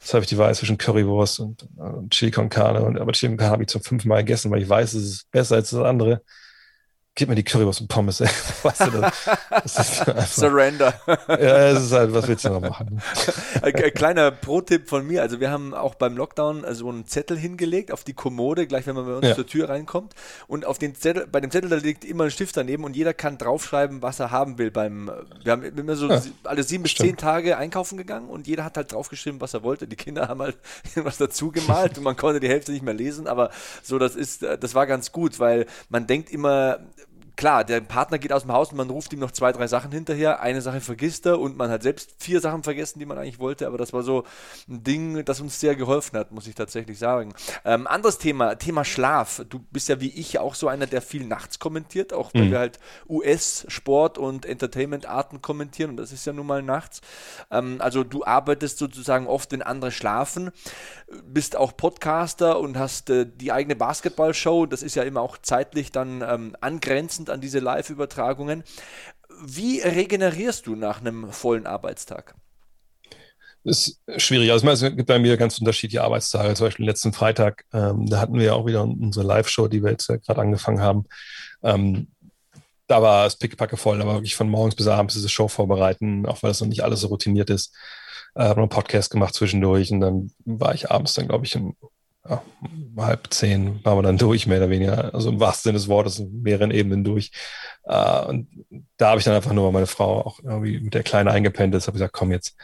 jetzt 0.00 0.14
habe 0.14 0.22
ich 0.22 0.28
die 0.28 0.38
Wahl 0.38 0.54
zwischen 0.54 0.78
Currywurst 0.78 1.40
und, 1.40 1.66
und 1.76 2.10
Chili 2.10 2.30
con 2.30 2.48
Carne. 2.48 2.82
Und, 2.82 2.98
aber 2.98 3.12
Chili 3.12 3.32
con 3.32 3.38
Carne 3.38 3.52
habe 3.52 3.62
ich 3.64 3.68
zum 3.68 3.82
fünften 3.82 4.08
Mal 4.08 4.24
gegessen, 4.24 4.50
weil 4.50 4.62
ich 4.62 4.68
weiß, 4.68 4.94
es 4.94 5.04
ist 5.04 5.30
besser 5.30 5.56
als 5.56 5.70
das 5.70 5.82
andere 5.82 6.22
gib 7.14 7.28
mir 7.28 7.34
die 7.34 7.44
Currywurst 7.44 7.82
und 7.82 7.88
Pommes. 7.88 8.20
Ey. 8.20 8.28
Weißt 8.62 8.80
du, 8.86 8.90
das, 8.90 9.28
das 9.50 9.78
ist 9.78 10.08
einfach, 10.08 10.26
Surrender. 10.26 10.94
ja, 11.28 11.68
es 11.68 11.84
ist 11.84 11.92
halt, 11.92 12.14
was 12.14 12.26
willst 12.26 12.44
du 12.44 12.50
noch 12.50 12.60
machen? 12.60 13.02
Ein 13.62 13.72
kleiner 13.72 14.30
Pro-Tipp 14.30 14.88
von 14.88 15.06
mir. 15.06 15.22
Also 15.22 15.38
wir 15.40 15.50
haben 15.50 15.74
auch 15.74 15.94
beim 15.94 16.16
Lockdown 16.16 16.64
so 16.74 16.88
einen 16.88 17.06
Zettel 17.06 17.36
hingelegt 17.36 17.92
auf 17.92 18.04
die 18.04 18.14
Kommode, 18.14 18.66
gleich 18.66 18.86
wenn 18.86 18.94
man 18.94 19.06
bei 19.06 19.14
uns 19.16 19.26
ja. 19.26 19.34
zur 19.34 19.46
Tür 19.46 19.68
reinkommt. 19.68 20.14
Und 20.46 20.64
auf 20.64 20.78
den 20.78 20.94
Zettel, 20.94 21.26
bei 21.26 21.40
dem 21.40 21.50
Zettel, 21.50 21.68
da 21.68 21.76
liegt 21.76 22.04
immer 22.04 22.24
ein 22.24 22.30
Stift 22.30 22.56
daneben 22.56 22.84
und 22.84 22.96
jeder 22.96 23.12
kann 23.12 23.36
draufschreiben, 23.36 24.00
was 24.00 24.18
er 24.18 24.30
haben 24.30 24.56
will 24.58 24.70
beim, 24.70 25.10
wir 25.42 25.52
haben 25.52 25.62
immer 25.62 25.96
so 25.96 26.08
ja, 26.08 26.22
alle 26.44 26.62
sieben 26.62 26.84
bis 26.84 26.94
zehn 26.94 27.16
Tage 27.16 27.58
einkaufen 27.58 27.98
gegangen 27.98 28.28
und 28.28 28.46
jeder 28.46 28.64
hat 28.64 28.76
halt 28.76 28.92
draufgeschrieben, 28.92 29.40
was 29.40 29.52
er 29.52 29.62
wollte. 29.62 29.86
Die 29.86 29.96
Kinder 29.96 30.28
haben 30.28 30.40
halt 30.40 30.56
was 30.94 31.18
dazu 31.18 31.50
gemalt 31.50 31.98
und 31.98 32.04
man 32.04 32.16
konnte 32.16 32.40
die 32.40 32.48
Hälfte 32.48 32.72
nicht 32.72 32.82
mehr 32.82 32.94
lesen, 32.94 33.26
aber 33.26 33.50
so, 33.82 33.98
das 33.98 34.16
ist, 34.16 34.42
das 34.42 34.74
war 34.74 34.86
ganz 34.86 35.12
gut, 35.12 35.38
weil 35.38 35.66
man 35.90 36.06
denkt 36.06 36.30
immer, 36.30 36.78
klar, 37.42 37.64
der 37.64 37.80
Partner 37.80 38.20
geht 38.20 38.32
aus 38.32 38.42
dem 38.42 38.52
Haus 38.52 38.70
und 38.70 38.76
man 38.76 38.88
ruft 38.88 39.12
ihm 39.12 39.18
noch 39.18 39.32
zwei, 39.32 39.50
drei 39.50 39.66
Sachen 39.66 39.90
hinterher. 39.90 40.42
Eine 40.42 40.62
Sache 40.62 40.80
vergisst 40.80 41.26
er 41.26 41.40
und 41.40 41.56
man 41.56 41.70
hat 41.70 41.82
selbst 41.82 42.14
vier 42.18 42.40
Sachen 42.40 42.62
vergessen, 42.62 43.00
die 43.00 43.04
man 43.04 43.18
eigentlich 43.18 43.40
wollte. 43.40 43.66
Aber 43.66 43.78
das 43.78 43.92
war 43.92 44.04
so 44.04 44.22
ein 44.68 44.84
Ding, 44.84 45.24
das 45.24 45.40
uns 45.40 45.58
sehr 45.58 45.74
geholfen 45.74 46.16
hat, 46.16 46.30
muss 46.30 46.46
ich 46.46 46.54
tatsächlich 46.54 47.00
sagen. 47.00 47.34
Ähm, 47.64 47.88
anderes 47.88 48.18
Thema, 48.18 48.54
Thema 48.54 48.84
Schlaf. 48.84 49.42
Du 49.48 49.58
bist 49.72 49.88
ja 49.88 50.00
wie 50.00 50.10
ich 50.10 50.38
auch 50.38 50.54
so 50.54 50.68
einer, 50.68 50.86
der 50.86 51.02
viel 51.02 51.26
nachts 51.26 51.58
kommentiert, 51.58 52.12
auch 52.12 52.32
weil 52.32 52.44
mhm. 52.44 52.50
wir 52.52 52.58
halt 52.60 52.78
US-Sport 53.08 54.18
und 54.18 54.46
Entertainment-Arten 54.46 55.42
kommentieren 55.42 55.90
und 55.90 55.96
das 55.96 56.12
ist 56.12 56.24
ja 56.24 56.32
nun 56.32 56.46
mal 56.46 56.62
nachts. 56.62 57.00
Ähm, 57.50 57.78
also 57.80 58.04
du 58.04 58.24
arbeitest 58.24 58.78
sozusagen 58.78 59.26
oft, 59.26 59.50
wenn 59.50 59.62
andere 59.62 59.90
schlafen, 59.90 60.52
bist 61.24 61.56
auch 61.56 61.76
Podcaster 61.76 62.60
und 62.60 62.78
hast 62.78 63.10
äh, 63.10 63.26
die 63.26 63.50
eigene 63.50 63.74
Basketball-Show. 63.74 64.66
Das 64.66 64.84
ist 64.84 64.94
ja 64.94 65.02
immer 65.02 65.22
auch 65.22 65.38
zeitlich 65.38 65.90
dann 65.90 66.22
ähm, 66.22 66.56
angrenzend 66.60 67.31
an 67.32 67.40
diese 67.40 67.58
Live-Übertragungen. 67.58 68.64
Wie 69.44 69.80
regenerierst 69.80 70.66
du 70.66 70.76
nach 70.76 71.00
einem 71.00 71.32
vollen 71.32 71.66
Arbeitstag? 71.66 72.34
Das 73.64 73.96
ist 74.06 74.22
schwierig. 74.22 74.50
Also 74.50 74.68
es 74.68 74.80
gibt 74.80 75.06
bei 75.06 75.18
mir 75.18 75.36
ganz 75.36 75.58
unterschiedliche 75.58 76.02
Arbeitstage. 76.02 76.54
Zum 76.54 76.66
Beispiel 76.66 76.86
letzten 76.86 77.12
Freitag, 77.12 77.64
ähm, 77.72 78.06
da 78.06 78.20
hatten 78.20 78.34
wir 78.34 78.46
ja 78.46 78.52
auch 78.54 78.66
wieder 78.66 78.82
unsere 78.82 79.24
Live-Show, 79.24 79.68
die 79.68 79.82
wir 79.82 79.92
jetzt 79.92 80.08
ja 80.08 80.16
gerade 80.16 80.40
angefangen 80.40 80.80
haben. 80.80 81.04
Ähm, 81.62 82.08
da 82.88 83.00
war 83.00 83.26
es 83.26 83.36
pickepacke 83.36 83.76
voll, 83.76 83.98
da 83.98 84.06
war 84.06 84.14
wirklich 84.14 84.34
von 84.34 84.50
morgens 84.50 84.74
bis 84.74 84.88
abends 84.88 85.14
diese 85.14 85.28
Show 85.28 85.48
vorbereiten, 85.48 86.26
auch 86.26 86.42
weil 86.42 86.50
es 86.50 86.60
noch 86.60 86.68
nicht 86.68 86.82
alles 86.82 87.00
so 87.00 87.06
routiniert 87.06 87.50
ist. 87.50 87.74
Äh, 88.34 88.44
habe 88.44 88.60
einen 88.60 88.68
Podcast 88.68 89.10
gemacht 89.10 89.34
zwischendurch 89.34 89.92
und 89.92 90.00
dann 90.00 90.30
war 90.44 90.74
ich 90.74 90.90
abends 90.90 91.14
dann, 91.14 91.28
glaube 91.28 91.46
ich, 91.46 91.56
um 91.56 91.76
ja, 92.28 92.42
halb 92.96 93.32
zehn 93.32 93.84
waren 93.84 93.98
wir 93.98 94.02
dann 94.02 94.18
durch, 94.18 94.46
mehr 94.46 94.58
oder 94.58 94.70
weniger. 94.70 95.12
Also 95.14 95.30
im 95.30 95.40
wahrsten 95.40 95.70
Sinne 95.70 95.78
des 95.78 95.88
Wortes, 95.88 96.20
mehreren 96.20 96.70
Ebenen 96.70 97.04
durch. 97.04 97.32
Uh, 97.84 98.28
und 98.28 98.48
da 98.96 99.10
habe 99.10 99.18
ich 99.18 99.24
dann 99.24 99.34
einfach 99.34 99.52
nur 99.52 99.72
meine 99.72 99.88
Frau 99.88 100.24
auch 100.24 100.38
irgendwie 100.38 100.78
mit 100.78 100.94
der 100.94 101.02
Kleine 101.02 101.32
eingepennt 101.32 101.74
ist, 101.74 101.88
habe 101.88 101.94
gesagt, 101.94 102.12
komm 102.12 102.30
jetzt, 102.30 102.54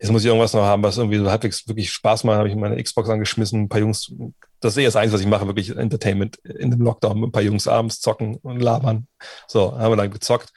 jetzt 0.00 0.10
muss 0.10 0.22
ich 0.22 0.26
irgendwas 0.26 0.54
noch 0.54 0.62
haben, 0.62 0.82
was 0.82 0.98
irgendwie 0.98 1.18
so 1.18 1.30
halbwegs 1.30 1.68
wirklich 1.68 1.92
Spaß 1.92 2.24
macht. 2.24 2.38
Habe 2.38 2.48
ich 2.48 2.56
meine 2.56 2.82
Xbox 2.82 3.08
angeschmissen, 3.08 3.62
ein 3.62 3.68
paar 3.68 3.80
Jungs, 3.80 4.12
das 4.58 4.72
ist 4.72 4.78
eh 4.78 4.84
das 4.84 4.96
Einzige, 4.96 5.14
was 5.14 5.20
ich 5.20 5.28
mache, 5.28 5.46
wirklich 5.46 5.76
Entertainment 5.76 6.38
in 6.38 6.72
dem 6.72 6.80
Lockdown, 6.80 7.22
ein 7.22 7.32
paar 7.32 7.42
Jungs 7.42 7.68
abends 7.68 8.00
zocken 8.00 8.36
und 8.36 8.60
labern. 8.60 9.06
So, 9.46 9.78
haben 9.78 9.92
wir 9.92 9.96
dann 9.96 10.10
gezockt. 10.10 10.52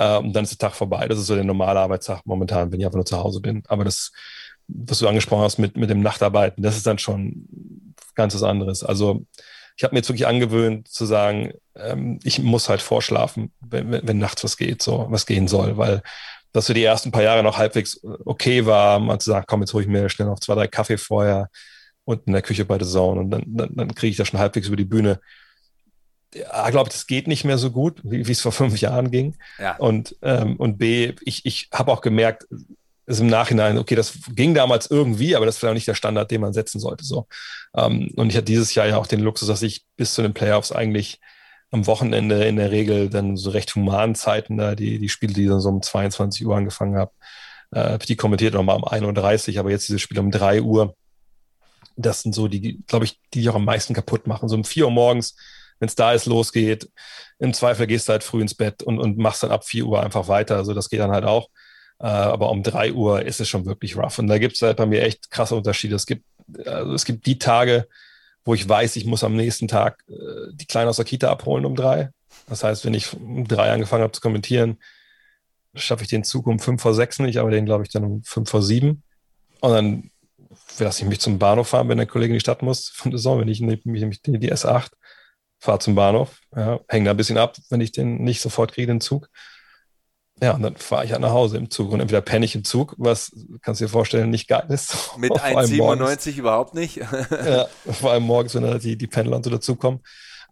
Uh, 0.00 0.18
und 0.18 0.32
dann 0.32 0.42
ist 0.42 0.50
der 0.50 0.58
Tag 0.58 0.74
vorbei. 0.74 1.06
Das 1.06 1.18
ist 1.18 1.26
so 1.26 1.36
der 1.36 1.44
normale 1.44 1.78
Arbeitstag 1.78 2.22
momentan, 2.24 2.72
wenn 2.72 2.80
ich 2.80 2.86
einfach 2.86 2.96
nur 2.96 3.06
zu 3.06 3.18
Hause 3.18 3.40
bin. 3.40 3.62
Aber 3.68 3.84
das 3.84 4.10
was 4.68 4.98
du 4.98 5.08
angesprochen 5.08 5.42
hast 5.42 5.58
mit, 5.58 5.76
mit 5.76 5.90
dem 5.90 6.00
Nachtarbeiten, 6.00 6.62
das 6.62 6.76
ist 6.76 6.86
dann 6.86 6.98
schon 6.98 7.46
ganz 8.14 8.34
was 8.34 8.42
anderes. 8.42 8.82
Also 8.82 9.26
ich 9.76 9.84
habe 9.84 9.94
mir 9.94 9.98
jetzt 9.98 10.08
wirklich 10.08 10.26
angewöhnt 10.26 10.88
zu 10.88 11.04
sagen, 11.04 11.52
ähm, 11.76 12.20
ich 12.22 12.38
muss 12.38 12.68
halt 12.68 12.80
vorschlafen, 12.80 13.52
wenn, 13.60 13.90
wenn, 13.90 14.18
nachts 14.18 14.44
was 14.44 14.56
geht, 14.56 14.82
so 14.82 15.06
was 15.10 15.26
gehen 15.26 15.48
soll, 15.48 15.76
weil 15.76 16.02
das 16.52 16.66
für 16.66 16.74
die 16.74 16.84
ersten 16.84 17.10
paar 17.10 17.22
Jahre 17.22 17.42
noch 17.42 17.58
halbwegs 17.58 18.00
okay 18.24 18.64
war, 18.64 19.00
mal 19.00 19.18
zu 19.18 19.30
sagen, 19.30 19.46
komm, 19.48 19.60
jetzt 19.60 19.74
hole 19.74 19.82
ich 19.82 19.90
mir 19.90 20.08
schnell 20.08 20.28
noch 20.28 20.38
zwei, 20.38 20.54
drei 20.54 20.68
Kaffee 20.68 20.98
vorher 20.98 21.48
und 22.04 22.26
in 22.26 22.32
der 22.32 22.42
Küche 22.42 22.64
bei 22.64 22.78
der 22.78 22.86
Zone 22.86 23.20
und 23.20 23.30
dann, 23.30 23.42
dann, 23.46 23.74
dann 23.74 23.94
kriege 23.94 24.12
ich 24.12 24.16
das 24.16 24.28
schon 24.28 24.38
halbwegs 24.38 24.68
über 24.68 24.76
die 24.76 24.84
Bühne. 24.84 25.20
Ja, 26.32 26.70
glaube 26.70 26.90
das 26.90 27.06
geht 27.06 27.26
nicht 27.26 27.44
mehr 27.44 27.58
so 27.58 27.70
gut, 27.70 28.00
wie, 28.04 28.26
wie 28.26 28.32
es 28.32 28.40
vor 28.40 28.52
fünf 28.52 28.80
Jahren 28.80 29.10
ging. 29.10 29.36
Ja. 29.58 29.76
Und, 29.76 30.16
ähm, 30.22 30.56
und 30.56 30.78
B, 30.78 31.14
ich, 31.22 31.44
ich 31.44 31.68
habe 31.72 31.92
auch 31.92 32.00
gemerkt, 32.00 32.46
ist 33.06 33.20
im 33.20 33.26
Nachhinein, 33.26 33.78
okay, 33.78 33.94
das 33.94 34.18
ging 34.30 34.54
damals 34.54 34.90
irgendwie, 34.90 35.36
aber 35.36 35.46
das 35.46 35.62
war 35.62 35.74
nicht 35.74 35.86
der 35.86 35.94
Standard, 35.94 36.30
den 36.30 36.40
man 36.40 36.52
setzen 36.52 36.80
sollte. 36.80 37.04
So. 37.04 37.26
Ähm, 37.76 38.10
und 38.16 38.30
ich 38.30 38.36
hatte 38.36 38.46
dieses 38.46 38.74
Jahr 38.74 38.86
ja 38.86 38.96
auch 38.96 39.06
den 39.06 39.20
Luxus, 39.20 39.48
dass 39.48 39.62
ich 39.62 39.84
bis 39.96 40.14
zu 40.14 40.22
den 40.22 40.34
Playoffs 40.34 40.72
eigentlich 40.72 41.20
am 41.70 41.86
Wochenende 41.86 42.44
in 42.44 42.56
der 42.56 42.70
Regel 42.70 43.10
dann 43.10 43.36
so 43.36 43.50
recht 43.50 43.74
humanen 43.74 44.14
Zeiten 44.14 44.56
da, 44.56 44.74
die, 44.74 44.98
die 44.98 45.08
Spiele, 45.08 45.34
die 45.34 45.46
dann 45.46 45.60
so 45.60 45.68
um 45.68 45.82
22 45.82 46.46
Uhr 46.46 46.56
angefangen 46.56 46.96
habe, 46.96 47.12
äh, 47.72 47.98
die 47.98 48.16
kommentiert 48.16 48.54
nochmal 48.54 48.76
um 48.76 48.84
1.30 48.84 49.54
Uhr, 49.54 49.60
aber 49.60 49.70
jetzt 49.70 49.88
diese 49.88 49.98
Spiele 49.98 50.20
um 50.20 50.30
3 50.30 50.62
Uhr, 50.62 50.94
das 51.96 52.22
sind 52.22 52.34
so 52.34 52.48
die, 52.48 52.80
glaube 52.86 53.04
ich, 53.04 53.20
die, 53.34 53.42
die 53.42 53.48
auch 53.48 53.56
am 53.56 53.64
meisten 53.64 53.94
kaputt 53.94 54.26
machen. 54.26 54.48
So 54.48 54.56
um 54.56 54.64
4 54.64 54.86
Uhr 54.86 54.90
morgens, 54.90 55.36
wenn 55.78 55.88
es 55.88 55.94
da 55.94 56.12
ist, 56.12 56.26
losgeht. 56.26 56.88
Im 57.38 57.52
Zweifel 57.52 57.86
gehst 57.86 58.08
du 58.08 58.12
halt 58.12 58.24
früh 58.24 58.40
ins 58.40 58.54
Bett 58.54 58.82
und, 58.82 58.98
und 58.98 59.18
machst 59.18 59.42
dann 59.42 59.50
ab 59.50 59.64
4 59.64 59.84
Uhr 59.84 60.02
einfach 60.02 60.28
weiter. 60.28 60.56
Also 60.56 60.74
das 60.74 60.88
geht 60.88 61.00
dann 61.00 61.10
halt 61.10 61.24
auch. 61.24 61.48
Äh, 62.00 62.06
aber 62.06 62.50
um 62.50 62.62
drei 62.62 62.92
Uhr 62.92 63.22
ist 63.22 63.40
es 63.40 63.48
schon 63.48 63.66
wirklich 63.66 63.96
rough. 63.96 64.18
Und 64.18 64.28
da 64.28 64.38
gibt 64.38 64.56
es 64.56 64.62
halt 64.62 64.76
bei 64.76 64.86
mir 64.86 65.02
echt 65.02 65.30
krasse 65.30 65.54
Unterschiede. 65.54 65.94
Es 65.94 66.06
gibt, 66.06 66.24
also 66.64 66.92
es 66.92 67.04
gibt 67.04 67.26
die 67.26 67.38
Tage, 67.38 67.86
wo 68.44 68.54
ich 68.54 68.68
weiß, 68.68 68.96
ich 68.96 69.06
muss 69.06 69.24
am 69.24 69.36
nächsten 69.36 69.68
Tag 69.68 70.02
äh, 70.08 70.52
die 70.52 70.66
Kleine 70.66 70.90
aus 70.90 70.96
der 70.96 71.04
Kita 71.04 71.30
abholen 71.30 71.64
um 71.64 71.76
drei. 71.76 72.10
Das 72.46 72.64
heißt, 72.64 72.84
wenn 72.84 72.94
ich 72.94 73.12
um 73.14 73.46
drei 73.46 73.72
angefangen 73.72 74.02
habe 74.02 74.12
zu 74.12 74.20
kommentieren, 74.20 74.78
schaffe 75.74 76.02
ich 76.02 76.08
den 76.08 76.24
Zug 76.24 76.46
um 76.46 76.58
fünf 76.58 76.82
vor 76.82 76.94
sechs 76.94 77.18
nicht, 77.18 77.38
aber 77.38 77.50
den 77.50 77.66
glaube 77.66 77.84
ich 77.84 77.90
dann 77.90 78.04
um 78.04 78.22
fünf 78.22 78.50
vor 78.50 78.62
sieben. 78.62 79.02
Und 79.60 79.72
dann 79.72 80.10
lasse 80.78 81.02
ich 81.02 81.08
mich 81.08 81.20
zum 81.20 81.38
Bahnhof 81.38 81.68
fahren, 81.68 81.88
wenn 81.88 81.98
der 81.98 82.06
Kollege 82.06 82.32
in 82.32 82.36
die 82.36 82.40
Stadt 82.40 82.62
muss 82.62 82.88
von 82.94 83.10
der 83.10 83.18
Saison, 83.18 83.40
wenn 83.40 83.48
ich 83.48 83.60
nämlich 83.60 84.22
die, 84.22 84.38
die 84.38 84.52
S8 84.52 84.90
fahre 85.58 85.78
zum 85.78 85.94
Bahnhof, 85.94 86.40
ja, 86.54 86.80
hänge 86.88 87.06
da 87.06 87.10
ein 87.12 87.16
bisschen 87.16 87.38
ab, 87.38 87.56
wenn 87.70 87.80
ich 87.80 87.92
den 87.92 88.22
nicht 88.22 88.42
sofort 88.42 88.72
kriege, 88.72 88.88
den 88.88 89.00
Zug. 89.00 89.30
Ja, 90.42 90.52
und 90.52 90.62
dann 90.62 90.76
fahre 90.76 91.04
ich 91.04 91.12
halt 91.12 91.20
nach 91.20 91.30
Hause 91.30 91.56
im 91.56 91.70
Zug 91.70 91.92
und 91.92 92.00
entweder 92.00 92.20
penne 92.20 92.44
ich 92.44 92.54
im 92.54 92.64
Zug, 92.64 92.94
was 92.98 93.32
kannst 93.62 93.80
du 93.80 93.84
dir 93.84 93.90
vorstellen, 93.90 94.30
nicht 94.30 94.48
geil 94.48 94.66
ist. 94.68 95.16
Mit 95.16 95.32
1,97 95.32 96.36
überhaupt 96.36 96.74
nicht. 96.74 96.96
ja, 97.30 97.66
vor 97.92 98.10
allem 98.10 98.24
morgens, 98.24 98.54
wenn 98.54 98.64
da 98.64 98.78
die, 98.78 98.98
die 98.98 99.06
Pendler 99.06 99.36
und 99.36 99.44
so 99.44 99.50
dazukommen. 99.50 100.00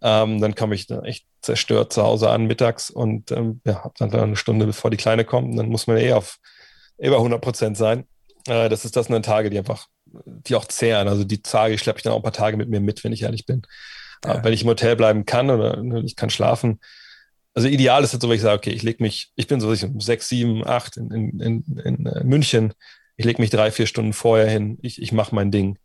Ähm, 0.01 0.41
dann 0.41 0.55
komme 0.55 0.75
ich 0.75 0.87
dann 0.87 1.05
echt 1.05 1.27
zerstört 1.43 1.93
zu 1.93 2.03
Hause 2.03 2.31
an 2.31 2.47
mittags 2.47 2.91
und 2.91 3.31
ähm, 3.33 3.61
ja, 3.65 3.85
habe 3.85 3.95
dann 3.99 4.13
eine 4.13 4.37
Stunde 4.37 4.67
bevor 4.67 4.91
die 4.91 4.97
Kleine 4.97 5.25
kommt. 5.25 5.57
dann 5.59 5.69
muss 5.69 5.87
man 5.87 5.97
eh 5.97 6.13
auf 6.13 6.39
über 6.99 7.17
100 7.17 7.41
Prozent 7.41 7.77
sein. 7.77 8.05
Äh, 8.47 8.69
das 8.69 8.85
ist 8.85 8.97
das 8.97 9.07
sind 9.07 9.25
Tage, 9.25 9.51
die 9.51 9.59
einfach, 9.59 9.87
die 10.07 10.55
auch 10.55 10.65
zehren. 10.65 11.09
Also 11.09 11.25
die 11.25 11.43
Tage, 11.43 11.75
ich 11.75 11.81
schleppe 11.81 11.99
ich 11.99 12.03
dann 12.03 12.13
auch 12.13 12.19
ein 12.19 12.23
paar 12.23 12.33
Tage 12.33 12.57
mit 12.57 12.69
mir 12.69 12.81
mit, 12.81 13.03
wenn 13.05 13.13
ich 13.13 13.23
ehrlich 13.23 13.47
bin. 13.47 13.63
Ja. 14.25 14.37
Äh, 14.37 14.45
wenn 14.45 14.53
ich 14.53 14.63
im 14.63 14.69
Hotel 14.69 14.97
bleiben 14.97 15.27
kann 15.27 15.51
oder 15.51 15.83
ich 16.05 16.17
kann 16.17 16.31
schlafen, 16.31 16.81
also 17.55 17.69
ideal 17.69 18.03
ist 18.03 18.13
jetzt 18.13 18.23
so, 18.23 18.29
wenn 18.29 18.37
ich 18.37 18.43
sage, 18.43 18.57
okay, 18.57 18.71
ich 18.71 18.83
lege 18.83 19.03
mich, 19.03 19.33
ich 19.37 19.47
bin 19.47 19.61
so 19.61 19.73
ich, 19.73 19.85
um 19.85 20.01
sechs, 20.01 20.29
sieben, 20.29 20.67
acht 20.67 20.97
in, 20.97 21.11
in, 21.11 21.41
in, 21.41 21.79
in 21.85 22.07
äh, 22.07 22.25
München, 22.25 22.73
ich 23.17 23.25
lege 23.25 23.41
mich 23.41 23.51
drei, 23.51 23.71
vier 23.71 23.87
Stunden 23.87 24.13
vorher 24.13 24.49
hin, 24.49 24.79
ich, 24.83 25.01
ich 25.01 25.13
mache 25.13 25.35
mein 25.35 25.51
Ding, 25.51 25.79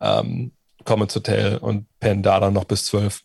ähm, 0.00 0.52
komme 0.84 1.04
ins 1.04 1.14
Hotel 1.14 1.58
und 1.58 1.86
penne 2.00 2.22
da 2.22 2.40
dann 2.40 2.54
noch 2.54 2.64
bis 2.64 2.86
zwölf 2.86 3.20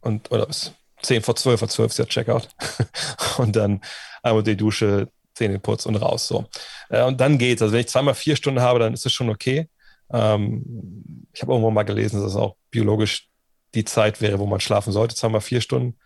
und 0.00 0.30
oder 0.30 0.46
bis 0.46 0.72
zehn 1.02 1.22
vor 1.22 1.36
zwölf, 1.36 1.58
vor 1.58 1.68
zwölf 1.68 1.90
ist 1.90 1.98
ja 1.98 2.04
Checkout 2.04 2.48
und 3.38 3.56
dann 3.56 3.80
einmal 4.22 4.42
die 4.42 4.56
Dusche, 4.56 5.08
Zähne 5.34 5.58
putz 5.58 5.86
und 5.86 5.96
raus 5.96 6.28
so. 6.28 6.46
Äh, 6.88 7.04
und 7.04 7.20
dann 7.20 7.38
geht's. 7.38 7.62
Also 7.62 7.72
wenn 7.72 7.80
ich 7.80 7.88
zweimal 7.88 8.14
vier 8.14 8.36
Stunden 8.36 8.60
habe, 8.60 8.78
dann 8.78 8.92
ist 8.92 9.06
es 9.06 9.12
schon 9.12 9.30
okay. 9.30 9.68
Ähm, 10.12 11.26
ich 11.32 11.42
habe 11.42 11.52
irgendwo 11.52 11.70
mal 11.70 11.84
gelesen, 11.84 12.20
dass 12.20 12.32
es 12.32 12.36
auch 12.36 12.56
biologisch 12.70 13.28
die 13.74 13.84
Zeit 13.84 14.20
wäre, 14.20 14.38
wo 14.38 14.46
man 14.46 14.60
schlafen 14.60 14.92
sollte, 14.92 15.14
zweimal 15.14 15.40
vier 15.40 15.60
Stunden. 15.60 15.96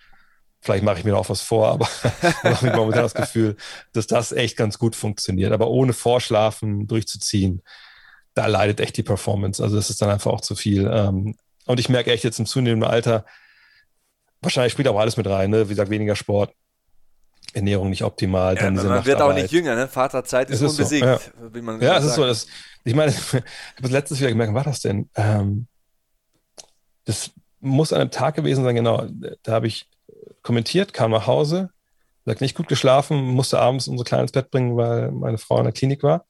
Vielleicht 0.64 0.82
mache 0.82 0.98
ich 0.98 1.04
mir 1.04 1.14
auch 1.14 1.28
was 1.28 1.42
vor, 1.42 1.68
aber 1.68 1.86
ich 2.42 2.62
habe 2.62 2.74
momentan 2.74 3.02
das 3.02 3.12
Gefühl, 3.12 3.54
dass 3.92 4.06
das 4.06 4.32
echt 4.32 4.56
ganz 4.56 4.78
gut 4.78 4.96
funktioniert. 4.96 5.52
Aber 5.52 5.68
ohne 5.68 5.92
Vorschlafen 5.92 6.86
durchzuziehen, 6.86 7.62
da 8.32 8.46
leidet 8.46 8.80
echt 8.80 8.96
die 8.96 9.02
Performance. 9.02 9.62
Also 9.62 9.76
das 9.76 9.90
ist 9.90 10.00
dann 10.00 10.08
einfach 10.08 10.32
auch 10.32 10.40
zu 10.40 10.56
viel. 10.56 10.90
Ähm, 10.90 11.36
und 11.66 11.80
ich 11.80 11.90
merke 11.90 12.12
echt 12.12 12.24
jetzt 12.24 12.38
im 12.38 12.46
zunehmenden 12.46 12.88
Alter, 12.88 13.26
wahrscheinlich 14.40 14.72
spielt 14.72 14.88
auch 14.88 14.98
alles 14.98 15.18
mit 15.18 15.26
rein, 15.26 15.50
ne? 15.50 15.66
wie 15.66 15.72
gesagt, 15.72 15.90
weniger 15.90 16.16
Sport, 16.16 16.54
Ernährung 17.52 17.90
nicht 17.90 18.02
optimal. 18.02 18.56
Ja, 18.56 18.70
man 18.70 19.04
wird 19.04 19.20
auch 19.20 19.34
nicht 19.34 19.52
jünger, 19.52 19.74
ne? 19.74 19.86
Vaterzeit 19.86 20.48
ist, 20.48 20.62
ist 20.62 20.70
unbesiegt. 20.70 21.04
So, 21.04 21.58
ja, 21.58 21.78
ja 21.78 21.98
es 21.98 22.06
ist 22.06 22.14
so. 22.14 22.24
Das, 22.24 22.46
ich 22.84 22.94
meine, 22.94 23.10
ich 23.12 23.34
habe 23.34 23.44
das 23.82 23.90
letztes 23.90 24.18
wieder 24.18 24.30
gemerkt, 24.30 24.54
was 24.54 24.64
war 24.64 24.72
das 24.72 24.80
denn? 24.80 25.10
Ähm, 25.14 25.66
das 27.04 27.32
muss 27.60 27.92
an 27.92 28.00
einem 28.00 28.10
Tag 28.10 28.34
gewesen 28.34 28.64
sein, 28.64 28.74
genau. 28.74 29.06
Da 29.42 29.52
habe 29.52 29.66
ich 29.66 29.90
kommentiert, 30.44 30.92
kam 30.92 31.10
nach 31.10 31.26
Hause, 31.26 31.70
Sagt 32.26 32.40
nicht 32.40 32.56
gut 32.56 32.68
geschlafen, 32.68 33.22
musste 33.22 33.58
abends 33.58 33.86
unsere 33.86 34.06
Kleine 34.06 34.22
ins 34.22 34.32
Bett 34.32 34.50
bringen, 34.50 34.76
weil 34.76 35.10
meine 35.10 35.38
Frau 35.38 35.58
in 35.58 35.64
der 35.64 35.72
Klinik 35.72 36.02
war. 36.02 36.24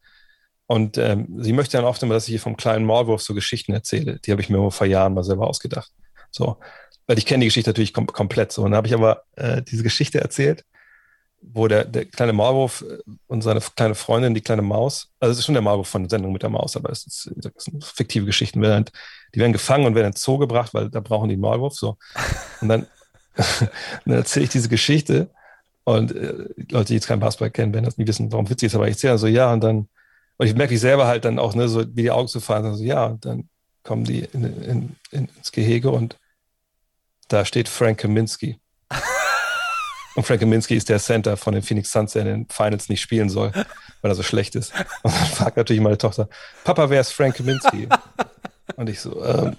Und 0.66 0.99
ähm, 0.99 1.36
sie 1.39 1.53
möchte 1.53 1.77
dann 1.77 1.86
oft 1.86 2.03
immer, 2.03 2.15
dass 2.15 2.27
ich 2.27 2.35
ihr 2.35 2.41
vom 2.41 2.57
kleinen 2.57 2.85
Maulwurf 2.85 3.23
so 3.23 3.35
Geschichten 3.35 3.73
erzähle. 3.73 4.19
Die 4.20 4.32
habe 4.32 4.41
ich 4.41 4.49
mir 4.49 4.70
vor 4.70 4.86
Jahren 4.86 5.15
mal 5.15 5.23
selber 5.23 5.47
ausgedacht. 5.47 5.93
So, 6.31 6.57
weil 7.07 7.19
ich 7.19 7.27
kenne 7.27 7.43
die 7.43 7.47
Geschichte 7.47 7.70
natürlich 7.70 7.93
kom 7.93 8.07
komplett 8.07 8.51
so. 8.51 8.62
Und 8.62 8.73
dann 8.73 8.78
habe 8.78 8.89
ich 8.89 8.95
aber 8.95 9.23
äh, 9.36 9.62
diese 9.62 9.85
Geschichte 9.85 10.20
erzählt, 10.20 10.65
wo 11.43 11.69
der, 11.69 11.85
der 11.85 12.07
kleine 12.07 12.32
Maulwurf 12.32 12.82
äh, 12.82 12.99
und 13.28 13.43
seine 13.43 13.61
kleine 13.61 13.95
Freundin, 13.95 14.35
die 14.35 14.41
kleine 14.41 14.62
Maus, 14.62 15.12
also 15.20 15.32
es 15.32 15.39
ist 15.39 15.45
schon 15.45 15.55
der 15.55 15.62
Maulwurf 15.62 15.89
von 15.89 16.05
der 16.05 16.11
Sendung 16.11 16.32
mit 16.32 16.43
der 16.43 16.51
Maus, 16.51 16.77
aber 16.77 16.91
es, 16.91 17.07
ist, 17.07 17.31
es 17.36 17.65
sind 17.65 17.85
fiktive 17.85 18.24
Geschichten. 18.24 18.61
Die 18.61 19.41
werden 19.41 19.53
gefangen 19.53 19.86
und 19.86 19.95
werden 19.95 20.09
ins 20.09 20.23
Zoo 20.23 20.39
gebracht, 20.39 20.74
weil 20.74 20.91
da 20.91 21.01
brauchen 21.01 21.28
die 21.28 21.35
einen 21.35 21.43
Maulwurf. 21.43 21.74
So. 21.74 21.99
Und 22.62 22.69
dann, 22.69 22.86
dann 24.05 24.15
erzähle 24.15 24.44
ich 24.44 24.51
diese 24.51 24.69
Geschichte 24.69 25.31
und 25.85 26.15
äh, 26.15 26.48
Leute, 26.70 26.86
die 26.86 26.94
jetzt 26.94 27.06
kein 27.06 27.20
Basketball 27.20 27.51
kennen, 27.51 27.74
werden 27.74 27.85
das 27.85 27.98
nie 27.98 28.06
wissen, 28.06 28.32
warum 28.32 28.48
witzig 28.48 28.69
ist, 28.69 28.74
aber 28.74 28.86
ich 28.86 28.94
erzähle 28.94 29.19
so, 29.19 29.27
ja, 29.27 29.52
und 29.52 29.62
dann, 29.62 29.89
und 30.36 30.47
ich 30.47 30.55
merke 30.55 30.74
ich 30.74 30.81
selber 30.81 31.06
halt 31.06 31.24
dann 31.24 31.39
auch, 31.39 31.55
ne, 31.55 31.69
so 31.69 31.85
wie 31.94 32.02
die 32.02 32.11
Augen 32.11 32.28
zu 32.28 32.40
fahren, 32.40 32.74
so, 32.74 32.82
ja, 32.82 33.06
und 33.06 33.24
dann 33.24 33.48
kommen 33.82 34.05
die 34.05 34.20
in, 34.32 34.44
in, 34.44 34.97
in, 35.11 35.28
ins 35.36 35.52
Gehege 35.52 35.90
und 35.90 36.19
da 37.28 37.44
steht 37.44 37.69
Frank 37.69 37.98
Kaminski. 37.98 38.59
Und 40.16 40.24
Frank 40.24 40.39
Kaminski 40.39 40.77
ist 40.77 40.89
der 40.89 41.01
Center 41.01 41.36
von 41.36 41.55
den 41.55 41.62
Phoenix 41.65 41.90
Suns, 41.90 42.12
der 42.12 42.23
in 42.23 42.28
den 42.28 42.47
Finals 42.48 42.89
nicht 42.89 43.01
spielen 43.01 43.28
soll, 43.28 43.51
weil 44.01 44.12
er 44.12 44.15
so 44.15 44.23
schlecht 44.23 44.55
ist. 44.55 44.73
Und 45.02 45.12
dann 45.12 45.27
fragt 45.35 45.56
natürlich 45.56 45.82
meine 45.82 45.98
Tochter, 45.98 46.28
Papa, 46.62 46.89
wer 46.89 47.01
ist 47.01 47.11
Frank 47.11 47.35
Kaminski? 47.35 47.89
Und 48.77 48.89
ich 48.89 49.01
so, 49.01 49.24
ähm. 49.24 49.56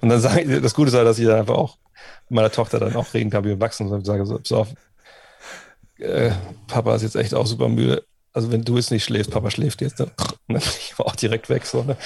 Und 0.00 0.08
dann 0.08 0.20
sage 0.20 0.42
ich, 0.42 0.62
das 0.62 0.72
Gute 0.72 0.90
ist 0.90 0.96
halt, 0.96 1.06
dass 1.06 1.18
ich 1.18 1.26
dann 1.26 1.40
einfach 1.40 1.56
auch 1.56 1.78
meiner 2.28 2.50
Tochter 2.50 2.78
dann 2.80 2.96
auch 2.96 3.12
reden 3.14 3.30
kann, 3.30 3.44
wie 3.44 3.48
wir 3.50 3.60
wachsen 3.60 3.88
und 3.88 4.04
sage 4.04 4.26
so, 4.26 4.38
pass 4.38 4.52
auf, 4.52 4.68
äh, 5.98 6.30
Papa 6.66 6.94
ist 6.94 7.02
jetzt 7.02 7.16
echt 7.16 7.34
auch 7.34 7.46
super 7.46 7.68
müde 7.68 8.04
also 8.32 8.52
wenn 8.52 8.62
du 8.62 8.76
jetzt 8.76 8.92
nicht 8.92 9.04
schläfst, 9.04 9.30
Papa 9.30 9.50
schläft 9.50 9.80
jetzt, 9.80 9.98
dann, 9.98 10.10
dann 10.46 10.58
ich 10.58 10.96
war 10.98 11.06
auch 11.06 11.16
direkt 11.16 11.48
weg. 11.48 11.66
So, 11.66 11.82
ne? 11.82 11.96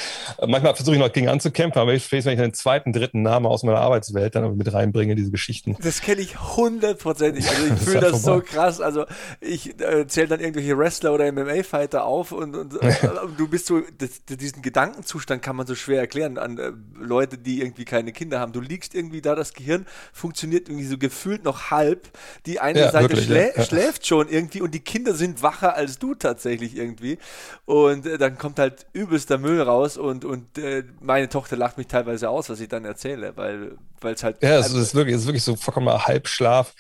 Manchmal 0.47 0.75
versuche 0.75 0.97
ich 0.97 1.01
noch 1.01 1.13
gegen 1.13 1.29
anzukämpfen, 1.29 1.81
aber 1.81 1.93
ich, 1.93 2.11
wenn 2.11 2.21
ich 2.21 2.27
einen 2.27 2.55
zweiten, 2.55 2.93
dritten 2.93 3.21
Namen 3.23 3.45
aus 3.45 3.63
meiner 3.63 3.81
Arbeitswelt 3.81 4.35
dann 4.35 4.57
mit 4.57 4.73
reinbringe, 4.73 5.17
diese 5.17 5.31
Geschichten. 5.31 5.77
Das 5.83 6.01
kenne 6.01 6.23
ich 6.23 6.39
hundertprozentig. 6.39 7.47
Also 7.47 7.75
ich 7.75 7.81
fühle 7.85 8.01
das, 8.01 8.23
so 8.23 8.41
krass. 8.41 8.81
Also 8.81 9.05
ich 9.41 9.79
äh, 9.81 10.07
zähle 10.07 10.29
dann 10.29 10.41
irgendwelche 10.41 10.79
Wrestler 10.79 11.13
oder 11.13 11.31
MMA-Fighter 11.31 12.05
auf 12.05 12.33
und, 12.33 12.57
und 12.57 12.83
äh, 12.83 12.95
du 13.37 13.49
bist 13.49 13.67
so, 13.67 13.83
das, 13.99 14.25
diesen 14.25 14.63
Gedankenzustand 14.63 15.43
kann 15.43 15.57
man 15.57 15.67
so 15.67 15.75
schwer 15.75 16.01
erklären 16.01 16.39
an 16.39 16.59
äh, 16.59 16.73
Leute, 16.99 17.37
die 17.37 17.61
irgendwie 17.61 17.85
keine 17.85 18.13
Kinder 18.13 18.41
haben. 18.41 18.53
Du 18.53 18.61
liegst 18.61 18.95
irgendwie 18.95 19.21
da, 19.21 19.35
das 19.35 19.53
Gehirn 19.53 19.85
funktioniert 20.15 20.71
irgendwie 20.71 20.87
so 20.87 20.97
gefühlt 20.97 21.45
noch 21.45 21.71
halb. 21.71 22.09
Die 22.47 22.61
eine 22.61 22.81
ja, 22.81 22.91
Seite 22.91 23.11
wirklich, 23.11 23.27
schlä 23.27 23.53
ja. 23.55 23.63
schläft 23.63 24.07
schon 24.07 24.29
irgendwie 24.31 24.63
und 24.63 24.73
die 24.73 24.81
Kinder 24.81 25.13
sind 25.13 25.43
wacher 25.43 25.75
als 25.75 25.99
du 25.99 26.14
tatsächlich 26.21 26.77
irgendwie. 26.77 27.19
Und 27.65 28.07
äh, 28.07 28.19
dann 28.19 28.39
kommt 28.39 28.59
halt 28.59 28.87
übelster 28.93 29.39
Müll 29.39 29.61
raus 29.61 29.97
und, 29.97 30.25
und 30.25 30.59
äh, 30.59 30.85
meine 31.01 31.29
Tochter 31.29 31.57
lacht 31.57 31.79
mich 31.79 31.87
teilweise 31.87 32.29
aus, 32.29 32.51
was 32.51 32.61
ich 32.61 32.69
dann 32.69 32.85
erzähle, 32.85 33.37
weil 33.37 33.77
es 34.03 34.23
halt. 34.23 34.43
Ja, 34.43 34.59
es 34.59 34.73
ist, 34.73 34.95
wirklich, 34.95 35.15
es 35.15 35.23
ist 35.23 35.27
wirklich 35.27 35.45
so 35.45 35.57
vollkommener 35.57 36.07
Halbschlaf. 36.07 36.75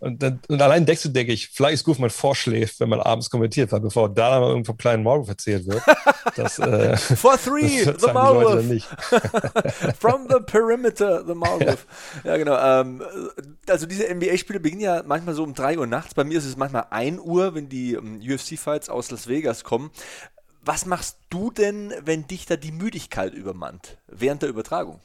Und, 0.00 0.22
dann, 0.22 0.40
und 0.48 0.60
allein 0.60 0.86
denkst 0.86 1.02
du, 1.02 1.08
denke 1.08 1.32
ich, 1.32 1.48
vielleicht 1.48 1.74
ist 1.74 1.84
gut, 1.84 1.96
wenn 1.96 2.02
man 2.02 2.10
vorschläft, 2.10 2.80
wenn 2.80 2.88
man 2.88 3.00
abends 3.00 3.30
kommentiert, 3.30 3.72
weil 3.72 3.80
bevor 3.80 4.08
da 4.08 4.40
mal 4.40 4.48
irgendwo 4.48 4.74
kleinen 4.74 5.02
Maulwurf 5.02 5.28
erzählt 5.28 5.66
wird. 5.66 5.82
Das, 6.36 6.58
äh, 6.58 6.96
For 6.96 7.36
three, 7.36 7.84
the 7.84 8.12
Maulwurf. 8.12 8.64
From 9.98 10.28
the 10.30 10.38
perimeter, 10.40 11.24
the 11.26 11.34
Maulwurf. 11.34 11.84
Ja, 12.24 12.30
ja 12.30 12.36
genau. 12.36 12.56
Ähm, 12.56 13.02
also 13.68 13.86
diese 13.86 14.04
NBA-Spiele 14.14 14.60
beginnen 14.60 14.80
ja 14.80 15.02
manchmal 15.04 15.34
so 15.34 15.42
um 15.42 15.52
3 15.52 15.78
Uhr 15.78 15.86
nachts. 15.86 16.14
Bei 16.14 16.24
mir 16.24 16.38
ist 16.38 16.44
es 16.46 16.56
manchmal 16.56 16.86
1 16.90 17.20
Uhr, 17.20 17.54
wenn 17.54 17.68
die 17.68 17.96
um, 17.96 18.20
ähm, 18.20 18.34
UFC-Fights 18.34 18.88
aus 18.88 19.10
Las 19.10 19.26
Vegas 19.26 19.64
kommen. 19.64 19.90
Was 20.64 20.86
machst 20.86 21.18
du 21.28 21.50
denn, 21.50 21.92
wenn 22.04 22.26
dich 22.28 22.46
da 22.46 22.56
die 22.56 22.72
Müdigkeit 22.72 23.34
übermannt 23.34 23.98
während 24.06 24.42
der 24.42 24.48
Übertragung? 24.48 25.00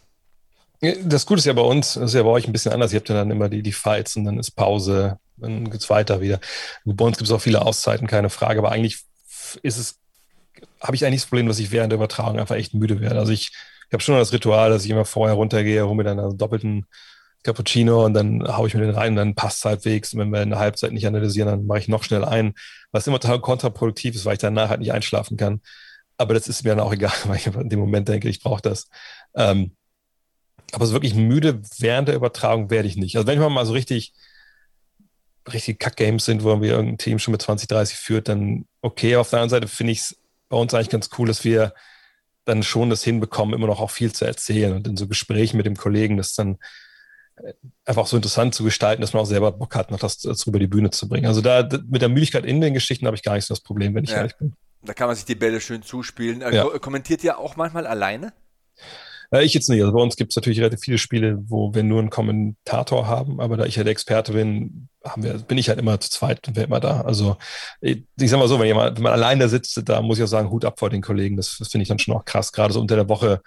Das 0.79 1.25
Gute 1.25 1.39
ist 1.39 1.45
ja 1.45 1.53
bei 1.53 1.61
uns, 1.61 1.95
das 1.95 2.11
ist 2.11 2.13
ja 2.13 2.23
bei 2.23 2.29
euch 2.29 2.45
ein 2.45 2.51
bisschen 2.51 2.71
anders. 2.71 2.93
Ihr 2.93 2.99
habt 2.99 3.09
ja 3.09 3.15
dann 3.15 3.31
immer 3.31 3.49
die, 3.49 3.63
die 3.63 3.71
Fights 3.71 4.15
und 4.15 4.25
dann 4.25 4.37
ist 4.37 4.51
Pause, 4.51 5.17
dann 5.37 5.69
geht 5.69 5.81
es 5.81 5.89
weiter 5.89 6.21
wieder. 6.21 6.39
Bei 6.85 7.05
uns 7.05 7.17
gibt 7.17 7.29
es 7.29 7.33
auch 7.33 7.41
viele 7.41 7.63
Auszeiten, 7.63 8.07
keine 8.07 8.29
Frage, 8.29 8.59
aber 8.59 8.71
eigentlich 8.71 9.03
ist 9.63 9.77
es, 9.77 9.99
habe 10.81 10.95
ich 10.95 11.05
eigentlich 11.05 11.21
das 11.21 11.29
Problem, 11.29 11.47
dass 11.47 11.59
ich 11.59 11.71
während 11.71 11.91
der 11.91 11.97
Übertragung 11.97 12.39
einfach 12.39 12.55
echt 12.55 12.73
müde 12.73 13.01
werde. 13.01 13.19
Also 13.19 13.31
ich, 13.31 13.51
ich 13.87 13.93
habe 13.93 14.03
schon 14.03 14.17
das 14.17 14.33
Ritual, 14.33 14.69
dass 14.69 14.85
ich 14.85 14.91
immer 14.91 15.05
vorher 15.05 15.35
runtergehe, 15.35 15.85
hole 15.85 15.95
mir 15.95 16.03
dann 16.03 16.19
einen 16.19 16.37
doppelten 16.37 16.85
Cappuccino 17.43 18.05
und 18.05 18.13
dann 18.13 18.45
haue 18.47 18.67
ich 18.67 18.73
mir 18.73 18.81
den 18.81 18.93
rein 18.93 19.11
und 19.11 19.15
dann 19.15 19.35
passt 19.35 19.59
es 19.59 19.65
halbwegs. 19.65 20.13
Und 20.13 20.19
wenn 20.19 20.29
wir 20.29 20.41
in 20.41 20.49
der 20.49 20.59
Halbzeit 20.59 20.91
nicht 20.91 21.07
analysieren, 21.07 21.49
dann 21.49 21.65
mache 21.65 21.79
ich 21.79 21.87
noch 21.87 22.03
schnell 22.03 22.25
ein, 22.25 22.53
was 22.91 23.07
immer 23.07 23.19
total 23.19 23.39
kontraproduktiv 23.39 24.15
ist, 24.15 24.25
weil 24.25 24.33
ich 24.33 24.39
danach 24.39 24.69
halt 24.69 24.81
nicht 24.81 24.91
einschlafen 24.91 25.37
kann. 25.37 25.61
Aber 26.17 26.33
das 26.33 26.47
ist 26.47 26.63
mir 26.63 26.71
dann 26.71 26.79
auch 26.79 26.93
egal, 26.93 27.13
weil 27.25 27.37
ich 27.37 27.47
in 27.47 27.69
dem 27.69 27.79
Moment 27.79 28.07
denke, 28.09 28.29
ich 28.29 28.41
brauche 28.41 28.61
das. 28.61 28.89
Ähm, 29.35 29.75
aber 30.73 30.85
so 30.85 30.93
wirklich 30.93 31.15
müde 31.15 31.61
während 31.79 32.07
der 32.07 32.15
Übertragung 32.15 32.69
werde 32.69 32.87
ich 32.87 32.97
nicht. 32.97 33.15
Also 33.15 33.27
wenn 33.27 33.39
wir 33.39 33.49
mal 33.49 33.65
so 33.65 33.73
richtig, 33.73 34.13
richtig 35.51 35.79
Kack-Games 35.79 36.25
sind, 36.25 36.43
wo 36.43 36.61
wir 36.61 36.71
irgendein 36.71 36.97
Team 36.97 37.19
schon 37.19 37.31
mit 37.31 37.41
20, 37.41 37.67
30 37.67 37.97
führt, 37.97 38.27
dann 38.27 38.65
okay. 38.81 39.15
Auf 39.15 39.29
der 39.29 39.39
anderen 39.39 39.61
Seite 39.61 39.67
finde 39.67 39.93
ich 39.93 39.99
es 39.99 40.17
bei 40.49 40.57
uns 40.57 40.73
eigentlich 40.73 40.89
ganz 40.89 41.09
cool, 41.17 41.27
dass 41.27 41.43
wir 41.43 41.73
dann 42.45 42.63
schon 42.63 42.89
das 42.89 43.03
hinbekommen, 43.03 43.53
immer 43.53 43.67
noch 43.67 43.81
auch 43.81 43.91
viel 43.91 44.13
zu 44.13 44.25
erzählen 44.25 44.73
und 44.73 44.87
in 44.87 44.97
so 44.97 45.07
Gesprächen 45.07 45.57
mit 45.57 45.65
dem 45.65 45.75
Kollegen 45.75 46.15
das 46.15 46.33
dann 46.33 46.57
äh, 47.35 47.53
einfach 47.85 48.07
so 48.07 48.15
interessant 48.15 48.55
zu 48.55 48.63
gestalten, 48.63 49.01
dass 49.01 49.13
man 49.13 49.23
auch 49.23 49.27
selber 49.27 49.51
Bock 49.51 49.75
hat, 49.75 49.91
noch 49.91 49.99
das, 49.99 50.19
das 50.19 50.47
über 50.47 50.59
die 50.59 50.67
Bühne 50.67 50.89
zu 50.89 51.09
bringen. 51.09 51.25
Also 51.25 51.41
da 51.41 51.67
mit 51.87 52.01
der 52.01 52.09
Müdigkeit 52.09 52.45
in 52.45 52.61
den 52.61 52.73
Geschichten 52.73 53.05
habe 53.05 53.15
ich 53.15 53.23
gar 53.23 53.35
nicht 53.35 53.45
so 53.45 53.53
das 53.53 53.61
Problem, 53.61 53.95
wenn 53.95 54.05
ich 54.05 54.11
ja. 54.11 54.17
ehrlich 54.17 54.37
bin. 54.37 54.55
Da 54.81 54.93
kann 54.93 55.07
man 55.07 55.15
sich 55.15 55.25
die 55.25 55.35
Bälle 55.35 55.59
schön 55.59 55.81
zuspielen. 55.81 56.41
Äh, 56.41 56.55
ja. 56.55 56.65
Kommentiert 56.79 57.23
ihr 57.23 57.37
auch 57.37 57.57
manchmal 57.57 57.85
alleine? 57.85 58.31
Äh, 59.31 59.43
ich 59.43 59.53
jetzt 59.53 59.69
nicht. 59.69 59.81
Also 59.81 59.93
bei 59.93 60.01
uns 60.01 60.15
gibt 60.15 60.31
es 60.31 60.35
natürlich 60.35 60.59
relativ 60.59 60.79
viele 60.79 60.97
Spiele, 60.97 61.37
wo 61.47 61.73
wir 61.73 61.83
nur 61.83 61.99
einen 61.99 62.09
Kommentator 62.09 63.07
haben, 63.07 63.39
aber 63.39 63.57
da 63.57 63.65
ich 63.65 63.77
halt 63.77 63.87
Experte 63.87 64.33
bin, 64.33 64.89
wir, 65.15 65.33
bin 65.39 65.57
ich 65.57 65.69
halt 65.69 65.79
immer 65.79 65.99
zu 65.99 66.09
zweit 66.09 66.47
und 66.47 66.55
wäre 66.55 66.67
immer 66.67 66.79
da. 66.79 67.01
Also 67.01 67.37
ich, 67.81 68.03
ich 68.19 68.29
sag 68.29 68.39
mal 68.39 68.47
so, 68.47 68.59
wenn 68.59 68.67
jemand, 68.67 68.97
wenn 68.97 69.03
man 69.03 69.13
allein 69.13 69.39
da 69.39 69.47
sitzt, 69.47 69.81
da 69.87 70.01
muss 70.01 70.17
ich 70.17 70.23
auch 70.23 70.27
sagen, 70.27 70.49
Hut 70.49 70.65
ab 70.65 70.79
vor 70.79 70.89
den 70.89 71.01
Kollegen. 71.01 71.37
Das, 71.37 71.57
das 71.57 71.69
finde 71.69 71.83
ich 71.83 71.89
dann 71.89 71.99
schon 71.99 72.15
auch 72.15 72.25
krass. 72.25 72.51
Gerade 72.51 72.73
so 72.73 72.81
unter 72.81 72.95
der 72.95 73.09
Woche, 73.09 73.41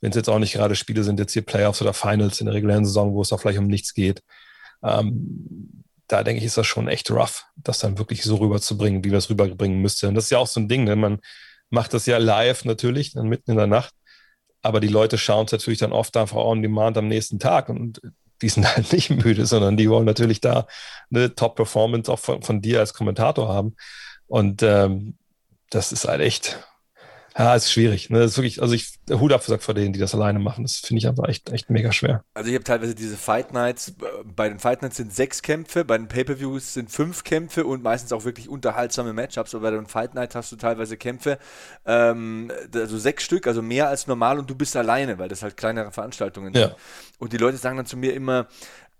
wenn 0.00 0.10
es 0.10 0.16
jetzt 0.16 0.28
auch 0.28 0.38
nicht 0.38 0.54
gerade 0.54 0.74
Spiele 0.76 1.04
sind, 1.04 1.18
jetzt 1.18 1.32
hier 1.32 1.42
Playoffs 1.42 1.82
oder 1.82 1.94
Finals 1.94 2.40
in 2.40 2.46
der 2.46 2.54
regulären 2.54 2.84
Saison, 2.84 3.14
wo 3.14 3.22
es 3.22 3.32
auch 3.32 3.40
vielleicht 3.40 3.58
um 3.58 3.66
nichts 3.66 3.94
geht. 3.94 4.22
Ähm, 4.82 5.84
da 6.08 6.22
denke 6.22 6.40
ich, 6.40 6.46
ist 6.46 6.58
das 6.58 6.66
schon 6.66 6.88
echt 6.88 7.10
rough, 7.10 7.44
das 7.56 7.78
dann 7.78 7.98
wirklich 7.98 8.22
so 8.22 8.36
rüberzubringen, 8.36 9.02
wie 9.04 9.10
wir 9.10 9.18
es 9.18 9.30
rüberbringen 9.30 9.80
müsste. 9.80 10.08
Und 10.08 10.14
das 10.14 10.24
ist 10.24 10.30
ja 10.30 10.38
auch 10.38 10.46
so 10.46 10.60
ein 10.60 10.68
Ding, 10.68 10.84
ne? 10.84 10.96
man 10.96 11.18
macht 11.70 11.94
das 11.94 12.06
ja 12.06 12.18
live 12.18 12.64
natürlich, 12.64 13.12
dann 13.12 13.28
mitten 13.28 13.52
in 13.52 13.56
der 13.56 13.66
Nacht. 13.66 13.94
Aber 14.64 14.80
die 14.80 14.88
Leute 14.88 15.18
schauen 15.18 15.44
es 15.44 15.52
natürlich 15.52 15.80
dann 15.80 15.92
oft 15.92 16.16
einfach 16.16 16.38
on 16.38 16.62
demand 16.62 16.96
am 16.96 17.06
nächsten 17.06 17.38
Tag 17.38 17.68
und 17.68 18.00
die 18.40 18.48
sind 18.48 18.66
halt 18.76 18.92
nicht 18.92 19.10
müde, 19.10 19.44
sondern 19.44 19.76
die 19.76 19.90
wollen 19.90 20.06
natürlich 20.06 20.40
da 20.40 20.66
eine 21.10 21.34
Top-Performance 21.34 22.10
auch 22.10 22.18
von, 22.18 22.42
von, 22.42 22.62
dir 22.62 22.80
als 22.80 22.94
Kommentator 22.94 23.48
haben. 23.48 23.76
Und 24.26 24.62
ähm, 24.62 25.18
das 25.68 25.92
ist 25.92 26.08
halt 26.08 26.22
echt, 26.22 26.58
ja, 27.36 27.54
ist 27.56 27.72
schwierig. 27.72 28.10
Ne? 28.10 28.20
Das 28.20 28.32
ist 28.32 28.38
wirklich, 28.38 28.62
also 28.62 28.74
ich, 28.74 28.92
Hut 29.10 29.32
ab 29.32 29.42
vor 29.42 29.74
denen, 29.74 29.92
die 29.92 29.98
das 29.98 30.14
alleine 30.14 30.38
machen. 30.38 30.62
Das 30.62 30.76
finde 30.76 30.98
ich 30.98 31.08
einfach 31.08 31.28
echt, 31.28 31.50
echt 31.50 31.68
mega 31.68 31.90
schwer. 31.90 32.24
Also 32.32 32.48
ich 32.48 32.54
habe 32.54 32.62
teilweise 32.62 32.94
diese 32.94 33.16
Fight 33.16 33.52
Nights, 33.52 33.94
bei 34.24 34.48
den 34.48 34.60
Fight 34.60 34.82
Nights 34.82 34.98
sind 34.98 35.12
sechs 35.12 35.42
Kämpfe, 35.42 35.84
bei 35.84 35.98
den 35.98 36.06
Pay-Per-Views 36.06 36.74
sind 36.74 36.92
fünf 36.92 37.24
Kämpfe 37.24 37.66
und 37.66 37.82
meistens 37.82 38.12
auch 38.12 38.24
wirklich 38.24 38.48
unterhaltsame 38.48 39.12
Matchups. 39.12 39.52
Aber 39.54 39.70
bei 39.70 39.76
den 39.76 39.86
Fight 39.86 40.14
Nights 40.14 40.36
hast 40.36 40.52
du 40.52 40.56
teilweise 40.56 40.96
Kämpfe, 40.96 41.38
ähm, 41.86 42.52
also 42.72 42.98
sechs 42.98 43.24
Stück, 43.24 43.48
also 43.48 43.62
mehr 43.62 43.88
als 43.88 44.06
normal 44.06 44.38
und 44.38 44.48
du 44.48 44.54
bist 44.54 44.76
alleine, 44.76 45.18
weil 45.18 45.28
das 45.28 45.42
halt 45.42 45.56
kleinere 45.56 45.90
Veranstaltungen 45.90 46.54
sind. 46.54 46.62
Ja. 46.62 46.76
Und 47.18 47.32
die 47.32 47.38
Leute 47.38 47.56
sagen 47.56 47.76
dann 47.76 47.86
zu 47.86 47.96
mir 47.96 48.14
immer, 48.14 48.46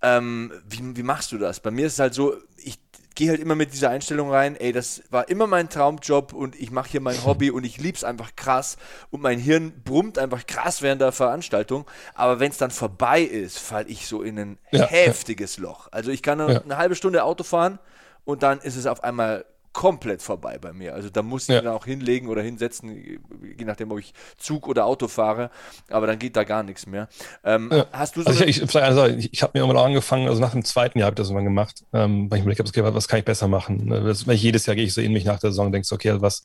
ähm, 0.02 0.52
wie, 0.69 0.97
wie 0.97 1.02
machst 1.05 1.31
du 1.31 1.39
das? 1.39 1.61
Bei 1.61 1.70
mir 1.70 1.86
ist 1.86 1.94
es 1.94 1.98
halt 2.01 2.15
so, 2.15 2.36
ich 2.56 2.78
gehe 3.15 3.31
halt 3.31 3.41
immer 3.41 3.55
mit 3.55 3.73
dieser 3.73 3.91
Einstellung 3.91 4.31
rein, 4.31 4.57
ey, 4.57 4.73
das 4.73 5.03
war 5.11 5.28
immer 5.28 5.47
mein 5.47 5.69
Traumjob 5.69 6.32
und 6.32 6.59
ich 6.61 6.70
mache 6.70 6.91
hier 6.91 7.01
mein 7.01 7.16
Hobby 7.24 7.51
und 7.51 7.65
ich 7.65 7.78
lieb's 7.78 8.05
einfach 8.05 8.36
krass 8.36 8.77
und 9.11 9.23
mein 9.23 9.39
Hirn 9.39 9.82
brummt 9.85 10.19
einfach 10.19 10.47
krass 10.47 10.82
während 10.82 11.01
der 11.01 11.12
Veranstaltung, 11.12 11.86
aber 12.15 12.41
wenn 12.41 12.51
es 12.51 12.59
dann 12.59 12.70
vorbei 12.70 13.23
ist, 13.23 13.59
falle 13.59 13.89
ich 13.89 14.07
so 14.07 14.23
in 14.23 14.39
ein 14.39 14.59
ja, 14.70 14.86
heftiges 14.86 15.57
ja. 15.57 15.62
Loch. 15.62 15.89
Also 15.91 16.11
ich 16.11 16.23
kann 16.23 16.41
eine, 16.41 16.55
ja. 16.55 16.61
eine 16.62 16.77
halbe 16.77 16.97
Stunde 16.97 17.24
Auto 17.24 17.45
fahren 17.45 17.78
und 18.24 18.43
dann 18.43 18.61
ist 18.61 18.77
es 18.77 18.86
auf 18.86 19.05
einmal 19.05 19.45
komplett 19.74 20.22
vorbei 20.22 20.56
bei 20.56 20.72
mir. 20.72 20.94
Also 20.94 21.10
da 21.10 21.20
muss 21.20 21.42
ich 21.42 21.48
ja. 21.55 21.60
dann 21.60 21.74
auch 21.74 21.84
hinlegen 21.84 22.28
oder 22.28 22.40
hinsetzen, 22.40 23.20
je 23.59 23.64
nachdem, 23.66 23.90
ob 23.90 23.98
ich 23.98 24.14
Zug 24.38 24.66
oder 24.68 24.86
Auto 24.86 25.09
fahre. 25.09 25.51
Aber 25.90 26.06
dann 26.06 26.18
geht 26.18 26.36
da 26.36 26.44
gar 26.44 26.62
nichts 26.62 26.86
mehr. 26.86 27.09
Ähm, 27.44 27.68
ja. 27.70 27.84
Hast 27.92 28.16
du 28.16 28.22
so 28.22 28.28
also 28.28 28.44
ich, 28.44 28.62
ich, 28.62 28.76
also 28.76 29.06
ich, 29.06 29.42
habe 29.42 29.59
mir 29.59 29.64
irgendwann 29.64 29.84
angefangen, 29.84 30.28
also 30.28 30.40
nach 30.40 30.52
dem 30.52 30.64
zweiten 30.64 30.98
Jahr 30.98 31.06
habe 31.06 31.14
ich 31.14 31.16
das 31.16 31.28
irgendwann 31.28 31.44
gemacht, 31.44 31.84
ähm, 31.92 32.30
weil 32.30 32.38
ich 32.38 32.44
mir 32.44 32.55
gedacht 32.55 32.74
habe, 32.76 32.94
was 32.94 33.09
kann 33.09 33.18
ich 33.18 33.24
besser 33.24 33.48
machen? 33.48 33.86
Ne, 33.86 34.01
das, 34.01 34.26
weil 34.26 34.36
ich 34.36 34.42
jedes 34.42 34.64
Jahr 34.64 34.76
gehe 34.76 34.84
ich 34.84 34.94
so 34.94 35.01
in 35.01 35.12
mich 35.12 35.24
nach 35.24 35.40
der 35.40 35.51
Saison 35.51 35.66
und 35.66 35.72
denke, 35.72 35.92
okay, 35.92 36.14
was, 36.20 36.44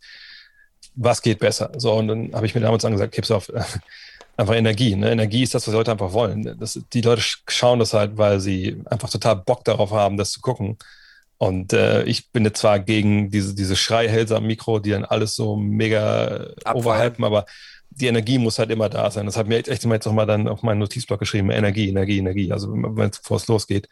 was 0.96 1.22
geht 1.22 1.40
besser? 1.40 1.72
So, 1.78 1.94
und 1.94 2.08
dann 2.08 2.34
habe 2.34 2.48
ich 2.48 2.56
mir 2.56 2.62
damals 2.62 2.84
angesagt, 2.84 3.16
okay, 3.18 3.34
auf, 3.34 3.52
einfach 4.38 4.56
Energie. 4.56 4.96
Ne? 4.96 5.12
Energie 5.12 5.44
ist 5.44 5.54
das, 5.54 5.68
was 5.68 5.74
Leute 5.74 5.92
einfach 5.92 6.14
wollen. 6.14 6.58
Das, 6.60 6.80
die 6.94 7.02
Leute 7.02 7.22
schauen 7.48 7.78
das 7.78 7.94
halt, 7.94 8.18
weil 8.18 8.40
sie 8.40 8.82
einfach 8.86 9.10
total 9.10 9.36
Bock 9.36 9.64
darauf 9.66 9.92
haben, 9.92 10.18
das 10.18 10.32
zu 10.32 10.42
gucken. 10.42 10.78
Und 11.40 11.72
äh, 11.72 12.04
ich 12.04 12.32
bin 12.32 12.44
jetzt 12.44 12.60
zwar 12.60 12.80
gegen 12.80 13.32
diese, 13.32 13.56
diese 13.56 13.78
Schreihälse 13.78 14.36
am 14.36 14.46
Mikro, 14.46 14.80
die 14.80 14.90
dann 14.90 15.06
alles 15.06 15.36
so 15.36 15.56
mega 15.56 16.48
Abfeiern. 16.66 16.76
overhypen, 16.76 17.24
aber 17.24 17.46
die 17.90 18.08
Energie 18.08 18.38
muss 18.38 18.60
halt 18.60 18.72
immer 18.72 18.90
da 18.90 19.10
sein. 19.10 19.26
Das 19.26 19.38
hat 19.38 19.48
mir 19.48 19.58
echt 19.58 19.86
jetzt 19.86 20.08
auch 20.08 20.12
mal 20.12 20.26
dann 20.26 20.50
auf 20.50 20.64
meinen 20.64 20.80
Notizblock 20.80 21.20
geschrieben, 21.20 21.50
Energie, 21.50 21.88
Energie, 21.88 22.18
Energie. 22.18 22.52
Also 22.52 22.74
wenn 22.74 23.10
es 23.10 23.20
bevor 23.20 23.38
es 23.38 23.48
losgeht, 23.48 23.88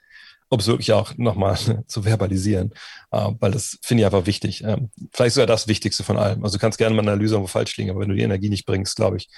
um 0.50 0.60
es 0.60 0.68
wirklich 0.68 0.92
auch 0.92 1.18
nochmal 1.18 1.58
zu 1.88 2.04
verbalisieren, 2.04 2.74
äh, 3.12 3.30
weil 3.40 3.52
das 3.52 3.80
finde 3.82 4.02
ich 4.02 4.06
einfach 4.06 4.26
wichtig. 4.26 4.66
Ähm, 4.66 4.92
vielleicht 5.14 5.36
sogar 5.36 5.48
das 5.48 5.70
Wichtigste 5.70 6.04
von 6.04 6.18
allem. 6.18 6.44
Also 6.44 6.58
du 6.58 6.62
kannst 6.62 6.78
gerne 6.78 6.96
mal 6.96 7.02
eine 7.02 7.12
Analyse 7.14 7.36
irgendwo 7.36 7.48
falsch 7.48 7.78
liegen, 7.78 7.92
aber 7.92 8.02
wenn 8.02 8.10
du 8.10 8.16
die 8.16 8.24
Energie 8.24 8.50
nicht 8.50 8.66
bringst, 8.66 8.98
glaube 8.98 9.16
ich, 9.16 9.30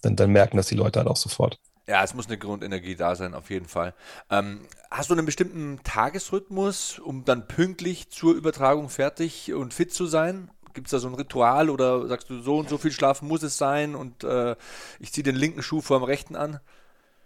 dann, 0.00 0.16
dann 0.16 0.32
merken 0.32 0.56
das 0.56 0.66
die 0.66 0.74
Leute 0.74 0.98
halt 0.98 1.08
auch 1.08 1.16
sofort. 1.16 1.58
Ja, 1.88 2.04
es 2.04 2.14
muss 2.14 2.28
eine 2.28 2.38
Grundenergie 2.38 2.94
da 2.94 3.16
sein, 3.16 3.34
auf 3.34 3.50
jeden 3.50 3.66
Fall. 3.66 3.94
Ähm, 4.30 4.60
hast 4.90 5.10
du 5.10 5.14
einen 5.14 5.26
bestimmten 5.26 5.80
Tagesrhythmus, 5.82 7.00
um 7.00 7.24
dann 7.24 7.48
pünktlich 7.48 8.08
zur 8.10 8.34
Übertragung 8.34 8.88
fertig 8.88 9.52
und 9.52 9.74
fit 9.74 9.92
zu 9.92 10.06
sein? 10.06 10.50
Gibt 10.74 10.86
es 10.86 10.92
da 10.92 11.00
so 11.00 11.08
ein 11.08 11.14
Ritual 11.14 11.70
oder 11.70 12.06
sagst 12.06 12.30
du, 12.30 12.40
so 12.40 12.58
und 12.58 12.68
so 12.68 12.78
viel 12.78 12.92
Schlaf 12.92 13.20
muss 13.20 13.42
es 13.42 13.58
sein 13.58 13.94
und 13.94 14.22
äh, 14.22 14.54
ich 15.00 15.12
ziehe 15.12 15.24
den 15.24 15.34
linken 15.34 15.62
Schuh 15.62 15.80
vor 15.80 15.98
dem 15.98 16.04
rechten 16.04 16.36
an? 16.36 16.60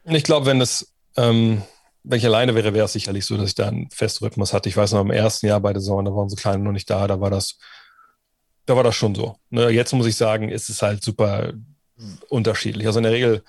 Ich 0.05 0.25
glaube, 0.25 0.47
wenn 0.47 0.59
das, 0.59 0.95
ähm, 1.17 1.63
wenn 2.03 2.19
ich 2.19 2.25
alleine 2.25 2.55
wäre, 2.55 2.73
wäre 2.73 2.87
es 2.87 2.93
sicherlich 2.93 3.27
so, 3.27 3.37
dass 3.37 3.51
ich 3.51 3.55
da 3.55 3.69
einen 3.69 3.91
festen 3.91 4.25
Rhythmus 4.25 4.55
hatte. 4.55 4.69
Ich 4.69 4.77
weiß 4.77 4.93
noch, 4.93 5.03
im 5.03 5.11
ersten 5.11 5.47
Jahr 5.47 5.61
bei 5.61 5.75
der 5.75 5.83
Saison, 5.83 6.05
da 6.05 6.15
waren 6.15 6.31
so 6.31 6.37
Kleine 6.37 6.65
noch 6.65 6.73
nicht 6.73 6.89
da, 6.89 7.07
da 7.07 7.21
war 7.21 7.31
das, 7.31 7.59
da 8.65 8.75
war 8.75 8.85
das 8.85 8.97
schon 8.97 9.15
so. 9.15 9.37
Ne? 9.51 9.69
Jetzt 9.69 9.93
muss 9.93 10.07
ich 10.07 10.17
sagen, 10.17 10.49
ist 10.49 10.71
es 10.71 10.81
halt 10.81 11.05
super 11.05 11.53
unterschiedlich. 12.29 12.87
Also 12.87 13.01
in 13.01 13.05
der 13.05 13.13
Regel 13.13 13.45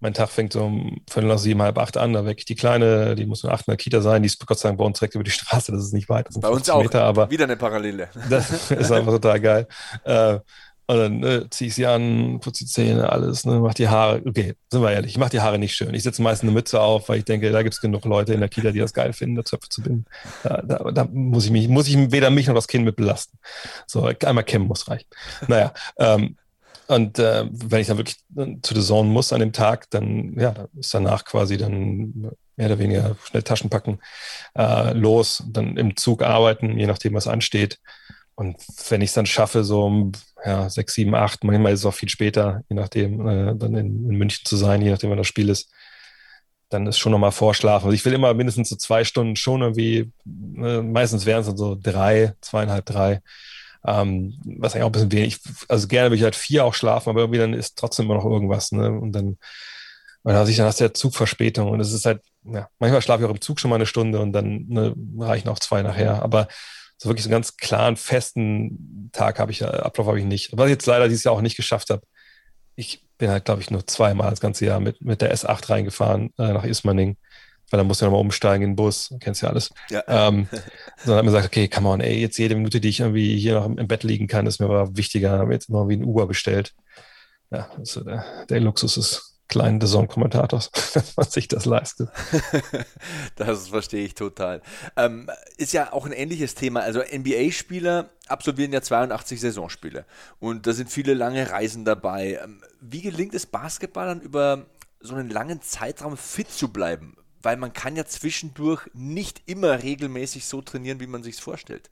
mein 0.00 0.14
Tag 0.14 0.28
fängt 0.28 0.52
so 0.52 0.64
um 0.64 1.00
Viertel 1.08 1.28
nach 1.28 1.38
sieben, 1.38 1.62
halb 1.62 1.78
acht 1.78 1.96
an, 1.96 2.12
da 2.12 2.24
wecke 2.24 2.40
ich 2.40 2.44
die 2.44 2.54
Kleine, 2.54 3.14
die 3.14 3.26
muss 3.26 3.42
nur 3.42 3.52
acht 3.52 3.66
in 3.66 3.72
der 3.72 3.76
Kita 3.78 4.00
sein, 4.00 4.22
die 4.22 4.26
ist 4.26 4.44
Gott 4.44 4.58
sei 4.58 4.68
Dank 4.68 4.78
bei 4.78 4.84
uns 4.84 4.98
direkt 4.98 5.14
über 5.14 5.24
die 5.24 5.30
Straße, 5.32 5.72
das 5.72 5.82
ist 5.82 5.92
nicht 5.92 6.08
weit. 6.08 6.28
Bei 6.40 6.48
uns 6.48 6.68
auch, 6.68 6.82
Meter, 6.82 7.04
aber 7.04 7.30
wieder 7.30 7.44
eine 7.44 7.56
Parallele. 7.56 8.08
Das 8.30 8.70
ist 8.70 8.92
einfach 8.92 9.12
total 9.12 9.40
geil. 9.40 9.68
Äh, 10.04 10.38
und 10.88 10.98
dann 10.98 11.18
ne, 11.18 11.46
ziehe 11.50 11.68
ich 11.68 11.74
sie 11.74 11.86
an, 11.86 12.38
putze 12.40 12.64
die 12.64 12.70
Zähne, 12.70 13.10
alles, 13.10 13.44
ne, 13.44 13.58
mach 13.58 13.74
die 13.74 13.88
Haare. 13.88 14.22
Okay, 14.24 14.54
sind 14.70 14.82
wir 14.82 14.92
ehrlich, 14.92 15.12
ich 15.12 15.18
mache 15.18 15.30
die 15.30 15.40
Haare 15.40 15.58
nicht 15.58 15.74
schön. 15.74 15.92
Ich 15.94 16.04
setze 16.04 16.22
meistens 16.22 16.48
eine 16.48 16.52
Mütze 16.52 16.80
auf, 16.80 17.08
weil 17.08 17.18
ich 17.18 17.24
denke, 17.24 17.50
da 17.50 17.62
gibt 17.62 17.74
es 17.74 17.80
genug 17.80 18.04
Leute 18.04 18.34
in 18.34 18.40
der 18.40 18.48
Kita, 18.48 18.70
die 18.70 18.78
das 18.78 18.92
geil 18.92 19.12
finden, 19.12 19.44
Zöpfe 19.44 19.68
zu 19.68 19.82
binden. 19.82 20.04
Da, 20.44 20.62
da, 20.62 20.90
da, 20.92 21.04
muss 21.10 21.46
ich 21.46 21.50
mich, 21.50 21.68
muss 21.68 21.88
ich 21.88 22.12
weder 22.12 22.30
mich 22.30 22.46
noch 22.46 22.54
das 22.54 22.68
Kind 22.68 22.84
mit 22.84 22.94
belasten. 22.94 23.36
So, 23.88 24.04
einmal 24.04 24.44
kämmen 24.44 24.68
muss 24.68 24.88
reichen. 24.88 25.08
Naja, 25.48 25.72
ähm, 25.98 26.36
und 26.88 27.18
äh, 27.18 27.46
wenn 27.50 27.80
ich 27.80 27.88
dann 27.88 27.98
wirklich 27.98 28.16
zu 28.62 28.74
der 28.74 28.82
Zone 28.82 29.08
muss 29.08 29.32
an 29.32 29.40
dem 29.40 29.52
Tag, 29.52 29.90
dann 29.90 30.38
ja, 30.38 30.68
ist 30.78 30.94
danach 30.94 31.24
quasi 31.24 31.56
dann 31.56 32.30
mehr 32.56 32.66
oder 32.66 32.78
weniger 32.78 33.16
schnell 33.24 33.42
Taschen 33.42 33.70
packen, 33.70 33.98
äh, 34.56 34.92
los, 34.92 35.42
dann 35.48 35.76
im 35.76 35.96
Zug 35.96 36.22
arbeiten, 36.22 36.78
je 36.78 36.86
nachdem, 36.86 37.14
was 37.14 37.26
ansteht. 37.26 37.78
Und 38.34 38.56
wenn 38.90 39.00
ich 39.00 39.10
es 39.10 39.14
dann 39.14 39.26
schaffe, 39.26 39.64
so 39.64 39.84
um 39.84 40.12
ja, 40.44 40.68
sechs, 40.68 40.94
sieben, 40.94 41.14
acht, 41.14 41.42
manchmal 41.42 41.72
ist 41.72 41.80
es 41.80 41.86
auch 41.86 41.94
viel 41.94 42.08
später, 42.08 42.62
je 42.68 42.76
nachdem, 42.76 43.26
äh, 43.26 43.56
dann 43.56 43.74
in, 43.74 44.10
in, 44.10 44.16
München 44.16 44.44
zu 44.44 44.56
sein, 44.56 44.82
je 44.82 44.90
nachdem, 44.90 45.10
wann 45.10 45.18
das 45.18 45.26
Spiel 45.26 45.48
ist, 45.48 45.70
dann 46.68 46.86
ist 46.86 46.98
schon 46.98 47.12
nochmal 47.12 47.32
vorschlafen. 47.32 47.86
Also 47.86 47.94
ich 47.94 48.04
will 48.04 48.12
immer 48.12 48.34
mindestens 48.34 48.68
so 48.68 48.76
zwei 48.76 49.04
Stunden 49.04 49.36
schon 49.36 49.62
irgendwie, 49.62 50.12
äh, 50.26 50.82
meistens 50.82 51.24
wären 51.24 51.40
es 51.40 51.46
dann 51.46 51.56
so 51.56 51.76
drei, 51.80 52.34
zweieinhalb, 52.40 52.84
drei, 52.84 53.22
ähm, 53.86 54.34
was 54.44 54.74
eigentlich 54.74 54.82
auch 54.82 54.88
ein 54.88 54.92
bisschen 54.92 55.12
wenig. 55.12 55.38
Also 55.68 55.86
gerne 55.86 56.06
würde 56.06 56.16
ich 56.16 56.22
halt 56.22 56.34
vier 56.34 56.64
auch 56.64 56.74
schlafen, 56.74 57.10
aber 57.10 57.20
irgendwie 57.20 57.38
dann 57.38 57.54
ist 57.54 57.78
trotzdem 57.78 58.06
immer 58.06 58.16
noch 58.16 58.24
irgendwas. 58.24 58.72
Ne? 58.72 58.90
Und 58.90 59.12
dann, 59.12 59.26
und 59.26 59.38
dann, 60.32 60.46
dann 60.46 60.66
hast 60.66 60.80
du 60.80 60.84
ja 60.84 60.92
Zugverspätung 60.92 61.70
und 61.70 61.80
es 61.80 61.92
ist 61.92 62.04
halt, 62.04 62.22
ja, 62.44 62.68
manchmal 62.78 63.02
schlafe 63.02 63.22
ich 63.22 63.28
auch 63.28 63.34
im 63.34 63.40
Zug 63.40 63.60
schon 63.60 63.70
mal 63.70 63.76
eine 63.76 63.86
Stunde 63.86 64.20
und 64.20 64.32
dann 64.32 64.66
ne, 64.68 64.94
reichen 65.18 65.48
auch 65.48 65.60
zwei 65.60 65.82
nachher. 65.82 66.22
Aber 66.22 66.48
so 66.98 67.08
wirklich 67.08 67.24
so 67.24 67.28
einen 67.28 67.34
ganz 67.34 67.56
klaren, 67.56 67.96
festen 67.96 69.10
Tag 69.12 69.38
habe 69.38 69.52
ich, 69.52 69.62
äh, 69.62 69.66
Ablauf 69.66 70.06
habe 70.06 70.18
ich 70.18 70.24
nicht. 70.24 70.56
Was 70.56 70.66
ich 70.66 70.72
jetzt 70.72 70.86
leider 70.86 71.08
dieses 71.08 71.24
Jahr 71.24 71.34
auch 71.34 71.42
nicht 71.42 71.56
geschafft 71.56 71.90
habe. 71.90 72.02
Ich 72.74 73.06
bin 73.18 73.30
halt, 73.30 73.44
glaube 73.46 73.62
ich, 73.62 73.70
nur 73.70 73.86
zweimal 73.86 74.30
das 74.30 74.40
ganze 74.40 74.66
Jahr 74.66 74.80
mit, 74.80 75.00
mit 75.00 75.22
der 75.22 75.34
S8 75.34 75.70
reingefahren 75.70 76.32
äh, 76.38 76.52
nach 76.52 76.64
Ismaning 76.64 77.16
weil 77.70 77.78
dann 77.78 77.86
musst 77.86 78.00
du 78.00 78.04
ja 78.04 78.10
nochmal 78.10 78.20
umsteigen 78.20 78.62
in 78.62 78.70
den 78.70 78.76
Bus, 78.76 79.14
kennst 79.20 79.42
ja 79.42 79.48
alles. 79.48 79.70
Ja. 79.90 80.02
Ähm, 80.06 80.48
dann 81.04 81.16
hat 81.16 81.24
man 81.24 81.26
gesagt, 81.26 81.46
okay, 81.46 81.68
come 81.68 81.88
on, 81.88 82.00
ey, 82.00 82.18
jetzt 82.18 82.38
jede 82.38 82.54
Minute, 82.54 82.80
die 82.80 82.88
ich 82.88 83.00
irgendwie 83.00 83.36
hier 83.38 83.54
noch 83.54 83.66
im 83.66 83.88
Bett 83.88 84.02
liegen 84.02 84.26
kann, 84.26 84.46
ist 84.46 84.60
mir 84.60 84.66
aber 84.66 84.96
wichtiger. 84.96 85.32
Haben 85.32 85.50
wir 85.50 85.54
jetzt 85.54 85.70
noch 85.70 85.88
wie 85.88 85.96
ein 85.96 86.04
Uber 86.04 86.26
bestellt. 86.26 86.74
Ja, 87.50 87.70
also 87.76 88.02
der, 88.02 88.24
der 88.48 88.60
Luxus 88.60 88.94
des 88.94 89.36
kleinen 89.48 89.80
Saison-Kommentators, 89.80 90.70
dass 90.94 91.16
man 91.16 91.26
sich 91.26 91.48
das 91.48 91.64
leistet. 91.64 92.10
das 93.36 93.68
verstehe 93.68 94.04
ich 94.04 94.14
total. 94.14 94.62
Ähm, 94.96 95.30
ist 95.56 95.72
ja 95.72 95.92
auch 95.92 96.06
ein 96.06 96.12
ähnliches 96.12 96.54
Thema. 96.54 96.80
Also 96.80 97.00
NBA-Spieler 97.00 98.10
absolvieren 98.26 98.72
ja 98.72 98.82
82 98.82 99.40
Saisonspiele 99.40 100.04
und 100.40 100.66
da 100.66 100.72
sind 100.72 100.90
viele 100.90 101.14
lange 101.14 101.50
Reisen 101.50 101.84
dabei. 101.84 102.40
Ähm, 102.42 102.62
wie 102.80 103.02
gelingt 103.02 103.34
es 103.34 103.46
Basketballern 103.46 104.20
über 104.20 104.66
so 105.00 105.14
einen 105.14 105.30
langen 105.30 105.62
Zeitraum 105.62 106.16
fit 106.16 106.50
zu 106.50 106.72
bleiben? 106.72 107.16
Weil 107.46 107.56
man 107.56 107.72
kann 107.72 107.94
ja 107.94 108.04
zwischendurch 108.04 108.90
nicht 108.92 109.40
immer 109.46 109.84
regelmäßig 109.84 110.46
so 110.46 110.62
trainieren, 110.62 110.98
wie 110.98 111.06
man 111.06 111.22
sich 111.22 111.36
vorstellt. 111.36 111.90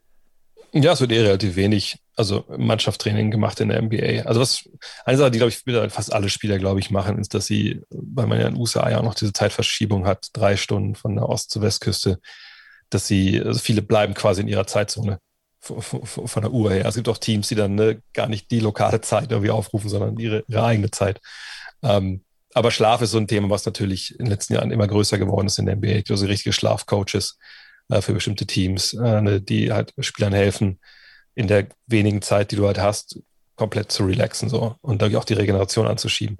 Ja, 0.73 0.91
es 0.91 0.99
wird 0.99 1.13
eh 1.13 1.21
relativ 1.21 1.55
wenig, 1.55 1.97
also 2.17 2.43
Mannschaftstraining 2.49 3.31
gemacht 3.31 3.61
in 3.61 3.69
der 3.69 3.81
NBA. 3.81 4.23
Also 4.25 4.41
was, 4.41 4.69
eine 5.05 5.17
Sache, 5.17 5.31
die, 5.31 5.37
glaube 5.37 5.51
ich, 5.51 5.93
fast 5.93 6.11
alle 6.11 6.27
Spieler, 6.27 6.59
glaube 6.59 6.81
ich, 6.81 6.91
machen, 6.91 7.19
ist, 7.19 7.33
dass 7.33 7.45
sie, 7.45 7.81
weil 7.89 8.27
man 8.27 8.41
ja 8.41 8.49
in 8.49 8.57
USA 8.57 8.89
ja 8.89 8.99
auch 8.99 9.03
noch 9.03 9.15
diese 9.15 9.31
Zeitverschiebung 9.31 10.05
hat, 10.05 10.27
drei 10.33 10.57
Stunden 10.57 10.95
von 10.95 11.15
der 11.15 11.29
Ost- 11.29 11.51
zur 11.51 11.61
Westküste, 11.61 12.19
dass 12.89 13.07
sie, 13.07 13.41
also 13.41 13.57
viele 13.61 13.81
bleiben 13.81 14.13
quasi 14.13 14.41
in 14.41 14.49
ihrer 14.49 14.67
Zeitzone 14.67 15.19
von 15.61 16.41
der 16.41 16.51
Uhr 16.51 16.73
her. 16.73 16.85
Es 16.85 16.95
gibt 16.95 17.07
auch 17.07 17.17
Teams, 17.17 17.47
die 17.47 17.55
dann 17.55 17.75
ne, 17.75 18.01
gar 18.13 18.27
nicht 18.27 18.51
die 18.51 18.59
lokale 18.59 18.99
Zeit 18.99 19.31
irgendwie 19.31 19.51
aufrufen, 19.51 19.89
sondern 19.89 20.19
ihre, 20.19 20.43
ihre 20.49 20.65
eigene 20.65 20.91
Zeit. 20.91 21.21
Ähm, 21.81 22.24
aber 22.55 22.71
Schlaf 22.71 23.01
ist 23.01 23.11
so 23.11 23.17
ein 23.17 23.27
Thema, 23.27 23.49
was 23.49 23.65
natürlich 23.65 24.11
in 24.11 24.25
den 24.25 24.31
letzten 24.31 24.53
Jahren 24.53 24.71
immer 24.71 24.87
größer 24.87 25.17
geworden 25.17 25.47
ist 25.47 25.59
in 25.59 25.65
der 25.65 25.75
NBA. 25.75 26.03
Also 26.09 26.25
richtige 26.25 26.53
Schlafcoaches 26.53 27.37
äh, 27.89 28.01
für 28.01 28.13
bestimmte 28.13 28.45
Teams, 28.45 28.93
äh, 28.93 29.21
ne, 29.21 29.41
die 29.41 29.73
halt 29.73 29.93
Spielern 29.99 30.31
helfen, 30.31 30.79
in 31.35 31.47
der 31.47 31.67
wenigen 31.85 32.21
Zeit, 32.21 32.51
die 32.51 32.55
du 32.55 32.65
halt 32.65 32.79
hast, 32.79 33.19
komplett 33.57 33.91
zu 33.91 34.05
relaxen 34.05 34.47
so 34.47 34.77
und 34.81 35.01
da 35.01 35.17
auch 35.17 35.25
die 35.25 35.33
Regeneration 35.33 35.85
anzuschieben. 35.85 36.37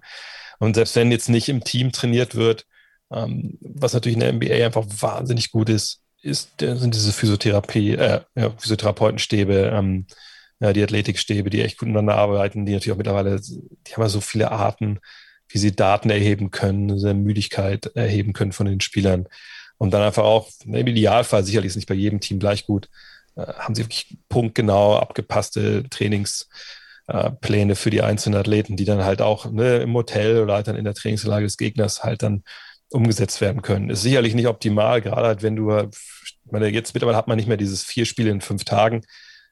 Und 0.60 0.76
selbst 0.76 0.96
wenn 0.96 1.12
jetzt 1.12 1.28
nicht 1.28 1.50
im 1.50 1.66
Team 1.66 1.92
trainiert 1.92 2.34
wird, 2.36 2.66
ähm, 3.12 3.58
was 3.60 3.94
natürlich 3.94 4.16
in 4.16 4.22
der 4.22 4.32
NBA 4.32 4.66
einfach 4.66 4.86
wahnsinnig 5.02 5.52
gut 5.52 5.68
ist, 5.68 6.02
ist 6.22 6.62
sind 6.62 6.96
diese 6.96 7.12
Physiotherapie, 7.12 7.92
äh, 7.92 8.22
ja, 8.36 8.52
Physiotherapeutenstäbe, 8.58 9.72
ähm, 9.74 10.08
ja, 10.62 10.72
die 10.72 10.82
Athletikstäbe, 10.82 11.50
die 11.50 11.62
echt 11.62 11.78
gut 11.78 11.90
miteinander 11.90 12.16
arbeiten, 12.16 12.66
die 12.66 12.72
natürlich 12.72 12.94
auch 12.94 12.98
mittlerweile, 12.98 13.42
die 13.42 13.94
haben 13.94 14.02
ja 14.02 14.10
so 14.10 14.22
viele 14.22 14.52
Arten, 14.52 15.00
wie 15.50 15.58
sie 15.58 15.76
Daten 15.76 16.10
erheben 16.10 16.52
können, 16.52 16.88
Müdigkeit 17.24 17.88
erheben 17.96 18.34
können 18.34 18.52
von 18.52 18.66
den 18.66 18.82
Spielern. 18.82 19.28
Und 19.78 19.92
dann 19.92 20.02
einfach 20.02 20.24
auch, 20.24 20.50
im 20.66 20.88
Idealfall, 20.88 21.44
sicherlich 21.44 21.70
ist 21.70 21.76
nicht 21.76 21.90
bei 21.90 21.96
jedem 21.96 22.20
Team 22.20 22.40
gleich 22.40 22.66
gut, 22.66 22.90
äh, 23.36 23.46
haben 23.46 23.76
sie 23.76 23.84
wirklich 23.84 24.18
punktgenau 24.30 24.98
abgepasste 24.98 25.84
Trainingspläne 25.90 27.74
äh, 27.74 27.76
für 27.76 27.90
die 27.90 28.02
einzelnen 28.02 28.40
Athleten, 28.40 28.78
die 28.78 28.86
dann 28.86 29.04
halt 29.04 29.22
auch 29.22 29.52
ne, 29.52 29.78
im 29.78 29.94
Hotel 29.94 30.42
oder 30.42 30.56
halt 30.56 30.68
dann 30.68 30.78
in 30.78 30.86
der 30.86 30.94
Trainingslage 30.94 31.46
des 31.46 31.58
Gegners 31.58 32.04
halt 32.04 32.24
dann 32.24 32.44
umgesetzt 32.90 33.42
werden 33.42 33.62
können. 33.62 33.90
Ist 33.90 34.04
sicherlich 34.04 34.36
nicht 34.36 34.48
optimal, 34.48 35.02
gerade 35.02 35.28
halt, 35.28 35.44
wenn 35.44 35.56
du, 35.56 35.78
ich 35.78 36.52
meine, 36.52 36.70
jetzt 36.70 36.94
mittlerweile 36.94 37.18
hat 37.18 37.28
man 37.28 37.38
nicht 37.38 37.48
mehr 37.48 37.58
dieses 37.58 37.84
vier 37.84 38.06
Spiele 38.06 38.32
in 38.32 38.42
fünf 38.42 38.64
Tagen, 38.64 39.02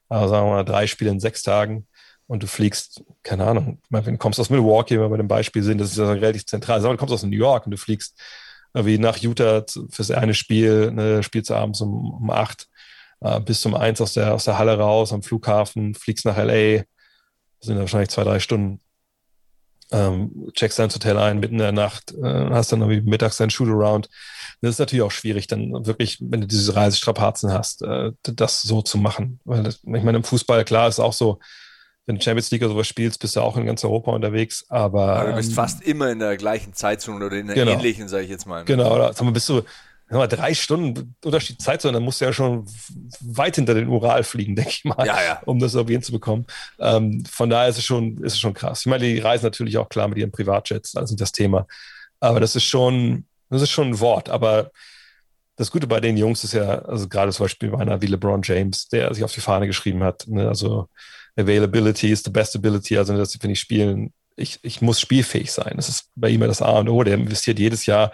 aber 0.08 0.28
sagen 0.28 0.46
wir 0.46 0.52
mal 0.52 0.64
drei 0.64 0.86
Spiele 0.86 1.10
in 1.10 1.20
sechs 1.20 1.42
Tagen 1.42 1.86
und 2.26 2.42
du 2.42 2.46
fliegst, 2.46 3.02
keine 3.22 3.46
Ahnung, 3.46 3.80
wenn 3.90 4.04
du 4.04 4.18
kommst 4.18 4.40
aus 4.40 4.50
Milwaukee, 4.50 4.94
wenn 4.94 5.04
wir 5.04 5.10
bei 5.10 5.16
dem 5.18 5.28
Beispiel 5.28 5.62
sind, 5.62 5.78
das 5.78 5.90
ist 5.90 5.98
ja 5.98 6.10
relativ 6.10 6.46
zentral, 6.46 6.78
aber 6.78 6.92
du 6.92 6.96
kommst 6.96 7.14
aus 7.14 7.22
New 7.22 7.36
York 7.36 7.66
und 7.66 7.72
du 7.72 7.76
fliegst 7.76 8.18
wie 8.74 8.98
nach 8.98 9.18
Utah 9.18 9.64
fürs 9.90 10.10
eine 10.10 10.34
Spiel, 10.34 10.90
ne, 10.90 11.22
spielst 11.22 11.50
abends 11.50 11.80
um, 11.80 12.14
um 12.14 12.30
acht, 12.30 12.68
äh, 13.20 13.40
bis 13.40 13.64
um 13.66 13.74
eins 13.74 14.00
aus 14.00 14.14
der, 14.14 14.34
aus 14.34 14.44
der 14.44 14.58
Halle 14.58 14.76
raus 14.76 15.12
am 15.12 15.22
Flughafen, 15.22 15.94
fliegst 15.94 16.24
nach 16.24 16.36
LA, 16.36 16.82
sind 17.60 17.78
wahrscheinlich 17.78 18.10
zwei, 18.10 18.24
drei 18.24 18.40
Stunden, 18.40 18.80
ähm, 19.92 20.50
checkst 20.54 20.78
dein 20.78 20.90
Hotel 20.90 21.18
ein 21.18 21.38
mitten 21.38 21.54
in 21.54 21.60
der 21.60 21.72
Nacht, 21.72 22.12
äh, 22.14 22.50
hast 22.50 22.72
dann 22.72 22.80
irgendwie 22.80 23.08
mittags 23.08 23.36
dein 23.36 23.50
Shootaround. 23.50 24.08
Das 24.60 24.70
ist 24.72 24.78
natürlich 24.78 25.02
auch 25.02 25.10
schwierig, 25.12 25.46
dann 25.46 25.86
wirklich, 25.86 26.18
wenn 26.20 26.40
du 26.40 26.46
diese 26.46 26.74
Reisestrapazen 26.74 27.52
hast, 27.52 27.82
äh, 27.82 28.10
das 28.22 28.62
so 28.62 28.82
zu 28.82 28.98
machen. 28.98 29.38
Weil 29.44 29.62
das, 29.62 29.76
ich 29.76 30.02
meine, 30.02 30.16
im 30.16 30.24
Fußball, 30.24 30.64
klar, 30.64 30.88
ist 30.88 30.98
auch 30.98 31.12
so, 31.12 31.38
wenn 32.06 32.16
du 32.16 32.22
Champions 32.22 32.50
League 32.50 32.62
oder 32.62 32.72
sowas 32.72 32.86
spielst, 32.86 33.20
bist 33.20 33.36
du 33.36 33.40
auch 33.40 33.56
in 33.56 33.66
ganz 33.66 33.82
Europa 33.84 34.10
unterwegs. 34.12 34.66
Aber, 34.68 35.16
aber 35.16 35.30
du 35.30 35.36
bist 35.36 35.50
ähm, 35.50 35.54
fast 35.54 35.82
immer 35.82 36.10
in 36.10 36.18
der 36.18 36.36
gleichen 36.36 36.74
Zeitzone 36.74 37.24
oder 37.24 37.36
in 37.36 37.46
der 37.46 37.56
genau, 37.56 37.72
ähnlichen, 37.72 38.08
sage 38.08 38.24
ich 38.24 38.30
jetzt 38.30 38.46
mal. 38.46 38.64
Genau, 38.64 38.98
da 38.98 39.12
sag 39.12 39.24
mal, 39.24 39.32
bist 39.32 39.48
du 39.48 39.62
mal, 40.10 40.28
drei 40.28 40.54
Stunden 40.54 41.14
Unterschied 41.24 41.60
Zeitzone, 41.60 41.94
dann 41.94 42.02
musst 42.02 42.20
du 42.20 42.26
ja 42.26 42.32
schon 42.32 42.66
weit 43.20 43.56
hinter 43.56 43.74
den 43.74 43.88
Ural 43.88 44.22
fliegen, 44.22 44.54
denke 44.56 44.70
ich 44.70 44.84
mal, 44.84 45.06
ja, 45.06 45.22
ja. 45.22 45.42
um 45.46 45.58
das 45.58 45.74
irgendwie 45.74 45.94
hinzubekommen. 45.94 46.46
Ähm, 46.78 47.24
von 47.24 47.48
daher 47.48 47.68
ist 47.68 47.78
es, 47.78 47.84
schon, 47.84 48.18
ist 48.18 48.34
es 48.34 48.38
schon 48.38 48.54
krass. 48.54 48.80
Ich 48.80 48.86
meine, 48.86 49.04
die 49.04 49.18
reisen 49.18 49.46
natürlich 49.46 49.78
auch 49.78 49.88
klar 49.88 50.08
mit 50.08 50.18
ihren 50.18 50.30
Privatjets, 50.30 50.96
also 50.96 51.16
das 51.16 51.32
Thema. 51.32 51.66
Aber 52.20 52.40
das 52.40 52.54
ist 52.54 52.64
schon, 52.64 53.24
das 53.50 53.62
ist 53.62 53.70
schon 53.70 53.88
ein 53.88 54.00
Wort. 54.00 54.28
Aber 54.28 54.70
das 55.56 55.70
Gute 55.70 55.86
bei 55.86 56.00
den 56.00 56.16
Jungs 56.16 56.44
ist 56.44 56.52
ja, 56.52 56.80
also 56.80 57.08
gerade 57.08 57.32
zum 57.32 57.44
Beispiel 57.44 57.70
bei 57.70 57.78
einer 57.78 58.02
wie 58.02 58.06
LeBron 58.06 58.42
James, 58.42 58.88
der 58.88 59.12
sich 59.14 59.24
auf 59.24 59.32
die 59.32 59.40
Fahne 59.40 59.66
geschrieben 59.66 60.02
hat, 60.02 60.26
ne? 60.26 60.48
also 60.48 60.88
Availability 61.36 62.10
is 62.10 62.22
the 62.22 62.30
best 62.30 62.54
ability, 62.54 62.96
also 62.96 63.16
dass 63.16 63.36
wenn 63.42 63.50
ich 63.50 63.60
spielen, 63.60 64.12
ich, 64.36 64.58
ich 64.62 64.80
muss 64.80 65.00
spielfähig 65.00 65.52
sein. 65.52 65.74
Das 65.76 65.88
ist 65.88 66.10
bei 66.14 66.28
ihm 66.28 66.40
ja 66.40 66.46
das 66.46 66.62
A 66.62 66.78
und 66.78 66.88
O. 66.88 67.02
Der 67.02 67.14
investiert 67.14 67.58
jedes 67.58 67.86
Jahr 67.86 68.12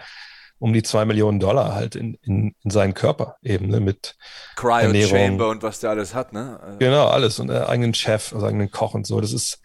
um 0.59 0.73
die 0.73 0.83
zwei 0.83 1.05
Millionen 1.05 1.39
Dollar 1.39 1.73
halt 1.73 1.95
in, 1.95 2.13
in, 2.21 2.55
in 2.63 2.69
seinen 2.69 2.93
Körper 2.93 3.37
eben, 3.41 3.67
ne, 3.67 3.79
mit 3.79 4.15
Cryo 4.55 4.87
Ernährung. 4.87 5.09
Chamber 5.09 5.49
und 5.49 5.63
was 5.63 5.79
der 5.79 5.89
alles 5.89 6.13
hat, 6.13 6.33
ne? 6.33 6.59
Also 6.61 6.77
genau, 6.77 7.07
alles 7.07 7.39
und 7.39 7.49
äh, 7.49 7.61
eigenen 7.61 7.95
Chef, 7.95 8.31
also 8.31 8.45
eigenen 8.45 8.69
Koch 8.69 8.93
und 8.93 9.07
so. 9.07 9.19
Das 9.19 9.33
ist, 9.33 9.59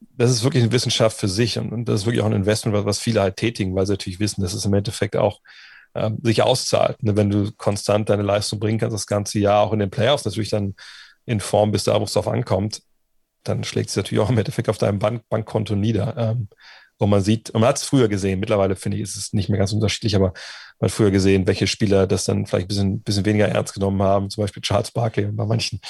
das 0.00 0.30
ist 0.30 0.44
wirklich 0.44 0.62
eine 0.62 0.72
Wissenschaft 0.72 1.18
für 1.18 1.28
sich 1.28 1.58
und, 1.58 1.72
und 1.72 1.88
das 1.88 2.00
ist 2.00 2.06
wirklich 2.06 2.22
auch 2.22 2.26
ein 2.26 2.34
Investment, 2.34 2.76
was, 2.76 2.84
was 2.84 2.98
viele 2.98 3.22
halt 3.22 3.36
tätigen, 3.36 3.74
weil 3.74 3.86
sie 3.86 3.94
natürlich 3.94 4.20
wissen, 4.20 4.42
dass 4.42 4.52
es 4.52 4.66
im 4.66 4.74
Endeffekt 4.74 5.16
auch 5.16 5.40
ähm, 5.94 6.18
sich 6.22 6.42
auszahlt. 6.42 7.02
Ne? 7.02 7.16
Wenn 7.16 7.30
du 7.30 7.50
konstant 7.52 8.10
deine 8.10 8.22
Leistung 8.22 8.58
bringen 8.58 8.78
kannst, 8.78 8.94
das 8.94 9.06
ganze 9.06 9.38
Jahr 9.38 9.62
auch 9.62 9.72
in 9.72 9.78
den 9.78 9.90
Playoffs 9.90 10.26
natürlich 10.26 10.50
dann 10.50 10.74
in 11.24 11.40
Form 11.40 11.72
bis 11.72 11.84
da, 11.84 11.98
wo 11.98 12.04
es 12.04 12.12
drauf 12.12 12.28
ankommt, 12.28 12.82
dann 13.44 13.64
schlägt 13.64 13.90
es 13.90 13.96
natürlich 13.96 14.22
auch 14.22 14.30
im 14.30 14.38
Endeffekt 14.38 14.68
auf 14.68 14.78
deinem 14.78 14.98
Bank 14.98 15.28
Bankkonto 15.28 15.76
nieder. 15.76 16.14
Ähm, 16.16 16.48
wo 16.98 17.06
man 17.06 17.20
sieht, 17.20 17.50
und 17.50 17.60
man 17.60 17.68
hat 17.68 17.78
es 17.78 17.84
früher 17.84 18.08
gesehen, 18.08 18.40
mittlerweile 18.40 18.76
finde 18.76 18.96
ich, 18.96 19.02
ist 19.02 19.16
es 19.16 19.32
nicht 19.32 19.48
mehr 19.48 19.58
ganz 19.58 19.72
unterschiedlich, 19.72 20.14
aber 20.14 20.32
man 20.78 20.88
hat 20.88 20.92
früher 20.92 21.10
gesehen, 21.10 21.46
welche 21.46 21.66
Spieler 21.66 22.06
das 22.06 22.24
dann 22.24 22.46
vielleicht 22.46 22.66
ein 22.66 22.68
bisschen, 22.68 23.00
bisschen 23.00 23.24
weniger 23.24 23.48
ernst 23.48 23.74
genommen 23.74 24.02
haben, 24.02 24.30
zum 24.30 24.42
Beispiel 24.42 24.62
Charles 24.62 24.90
Barkley 24.90 25.26
und 25.26 25.36
bei 25.36 25.44
manchen. 25.44 25.80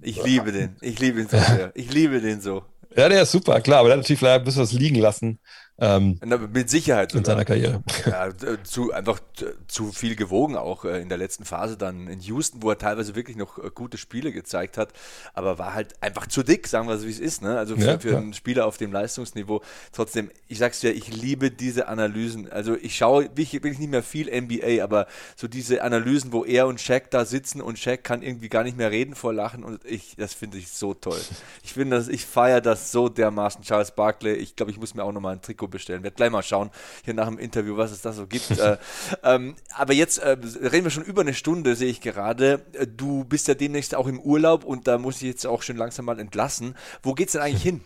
Ich 0.00 0.22
liebe 0.24 0.50
den, 0.52 0.76
ich 0.80 0.98
liebe 0.98 1.20
ihn 1.20 1.28
so 1.28 1.38
sehr. 1.38 1.70
Ich 1.74 1.92
liebe 1.92 2.20
den 2.20 2.40
so. 2.40 2.64
Ja, 2.96 3.08
der 3.08 3.22
ist 3.22 3.32
super, 3.32 3.60
klar, 3.60 3.80
aber 3.80 3.88
der 3.88 3.98
hat 3.98 4.04
natürlich 4.04 4.20
leider 4.20 4.40
ein 4.40 4.44
bisschen 4.44 4.62
was 4.62 4.72
liegen 4.72 5.00
lassen. 5.00 5.38
Ähm, 5.82 6.20
mit 6.52 6.70
Sicherheit. 6.70 7.12
In 7.12 7.24
seiner 7.24 7.44
Karriere. 7.44 7.82
Ja, 8.06 8.28
zu, 8.62 8.92
einfach 8.92 9.18
zu 9.66 9.90
viel 9.90 10.14
gewogen, 10.14 10.56
auch 10.56 10.84
äh, 10.84 11.00
in 11.00 11.08
der 11.08 11.18
letzten 11.18 11.44
Phase 11.44 11.76
dann 11.76 12.06
in 12.06 12.20
Houston, 12.20 12.62
wo 12.62 12.70
er 12.70 12.78
teilweise 12.78 13.16
wirklich 13.16 13.36
noch 13.36 13.58
äh, 13.58 13.68
gute 13.74 13.98
Spiele 13.98 14.30
gezeigt 14.30 14.78
hat, 14.78 14.92
aber 15.34 15.58
war 15.58 15.74
halt 15.74 16.00
einfach 16.00 16.28
zu 16.28 16.44
dick, 16.44 16.68
sagen 16.68 16.86
wir 16.86 16.98
so, 16.98 17.06
wie 17.06 17.10
es 17.10 17.18
ist. 17.18 17.42
Ne? 17.42 17.58
Also 17.58 17.76
für, 17.76 17.82
ja, 17.82 17.98
für 17.98 18.16
einen 18.16 18.32
Spieler 18.32 18.66
auf 18.66 18.76
dem 18.76 18.92
Leistungsniveau. 18.92 19.60
Trotzdem, 19.90 20.30
ich 20.46 20.58
sag's 20.58 20.78
dir, 20.78 20.92
ich 20.92 21.12
liebe 21.12 21.50
diese 21.50 21.88
Analysen. 21.88 22.48
Also 22.52 22.76
ich 22.76 22.96
schaue 22.96 23.28
wirklich 23.34 23.80
nicht 23.80 23.90
mehr 23.90 24.04
viel 24.04 24.30
NBA, 24.30 24.84
aber 24.84 25.08
so 25.34 25.48
diese 25.48 25.82
Analysen, 25.82 26.32
wo 26.32 26.44
er 26.44 26.68
und 26.68 26.80
Shaq 26.80 27.10
da 27.10 27.24
sitzen 27.24 27.60
und 27.60 27.76
Shaq 27.76 28.04
kann 28.04 28.22
irgendwie 28.22 28.48
gar 28.48 28.62
nicht 28.62 28.76
mehr 28.76 28.92
reden 28.92 29.16
vor 29.16 29.32
Lachen 29.32 29.64
und 29.64 29.84
ich, 29.84 30.14
das 30.16 30.32
finde 30.32 30.58
ich 30.58 30.68
so 30.68 30.94
toll. 30.94 31.20
Ich 31.64 31.72
finde 31.72 31.96
das, 31.96 32.06
ich 32.06 32.24
feiere 32.24 32.60
das 32.60 32.92
so 32.92 33.08
dermaßen, 33.08 33.62
Charles 33.62 33.90
Barkley. 33.90 34.34
Ich 34.34 34.54
glaube, 34.54 34.70
ich 34.70 34.78
muss 34.78 34.94
mir 34.94 35.02
auch 35.02 35.10
nochmal 35.10 35.34
ein 35.34 35.42
Trikot 35.42 35.71
bestellen. 35.72 36.04
Werd 36.04 36.16
gleich 36.16 36.30
mal 36.30 36.42
schauen, 36.42 36.70
hier 37.04 37.14
nach 37.14 37.26
dem 37.26 37.38
Interview, 37.38 37.76
was 37.76 37.90
es 37.90 38.02
da 38.02 38.12
so 38.12 38.28
gibt. 38.28 38.50
äh, 38.58 38.76
ähm, 39.24 39.56
aber 39.74 39.92
jetzt 39.92 40.18
äh, 40.18 40.36
reden 40.62 40.84
wir 40.84 40.90
schon 40.90 41.02
über 41.02 41.22
eine 41.22 41.34
Stunde, 41.34 41.74
sehe 41.74 41.90
ich 41.90 42.00
gerade. 42.00 42.64
Äh, 42.74 42.86
du 42.86 43.24
bist 43.24 43.48
ja 43.48 43.54
demnächst 43.54 43.94
auch 43.96 44.06
im 44.06 44.20
Urlaub 44.20 44.62
und 44.62 44.86
da 44.86 44.98
muss 44.98 45.16
ich 45.16 45.22
jetzt 45.22 45.46
auch 45.46 45.62
schon 45.62 45.76
langsam 45.76 46.04
mal 46.04 46.20
entlassen. 46.20 46.76
Wo 47.02 47.14
geht 47.14 47.26
es 47.26 47.32
denn 47.32 47.42
eigentlich 47.42 47.62
hin? 47.64 47.80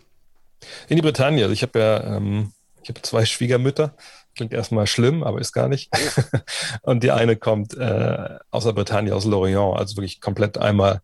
In 0.87 0.97
die 0.97 1.01
Bretagne. 1.01 1.41
Also 1.41 1.53
ich 1.53 1.63
habe 1.63 1.79
ja 1.79 2.17
ähm, 2.17 2.51
ich 2.87 2.89
habe 2.89 3.01
zwei 3.01 3.25
Schwiegermütter. 3.25 3.95
Klingt 4.33 4.53
erstmal 4.53 4.87
schlimm, 4.87 5.21
aber 5.21 5.41
ist 5.41 5.51
gar 5.51 5.67
nicht. 5.67 5.91
und 6.83 7.03
die 7.03 7.11
eine 7.11 7.35
kommt 7.35 7.75
äh, 7.75 8.37
aus 8.49 8.63
der 8.63 8.71
Bretagne, 8.71 9.13
aus 9.13 9.25
Lorient, 9.25 9.77
also 9.77 9.97
wirklich 9.97 10.21
komplett 10.21 10.57
einmal 10.57 11.01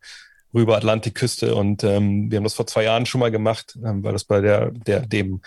rüber 0.53 0.77
Atlantikküste. 0.77 1.55
Und 1.55 1.83
ähm, 1.83 2.31
wir 2.31 2.37
haben 2.37 2.45
das 2.45 2.53
vor 2.53 2.67
zwei 2.67 2.83
Jahren 2.83 3.05
schon 3.05 3.19
mal 3.19 3.31
gemacht, 3.31 3.77
ähm, 3.83 4.01
weil 4.01 4.13
das 4.13 4.23
bei 4.23 4.39
der, 4.39 4.71
der 4.71 5.01
dem 5.01 5.41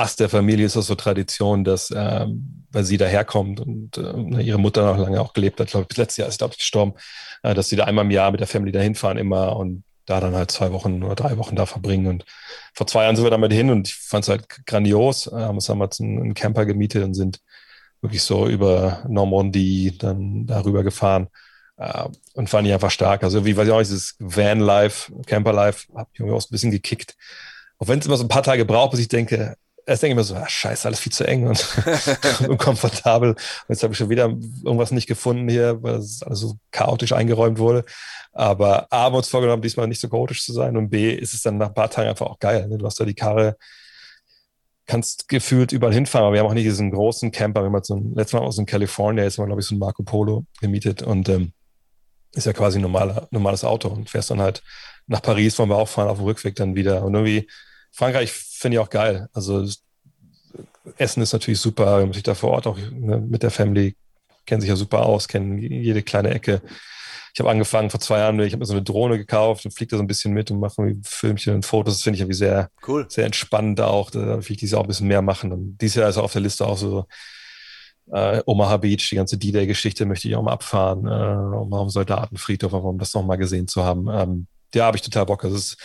Ast 0.00 0.20
der 0.20 0.28
Familie 0.28 0.66
ist 0.66 0.76
das 0.76 0.86
so 0.86 0.94
Tradition, 0.94 1.64
dass, 1.64 1.92
ähm, 1.94 2.64
weil 2.70 2.84
sie 2.84 2.96
daherkommt 2.96 3.60
und 3.60 3.98
äh, 3.98 4.42
ihre 4.42 4.58
Mutter 4.58 4.84
noch 4.84 4.98
lange 4.98 5.20
auch 5.20 5.32
gelebt 5.32 5.60
hat, 5.60 5.68
glaube 5.68 5.86
ich, 5.90 5.96
letztes 5.96 6.18
Jahr 6.18 6.28
ist, 6.28 6.38
glaube 6.38 6.52
ich, 6.52 6.58
gestorben, 6.58 6.94
äh, 7.42 7.54
dass 7.54 7.68
sie 7.68 7.76
da 7.76 7.84
einmal 7.84 8.04
im 8.04 8.10
Jahr 8.10 8.30
mit 8.30 8.40
der 8.40 8.46
Family 8.46 8.72
dahin 8.72 8.94
fahren 8.94 9.16
immer 9.16 9.56
und 9.56 9.84
da 10.06 10.20
dann 10.20 10.34
halt 10.34 10.50
zwei 10.50 10.72
Wochen 10.72 11.02
oder 11.02 11.14
drei 11.14 11.36
Wochen 11.36 11.56
da 11.56 11.66
verbringen. 11.66 12.06
Und 12.06 12.24
vor 12.74 12.86
zwei 12.86 13.04
Jahren 13.04 13.16
sind 13.16 13.24
wir 13.24 13.30
damit 13.30 13.52
hin 13.52 13.70
und 13.70 13.88
ich 13.88 13.94
fand 13.94 14.24
es 14.24 14.28
halt 14.28 14.48
grandios. 14.66 15.26
Äh, 15.26 15.32
haben 15.32 15.56
uns 15.56 15.66
damals 15.66 16.00
einen, 16.00 16.34
Camper 16.34 16.64
gemietet 16.64 17.04
und 17.04 17.14
sind 17.14 17.40
wirklich 18.00 18.22
so 18.22 18.46
über 18.48 19.04
Normandie 19.08 19.96
dann 19.98 20.46
darüber 20.46 20.82
gefahren. 20.82 21.28
Uh, 21.78 22.10
und 22.32 22.48
fand 22.48 22.66
ich 22.66 22.72
einfach 22.72 22.90
stark. 22.90 23.22
Also, 23.22 23.44
wie 23.44 23.54
weiß 23.54 23.66
ich 23.66 23.72
auch, 23.72 23.80
dieses 23.80 24.16
Van-Life, 24.18 25.12
Camper-Life, 25.26 25.88
hat 25.94 26.08
mich 26.10 26.20
irgendwie 26.20 26.34
auch 26.34 26.42
ein 26.42 26.50
bisschen 26.50 26.70
gekickt. 26.70 27.14
Auch 27.78 27.88
wenn 27.88 27.98
es 27.98 28.06
immer 28.06 28.16
so 28.16 28.24
ein 28.24 28.28
paar 28.28 28.42
Tage 28.42 28.64
braucht, 28.64 28.92
bis 28.92 29.00
ich 29.00 29.08
denke, 29.08 29.56
erst 29.86 30.02
denke 30.02 30.12
ich 30.12 30.16
mir 30.16 30.24
so, 30.24 30.34
ah, 30.34 30.48
scheiße, 30.48 30.86
alles 30.86 31.00
viel 31.00 31.12
zu 31.12 31.26
eng 31.26 31.46
und 31.46 31.66
unkomfortabel. 32.48 33.30
Und 33.30 33.38
jetzt 33.68 33.82
habe 33.82 33.92
ich 33.92 33.98
schon 33.98 34.10
wieder 34.10 34.24
irgendwas 34.24 34.90
nicht 34.90 35.06
gefunden 35.06 35.48
hier, 35.48 35.82
weil 35.82 35.96
es 35.96 36.22
alles 36.22 36.40
so 36.40 36.56
chaotisch 36.72 37.12
eingeräumt 37.12 37.58
wurde. 37.58 37.84
Aber 38.32 38.88
A, 38.90 39.04
haben 39.04 39.14
wir 39.14 39.18
uns 39.18 39.28
vorgenommen, 39.28 39.62
diesmal 39.62 39.86
nicht 39.86 40.00
so 40.00 40.08
chaotisch 40.08 40.44
zu 40.44 40.52
sein 40.52 40.76
und 40.76 40.90
B, 40.90 41.12
ist 41.12 41.32
es 41.32 41.42
dann 41.42 41.56
nach 41.56 41.68
ein 41.68 41.74
paar 41.74 41.88
Tagen 41.88 42.08
einfach 42.08 42.26
auch 42.26 42.38
geil. 42.38 42.66
Ne? 42.68 42.78
Du 42.78 42.84
hast 42.84 43.00
da 43.00 43.04
die 43.04 43.14
Karre, 43.14 43.56
kannst 44.86 45.28
gefühlt 45.28 45.72
überall 45.72 45.94
hinfahren, 45.94 46.26
aber 46.26 46.34
wir 46.34 46.40
haben 46.40 46.48
auch 46.48 46.54
nicht 46.54 46.66
diesen 46.66 46.90
großen 46.90 47.30
Camper. 47.30 47.62
Wir 47.62 47.70
haben 47.70 47.84
so 47.84 47.96
ein, 47.96 48.14
letztes 48.14 48.38
Mal 48.38 48.44
aus 48.44 48.58
in 48.58 48.66
Kalifornien, 48.66 49.24
jetzt 49.24 49.38
haben 49.38 49.44
wir, 49.44 49.48
glaube 49.48 49.62
ich, 49.62 49.66
so 49.66 49.74
ein 49.74 49.78
Marco 49.78 50.02
Polo 50.02 50.44
gemietet 50.60 51.02
und 51.02 51.28
ähm, 51.28 51.52
ist 52.32 52.46
ja 52.46 52.52
quasi 52.52 52.78
ein 52.78 52.82
normaler, 52.82 53.28
normales 53.30 53.64
Auto 53.64 53.88
und 53.88 54.10
fährst 54.10 54.30
dann 54.30 54.40
halt 54.40 54.62
nach 55.06 55.22
Paris, 55.22 55.58
wollen 55.58 55.70
wir 55.70 55.76
auch 55.76 55.88
fahren, 55.88 56.08
auf 56.08 56.18
dem 56.18 56.26
Rückweg 56.26 56.56
dann 56.56 56.74
wieder. 56.74 57.04
Und 57.04 57.14
irgendwie 57.14 57.48
Frankreich 57.96 58.30
finde 58.30 58.76
ich 58.76 58.78
auch 58.78 58.90
geil. 58.90 59.28
Also 59.32 59.66
Essen 60.98 61.22
ist 61.22 61.32
natürlich 61.32 61.60
super, 61.60 62.00
man 62.00 62.12
sich 62.12 62.22
da 62.22 62.34
vor 62.34 62.50
Ort 62.50 62.66
auch 62.66 62.76
ne, 62.78 63.18
mit 63.18 63.42
der 63.42 63.50
Family 63.50 63.96
kennen 64.44 64.60
sich 64.60 64.68
ja 64.68 64.76
super 64.76 65.04
aus, 65.04 65.28
kennen 65.28 65.58
jede 65.58 66.02
kleine 66.02 66.30
Ecke. 66.30 66.60
Ich 67.32 67.40
habe 67.40 67.50
angefangen 67.50 67.90
vor 67.90 68.00
zwei 68.00 68.18
Jahren, 68.18 68.38
ich 68.40 68.52
habe 68.52 68.60
mir 68.60 68.66
so 68.66 68.74
eine 68.74 68.82
Drohne 68.82 69.18
gekauft 69.18 69.64
und 69.64 69.72
fliege 69.72 69.90
da 69.90 69.96
so 69.96 70.02
ein 70.02 70.06
bisschen 70.06 70.32
mit 70.32 70.50
und 70.50 70.60
mache 70.60 70.94
Filmchen 71.02 71.54
und 71.54 71.66
Fotos. 71.66 71.94
Das 71.94 72.02
finde 72.02 72.16
ich 72.16 72.20
irgendwie 72.20 72.36
sehr, 72.36 72.70
cool. 72.86 73.06
sehr 73.08 73.24
entspannend 73.24 73.80
auch. 73.80 74.10
Da 74.10 74.36
will 74.36 74.52
ich 74.52 74.58
dieses 74.58 74.72
Jahr 74.72 74.80
auch 74.80 74.84
ein 74.84 74.88
bisschen 74.88 75.08
mehr 75.08 75.22
machen. 75.22 75.52
Und 75.52 75.78
dieses 75.78 75.96
Jahr 75.96 76.08
ist 76.08 76.18
auf 76.18 76.32
der 76.32 76.42
Liste 76.42 76.66
auch 76.66 76.78
so 76.78 77.06
äh, 78.12 78.42
Omaha 78.46 78.76
Beach, 78.76 79.08
die 79.10 79.16
ganze 79.16 79.36
D-Day-Geschichte 79.36 80.06
möchte 80.06 80.28
ich 80.28 80.36
auch 80.36 80.42
mal 80.42 80.52
abfahren, 80.52 81.06
äh, 81.06 81.56
um 81.56 81.72
auf 81.72 81.88
dem 81.88 81.90
Soldatenfriedhof, 81.90 82.72
um 82.72 82.98
das 82.98 83.12
nochmal 83.14 83.38
gesehen 83.38 83.68
zu 83.68 83.84
haben. 83.84 84.06
Ähm, 84.10 84.46
ja, 84.74 84.84
habe 84.84 84.96
ich 84.96 85.02
total 85.02 85.26
Bock. 85.26 85.42
Das 85.42 85.52
ist, 85.52 85.76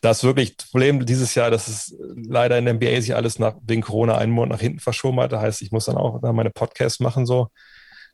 das 0.00 0.18
ist 0.18 0.24
wirklich 0.24 0.56
das 0.56 0.70
Problem 0.70 1.04
dieses 1.06 1.34
Jahr, 1.34 1.50
dass 1.50 1.68
es 1.68 1.94
leider 2.14 2.58
in 2.58 2.64
der 2.64 2.74
NBA 2.74 3.00
sich 3.00 3.14
alles 3.14 3.38
nach, 3.38 3.54
wegen 3.62 3.82
Corona 3.82 4.18
einen 4.18 4.32
Monat 4.32 4.50
nach 4.50 4.60
hinten 4.60 4.80
verschoben 4.80 5.20
hat. 5.20 5.32
Das 5.32 5.40
heißt, 5.40 5.62
ich 5.62 5.72
muss 5.72 5.86
dann 5.86 5.96
auch 5.96 6.20
meine 6.32 6.50
Podcasts 6.50 7.00
machen 7.00 7.26
so. 7.26 7.48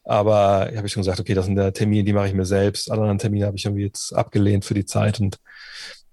Aber 0.04 0.70
ich 0.70 0.78
habe 0.78 0.88
schon 0.88 1.02
gesagt, 1.02 1.18
okay, 1.18 1.34
das 1.34 1.46
sind 1.46 1.56
der 1.56 1.72
Termine, 1.72 2.04
die 2.04 2.12
mache 2.12 2.28
ich 2.28 2.34
mir 2.34 2.44
selbst. 2.44 2.90
Alle 2.90 3.02
anderen 3.02 3.18
Termine 3.18 3.46
habe 3.46 3.56
ich 3.56 3.64
irgendwie 3.64 3.84
jetzt 3.84 4.12
abgelehnt 4.12 4.64
für 4.64 4.74
die 4.74 4.84
Zeit 4.84 5.20
und 5.20 5.38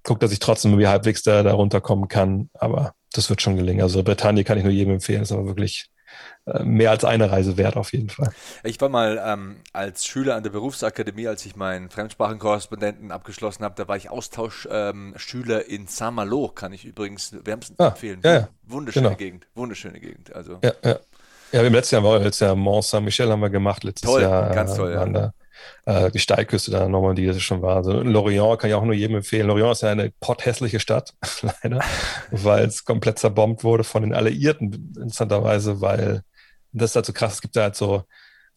gucke, 0.04 0.20
dass 0.20 0.32
ich 0.32 0.40
trotzdem 0.40 0.72
irgendwie 0.72 0.88
halbwegs 0.88 1.22
da, 1.22 1.44
da 1.44 1.54
runterkommen 1.54 2.08
kann. 2.08 2.50
Aber 2.56 2.94
das 3.14 3.30
wird 3.30 3.42
schon 3.42 3.56
gelingen. 3.56 3.82
Also 3.82 4.04
Bretagne 4.04 4.44
kann 4.44 4.58
ich 4.58 4.64
nur 4.64 4.74
jedem 4.74 4.94
empfehlen. 4.94 5.20
Das 5.20 5.30
ist 5.30 5.38
aber 5.38 5.46
wirklich 5.46 5.90
mehr 6.46 6.92
als 6.92 7.06
eine 7.06 7.32
Reise 7.32 7.58
wert 7.58 7.78
auf 7.78 7.94
jeden 7.94 8.10
Fall. 8.10 8.32
Ich 8.64 8.80
war 8.82 8.90
mal 8.90 9.22
ähm, 9.26 9.58
als 9.72 10.06
Schüler 10.06 10.36
an 10.36 10.44
der 10.44 10.50
Berufsakademie, 10.50 11.28
als 11.28 11.46
ich 11.46 11.56
meinen 11.56 11.90
Fremdsprachenkorrespondenten 11.90 13.12
abgeschlossen 13.12 13.64
habe, 13.64 13.76
da 13.78 13.88
war 13.88 13.96
ich 13.96 14.10
Austauschschüler 14.10 14.90
ähm, 14.90 15.14
in 15.68 15.88
Saint-Malo, 15.88 16.50
kann 16.50 16.74
ich 16.74 16.84
übrigens 16.84 17.34
wärmstens 17.44 17.80
ah, 17.80 17.88
empfehlen. 17.88 18.20
Ja, 18.24 18.34
ja. 18.34 18.50
Wunderschöne 18.64 19.08
genau. 19.08 19.18
Gegend, 19.18 19.48
wunderschöne 19.56 20.00
Gegend. 20.00 20.36
Also. 20.36 20.60
Ja, 20.64 20.74
ja. 20.84 21.00
Ja, 21.54 21.62
im 21.62 21.74
letzten 21.74 21.96
Jahr 21.96 22.04
war 22.04 22.18
letztes 22.18 22.40
Jahr 22.48 22.56
Mont 22.56 22.84
Saint-Michel 22.84 23.30
haben 23.30 23.42
wir 23.42 23.50
gemacht, 23.52 23.84
letztes 23.84 24.10
toll, 24.10 24.24
Jahr. 24.24 24.50
Ganz 24.56 24.76
toll, 24.76 24.92
ja. 24.92 25.02
An 25.04 25.14
der, 25.14 25.34
äh, 25.86 26.10
die 26.10 26.18
Steilküste 26.18 26.72
da 26.72 26.90
Normandie, 26.90 27.28
das 27.28 27.42
schon 27.44 27.62
war. 27.62 27.76
Also 27.76 28.02
Lorient 28.02 28.60
kann 28.60 28.72
ich 28.72 28.76
auch 28.76 28.84
nur 28.84 28.96
jedem 28.96 29.18
empfehlen. 29.18 29.48
Lorient 29.48 29.74
ist 29.74 29.84
ja 29.84 29.92
eine 29.92 30.12
potthässliche 30.20 30.80
Stadt, 30.80 31.14
leider, 31.62 31.82
weil 32.32 32.66
es 32.66 32.86
komplett 32.86 33.20
zerbombt 33.20 33.64
wurde 33.64 33.84
von 33.84 34.02
den 34.02 34.16
Alliierten, 34.16 34.94
interessanterweise, 34.96 35.80
weil 35.80 36.24
das 36.74 36.92
ist 36.92 36.96
halt 36.96 37.06
so 37.06 37.14
krass. 37.14 37.34
Es 37.36 37.42
gibt 37.42 37.56
da 37.56 37.64
halt 37.64 37.76
so 37.76 38.04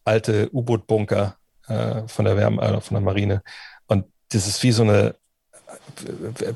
alte 0.05 0.49
U-Boot-Bunker 0.53 1.37
äh, 1.69 2.09
von 2.09 2.25
der 2.25 2.37
Wärme, 2.37 2.63
äh, 2.63 2.81
von 2.81 2.95
der 2.95 3.03
Marine. 3.03 3.43
Und 3.87 4.07
das 4.31 4.47
ist 4.47 4.63
wie 4.63 4.73
so 4.73 4.83
eine, 4.83 5.17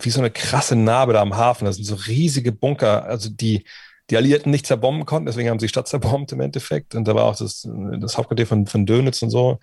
wie 0.00 0.10
so 0.10 0.20
eine 0.20 0.30
krasse 0.30 0.76
Narbe 0.76 1.12
da 1.12 1.20
am 1.20 1.36
Hafen. 1.36 1.64
Das 1.64 1.76
sind 1.76 1.84
so 1.84 1.94
riesige 1.94 2.52
Bunker, 2.52 3.04
also 3.04 3.28
die, 3.28 3.64
die 4.08 4.16
Alliierten 4.16 4.50
nicht 4.50 4.66
zerbomben 4.66 5.06
konnten, 5.06 5.26
deswegen 5.26 5.48
haben 5.50 5.58
sie 5.58 5.66
die 5.66 5.70
Stadt 5.70 5.88
zerbombt 5.88 6.32
im 6.32 6.40
Endeffekt. 6.40 6.94
Und 6.94 7.06
da 7.06 7.14
war 7.14 7.24
auch 7.24 7.36
das, 7.36 7.68
das 8.00 8.16
Hauptquartier 8.16 8.46
von, 8.46 8.66
von 8.66 8.86
Dönitz 8.86 9.22
und 9.22 9.30
so. 9.30 9.58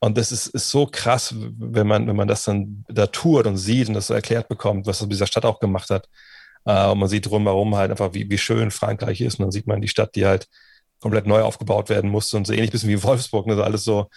Und 0.00 0.18
das 0.18 0.32
ist, 0.32 0.48
ist 0.48 0.68
so 0.68 0.86
krass, 0.86 1.34
wenn 1.36 1.86
man, 1.86 2.08
wenn 2.08 2.16
man 2.16 2.26
das 2.26 2.44
dann 2.44 2.84
da 2.88 3.06
tourt 3.06 3.46
und 3.46 3.56
sieht 3.56 3.88
und 3.88 3.94
das 3.94 4.08
so 4.08 4.14
erklärt 4.14 4.48
bekommt, 4.48 4.86
was 4.86 4.98
das 4.98 5.06
mit 5.06 5.12
dieser 5.12 5.28
Stadt 5.28 5.44
auch 5.44 5.60
gemacht 5.60 5.90
hat. 5.90 6.08
Äh, 6.64 6.88
und 6.88 6.98
man 6.98 7.08
sieht 7.08 7.26
drumherum 7.26 7.76
halt 7.76 7.90
einfach, 7.90 8.12
wie, 8.12 8.28
wie 8.28 8.38
schön 8.38 8.70
Frankreich 8.70 9.20
ist. 9.20 9.38
Und 9.38 9.44
dann 9.44 9.52
sieht 9.52 9.66
man 9.66 9.80
die 9.80 9.88
Stadt, 9.88 10.14
die 10.16 10.26
halt 10.26 10.48
komplett 11.02 11.26
neu 11.26 11.42
aufgebaut 11.42 11.90
werden 11.90 12.10
musste 12.10 12.36
und 12.38 12.46
so 12.46 12.52
ähnlich 12.52 12.70
bisschen 12.70 12.88
wie 12.88 13.02
Wolfsburg. 13.02 13.46
Ne? 13.46 13.56
So 13.56 13.62
alles 13.62 13.84
so 13.84 14.08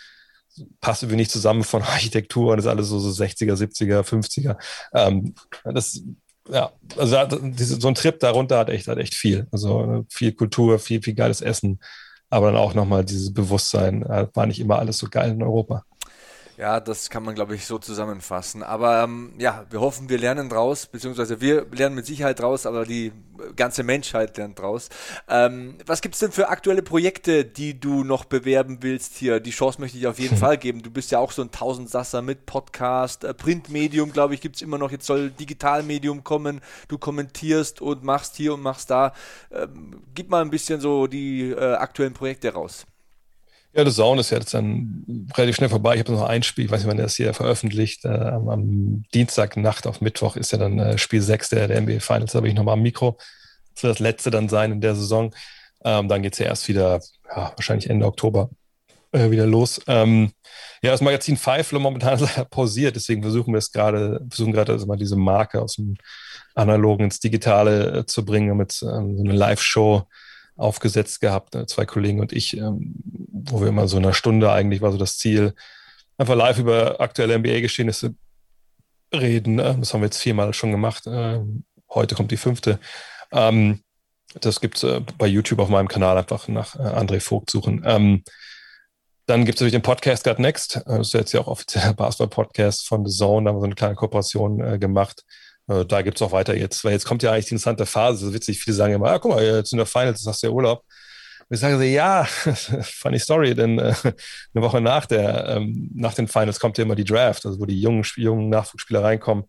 passt 0.79 1.03
irgendwie 1.03 1.17
nicht 1.17 1.31
zusammen 1.31 1.63
von 1.63 1.81
Architektur 1.83 2.53
und 2.53 2.59
ist 2.59 2.67
alles 2.67 2.87
so, 2.87 2.99
so 2.99 3.09
60er, 3.09 3.55
70er, 3.55 4.01
50er. 4.01 4.57
Ähm, 4.93 5.35
das, 5.63 6.01
ja, 6.49 6.71
also 6.97 7.25
diese, 7.41 7.81
so 7.81 7.87
ein 7.87 7.95
Trip 7.95 8.19
darunter 8.19 8.59
hat 8.59 8.69
echt, 8.69 8.87
hat 8.87 8.97
echt 8.97 9.15
viel. 9.15 9.47
Also 9.51 10.05
viel 10.09 10.31
Kultur, 10.33 10.79
viel, 10.79 11.01
viel 11.01 11.15
geiles 11.15 11.41
Essen. 11.41 11.79
aber 12.29 12.47
dann 12.47 12.59
auch 12.59 12.73
nochmal 12.73 13.05
dieses 13.05 13.33
Bewusstsein, 13.33 14.03
äh, 14.03 14.27
war 14.33 14.45
nicht 14.45 14.59
immer 14.59 14.79
alles 14.79 14.97
so 14.97 15.07
geil 15.09 15.31
in 15.31 15.43
Europa. 15.43 15.83
Ja, 16.57 16.79
das 16.79 17.09
kann 17.09 17.23
man, 17.23 17.35
glaube 17.35 17.55
ich, 17.55 17.65
so 17.65 17.77
zusammenfassen. 17.77 18.63
Aber 18.63 19.03
ähm, 19.03 19.33
ja, 19.37 19.65
wir 19.69 19.81
hoffen, 19.81 20.07
wir 20.09 20.17
lernen 20.17 20.47
draus, 20.47 20.85
beziehungsweise 20.85 21.41
wir 21.41 21.65
lernen 21.71 21.95
mit 21.95 22.05
Sicherheit 22.05 22.39
draus, 22.39 22.65
aber 22.65 22.85
die 22.85 23.11
ganze 23.57 23.83
Menschheit 23.83 24.37
lernt 24.37 24.59
draus. 24.59 24.89
Ähm, 25.27 25.77
was 25.85 26.01
gibt 26.01 26.15
es 26.15 26.19
denn 26.19 26.31
für 26.31 26.47
aktuelle 26.47 26.81
Projekte, 26.81 27.43
die 27.43 27.77
du 27.77 28.05
noch 28.05 28.23
bewerben 28.23 28.77
willst 28.81 29.17
hier? 29.17 29.41
Die 29.41 29.51
Chance 29.51 29.81
möchte 29.81 29.97
ich 29.97 30.07
auf 30.07 30.17
jeden 30.17 30.37
Fall 30.45 30.57
geben. 30.57 30.81
Du 30.81 30.91
bist 30.91 31.11
ja 31.11 31.19
auch 31.19 31.31
so 31.31 31.41
ein 31.41 31.51
Tausendsasser 31.51 32.21
mit 32.21 32.45
Podcast, 32.45 33.25
äh, 33.25 33.33
Printmedium, 33.33 34.13
glaube 34.13 34.33
ich, 34.33 34.39
gibt 34.39 34.55
es 34.55 34.61
immer 34.61 34.77
noch. 34.77 34.91
Jetzt 34.91 35.07
soll 35.07 35.31
Digitalmedium 35.31 36.23
kommen. 36.23 36.61
Du 36.87 36.97
kommentierst 36.97 37.81
und 37.81 38.03
machst 38.03 38.37
hier 38.37 38.53
und 38.53 38.61
machst 38.61 38.89
da. 38.89 39.11
Ähm, 39.51 40.03
gib 40.13 40.29
mal 40.29 40.41
ein 40.41 40.49
bisschen 40.49 40.79
so 40.79 41.07
die 41.07 41.51
äh, 41.51 41.73
aktuellen 41.73 42.13
Projekte 42.13 42.53
raus. 42.53 42.85
Ja, 43.75 43.83
das 43.83 43.95
Zone 43.95 44.21
ist 44.21 44.29
jetzt 44.29 44.53
dann 44.53 45.27
relativ 45.35 45.57
schnell 45.57 45.67
vorbei. 45.67 45.95
Ich 45.95 45.99
habe 45.99 46.13
noch 46.13 46.23
ein 46.23 46.43
Spiel, 46.43 46.63
ich 46.65 46.71
weiß 46.71 46.79
nicht, 46.79 46.89
wann 46.89 46.97
das 46.97 47.15
hier 47.15 47.33
veröffentlicht. 47.33 48.05
Äh, 48.05 48.07
am, 48.07 48.47
am 48.47 49.03
Dienstagnacht 49.13 49.85
auf 49.85 49.99
Mittwoch 49.99 50.37
ist 50.37 50.53
ja 50.53 50.57
dann 50.57 50.79
äh, 50.79 50.97
Spiel 50.97 51.21
6 51.21 51.49
der, 51.49 51.67
der 51.67 51.81
NBA 51.81 51.99
Finals. 51.99 52.31
Da 52.31 52.39
bin 52.39 52.51
ich 52.51 52.55
nochmal 52.55 52.75
am 52.75 52.81
Mikro. 52.81 53.17
Das 53.73 53.83
wird 53.83 53.91
das 53.91 53.99
letzte 53.99 54.31
dann 54.31 54.47
sein 54.47 54.71
in 54.71 54.79
der 54.79 54.95
Saison. 54.95 55.35
Ähm, 55.83 56.07
dann 56.07 56.21
geht 56.21 56.33
es 56.33 56.39
ja 56.39 56.45
erst 56.45 56.69
wieder, 56.69 57.01
ja, 57.29 57.51
wahrscheinlich 57.53 57.89
Ende 57.89 58.05
Oktober 58.05 58.49
äh, 59.11 59.29
wieder 59.29 59.45
los. 59.45 59.81
Ähm, 59.87 60.31
ja, 60.81 60.91
das 60.91 61.01
Magazin 61.01 61.35
Five 61.35 61.73
momentan 61.73 62.19
leider 62.21 62.45
pausiert, 62.45 62.95
deswegen 62.95 63.23
versuchen 63.23 63.53
wir 63.53 63.57
es 63.57 63.73
gerade, 63.73 64.25
versuchen 64.29 64.53
gerade 64.53 64.71
also 64.71 64.85
mal 64.85 64.95
diese 64.95 65.17
Marke 65.17 65.61
aus 65.61 65.75
dem 65.75 65.97
Analogen 66.53 67.03
ins 67.03 67.19
Digitale 67.19 67.99
äh, 67.99 68.05
zu 68.05 68.23
bringen, 68.23 68.55
mit 68.55 68.81
ähm, 68.83 69.17
so 69.17 69.23
eine 69.23 69.33
Live-Show 69.33 70.07
aufgesetzt 70.55 71.21
gehabt, 71.21 71.55
äh, 71.55 71.65
zwei 71.67 71.85
Kollegen 71.85 72.19
und 72.19 72.33
ich, 72.33 72.57
ähm, 72.57 72.95
wo 73.31 73.61
wir 73.61 73.67
immer 73.67 73.87
so 73.87 73.97
eine 73.97 74.13
Stunde 74.13 74.51
eigentlich 74.51 74.81
war 74.81 74.91
so 74.91 74.97
das 74.97 75.17
Ziel, 75.17 75.53
einfach 76.17 76.35
live 76.35 76.59
über 76.59 77.01
aktuelle 77.01 77.37
NBA-Geschehnisse 77.37 78.15
reden. 79.13 79.55
Ne? 79.55 79.75
Das 79.79 79.93
haben 79.93 80.01
wir 80.01 80.07
jetzt 80.07 80.21
viermal 80.21 80.53
schon 80.53 80.71
gemacht. 80.71 81.03
Ähm, 81.07 81.65
heute 81.89 82.15
kommt 82.15 82.31
die 82.31 82.37
fünfte. 82.37 82.79
Ähm, 83.31 83.81
das 84.39 84.61
gibt 84.61 84.77
es 84.77 84.83
äh, 84.83 85.01
bei 85.17 85.27
YouTube 85.27 85.59
auf 85.59 85.69
meinem 85.69 85.87
Kanal 85.87 86.17
einfach 86.17 86.47
nach 86.47 86.75
äh, 86.75 86.79
André 86.79 87.19
Vogt 87.19 87.49
suchen. 87.49 88.23
Dann 89.27 89.43
gibt 89.43 89.55
es 89.55 89.61
natürlich 89.61 89.73
den 89.73 89.81
Podcast 89.81 90.23
Got 90.23 90.37
Next. 90.37 90.81
Das 90.85 91.07
ist 91.07 91.13
jetzt 91.13 91.31
ja 91.31 91.41
auch 91.41 91.47
offizieller 91.47 91.93
Basketball-Podcast 91.95 92.87
von 92.87 93.03
The 93.07 93.11
Zone. 93.11 93.45
Da 93.45 93.49
haben 93.49 93.55
wir 93.55 93.61
so 93.61 93.65
eine 93.65 93.73
kleine 93.73 93.95
Kooperation 93.95 94.79
gemacht. 94.79 95.23
Äh, 95.67 95.85
da 95.85 96.01
gibt 96.01 96.17
es 96.17 96.21
auch 96.21 96.31
weiter 96.31 96.55
jetzt, 96.55 96.83
weil 96.83 96.93
jetzt 96.93 97.05
kommt 97.05 97.23
ja 97.23 97.31
eigentlich 97.31 97.45
die 97.45 97.55
interessante 97.55 97.85
Phase. 97.85 98.25
So 98.25 98.33
witzig, 98.33 98.59
viele 98.59 98.75
sagen 98.75 98.93
immer, 98.93 99.11
ah, 99.11 99.19
guck 99.19 99.31
mal, 99.31 99.43
jetzt 99.43 99.71
in 99.71 99.77
der 99.77 99.85
Finals, 99.85 100.25
hast 100.25 100.43
du 100.43 100.47
ja 100.47 100.53
Urlaub. 100.53 100.83
Und 101.47 101.55
ich 101.55 101.59
sage 101.59 101.77
so, 101.77 101.83
ja, 101.83 102.25
funny 102.81 103.19
story, 103.19 103.53
denn 103.53 103.77
äh, 103.79 103.93
eine 104.03 104.63
Woche 104.63 104.81
nach, 104.81 105.05
der, 105.05 105.47
ähm, 105.49 105.91
nach 105.93 106.13
den 106.13 106.27
Finals 106.27 106.59
kommt 106.59 106.77
ja 106.77 106.83
immer 106.83 106.95
die 106.95 107.03
Draft, 107.03 107.45
also 107.45 107.59
wo 107.59 107.65
die 107.65 107.79
jungen, 107.79 108.03
jungen 108.15 108.49
Nachwuchsspieler 108.49 109.03
reinkommen. 109.03 109.45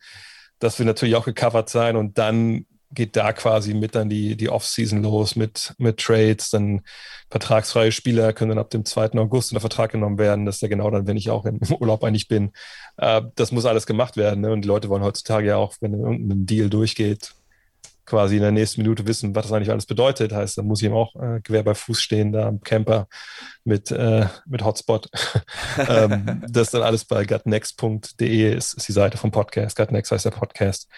Das 0.59 0.79
will 0.79 0.87
natürlich 0.87 1.17
auch 1.17 1.25
gecovert 1.25 1.69
sein 1.69 1.97
und 1.97 2.19
dann 2.19 2.67
geht 2.97 3.15
da 3.15 3.33
quasi 3.33 3.75
mit 3.75 3.95
dann 3.95 4.09
die, 4.09 4.37
die 4.37 4.49
Off-Season 4.49 5.03
los 5.03 5.37
mit, 5.37 5.75
mit 5.79 5.99
Trades. 5.99 6.51
Dann 6.51 6.81
vertragsfreie 7.31 7.93
Spieler 7.93 8.33
können 8.33 8.49
dann 8.49 8.59
ab 8.59 8.71
dem 8.71 8.85
2. 8.85 9.13
August 9.13 9.53
in 9.53 9.55
der 9.55 9.61
Vertrag 9.61 9.93
genommen 9.93 10.19
werden. 10.19 10.47
Das 10.47 10.57
ist 10.57 10.63
ja 10.63 10.69
genau 10.69 10.91
dann, 10.91 11.07
wenn 11.07 11.17
ich 11.17 11.31
auch 11.31 11.45
im 11.45 11.61
Urlaub 11.81 12.03
eigentlich 12.03 12.27
bin. 12.27 12.53
Äh, 12.97 13.23
das 13.37 13.53
muss 13.53 13.67
alles 13.67 13.87
gemacht 13.87 14.17
werden. 14.17 14.41
Ne? 14.41 14.51
Und 14.51 14.63
die 14.63 14.69
Leute 14.69 14.89
wollen 14.89 15.05
heutzutage 15.05 15.47
ja 15.47 15.57
auch, 15.57 15.75
wenn 15.81 15.95
irgendein 15.95 16.47
Deal 16.47 16.69
durchgeht, 16.69 17.35
quasi 18.07 18.37
in 18.37 18.43
der 18.43 18.53
nächsten 18.53 18.81
Minute 18.81 19.07
wissen, 19.07 19.35
was 19.35 19.45
das 19.45 19.53
eigentlich 19.53 19.71
alles 19.71 19.87
bedeutet. 19.87 20.33
Heißt, 20.33 20.57
da 20.57 20.63
muss 20.63 20.81
ich 20.81 20.87
eben 20.87 20.95
auch 20.95 21.15
äh, 21.17 21.41
Gewehr 21.43 21.65
bei 21.65 21.75
Fuß 21.75 22.01
stehen, 22.01 22.33
da 22.33 22.47
am 22.49 22.61
Camper 22.61 23.09
mit, 23.65 23.91
äh, 23.91 24.27
mit 24.47 24.65
Hotspot. 24.65 25.09
ähm, 25.89 26.43
das 26.49 26.69
ist 26.69 26.75
dann 26.75 26.83
alles 26.83 27.05
bei 27.05 27.25
gutnext.de 27.25 28.57
ist, 28.57 28.75
ist 28.75 28.89
die 28.89 28.93
Seite 28.93 29.19
vom 29.19 29.33
Podcast. 29.33 29.77
Gutnext 29.77 30.13
heißt 30.13 30.25
der 30.25 30.31
Podcast. 30.31 30.89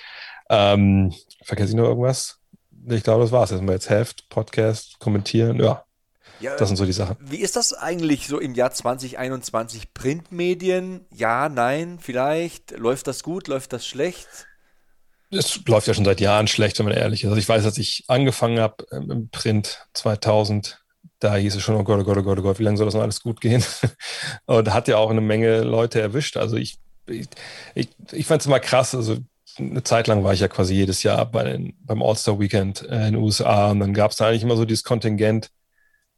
Ähm, 0.48 1.14
vergesse 1.42 1.70
ich 1.70 1.76
noch 1.76 1.84
irgendwas? 1.84 2.38
Ich 2.88 3.02
glaube, 3.02 3.22
das 3.22 3.32
war 3.32 3.44
es. 3.44 3.50
Jetzt 3.50 3.90
Heft, 3.90 4.28
Podcast, 4.28 4.98
kommentieren, 4.98 5.60
ja. 5.60 5.84
Ja, 6.40 6.56
das 6.56 6.68
sind 6.68 6.76
so 6.76 6.84
die 6.84 6.92
Sachen. 6.92 7.16
Wie 7.20 7.38
ist 7.38 7.56
das 7.56 7.72
eigentlich 7.72 8.28
so 8.28 8.38
im 8.38 8.54
Jahr 8.54 8.70
2021? 8.70 9.92
Printmedien? 9.92 11.04
Ja, 11.12 11.48
nein, 11.48 11.98
vielleicht. 12.00 12.78
Läuft 12.78 13.08
das 13.08 13.24
gut? 13.24 13.48
Läuft 13.48 13.72
das 13.72 13.86
schlecht? 13.86 14.28
Es 15.30 15.60
läuft 15.66 15.88
ja 15.88 15.94
schon 15.94 16.04
seit 16.04 16.20
Jahren 16.20 16.46
schlecht, 16.46 16.78
wenn 16.78 16.86
man 16.86 16.94
ehrlich 16.94 17.24
ist. 17.24 17.28
Also 17.28 17.38
ich 17.38 17.48
weiß, 17.48 17.64
als 17.64 17.76
ich 17.76 18.04
angefangen 18.06 18.60
habe 18.60 18.86
ähm, 18.92 19.10
im 19.10 19.28
Print 19.30 19.86
2000, 19.94 20.80
da 21.18 21.34
hieß 21.34 21.56
es 21.56 21.62
schon, 21.62 21.74
oh 21.74 21.82
Gott, 21.82 22.00
oh 22.00 22.04
Gott, 22.04 22.18
oh 22.18 22.22
Gott, 22.22 22.38
oh 22.38 22.42
Gott, 22.42 22.58
wie 22.58 22.62
lange 22.62 22.76
soll 22.76 22.86
das 22.86 22.94
noch 22.94 23.02
alles 23.02 23.22
gut 23.22 23.40
gehen? 23.40 23.64
Und 24.46 24.72
hat 24.72 24.88
ja 24.88 24.96
auch 24.96 25.10
eine 25.10 25.20
Menge 25.20 25.62
Leute 25.62 26.00
erwischt. 26.00 26.36
Also 26.36 26.56
ich, 26.56 26.78
ich, 27.06 27.26
ich, 27.74 27.88
ich 28.12 28.26
fand 28.26 28.42
es 28.42 28.46
immer 28.46 28.60
krass. 28.60 28.94
Also 28.94 29.18
eine 29.58 29.82
Zeit 29.82 30.06
lang 30.06 30.24
war 30.24 30.32
ich 30.32 30.40
ja 30.40 30.48
quasi 30.48 30.74
jedes 30.74 31.02
Jahr 31.02 31.26
bei 31.26 31.44
den, 31.44 31.76
beim 31.80 32.02
All-Star-Weekend 32.02 32.82
äh, 32.82 33.08
in 33.08 33.14
den 33.14 33.16
USA 33.16 33.70
und 33.70 33.80
dann 33.80 33.94
gab 33.94 34.10
es 34.10 34.16
da 34.16 34.28
eigentlich 34.28 34.42
immer 34.42 34.56
so 34.56 34.64
dieses 34.64 34.84
Kontingent 34.84 35.50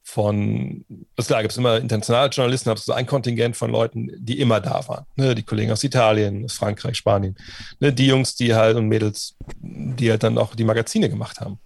von, 0.02 0.84
das 1.14 1.26
klar, 1.26 1.42
gibt 1.42 1.52
es 1.52 1.58
immer 1.58 1.76
internationale 1.76 2.30
Journalisten, 2.30 2.70
habe 2.70 2.80
so 2.80 2.92
ein 2.92 3.06
Kontingent 3.06 3.56
von 3.56 3.70
Leuten, 3.70 4.10
die 4.18 4.40
immer 4.40 4.60
da 4.60 4.86
waren. 4.88 5.06
Ne? 5.16 5.34
Die 5.34 5.42
Kollegen 5.42 5.70
aus 5.70 5.84
Italien, 5.84 6.48
Frankreich, 6.48 6.96
Spanien. 6.96 7.36
Ne? 7.78 7.92
Die 7.92 8.06
Jungs, 8.06 8.34
die 8.34 8.54
halt 8.54 8.76
und 8.76 8.88
Mädels, 8.88 9.36
die 9.58 10.10
halt 10.10 10.22
dann 10.22 10.38
auch 10.38 10.54
die 10.54 10.64
Magazine 10.64 11.08
gemacht 11.08 11.40
haben. 11.40 11.60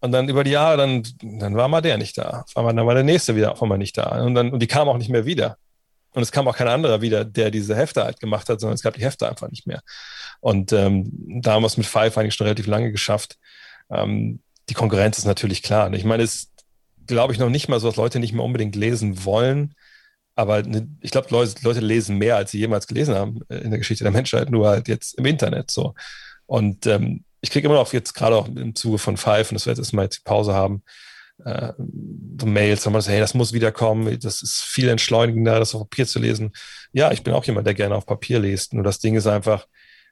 Und 0.00 0.12
dann 0.12 0.28
über 0.28 0.44
die 0.44 0.50
Jahre, 0.50 0.76
dann, 0.76 1.02
dann 1.22 1.56
war 1.56 1.68
mal 1.68 1.80
der 1.80 1.98
nicht 1.98 2.18
da. 2.18 2.44
Dann 2.54 2.86
war 2.86 2.94
der 2.94 3.02
nächste 3.02 3.36
wieder 3.36 3.52
auf 3.52 3.62
einmal 3.62 3.78
nicht 3.78 3.96
da. 3.96 4.22
Und, 4.22 4.34
dann, 4.34 4.52
und 4.52 4.60
die 4.60 4.66
kamen 4.66 4.90
auch 4.90 4.98
nicht 4.98 5.10
mehr 5.10 5.26
wieder. 5.26 5.56
Und 6.12 6.22
es 6.22 6.32
kam 6.32 6.48
auch 6.48 6.56
kein 6.56 6.68
anderer 6.68 7.02
wieder, 7.02 7.24
der 7.24 7.50
diese 7.50 7.76
Hefte 7.76 8.02
halt 8.02 8.20
gemacht 8.20 8.48
hat, 8.48 8.60
sondern 8.60 8.74
es 8.74 8.82
gab 8.82 8.94
die 8.94 9.04
Hefte 9.04 9.28
einfach 9.28 9.50
nicht 9.50 9.66
mehr. 9.66 9.82
Und 10.40 10.72
ähm, 10.72 11.10
da 11.42 11.52
haben 11.52 11.62
wir 11.62 11.66
es 11.66 11.76
mit 11.76 11.86
Five 11.86 12.16
eigentlich 12.16 12.34
schon 12.34 12.46
relativ 12.46 12.66
lange 12.66 12.92
geschafft. 12.92 13.38
Ähm, 13.90 14.40
die 14.68 14.74
Konkurrenz 14.74 15.18
ist 15.18 15.24
natürlich 15.24 15.62
klar. 15.62 15.92
Ich 15.92 16.04
meine, 16.04 16.22
es 16.22 16.52
glaube 17.06 17.32
ich 17.32 17.38
noch 17.38 17.50
nicht 17.50 17.68
mal 17.68 17.80
so, 17.80 17.88
dass 17.88 17.96
Leute 17.96 18.18
nicht 18.18 18.32
mehr 18.32 18.44
unbedingt 18.44 18.76
lesen 18.76 19.24
wollen. 19.24 19.74
Aber 20.34 20.62
ne, 20.62 20.88
ich 21.00 21.10
glaube, 21.10 21.28
Leute, 21.30 21.54
Leute 21.62 21.80
lesen 21.80 22.18
mehr, 22.18 22.36
als 22.36 22.50
sie 22.50 22.58
jemals 22.58 22.86
gelesen 22.86 23.14
haben 23.14 23.40
in 23.48 23.70
der 23.70 23.78
Geschichte 23.78 24.04
der 24.04 24.12
Menschheit, 24.12 24.50
nur 24.50 24.68
halt 24.68 24.88
jetzt 24.88 25.18
im 25.18 25.24
Internet 25.24 25.70
so. 25.70 25.94
Und 26.46 26.86
ähm, 26.86 27.24
ich 27.40 27.50
kriege 27.50 27.66
immer 27.66 27.76
noch 27.76 27.92
jetzt 27.92 28.12
gerade 28.14 28.36
auch 28.36 28.48
im 28.48 28.74
Zuge 28.74 28.98
von 28.98 29.16
Five, 29.16 29.50
und 29.50 29.54
das 29.54 29.66
wird 29.66 29.78
jetzt 29.78 29.92
mal 29.92 30.02
jetzt 30.02 30.18
die 30.18 30.24
Pause 30.24 30.52
haben, 30.52 30.82
äh, 31.44 31.72
so 32.40 32.46
Mails, 32.46 32.84
wo 32.84 32.90
man 32.90 33.00
sagt, 33.00 33.12
hey, 33.12 33.20
das 33.20 33.34
muss 33.34 33.52
wiederkommen, 33.52 34.18
das 34.20 34.42
ist 34.42 34.62
viel 34.62 34.88
entschleunigender, 34.88 35.58
das 35.58 35.74
auf 35.74 35.82
Papier 35.82 36.06
zu 36.06 36.18
lesen. 36.18 36.52
Ja, 36.92 37.12
ich 37.12 37.22
bin 37.22 37.34
auch 37.34 37.44
jemand, 37.44 37.66
der 37.66 37.74
gerne 37.74 37.94
auf 37.94 38.06
Papier 38.06 38.38
liest. 38.38 38.74
Nur 38.74 38.84
das 38.84 38.98
Ding 38.98 39.16
ist 39.16 39.26
einfach, 39.26 39.66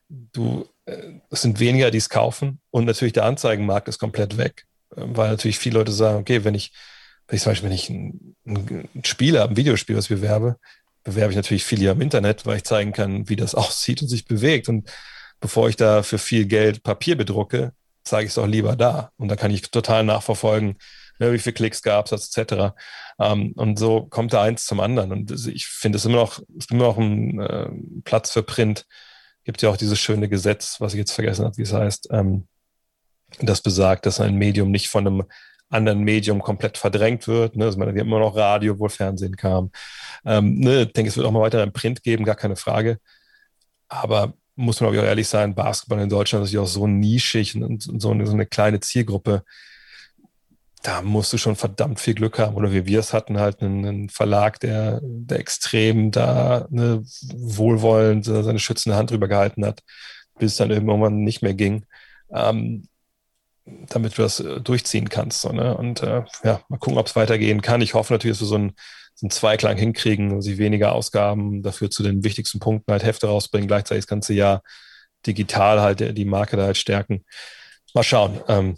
du, 0.09 0.69
äh, 0.87 1.21
es 1.31 1.43
sind 1.43 1.61
weniger, 1.61 1.91
die 1.91 1.99
es 1.99 2.09
kaufen 2.09 2.61
und 2.71 2.85
natürlich 2.85 3.13
der 3.13 3.25
Anzeigenmarkt 3.25 3.89
ist 3.89 3.99
komplett 3.99 4.37
weg, 4.37 4.67
ähm, 4.97 5.17
weil 5.17 5.31
natürlich 5.31 5.59
viele 5.59 5.79
Leute 5.79 5.93
sagen, 5.93 6.19
okay, 6.19 6.45
wenn 6.45 6.55
ich, 6.55 6.73
wenn 7.29 7.37
ich 7.37 7.43
zum 7.43 7.53
Beispiel, 7.53 7.69
wenn 7.69 7.77
ich 7.77 7.91
ein, 7.91 8.37
ein 8.47 9.05
Spiel 9.05 9.39
habe, 9.39 9.53
ein 9.53 9.57
Videospiel, 9.57 9.97
was 9.97 10.05
ich 10.05 10.17
bewerbe, 10.17 10.59
bewerbe 11.05 11.33
ich 11.33 11.37
natürlich 11.37 11.65
viel 11.65 11.79
hier 11.79 11.93
im 11.93 12.01
Internet, 12.01 12.47
weil 12.47 12.57
ich 12.57 12.65
zeigen 12.65 12.93
kann, 12.93 13.29
wie 13.29 13.37
das 13.37 13.55
aussieht 13.55 14.03
und 14.03 14.09
sich 14.09 14.25
bewegt. 14.25 14.69
Und 14.69 14.91
bevor 15.41 15.69
ich 15.69 15.77
da 15.77 16.03
für 16.03 16.19
viel 16.19 16.47
Geld 16.47 16.83
Papier 16.83 17.17
bedrucke, 17.17 17.73
zeige 18.03 18.27
ich 18.27 18.33
es 18.33 18.39
auch 18.39 18.47
lieber 18.47 18.77
da. 18.77 19.13
Und 19.17 19.29
da 19.29 19.37
kann 19.37 19.51
ich 19.51 19.71
total 19.71 20.05
nachverfolgen, 20.05 20.77
ne, 21.19 21.33
wie 21.33 21.39
viele 21.39 21.55
Klicks 21.55 21.83
gab 21.83 22.11
es, 22.11 22.37
etc. 22.37 22.75
Ähm, 23.19 23.53
und 23.57 23.79
so 23.79 24.07
kommt 24.07 24.33
da 24.33 24.43
eins 24.43 24.67
zum 24.67 24.81
anderen. 24.81 25.13
Und 25.13 25.31
ich 25.47 25.67
finde 25.67 25.99
es 25.99 26.05
immer 26.05 26.17
noch, 26.17 26.41
ist 26.57 26.71
immer 26.71 26.85
noch 26.85 26.99
ein 26.99 27.41
äh, 27.41 27.69
Platz 28.05 28.31
für 28.33 28.43
Print. 28.43 28.87
Gibt 29.45 29.63
ja 29.63 29.71
auch 29.71 29.77
dieses 29.77 29.99
schöne 29.99 30.29
Gesetz, 30.29 30.81
was 30.81 30.95
ich 30.95 30.99
jetzt 30.99 31.13
vergessen 31.13 31.45
habe, 31.45 31.57
wie 31.57 31.63
es 31.63 31.73
heißt, 31.73 32.09
ähm, 32.11 32.47
das 33.41 33.61
besagt, 33.61 34.07
dass 34.07 34.21
ein 34.21 34.37
Medium 34.37 34.71
nicht 34.71 34.89
von 34.89 35.07
einem 35.07 35.25
anderen 35.71 36.01
Medium 36.01 36.41
komplett 36.41 36.79
verdrängt 36.79 37.27
wird. 37.27 37.57
Ne? 37.57 37.65
Also 37.65 37.79
man, 37.79 37.95
wir 37.95 38.01
haben 38.01 38.09
immer 38.09 38.21
noch 38.21 38.37
Radio, 38.37 38.79
wo 38.79 38.89
Fernsehen 38.89 39.37
kam. 39.37 39.71
Ähm, 40.25 40.61
ne? 40.61 40.83
Ich 40.83 40.93
denke, 40.93 41.09
es 41.09 41.17
wird 41.17 41.27
auch 41.27 41.33
mal 41.33 41.41
weiter 41.41 41.63
im 41.63 41.73
Print 41.73 42.03
geben, 42.03 42.25
gar 42.25 42.37
keine 42.37 42.57
Frage. 42.57 42.99
Aber 43.89 44.35
muss 44.57 44.81
man 44.81 44.91
auch 44.91 44.95
ehrlich 44.95 45.29
sein, 45.29 45.55
Basketball 45.55 46.01
in 46.01 46.09
Deutschland 46.09 46.45
ist 46.45 46.53
ja 46.53 46.61
auch 46.61 46.67
so 46.67 46.87
nischig 46.87 47.57
und, 47.57 47.89
und 47.89 48.01
so, 48.01 48.11
eine, 48.11 48.27
so 48.27 48.33
eine 48.33 48.47
kleine 48.47 48.81
Zielgruppe 48.81 49.43
da 50.85 51.01
musst 51.01 51.33
du 51.33 51.39
schon 51.39 51.57
verdammt 51.57 51.99
viel 51.99 52.15
Glück 52.15 52.39
haben. 52.39 52.57
Oder 52.57 52.71
wie 52.71 52.85
wir 52.85 53.01
es 53.01 53.15
hatten, 53.15 53.41
halt 53.41 53.63
einen, 53.63 53.87
einen 53.87 54.09
Verlag, 54.11 54.61
der, 54.61 55.01
der 55.03 55.41
extrem 55.41 56.11
da 56.11 56.67
ne, 56.69 57.03
wohlwollend 57.35 58.27
seine 58.27 58.59
schützende 58.59 58.97
Hand 58.97 59.11
drüber 59.11 59.27
gehalten 59.27 59.65
hat, 59.65 59.83
bis 60.39 60.53
es 60.53 60.59
dann 60.59 60.71
irgendwann 60.71 61.25
nicht 61.25 61.41
mehr 61.41 61.55
ging. 61.55 61.87
Ähm, 62.31 62.87
damit 63.65 64.19
du 64.19 64.23
das 64.23 64.41
äh, 64.41 64.61
durchziehen 64.61 65.09
kannst. 65.09 65.41
So, 65.41 65.53
ne? 65.53 65.75
Und 65.75 66.03
äh, 66.03 66.25
ja, 66.43 66.61
mal 66.69 66.77
gucken, 66.77 66.99
ob 66.99 67.07
es 67.07 67.17
weitergehen 67.17 67.63
kann. 67.63 67.81
Ich 67.81 67.95
hoffe 67.95 68.13
natürlich, 68.13 68.37
dass 68.37 68.47
wir 68.47 68.49
so 68.49 68.57
einen, 68.57 68.73
so 69.15 69.25
einen 69.25 69.31
Zweiklang 69.31 69.79
hinkriegen, 69.79 70.43
sie 70.43 70.59
weniger 70.59 70.93
Ausgaben 70.93 71.63
dafür 71.63 71.91
zu 71.91 72.03
den 72.03 72.25
wichtigsten 72.25 72.61
Punkten 72.61 72.93
halt 72.93 73.05
Hefte 73.05 73.27
rausbringen, 73.27 73.69
gleichzeitig 73.69 74.05
das 74.05 74.11
ganze 74.11 74.35
Jahr 74.35 74.63
digital 75.27 75.81
halt 75.81 76.19
die 76.19 76.25
Marke 76.27 76.59
da 76.59 76.65
halt 76.65 76.77
stärken. 76.77 77.25
Mal 77.95 78.03
schauen. 78.03 78.39
Ähm, 78.49 78.77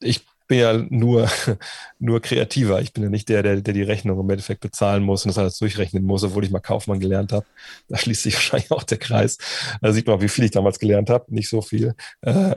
ich 0.00 0.26
bin 0.48 0.58
ja 0.58 0.72
nur, 0.72 1.28
nur 1.98 2.20
kreativer. 2.20 2.80
Ich 2.80 2.92
bin 2.92 3.04
ja 3.04 3.10
nicht 3.10 3.28
der, 3.28 3.42
der, 3.42 3.60
der 3.60 3.74
die 3.74 3.82
Rechnung 3.82 4.18
im 4.18 4.30
Endeffekt 4.30 4.60
bezahlen 4.60 5.02
muss 5.02 5.24
und 5.24 5.28
das 5.28 5.38
alles 5.38 5.58
durchrechnen 5.58 6.02
muss, 6.02 6.24
obwohl 6.24 6.44
ich 6.44 6.50
mal 6.50 6.60
Kaufmann 6.60 6.98
gelernt 6.98 7.32
habe. 7.32 7.46
Da 7.88 7.98
schließt 7.98 8.22
sich 8.22 8.34
wahrscheinlich 8.36 8.72
auch 8.72 8.82
der 8.82 8.98
Kreis. 8.98 9.38
Da 9.80 9.92
sieht 9.92 10.06
man, 10.06 10.20
wie 10.20 10.28
viel 10.28 10.44
ich 10.44 10.50
damals 10.50 10.78
gelernt 10.78 11.10
habe. 11.10 11.26
Nicht 11.28 11.48
so 11.48 11.60
viel. 11.60 11.94
Äh, 12.22 12.54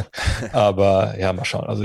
aber 0.52 1.18
ja, 1.18 1.32
mal 1.32 1.44
schauen. 1.44 1.66
Also 1.66 1.84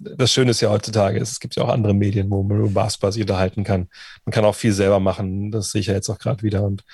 das 0.00 0.32
Schöne 0.32 0.50
ist 0.50 0.60
ja 0.62 0.70
heutzutage, 0.70 1.20
es 1.20 1.38
gibt 1.38 1.56
ja 1.56 1.62
auch 1.62 1.68
andere 1.68 1.94
Medien, 1.94 2.30
wo 2.30 2.42
man 2.42 2.64
über 2.64 2.88
sich 2.90 3.22
unterhalten 3.22 3.62
kann. 3.62 3.88
Man 4.24 4.32
kann 4.32 4.44
auch 4.44 4.54
viel 4.54 4.72
selber 4.72 4.98
machen. 4.98 5.50
Das 5.52 5.70
sehe 5.70 5.82
ich 5.82 5.86
ja 5.86 5.94
jetzt 5.94 6.08
auch 6.08 6.18
gerade 6.18 6.42
wieder. 6.42 6.62
Und 6.62 6.84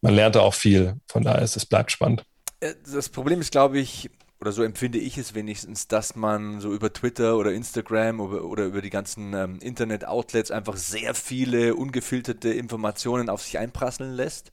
man 0.00 0.14
lernt 0.14 0.34
da 0.34 0.40
auch 0.40 0.54
viel. 0.54 0.94
Von 1.08 1.22
daher 1.22 1.42
ist 1.42 1.56
es 1.56 1.66
bleibt 1.66 1.92
spannend. 1.92 2.24
Äh, 2.60 2.74
das 2.92 3.08
Problem 3.08 3.40
ist, 3.40 3.52
glaube 3.52 3.78
ich, 3.78 4.10
oder 4.40 4.52
so 4.52 4.62
empfinde 4.62 4.98
ich 4.98 5.18
es 5.18 5.34
wenigstens, 5.34 5.88
dass 5.88 6.14
man 6.14 6.60
so 6.60 6.72
über 6.72 6.92
Twitter 6.92 7.36
oder 7.36 7.52
Instagram 7.52 8.20
oder, 8.20 8.44
oder 8.44 8.66
über 8.66 8.82
die 8.82 8.90
ganzen 8.90 9.34
ähm, 9.34 9.58
Internet-Outlets 9.60 10.52
einfach 10.52 10.76
sehr 10.76 11.14
viele 11.14 11.74
ungefilterte 11.74 12.50
Informationen 12.50 13.30
auf 13.30 13.42
sich 13.42 13.58
einprasseln 13.58 14.12
lässt. 14.12 14.52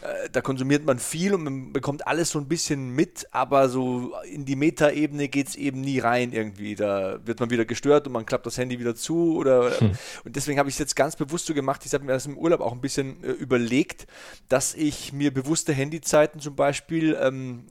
Äh, 0.00 0.30
da 0.30 0.40
konsumiert 0.40 0.86
man 0.86 0.98
viel 0.98 1.34
und 1.34 1.42
man 1.42 1.72
bekommt 1.72 2.06
alles 2.06 2.30
so 2.30 2.38
ein 2.38 2.48
bisschen 2.48 2.90
mit, 2.90 3.26
aber 3.32 3.68
so 3.68 4.12
in 4.32 4.44
die 4.44 4.56
Metaebene 4.56 5.28
geht 5.28 5.48
es 5.48 5.56
eben 5.56 5.80
nie 5.80 5.98
rein 5.98 6.32
irgendwie. 6.32 6.74
Da 6.74 7.18
wird 7.26 7.40
man 7.40 7.50
wieder 7.50 7.64
gestört 7.64 8.06
und 8.06 8.14
man 8.14 8.24
klappt 8.24 8.46
das 8.46 8.56
Handy 8.56 8.78
wieder 8.78 8.94
zu 8.94 9.36
oder 9.36 9.78
hm. 9.78 9.90
und 10.24 10.36
deswegen 10.36 10.58
habe 10.58 10.68
ich 10.68 10.76
es 10.76 10.78
jetzt 10.78 10.96
ganz 10.96 11.16
bewusst 11.16 11.46
so 11.46 11.54
gemacht. 11.54 11.84
Ich 11.84 11.92
habe 11.92 12.04
mir 12.04 12.12
das 12.12 12.26
im 12.26 12.38
Urlaub 12.38 12.60
auch 12.60 12.72
ein 12.72 12.80
bisschen 12.80 13.22
äh, 13.24 13.30
überlegt, 13.30 14.06
dass 14.48 14.74
ich 14.74 15.12
mir 15.12 15.34
bewusste 15.34 15.72
Handyzeiten 15.72 16.40
zum 16.40 16.54
Beispiel 16.54 17.16
ähm, 17.20 17.64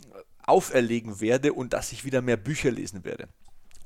auferlegen 0.47 1.21
werde 1.21 1.53
und 1.53 1.73
dass 1.73 1.91
ich 1.91 2.05
wieder 2.05 2.21
mehr 2.21 2.37
Bücher 2.37 2.71
lesen 2.71 3.03
werde. 3.03 3.27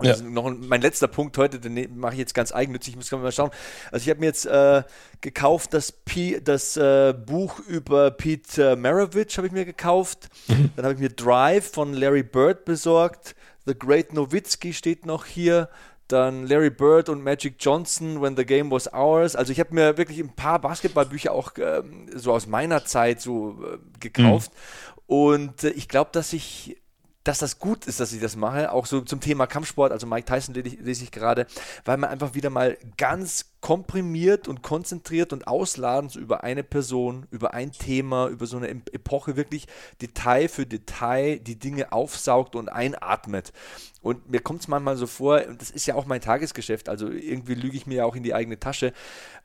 Und 0.01 0.07
ja. 0.07 0.13
das 0.13 0.21
ist 0.21 0.27
noch 0.27 0.47
ein, 0.47 0.67
mein 0.67 0.81
letzter 0.81 1.07
Punkt 1.07 1.37
heute, 1.37 1.59
den 1.59 1.75
ne, 1.75 1.87
mache 1.87 2.13
ich 2.13 2.19
jetzt 2.19 2.33
ganz 2.33 2.51
eigennützig, 2.51 2.93
ich 2.93 2.95
muss 2.95 3.11
mal 3.11 3.31
schauen. 3.31 3.51
Also 3.91 4.03
ich 4.03 4.09
habe 4.09 4.19
mir 4.19 4.25
jetzt 4.25 4.47
äh, 4.47 4.81
gekauft, 5.21 5.75
das, 5.75 5.91
P, 5.91 6.41
das 6.41 6.75
äh, 6.75 7.13
Buch 7.13 7.59
über 7.59 8.09
Pete 8.09 8.71
äh, 8.71 8.75
Maravich 8.75 9.37
habe 9.37 9.45
ich 9.45 9.53
mir 9.53 9.63
gekauft. 9.63 10.29
Mhm. 10.47 10.71
Dann 10.75 10.85
habe 10.85 10.95
ich 10.95 10.99
mir 10.99 11.09
Drive 11.09 11.71
von 11.71 11.93
Larry 11.93 12.23
Bird 12.23 12.65
besorgt. 12.65 13.35
The 13.67 13.77
Great 13.77 14.11
Nowitzki 14.13 14.73
steht 14.73 15.05
noch 15.05 15.25
hier. 15.25 15.69
Dann 16.07 16.47
Larry 16.47 16.71
Bird 16.71 17.07
und 17.07 17.23
Magic 17.23 17.55
Johnson, 17.59 18.21
When 18.21 18.35
the 18.35 18.43
Game 18.43 18.69
Was 18.71 18.91
Ours. 18.91 19.35
Also 19.35 19.53
ich 19.53 19.59
habe 19.59 19.73
mir 19.73 19.97
wirklich 19.97 20.19
ein 20.19 20.35
paar 20.35 20.59
Basketballbücher 20.59 21.31
auch 21.31 21.51
ähm, 21.57 22.07
so 22.13 22.33
aus 22.33 22.47
meiner 22.47 22.83
Zeit 22.85 23.21
so 23.21 23.57
äh, 23.63 23.77
gekauft. 23.99 24.51
Mhm. 24.51 24.90
Und 25.11 25.65
äh, 25.65 25.71
ich 25.71 25.89
glaube, 25.89 26.11
dass 26.13 26.31
ich 26.31 26.77
dass 27.23 27.37
das 27.37 27.59
gut 27.59 27.85
ist, 27.85 27.99
dass 27.99 28.13
ich 28.13 28.21
das 28.21 28.35
mache. 28.35 28.71
Auch 28.71 28.85
so 28.85 29.01
zum 29.01 29.19
Thema 29.19 29.45
Kampfsport, 29.45 29.91
also 29.91 30.07
Mike 30.07 30.25
Tyson 30.25 30.55
lese 30.55 31.03
ich 31.03 31.11
gerade, 31.11 31.45
weil 31.85 31.97
man 31.97 32.09
einfach 32.09 32.33
wieder 32.33 32.49
mal 32.49 32.77
ganz 32.97 33.51
komprimiert 33.59 34.47
und 34.47 34.63
konzentriert 34.63 35.33
und 35.33 35.47
ausladend 35.47 36.13
so 36.13 36.19
über 36.19 36.43
eine 36.43 36.63
Person, 36.63 37.27
über 37.29 37.53
ein 37.53 37.73
Thema, 37.73 38.27
über 38.29 38.47
so 38.47 38.57
eine 38.57 38.69
Epoche 38.69 39.35
wirklich 39.35 39.67
Detail 40.01 40.47
für 40.47 40.65
Detail 40.65 41.37
die 41.37 41.59
Dinge 41.59 41.91
aufsaugt 41.91 42.55
und 42.55 42.69
einatmet. 42.69 43.53
Und 44.01 44.31
mir 44.31 44.39
kommt 44.39 44.61
es 44.61 44.67
manchmal 44.67 44.97
so 44.97 45.05
vor, 45.05 45.45
und 45.47 45.61
das 45.61 45.69
ist 45.69 45.85
ja 45.85 45.95
auch 45.95 46.05
mein 46.05 46.21
Tagesgeschäft, 46.21 46.89
also 46.89 47.09
irgendwie 47.09 47.53
lüge 47.53 47.77
ich 47.77 47.85
mir 47.85 47.95
ja 47.95 48.05
auch 48.05 48.15
in 48.15 48.23
die 48.23 48.33
eigene 48.33 48.59
Tasche, 48.59 48.93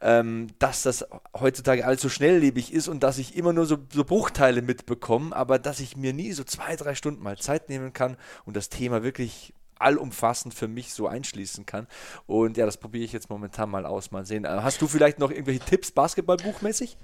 ähm, 0.00 0.48
dass 0.58 0.82
das 0.82 1.06
heutzutage 1.38 1.84
alles 1.84 2.00
so 2.00 2.08
schnelllebig 2.08 2.72
ist 2.72 2.88
und 2.88 3.02
dass 3.02 3.18
ich 3.18 3.36
immer 3.36 3.52
nur 3.52 3.66
so, 3.66 3.76
so 3.92 4.04
Bruchteile 4.04 4.62
mitbekomme, 4.62 5.36
aber 5.36 5.58
dass 5.58 5.80
ich 5.80 5.96
mir 5.96 6.14
nie 6.14 6.32
so 6.32 6.42
zwei, 6.42 6.74
drei 6.76 6.94
Stunden 6.94 7.22
mal 7.22 7.36
Zeit 7.36 7.68
nehmen 7.68 7.92
kann 7.92 8.16
und 8.46 8.56
das 8.56 8.70
Thema 8.70 9.02
wirklich 9.02 9.52
allumfassend 9.78 10.54
für 10.54 10.68
mich 10.68 10.94
so 10.94 11.06
einschließen 11.06 11.66
kann. 11.66 11.86
Und 12.26 12.56
ja, 12.56 12.66
das 12.66 12.78
probiere 12.78 13.04
ich 13.04 13.12
jetzt 13.12 13.28
momentan 13.28 13.70
mal 13.70 13.84
aus. 13.84 14.10
Mal 14.10 14.24
sehen. 14.24 14.44
Äh, 14.44 14.48
hast 14.48 14.80
du 14.80 14.88
vielleicht 14.88 15.18
noch 15.18 15.30
irgendwelche 15.30 15.60
Tipps 15.60 15.90
Basketballbuchmäßig? 15.90 16.96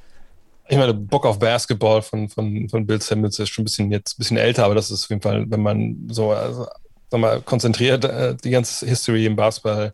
Ich 0.68 0.76
meine, 0.78 0.94
Book 0.94 1.24
of 1.24 1.38
Basketball 1.38 2.02
von, 2.02 2.28
von, 2.28 2.68
von 2.68 2.86
Bill 2.86 3.02
Simmons 3.02 3.38
ist 3.38 3.48
schon 3.48 3.62
ein 3.62 3.64
bisschen 3.66 3.90
jetzt 3.90 4.14
ein 4.14 4.18
bisschen 4.18 4.36
älter, 4.36 4.64
aber 4.64 4.74
das 4.74 4.90
ist 4.90 5.04
auf 5.04 5.10
jeden 5.10 5.20
Fall, 5.20 5.50
wenn 5.50 5.60
man 5.60 6.08
so 6.10 6.30
also, 6.30 6.66
sag 7.12 7.20
mal, 7.20 7.42
konzentriert 7.42 8.04
äh, 8.06 8.34
die 8.42 8.50
ganze 8.50 8.86
History 8.86 9.26
im 9.26 9.36
Basketball 9.36 9.92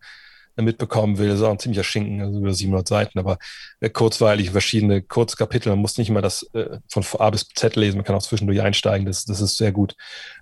mitbekommen 0.56 1.18
will, 1.18 1.30
ist 1.30 1.42
auch 1.42 1.50
ein 1.50 1.58
ziemlicher 1.58 1.84
Schinken, 1.84 2.20
also 2.20 2.38
über 2.38 2.52
700 2.52 2.86
Seiten, 2.86 3.18
aber 3.18 3.38
äh, 3.80 3.90
kurzweilig, 3.90 4.50
verschiedene 4.50 5.02
Kurzkapitel. 5.02 5.70
Man 5.70 5.80
muss 5.80 5.98
nicht 5.98 6.08
immer 6.08 6.22
das 6.22 6.44
äh, 6.54 6.78
von 6.88 7.04
A 7.18 7.30
bis 7.30 7.48
Z 7.48 7.76
lesen, 7.76 7.96
man 7.96 8.04
kann 8.04 8.16
auch 8.16 8.22
zwischendurch 8.22 8.60
einsteigen, 8.60 9.06
das, 9.06 9.24
das 9.24 9.40
ist 9.40 9.56
sehr 9.56 9.72
gut. 9.72 9.94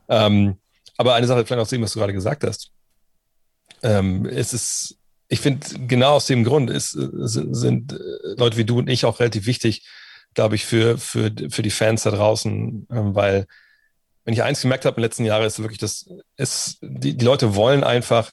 Ähm, 0.08 0.56
aber 0.96 1.14
eine 1.14 1.26
Sache 1.26 1.44
vielleicht 1.44 1.62
auch 1.62 1.68
sehen, 1.68 1.82
was 1.82 1.92
du 1.92 1.98
gerade 1.98 2.12
gesagt 2.12 2.44
hast. 2.44 2.70
Ähm, 3.82 4.26
es 4.26 4.54
ist, 4.54 4.96
ich 5.28 5.40
finde, 5.40 5.66
genau 5.86 6.14
aus 6.14 6.26
dem 6.26 6.44
Grund 6.44 6.70
ist, 6.70 6.92
sind 6.92 7.92
äh, 7.92 7.96
Leute 8.36 8.56
wie 8.56 8.64
du 8.64 8.78
und 8.78 8.88
ich 8.88 9.04
auch 9.04 9.20
relativ 9.20 9.46
wichtig, 9.46 9.86
glaube 10.34 10.54
ich, 10.54 10.64
für, 10.64 10.98
für, 10.98 11.30
für 11.50 11.62
die 11.62 11.70
Fans 11.70 12.02
da 12.02 12.10
draußen, 12.10 12.86
ähm, 12.90 13.14
weil 13.14 13.46
wenn 14.26 14.34
ich 14.34 14.42
eins 14.42 14.60
gemerkt 14.60 14.84
habe 14.84 14.96
in 14.96 15.02
den 15.02 15.08
letzten 15.08 15.24
Jahren, 15.24 15.44
ist 15.44 15.60
wirklich, 15.60 15.78
dass 15.78 16.10
es, 16.36 16.78
die, 16.82 17.16
die 17.16 17.24
Leute 17.24 17.54
wollen 17.54 17.84
einfach 17.84 18.32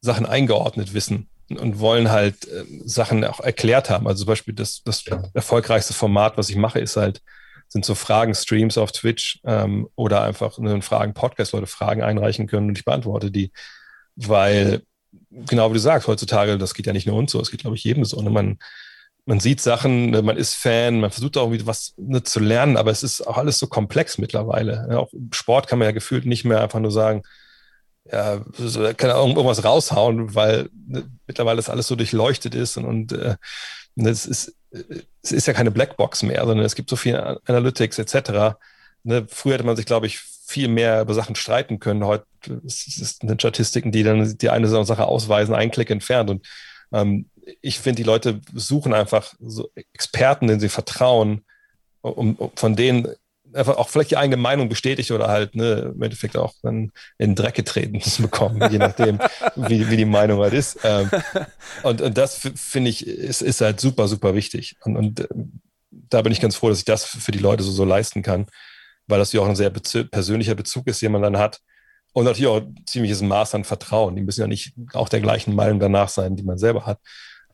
Sachen 0.00 0.26
eingeordnet 0.26 0.92
wissen 0.92 1.28
und 1.48 1.78
wollen 1.78 2.10
halt 2.10 2.48
äh, 2.48 2.64
Sachen 2.84 3.24
auch 3.24 3.38
erklärt 3.38 3.90
haben. 3.90 4.08
Also 4.08 4.24
zum 4.24 4.26
Beispiel 4.26 4.54
das, 4.54 4.82
das 4.82 5.04
erfolgreichste 5.32 5.94
Format, 5.94 6.36
was 6.36 6.50
ich 6.50 6.56
mache, 6.56 6.80
ist 6.80 6.96
halt 6.96 7.22
sind 7.68 7.84
so 7.84 7.94
Fragen-Streams 7.94 8.76
auf 8.76 8.90
Twitch 8.90 9.38
ähm, 9.44 9.88
oder 9.94 10.24
einfach 10.24 10.58
einen 10.58 10.82
Fragen-Podcast, 10.82 11.52
Leute 11.52 11.68
Fragen 11.68 12.02
einreichen 12.02 12.48
können 12.48 12.68
und 12.68 12.76
ich 12.76 12.84
beantworte 12.84 13.30
die. 13.30 13.52
Weil, 14.16 14.82
genau 15.30 15.70
wie 15.70 15.74
du 15.74 15.80
sagst, 15.80 16.08
heutzutage, 16.08 16.58
das 16.58 16.74
geht 16.74 16.88
ja 16.88 16.92
nicht 16.92 17.06
nur 17.06 17.14
uns 17.14 17.30
so, 17.30 17.40
es 17.40 17.52
geht, 17.52 17.60
glaube 17.60 17.76
ich, 17.76 17.84
jedem 17.84 18.04
so. 18.04 18.20
Ne? 18.20 18.30
Man, 18.30 18.58
man 19.26 19.40
sieht 19.40 19.60
Sachen, 19.60 20.10
ne, 20.10 20.22
man 20.22 20.36
ist 20.36 20.54
Fan, 20.54 21.00
man 21.00 21.10
versucht 21.10 21.36
auch 21.36 21.44
irgendwie 21.44 21.66
was 21.66 21.94
ne, 21.96 22.22
zu 22.22 22.40
lernen, 22.40 22.76
aber 22.76 22.90
es 22.90 23.02
ist 23.02 23.26
auch 23.26 23.36
alles 23.36 23.58
so 23.58 23.66
komplex 23.66 24.18
mittlerweile. 24.18 24.88
Ja, 24.90 24.98
auch 24.98 25.10
Sport 25.32 25.66
kann 25.66 25.78
man 25.78 25.86
ja 25.86 25.92
gefühlt 25.92 26.26
nicht 26.26 26.44
mehr 26.44 26.62
einfach 26.62 26.80
nur 26.80 26.92
sagen, 26.92 27.22
ja, 28.10 28.40
kann 28.96 29.10
irgendwas 29.10 29.64
raushauen, 29.64 30.34
weil 30.34 30.68
ne, 30.86 31.08
mittlerweile 31.26 31.56
das 31.56 31.68
alles 31.68 31.86
so 31.86 31.96
durchleuchtet 31.96 32.54
ist 32.54 32.76
und, 32.76 32.84
und 32.84 33.12
äh, 33.12 33.36
es 33.96 34.26
ist 34.26 34.56
es 35.22 35.32
ist 35.32 35.46
ja 35.46 35.52
keine 35.52 35.70
Blackbox 35.70 36.22
mehr, 36.22 36.44
sondern 36.46 36.64
es 36.64 36.74
gibt 36.74 36.90
so 36.90 36.96
viel 36.96 37.16
Analytics 37.16 37.98
etc. 37.98 38.56
Ne, 39.02 39.26
früher 39.28 39.54
hätte 39.54 39.64
man 39.64 39.76
sich, 39.76 39.86
glaube 39.86 40.06
ich, 40.06 40.18
viel 40.18 40.68
mehr 40.68 41.02
über 41.02 41.14
Sachen 41.14 41.34
streiten 41.36 41.78
können. 41.78 42.04
Heute 42.04 42.24
es 42.64 43.18
Statistiken, 43.38 43.92
die 43.92 44.02
dann 44.02 44.36
die 44.38 44.50
eine 44.50 44.68
Sache 44.68 45.06
ausweisen, 45.06 45.54
einen 45.54 45.70
Klick 45.70 45.90
entfernt. 45.90 46.30
Und 46.30 46.46
ähm, 46.92 47.28
ich 47.60 47.78
finde, 47.78 48.02
die 48.02 48.06
Leute 48.06 48.40
suchen 48.54 48.94
einfach 48.94 49.34
so 49.40 49.70
Experten, 49.74 50.46
denen 50.46 50.60
sie 50.60 50.68
vertrauen, 50.68 51.44
um, 52.02 52.34
um 52.36 52.50
von 52.54 52.76
denen 52.76 53.08
einfach 53.52 53.76
auch 53.76 53.88
vielleicht 53.88 54.12
die 54.12 54.16
eigene 54.16 54.36
Meinung 54.36 54.68
bestätigt 54.68 55.10
oder 55.10 55.28
halt 55.28 55.54
ne, 55.54 55.92
im 55.94 56.02
Endeffekt 56.02 56.36
auch 56.36 56.54
dann 56.62 56.92
in 57.18 57.30
den 57.30 57.34
Dreck 57.34 57.54
getreten 57.54 58.00
zu 58.00 58.22
bekommen, 58.22 58.70
je 58.70 58.78
nachdem, 58.78 59.18
wie, 59.56 59.90
wie 59.90 59.96
die 59.96 60.04
Meinung 60.04 60.40
halt 60.40 60.52
ist. 60.52 60.78
Ähm, 60.84 61.10
und, 61.82 62.00
und 62.00 62.16
das 62.16 62.48
finde 62.54 62.90
ich 62.90 63.06
ist, 63.06 63.42
ist 63.42 63.60
halt 63.60 63.80
super, 63.80 64.08
super 64.08 64.34
wichtig. 64.34 64.76
Und, 64.84 64.96
und 64.96 65.20
ähm, 65.20 65.60
da 65.90 66.22
bin 66.22 66.32
ich 66.32 66.40
ganz 66.40 66.56
froh, 66.56 66.68
dass 66.68 66.78
ich 66.78 66.84
das 66.84 67.04
für 67.04 67.32
die 67.32 67.38
Leute 67.38 67.62
so, 67.62 67.72
so 67.72 67.84
leisten 67.84 68.22
kann, 68.22 68.46
weil 69.06 69.18
das 69.18 69.32
ja 69.32 69.40
auch 69.40 69.48
ein 69.48 69.56
sehr 69.56 69.70
persönlicher 69.70 70.54
Bezug 70.54 70.86
ist, 70.86 71.02
den 71.02 71.12
man 71.12 71.22
dann 71.22 71.38
hat. 71.38 71.60
Und 72.12 72.24
natürlich 72.24 72.48
auch 72.48 72.60
ein 72.60 72.74
ziemliches 72.86 73.22
Maß 73.22 73.54
an 73.54 73.64
Vertrauen. 73.64 74.16
Die 74.16 74.22
müssen 74.22 74.40
ja 74.40 74.48
nicht 74.48 74.74
auch 74.94 75.08
der 75.08 75.20
gleichen 75.20 75.54
Meinung 75.54 75.78
danach 75.78 76.08
sein, 76.08 76.34
die 76.34 76.42
man 76.42 76.58
selber 76.58 76.86
hat. 76.86 76.98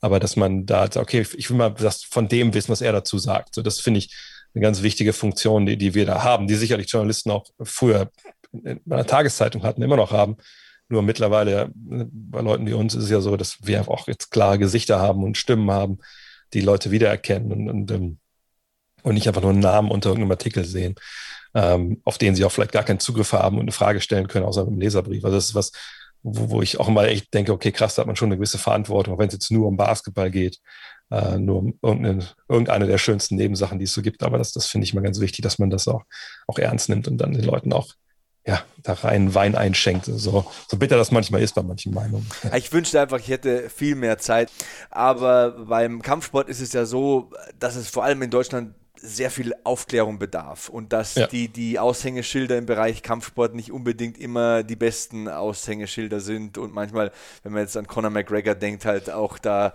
Aber 0.01 0.21
dass 0.21 0.37
man 0.37 0.67
da, 0.67 0.89
okay, 0.97 1.27
ich 1.37 1.51
will 1.51 1.57
mal 1.57 1.71
das 1.71 2.03
von 2.05 2.29
dem 2.29 2.55
wissen, 2.55 2.71
was 2.71 2.81
er 2.81 2.93
dazu 2.93 3.19
sagt. 3.19 3.55
So, 3.55 3.63
das 3.63 3.81
finde 3.81 3.99
ich, 3.99 4.15
eine 4.55 4.63
ganz 4.63 4.83
wichtige 4.83 5.13
Funktion, 5.13 5.67
die, 5.67 5.77
die 5.77 5.95
wir 5.95 6.07
da 6.07 6.23
haben, 6.23 6.47
die 6.47 6.55
sicherlich 6.55 6.91
Journalisten 6.91 7.31
auch 7.31 7.45
früher 7.63 8.11
bei 8.53 8.97
einer 8.97 9.07
Tageszeitung 9.07 9.63
hatten, 9.63 9.83
immer 9.83 9.97
noch 9.97 10.13
haben. 10.13 10.37
Nur 10.89 11.03
mittlerweile 11.03 11.71
bei 11.75 12.41
Leuten 12.41 12.67
wie 12.67 12.73
uns 12.73 12.95
ist 12.95 13.05
es 13.05 13.11
ja 13.11 13.21
so, 13.21 13.37
dass 13.37 13.59
wir 13.67 13.89
auch 13.89 14.07
jetzt 14.09 14.31
klare 14.31 14.59
Gesichter 14.59 15.01
haben 15.01 15.25
und 15.25 15.37
Stimmen 15.37 15.71
haben, 15.71 15.99
die 16.55 16.61
Leute 16.61 16.91
wiedererkennen 16.91 17.53
und, 17.53 17.69
und, 17.69 17.91
ähm, 17.91 18.19
und 19.03 19.15
nicht 19.15 19.29
einfach 19.29 19.43
nur 19.43 19.51
einen 19.51 19.61
Namen 19.61 19.91
unter 19.91 20.11
irgendeinem 20.11 20.31
Artikel 20.31 20.65
sehen, 20.65 20.95
ähm, 21.55 22.01
auf 22.05 22.19
den 22.19 22.35
sie 22.35 22.45
auch 22.45 22.53
vielleicht 22.53 22.73
gar 22.73 22.85
keinen 22.85 23.01
Zugriff 23.01 23.33
haben 23.33 23.57
und 23.57 23.63
eine 23.63 23.73
Frage 23.73 24.01
stellen 24.01 24.29
können, 24.29 24.47
außer 24.47 24.67
im 24.67 24.79
Leserbrief. 24.79 25.25
Also 25.25 25.37
das 25.37 25.49
ist 25.49 25.55
was, 25.55 25.73
wo, 26.27 26.51
wo 26.51 26.63
ich 26.63 26.79
auch 26.79 26.89
immer 26.89 27.05
echt 27.05 27.33
denke, 27.33 27.53
okay, 27.53 27.73
krass, 27.73 27.95
da 27.95 28.01
hat 28.01 28.07
man 28.07 28.17
schon 28.17 28.29
eine 28.29 28.37
gewisse 28.37 28.59
Verantwortung, 28.59 29.15
auch 29.15 29.19
wenn 29.19 29.29
es 29.29 29.35
jetzt 29.35 29.51
nur 29.51 29.69
um 29.69 29.77
Basketball 29.77 30.31
geht 30.31 30.61
äh, 31.11 31.39
nur 31.39 31.73
irgendeine, 31.83 32.27
irgendeine 32.49 32.87
der 32.87 32.99
schönsten 32.99 33.37
Nebensachen, 33.37 33.79
die 33.79 33.85
es 33.85 33.93
so 33.93 34.03
gibt. 34.03 34.23
Aber 34.23 34.39
das, 34.39 34.53
das 34.53 34.67
finde 34.67 34.85
ich 34.85 34.95
mal 34.95 35.03
ganz 35.03 35.21
wichtig, 35.21 35.43
dass 35.43 35.59
man 35.59 35.71
das 35.71 35.89
auch, 35.89 36.03
auch 36.47 36.59
ernst 36.59 36.89
nimmt 36.89 37.09
und 37.09 37.19
dann 37.19 37.33
den 37.33 37.45
Leuten 37.45 37.73
auch 37.73 37.93
ja, 38.47 38.63
da 38.83 38.93
rein 38.93 39.35
Wein 39.35 39.57
einschenkt. 39.57 40.05
So, 40.07 40.47
so 40.69 40.77
bitter 40.77 40.97
das 40.97 41.11
manchmal 41.11 41.43
ist 41.43 41.55
bei 41.55 41.63
manchen 41.63 41.93
Meinungen. 41.93 42.27
Ich 42.57 42.73
wünschte 42.73 43.01
einfach, 43.01 43.19
ich 43.19 43.29
hätte 43.29 43.69
viel 43.71 43.97
mehr 43.97 44.19
Zeit. 44.19 44.51
Aber 44.91 45.51
beim 45.67 46.01
Kampfsport 46.01 46.49
ist 46.49 46.61
es 46.61 46.73
ja 46.73 46.87
so, 46.87 47.31
dass 47.59 47.75
es 47.75 47.89
vor 47.89 48.05
allem 48.05 48.23
in 48.23 48.31
Deutschland 48.31 48.75
sehr 49.01 49.31
viel 49.31 49.55
Aufklärung 49.65 50.19
bedarf 50.19 50.69
und 50.69 50.93
dass 50.93 51.15
ja. 51.15 51.27
die, 51.27 51.49
die 51.49 51.79
Aushängeschilder 51.79 52.57
im 52.59 52.67
Bereich 52.67 53.03
Kampfsport 53.03 53.55
nicht 53.55 53.73
unbedingt 53.73 54.19
immer 54.19 54.63
die 54.63 54.77
besten 54.77 55.29
Aushängeschilder 55.29 56.21
sind 56.21 56.59
und 56.59 56.75
manchmal, 56.75 57.13
wenn 57.43 57.53
man 57.53 57.63
jetzt 57.63 57.77
an 57.77 57.87
Conor 57.87 58.11
McGregor 58.11 58.55
denkt, 58.55 58.85
halt 58.85 59.11
auch 59.11 59.39
da 59.39 59.73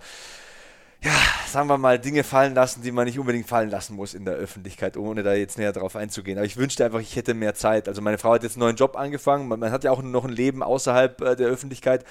ja, 1.04 1.10
sagen 1.48 1.68
wir 1.68 1.78
mal, 1.78 1.98
Dinge 1.98 2.22
fallen 2.22 2.54
lassen, 2.54 2.82
die 2.82 2.92
man 2.92 3.06
nicht 3.06 3.18
unbedingt 3.18 3.48
fallen 3.48 3.70
lassen 3.70 3.96
muss 3.96 4.14
in 4.14 4.24
der 4.24 4.34
Öffentlichkeit, 4.34 4.96
ohne 4.96 5.24
da 5.24 5.34
jetzt 5.34 5.58
näher 5.58 5.72
drauf 5.72 5.96
einzugehen. 5.96 6.38
Aber 6.38 6.46
ich 6.46 6.56
wünschte 6.56 6.84
einfach, 6.84 7.00
ich 7.00 7.16
hätte 7.16 7.34
mehr 7.34 7.54
Zeit. 7.54 7.88
Also 7.88 8.00
meine 8.02 8.18
Frau 8.18 8.34
hat 8.34 8.44
jetzt 8.44 8.54
einen 8.54 8.60
neuen 8.60 8.76
Job 8.76 8.96
angefangen, 8.96 9.48
man, 9.48 9.58
man 9.58 9.72
hat 9.72 9.82
ja 9.82 9.90
auch 9.90 10.00
noch 10.00 10.24
ein 10.24 10.30
Leben 10.30 10.62
außerhalb 10.62 11.20
äh, 11.20 11.36
der 11.36 11.48
Öffentlichkeit 11.48 12.04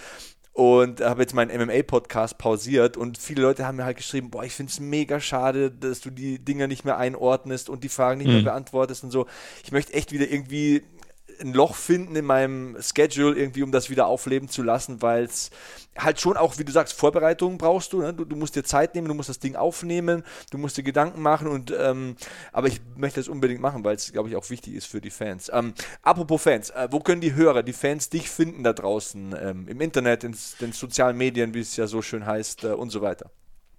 und 0.54 1.02
habe 1.02 1.22
jetzt 1.22 1.34
meinen 1.34 1.58
MMA-Podcast 1.62 2.38
pausiert 2.38 2.98
und 2.98 3.18
viele 3.18 3.42
Leute 3.42 3.66
haben 3.66 3.78
mir 3.78 3.86
halt 3.86 3.98
geschrieben, 3.98 4.30
boah, 4.30 4.44
ich 4.44 4.54
finde 4.54 4.72
es 4.72 4.80
mega 4.80 5.20
schade, 5.20 5.72
dass 5.72 6.02
du 6.02 6.10
die 6.10 6.40
Dinger 6.40 6.68
nicht 6.68 6.84
mehr 6.84 6.98
einordnest 6.98 7.70
und 7.70 7.84
die 7.84 7.90
Fragen 7.90 8.18
nicht 8.18 8.28
mhm. 8.28 8.34
mehr 8.36 8.44
beantwortest 8.44 9.04
und 9.04 9.12
so. 9.12 9.28
Ich 9.64 9.72
möchte 9.72 9.94
echt 9.94 10.12
wieder 10.12 10.30
irgendwie 10.30 10.84
ein 11.42 11.54
Loch 11.54 11.76
finden 11.76 12.16
in 12.16 12.26
meinem 12.26 12.78
Schedule 12.82 13.36
irgendwie, 13.36 13.64
um 13.64 13.72
das 13.72 13.90
wieder 13.90 14.08
aufleben 14.08 14.50
zu 14.50 14.64
lassen, 14.64 15.02
weil 15.02 15.26
es 15.26 15.50
halt 15.98 16.20
schon 16.20 16.38
auch, 16.38 16.58
wie 16.58 16.64
du 16.64 16.72
sagst, 16.72 16.94
Vorbereitungen 16.94 17.58
brauchst 17.58 17.94
du, 17.94 18.02
ne? 18.02 18.14
du, 18.14 18.26
du. 18.26 18.36
musst 18.36 18.56
dir 18.56 18.64
Zeit 18.64 18.96
nehmen, 18.96 19.08
du 19.08 19.14
musst 19.14 19.30
das 19.30 19.40
Ding 19.40 19.56
aufnehmen, 19.56 20.24
du 20.50 20.58
musst 20.58 20.78
dir 20.78 20.84
Gedanken 20.84 21.22
machen 21.22 21.48
und 21.48 21.74
ähm, 21.78 22.16
aber 22.52 22.68
ich 22.68 22.82
möchte 22.96 23.20
das 23.20 23.28
unbedingt 23.28 23.62
machen, 23.62 23.84
weil 23.84 23.96
es, 23.96 24.12
glaube 24.12 24.30
ich, 24.30 24.36
auch 24.36 24.50
wichtig 24.50 24.76
ist 24.76 24.86
für 24.86 25.02
die 25.02 25.10
Fans. 25.10 25.52
Ähm, 25.54 25.74
apropos 26.02 26.42
Fans, 26.42 26.70
äh, 26.70 26.88
wo 26.92 27.00
können 27.00 27.22
die 27.22 27.34
Hörer, 27.34 27.64
die 27.64 27.74
Fans 27.74 28.10
dich 28.10 28.30
finden 28.30 28.64
da 28.64 28.74
draußen 28.74 29.36
ähm, 29.42 29.68
im 29.68 29.82
Internet, 29.82 30.24
in 30.24 30.36
den 30.62 30.72
sozialen 30.72 31.18
Medien, 31.18 31.54
wie 31.54 31.60
es 31.60 31.76
ja 31.76 31.88
so 31.88 32.02
schön 32.02 32.26
heißt 32.26 32.64
äh, 32.64 32.68
und 32.68 32.90
so 32.90 33.02
weiter? 33.02 33.32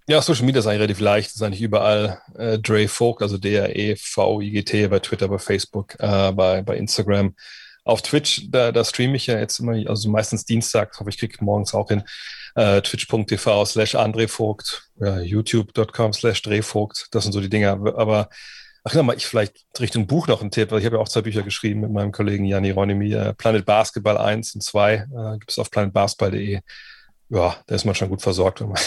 Ja, 0.07 0.21
Social 0.21 0.45
Media 0.45 0.59
ist 0.59 0.67
eigentlich 0.67 0.79
relativ 0.79 0.99
leicht, 0.99 1.29
das 1.29 1.35
ist 1.35 1.41
eigentlich 1.41 1.61
überall 1.61 2.21
äh, 2.35 2.59
Dre 2.59 2.89
Vogt, 2.89 3.21
also 3.21 3.37
D-R-E-V-I-G-T 3.37 4.87
bei 4.87 4.99
Twitter, 4.99 5.29
bei 5.29 5.37
Facebook, 5.37 5.95
äh, 5.99 6.31
bei, 6.33 6.61
bei 6.61 6.75
Instagram. 6.75 7.35
Auf 7.85 8.01
Twitch, 8.01 8.49
da, 8.49 8.71
da 8.71 8.83
streame 8.83 9.15
ich 9.15 9.27
ja 9.27 9.39
jetzt 9.39 9.59
immer, 9.59 9.73
also 9.89 10.09
meistens 10.09 10.45
Dienstag, 10.45 10.97
hoffe 10.99 11.09
ich 11.09 11.17
kriege 11.17 11.43
morgens 11.43 11.73
auch 11.73 11.87
hin, 11.87 12.03
äh, 12.55 12.81
twitch.tv 12.81 13.65
slash 13.65 13.95
André 13.95 14.27
Vogt, 14.27 14.89
ja, 14.99 15.19
youtube.com 15.19 16.13
slash 16.13 16.41
Drehvogt, 16.41 17.07
das 17.11 17.23
sind 17.23 17.33
so 17.33 17.41
die 17.41 17.49
Dinge, 17.49 17.71
aber 17.71 18.29
Ach 18.85 19.01
mal 19.01 19.15
ich 19.15 19.25
vielleicht 19.25 19.65
Richtung 19.79 20.07
Buch 20.07 20.27
noch 20.27 20.41
einen 20.41 20.51
Tipp, 20.51 20.71
weil 20.71 20.79
ich 20.79 20.85
habe 20.85 20.97
ja 20.97 21.01
auch 21.01 21.07
zwei 21.07 21.21
Bücher 21.21 21.41
geschrieben 21.41 21.79
mit 21.79 21.91
meinem 21.91 22.11
Kollegen 22.11 22.43
Jan 22.43 22.65
Hieronymi. 22.65 23.13
Äh, 23.13 23.33
Planet 23.33 23.65
Basketball 23.65 24.17
1 24.17 24.55
und 24.55 24.61
2 24.61 24.93
äh, 24.93 25.37
gibt 25.39 25.51
es 25.51 25.57
auf 25.57 25.71
planetbasketball.de 25.71 26.59
ja, 27.29 27.55
da 27.65 27.75
ist 27.75 27.85
man 27.85 27.95
schon 27.95 28.09
gut 28.09 28.21
versorgt, 28.21 28.61
wenn 28.61 28.69
man 28.69 28.79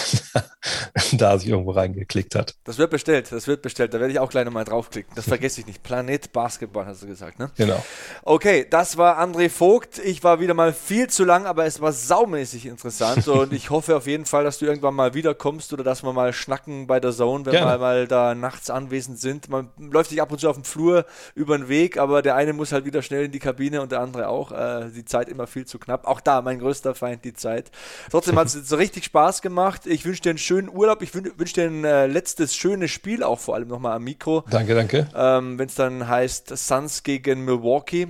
da 1.13 1.37
sich 1.37 1.49
irgendwo 1.49 1.71
reingeklickt 1.71 2.35
hat. 2.35 2.55
Das 2.63 2.77
wird 2.77 2.91
bestellt, 2.91 3.31
das 3.31 3.47
wird 3.47 3.61
bestellt. 3.61 3.93
Da 3.93 3.99
werde 3.99 4.13
ich 4.13 4.19
auch 4.19 4.29
gleich 4.29 4.45
nochmal 4.45 4.63
draufklicken. 4.63 5.13
Das 5.15 5.25
vergesse 5.25 5.59
ich 5.61 5.67
nicht. 5.67 5.83
Planet 5.83 6.31
Basketball 6.31 6.85
hast 6.85 7.03
du 7.03 7.07
gesagt, 7.07 7.39
ne? 7.39 7.51
Genau. 7.57 7.83
Okay, 8.23 8.65
das 8.69 8.97
war 8.97 9.19
André 9.19 9.49
Vogt. 9.49 9.99
Ich 9.99 10.23
war 10.23 10.39
wieder 10.39 10.53
mal 10.53 10.71
viel 10.71 11.07
zu 11.09 11.25
lang, 11.25 11.45
aber 11.45 11.65
es 11.65 11.81
war 11.81 11.91
saumäßig 11.91 12.67
interessant 12.67 13.27
und 13.27 13.51
ich 13.53 13.69
hoffe 13.69 13.97
auf 13.97 14.07
jeden 14.07 14.25
Fall, 14.25 14.43
dass 14.43 14.59
du 14.59 14.65
irgendwann 14.65 14.95
mal 14.95 15.13
wiederkommst 15.13 15.73
oder 15.73 15.83
dass 15.83 16.03
wir 16.03 16.13
mal 16.13 16.31
schnacken 16.31 16.87
bei 16.87 16.99
der 16.99 17.11
Zone, 17.11 17.45
wenn 17.45 17.53
Gerne. 17.53 17.71
wir 17.73 17.77
mal 17.79 18.07
da 18.07 18.33
nachts 18.35 18.69
anwesend 18.69 19.19
sind. 19.19 19.49
Man 19.49 19.69
läuft 19.77 20.11
sich 20.11 20.21
ab 20.21 20.31
und 20.31 20.39
zu 20.39 20.49
auf 20.49 20.55
dem 20.55 20.63
Flur 20.63 21.05
über 21.35 21.57
den 21.57 21.67
Weg, 21.67 21.97
aber 21.97 22.21
der 22.21 22.35
eine 22.35 22.53
muss 22.53 22.71
halt 22.71 22.85
wieder 22.85 23.01
schnell 23.01 23.25
in 23.25 23.31
die 23.31 23.39
Kabine 23.39 23.81
und 23.81 23.91
der 23.91 23.99
andere 23.99 24.29
auch. 24.29 24.51
Äh, 24.51 24.89
die 24.95 25.05
Zeit 25.05 25.27
immer 25.27 25.47
viel 25.47 25.65
zu 25.65 25.79
knapp. 25.79 26.07
Auch 26.07 26.21
da 26.21 26.41
mein 26.41 26.59
größter 26.59 26.95
Feind, 26.95 27.25
die 27.25 27.33
Zeit. 27.33 27.71
Trotzdem 28.09 28.26
hat 28.35 28.47
es 28.47 28.53
so 28.53 28.75
richtig 28.75 29.05
Spaß 29.05 29.41
gemacht. 29.41 29.85
Ich 29.85 30.05
wünsche 30.05 30.21
dir 30.21 30.31
einen 30.31 30.39
schönen 30.39 30.69
Urlaub. 30.69 31.01
Ich 31.01 31.13
wünsche 31.13 31.53
dir 31.53 31.65
ein 31.65 31.85
äh, 31.85 32.07
letztes 32.07 32.55
schönes 32.55 32.91
Spiel 32.91 33.23
auch 33.23 33.39
vor 33.39 33.55
allem 33.55 33.67
nochmal 33.67 33.95
am 33.95 34.03
Mikro. 34.03 34.43
Danke, 34.49 34.75
danke. 34.75 35.07
Ähm, 35.15 35.57
Wenn 35.57 35.67
es 35.67 35.75
dann 35.75 36.07
heißt 36.07 36.57
Suns 36.57 37.03
gegen 37.03 37.45
Milwaukee. 37.45 38.07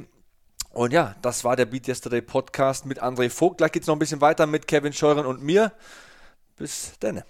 Und 0.72 0.94
ja, 0.94 1.16
das 1.22 1.44
war 1.44 1.56
der 1.56 1.66
Beat 1.66 1.88
Yesterday 1.88 2.22
Podcast 2.22 2.86
mit 2.86 3.02
André 3.02 3.30
Vogt. 3.30 3.58
Gleich 3.58 3.72
geht 3.72 3.84
es 3.84 3.88
noch 3.88 3.96
ein 3.96 4.00
bisschen 4.00 4.22
weiter 4.22 4.46
mit 4.46 4.68
Kevin 4.68 4.94
Scheuren 4.94 5.26
und 5.26 5.44
mir. 5.44 5.72
Bis 6.56 6.94
dann. 7.00 7.24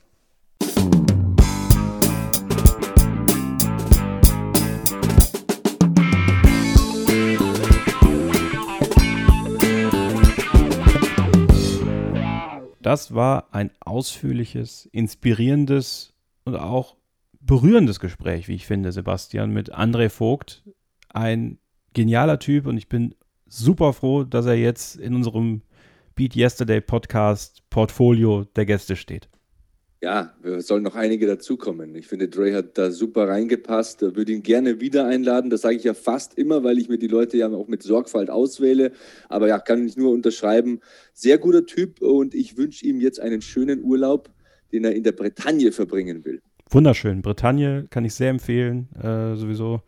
Das 12.88 13.14
war 13.14 13.50
ein 13.52 13.72
ausführliches, 13.82 14.88
inspirierendes 14.94 16.14
und 16.46 16.56
auch 16.56 16.96
berührendes 17.42 18.00
Gespräch, 18.00 18.48
wie 18.48 18.56
ich 18.56 18.66
finde, 18.66 18.94
Sebastian, 18.94 19.52
mit 19.52 19.76
André 19.76 20.08
Vogt. 20.08 20.64
Ein 21.10 21.60
genialer 21.94 22.40
Typ 22.40 22.66
und 22.66 22.78
ich 22.78 22.88
bin 22.88 23.14
super 23.46 23.92
froh, 23.92 24.24
dass 24.24 24.46
er 24.46 24.56
jetzt 24.56 24.96
in 24.96 25.16
unserem 25.16 25.64
Beat 26.16 26.38
Yesterday 26.38 26.80
Podcast 26.80 27.62
Portfolio 27.70 28.46
der 28.56 28.66
Gäste 28.66 28.96
steht. 28.96 29.28
Ja, 30.00 30.36
es 30.44 30.68
sollen 30.68 30.84
noch 30.84 30.96
einige 30.96 31.26
dazukommen. 31.26 31.96
Ich 31.96 32.08
finde, 32.08 32.28
Dre 32.28 32.54
hat 32.54 32.78
da 32.78 32.92
super 32.92 33.28
reingepasst. 33.28 34.04
Würde 34.04 34.32
ihn 34.32 34.44
gerne 34.44 34.80
wieder 34.80 35.08
einladen. 35.08 35.50
Das 35.50 35.62
sage 35.62 35.76
ich 35.76 35.84
ja 35.84 35.96
fast 35.96 36.38
immer, 36.38 36.64
weil 36.64 36.78
ich 36.78 36.88
mir 36.88 37.00
die 37.00 37.08
Leute 37.08 37.38
ja 37.38 37.50
auch 37.50 37.68
mit 37.68 37.82
Sorgfalt 37.82 38.30
auswähle. 38.30 38.92
Aber 39.28 39.48
ja, 39.48 39.58
kann 39.58 39.88
ich 39.88 39.98
nur 39.98 40.12
unterschreiben. 40.12 40.82
Sehr 41.14 41.40
guter 41.40 41.66
Typ 41.66 42.02
und 42.02 42.36
ich 42.36 42.58
wünsche 42.58 42.86
ihm 42.86 43.02
jetzt 43.02 43.20
einen 43.20 43.42
schönen 43.42 43.84
Urlaub, 43.84 44.30
den 44.72 44.84
er 44.84 44.94
in 44.94 45.04
der 45.04 45.14
Bretagne 45.14 45.72
verbringen 45.72 46.24
will. 46.26 46.42
Wunderschön. 46.70 47.24
Bretagne 47.24 47.88
kann 47.90 48.06
ich 48.06 48.14
sehr 48.14 48.30
empfehlen. 48.30 48.90
Äh, 49.02 49.36
sowieso. 49.36 49.82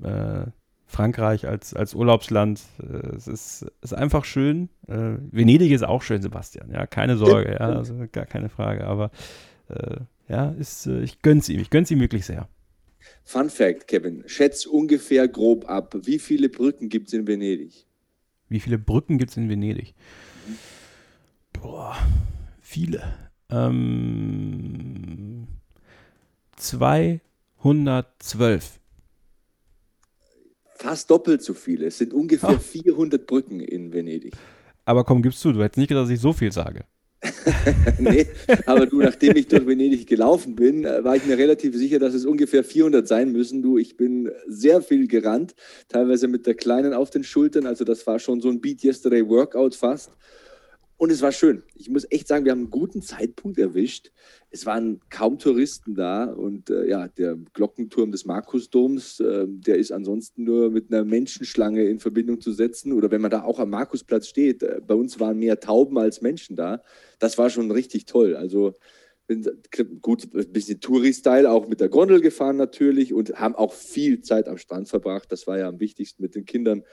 Äh, 0.00 0.46
Frankreich 0.94 1.46
als, 1.46 1.74
als 1.74 1.94
Urlaubsland. 1.94 2.62
Äh, 2.80 3.16
es 3.16 3.26
ist, 3.26 3.66
ist 3.82 3.94
einfach 3.94 4.24
schön. 4.24 4.68
Äh, 4.86 5.16
Venedig 5.32 5.72
ist 5.72 5.82
auch 5.82 6.02
schön, 6.02 6.22
Sebastian. 6.22 6.70
Ja, 6.70 6.86
keine 6.86 7.16
Sorge, 7.16 7.50
ja, 7.52 7.58
also 7.58 8.06
gar 8.12 8.26
keine 8.26 8.48
Frage. 8.48 8.86
Aber 8.86 9.10
äh, 9.68 9.96
ja, 10.28 10.52
ist, 10.52 10.86
äh, 10.86 11.02
ich 11.02 11.20
gönn's 11.20 11.48
ihm. 11.48 11.58
Ich 11.60 11.70
gönn's 11.70 11.90
ihm 11.90 11.98
wirklich 12.00 12.24
sehr. 12.24 12.48
Fun 13.24 13.50
Fact, 13.50 13.88
Kevin. 13.88 14.22
Schätz 14.26 14.66
ungefähr 14.66 15.26
grob 15.26 15.68
ab, 15.68 15.96
wie 16.04 16.20
viele 16.20 16.48
Brücken 16.48 16.88
gibt 16.88 17.08
es 17.08 17.12
in 17.12 17.26
Venedig? 17.26 17.86
Wie 18.48 18.60
viele 18.60 18.78
Brücken 18.78 19.18
gibt 19.18 19.32
es 19.32 19.36
in 19.36 19.48
Venedig? 19.48 19.94
Boah, 21.52 21.96
viele. 22.60 23.02
Ähm, 23.50 25.48
212 26.56 28.78
fast 30.84 31.10
doppelt 31.10 31.42
so 31.42 31.54
viele. 31.54 31.86
Es 31.86 31.98
sind 31.98 32.12
ungefähr 32.12 32.56
oh. 32.56 32.58
400 32.58 33.26
Brücken 33.26 33.60
in 33.60 33.92
Venedig. 33.92 34.34
Aber 34.84 35.02
komm, 35.04 35.22
gibst 35.22 35.42
du, 35.44 35.52
du 35.52 35.62
hättest 35.62 35.78
nicht 35.78 35.88
gedacht, 35.88 36.04
dass 36.04 36.10
ich 36.10 36.20
so 36.20 36.34
viel 36.34 36.52
sage. 36.52 36.84
nee, 37.98 38.26
aber 38.66 38.84
du, 38.84 39.00
nachdem 39.00 39.34
ich 39.36 39.48
durch 39.48 39.66
Venedig 39.66 40.06
gelaufen 40.06 40.54
bin, 40.54 40.84
äh, 40.84 41.02
war 41.02 41.16
ich 41.16 41.24
mir 41.24 41.38
relativ 41.38 41.74
sicher, 41.74 41.98
dass 41.98 42.12
es 42.12 42.26
ungefähr 42.26 42.62
400 42.62 43.08
sein 43.08 43.32
müssen. 43.32 43.62
Du, 43.62 43.78
ich 43.78 43.96
bin 43.96 44.30
sehr 44.46 44.82
viel 44.82 45.08
gerannt, 45.08 45.54
teilweise 45.88 46.28
mit 46.28 46.46
der 46.46 46.52
Kleinen 46.52 46.92
auf 46.92 47.08
den 47.08 47.24
Schultern. 47.24 47.64
Also 47.64 47.84
das 47.84 48.06
war 48.06 48.18
schon 48.18 48.42
so 48.42 48.50
ein 48.50 48.60
Beat 48.60 48.84
Yesterday 48.84 49.26
Workout 49.26 49.74
fast. 49.74 50.10
Und 50.96 51.10
es 51.10 51.22
war 51.22 51.32
schön. 51.32 51.64
Ich 51.74 51.90
muss 51.90 52.06
echt 52.10 52.28
sagen, 52.28 52.44
wir 52.44 52.52
haben 52.52 52.60
einen 52.60 52.70
guten 52.70 53.02
Zeitpunkt 53.02 53.58
erwischt. 53.58 54.12
Es 54.50 54.64
waren 54.64 55.00
kaum 55.10 55.38
Touristen 55.38 55.94
da 55.96 56.24
und 56.24 56.70
äh, 56.70 56.88
ja, 56.88 57.08
der 57.08 57.36
Glockenturm 57.52 58.12
des 58.12 58.24
Markusdoms, 58.24 59.18
äh, 59.18 59.46
der 59.48 59.76
ist 59.76 59.90
ansonsten 59.90 60.44
nur 60.44 60.70
mit 60.70 60.92
einer 60.92 61.04
Menschenschlange 61.04 61.84
in 61.84 61.98
Verbindung 61.98 62.40
zu 62.40 62.52
setzen. 62.52 62.92
Oder 62.92 63.10
wenn 63.10 63.20
man 63.20 63.32
da 63.32 63.42
auch 63.42 63.58
am 63.58 63.70
Markusplatz 63.70 64.28
steht, 64.28 64.62
äh, 64.62 64.80
bei 64.86 64.94
uns 64.94 65.18
waren 65.18 65.38
mehr 65.38 65.58
Tauben 65.58 65.98
als 65.98 66.22
Menschen 66.22 66.54
da. 66.54 66.80
Das 67.18 67.38
war 67.38 67.50
schon 67.50 67.70
richtig 67.72 68.04
toll. 68.06 68.36
Also 68.36 68.74
gut, 70.02 70.28
ein 70.34 70.52
bisschen 70.52 70.80
Touri-Style, 70.80 71.50
auch 71.50 71.66
mit 71.66 71.80
der 71.80 71.88
Gondel 71.88 72.20
gefahren 72.20 72.56
natürlich 72.56 73.14
und 73.14 73.34
haben 73.34 73.54
auch 73.54 73.72
viel 73.72 74.20
Zeit 74.20 74.48
am 74.48 74.58
Strand 74.58 74.88
verbracht. 74.88 75.32
Das 75.32 75.46
war 75.46 75.58
ja 75.58 75.68
am 75.68 75.80
wichtigsten 75.80 76.22
mit 76.22 76.34
den 76.34 76.44
Kindern 76.44 76.84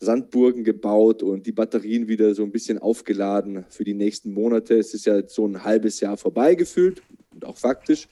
Sandburgen 0.00 0.64
gebaut 0.64 1.22
und 1.22 1.46
die 1.46 1.52
Batterien 1.52 2.08
wieder 2.08 2.34
so 2.34 2.42
ein 2.42 2.52
bisschen 2.52 2.78
aufgeladen 2.78 3.64
für 3.68 3.84
die 3.84 3.94
nächsten 3.94 4.32
Monate. 4.32 4.78
Es 4.78 4.94
ist 4.94 5.06
ja 5.06 5.26
so 5.26 5.46
ein 5.46 5.64
halbes 5.64 6.00
Jahr 6.00 6.16
vorbei 6.16 6.54
gefühlt 6.54 7.02
und 7.32 7.44
auch 7.44 7.56
faktisch. 7.56 8.08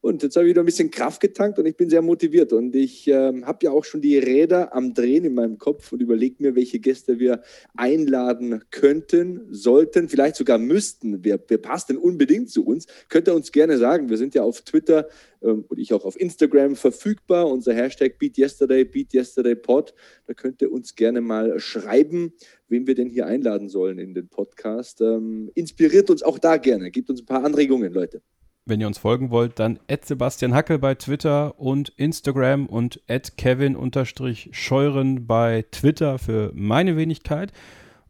Und 0.00 0.22
jetzt 0.22 0.36
habe 0.36 0.46
ich 0.46 0.50
wieder 0.50 0.62
ein 0.62 0.66
bisschen 0.66 0.92
Kraft 0.92 1.20
getankt 1.20 1.58
und 1.58 1.66
ich 1.66 1.76
bin 1.76 1.90
sehr 1.90 2.02
motiviert. 2.02 2.52
Und 2.52 2.76
ich 2.76 3.08
äh, 3.08 3.42
habe 3.42 3.58
ja 3.62 3.72
auch 3.72 3.84
schon 3.84 4.00
die 4.00 4.16
Räder 4.16 4.72
am 4.72 4.94
Drehen 4.94 5.24
in 5.24 5.34
meinem 5.34 5.58
Kopf 5.58 5.90
und 5.92 6.00
überlege 6.00 6.36
mir, 6.38 6.54
welche 6.54 6.78
Gäste 6.78 7.18
wir 7.18 7.42
einladen 7.76 8.62
könnten, 8.70 9.48
sollten, 9.50 10.08
vielleicht 10.08 10.36
sogar 10.36 10.58
müssten. 10.58 11.24
Wer, 11.24 11.40
wer 11.48 11.58
passt 11.58 11.88
denn 11.88 11.96
unbedingt 11.96 12.48
zu 12.48 12.64
uns? 12.64 12.86
Könnt 13.08 13.26
ihr 13.26 13.34
uns 13.34 13.50
gerne 13.50 13.76
sagen. 13.76 14.08
Wir 14.08 14.18
sind 14.18 14.36
ja 14.36 14.44
auf 14.44 14.60
Twitter 14.60 15.08
ähm, 15.42 15.64
und 15.66 15.80
ich 15.80 15.92
auch 15.92 16.04
auf 16.04 16.18
Instagram 16.18 16.76
verfügbar. 16.76 17.48
Unser 17.48 17.74
Hashtag 17.74 18.20
BeatYesterday, 18.20 18.84
BeatYesterdayPod. 18.84 19.94
Da 20.28 20.34
könnt 20.34 20.62
ihr 20.62 20.70
uns 20.70 20.94
gerne 20.94 21.20
mal 21.20 21.58
schreiben, 21.58 22.34
wen 22.68 22.86
wir 22.86 22.94
denn 22.94 23.08
hier 23.08 23.26
einladen 23.26 23.68
sollen 23.68 23.98
in 23.98 24.14
den 24.14 24.28
Podcast. 24.28 25.00
Ähm, 25.00 25.50
inspiriert 25.54 26.08
uns 26.08 26.22
auch 26.22 26.38
da 26.38 26.56
gerne. 26.56 26.92
Gebt 26.92 27.10
uns 27.10 27.20
ein 27.20 27.26
paar 27.26 27.44
Anregungen, 27.44 27.92
Leute. 27.92 28.22
Wenn 28.68 28.82
ihr 28.82 28.86
uns 28.86 28.98
folgen 28.98 29.30
wollt, 29.30 29.58
dann 29.58 29.78
Sebastian 30.02 30.52
Hackel 30.52 30.78
bei 30.78 30.94
Twitter 30.94 31.58
und 31.58 31.88
Instagram 31.96 32.66
und 32.66 33.00
Kevin-Scheuren 33.38 35.26
bei 35.26 35.64
Twitter 35.70 36.18
für 36.18 36.52
meine 36.54 36.98
Wenigkeit. 36.98 37.50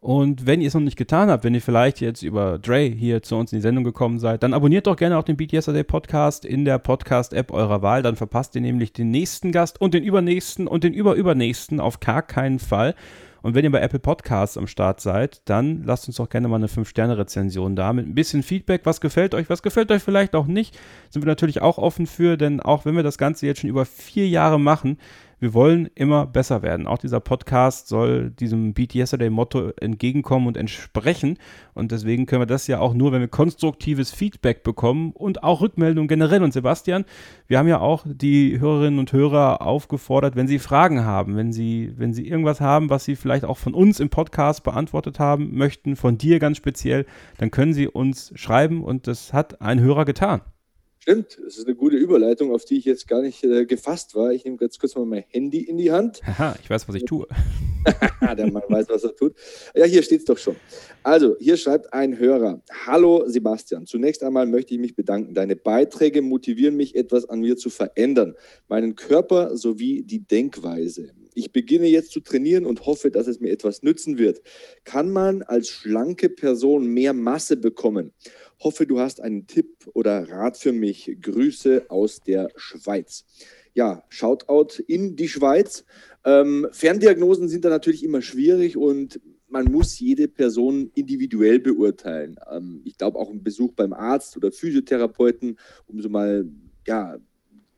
Und 0.01 0.45
wenn 0.45 0.59
ihr 0.59 0.67
es 0.67 0.73
noch 0.73 0.81
nicht 0.81 0.97
getan 0.97 1.29
habt, 1.29 1.45
wenn 1.45 1.53
ihr 1.53 1.61
vielleicht 1.61 2.01
jetzt 2.01 2.23
über 2.23 2.59
Dre 2.59 2.83
hier 2.83 3.21
zu 3.21 3.37
uns 3.37 3.53
in 3.53 3.59
die 3.59 3.61
Sendung 3.61 3.85
gekommen 3.85 4.19
seid, 4.19 4.43
dann 4.43 4.53
abonniert 4.53 4.87
doch 4.87 4.97
gerne 4.97 5.17
auch 5.17 5.23
den 5.23 5.37
Beat 5.37 5.53
Yesterday 5.53 5.85
Podcast 5.85 6.43
in 6.43 6.65
der 6.65 6.77
Podcast-App 6.77 7.51
eurer 7.51 7.81
Wahl. 7.81 8.01
Dann 8.01 8.17
verpasst 8.17 8.53
ihr 8.55 8.61
nämlich 8.61 8.91
den 8.91 9.11
nächsten 9.11 9.53
Gast 9.53 9.79
und 9.79 9.93
den 9.93 10.03
übernächsten 10.03 10.67
und 10.67 10.83
den 10.83 10.93
überübernächsten 10.93 11.79
auf 11.79 12.01
gar 12.01 12.21
keinen 12.21 12.59
Fall. 12.59 12.95
Und 13.41 13.55
wenn 13.55 13.63
ihr 13.63 13.71
bei 13.71 13.81
Apple 13.81 13.99
Podcasts 13.99 14.57
am 14.57 14.67
Start 14.67 15.01
seid, 15.01 15.41
dann 15.45 15.83
lasst 15.83 16.07
uns 16.07 16.17
doch 16.17 16.29
gerne 16.29 16.47
mal 16.47 16.57
eine 16.57 16.67
5-Sterne-Rezension 16.67 17.75
da 17.75 17.93
mit 17.93 18.07
ein 18.07 18.15
bisschen 18.15 18.43
Feedback. 18.43 18.81
Was 18.83 19.01
gefällt 19.01 19.33
euch, 19.33 19.49
was 19.49 19.63
gefällt 19.63 19.91
euch 19.91 20.03
vielleicht 20.03 20.35
auch 20.35 20.47
nicht, 20.47 20.77
sind 21.09 21.23
wir 21.23 21.27
natürlich 21.27 21.61
auch 21.61 21.77
offen 21.77 22.07
für, 22.07 22.37
denn 22.37 22.59
auch 22.59 22.85
wenn 22.85 22.95
wir 22.95 23.03
das 23.03 23.17
Ganze 23.17 23.45
jetzt 23.45 23.61
schon 23.61 23.69
über 23.69 23.85
vier 23.85 24.27
Jahre 24.27 24.59
machen, 24.59 24.97
wir 25.39 25.53
wollen 25.53 25.89
immer 25.95 26.25
besser 26.25 26.61
werden. 26.61 26.87
Auch 26.87 26.97
dieser 26.97 27.19
Podcast 27.19 27.87
soll 27.87 28.29
diesem 28.31 28.73
Beat 28.73 28.93
Yesterday 28.93 29.29
Motto 29.29 29.71
entgegenkommen 29.79 30.47
und 30.47 30.57
entsprechen. 30.57 31.37
Und 31.73 31.91
deswegen 31.91 32.25
können 32.25 32.41
wir 32.41 32.45
das 32.45 32.67
ja 32.67 32.79
auch 32.79 32.93
nur, 32.93 33.11
wenn 33.11 33.21
wir 33.21 33.27
konstruktives 33.27 34.11
Feedback 34.11 34.63
bekommen 34.63 35.11
und 35.11 35.43
auch 35.43 35.61
Rückmeldungen 35.61 36.07
generell. 36.07 36.43
Und 36.43 36.51
Sebastian, 36.51 37.05
wir 37.47 37.57
haben 37.57 37.67
ja 37.67 37.79
auch 37.79 38.05
die 38.05 38.59
Hörerinnen 38.59 38.99
und 38.99 39.13
Hörer 39.13 39.61
aufgefordert, 39.61 40.35
wenn 40.35 40.47
sie 40.47 40.59
Fragen 40.59 41.05
haben, 41.05 41.35
wenn 41.37 41.53
sie, 41.53 41.93
wenn 41.95 42.13
sie 42.13 42.27
irgendwas 42.27 42.59
haben, 42.59 42.89
was 42.89 43.05
sie 43.05 43.15
vielleicht 43.15 43.45
auch 43.45 43.57
von 43.57 43.73
uns 43.73 43.99
im 43.99 44.09
Podcast 44.09 44.63
beantwortet 44.63 45.19
haben 45.19 45.57
möchten, 45.57 45.95
von 45.95 46.17
dir 46.17 46.39
ganz 46.39 46.57
speziell, 46.57 47.05
dann 47.37 47.51
können 47.51 47.73
sie 47.73 47.87
uns 47.87 48.33
schreiben 48.35 48.83
und 48.83 49.07
das 49.07 49.33
hat 49.33 49.61
ein 49.61 49.79
Hörer 49.79 50.05
getan. 50.05 50.41
Stimmt, 51.01 51.39
das 51.45 51.57
ist 51.57 51.65
eine 51.65 51.75
gute 51.75 51.95
Überleitung, 51.95 52.51
auf 52.51 52.65
die 52.65 52.77
ich 52.77 52.83
jetzt 52.83 53.07
gar 53.07 53.21
nicht 53.21 53.41
äh, 53.45 53.65
gefasst 53.65 54.15
war. 54.15 54.33
Ich 54.33 54.43
nehme 54.43 54.57
jetzt 54.59 54.81
kurz 54.81 54.95
mal 54.95 55.05
mein 55.05 55.23
Handy 55.29 55.59
in 55.59 55.77
die 55.77 55.93
Hand. 55.93 56.21
Haha, 56.25 56.57
ich 56.61 56.69
weiß, 56.69 56.89
was 56.89 56.95
ich 56.95 57.05
tue. 57.05 57.25
Der 58.37 58.51
Mann 58.51 58.63
weiß, 58.67 58.87
was 58.89 59.05
er 59.05 59.15
tut. 59.15 59.33
Ja, 59.73 59.85
hier 59.85 60.03
steht 60.03 60.19
es 60.19 60.25
doch 60.25 60.37
schon. 60.37 60.57
Also, 61.01 61.37
hier 61.39 61.55
schreibt 61.55 61.93
ein 61.93 62.19
Hörer. 62.19 62.61
Hallo 62.85 63.23
Sebastian, 63.27 63.85
zunächst 63.85 64.21
einmal 64.23 64.45
möchte 64.45 64.73
ich 64.73 64.79
mich 64.81 64.95
bedanken. 64.95 65.33
Deine 65.33 65.55
Beiträge 65.55 66.21
motivieren 66.21 66.75
mich, 66.75 66.95
etwas 66.95 67.29
an 67.29 67.39
mir 67.39 67.55
zu 67.55 67.69
verändern. 67.69 68.35
Meinen 68.67 68.95
Körper 68.95 69.55
sowie 69.55 70.03
die 70.03 70.27
Denkweise. 70.27 71.13
Ich 71.33 71.53
beginne 71.53 71.87
jetzt 71.87 72.11
zu 72.11 72.19
trainieren 72.19 72.65
und 72.65 72.85
hoffe, 72.85 73.11
dass 73.11 73.27
es 73.27 73.39
mir 73.39 73.51
etwas 73.51 73.81
nützen 73.81 74.17
wird. 74.17 74.41
Kann 74.83 75.09
man 75.09 75.41
als 75.41 75.69
schlanke 75.69 76.27
Person 76.27 76.87
mehr 76.87 77.13
Masse 77.13 77.55
bekommen? 77.55 78.11
Hoffe, 78.61 78.85
du 78.85 78.99
hast 78.99 79.21
einen 79.21 79.47
Tipp 79.47 79.89
oder 79.93 80.29
Rat 80.29 80.57
für 80.57 80.73
mich. 80.73 81.15
Grüße 81.21 81.85
aus 81.89 82.19
der 82.19 82.49
Schweiz. 82.57 83.25
Ja, 83.73 84.03
Shoutout 84.09 84.81
in 84.85 85.15
die 85.15 85.29
Schweiz. 85.29 85.85
Ähm, 86.25 86.67
Ferndiagnosen 86.71 87.47
sind 87.47 87.63
da 87.63 87.69
natürlich 87.69 88.03
immer 88.03 88.21
schwierig 88.21 88.75
und 88.75 89.21
man 89.47 89.71
muss 89.71 89.99
jede 89.99 90.27
Person 90.27 90.91
individuell 90.93 91.59
beurteilen. 91.59 92.37
Ähm, 92.51 92.81
ich 92.83 92.97
glaube 92.97 93.17
auch 93.17 93.29
ein 93.29 93.43
Besuch 93.43 93.73
beim 93.73 93.93
Arzt 93.93 94.35
oder 94.35 94.51
Physiotherapeuten, 94.51 95.57
um 95.87 96.01
so 96.01 96.09
mal 96.09 96.45
ja, 96.85 97.17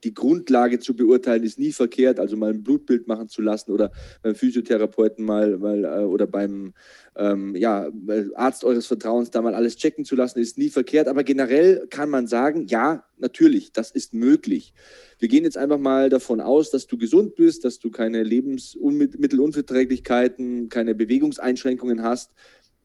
die 0.03 0.13
Grundlage 0.13 0.79
zu 0.79 0.95
beurteilen 0.95 1.43
ist 1.43 1.59
nie 1.59 1.71
verkehrt, 1.71 2.19
also 2.19 2.35
mal 2.35 2.51
ein 2.51 2.63
Blutbild 2.63 3.07
machen 3.07 3.29
zu 3.29 3.41
lassen 3.41 3.71
oder 3.71 3.91
beim 4.21 4.35
Physiotherapeuten 4.35 5.23
mal, 5.25 5.57
mal 5.57 5.85
äh, 5.85 6.03
oder 6.03 6.27
beim 6.27 6.73
ähm, 7.15 7.55
ja, 7.55 7.89
Arzt 8.35 8.63
eures 8.63 8.85
Vertrauens 8.87 9.31
da 9.31 9.41
mal 9.41 9.55
alles 9.55 9.75
checken 9.75 10.05
zu 10.05 10.15
lassen, 10.15 10.39
ist 10.39 10.57
nie 10.57 10.69
verkehrt. 10.69 11.07
Aber 11.07 11.23
generell 11.23 11.87
kann 11.89 12.09
man 12.09 12.27
sagen, 12.27 12.67
ja, 12.67 13.05
natürlich, 13.17 13.73
das 13.73 13.91
ist 13.91 14.13
möglich. 14.13 14.73
Wir 15.19 15.27
gehen 15.27 15.43
jetzt 15.43 15.57
einfach 15.57 15.77
mal 15.77 16.09
davon 16.09 16.39
aus, 16.41 16.71
dass 16.71 16.87
du 16.87 16.97
gesund 16.97 17.35
bist, 17.35 17.65
dass 17.65 17.79
du 17.79 17.91
keine 17.91 18.23
Lebensmittelunverträglichkeiten, 18.23 20.69
keine 20.69 20.95
Bewegungseinschränkungen 20.95 22.01
hast. 22.01 22.31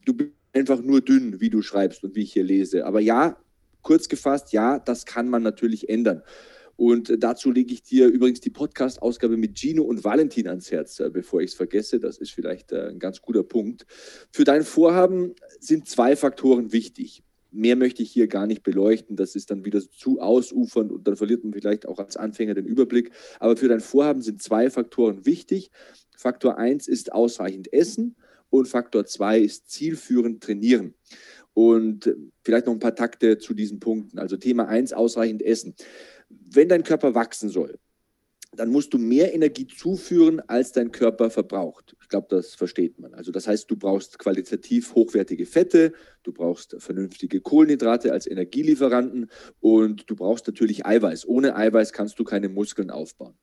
Du 0.05 0.13
bist 0.13 0.31
einfach 0.53 0.81
nur 0.81 0.99
dünn, 1.01 1.39
wie 1.39 1.49
du 1.49 1.61
schreibst 1.61 2.03
und 2.03 2.15
wie 2.15 2.23
ich 2.23 2.33
hier 2.33 2.43
lese. 2.43 2.85
Aber 2.85 2.99
ja, 2.99 3.37
kurz 3.81 4.09
gefasst, 4.09 4.51
ja, 4.53 4.79
das 4.79 5.05
kann 5.05 5.29
man 5.29 5.43
natürlich 5.43 5.89
ändern. 5.89 6.23
Und 6.77 7.11
dazu 7.23 7.51
lege 7.51 7.73
ich 7.73 7.81
dir 7.81 8.07
übrigens 8.07 8.39
die 8.39 8.51
Podcast-Ausgabe 8.51 9.35
mit 9.35 9.57
Gino 9.57 9.83
und 9.83 10.03
Valentin 10.03 10.47
ans 10.47 10.71
Herz, 10.71 10.99
äh, 10.99 11.09
bevor 11.09 11.41
ich 11.41 11.51
es 11.51 11.55
vergesse. 11.55 11.99
Das 11.99 12.19
ist 12.19 12.31
vielleicht 12.31 12.71
äh, 12.71 12.89
ein 12.89 12.99
ganz 12.99 13.19
guter 13.19 13.43
Punkt. 13.43 13.87
Für 14.31 14.43
dein 14.43 14.63
Vorhaben 14.63 15.33
sind 15.59 15.89
zwei 15.89 16.15
Faktoren 16.15 16.71
wichtig. 16.71 17.23
Mehr 17.49 17.75
möchte 17.75 18.03
ich 18.03 18.11
hier 18.11 18.27
gar 18.27 18.45
nicht 18.45 18.61
beleuchten. 18.61 19.15
Das 19.15 19.35
ist 19.35 19.49
dann 19.49 19.65
wieder 19.65 19.81
zu 19.81 20.19
ausufernd 20.21 20.91
und 20.91 21.07
dann 21.07 21.17
verliert 21.17 21.43
man 21.43 21.53
vielleicht 21.53 21.87
auch 21.87 21.97
als 21.97 22.15
Anfänger 22.15 22.53
den 22.53 22.65
Überblick. 22.65 23.09
Aber 23.39 23.57
für 23.57 23.67
dein 23.67 23.79
Vorhaben 23.79 24.21
sind 24.21 24.43
zwei 24.43 24.69
Faktoren 24.69 25.25
wichtig. 25.25 25.71
Faktor 26.15 26.59
1 26.59 26.87
ist 26.87 27.11
ausreichend 27.11 27.73
Essen 27.73 28.15
und 28.49 28.67
Faktor 28.67 29.05
2 29.05 29.39
ist 29.39 29.71
zielführend 29.71 30.43
trainieren. 30.43 30.93
Und 31.53 32.13
vielleicht 32.43 32.67
noch 32.67 32.73
ein 32.73 32.79
paar 32.79 32.93
Takte 32.93 33.39
zu 33.39 33.55
diesen 33.55 33.79
Punkten. 33.79 34.19
Also 34.19 34.37
Thema 34.37 34.67
1, 34.67 34.93
ausreichend 34.93 35.41
Essen 35.41 35.73
wenn 36.29 36.69
dein 36.69 36.83
Körper 36.83 37.15
wachsen 37.15 37.49
soll, 37.49 37.79
dann 38.53 38.69
musst 38.69 38.93
du 38.93 38.97
mehr 38.97 39.33
Energie 39.33 39.67
zuführen, 39.67 40.41
als 40.47 40.71
dein 40.71 40.91
Körper 40.91 41.29
verbraucht. 41.29 41.95
Ich 42.01 42.07
glaube, 42.07 42.27
das 42.29 42.55
versteht 42.55 42.97
man. 42.99 43.13
Also 43.13 43.31
das 43.31 43.47
heißt, 43.47 43.69
du 43.69 43.75
brauchst 43.75 44.19
qualitativ 44.19 44.95
hochwertige 44.95 45.45
Fette, 45.45 45.93
du 46.23 46.31
brauchst 46.31 46.75
vernünftige 46.79 47.41
Kohlenhydrate 47.41 48.11
als 48.13 48.25
Energielieferanten 48.25 49.29
und 49.59 50.09
du 50.09 50.15
brauchst 50.15 50.47
natürlich 50.47 50.85
Eiweiß. 50.85 51.27
Ohne 51.27 51.55
Eiweiß 51.55 51.91
kannst 51.91 52.19
du 52.19 52.23
keine 52.23 52.49
Muskeln 52.49 52.89
aufbauen. 52.89 53.37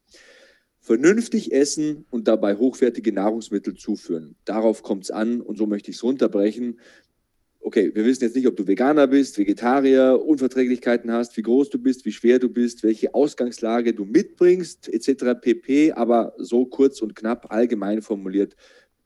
Vernünftig 0.80 1.52
essen 1.52 2.06
und 2.10 2.28
dabei 2.28 2.56
hochwertige 2.56 3.12
Nahrungsmittel 3.12 3.74
zuführen. 3.74 4.36
Darauf 4.44 4.82
kommt 4.82 5.04
es 5.04 5.10
an 5.10 5.40
und 5.40 5.56
so 5.56 5.66
möchte 5.66 5.90
ich 5.90 5.96
es 5.96 6.02
runterbrechen 6.02 6.80
okay, 7.64 7.90
wir 7.94 8.04
wissen 8.04 8.24
jetzt 8.24 8.36
nicht, 8.36 8.46
ob 8.46 8.56
du 8.56 8.66
Veganer 8.66 9.06
bist, 9.06 9.38
Vegetarier, 9.38 10.22
Unverträglichkeiten 10.24 11.10
hast, 11.10 11.36
wie 11.36 11.42
groß 11.42 11.70
du 11.70 11.78
bist, 11.78 12.04
wie 12.04 12.12
schwer 12.12 12.38
du 12.38 12.50
bist, 12.50 12.82
welche 12.82 13.14
Ausgangslage 13.14 13.94
du 13.94 14.04
mitbringst, 14.04 14.88
etc. 14.92 15.40
pp. 15.40 15.92
Aber 15.92 16.34
so 16.36 16.66
kurz 16.66 17.00
und 17.00 17.16
knapp 17.16 17.50
allgemein 17.50 18.02
formuliert, 18.02 18.54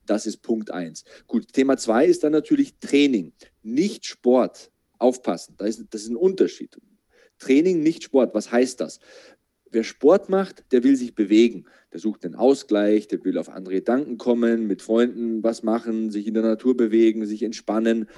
das 0.07 0.27
ist 0.27 0.39
Punkt 0.39 0.73
eins. 0.73 1.05
Gut, 1.27 1.53
Thema 1.53 1.77
zwei 1.77 2.07
ist 2.07 2.25
dann 2.25 2.33
natürlich 2.33 2.79
Training, 2.79 3.33
nicht 3.63 4.07
Sport. 4.07 4.71
Aufpassen, 5.01 5.55
das 5.59 5.79
ist, 5.79 5.87
das 5.91 6.03
ist 6.03 6.11
ein 6.11 6.17
Unterschied. 6.17 6.77
Training, 7.39 7.85
nicht 7.85 8.03
Sport, 8.03 8.35
was 8.35 8.51
heißt 8.51 8.81
das? 8.81 8.99
Wer 9.71 9.85
Sport 9.85 10.29
macht, 10.29 10.65
der 10.73 10.83
will 10.83 10.97
sich 10.97 11.15
bewegen. 11.15 11.67
Der 11.93 12.01
sucht 12.01 12.25
einen 12.25 12.35
Ausgleich, 12.35 13.07
der 13.07 13.23
will 13.25 13.39
auf 13.39 13.49
andere 13.49 13.75
Gedanken 13.75 14.19
kommen, 14.19 14.67
mit 14.67 14.83
Freunden 14.83 15.45
was 15.45 15.63
machen, 15.63 16.11
sich 16.11 16.27
in 16.27 16.35
der 16.35 16.43
Natur 16.43 16.77
bewegen, 16.77 17.27
sich 17.27 17.45
entspannen. 17.45 18.09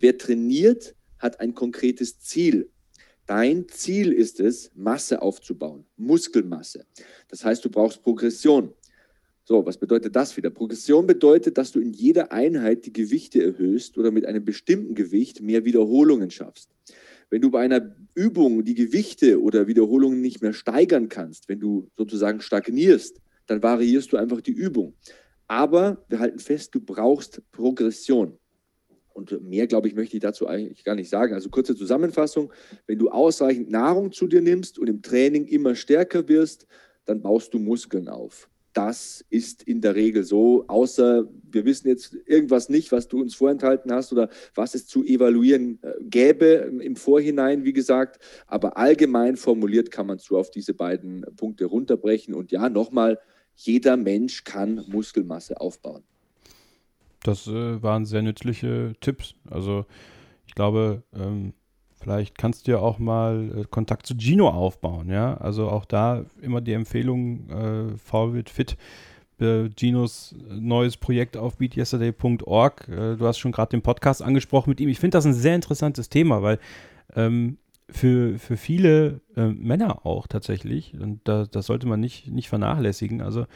Wer 0.00 0.16
trainiert, 0.16 0.96
hat 1.18 1.40
ein 1.40 1.54
konkretes 1.54 2.18
Ziel. 2.20 2.70
Dein 3.26 3.68
Ziel 3.68 4.12
ist 4.12 4.40
es, 4.40 4.70
Masse 4.74 5.20
aufzubauen, 5.20 5.84
Muskelmasse. 5.96 6.86
Das 7.28 7.44
heißt, 7.44 7.64
du 7.64 7.70
brauchst 7.70 8.02
Progression. 8.02 8.72
So, 9.44 9.64
was 9.66 9.76
bedeutet 9.76 10.16
das 10.16 10.36
wieder? 10.36 10.48
Progression 10.48 11.06
bedeutet, 11.06 11.58
dass 11.58 11.70
du 11.70 11.80
in 11.80 11.92
jeder 11.92 12.32
Einheit 12.32 12.86
die 12.86 12.92
Gewichte 12.92 13.42
erhöhst 13.42 13.98
oder 13.98 14.10
mit 14.10 14.24
einem 14.24 14.44
bestimmten 14.44 14.94
Gewicht 14.94 15.42
mehr 15.42 15.64
Wiederholungen 15.64 16.30
schaffst. 16.30 16.70
Wenn 17.28 17.42
du 17.42 17.50
bei 17.50 17.60
einer 17.60 17.94
Übung 18.14 18.64
die 18.64 18.74
Gewichte 18.74 19.40
oder 19.40 19.66
Wiederholungen 19.66 20.20
nicht 20.20 20.40
mehr 20.40 20.52
steigern 20.52 21.08
kannst, 21.08 21.48
wenn 21.48 21.60
du 21.60 21.88
sozusagen 21.96 22.40
stagnierst, 22.40 23.20
dann 23.46 23.62
variierst 23.62 24.12
du 24.12 24.16
einfach 24.16 24.40
die 24.40 24.52
Übung. 24.52 24.94
Aber 25.46 26.04
wir 26.08 26.20
halten 26.20 26.38
fest, 26.38 26.74
du 26.74 26.80
brauchst 26.80 27.42
Progression. 27.52 28.39
Und 29.20 29.42
mehr, 29.42 29.66
glaube 29.66 29.86
ich, 29.86 29.94
möchte 29.94 30.16
ich 30.16 30.22
dazu 30.22 30.46
eigentlich 30.46 30.82
gar 30.82 30.94
nicht 30.94 31.10
sagen. 31.10 31.34
Also 31.34 31.50
kurze 31.50 31.76
Zusammenfassung, 31.76 32.52
wenn 32.86 32.98
du 32.98 33.10
ausreichend 33.10 33.70
Nahrung 33.70 34.12
zu 34.12 34.26
dir 34.26 34.40
nimmst 34.40 34.78
und 34.78 34.88
im 34.88 35.02
Training 35.02 35.46
immer 35.46 35.74
stärker 35.74 36.26
wirst, 36.28 36.66
dann 37.04 37.20
baust 37.20 37.52
du 37.52 37.58
Muskeln 37.58 38.08
auf. 38.08 38.48
Das 38.72 39.24
ist 39.28 39.64
in 39.64 39.80
der 39.80 39.94
Regel 39.96 40.22
so, 40.22 40.64
außer 40.68 41.28
wir 41.42 41.64
wissen 41.66 41.88
jetzt 41.88 42.16
irgendwas 42.24 42.68
nicht, 42.68 42.92
was 42.92 43.08
du 43.08 43.20
uns 43.20 43.34
vorenthalten 43.34 43.92
hast 43.92 44.12
oder 44.12 44.30
was 44.54 44.74
es 44.74 44.86
zu 44.86 45.04
evaluieren 45.04 45.80
äh, 45.82 45.92
gäbe 46.00 46.72
im 46.80 46.96
Vorhinein, 46.96 47.64
wie 47.64 47.72
gesagt. 47.72 48.22
Aber 48.46 48.78
allgemein 48.78 49.36
formuliert 49.36 49.90
kann 49.90 50.06
man 50.06 50.18
so 50.18 50.38
auf 50.38 50.50
diese 50.50 50.72
beiden 50.72 51.26
Punkte 51.36 51.66
runterbrechen. 51.66 52.32
Und 52.32 52.52
ja, 52.52 52.70
nochmal, 52.70 53.18
jeder 53.54 53.98
Mensch 53.98 54.44
kann 54.44 54.84
Muskelmasse 54.88 55.60
aufbauen. 55.60 56.04
Das 57.22 57.46
äh, 57.46 57.82
waren 57.82 58.04
sehr 58.04 58.22
nützliche 58.22 58.94
Tipps. 59.00 59.34
Also 59.48 59.84
ich 60.46 60.54
glaube, 60.54 61.02
ähm, 61.14 61.52
vielleicht 62.00 62.38
kannst 62.38 62.66
du 62.66 62.72
ja 62.72 62.78
auch 62.78 62.98
mal 62.98 63.60
äh, 63.60 63.64
Kontakt 63.70 64.06
zu 64.06 64.14
Gino 64.16 64.48
aufbauen, 64.48 65.10
ja. 65.10 65.36
Also 65.36 65.68
auch 65.68 65.84
da 65.84 66.24
immer 66.40 66.60
die 66.60 66.72
Empfehlung, 66.72 67.48
äh, 67.50 68.32
wird 68.32 68.50
fit. 68.50 68.76
Äh, 69.38 69.70
Ginos 69.70 70.34
neues 70.50 70.96
Projekt 70.96 71.36
auf 71.36 71.56
beatyesterday.org. 71.56 72.88
Äh, 72.88 73.16
du 73.16 73.26
hast 73.26 73.38
schon 73.38 73.52
gerade 73.52 73.70
den 73.70 73.82
Podcast 73.82 74.22
angesprochen 74.22 74.70
mit 74.70 74.80
ihm. 74.80 74.88
Ich 74.88 75.00
finde 75.00 75.16
das 75.16 75.26
ein 75.26 75.34
sehr 75.34 75.54
interessantes 75.54 76.08
Thema, 76.08 76.42
weil 76.42 76.58
ähm, 77.16 77.58
für, 77.88 78.38
für 78.38 78.56
viele 78.56 79.20
äh, 79.36 79.46
Männer 79.46 80.06
auch 80.06 80.26
tatsächlich, 80.26 80.94
und 80.98 81.20
da, 81.24 81.44
das 81.44 81.66
sollte 81.66 81.86
man 81.86 82.00
nicht, 82.00 82.28
nicht 82.28 82.48
vernachlässigen, 82.48 83.20
also 83.20 83.46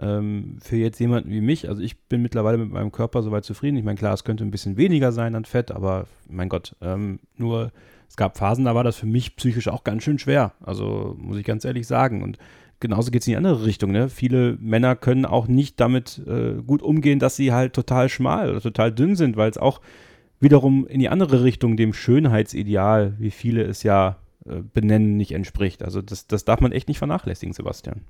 ähm, 0.00 0.56
für 0.60 0.76
jetzt 0.76 0.98
jemanden 0.98 1.30
wie 1.30 1.40
mich, 1.40 1.68
also 1.68 1.82
ich 1.82 1.98
bin 2.00 2.22
mittlerweile 2.22 2.58
mit 2.58 2.70
meinem 2.70 2.92
Körper 2.92 3.22
soweit 3.22 3.44
zufrieden. 3.44 3.76
Ich 3.76 3.84
meine, 3.84 3.98
klar, 3.98 4.14
es 4.14 4.24
könnte 4.24 4.44
ein 4.44 4.50
bisschen 4.50 4.76
weniger 4.76 5.12
sein 5.12 5.34
an 5.34 5.44
Fett, 5.44 5.70
aber 5.70 6.06
mein 6.28 6.48
Gott, 6.48 6.76
ähm, 6.80 7.20
nur 7.36 7.72
es 8.08 8.16
gab 8.16 8.36
Phasen, 8.36 8.66
da 8.66 8.74
war 8.74 8.84
das 8.84 8.96
für 8.96 9.06
mich 9.06 9.36
psychisch 9.36 9.68
auch 9.68 9.84
ganz 9.84 10.02
schön 10.02 10.18
schwer. 10.18 10.52
Also 10.60 11.16
muss 11.18 11.38
ich 11.38 11.46
ganz 11.46 11.64
ehrlich 11.64 11.86
sagen. 11.86 12.22
Und 12.22 12.36
genauso 12.78 13.10
geht 13.10 13.22
es 13.22 13.26
in 13.26 13.32
die 13.32 13.36
andere 13.38 13.64
Richtung. 13.64 13.90
Ne? 13.90 14.10
Viele 14.10 14.58
Männer 14.60 14.96
können 14.96 15.24
auch 15.24 15.48
nicht 15.48 15.80
damit 15.80 16.20
äh, 16.26 16.60
gut 16.62 16.82
umgehen, 16.82 17.18
dass 17.18 17.36
sie 17.36 17.52
halt 17.52 17.72
total 17.72 18.10
schmal 18.10 18.50
oder 18.50 18.60
total 18.60 18.92
dünn 18.92 19.16
sind, 19.16 19.38
weil 19.38 19.50
es 19.50 19.56
auch 19.56 19.80
wiederum 20.40 20.86
in 20.86 21.00
die 21.00 21.08
andere 21.08 21.42
Richtung 21.42 21.78
dem 21.78 21.94
Schönheitsideal, 21.94 23.14
wie 23.18 23.30
viele 23.30 23.62
es 23.62 23.82
ja 23.82 24.18
äh, 24.44 24.60
benennen, 24.74 25.16
nicht 25.16 25.32
entspricht. 25.32 25.82
Also 25.82 26.02
das, 26.02 26.26
das 26.26 26.44
darf 26.44 26.60
man 26.60 26.72
echt 26.72 26.88
nicht 26.88 26.98
vernachlässigen, 26.98 27.54
Sebastian 27.54 28.02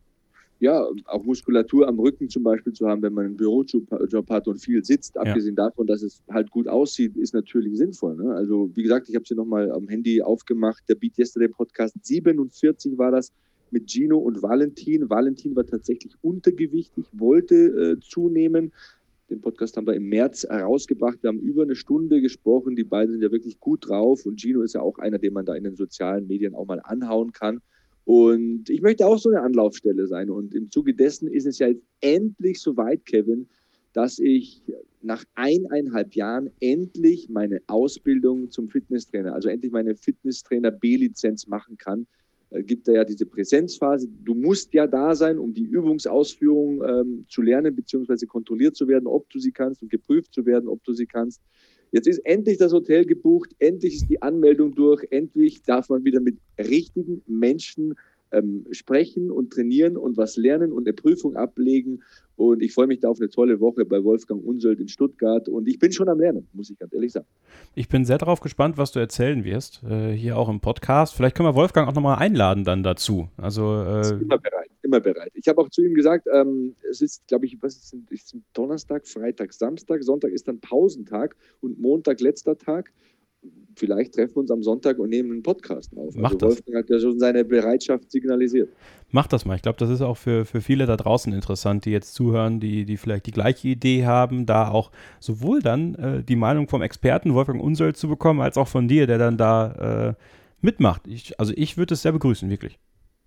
ja, 0.63 0.87
auch 1.07 1.25
Muskulatur 1.25 1.89
am 1.89 1.99
Rücken 1.99 2.29
zum 2.29 2.45
Beispiel 2.45 2.73
zu 2.73 2.87
haben, 2.87 3.03
wenn 3.03 3.13
man 3.13 3.27
einen 3.27 3.37
Bürojob 3.37 4.31
hat 4.31 4.47
und 4.47 4.59
viel 4.59 4.85
sitzt, 4.85 5.17
ja. 5.17 5.23
abgesehen 5.23 5.57
davon, 5.57 5.89
dass 5.89 6.03
es 6.03 6.23
halt 6.31 6.53
gut 6.53 6.69
aussieht, 6.69 7.17
ist 7.17 7.35
natürlich 7.35 7.77
sinnvoll. 7.77 8.15
Ne? 8.15 8.33
Also 8.33 8.71
wie 8.75 8.85
gesagt, 8.85 9.09
ich 9.09 9.17
habe 9.17 9.27
sie 9.27 9.35
nochmal 9.35 9.73
am 9.73 9.89
Handy 9.89 10.23
aufgemacht, 10.23 10.85
der 10.89 10.95
Beat 10.95 11.19
Yesterday 11.19 11.49
Podcast 11.49 11.97
47 12.03 12.97
war 12.97 13.11
das 13.11 13.33
mit 13.73 13.91
Gino 13.91 14.19
und 14.19 14.41
Valentin. 14.41 15.11
Valentin 15.11 15.57
war 15.57 15.67
tatsächlich 15.67 16.15
untergewichtig, 16.23 17.07
wollte 17.13 17.57
äh, 17.57 18.01
zunehmen. 18.01 18.73
Den 19.31 19.41
Podcast 19.41 19.77
haben 19.77 19.89
wir 19.89 19.95
im 19.95 20.09
März 20.09 20.47
herausgebracht. 20.49 21.19
Wir 21.23 21.29
haben 21.29 21.41
über 21.41 21.65
eine 21.65 21.75
Stunde 21.75 22.21
gesprochen. 22.21 22.77
Die 22.77 22.85
beiden 22.85 23.11
sind 23.11 23.23
ja 23.23 23.33
wirklich 23.33 23.59
gut 23.59 23.89
drauf. 23.89 24.27
Und 24.27 24.41
Gino 24.41 24.63
ist 24.63 24.75
ja 24.75 24.81
auch 24.81 24.99
einer, 24.99 25.19
den 25.19 25.33
man 25.33 25.45
da 25.45 25.55
in 25.55 25.65
den 25.65 25.75
sozialen 25.75 26.29
Medien 26.29 26.55
auch 26.55 26.67
mal 26.67 26.81
anhauen 26.85 27.33
kann. 27.33 27.61
Und 28.05 28.69
ich 28.69 28.83
möchte 28.83 29.07
auch 29.07 29.19
so 29.19 29.31
eine 29.31 29.43
Anlaufstelle 29.43 30.07
sein. 30.07 30.31
Und 30.31 30.55
im 30.55 30.71
Zuge 30.71 30.95
dessen 30.95 31.29
ist 31.29 31.47
es 31.47 31.59
ja 31.59 31.69
jetzt 31.69 31.85
endlich 32.01 32.61
so 32.61 32.77
weit, 32.77 33.07
Kevin, 33.07 33.49
dass 33.93 34.19
ich 34.19 34.63
nach 35.03 35.25
eineinhalb 35.35 36.15
Jahren 36.15 36.51
endlich 36.61 37.29
meine 37.29 37.61
Ausbildung 37.67 38.51
zum 38.51 38.69
Fitnesstrainer, 38.69 39.35
also 39.35 39.49
endlich 39.49 39.73
meine 39.73 39.95
Fitnesstrainer 39.95 40.71
B-Lizenz 40.71 41.47
machen 41.47 41.77
kann. 41.77 42.07
Da 42.51 42.61
gibt 42.61 42.87
da 42.87 42.93
ja 42.93 43.05
diese 43.05 43.25
Präsenzphase. 43.25 44.09
Du 44.25 44.35
musst 44.35 44.75
ja 44.75 44.87
da 44.87 45.15
sein, 45.15 45.39
um 45.39 45.55
die 45.55 45.65
Übungsausführung 45.65 46.83
ähm, 46.87 47.25
zu 47.29 47.41
lernen, 47.41 47.75
beziehungsweise 47.75 48.27
kontrolliert 48.27 48.77
zu 48.77 48.89
werden, 48.89 49.07
ob 49.07 49.29
du 49.31 49.39
sie 49.39 49.53
kannst 49.53 49.83
und 49.83 49.91
geprüft 49.91 50.35
zu 50.35 50.45
werden, 50.45 50.69
ob 50.69 50.85
du 50.85 50.93
sie 50.93 51.07
kannst. 51.07 51.41
Jetzt 51.93 52.09
ist 52.09 52.21
endlich 52.25 52.57
das 52.57 52.73
Hotel 52.73 53.05
gebucht, 53.05 53.55
endlich 53.59 53.97
ist 53.97 54.09
die 54.09 54.23
Anmeldung 54.23 54.75
durch, 54.75 55.07
endlich 55.11 55.63
darf 55.63 55.91
man 55.91 56.05
wieder 56.05 56.21
mit 56.21 56.39
richtigen 56.59 57.23
Menschen 57.27 57.95
ähm, 58.33 58.67
sprechen 58.71 59.31
und 59.31 59.53
trainieren 59.53 59.97
und 59.97 60.17
was 60.17 60.37
lernen 60.37 60.73
und 60.73 60.87
eine 60.87 60.95
Prüfung 60.95 61.37
ablegen. 61.37 62.03
Und 62.37 62.63
ich 62.63 62.73
freue 62.73 62.87
mich 62.87 63.01
da 63.01 63.09
auf 63.09 63.21
eine 63.21 63.29
tolle 63.29 63.61
Woche 63.61 63.85
bei 63.85 64.03
Wolfgang 64.03 64.43
Unsold 64.45 64.81
in 64.81 64.89
Stuttgart. 64.89 65.49
Und 65.49 65.69
ich 65.69 65.79
bin 65.79 65.93
schon 65.93 66.09
am 66.09 66.19
Lernen, 66.19 66.49
muss 66.53 66.71
ich 66.71 66.79
ganz 66.79 66.93
ehrlich 66.93 67.13
sagen. 67.13 67.27
Ich 67.75 67.89
bin 67.89 68.05
sehr 68.05 68.19
darauf 68.19 68.41
gespannt, 68.41 68.79
was 68.79 68.91
du 68.91 68.99
erzählen 68.99 69.45
wirst, 69.45 69.83
äh, 69.85 70.13
hier 70.13 70.37
auch 70.37 70.49
im 70.49 70.61
Podcast. 70.61 71.15
Vielleicht 71.15 71.37
können 71.37 71.49
wir 71.49 71.55
Wolfgang 71.55 71.89
auch 71.89 71.95
nochmal 71.95 72.19
einladen 72.19 72.65
dann 72.65 72.83
dazu. 72.83 73.29
Also, 73.37 73.75
äh, 73.75 74.11
immer 74.21 74.39
bereit, 74.39 74.71
immer 74.83 75.01
bereit. 75.01 75.31
Ich 75.35 75.47
habe 75.47 75.61
auch 75.61 75.69
zu 75.69 75.83
ihm 75.83 75.95
gesagt, 75.95 76.27
ähm, 76.33 76.75
es 76.91 77.01
ist, 77.03 77.27
glaube 77.29 77.47
ich, 77.47 77.59
was 77.61 77.77
ist, 77.77 77.97
ist 78.11 78.37
Donnerstag, 78.55 79.07
Freitag, 79.07 79.53
Samstag, 79.53 80.03
Sonntag 80.03 80.33
ist 80.33 80.49
dann 80.49 80.59
Pausentag 80.59 81.37
und 81.61 81.79
Montag 81.79 82.21
letzter 82.21 82.57
Tag 82.57 82.93
vielleicht 83.77 84.15
treffen 84.15 84.37
wir 84.37 84.41
uns 84.41 84.51
am 84.51 84.63
Sonntag 84.63 84.99
und 84.99 85.11
nehmen 85.11 85.33
einen 85.33 85.43
Podcast 85.43 85.97
auf. 85.97 86.15
Also 86.17 86.37
das. 86.37 86.57
Wolfgang 86.57 86.77
hat 86.79 86.91
ja 86.91 87.01
schon 87.01 87.19
seine 87.19 87.45
Bereitschaft 87.45 88.11
signalisiert. 88.11 88.69
Mach 89.11 89.27
das 89.27 89.45
mal. 89.45 89.57
Ich 89.57 89.63
glaube, 89.63 89.79
das 89.79 89.91
ist 89.91 90.01
auch 90.01 90.17
für, 90.17 90.45
für 90.45 90.61
viele 90.61 90.87
da 90.87 90.97
draußen 90.97 91.33
interessant, 91.33 91.85
die 91.85 91.91
jetzt 91.91 92.15
zuhören, 92.15 92.61
die, 92.61 92.85
die 92.85 92.97
vielleicht 92.97 93.27
die 93.27 93.33
gleiche 93.33 93.69
Idee 93.69 94.07
haben, 94.07 94.47
da 94.47 94.69
auch 94.69 94.91
sowohl 95.21 95.61
dann 95.61 95.95
äh, 95.97 96.23
die 96.23 96.37
Meinung 96.37 96.69
vom 96.69 96.83
Experten 96.83 97.35
Wolfgang 97.35 97.63
Unsöld 97.63 97.97
zu 97.97 98.09
bekommen, 98.09 98.41
als 98.41 98.57
auch 98.57 98.69
von 98.69 98.89
dir, 98.89 99.07
der 99.07 99.19
dann 99.19 99.37
da 99.37 100.09
äh, 100.11 100.15
mitmacht. 100.61 101.07
Ich, 101.07 101.39
also 101.39 101.53
ich 101.57 101.77
würde 101.77 101.95
es 101.95 102.03
sehr 102.03 102.13
begrüßen, 102.13 102.49
wirklich. 102.49 102.79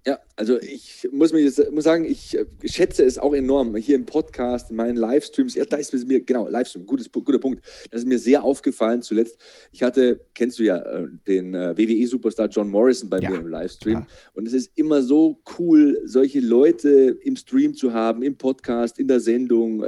Ja, 0.08 0.20
also 0.36 0.62
ich 0.62 1.08
muss, 1.12 1.34
mir 1.34 1.40
jetzt, 1.40 1.72
muss 1.72 1.84
sagen, 1.84 2.06
ich 2.06 2.38
äh, 2.38 2.46
schätze 2.64 3.04
es 3.04 3.18
auch 3.18 3.34
enorm. 3.34 3.76
Hier 3.76 3.96
im 3.96 4.06
Podcast, 4.06 4.70
in 4.70 4.76
meinen 4.76 4.98
Livestreams, 4.98 5.56
ja, 5.56 5.66
da 5.66 5.78
ist 5.78 5.94
mir, 6.08 6.22
genau, 6.22 6.48
Livestream, 6.48 6.86
gutes, 6.86 7.12
guter 7.12 7.40
Punkt. 7.40 7.66
Das 7.90 8.02
ist 8.02 8.08
mir 8.08 8.20
sehr 8.20 8.44
aufgefallen 8.44 9.02
zuletzt. 9.02 9.40
Ich 9.72 9.82
hatte, 9.82 10.22
kennst 10.36 10.60
du 10.60 10.64
ja, 10.64 10.78
äh, 10.78 11.08
den 11.28 11.56
äh, 11.56 11.76
WWE-Superstar 11.76 12.50
John 12.50 12.70
Morrison 12.70 13.10
bei 13.10 13.20
ja, 13.20 13.32
mir 13.32 13.40
im 13.40 13.48
Livestream. 13.48 14.06
Klar. 14.06 14.08
Und 14.34 14.48
es 14.48 14.54
ist 14.54 14.72
immer 14.76 15.02
so 15.02 15.42
cool, 15.58 16.00
solche 16.06 16.40
Leute 16.40 17.18
im 17.24 17.36
Stream 17.36 17.74
zu 17.74 17.92
haben, 17.92 18.22
im 18.22 18.38
Podcast, 18.38 19.00
in 19.00 19.08
der 19.08 19.20
Sendung. 19.20 19.84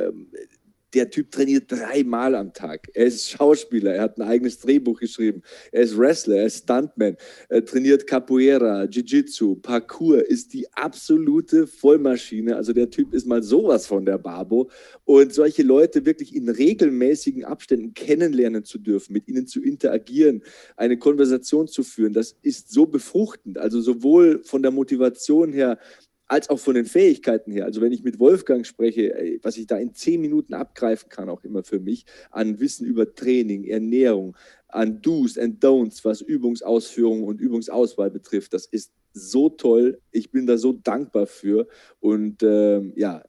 Der 0.94 1.10
Typ 1.10 1.32
trainiert 1.32 1.72
dreimal 1.72 2.34
am 2.36 2.54
Tag. 2.54 2.88
Er 2.94 3.08
ist 3.08 3.30
Schauspieler, 3.30 3.94
er 3.94 4.04
hat 4.04 4.18
ein 4.18 4.22
eigenes 4.22 4.60
Drehbuch 4.60 5.00
geschrieben, 5.00 5.42
er 5.72 5.82
ist 5.82 5.98
Wrestler, 5.98 6.38
er 6.38 6.46
ist 6.46 6.64
Stuntman, 6.64 7.18
er 7.50 7.66
trainiert 7.66 8.08
Capoeira, 8.08 8.86
Jiu-Jitsu, 8.86 9.56
Parkour, 9.56 10.26
ist 10.26 10.54
die 10.54 10.72
absolute 10.74 11.68
Vollmaschine. 11.68 12.56
Also 12.56 12.72
der 12.72 12.90
Typ 12.90 13.14
ist 13.14 13.28
mal 13.28 13.44
sowas 13.44 13.86
von 13.86 14.06
der 14.06 14.18
Babo. 14.18 14.70
Und 15.04 15.34
solche 15.34 15.64
Leute 15.64 16.06
wirklich 16.06 16.36
in 16.36 16.50
regelmäßigen 16.50 17.44
Abständen 17.44 17.94
kennenlernen 17.94 18.64
zu 18.64 18.78
dürfen, 18.78 19.14
mit 19.14 19.28
ihnen 19.28 19.46
zu 19.48 19.62
interagieren, 19.62 20.44
eine 20.78 20.98
Konversation 20.98 21.68
zu 21.68 21.84
führen, 21.84 22.14
das 22.14 22.38
ist 22.42 22.72
so 22.72 22.86
befruchtend. 22.86 23.58
Also 23.58 23.82
sowohl 23.82 24.42
von 24.44 24.62
der 24.62 24.72
Motivation 24.72 25.52
her, 25.52 25.80
als 26.28 26.50
auch 26.50 26.60
von 26.60 26.76
den 26.76 26.86
Fähigkeiten 26.86 27.52
her. 27.52 27.66
Also 27.66 27.82
wenn 27.82 27.92
ich 27.92 28.04
mit 28.04 28.20
Wolfgang 28.20 28.66
spreche, 28.66 29.40
was 29.42 29.58
ich 29.58 29.68
da 29.68 29.78
in 29.78 29.94
zehn 29.94 30.22
Minuten 30.22 30.54
abgreifen 30.54 31.10
kann, 31.10 31.30
auch 31.30 31.44
immer 31.44 31.64
für 31.64 31.80
mich, 31.80 32.06
an 32.32 32.60
Wissen 32.60 32.86
über 32.86 33.14
Training, 33.16 33.64
Ernährung, 33.66 34.36
an 34.68 35.02
Do's 35.02 35.38
and 35.38 35.64
Don'ts, 35.64 36.04
was 36.04 36.22
Übungsausführung 36.22 37.24
und 37.24 37.40
Übungsauswahl 37.40 38.12
betrifft, 38.12 38.54
das 38.54 38.66
ist 38.66 38.92
so 39.14 39.50
toll. 39.50 40.02
Ich 40.12 40.32
bin 40.32 40.46
da 40.46 40.58
so 40.58 40.74
dankbar 40.74 41.28
für 41.28 41.68
und 42.00 42.44
ähm, 42.44 42.94
ja, 42.96 43.24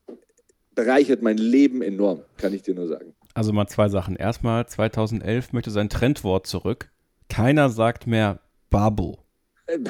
bereichert 0.74 1.22
mein 1.22 1.38
Leben 1.38 1.82
enorm, 1.82 2.22
kann 2.36 2.52
ich 2.52 2.62
dir 2.62 2.74
nur 2.74 2.88
sagen. 2.88 3.14
Also 3.34 3.52
mal 3.52 3.68
zwei 3.68 3.88
Sachen. 3.88 4.16
Erstmal 4.16 4.66
2011 4.66 5.52
möchte 5.52 5.70
sein 5.70 5.88
Trendwort 5.88 6.46
zurück. 6.46 6.90
Keiner 7.28 7.68
sagt 7.70 8.06
mehr 8.06 8.40
Babo. 8.70 9.27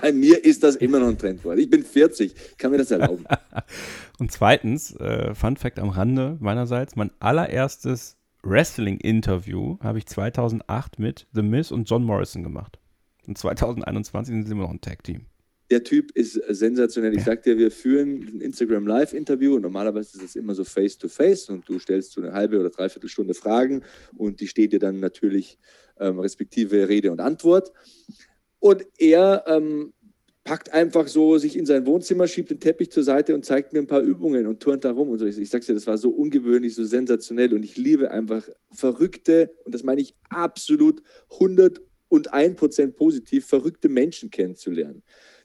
Bei 0.00 0.12
mir 0.12 0.44
ist 0.44 0.64
das 0.64 0.76
immer 0.76 0.98
noch 0.98 1.09
ein 1.09 1.18
Trendwort. 1.18 1.59
Ich 1.59 1.70
bin 1.70 1.84
40, 1.84 2.59
kann 2.59 2.72
mir 2.72 2.78
das 2.78 2.90
erlauben. 2.90 3.24
Und 4.18 4.32
zweitens, 4.32 4.94
äh, 4.96 5.34
Fun 5.34 5.56
Fact 5.56 5.78
am 5.78 5.90
Rande 5.90 6.36
meinerseits, 6.40 6.96
mein 6.96 7.10
allererstes 7.20 8.16
Wrestling-Interview 8.42 9.78
habe 9.80 9.98
ich 9.98 10.06
2008 10.06 10.98
mit 10.98 11.26
The 11.32 11.42
Miz 11.42 11.70
und 11.70 11.88
John 11.88 12.02
Morrison 12.02 12.42
gemacht. 12.42 12.78
Und 13.26 13.38
2021 13.38 14.32
sind 14.32 14.46
sie 14.46 14.52
immer 14.52 14.64
noch 14.64 14.70
ein 14.70 14.80
Tag-Team. 14.80 15.26
Der 15.70 15.84
Typ 15.84 16.12
ist 16.12 16.32
sensationell. 16.48 17.12
Ich 17.12 17.18
ja. 17.18 17.24
sag 17.26 17.42
dir, 17.42 17.59
wir 17.59 17.70
führen 17.70 18.22
ein 18.22 18.40
Instagram 18.40 18.86
Live-Interview 18.86 19.56
und 19.56 19.62
normalerweise 19.62 20.16
ist 20.16 20.24
es 20.24 20.36
immer 20.36 20.55
so 20.55 20.64
face-to-face 20.64 21.48
-face 21.48 21.52
und 21.52 21.68
du 21.68 21.78
stellst 21.78 22.12
so 22.12 22.22
eine 22.22 22.32
halbe 22.32 22.59
oder 22.59 22.70
dreiviertel 22.70 23.10
Stunde 23.10 23.34
Fragen 23.34 23.82
und 24.16 24.40
die 24.40 24.48
steht 24.48 24.72
dir 24.72 24.78
dann 24.78 24.98
natürlich 24.98 25.59
ähm, 26.00 26.18
respektive 26.20 26.88
Rede 26.88 27.12
und 27.12 27.20
Antwort. 27.20 27.72
Und 28.60 28.86
er 28.98 29.44
ähm, 29.47 29.93
packt 30.48 30.72
einfach 30.72 31.09
so 31.09 31.36
sich 31.36 31.56
in 31.56 31.66
sein 31.66 31.85
Wohnzimmer, 31.85 32.26
schiebt 32.26 32.51
den 32.51 32.59
Teppich 32.59 32.90
zur 32.90 33.02
Seite 33.02 33.35
und 33.35 33.44
zeigt 33.44 33.74
mir 33.74 33.80
ein 33.80 33.86
paar 33.86 34.01
Übungen 34.01 34.47
und 34.47 34.60
turnt 34.60 34.85
da 34.85 34.93
rum. 34.93 35.10
Und 35.10 35.18
so. 35.18 35.26
Ich, 35.26 35.39
ich 35.39 35.51
sag's 35.51 35.66
dir, 35.66 35.74
das 35.74 35.86
war 35.86 35.98
so 35.98 36.09
ungewöhnlich, 36.09 36.74
so 36.74 36.85
sensationell. 36.85 37.52
Und 37.52 37.62
ich 37.64 37.76
liebe 37.76 38.10
einfach 38.10 38.48
verrückte, 38.72 39.55
und 39.64 39.74
das 39.74 39.82
meine 39.82 40.01
ich 40.01 40.14
absolut 40.30 41.02
101 41.32 42.56
Prozent 42.56 42.97
positiv, 42.97 43.47
verrückte 43.47 43.90
Menschen 43.90 44.30
kennenzulernen. 44.30 45.02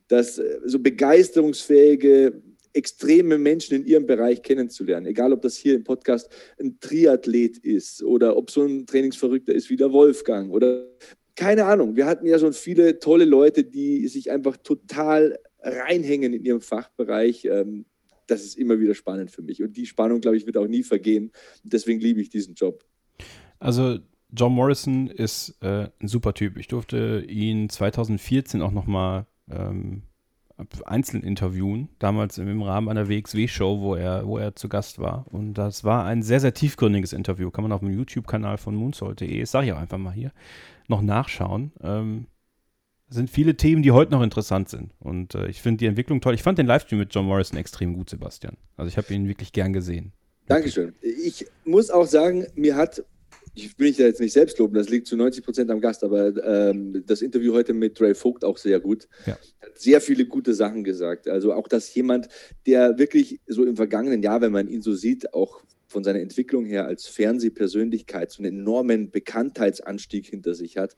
Das 0.07 0.39
äh, 0.39 0.59
so 0.65 0.79
begeisterungsfähige, 0.79 2.41
extreme 2.73 3.37
Menschen 3.37 3.75
in 3.75 3.85
ihrem 3.85 4.05
Bereich 4.05 4.41
kennenzulernen. 4.41 5.05
Egal, 5.05 5.33
ob 5.33 5.41
das 5.41 5.55
hier 5.57 5.75
im 5.75 5.83
Podcast 5.83 6.29
ein 6.59 6.79
Triathlet 6.79 7.57
ist 7.57 8.01
oder 8.03 8.35
ob 8.35 8.49
so 8.49 8.63
ein 8.63 8.85
Trainingsverrückter 8.85 9.53
ist 9.53 9.69
wie 9.69 9.75
der 9.75 9.91
Wolfgang 9.91 10.51
oder 10.51 10.87
keine 11.35 11.65
Ahnung, 11.65 11.95
wir 11.95 12.05
hatten 12.05 12.25
ja 12.25 12.37
schon 12.39 12.53
viele 12.53 12.99
tolle 12.99 13.25
Leute, 13.25 13.63
die 13.63 14.07
sich 14.07 14.31
einfach 14.31 14.57
total 14.57 15.39
reinhängen 15.61 16.33
in 16.33 16.45
ihrem 16.45 16.61
Fachbereich. 16.61 17.45
Ähm, 17.45 17.85
das 18.27 18.43
ist 18.43 18.57
immer 18.57 18.79
wieder 18.79 18.95
spannend 18.95 19.31
für 19.31 19.41
mich. 19.41 19.61
Und 19.61 19.75
die 19.75 19.85
Spannung, 19.85 20.21
glaube 20.21 20.37
ich, 20.37 20.45
wird 20.45 20.57
auch 20.57 20.67
nie 20.67 20.83
vergehen. 20.83 21.31
Deswegen 21.63 21.99
liebe 21.99 22.21
ich 22.21 22.29
diesen 22.29 22.53
Job. 22.53 22.85
Also 23.59 23.99
John 24.31 24.53
Morrison 24.53 25.07
ist 25.07 25.57
äh, 25.61 25.89
ein 25.99 26.07
super 26.07 26.33
Typ. 26.33 26.57
Ich 26.57 26.67
durfte 26.67 27.25
ihn 27.27 27.69
2014 27.69 28.61
auch 28.61 28.71
nochmal 28.71 29.25
ähm, 29.51 30.03
einzeln 30.85 31.23
interviewen, 31.23 31.89
damals 31.99 32.37
im 32.37 32.61
Rahmen 32.61 32.89
einer 32.89 33.09
WXW-Show, 33.09 33.81
wo 33.81 33.95
er, 33.95 34.25
wo 34.25 34.37
er 34.37 34.55
zu 34.55 34.69
Gast 34.69 34.99
war. 34.99 35.25
Und 35.31 35.55
das 35.55 35.83
war 35.83 36.05
ein 36.05 36.21
sehr, 36.21 36.39
sehr 36.39 36.53
tiefgründiges 36.53 37.13
Interview. 37.13 37.51
Kann 37.51 37.63
man 37.63 37.71
auf 37.71 37.81
dem 37.81 37.91
YouTube-Kanal 37.91 38.57
von 38.57 38.75
moonsault.de, 38.75 39.39
das 39.39 39.51
sage 39.51 39.67
ich 39.67 39.73
auch 39.73 39.79
einfach 39.79 39.97
mal 39.97 40.13
hier, 40.13 40.31
noch 40.89 41.01
nachschauen. 41.01 41.71
Ähm, 41.81 42.27
sind 43.09 43.29
viele 43.29 43.55
Themen, 43.55 43.83
die 43.83 43.91
heute 43.91 44.11
noch 44.11 44.23
interessant 44.23 44.69
sind. 44.69 44.91
Und 44.99 45.35
äh, 45.35 45.47
ich 45.47 45.61
finde 45.61 45.79
die 45.79 45.85
Entwicklung 45.85 46.19
toll. 46.21 46.33
Ich 46.33 46.43
fand 46.43 46.57
den 46.57 46.67
Livestream 46.67 46.99
mit 46.99 47.13
John 47.13 47.25
Morrison 47.25 47.57
extrem 47.57 47.93
gut, 47.93 48.09
Sebastian. 48.09 48.57
Also 48.75 48.89
ich 48.89 48.97
habe 48.97 49.13
ihn 49.13 49.27
wirklich 49.27 49.51
gern 49.51 49.73
gesehen. 49.73 50.13
Dankeschön. 50.47 50.93
Ich 51.01 51.45
muss 51.63 51.89
auch 51.89 52.05
sagen, 52.05 52.47
mir 52.55 52.75
hat, 52.75 53.03
ich 53.53 53.77
will 53.79 53.87
mich 53.87 53.97
da 53.97 54.03
jetzt 54.03 54.19
nicht 54.19 54.33
selbst 54.33 54.57
loben, 54.59 54.73
das 54.73 54.89
liegt 54.89 55.07
zu 55.07 55.15
90 55.15 55.43
Prozent 55.43 55.71
am 55.71 55.79
Gast, 55.79 56.03
aber 56.03 56.35
ähm, 56.43 57.03
das 57.05 57.21
Interview 57.21 57.53
heute 57.53 57.73
mit 57.73 57.99
Dre 57.99 58.15
Vogt 58.15 58.43
auch 58.43 58.57
sehr 58.57 58.79
gut. 58.79 59.07
Ja. 59.25 59.37
Hat 59.61 59.77
sehr 59.77 60.01
viele 60.01 60.25
gute 60.25 60.53
Sachen 60.53 60.83
gesagt. 60.83 61.29
Also 61.29 61.53
auch, 61.53 61.67
dass 61.67 61.93
jemand, 61.93 62.27
der 62.65 62.97
wirklich 62.97 63.39
so 63.47 63.63
im 63.63 63.75
vergangenen 63.75 64.21
Jahr, 64.21 64.41
wenn 64.41 64.51
man 64.51 64.67
ihn 64.67 64.81
so 64.81 64.93
sieht, 64.93 65.33
auch 65.33 65.61
von 65.93 66.03
seiner 66.03 66.19
Entwicklung 66.19 66.65
her 66.65 66.85
als 66.85 67.07
Fernsehpersönlichkeit 67.07 68.31
so 68.31 68.43
einen 68.43 68.59
enormen 68.59 69.11
Bekanntheitsanstieg 69.11 70.25
hinter 70.25 70.55
sich 70.55 70.75
hat, 70.77 70.97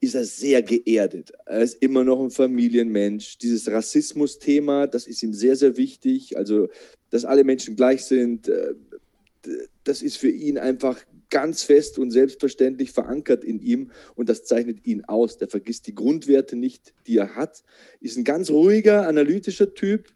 ist 0.00 0.14
er 0.14 0.24
sehr 0.24 0.62
geerdet. 0.62 1.32
Er 1.46 1.60
ist 1.60 1.80
immer 1.82 2.04
noch 2.04 2.20
ein 2.20 2.30
Familienmensch. 2.30 3.38
Dieses 3.38 3.70
Rassismus-Thema, 3.70 4.86
das 4.86 5.06
ist 5.06 5.22
ihm 5.22 5.32
sehr, 5.32 5.56
sehr 5.56 5.78
wichtig. 5.78 6.36
Also, 6.36 6.68
dass 7.10 7.24
alle 7.24 7.44
Menschen 7.44 7.76
gleich 7.76 8.04
sind, 8.04 8.48
äh, 8.48 8.74
das 9.84 10.02
ist 10.02 10.16
für 10.16 10.30
ihn 10.30 10.58
einfach 10.58 10.98
ganz 11.30 11.62
fest 11.62 11.98
und 11.98 12.10
selbstverständlich 12.10 12.92
verankert 12.92 13.44
in 13.44 13.60
ihm 13.60 13.90
und 14.14 14.28
das 14.28 14.44
zeichnet 14.44 14.86
ihn 14.86 15.04
aus. 15.04 15.38
Der 15.38 15.48
vergisst 15.48 15.86
die 15.86 15.94
Grundwerte 15.94 16.56
nicht, 16.56 16.94
die 17.06 17.16
er 17.16 17.34
hat, 17.34 17.62
ist 18.00 18.16
ein 18.16 18.24
ganz 18.24 18.50
ruhiger, 18.50 19.06
analytischer 19.08 19.74
Typ, 19.74 20.13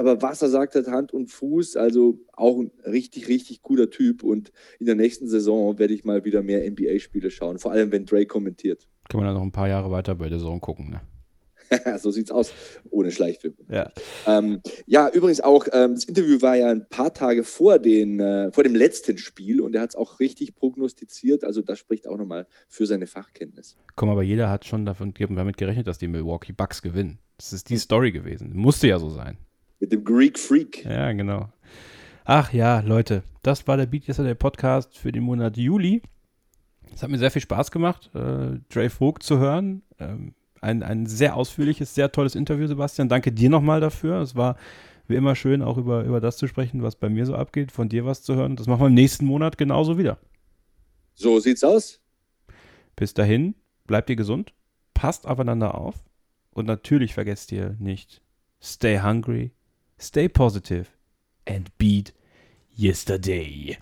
aber 0.00 0.22
was 0.22 0.40
er 0.40 0.48
sagt, 0.48 0.74
hat 0.74 0.86
Hand 0.86 1.12
und 1.12 1.30
Fuß. 1.30 1.76
Also 1.76 2.18
auch 2.32 2.58
ein 2.58 2.70
richtig, 2.86 3.28
richtig 3.28 3.60
cooler 3.60 3.90
Typ. 3.90 4.22
Und 4.22 4.50
in 4.78 4.86
der 4.86 4.94
nächsten 4.94 5.28
Saison 5.28 5.78
werde 5.78 5.92
ich 5.92 6.04
mal 6.04 6.24
wieder 6.24 6.42
mehr 6.42 6.68
NBA-Spiele 6.68 7.30
schauen. 7.30 7.58
Vor 7.58 7.72
allem, 7.72 7.92
wenn 7.92 8.06
Dre 8.06 8.24
kommentiert. 8.24 8.88
Kann 9.10 9.20
man 9.20 9.26
dann 9.26 9.34
noch 9.34 9.42
ein 9.42 9.52
paar 9.52 9.68
Jahre 9.68 9.90
weiter 9.90 10.14
bei 10.14 10.30
der 10.30 10.38
Saison 10.38 10.58
gucken, 10.58 10.88
ne? 10.88 11.00
so 11.98 12.10
sieht's 12.10 12.32
aus, 12.32 12.52
ohne 12.90 13.12
Schleichfilm. 13.12 13.54
Ja, 13.68 13.92
ähm, 14.26 14.60
ja 14.86 15.08
übrigens 15.08 15.40
auch, 15.40 15.66
ähm, 15.72 15.94
das 15.94 16.04
Interview 16.04 16.40
war 16.40 16.56
ja 16.56 16.68
ein 16.68 16.88
paar 16.88 17.14
Tage 17.14 17.44
vor, 17.44 17.78
den, 17.78 18.18
äh, 18.18 18.50
vor 18.50 18.64
dem 18.64 18.74
letzten 18.74 19.18
Spiel 19.18 19.60
und 19.60 19.76
er 19.76 19.82
hat 19.82 19.90
es 19.90 19.96
auch 19.96 20.18
richtig 20.18 20.56
prognostiziert. 20.56 21.44
Also 21.44 21.62
das 21.62 21.78
spricht 21.78 22.08
auch 22.08 22.16
nochmal 22.16 22.48
für 22.68 22.86
seine 22.86 23.06
Fachkenntnis. 23.06 23.76
Komm, 23.94 24.08
aber 24.08 24.24
jeder 24.24 24.50
hat 24.50 24.64
schon 24.64 24.84
davon, 24.84 25.14
damit 25.14 25.58
gerechnet, 25.58 25.86
dass 25.86 25.98
die 25.98 26.08
Milwaukee 26.08 26.52
Bucks 26.52 26.82
gewinnen. 26.82 27.18
Das 27.36 27.52
ist 27.52 27.68
die 27.68 27.78
Story 27.78 28.10
gewesen. 28.10 28.50
Musste 28.56 28.88
ja 28.88 28.98
so 28.98 29.10
sein. 29.10 29.38
Mit 29.80 29.92
dem 29.92 30.04
Greek 30.04 30.38
Freak. 30.38 30.84
Ja, 30.84 31.10
genau. 31.12 31.48
Ach 32.24 32.52
ja, 32.52 32.80
Leute, 32.80 33.22
das 33.42 33.66
war 33.66 33.78
der 33.78 33.86
Beat 33.86 34.06
Yesterday 34.06 34.34
Podcast 34.34 34.98
für 34.98 35.10
den 35.10 35.22
Monat 35.22 35.56
Juli. 35.56 36.02
Es 36.94 37.02
hat 37.02 37.08
mir 37.08 37.16
sehr 37.18 37.30
viel 37.30 37.40
Spaß 37.40 37.70
gemacht, 37.70 38.10
äh, 38.14 38.58
Dre 38.68 38.90
Vogt 38.90 39.22
zu 39.22 39.38
hören. 39.38 39.82
Ähm, 39.98 40.34
ein, 40.60 40.82
ein 40.82 41.06
sehr 41.06 41.34
ausführliches, 41.34 41.94
sehr 41.94 42.12
tolles 42.12 42.34
Interview, 42.34 42.66
Sebastian. 42.66 43.08
Danke 43.08 43.32
dir 43.32 43.48
nochmal 43.48 43.80
dafür. 43.80 44.20
Es 44.20 44.36
war 44.36 44.56
wie 45.08 45.16
immer 45.16 45.34
schön, 45.34 45.62
auch 45.62 45.78
über, 45.78 46.04
über 46.04 46.20
das 46.20 46.36
zu 46.36 46.46
sprechen, 46.46 46.82
was 46.82 46.96
bei 46.96 47.08
mir 47.08 47.24
so 47.24 47.34
abgeht, 47.34 47.72
von 47.72 47.88
dir 47.88 48.04
was 48.04 48.22
zu 48.22 48.34
hören. 48.34 48.56
Das 48.56 48.66
machen 48.66 48.82
wir 48.82 48.88
im 48.88 48.94
nächsten 48.94 49.24
Monat 49.24 49.56
genauso 49.56 49.96
wieder. 49.96 50.18
So 51.14 51.40
sieht's 51.40 51.64
aus. 51.64 52.00
Bis 52.96 53.14
dahin, 53.14 53.54
bleibt 53.86 54.10
ihr 54.10 54.16
gesund, 54.16 54.52
passt 54.92 55.26
aufeinander 55.26 55.74
auf 55.74 56.04
und 56.50 56.66
natürlich 56.66 57.14
vergesst 57.14 57.50
ihr 57.50 57.76
nicht, 57.78 58.22
stay 58.62 59.00
hungry, 59.00 59.52
stay 60.00 60.26
positive, 60.26 60.96
and 61.46 61.70
beat 61.78 62.12
yesterday. 62.74 63.78